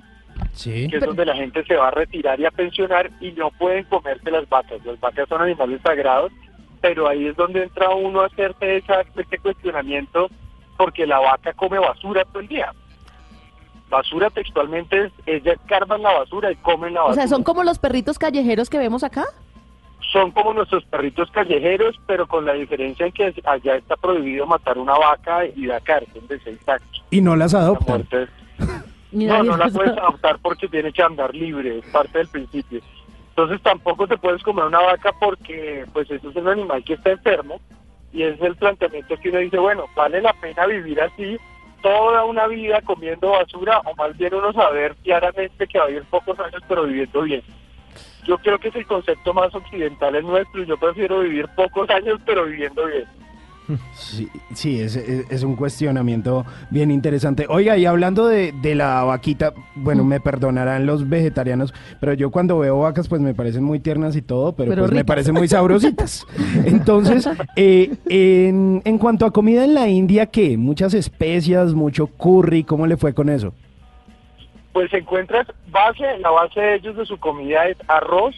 Sí. 0.53 0.89
que 0.89 0.97
es 0.99 1.05
donde 1.05 1.25
la 1.27 1.35
gente 1.37 1.65
se 1.65 1.75
va 1.77 1.89
a 1.89 1.91
retirar 1.93 2.39
y 2.41 2.47
a 2.47 2.51
pensionar 2.51 3.11
y 3.21 3.33
no 3.33 3.51
pueden 3.51 3.85
comerse 3.85 4.31
las 4.31 4.49
vacas. 4.49 4.85
Las 4.85 4.99
vacas 5.01 5.29
son 5.29 5.43
animales 5.43 5.81
sagrados, 5.83 6.33
pero 6.81 7.09
ahí 7.09 7.27
es 7.27 7.37
donde 7.37 7.63
entra 7.65 7.91
uno 7.91 8.21
a 8.23 8.27
hacerse 8.27 8.77
esa, 8.77 9.01
este 9.17 9.39
cuestionamiento 9.39 10.29
porque 10.77 11.07
la 11.07 11.19
vaca 11.19 11.53
come 11.55 11.79
basura 11.79 12.25
todo 12.25 12.41
el 12.41 12.49
día. 12.49 12.73
Basura 13.91 14.29
textualmente 14.31 15.07
es, 15.07 15.13
ellas 15.27 15.57
cargan 15.67 16.03
la 16.03 16.13
basura 16.13 16.53
y 16.53 16.57
comen 16.57 16.93
la 16.95 17.05
O 17.05 17.07
basura. 17.09 17.23
sea, 17.27 17.29
son 17.29 17.43
como 17.43 17.65
los 17.65 17.79
perritos 17.79 18.19
callejeros 18.19 18.69
que 18.69 18.79
vemos 18.79 19.03
acá. 19.03 19.25
Son 20.13 20.31
como 20.31 20.55
nuestros 20.55 20.85
perritos 20.85 21.31
callejeros, 21.31 21.97
pero 22.07 22.27
con 22.27 22.45
la 22.45 22.55
diferencia 22.55 23.07
en 23.07 23.13
que 23.13 23.35
allá 23.45 23.77
está 23.77 23.97
prohibido 23.97 24.47
matar 24.47 24.79
una 24.79 24.97
vaca 24.97 25.45
y 25.45 25.67
da 25.67 25.81
cárcel 25.81 26.27
de 26.29 26.41
seis 26.41 26.69
años. 26.69 27.05
Y 27.11 27.21
no 27.21 27.37
las 27.37 27.55
adoptan. 27.55 28.07
No, 29.11 29.43
no 29.43 29.57
la 29.57 29.69
puedes 29.69 29.97
adoptar 29.97 30.39
porque 30.43 30.69
tiene 30.69 30.93
que 30.93 31.03
andar 31.03 31.35
libre, 31.35 31.79
es 31.79 31.87
parte 31.87 32.19
del 32.19 32.29
principio. 32.29 32.83
Entonces 33.31 33.63
tampoco 33.63 34.07
te 34.07 34.19
puedes 34.19 34.43
comer 34.43 34.67
una 34.67 34.81
vaca 34.81 35.13
porque 35.19 35.87
pues 35.95 36.11
eso 36.11 36.29
es 36.29 36.37
un 36.37 36.49
animal 36.49 36.85
que 36.85 36.93
está 36.93 37.13
enfermo 37.13 37.59
y 38.13 38.25
es 38.25 38.39
el 38.43 38.57
planteamiento 38.57 39.17
que 39.17 39.31
uno 39.31 39.39
dice, 39.39 39.59
bueno, 39.59 39.87
vale 39.97 40.21
la 40.21 40.35
pena 40.35 40.67
vivir 40.67 41.01
así 41.01 41.39
toda 41.83 42.25
una 42.25 42.49
vida 42.49 42.83
comiendo 42.83 43.31
basura 43.31 43.81
o 43.85 43.95
más 43.95 44.17
bien 44.19 44.35
uno 44.35 44.53
saber 44.53 44.95
claramente 45.05 45.67
que 45.67 45.79
va 45.79 45.85
a 45.85 45.89
vivir 45.89 46.05
pocos 46.11 46.39
años 46.41 46.63
pero 46.69 46.85
viviendo 46.85 47.23
bien. 47.23 47.43
Yo 48.29 48.39
creo 48.39 48.59
que 48.61 48.69
es 48.69 48.77
el 48.77 48.87
concepto 48.87 49.33
más 49.35 49.53
occidental 49.55 50.15
el 50.15 50.25
nuestro 50.25 50.63
y 50.63 50.67
yo 50.67 50.77
prefiero 50.77 51.21
vivir 51.21 51.49
pocos 51.57 51.89
años 51.91 52.21
pero 52.27 52.45
viviendo 52.45 52.87
bien. 52.87 53.05
Sí, 53.95 54.29
sí 54.55 54.81
es, 54.81 54.97
es- 54.97 55.31
es 55.31 55.43
un 55.43 55.55
cuestionamiento 55.55 56.47
bien 56.71 56.91
interesante. 56.91 57.45
Oiga, 57.51 57.77
y 57.77 57.85
hablando 57.85 58.27
de, 58.27 58.53
de 58.63 58.75
la 58.75 59.03
vaquita, 59.05 59.53
bueno, 59.75 60.05
me 60.05 60.21
perdonarán 60.21 60.87
los 60.87 61.07
vegetarianos, 61.07 61.75
pero 62.01 62.15
yo 62.15 62.31
cuando 62.31 62.59
veo 62.59 62.79
vacas, 62.81 63.09
pues 63.09 63.21
me 63.21 63.35
parecen 63.35 63.65
muy 63.65 63.79
tiernas 63.79 64.17
y 64.17 64.23
todo, 64.23 64.53
pero, 64.53 64.71
Pero 64.71 64.83
pues 64.85 64.93
me 64.93 65.05
parecen 65.05 65.35
muy 65.35 65.49
sabrositas. 65.49 66.27
Entonces, 66.65 67.29
eh, 67.57 67.95
en, 68.09 68.81
en 68.87 68.97
cuanto 68.99 69.27
a 69.27 69.33
comida 69.33 69.65
en 69.67 69.75
la 69.75 69.87
India, 69.89 70.25
¿qué? 70.25 70.57
Muchas 70.57 70.95
especias, 70.95 71.75
mucho 71.75 72.07
curry, 72.07 72.65
¿cómo 72.65 72.87
le 72.87 72.97
fue 72.97 73.13
con 73.13 73.29
eso? 73.29 73.53
Pues 74.73 74.93
encuentras 74.93 75.47
base, 75.69 76.19
la 76.19 76.31
base 76.31 76.61
de 76.61 76.75
ellos 76.77 76.97
de 76.97 77.07
su 77.07 77.19
comida 77.19 77.67
es 77.67 77.77
arroz 77.89 78.35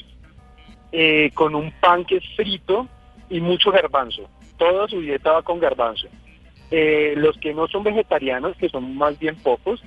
eh, 0.92 1.30
con 1.34 1.54
un 1.54 1.72
pan 1.80 2.04
que 2.04 2.16
es 2.16 2.24
frito 2.36 2.88
y 3.28 3.40
mucho 3.40 3.70
garbanzo. 3.70 4.28
Toda 4.56 4.88
su 4.88 5.00
dieta 5.00 5.32
va 5.32 5.42
con 5.42 5.58
garbanzo. 5.60 6.08
Eh, 6.70 7.14
los 7.16 7.36
que 7.38 7.52
no 7.52 7.66
son 7.68 7.82
vegetarianos, 7.82 8.56
que 8.56 8.68
son 8.68 8.96
más 8.96 9.18
bien 9.18 9.36
pocos, 9.36 9.82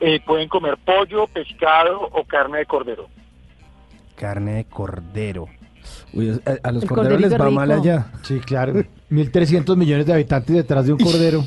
eh, 0.00 0.20
pueden 0.24 0.48
comer 0.48 0.76
pollo, 0.84 1.26
pescado 1.26 2.00
o 2.12 2.24
carne 2.24 2.58
de 2.58 2.66
cordero. 2.66 3.08
Carne 4.16 4.54
de 4.54 4.64
cordero. 4.66 5.46
Uy, 6.12 6.30
a, 6.44 6.68
a 6.68 6.72
los 6.72 6.82
El 6.82 6.88
corderos 6.88 7.20
les 7.20 7.40
va 7.40 7.50
mal 7.50 7.70
allá. 7.70 8.10
Sí, 8.22 8.40
claro. 8.40 8.74
1.300 9.10 9.76
millones 9.76 10.06
de 10.06 10.12
habitantes 10.12 10.54
detrás 10.54 10.86
de 10.86 10.92
un 10.92 10.98
cordero. 11.02 11.44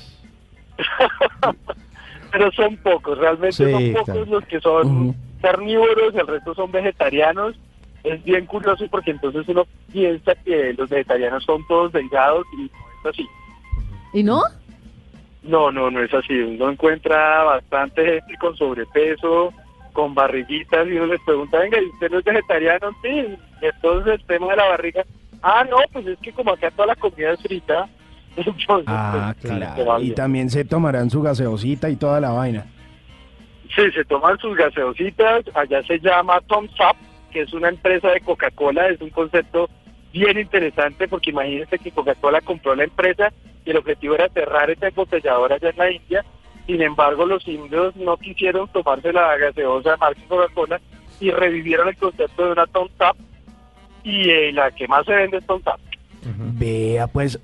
Pero 2.32 2.51
son 2.51 2.77
pocos, 2.77 3.17
realmente 3.17 3.51
Sí, 3.53 3.72
son 3.72 3.93
pocos 3.93 4.06
claro. 4.06 4.25
los 4.25 4.45
que 4.45 4.59
son 4.61 5.16
carnívoros, 5.41 6.14
el 6.16 6.27
resto 6.27 6.53
son 6.56 6.72
vegetarianos. 6.72 7.56
Es 8.03 8.24
bien 8.24 8.45
curioso 8.45 8.85
porque 8.90 9.11
entonces 9.11 9.48
uno 9.48 9.66
piensa 9.91 10.33
que 10.35 10.74
los 10.74 10.90
vegetarianos 10.90 11.43
son 11.43 11.66
todos 11.67 11.91
delgados 11.91 12.45
y 12.53 12.64
no 12.64 12.69
es 13.03 13.06
así. 13.14 13.27
¿Y 14.14 14.24
no? 14.24 14.41
No, 15.43 15.72
no, 15.72 15.90
no 15.90 16.01
es 16.03 16.14
así. 16.14 16.33
Uno 16.33 16.69
encuentra 16.69 17.43
bastante 17.43 18.06
gente 18.06 18.35
con 18.40 18.56
sobrepeso, 18.56 19.53
con 19.93 20.14
barriguitas, 20.14 20.88
y 20.88 20.91
uno 20.93 21.08
les 21.08 21.22
pregunta, 21.22 21.59
venga, 21.59 21.82
¿y 21.82 21.85
usted 21.85 22.11
no 22.11 22.19
es 22.19 22.25
vegetariano? 22.25 22.90
Sí, 23.01 23.25
entonces 23.61 24.14
el 24.14 24.25
tema 24.25 24.48
de 24.51 24.56
la 24.58 24.69
barriga, 24.69 25.03
ah, 25.41 25.66
no, 25.69 25.77
pues 25.91 26.08
es 26.08 26.19
que 26.19 26.32
como 26.32 26.51
acá 26.53 26.72
toda 26.72 26.88
la 26.88 26.95
comida 26.95 27.32
es 27.32 27.41
frita, 27.41 27.90
entonces, 28.35 28.85
Ah, 28.88 29.33
pues, 29.41 29.53
claro. 29.53 30.01
Y 30.01 30.11
también 30.11 30.49
se 30.49 30.66
tomarán 30.66 31.09
su 31.09 31.22
gaseosita 31.22 31.90
y 31.90 31.95
toda 31.95 32.19
la 32.19 32.32
vaina. 32.32 32.66
Sí, 33.75 33.83
se 33.93 34.03
toman 34.06 34.38
sus 34.40 34.58
gaseositas, 34.58 35.45
allá 35.53 35.83
se 35.83 35.99
llama 35.99 36.40
Tom's 36.48 36.72
Up, 36.80 36.98
que 37.32 37.41
es 37.41 37.53
una 37.53 37.69
empresa 37.69 38.09
de 38.09 38.22
Coca-Cola, 38.22 38.88
es 38.90 38.99
un 39.01 39.09
concepto 39.11 39.69
bien 40.11 40.40
interesante 40.40 41.08
porque 41.08 41.30
imagínense 41.30 41.77
que 41.77 41.91
Coca-Cola 41.91 42.41
compró 42.41 42.75
la 42.75 42.85
empresa 42.85 43.32
y 43.64 43.69
el 43.69 43.77
objetivo 43.77 44.16
era 44.16 44.27
cerrar 44.30 44.69
esta 44.72 44.88
embotelladora 44.88 45.56
allá 45.56 45.69
en 45.69 45.77
la 45.77 45.91
India, 45.91 46.25
sin 46.66 46.82
embargo 46.82 47.25
los 47.27 47.48
indios 47.48 47.95
no 47.95 48.17
quisieron 48.17 48.67
tomarse 48.69 49.14
la 49.14 49.38
gaseosa 49.38 49.91
de 49.91 49.98
marca 49.98 50.22
Coca-Cola 50.27 50.82
y 51.19 51.30
revivieron 51.30 51.90
el 51.90 51.98
concepto 51.98 52.45
de 52.45 52.51
una 52.53 52.66
Tom's 52.67 52.91
Up 52.99 53.17
y 54.03 54.30
eh, 54.32 54.51
la 54.51 54.72
que 54.72 54.88
más 54.88 55.06
se 55.06 55.14
vende 55.14 55.38
es 55.38 55.45
Tom's 55.45 55.67
Up. 55.67 55.80
Vea, 56.58 57.06
pues, 57.08 57.40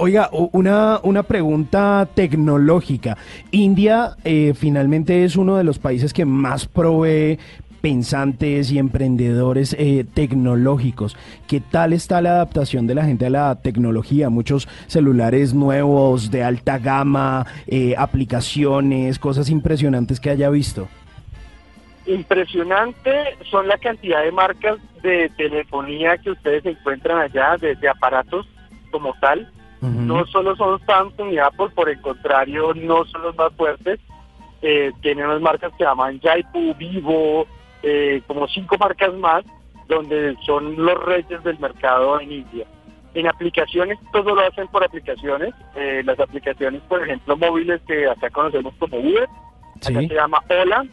oiga, 0.00 0.30
una, 0.32 0.98
una 1.02 1.22
pregunta 1.22 2.08
tecnológica. 2.14 3.18
India 3.50 4.16
eh, 4.24 4.54
finalmente 4.56 5.24
es 5.24 5.36
uno 5.36 5.56
de 5.56 5.64
los 5.64 5.78
países 5.78 6.14
que 6.14 6.24
más 6.24 6.66
provee 6.66 7.38
pensantes 7.82 8.72
y 8.72 8.78
emprendedores 8.78 9.76
eh, 9.78 10.06
tecnológicos. 10.14 11.16
¿Qué 11.46 11.60
tal 11.60 11.92
está 11.92 12.22
la 12.22 12.30
adaptación 12.30 12.86
de 12.86 12.94
la 12.94 13.04
gente 13.04 13.26
a 13.26 13.30
la 13.30 13.54
tecnología? 13.56 14.30
Muchos 14.30 14.68
celulares 14.86 15.52
nuevos, 15.52 16.30
de 16.30 16.44
alta 16.44 16.78
gama, 16.78 17.46
eh, 17.66 17.94
aplicaciones, 17.96 19.18
cosas 19.18 19.50
impresionantes 19.50 20.18
que 20.18 20.30
haya 20.30 20.48
visto. 20.48 20.88
Impresionante 22.06 23.36
son 23.50 23.68
la 23.68 23.76
cantidad 23.76 24.22
de 24.22 24.32
marcas 24.32 24.78
de 25.02 25.30
telefonía 25.36 26.16
que 26.16 26.30
ustedes 26.30 26.64
encuentran 26.64 27.18
allá, 27.18 27.56
de, 27.58 27.76
de 27.76 27.88
aparatos 27.88 28.46
como 28.90 29.12
tal. 29.20 29.50
No 29.80 30.26
solo 30.26 30.54
son 30.56 30.78
Samsung 30.84 31.32
y 31.32 31.38
Apple, 31.38 31.68
por 31.74 31.88
el 31.88 32.00
contrario, 32.00 32.74
no 32.74 33.04
son 33.06 33.22
los 33.22 33.36
más 33.36 33.52
fuertes. 33.54 33.98
Eh, 34.62 34.92
tienen 35.00 35.24
unas 35.26 35.40
marcas 35.40 35.72
que 35.72 35.78
se 35.78 35.84
llaman 35.84 36.20
Jaipu, 36.20 36.74
Vivo, 36.74 37.46
eh, 37.82 38.20
como 38.26 38.46
cinco 38.48 38.76
marcas 38.78 39.14
más, 39.14 39.42
donde 39.88 40.36
son 40.44 40.76
los 40.76 41.02
reyes 41.04 41.42
del 41.42 41.58
mercado 41.58 42.20
en 42.20 42.30
India. 42.30 42.66
En 43.14 43.26
aplicaciones, 43.26 43.98
todo 44.12 44.34
lo 44.34 44.42
hacen 44.42 44.68
por 44.68 44.84
aplicaciones. 44.84 45.54
Eh, 45.74 46.02
las 46.04 46.20
aplicaciones, 46.20 46.82
por 46.82 47.02
ejemplo, 47.02 47.36
móviles 47.36 47.80
que 47.86 48.06
acá 48.08 48.28
conocemos 48.30 48.74
como 48.78 48.98
Uber, 48.98 49.24
acá 49.24 50.00
Sí. 50.00 50.08
se 50.08 50.14
llama 50.14 50.42
Ola, 50.48 50.84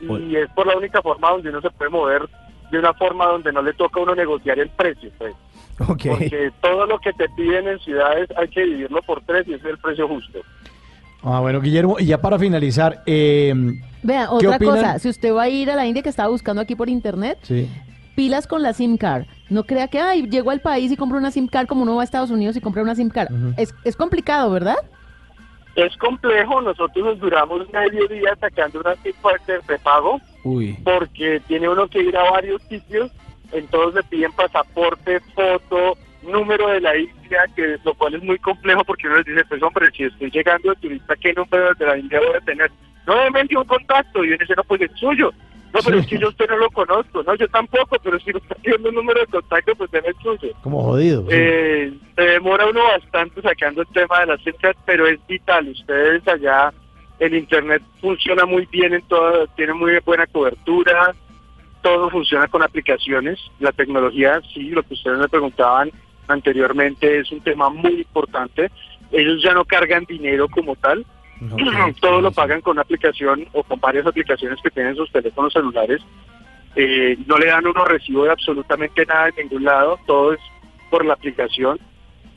y 0.00 0.36
es 0.36 0.50
por 0.50 0.66
la 0.66 0.76
única 0.76 1.00
forma 1.00 1.30
donde 1.30 1.50
uno 1.50 1.60
se 1.60 1.70
puede 1.70 1.90
mover 1.90 2.28
de 2.70 2.78
una 2.78 2.92
forma 2.94 3.26
donde 3.26 3.52
no 3.52 3.62
le 3.62 3.72
toca 3.74 4.00
a 4.00 4.02
uno 4.02 4.14
negociar 4.14 4.58
el 4.58 4.68
precio. 4.70 5.10
Pues. 5.16 5.34
Ok. 5.88 6.02
Porque 6.08 6.50
todo 6.60 6.86
lo 6.86 6.98
que 7.00 7.12
te 7.12 7.28
piden 7.30 7.68
en 7.68 7.78
ciudades 7.80 8.28
hay 8.36 8.48
que 8.48 8.62
dividirlo 8.62 9.02
por 9.02 9.22
tres 9.22 9.46
y 9.48 9.54
ese 9.54 9.64
es 9.66 9.72
el 9.72 9.78
precio 9.78 10.06
justo. 10.08 10.40
Ah, 11.22 11.40
bueno, 11.40 11.60
Guillermo, 11.60 11.96
y 11.98 12.06
ya 12.06 12.20
para 12.20 12.38
finalizar, 12.38 13.02
eh, 13.06 13.54
Vea, 14.02 14.28
¿Qué 14.38 14.46
otra 14.46 14.56
opinan? 14.56 14.74
cosa, 14.76 14.98
si 14.98 15.08
usted 15.08 15.32
va 15.34 15.44
a 15.44 15.48
ir 15.48 15.70
a 15.70 15.76
la 15.76 15.86
India 15.86 16.02
que 16.02 16.10
estaba 16.10 16.28
buscando 16.28 16.60
aquí 16.60 16.76
por 16.76 16.90
internet, 16.90 17.38
sí. 17.42 17.66
pilas 18.14 18.46
con 18.46 18.62
la 18.62 18.74
SIM 18.74 18.98
card. 18.98 19.24
No 19.48 19.64
crea 19.64 19.88
que, 19.88 19.98
ay, 19.98 20.28
llego 20.28 20.50
al 20.50 20.60
país 20.60 20.92
y 20.92 20.96
compro 20.96 21.16
una 21.16 21.30
SIM 21.30 21.46
card 21.48 21.66
como 21.66 21.82
uno 21.82 21.94
va 21.96 22.02
a 22.02 22.04
Estados 22.04 22.30
Unidos 22.30 22.56
y 22.56 22.60
compra 22.60 22.82
una 22.82 22.94
SIM 22.94 23.08
card. 23.08 23.30
es, 23.56 23.74
es 23.84 23.96
complicado, 23.96 24.50
¿verdad? 24.50 24.76
Es 25.76 25.96
complejo, 25.96 26.60
nosotros 26.60 27.04
nos 27.04 27.18
duramos 27.18 27.68
medio 27.72 28.06
día 28.06 28.36
sacando 28.38 28.80
una 28.80 28.94
SIM 28.96 29.14
card 29.22 29.40
de 29.46 29.60
prepago 29.66 30.20
Uy. 30.44 30.78
porque 30.84 31.40
tiene 31.48 31.68
uno 31.68 31.88
que 31.88 32.02
ir 32.02 32.16
a 32.16 32.30
varios 32.30 32.62
sitios, 32.64 33.10
en 33.54 33.66
todos 33.68 33.94
le 33.94 34.02
piden 34.02 34.32
pasaporte, 34.32 35.20
foto, 35.34 35.96
número 36.22 36.68
de 36.68 36.80
la 36.80 36.96
India, 36.96 37.44
que 37.54 37.78
lo 37.84 37.94
cual 37.94 38.14
es 38.14 38.22
muy 38.22 38.38
complejo 38.38 38.84
porque 38.84 39.06
uno 39.06 39.16
les 39.16 39.26
dice, 39.26 39.44
pues 39.48 39.62
hombre, 39.62 39.88
si 39.96 40.04
estoy 40.04 40.30
llegando 40.30 40.70
de 40.70 40.76
turista, 40.76 41.14
¿qué 41.16 41.32
número 41.32 41.74
de 41.74 41.86
la 41.86 41.98
India 41.98 42.20
voy 42.20 42.36
a 42.36 42.44
tener? 42.44 42.70
No, 43.06 43.30
me 43.30 43.40
envió 43.40 43.60
un 43.60 43.66
contacto 43.66 44.24
y 44.24 44.28
uno 44.28 44.38
dice, 44.40 44.54
no, 44.56 44.64
pues 44.64 44.80
es 44.80 44.90
suyo. 44.98 45.30
No, 45.72 45.80
pero 45.84 45.98
es 45.98 46.06
que 46.06 46.18
yo 46.18 46.28
usted 46.28 46.48
no 46.48 46.56
lo 46.56 46.70
conozco, 46.70 47.24
no, 47.24 47.34
yo 47.34 47.48
tampoco, 47.48 47.96
pero 48.00 48.18
si 48.20 48.30
no 48.30 48.38
está 48.38 48.54
pidiendo 48.54 48.90
un 48.90 48.94
número 48.94 49.20
de 49.20 49.26
contacto, 49.26 49.74
pues 49.74 49.90
debe 49.90 50.08
el 50.08 50.14
suyo. 50.22 50.54
como 50.62 50.82
jodido. 50.84 51.22
sí. 51.22 51.28
Eh, 51.32 51.92
se 52.14 52.22
demora 52.22 52.66
uno 52.66 52.80
bastante 52.84 53.42
sacando 53.42 53.82
el 53.82 53.88
tema 53.88 54.20
de 54.20 54.26
las 54.26 54.44
cifras, 54.44 54.76
pero 54.86 55.08
es 55.08 55.18
vital. 55.26 55.68
Ustedes 55.68 56.26
allá, 56.28 56.72
el 57.18 57.34
internet 57.34 57.82
funciona 58.00 58.46
muy 58.46 58.66
bien 58.66 58.94
en 58.94 59.02
todo, 59.08 59.48
tiene 59.56 59.72
muy 59.72 59.98
buena 60.04 60.28
cobertura, 60.28 61.12
todo 61.84 62.08
funciona 62.08 62.48
con 62.48 62.62
aplicaciones. 62.62 63.38
La 63.60 63.70
tecnología, 63.70 64.40
sí, 64.54 64.70
lo 64.70 64.82
que 64.82 64.94
ustedes 64.94 65.18
me 65.18 65.28
preguntaban 65.28 65.90
anteriormente 66.26 67.18
es 67.18 67.30
un 67.30 67.42
tema 67.42 67.68
muy 67.68 67.98
importante. 67.98 68.70
ellos 69.12 69.42
ya 69.42 69.52
no 69.52 69.66
cargan 69.66 70.06
dinero 70.06 70.48
como 70.48 70.74
tal, 70.76 71.04
todo 72.00 72.22
lo 72.22 72.32
pagan 72.32 72.62
con 72.62 72.72
una 72.72 72.82
aplicación 72.82 73.46
o 73.52 73.62
con 73.62 73.78
varias 73.80 74.06
aplicaciones 74.06 74.58
que 74.62 74.70
tienen 74.70 74.96
sus 74.96 75.12
teléfonos 75.12 75.52
celulares. 75.52 76.00
Eh, 76.74 77.18
no 77.26 77.36
le 77.36 77.46
dan 77.46 77.66
uno 77.66 77.84
recibo 77.84 78.24
de 78.24 78.30
absolutamente 78.30 79.04
nada 79.04 79.28
en 79.28 79.36
ningún 79.36 79.64
lado, 79.64 80.00
todo 80.06 80.32
es 80.32 80.40
por 80.90 81.04
la 81.04 81.12
aplicación. 81.12 81.78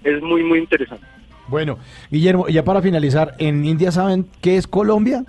Es 0.04 0.22
muy, 0.22 0.44
muy 0.44 0.60
interesante. 0.60 1.06
Bueno, 1.48 1.80
Guillermo, 2.12 2.50
ya 2.50 2.66
para 2.66 2.82
finalizar, 2.82 3.34
¿en 3.40 3.64
India 3.64 3.94
saben 3.94 4.28
qué 4.42 4.58
es 4.58 4.68
Colombia? 4.68 5.24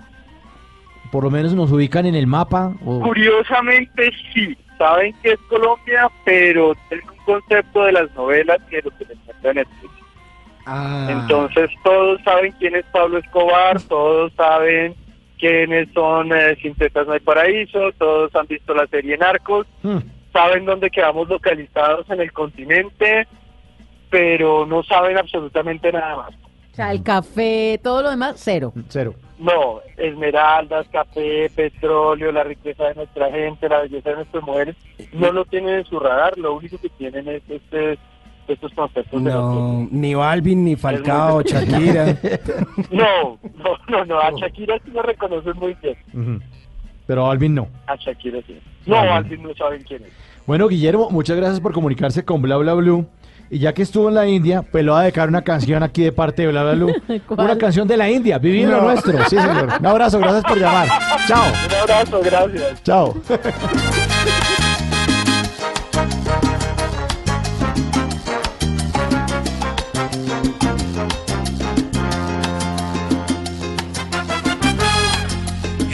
Por 1.11 1.23
lo 1.23 1.31
menos 1.31 1.53
nos 1.53 1.71
ubican 1.71 2.05
en 2.05 2.15
el 2.15 2.27
mapa. 2.27 2.73
o- 2.85 2.99
Curiosamente 3.01 4.11
sí, 4.33 4.55
saben 4.77 5.13
que 5.23 5.31
es 5.33 5.39
Colombia, 5.49 6.09
pero 6.25 6.73
es 6.91 7.01
un 7.03 7.17
concepto 7.25 7.83
de 7.83 7.91
las 7.93 8.13
novelas 8.15 8.57
de 8.69 8.81
lo 8.83 8.91
que 8.91 9.05
les 9.05 9.17
cuenta 9.25 9.53
Netflix. 9.53 9.93
Ah. 10.65 11.07
Entonces 11.09 11.69
todos 11.83 12.21
saben 12.23 12.51
quién 12.59 12.75
es 12.75 12.85
Pablo 12.91 13.17
Escobar, 13.17 13.81
todos 13.83 14.31
saben 14.33 14.93
quiénes 15.39 15.87
son 15.93 16.31
eh, 16.31 16.55
Sin 16.61 16.75
Tetas 16.75 17.07
No 17.07 17.13
Hay 17.13 17.19
Paraíso, 17.21 17.91
todos 17.97 18.35
han 18.35 18.45
visto 18.47 18.73
la 18.75 18.85
serie 18.87 19.17
Narcos, 19.17 19.65
Hmm. 19.81 19.97
saben 20.31 20.65
dónde 20.65 20.91
quedamos 20.91 21.27
localizados 21.27 22.07
en 22.11 22.21
el 22.21 22.31
continente, 22.31 23.25
pero 24.11 24.65
no 24.65 24.83
saben 24.83 25.17
absolutamente 25.17 25.91
nada 25.91 26.15
más. 26.17 26.31
O 26.71 26.75
sea, 26.75 26.91
el 26.91 27.03
café, 27.03 27.79
todo 27.83 28.01
lo 28.01 28.09
demás, 28.09 28.35
cero. 28.37 28.71
Cero. 28.87 29.13
No, 29.37 29.79
esmeraldas, 29.97 30.87
café, 30.89 31.49
petróleo, 31.55 32.31
la 32.31 32.43
riqueza 32.43 32.85
de 32.89 32.95
nuestra 32.95 33.31
gente, 33.31 33.69
la 33.69 33.79
belleza 33.81 34.09
de 34.09 34.15
nuestras 34.17 34.43
mujeres, 34.43 34.75
no 35.13 35.31
lo 35.31 35.45
tienen 35.45 35.75
en 35.79 35.85
su 35.85 35.99
radar, 35.99 36.37
lo 36.37 36.55
único 36.55 36.77
que 36.77 36.89
tienen 36.89 37.27
es 37.29 37.41
este, 37.49 37.97
estos 38.47 38.73
conceptos 38.73 39.23
de. 39.23 39.31
No, 39.31 39.87
ni 39.91 40.13
Balvin, 40.13 40.65
ni 40.65 40.75
Falcao, 40.75 41.41
Shakira. 41.41 42.17
No, 42.91 43.37
no, 43.57 43.77
no, 43.87 44.05
no, 44.05 44.19
a 44.19 44.31
Shakira 44.31 44.77
sí 44.83 44.91
lo 44.91 45.01
reconocen 45.01 45.53
muy 45.57 45.75
bien. 45.81 46.41
Pero 47.07 47.29
Alvin 47.29 47.55
no. 47.55 47.67
a 47.87 47.95
Shakira 47.95 48.39
sí. 48.45 48.59
No, 48.85 48.97
Ah, 48.97 49.17
Alvin 49.17 49.41
no 49.43 49.53
saben 49.55 49.83
quién 49.83 50.03
es. 50.03 50.11
Bueno, 50.45 50.67
Guillermo, 50.67 51.09
muchas 51.11 51.37
gracias 51.37 51.59
por 51.61 51.73
comunicarse 51.73 52.25
con 52.25 52.41
Bla 52.41 52.57
Bla 52.57 52.73
Blue. 52.73 53.05
Y 53.51 53.57
ya 53.57 53.73
que 53.73 53.81
estuvo 53.81 54.09
en 54.09 54.15
la 54.15 54.27
India, 54.27 54.61
pues 54.61 54.83
le 54.83 54.91
voy 54.91 54.99
a 54.99 55.03
dedicar 55.03 55.27
una 55.27 55.41
canción 55.41 55.81
aquí 55.81 56.03
de 56.03 56.11
parte 56.11 56.43
de 56.43 56.49
Bla 56.49 56.63
Bla 56.63 56.73
Blue. 56.73 56.93
¿Cuál? 57.27 57.39
Una 57.39 57.57
canción 57.57 57.87
de 57.87 57.97
la 57.97 58.09
India, 58.09 58.37
vivir 58.37 58.69
lo 58.69 58.81
nuestro. 58.81 59.17
Sí, 59.27 59.37
señor. 59.37 59.69
Un 59.79 59.85
abrazo, 59.85 60.19
gracias 60.19 60.43
por 60.43 60.59
llamar. 60.59 60.87
Chao. 61.27 61.45
Un 61.47 61.73
abrazo, 61.73 62.21
gracias. 62.23 62.83
Chao. 62.83 63.15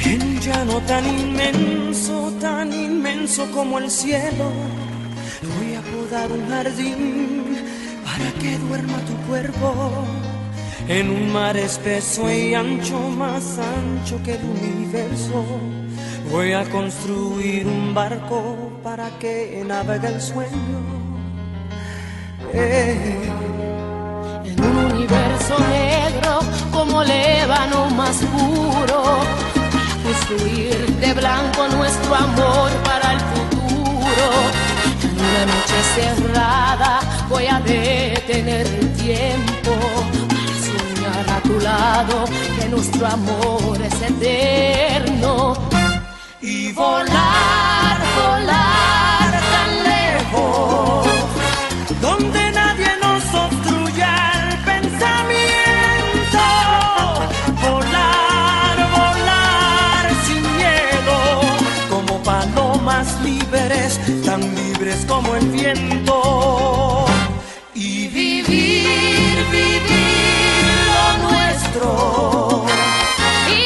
El 0.03 0.39
llano 0.41 0.81
tan 0.85 1.05
inmenso, 1.07 2.33
tan 2.41 2.73
inmenso 2.73 3.49
como 3.53 3.79
el 3.79 3.89
cielo. 3.89 4.51
Voy 5.41 5.75
a 5.75 5.81
podar 5.81 6.31
un 6.31 6.49
jardín 6.49 7.57
para 8.03 8.31
que 8.39 8.57
duerma 8.57 8.97
tu 8.99 9.15
cuerpo. 9.27 9.91
En 10.87 11.09
un 11.09 11.33
mar 11.33 11.57
espeso 11.57 12.31
y 12.31 12.53
ancho, 12.53 12.99
más 12.99 13.57
ancho 13.57 14.21
que 14.23 14.35
el 14.35 14.43
universo. 14.43 15.43
Voy 16.31 16.53
a 16.53 16.63
construir 16.69 17.67
un 17.67 17.93
barco 17.93 18.79
para 18.83 19.09
que 19.19 19.63
navegue 19.67 20.07
el 20.07 20.21
sueño. 20.21 20.79
Eh. 22.53 23.29
En 24.45 24.63
un 24.63 24.77
universo 24.93 25.57
negro 25.69 26.39
como 26.71 27.01
el 27.01 27.11
ébano 27.11 27.89
más 27.91 28.17
puro, 28.17 29.03
construir 30.03 30.75
de 31.01 31.13
blanco 31.13 31.67
nuestro 31.69 32.15
amor 32.15 32.71
para 32.83 33.13
el 33.13 33.19
futuro. 33.19 34.64
En 35.03 35.11
una 35.19 35.45
noche 35.45 35.77
cerrada 35.95 36.99
voy 37.29 37.45
a 37.47 37.59
detener 37.59 38.65
el 38.67 38.93
tiempo 38.93 39.73
para 40.29 40.55
soñar 40.67 41.29
a 41.29 41.41
tu 41.41 41.59
lado 41.59 42.25
que 42.59 42.69
nuestro 42.69 43.07
amor 43.07 43.81
es 43.81 44.01
eterno. 44.01 45.53
Y 46.41 46.71
volar, 46.73 47.97
volar 48.15 49.31
tan 49.53 49.71
lejos 49.83 51.07
libres 64.95 65.05
como 65.05 65.35
el 65.35 65.47
viento. 65.49 67.05
Y 67.73 68.07
vivir, 68.07 69.45
vivir 69.51 70.65
lo 70.95 71.29
nuestro. 71.29 72.65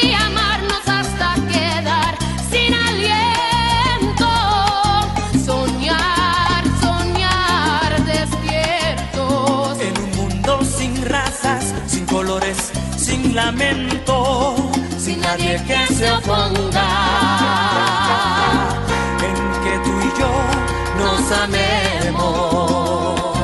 y 0.02 0.12
amarnos 0.12 0.86
hasta 0.86 1.34
quedar 1.52 2.16
sin 2.50 2.74
aliento. 2.74 4.28
Soñar, 5.44 6.64
soñar 6.80 8.04
despiertos. 8.04 9.80
En 9.80 9.98
un 10.02 10.10
mundo 10.16 10.64
sin 10.64 11.04
razas, 11.04 11.74
sin 11.86 12.06
colores, 12.06 12.72
sin 12.96 13.34
lamento, 13.34 14.56
sin 14.98 15.20
nadie 15.20 15.62
que 15.66 15.94
se 15.94 16.10
oponga. 16.10 17.39
Amemos. 21.42 23.36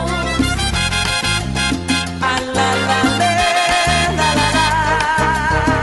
A 2.21 2.41
la 2.55 2.69
la 2.87 3.03
le, 3.19 4.17
la 4.17 4.31
la 4.35 5.77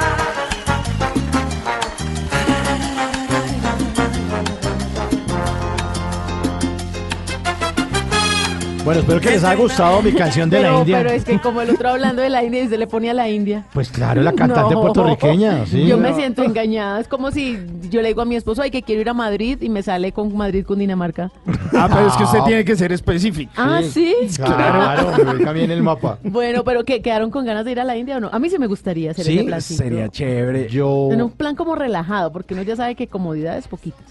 Bueno, 8.85 8.99
espero 8.99 9.21
que 9.21 9.29
les 9.29 9.43
haya 9.45 9.55
gustado 9.55 10.01
mi 10.01 10.11
canción 10.11 10.49
de 10.49 10.57
pero, 10.57 10.73
la 10.73 10.79
India. 10.79 10.97
pero 10.97 11.09
es 11.11 11.23
que 11.23 11.39
como 11.39 11.61
el 11.61 11.69
otro 11.69 11.87
hablando 11.87 12.21
de 12.21 12.29
la 12.29 12.43
India 12.43 12.63
y 12.63 12.67
se 12.67 12.77
le 12.77 12.85
ponía 12.85 13.13
la 13.13 13.29
India. 13.29 13.63
Pues 13.71 13.89
claro, 13.89 14.21
la 14.21 14.33
cantante 14.33 14.73
No. 14.73 14.81
puertorriqueña. 14.81 15.65
Sí. 15.65 15.85
Yo 15.87 15.97
me 15.97 16.13
siento 16.13 16.43
engañada. 16.43 16.99
Es 16.99 17.07
como 17.07 17.31
si 17.31 17.57
yo 17.93 18.01
le 18.01 18.09
digo 18.09 18.21
a 18.21 18.25
mi 18.25 18.35
esposo, 18.35 18.61
ay, 18.61 18.71
que 18.71 18.81
quiero 18.83 19.01
ir 19.01 19.09
a 19.09 19.13
Madrid 19.13 19.57
y 19.61 19.69
me 19.69 19.81
sale 19.83 20.11
con 20.11 20.35
Madrid 20.35 20.65
con 20.65 20.79
Dinamarca. 20.79 21.31
Ah, 21.73 21.87
pero 21.91 22.07
es 22.07 22.13
que 22.15 22.23
usted 22.23 22.39
tiene 22.45 22.65
que 22.65 22.75
ser 22.75 22.91
específico. 22.91 23.51
Ah, 23.55 23.81
sí. 23.83 24.13
Claro, 24.35 25.53
bien 25.53 25.71
el 25.71 25.81
mapa. 25.83 26.17
Bueno, 26.23 26.63
pero 26.63 26.83
que 26.83 27.01
quedaron 27.01 27.29
con 27.31 27.45
ganas 27.45 27.65
de 27.65 27.71
ir 27.71 27.79
a 27.79 27.83
la 27.83 27.95
India 27.97 28.17
o 28.17 28.19
no? 28.19 28.29
A 28.31 28.39
mí 28.39 28.49
sí 28.49 28.57
me 28.57 28.67
gustaría 28.67 29.11
hacer 29.11 29.25
ese 29.27 29.37
Sí, 29.39 29.43
plan. 29.45 29.61
sería 29.61 30.09
chévere. 30.09 30.67
Yo. 30.69 31.09
En 31.11 31.21
un 31.21 31.31
plan 31.31 31.55
como 31.55 31.75
relajado, 31.75 32.31
porque 32.31 32.53
uno 32.53 32.63
ya 32.63 32.75
sabe 32.75 32.95
que 32.95 33.07
comodidades 33.07 33.67
poquitas. 33.67 34.01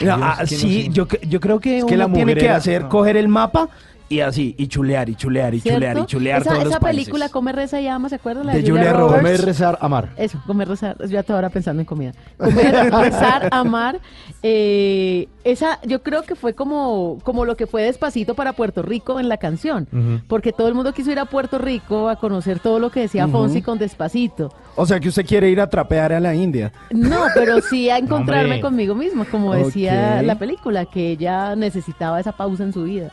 No, 0.00 0.16
Dios, 0.16 0.18
ah, 0.22 0.38
es 0.42 0.48
que 0.50 0.54
no 0.54 0.60
sí, 0.60 0.82
sé. 0.84 0.88
yo, 0.92 1.06
yo 1.28 1.40
creo 1.40 1.60
que, 1.60 1.78
Es 1.78 1.84
que 1.84 1.94
uno 1.94 2.08
la 2.08 2.12
tiene 2.12 2.34
que 2.34 2.48
hacer, 2.48 2.82
no. 2.82 2.88
coger 2.88 3.16
el 3.16 3.28
mapa 3.28 3.68
y 4.10 4.18
así, 4.22 4.56
y 4.58 4.66
chulear, 4.66 5.08
y 5.08 5.14
chulear, 5.14 5.54
y 5.54 5.60
chulear, 5.60 5.96
y 5.96 6.04
chulear 6.04 6.40
esa 6.40 6.50
todos 6.50 6.64
esa 6.64 6.70
los 6.70 6.80
países. 6.80 7.04
película 7.04 7.28
Come, 7.28 7.52
Reza 7.52 7.80
y 7.80 7.86
Ama, 7.86 8.08
¿se 8.08 8.16
acuerdan? 8.16 8.44
La 8.44 8.54
De 8.54 8.68
Julia 8.68 8.92
Roberts. 8.92 9.22
Comer, 9.22 9.40
rezar, 9.42 9.78
amar. 9.80 10.08
Eso, 10.16 10.42
comer, 10.48 10.66
rezar. 10.66 10.96
Yo 11.06 11.20
hasta 11.20 11.32
ahora 11.32 11.48
pensando 11.48 11.80
en 11.80 11.86
comida. 11.86 12.12
Comer, 12.36 12.90
rezar, 12.92 13.48
amar. 13.52 14.00
Eh, 14.42 15.28
esa, 15.44 15.80
yo 15.82 16.02
creo 16.02 16.22
que 16.22 16.34
fue 16.34 16.54
como, 16.54 17.18
como 17.22 17.44
lo 17.44 17.56
que 17.56 17.68
fue 17.68 17.84
despacito 17.84 18.34
para 18.34 18.52
Puerto 18.52 18.82
Rico 18.82 19.20
en 19.20 19.28
la 19.28 19.36
canción. 19.36 19.86
Porque 20.26 20.52
todo 20.52 20.66
el 20.66 20.74
mundo 20.74 20.92
quiso 20.92 21.12
ir 21.12 21.20
a 21.20 21.26
Puerto 21.26 21.58
Rico 21.58 22.08
a 22.08 22.16
conocer 22.16 22.58
todo 22.58 22.80
lo 22.80 22.90
que 22.90 23.02
decía. 23.02 23.28
Fonsi 23.28 23.62
con 23.62 23.78
despacito. 23.78 24.52
O 24.74 24.86
sea 24.86 24.98
que 24.98 25.08
usted 25.08 25.24
quiere 25.24 25.50
ir 25.50 25.60
a 25.60 25.70
trapear 25.70 26.12
a 26.12 26.18
la 26.18 26.34
India. 26.34 26.72
No, 26.90 27.26
pero 27.32 27.60
sí 27.60 27.88
a 27.88 27.98
encontrarme 27.98 28.60
conmigo 28.60 28.96
mismo, 28.96 29.24
como 29.30 29.54
decía 29.54 30.20
la 30.22 30.36
película, 30.36 30.84
que 30.86 31.12
ella 31.12 31.54
necesitaba 31.54 32.18
esa 32.18 32.32
pausa 32.32 32.64
en 32.64 32.72
su 32.72 32.82
vida. 32.82 33.12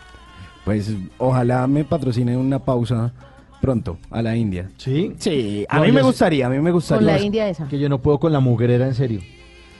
Pues 0.67 0.91
ojalá 1.17 1.65
me 1.65 1.83
patrocine 1.85 2.35
una 2.35 2.59
pausa 2.59 3.13
pronto 3.61 3.97
a 4.11 4.21
la 4.21 4.35
India. 4.35 4.69
¿Sí? 4.77 5.13
Sí, 5.17 5.65
a 5.69 5.77
No, 5.77 5.81
mí 5.83 5.87
yo 5.87 5.93
me 5.93 5.99
sí- 6.01 6.05
gustaría, 6.05 6.45
a 6.47 6.49
mí 6.49 6.59
me 6.59 6.71
gustaría. 6.71 7.07
Con 7.07 7.15
la 7.15 7.21
India 7.21 7.47
esa. 7.49 7.67
Que 7.69 7.79
yo 7.79 7.87
no 7.89 7.99
puedo 7.99 8.19
con 8.19 8.33
la 8.33 8.41
mugrera, 8.41 8.85
en 8.85 8.93
serio. 8.93 9.21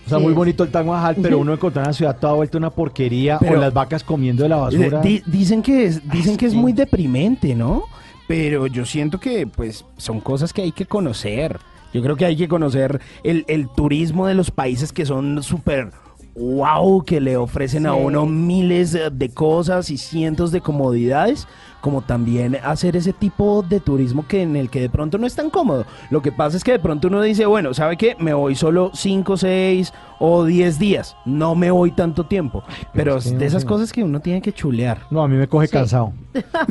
O 0.06 0.10
sea, 0.10 0.18
Sí, 0.18 0.24
muy 0.24 0.32
es- 0.32 0.38
bonito 0.38 0.64
el 0.64 0.70
Taj 0.72 0.86
Mahal, 0.86 1.18
pero 1.22 1.40
uno 1.40 1.52
encontrar 1.54 1.84
una 1.88 1.94
ciudad 1.94 2.18
toda 2.18 2.32
vuelta 2.34 2.58
una 2.58 2.70
porquería 2.70 3.38
Pero- 3.38 3.58
o 3.58 3.62
las 3.62 3.74
vacas 3.74 4.02
comiendo 4.04 4.44
de 4.44 4.50
la 4.50 4.56
basura. 4.56 5.02
Di- 5.02 5.22
dicen 5.26 5.62
que 5.62 5.84
es, 5.84 6.10
dicen 6.10 6.38
que 6.38 6.46
es 6.46 6.54
sí. 6.54 6.58
muy 6.58 6.72
deprimente, 6.72 7.54
¿no? 7.54 7.84
Pero 8.26 8.68
yo 8.68 8.86
siento 8.86 9.20
que 9.20 9.46
pues 9.46 9.84
son 9.98 10.22
cosas 10.22 10.54
que 10.54 10.62
hay 10.62 10.72
que 10.72 10.86
conocer. 10.86 11.60
Yo 11.94 12.02
creo 12.02 12.16
que 12.16 12.24
hay 12.26 12.38
que 12.38 12.48
conocer 12.48 13.02
el, 13.24 13.44
el 13.50 13.68
turismo 13.68 14.26
de 14.28 14.34
los 14.36 14.52
países 14.52 14.94
que 14.94 15.06
son 15.06 15.44
súper 15.44 15.92
wow, 16.40 17.04
que 17.04 17.20
le 17.20 17.36
ofrecen 17.38 17.86
a 17.88 17.94
uno 17.94 18.26
miles 18.26 18.98
de 19.12 19.30
cosas 19.30 19.90
y 19.90 19.98
cientos 19.98 20.52
de 20.52 20.62
comodidades, 20.62 21.48
como 21.82 22.02
también 22.02 22.58
hacer 22.64 22.96
ese 22.96 23.14
tipo 23.14 23.64
de 23.68 23.80
turismo 23.80 24.26
que 24.28 24.42
en 24.42 24.56
el 24.56 24.70
que 24.70 24.82
de 24.82 24.90
pronto 24.90 25.18
no 25.18 25.26
es 25.26 25.36
tan 25.36 25.50
cómodo. 25.50 25.86
Lo 26.10 26.22
que 26.22 26.32
pasa 26.32 26.58
es 26.58 26.64
que 26.64 26.74
de 26.74 26.80
pronto 26.80 27.08
uno 27.08 27.22
dice, 27.22 27.46
bueno, 27.46 27.74
¿sabe 27.74 27.98
qué? 27.98 28.16
Me 28.20 28.34
voy 28.34 28.56
solo 28.56 28.92
5, 28.94 29.38
6 29.38 29.94
o 30.20 30.46
10 30.46 30.80
días, 30.80 31.16
no 31.26 31.56
me 31.56 31.72
voy 31.72 31.92
tanto 31.92 32.26
tiempo. 32.26 32.64
Pero 32.94 33.18
es 33.18 33.32
que 33.32 33.38
de 33.38 33.46
esas 33.46 33.66
cosas 33.66 33.92
que 33.92 34.04
uno 34.04 34.20
tiene 34.20 34.42
que 34.42 34.54
chulear. 34.54 35.00
No, 35.10 35.24
a 35.24 35.28
mí 35.28 35.38
me 35.38 35.48
coge 35.48 35.68
cansado. 35.70 36.14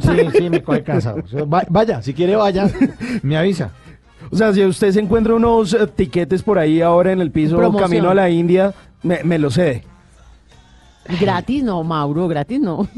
Sí, 0.02 0.10
sí, 0.36 0.50
me 0.50 0.62
coge 0.62 0.82
cansado. 0.82 1.22
Va- 1.52 1.66
Vaya, 1.68 2.02
si 2.02 2.12
quiere 2.14 2.36
vaya, 2.36 2.70
me 3.22 3.36
avisa. 3.36 3.70
O 4.30 4.34
sea, 4.36 4.52
si 4.52 4.64
usted 4.64 4.90
se 4.90 4.98
encuentra 4.98 5.34
unos 5.36 5.72
eh, 5.72 5.86
tiquetes 5.86 6.42
por 6.42 6.58
ahí 6.58 6.80
ahora 6.82 7.12
en 7.12 7.20
el 7.20 7.30
piso 7.30 7.56
Promoción. 7.56 7.88
camino 7.88 8.10
a 8.10 8.14
la 8.14 8.28
India, 8.28 8.74
me, 9.02 9.22
me 9.24 9.38
lo 9.38 9.50
cede. 9.50 9.84
Gratis 11.20 11.62
no, 11.62 11.84
Mauro, 11.84 12.26
gratis 12.26 12.60
no. 12.60 12.88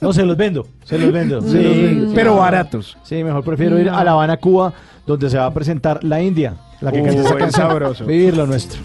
No, 0.00 0.12
se 0.12 0.24
los 0.24 0.36
vendo, 0.36 0.66
se 0.84 0.98
los 0.98 1.12
vendo. 1.12 1.40
Sí, 1.40 1.50
se 1.50 1.62
los 1.62 1.76
vendo. 1.76 2.12
pero 2.14 2.36
baratos. 2.36 2.96
Sí, 3.04 3.22
mejor 3.22 3.44
prefiero 3.44 3.78
ir 3.78 3.88
a 3.88 4.02
La 4.04 4.10
Habana, 4.12 4.36
Cuba, 4.38 4.72
donde 5.06 5.30
se 5.30 5.38
va 5.38 5.46
a 5.46 5.54
presentar 5.54 6.02
la 6.02 6.20
India, 6.20 6.56
la 6.80 6.90
que 6.90 7.02
canta 7.02 7.20
esa 7.22 7.34
Uy, 7.34 7.38
canción. 7.38 7.68
sabroso. 7.68 8.04
Vivir 8.04 8.36
lo 8.36 8.46
nuestro. 8.46 8.80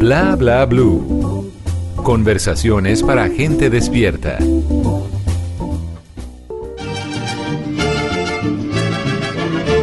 Bla 0.00 0.34
bla 0.36 0.64
blue. 0.66 1.52
Conversaciones 2.02 3.02
para 3.02 3.28
gente 3.28 3.68
despierta. 3.70 4.38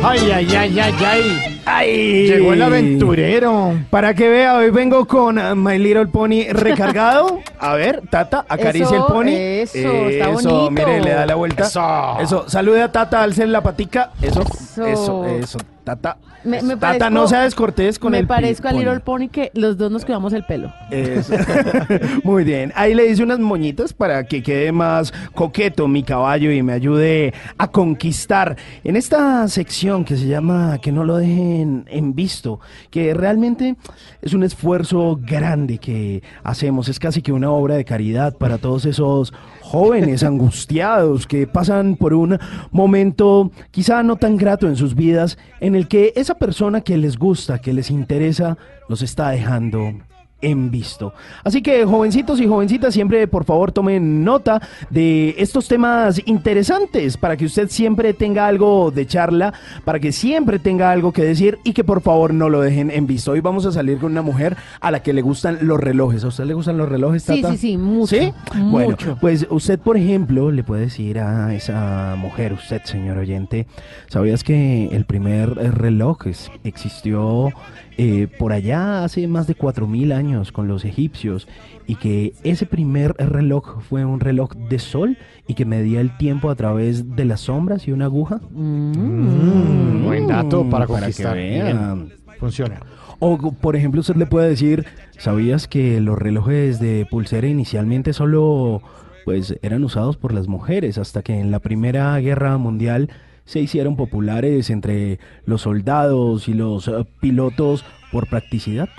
Ay, 0.03 0.31
ay, 0.31 0.55
ay, 0.55 0.79
ay, 0.79 0.95
ay. 1.05 1.53
¡Ay! 1.65 2.27
Llegó 2.29 2.53
el 2.53 2.61
aventurero. 2.61 3.73
Para 3.89 4.13
que 4.13 4.29
vea, 4.29 4.55
hoy 4.55 4.69
vengo 4.69 5.05
con 5.05 5.37
uh, 5.37 5.53
My 5.55 5.77
Little 5.77 6.07
Pony 6.07 6.45
recargado. 6.49 7.39
A 7.59 7.73
ver, 7.73 8.03
Tata, 8.09 8.45
acaricia 8.47 8.97
el 8.97 9.03
pony. 9.03 9.31
eso, 9.35 9.77
está 9.77 10.29
Eso, 10.29 10.49
bonito. 10.49 10.71
mire, 10.71 11.01
le 11.01 11.11
da 11.11 11.25
la 11.25 11.35
vuelta. 11.35 11.63
Eso. 11.65 12.17
Eso, 12.21 12.49
salude 12.49 12.81
a 12.83 12.91
Tata, 12.91 13.21
alce 13.21 13.45
la 13.47 13.61
patica. 13.61 14.11
Eso, 14.21 14.41
Eso. 14.41 14.85
eso, 14.85 15.25
eso. 15.25 15.57
Tata. 15.95 16.17
Me, 16.43 16.61
me 16.61 16.75
Tata, 16.75 17.05
parezco- 17.07 17.11
no 17.13 17.27
sea 17.27 17.41
descortés 17.43 17.97
con 17.97 18.11
me 18.11 18.19
el 18.19 18.25
pi- 18.25 18.27
parezco 18.27 18.67
a 18.67 18.71
pony. 18.71 18.79
Little 18.79 18.99
Pony 18.99 19.27
que 19.29 19.51
los 19.53 19.77
dos 19.77 19.89
nos 19.91 20.03
cuidamos 20.05 20.33
el 20.33 20.43
pelo. 20.43 20.71
Eso. 20.91 21.33
Muy 22.23 22.43
bien. 22.43 22.71
Ahí 22.75 22.93
le 22.93 23.07
hice 23.07 23.23
unas 23.23 23.39
moñitas 23.39 23.93
para 23.93 24.23
que 24.25 24.43
quede 24.43 24.71
más 24.71 25.13
coqueto 25.33 25.87
mi 25.87 26.03
caballo 26.03 26.51
y 26.51 26.61
me 26.63 26.73
ayude 26.73 27.33
a 27.57 27.67
conquistar 27.69 28.55
en 28.83 28.95
esta 28.95 29.47
sección 29.47 30.03
que 30.05 30.17
se 30.17 30.27
llama 30.27 30.77
Que 30.81 30.91
no 30.91 31.03
lo 31.03 31.17
dejen 31.17 31.85
en 31.87 32.13
visto, 32.13 32.59
que 32.91 33.13
realmente 33.13 33.75
es 34.21 34.33
un 34.33 34.43
esfuerzo 34.43 35.17
grande 35.21 35.77
que 35.77 36.21
hacemos. 36.43 36.89
Es 36.89 36.99
casi 36.99 37.21
que 37.21 37.31
una 37.31 37.49
obra 37.51 37.75
de 37.75 37.85
caridad 37.85 38.35
para 38.37 38.57
todos 38.57 38.85
esos 38.85 39.33
jóvenes 39.67 40.23
angustiados 40.23 41.27
que 41.27 41.45
pasan 41.45 41.97
por 41.97 42.13
un 42.13 42.39
momento 42.71 43.51
quizá 43.71 44.01
no 44.01 44.15
tan 44.15 44.37
grato 44.37 44.67
en 44.67 44.77
sus 44.77 44.95
vidas 44.95 45.37
en 45.59 45.75
el 45.75 45.89
que 45.89 46.13
esa 46.15 46.35
persona 46.35 46.81
que 46.81 46.97
les 46.97 47.17
gusta, 47.17 47.59
que 47.59 47.73
les 47.73 47.91
interesa, 47.91 48.57
los 48.87 49.01
está 49.01 49.29
dejando 49.29 49.93
en 50.41 50.69
visto. 50.69 51.13
Así 51.43 51.61
que 51.61 51.83
jovencitos 51.85 52.39
y 52.39 52.47
jovencitas, 52.47 52.93
siempre 52.93 53.27
por 53.27 53.43
favor 53.43 53.71
tomen 53.71 54.23
nota 54.23 54.61
de 54.89 55.33
estos 55.37 55.67
temas 55.67 56.21
interesantes 56.25 57.17
para 57.17 57.35
que 57.37 57.45
usted 57.45 57.69
siempre 57.69 58.13
tenga 58.13 58.47
algo 58.47 58.91
de 58.91 59.07
charla, 59.07 59.53
para 59.83 59.99
que 59.99 60.11
siempre 60.11 60.59
tenga 60.59 60.91
algo 60.91 61.11
que 61.11 61.23
decir 61.23 61.57
y 61.63 61.73
que 61.73 61.83
por 61.83 62.01
favor 62.01 62.33
no 62.33 62.49
lo 62.49 62.61
dejen 62.61 62.91
en 62.91 63.07
visto. 63.07 63.31
Hoy 63.31 63.41
vamos 63.41 63.65
a 63.65 63.71
salir 63.71 63.97
con 63.97 64.11
una 64.11 64.21
mujer 64.21 64.55
a 64.79 64.91
la 64.91 65.01
que 65.01 65.13
le 65.13 65.21
gustan 65.21 65.59
los 65.61 65.79
relojes. 65.79 66.23
¿A 66.23 66.27
usted 66.27 66.45
le 66.45 66.53
gustan 66.53 66.77
los 66.77 66.87
relojes, 66.87 67.23
Sí, 67.23 67.41
Tata? 67.41 67.53
sí, 67.53 67.57
sí, 67.57 67.77
mucho. 67.77 68.15
¿Sí? 68.15 68.31
Bueno, 68.55 68.91
Mucho. 68.91 69.17
pues 69.19 69.47
usted, 69.49 69.79
por 69.79 69.97
ejemplo, 69.97 70.51
le 70.51 70.63
puede 70.63 70.81
decir 70.83 71.19
a 71.19 71.53
esa 71.55 72.15
mujer, 72.17 72.53
usted, 72.53 72.81
señor 72.83 73.17
oyente, 73.17 73.65
¿sabías 74.07 74.43
que 74.43 74.85
el 74.91 75.05
primer 75.05 75.49
reloj 75.55 76.19
existió 76.63 77.51
eh, 77.97 78.27
por 78.37 78.53
allá 78.53 79.03
hace 79.03 79.27
más 79.27 79.47
de 79.47 79.55
4.000 79.55 80.13
años 80.13 80.51
con 80.51 80.67
los 80.67 80.85
egipcios 80.85 81.47
y 81.87 81.95
que 81.95 82.33
ese 82.43 82.65
primer 82.65 83.13
reloj 83.17 83.81
fue 83.81 84.05
un 84.05 84.19
reloj 84.19 84.51
de 84.53 84.77
sol 84.79 85.17
y 85.47 85.55
que 85.55 85.65
medía 85.65 85.99
el 86.01 86.15
tiempo 86.17 86.49
a 86.49 86.55
través 86.55 87.15
de 87.15 87.25
las 87.25 87.41
sombras 87.41 87.87
y 87.87 87.91
una 87.91 88.05
aguja? 88.05 88.39
Mm, 88.51 90.03
buen 90.05 90.27
dato 90.27 90.63
para 90.69 90.85
Para 90.85 91.07
que 91.07 91.13
conquistar. 91.13 91.35
vean. 91.35 92.05
Bien. 92.07 92.17
Funciona. 92.39 92.79
O, 93.19 93.37
por 93.51 93.75
ejemplo, 93.75 94.01
usted 94.01 94.15
le 94.15 94.27
puede 94.27 94.49
decir, 94.49 94.85
¿sabías 95.17 95.67
que 95.67 95.99
los 95.99 96.19
relojes 96.19 96.79
de 96.79 97.07
pulsera 97.09 97.47
inicialmente 97.47 98.13
solo 98.13 98.81
pues 99.25 99.57
eran 99.61 99.83
usados 99.83 100.15
por 100.17 100.33
las 100.33 100.47
mujeres 100.47 100.97
hasta 100.97 101.21
que 101.23 101.39
en 101.39 101.51
la 101.51 101.59
Primera 101.59 102.17
Guerra 102.19 102.57
Mundial 102.57 103.09
se 103.47 103.61
hicieron 103.61 103.95
populares 103.95 104.69
entre 104.69 105.19
los 105.45 105.61
soldados 105.61 106.47
y 106.47 106.53
los 106.53 106.87
eh, 106.87 107.05
pilotos 107.19 107.83
por 108.11 108.27
practicidad? 108.27 108.89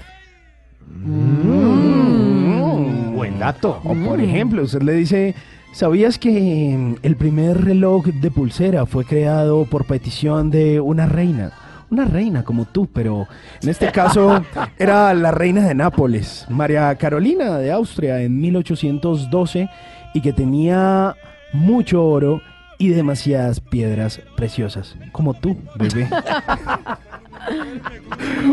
Mm. 1.04 1.98
Buen 3.14 3.38
dato. 3.38 3.80
O 3.84 3.94
por 3.94 4.20
ejemplo, 4.20 4.62
usted 4.62 4.82
le 4.82 4.94
dice, 4.94 5.34
¿sabías 5.72 6.18
que 6.18 6.74
mm, 6.76 6.96
el 7.02 7.16
primer 7.16 7.62
reloj 7.62 8.06
de 8.06 8.30
pulsera 8.30 8.86
fue 8.86 9.04
creado 9.04 9.66
por 9.66 9.84
petición 9.84 10.50
de 10.50 10.80
una 10.80 11.06
reina? 11.06 11.52
Una 11.90 12.06
reina 12.06 12.42
como 12.42 12.64
tú, 12.64 12.88
pero 12.90 13.28
en 13.62 13.68
este 13.68 13.92
caso 13.92 14.42
era 14.78 15.12
la 15.12 15.30
reina 15.30 15.66
de 15.68 15.74
Nápoles, 15.74 16.46
María 16.48 16.94
Carolina 16.94 17.58
de 17.58 17.70
Austria, 17.70 18.22
en 18.22 18.40
1812, 18.40 19.68
y 20.14 20.20
que 20.22 20.32
tenía 20.32 21.14
mucho 21.52 22.02
oro 22.02 22.40
y 22.78 22.88
demasiadas 22.90 23.60
piedras 23.60 24.20
preciosas, 24.36 24.94
como 25.12 25.34
tú, 25.34 25.56
bebé. 25.76 26.08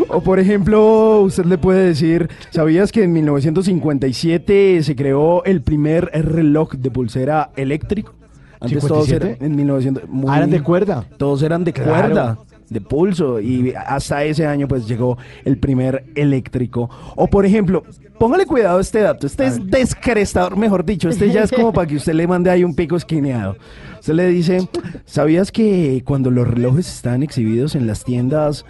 O 0.10 0.22
por 0.22 0.40
ejemplo, 0.40 1.22
usted 1.22 1.46
le 1.46 1.58
puede 1.58 1.86
decir, 1.88 2.30
¿sabías 2.50 2.92
que 2.92 3.04
en 3.04 3.14
1957 3.14 4.84
se 4.84 4.96
creó 4.96 5.44
el 5.44 5.62
primer 5.62 6.06
reloj 6.14 6.74
de 6.74 6.92
pulsera 6.92 7.52
eléctrico? 7.56 8.14
Antes 8.60 8.86
todos 8.88 9.08
¿57? 9.10 9.16
eran 9.16 9.38
en 9.42 9.56
1900 9.56 10.04
muy- 10.10 10.32
Ah, 10.32 10.38
eran 10.38 10.50
de 10.50 10.62
cuerda. 10.62 11.06
Todos 11.18 11.44
eran 11.44 11.64
de 11.64 11.74
Claro. 11.74 11.92
cuerda, 11.92 12.38
de 12.70 12.82
pulso 12.82 13.40
y 13.40 13.74
hasta 13.76 14.24
ese 14.24 14.46
año 14.46 14.68
pues 14.68 14.88
llegó 14.88 15.18
el 15.44 15.58
primer 15.58 16.06
eléctrico. 16.16 16.90
O 17.16 17.28
por 17.28 17.46
ejemplo, 17.46 17.84
póngale 18.20 18.46
cuidado 18.46 18.78
a 18.78 18.82
este 18.82 19.02
dato, 19.02 19.28
este 19.28 19.46
es 19.46 19.66
descrestador, 19.66 20.58
mejor 20.58 20.86
dicho, 20.86 21.10
este 21.10 21.32
ya 21.32 21.44
es 21.44 21.52
como 21.52 21.74
para 21.74 21.88
que 21.88 21.96
usted 21.96 22.14
le 22.14 22.28
mande 22.28 22.50
ahí 22.50 22.64
un 22.64 22.76
pico 22.76 22.96
esquineado. 22.96 23.58
Usted 24.00 24.14
le 24.14 24.28
dice, 24.28 24.70
¿sabías 25.06 25.52
que 25.52 26.04
cuando 26.06 26.32
los 26.32 26.48
relojes 26.48 26.88
están 26.88 27.24
exhibidos 27.24 27.76
en 27.76 27.88
las 27.88 28.04
tiendas, 28.04 28.66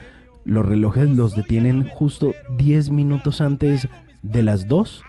los 0.45 0.65
relojes 0.65 1.09
los 1.09 1.35
detienen 1.35 1.87
justo 1.89 2.33
10 2.57 2.91
minutos 2.91 3.41
antes 3.41 3.87
de 4.21 4.43
las 4.43 4.67
2? 4.67 5.03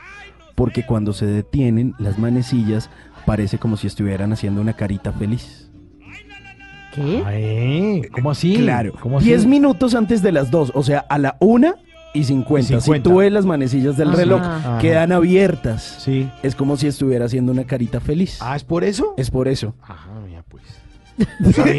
Porque 0.54 0.86
cuando 0.86 1.12
se 1.12 1.26
detienen, 1.26 1.94
las 1.98 2.18
manecillas 2.18 2.90
parece 3.26 3.58
como 3.58 3.76
si 3.76 3.86
estuvieran 3.86 4.32
haciendo 4.32 4.60
una 4.60 4.72
carita 4.72 5.12
feliz. 5.12 5.65
¿Qué? 6.96 7.22
Ay, 7.24 8.02
¿Cómo 8.10 8.30
así? 8.32 8.56
Claro, 8.56 8.92
¿Cómo 9.00 9.18
así? 9.18 9.26
10 9.26 9.46
minutos 9.46 9.94
antes 9.94 10.22
de 10.22 10.32
las 10.32 10.50
2, 10.50 10.72
o 10.74 10.82
sea, 10.82 11.00
a 11.08 11.18
la 11.18 11.36
1 11.40 11.74
y 12.14 12.24
50. 12.24 12.74
Y 12.74 12.80
50. 12.80 12.96
Si 12.96 13.00
tú 13.02 13.18
ves 13.18 13.30
las 13.30 13.44
manecillas 13.46 13.96
del 13.96 14.08
Ajá. 14.08 14.16
reloj, 14.16 14.40
Ajá. 14.42 14.78
quedan 14.78 15.12
abiertas. 15.12 15.96
Sí. 16.00 16.28
Es 16.42 16.54
como 16.56 16.76
si 16.76 16.86
estuviera 16.86 17.26
haciendo 17.26 17.52
una 17.52 17.64
carita 17.64 18.00
feliz. 18.00 18.38
Ah, 18.40 18.56
¿es 18.56 18.64
por 18.64 18.82
eso? 18.84 19.14
Es 19.16 19.30
por 19.30 19.46
eso. 19.48 19.74
Ajá, 19.82 20.08
mira, 20.26 20.42
pues. 20.48 20.64
Sí, 21.54 21.78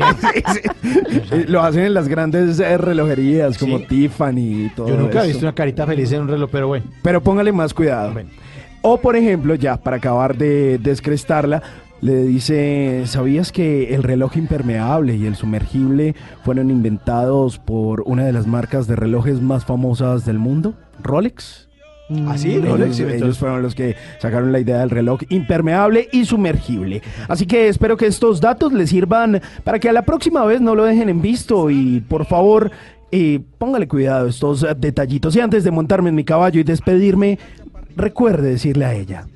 sí. 0.53 1.43
Lo 1.47 1.61
hacen 1.61 1.83
en 1.85 1.93
las 1.93 2.07
grandes 2.07 2.59
eh, 2.59 2.77
relojerías 2.77 3.57
como 3.57 3.77
Sí. 3.79 3.85
Tiffany 3.87 4.65
y 4.65 4.71
todo 4.75 4.87
Yo 4.87 4.97
nunca 4.97 5.23
he 5.23 5.27
visto 5.27 5.45
una 5.45 5.53
carita 5.53 5.85
feliz 5.85 6.11
en 6.11 6.21
un 6.21 6.27
reloj, 6.27 6.49
pero 6.51 6.67
bueno. 6.67 6.85
Pero 7.03 7.21
póngale 7.21 7.51
más 7.51 7.73
cuidado. 7.73 8.13
Bueno. 8.13 8.29
O 8.81 8.97
por 8.99 9.15
ejemplo, 9.15 9.53
ya 9.55 9.77
para 9.77 9.97
acabar 9.97 10.35
de 10.37 10.77
descrestarla, 10.79 11.61
le 12.01 12.23
dice, 12.23 13.03
¿sabías 13.05 13.51
que 13.51 13.95
el 13.95 14.03
reloj 14.03 14.37
impermeable 14.37 15.15
y 15.15 15.25
el 15.25 15.35
sumergible 15.35 16.15
fueron 16.43 16.69
inventados 16.69 17.57
por 17.57 18.01
una 18.05 18.25
de 18.25 18.33
las 18.33 18.47
marcas 18.47 18.87
de 18.87 18.95
relojes 18.95 19.41
más 19.41 19.65
famosas 19.65 20.25
del 20.25 20.37
mundo? 20.37 20.75
Rolex. 21.01 21.67
¿Ah, 22.25 22.37
sí? 22.37 22.59
Rolex, 22.59 22.99
Ellos, 22.99 23.13
ellos 23.13 23.37
fueron 23.37 23.61
los 23.61 23.75
que 23.75 23.95
sacaron 24.19 24.51
la 24.51 24.59
idea 24.59 24.79
del 24.79 24.89
reloj 24.89 25.21
impermeable 25.29 26.07
y 26.11 26.25
sumergible. 26.25 27.01
Así 27.27 27.45
que 27.45 27.67
espero 27.67 27.97
que 27.97 28.05
estos 28.05 28.39
datos 28.39 28.71
les 28.71 28.89
sirvan 28.89 29.41
para 29.63 29.79
que 29.79 29.89
a 29.89 29.93
la 29.93 30.03
próxima 30.03 30.45
vez 30.45 30.61
no 30.61 30.75
lo 30.75 30.85
dejen 30.85 31.09
en 31.09 31.21
visto 31.21 31.69
y 31.69 31.99
por 32.01 32.25
favor 32.25 32.71
eh, 33.11 33.41
póngale 33.57 33.87
cuidado 33.87 34.27
a 34.27 34.29
estos 34.29 34.65
detallitos. 34.77 35.35
Y 35.35 35.41
antes 35.41 35.63
de 35.63 35.71
montarme 35.71 36.09
en 36.09 36.15
mi 36.15 36.23
caballo 36.23 36.61
y 36.61 36.63
despedirme, 36.63 37.39
recuerde 37.95 38.51
decirle 38.51 38.85
a 38.85 38.93
ella, 38.93 39.27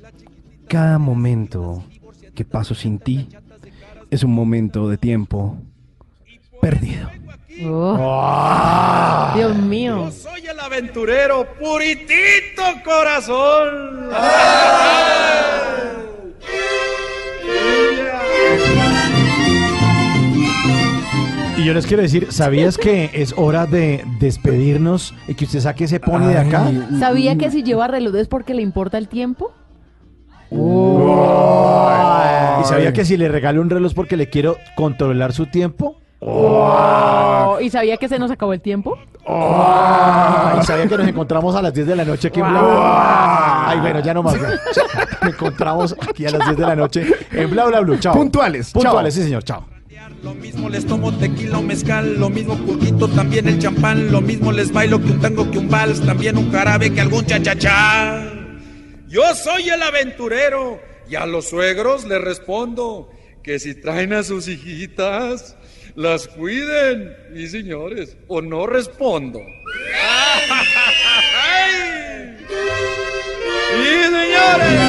cada 0.68 0.98
momento 0.98 1.82
que 2.34 2.44
paso 2.44 2.74
sin 2.74 2.98
ti 2.98 3.28
es 4.10 4.22
un 4.22 4.32
momento 4.32 4.88
de 4.88 4.96
tiempo 4.98 5.56
perdido. 6.60 7.08
Oh. 7.64 9.32
Dios 9.34 9.56
mío. 9.56 10.10
Soy 10.10 10.46
el 10.46 10.58
aventurero 10.58 11.46
puritito 11.58 12.62
corazón. 12.84 14.10
Y 21.56 21.64
yo 21.64 21.74
les 21.74 21.86
quiero 21.86 22.02
decir, 22.02 22.32
¿sabías 22.32 22.76
que 22.76 23.10
es 23.12 23.34
hora 23.36 23.66
de 23.66 24.04
despedirnos 24.18 25.14
y 25.28 25.34
que 25.34 25.44
usted 25.44 25.60
saque 25.60 25.84
ese 25.84 26.00
pony 26.00 26.26
de 26.26 26.38
acá? 26.38 26.70
¿Sabía 26.98 27.38
que 27.38 27.50
si 27.50 27.62
lleva 27.62 27.86
reloj 27.86 28.16
es 28.16 28.26
porque 28.26 28.52
le 28.52 28.62
importa 28.62 28.98
el 28.98 29.08
tiempo? 29.08 29.52
Y 32.60 32.64
sabía 32.64 32.92
que 32.92 33.04
si 33.04 33.16
le 33.16 33.28
regalo 33.28 33.60
un 33.60 33.70
reloj 33.70 33.90
es 33.90 33.94
porque 33.94 34.16
le 34.16 34.28
quiero 34.28 34.56
controlar 34.76 35.32
su 35.32 35.46
tiempo. 35.46 35.96
Oh, 36.20 37.58
¿Y 37.60 37.68
sabía 37.70 37.96
que 37.96 38.08
se 38.08 38.18
nos 38.18 38.30
acabó 38.30 38.52
el 38.52 38.60
tiempo? 38.60 38.96
y 39.24 40.64
sabía 40.64 40.86
que 40.86 40.96
nos 40.96 41.08
encontramos 41.08 41.54
a 41.54 41.62
las 41.62 41.72
10 41.74 41.86
de 41.86 41.96
la 41.96 42.04
noche 42.04 42.28
aquí 42.28 42.40
en 42.40 42.48
Bla 42.48 42.60
Bla 42.60 42.70
Bla. 42.72 43.68
Ay, 43.70 43.80
bueno, 43.80 44.00
ya 44.00 44.14
no 44.14 44.22
más. 44.22 44.36
Nos 44.40 45.32
encontramos 45.32 45.96
aquí 46.00 46.26
a 46.26 46.30
las 46.30 46.46
10 46.46 46.56
de 46.56 46.66
la 46.66 46.76
noche 46.76 47.06
en 47.30 47.50
Bla 47.50 47.66
Bla 47.66 47.80
Blue. 47.80 47.96
Chao. 47.98 48.14
Puntuales. 48.14 48.72
Puntuales, 48.72 49.14
sí, 49.14 49.22
señor. 49.22 49.42
Chao. 49.44 49.64
Lo 50.22 50.34
mismo 50.34 50.68
les 50.68 50.86
tomo 50.86 51.12
tequila 51.12 51.58
o 51.58 51.62
mezcal, 51.62 52.18
lo 52.18 52.28
mismo 52.28 52.56
purguito, 52.56 53.08
también 53.08 53.48
el 53.48 53.58
champán, 53.58 54.12
lo 54.12 54.20
mismo 54.20 54.52
les 54.52 54.72
bailo 54.72 55.00
que 55.00 55.10
un 55.10 55.20
tango, 55.20 55.50
que 55.50 55.58
un 55.58 55.68
vals, 55.68 56.00
también 56.00 56.38
un 56.38 56.52
jarabe, 56.52 56.92
que 56.92 57.00
algún 57.00 57.24
cha-cha-cha. 57.24 58.41
Yo 59.12 59.34
soy 59.34 59.68
el 59.68 59.82
aventurero 59.82 60.80
y 61.06 61.16
a 61.16 61.26
los 61.26 61.50
suegros 61.50 62.06
les 62.06 62.18
respondo 62.18 63.10
que 63.42 63.58
si 63.58 63.74
traen 63.74 64.14
a 64.14 64.22
sus 64.22 64.48
hijitas, 64.48 65.54
las 65.94 66.28
cuiden, 66.28 67.14
y 67.34 67.46
señores, 67.46 68.16
o 68.26 68.40
no 68.40 68.66
respondo. 68.66 69.38
¡Ay! 71.44 72.38
¡Sí, 73.68 73.84
señores! 74.04 74.80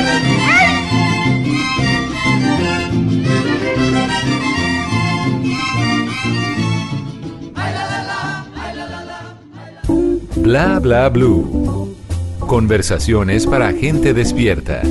Bla 10.38 10.80
bla 10.80 11.10
blue. 11.10 11.83
Conversaciones 12.54 13.48
para 13.48 13.74
gente 13.74 14.14
despierta. 14.14 14.84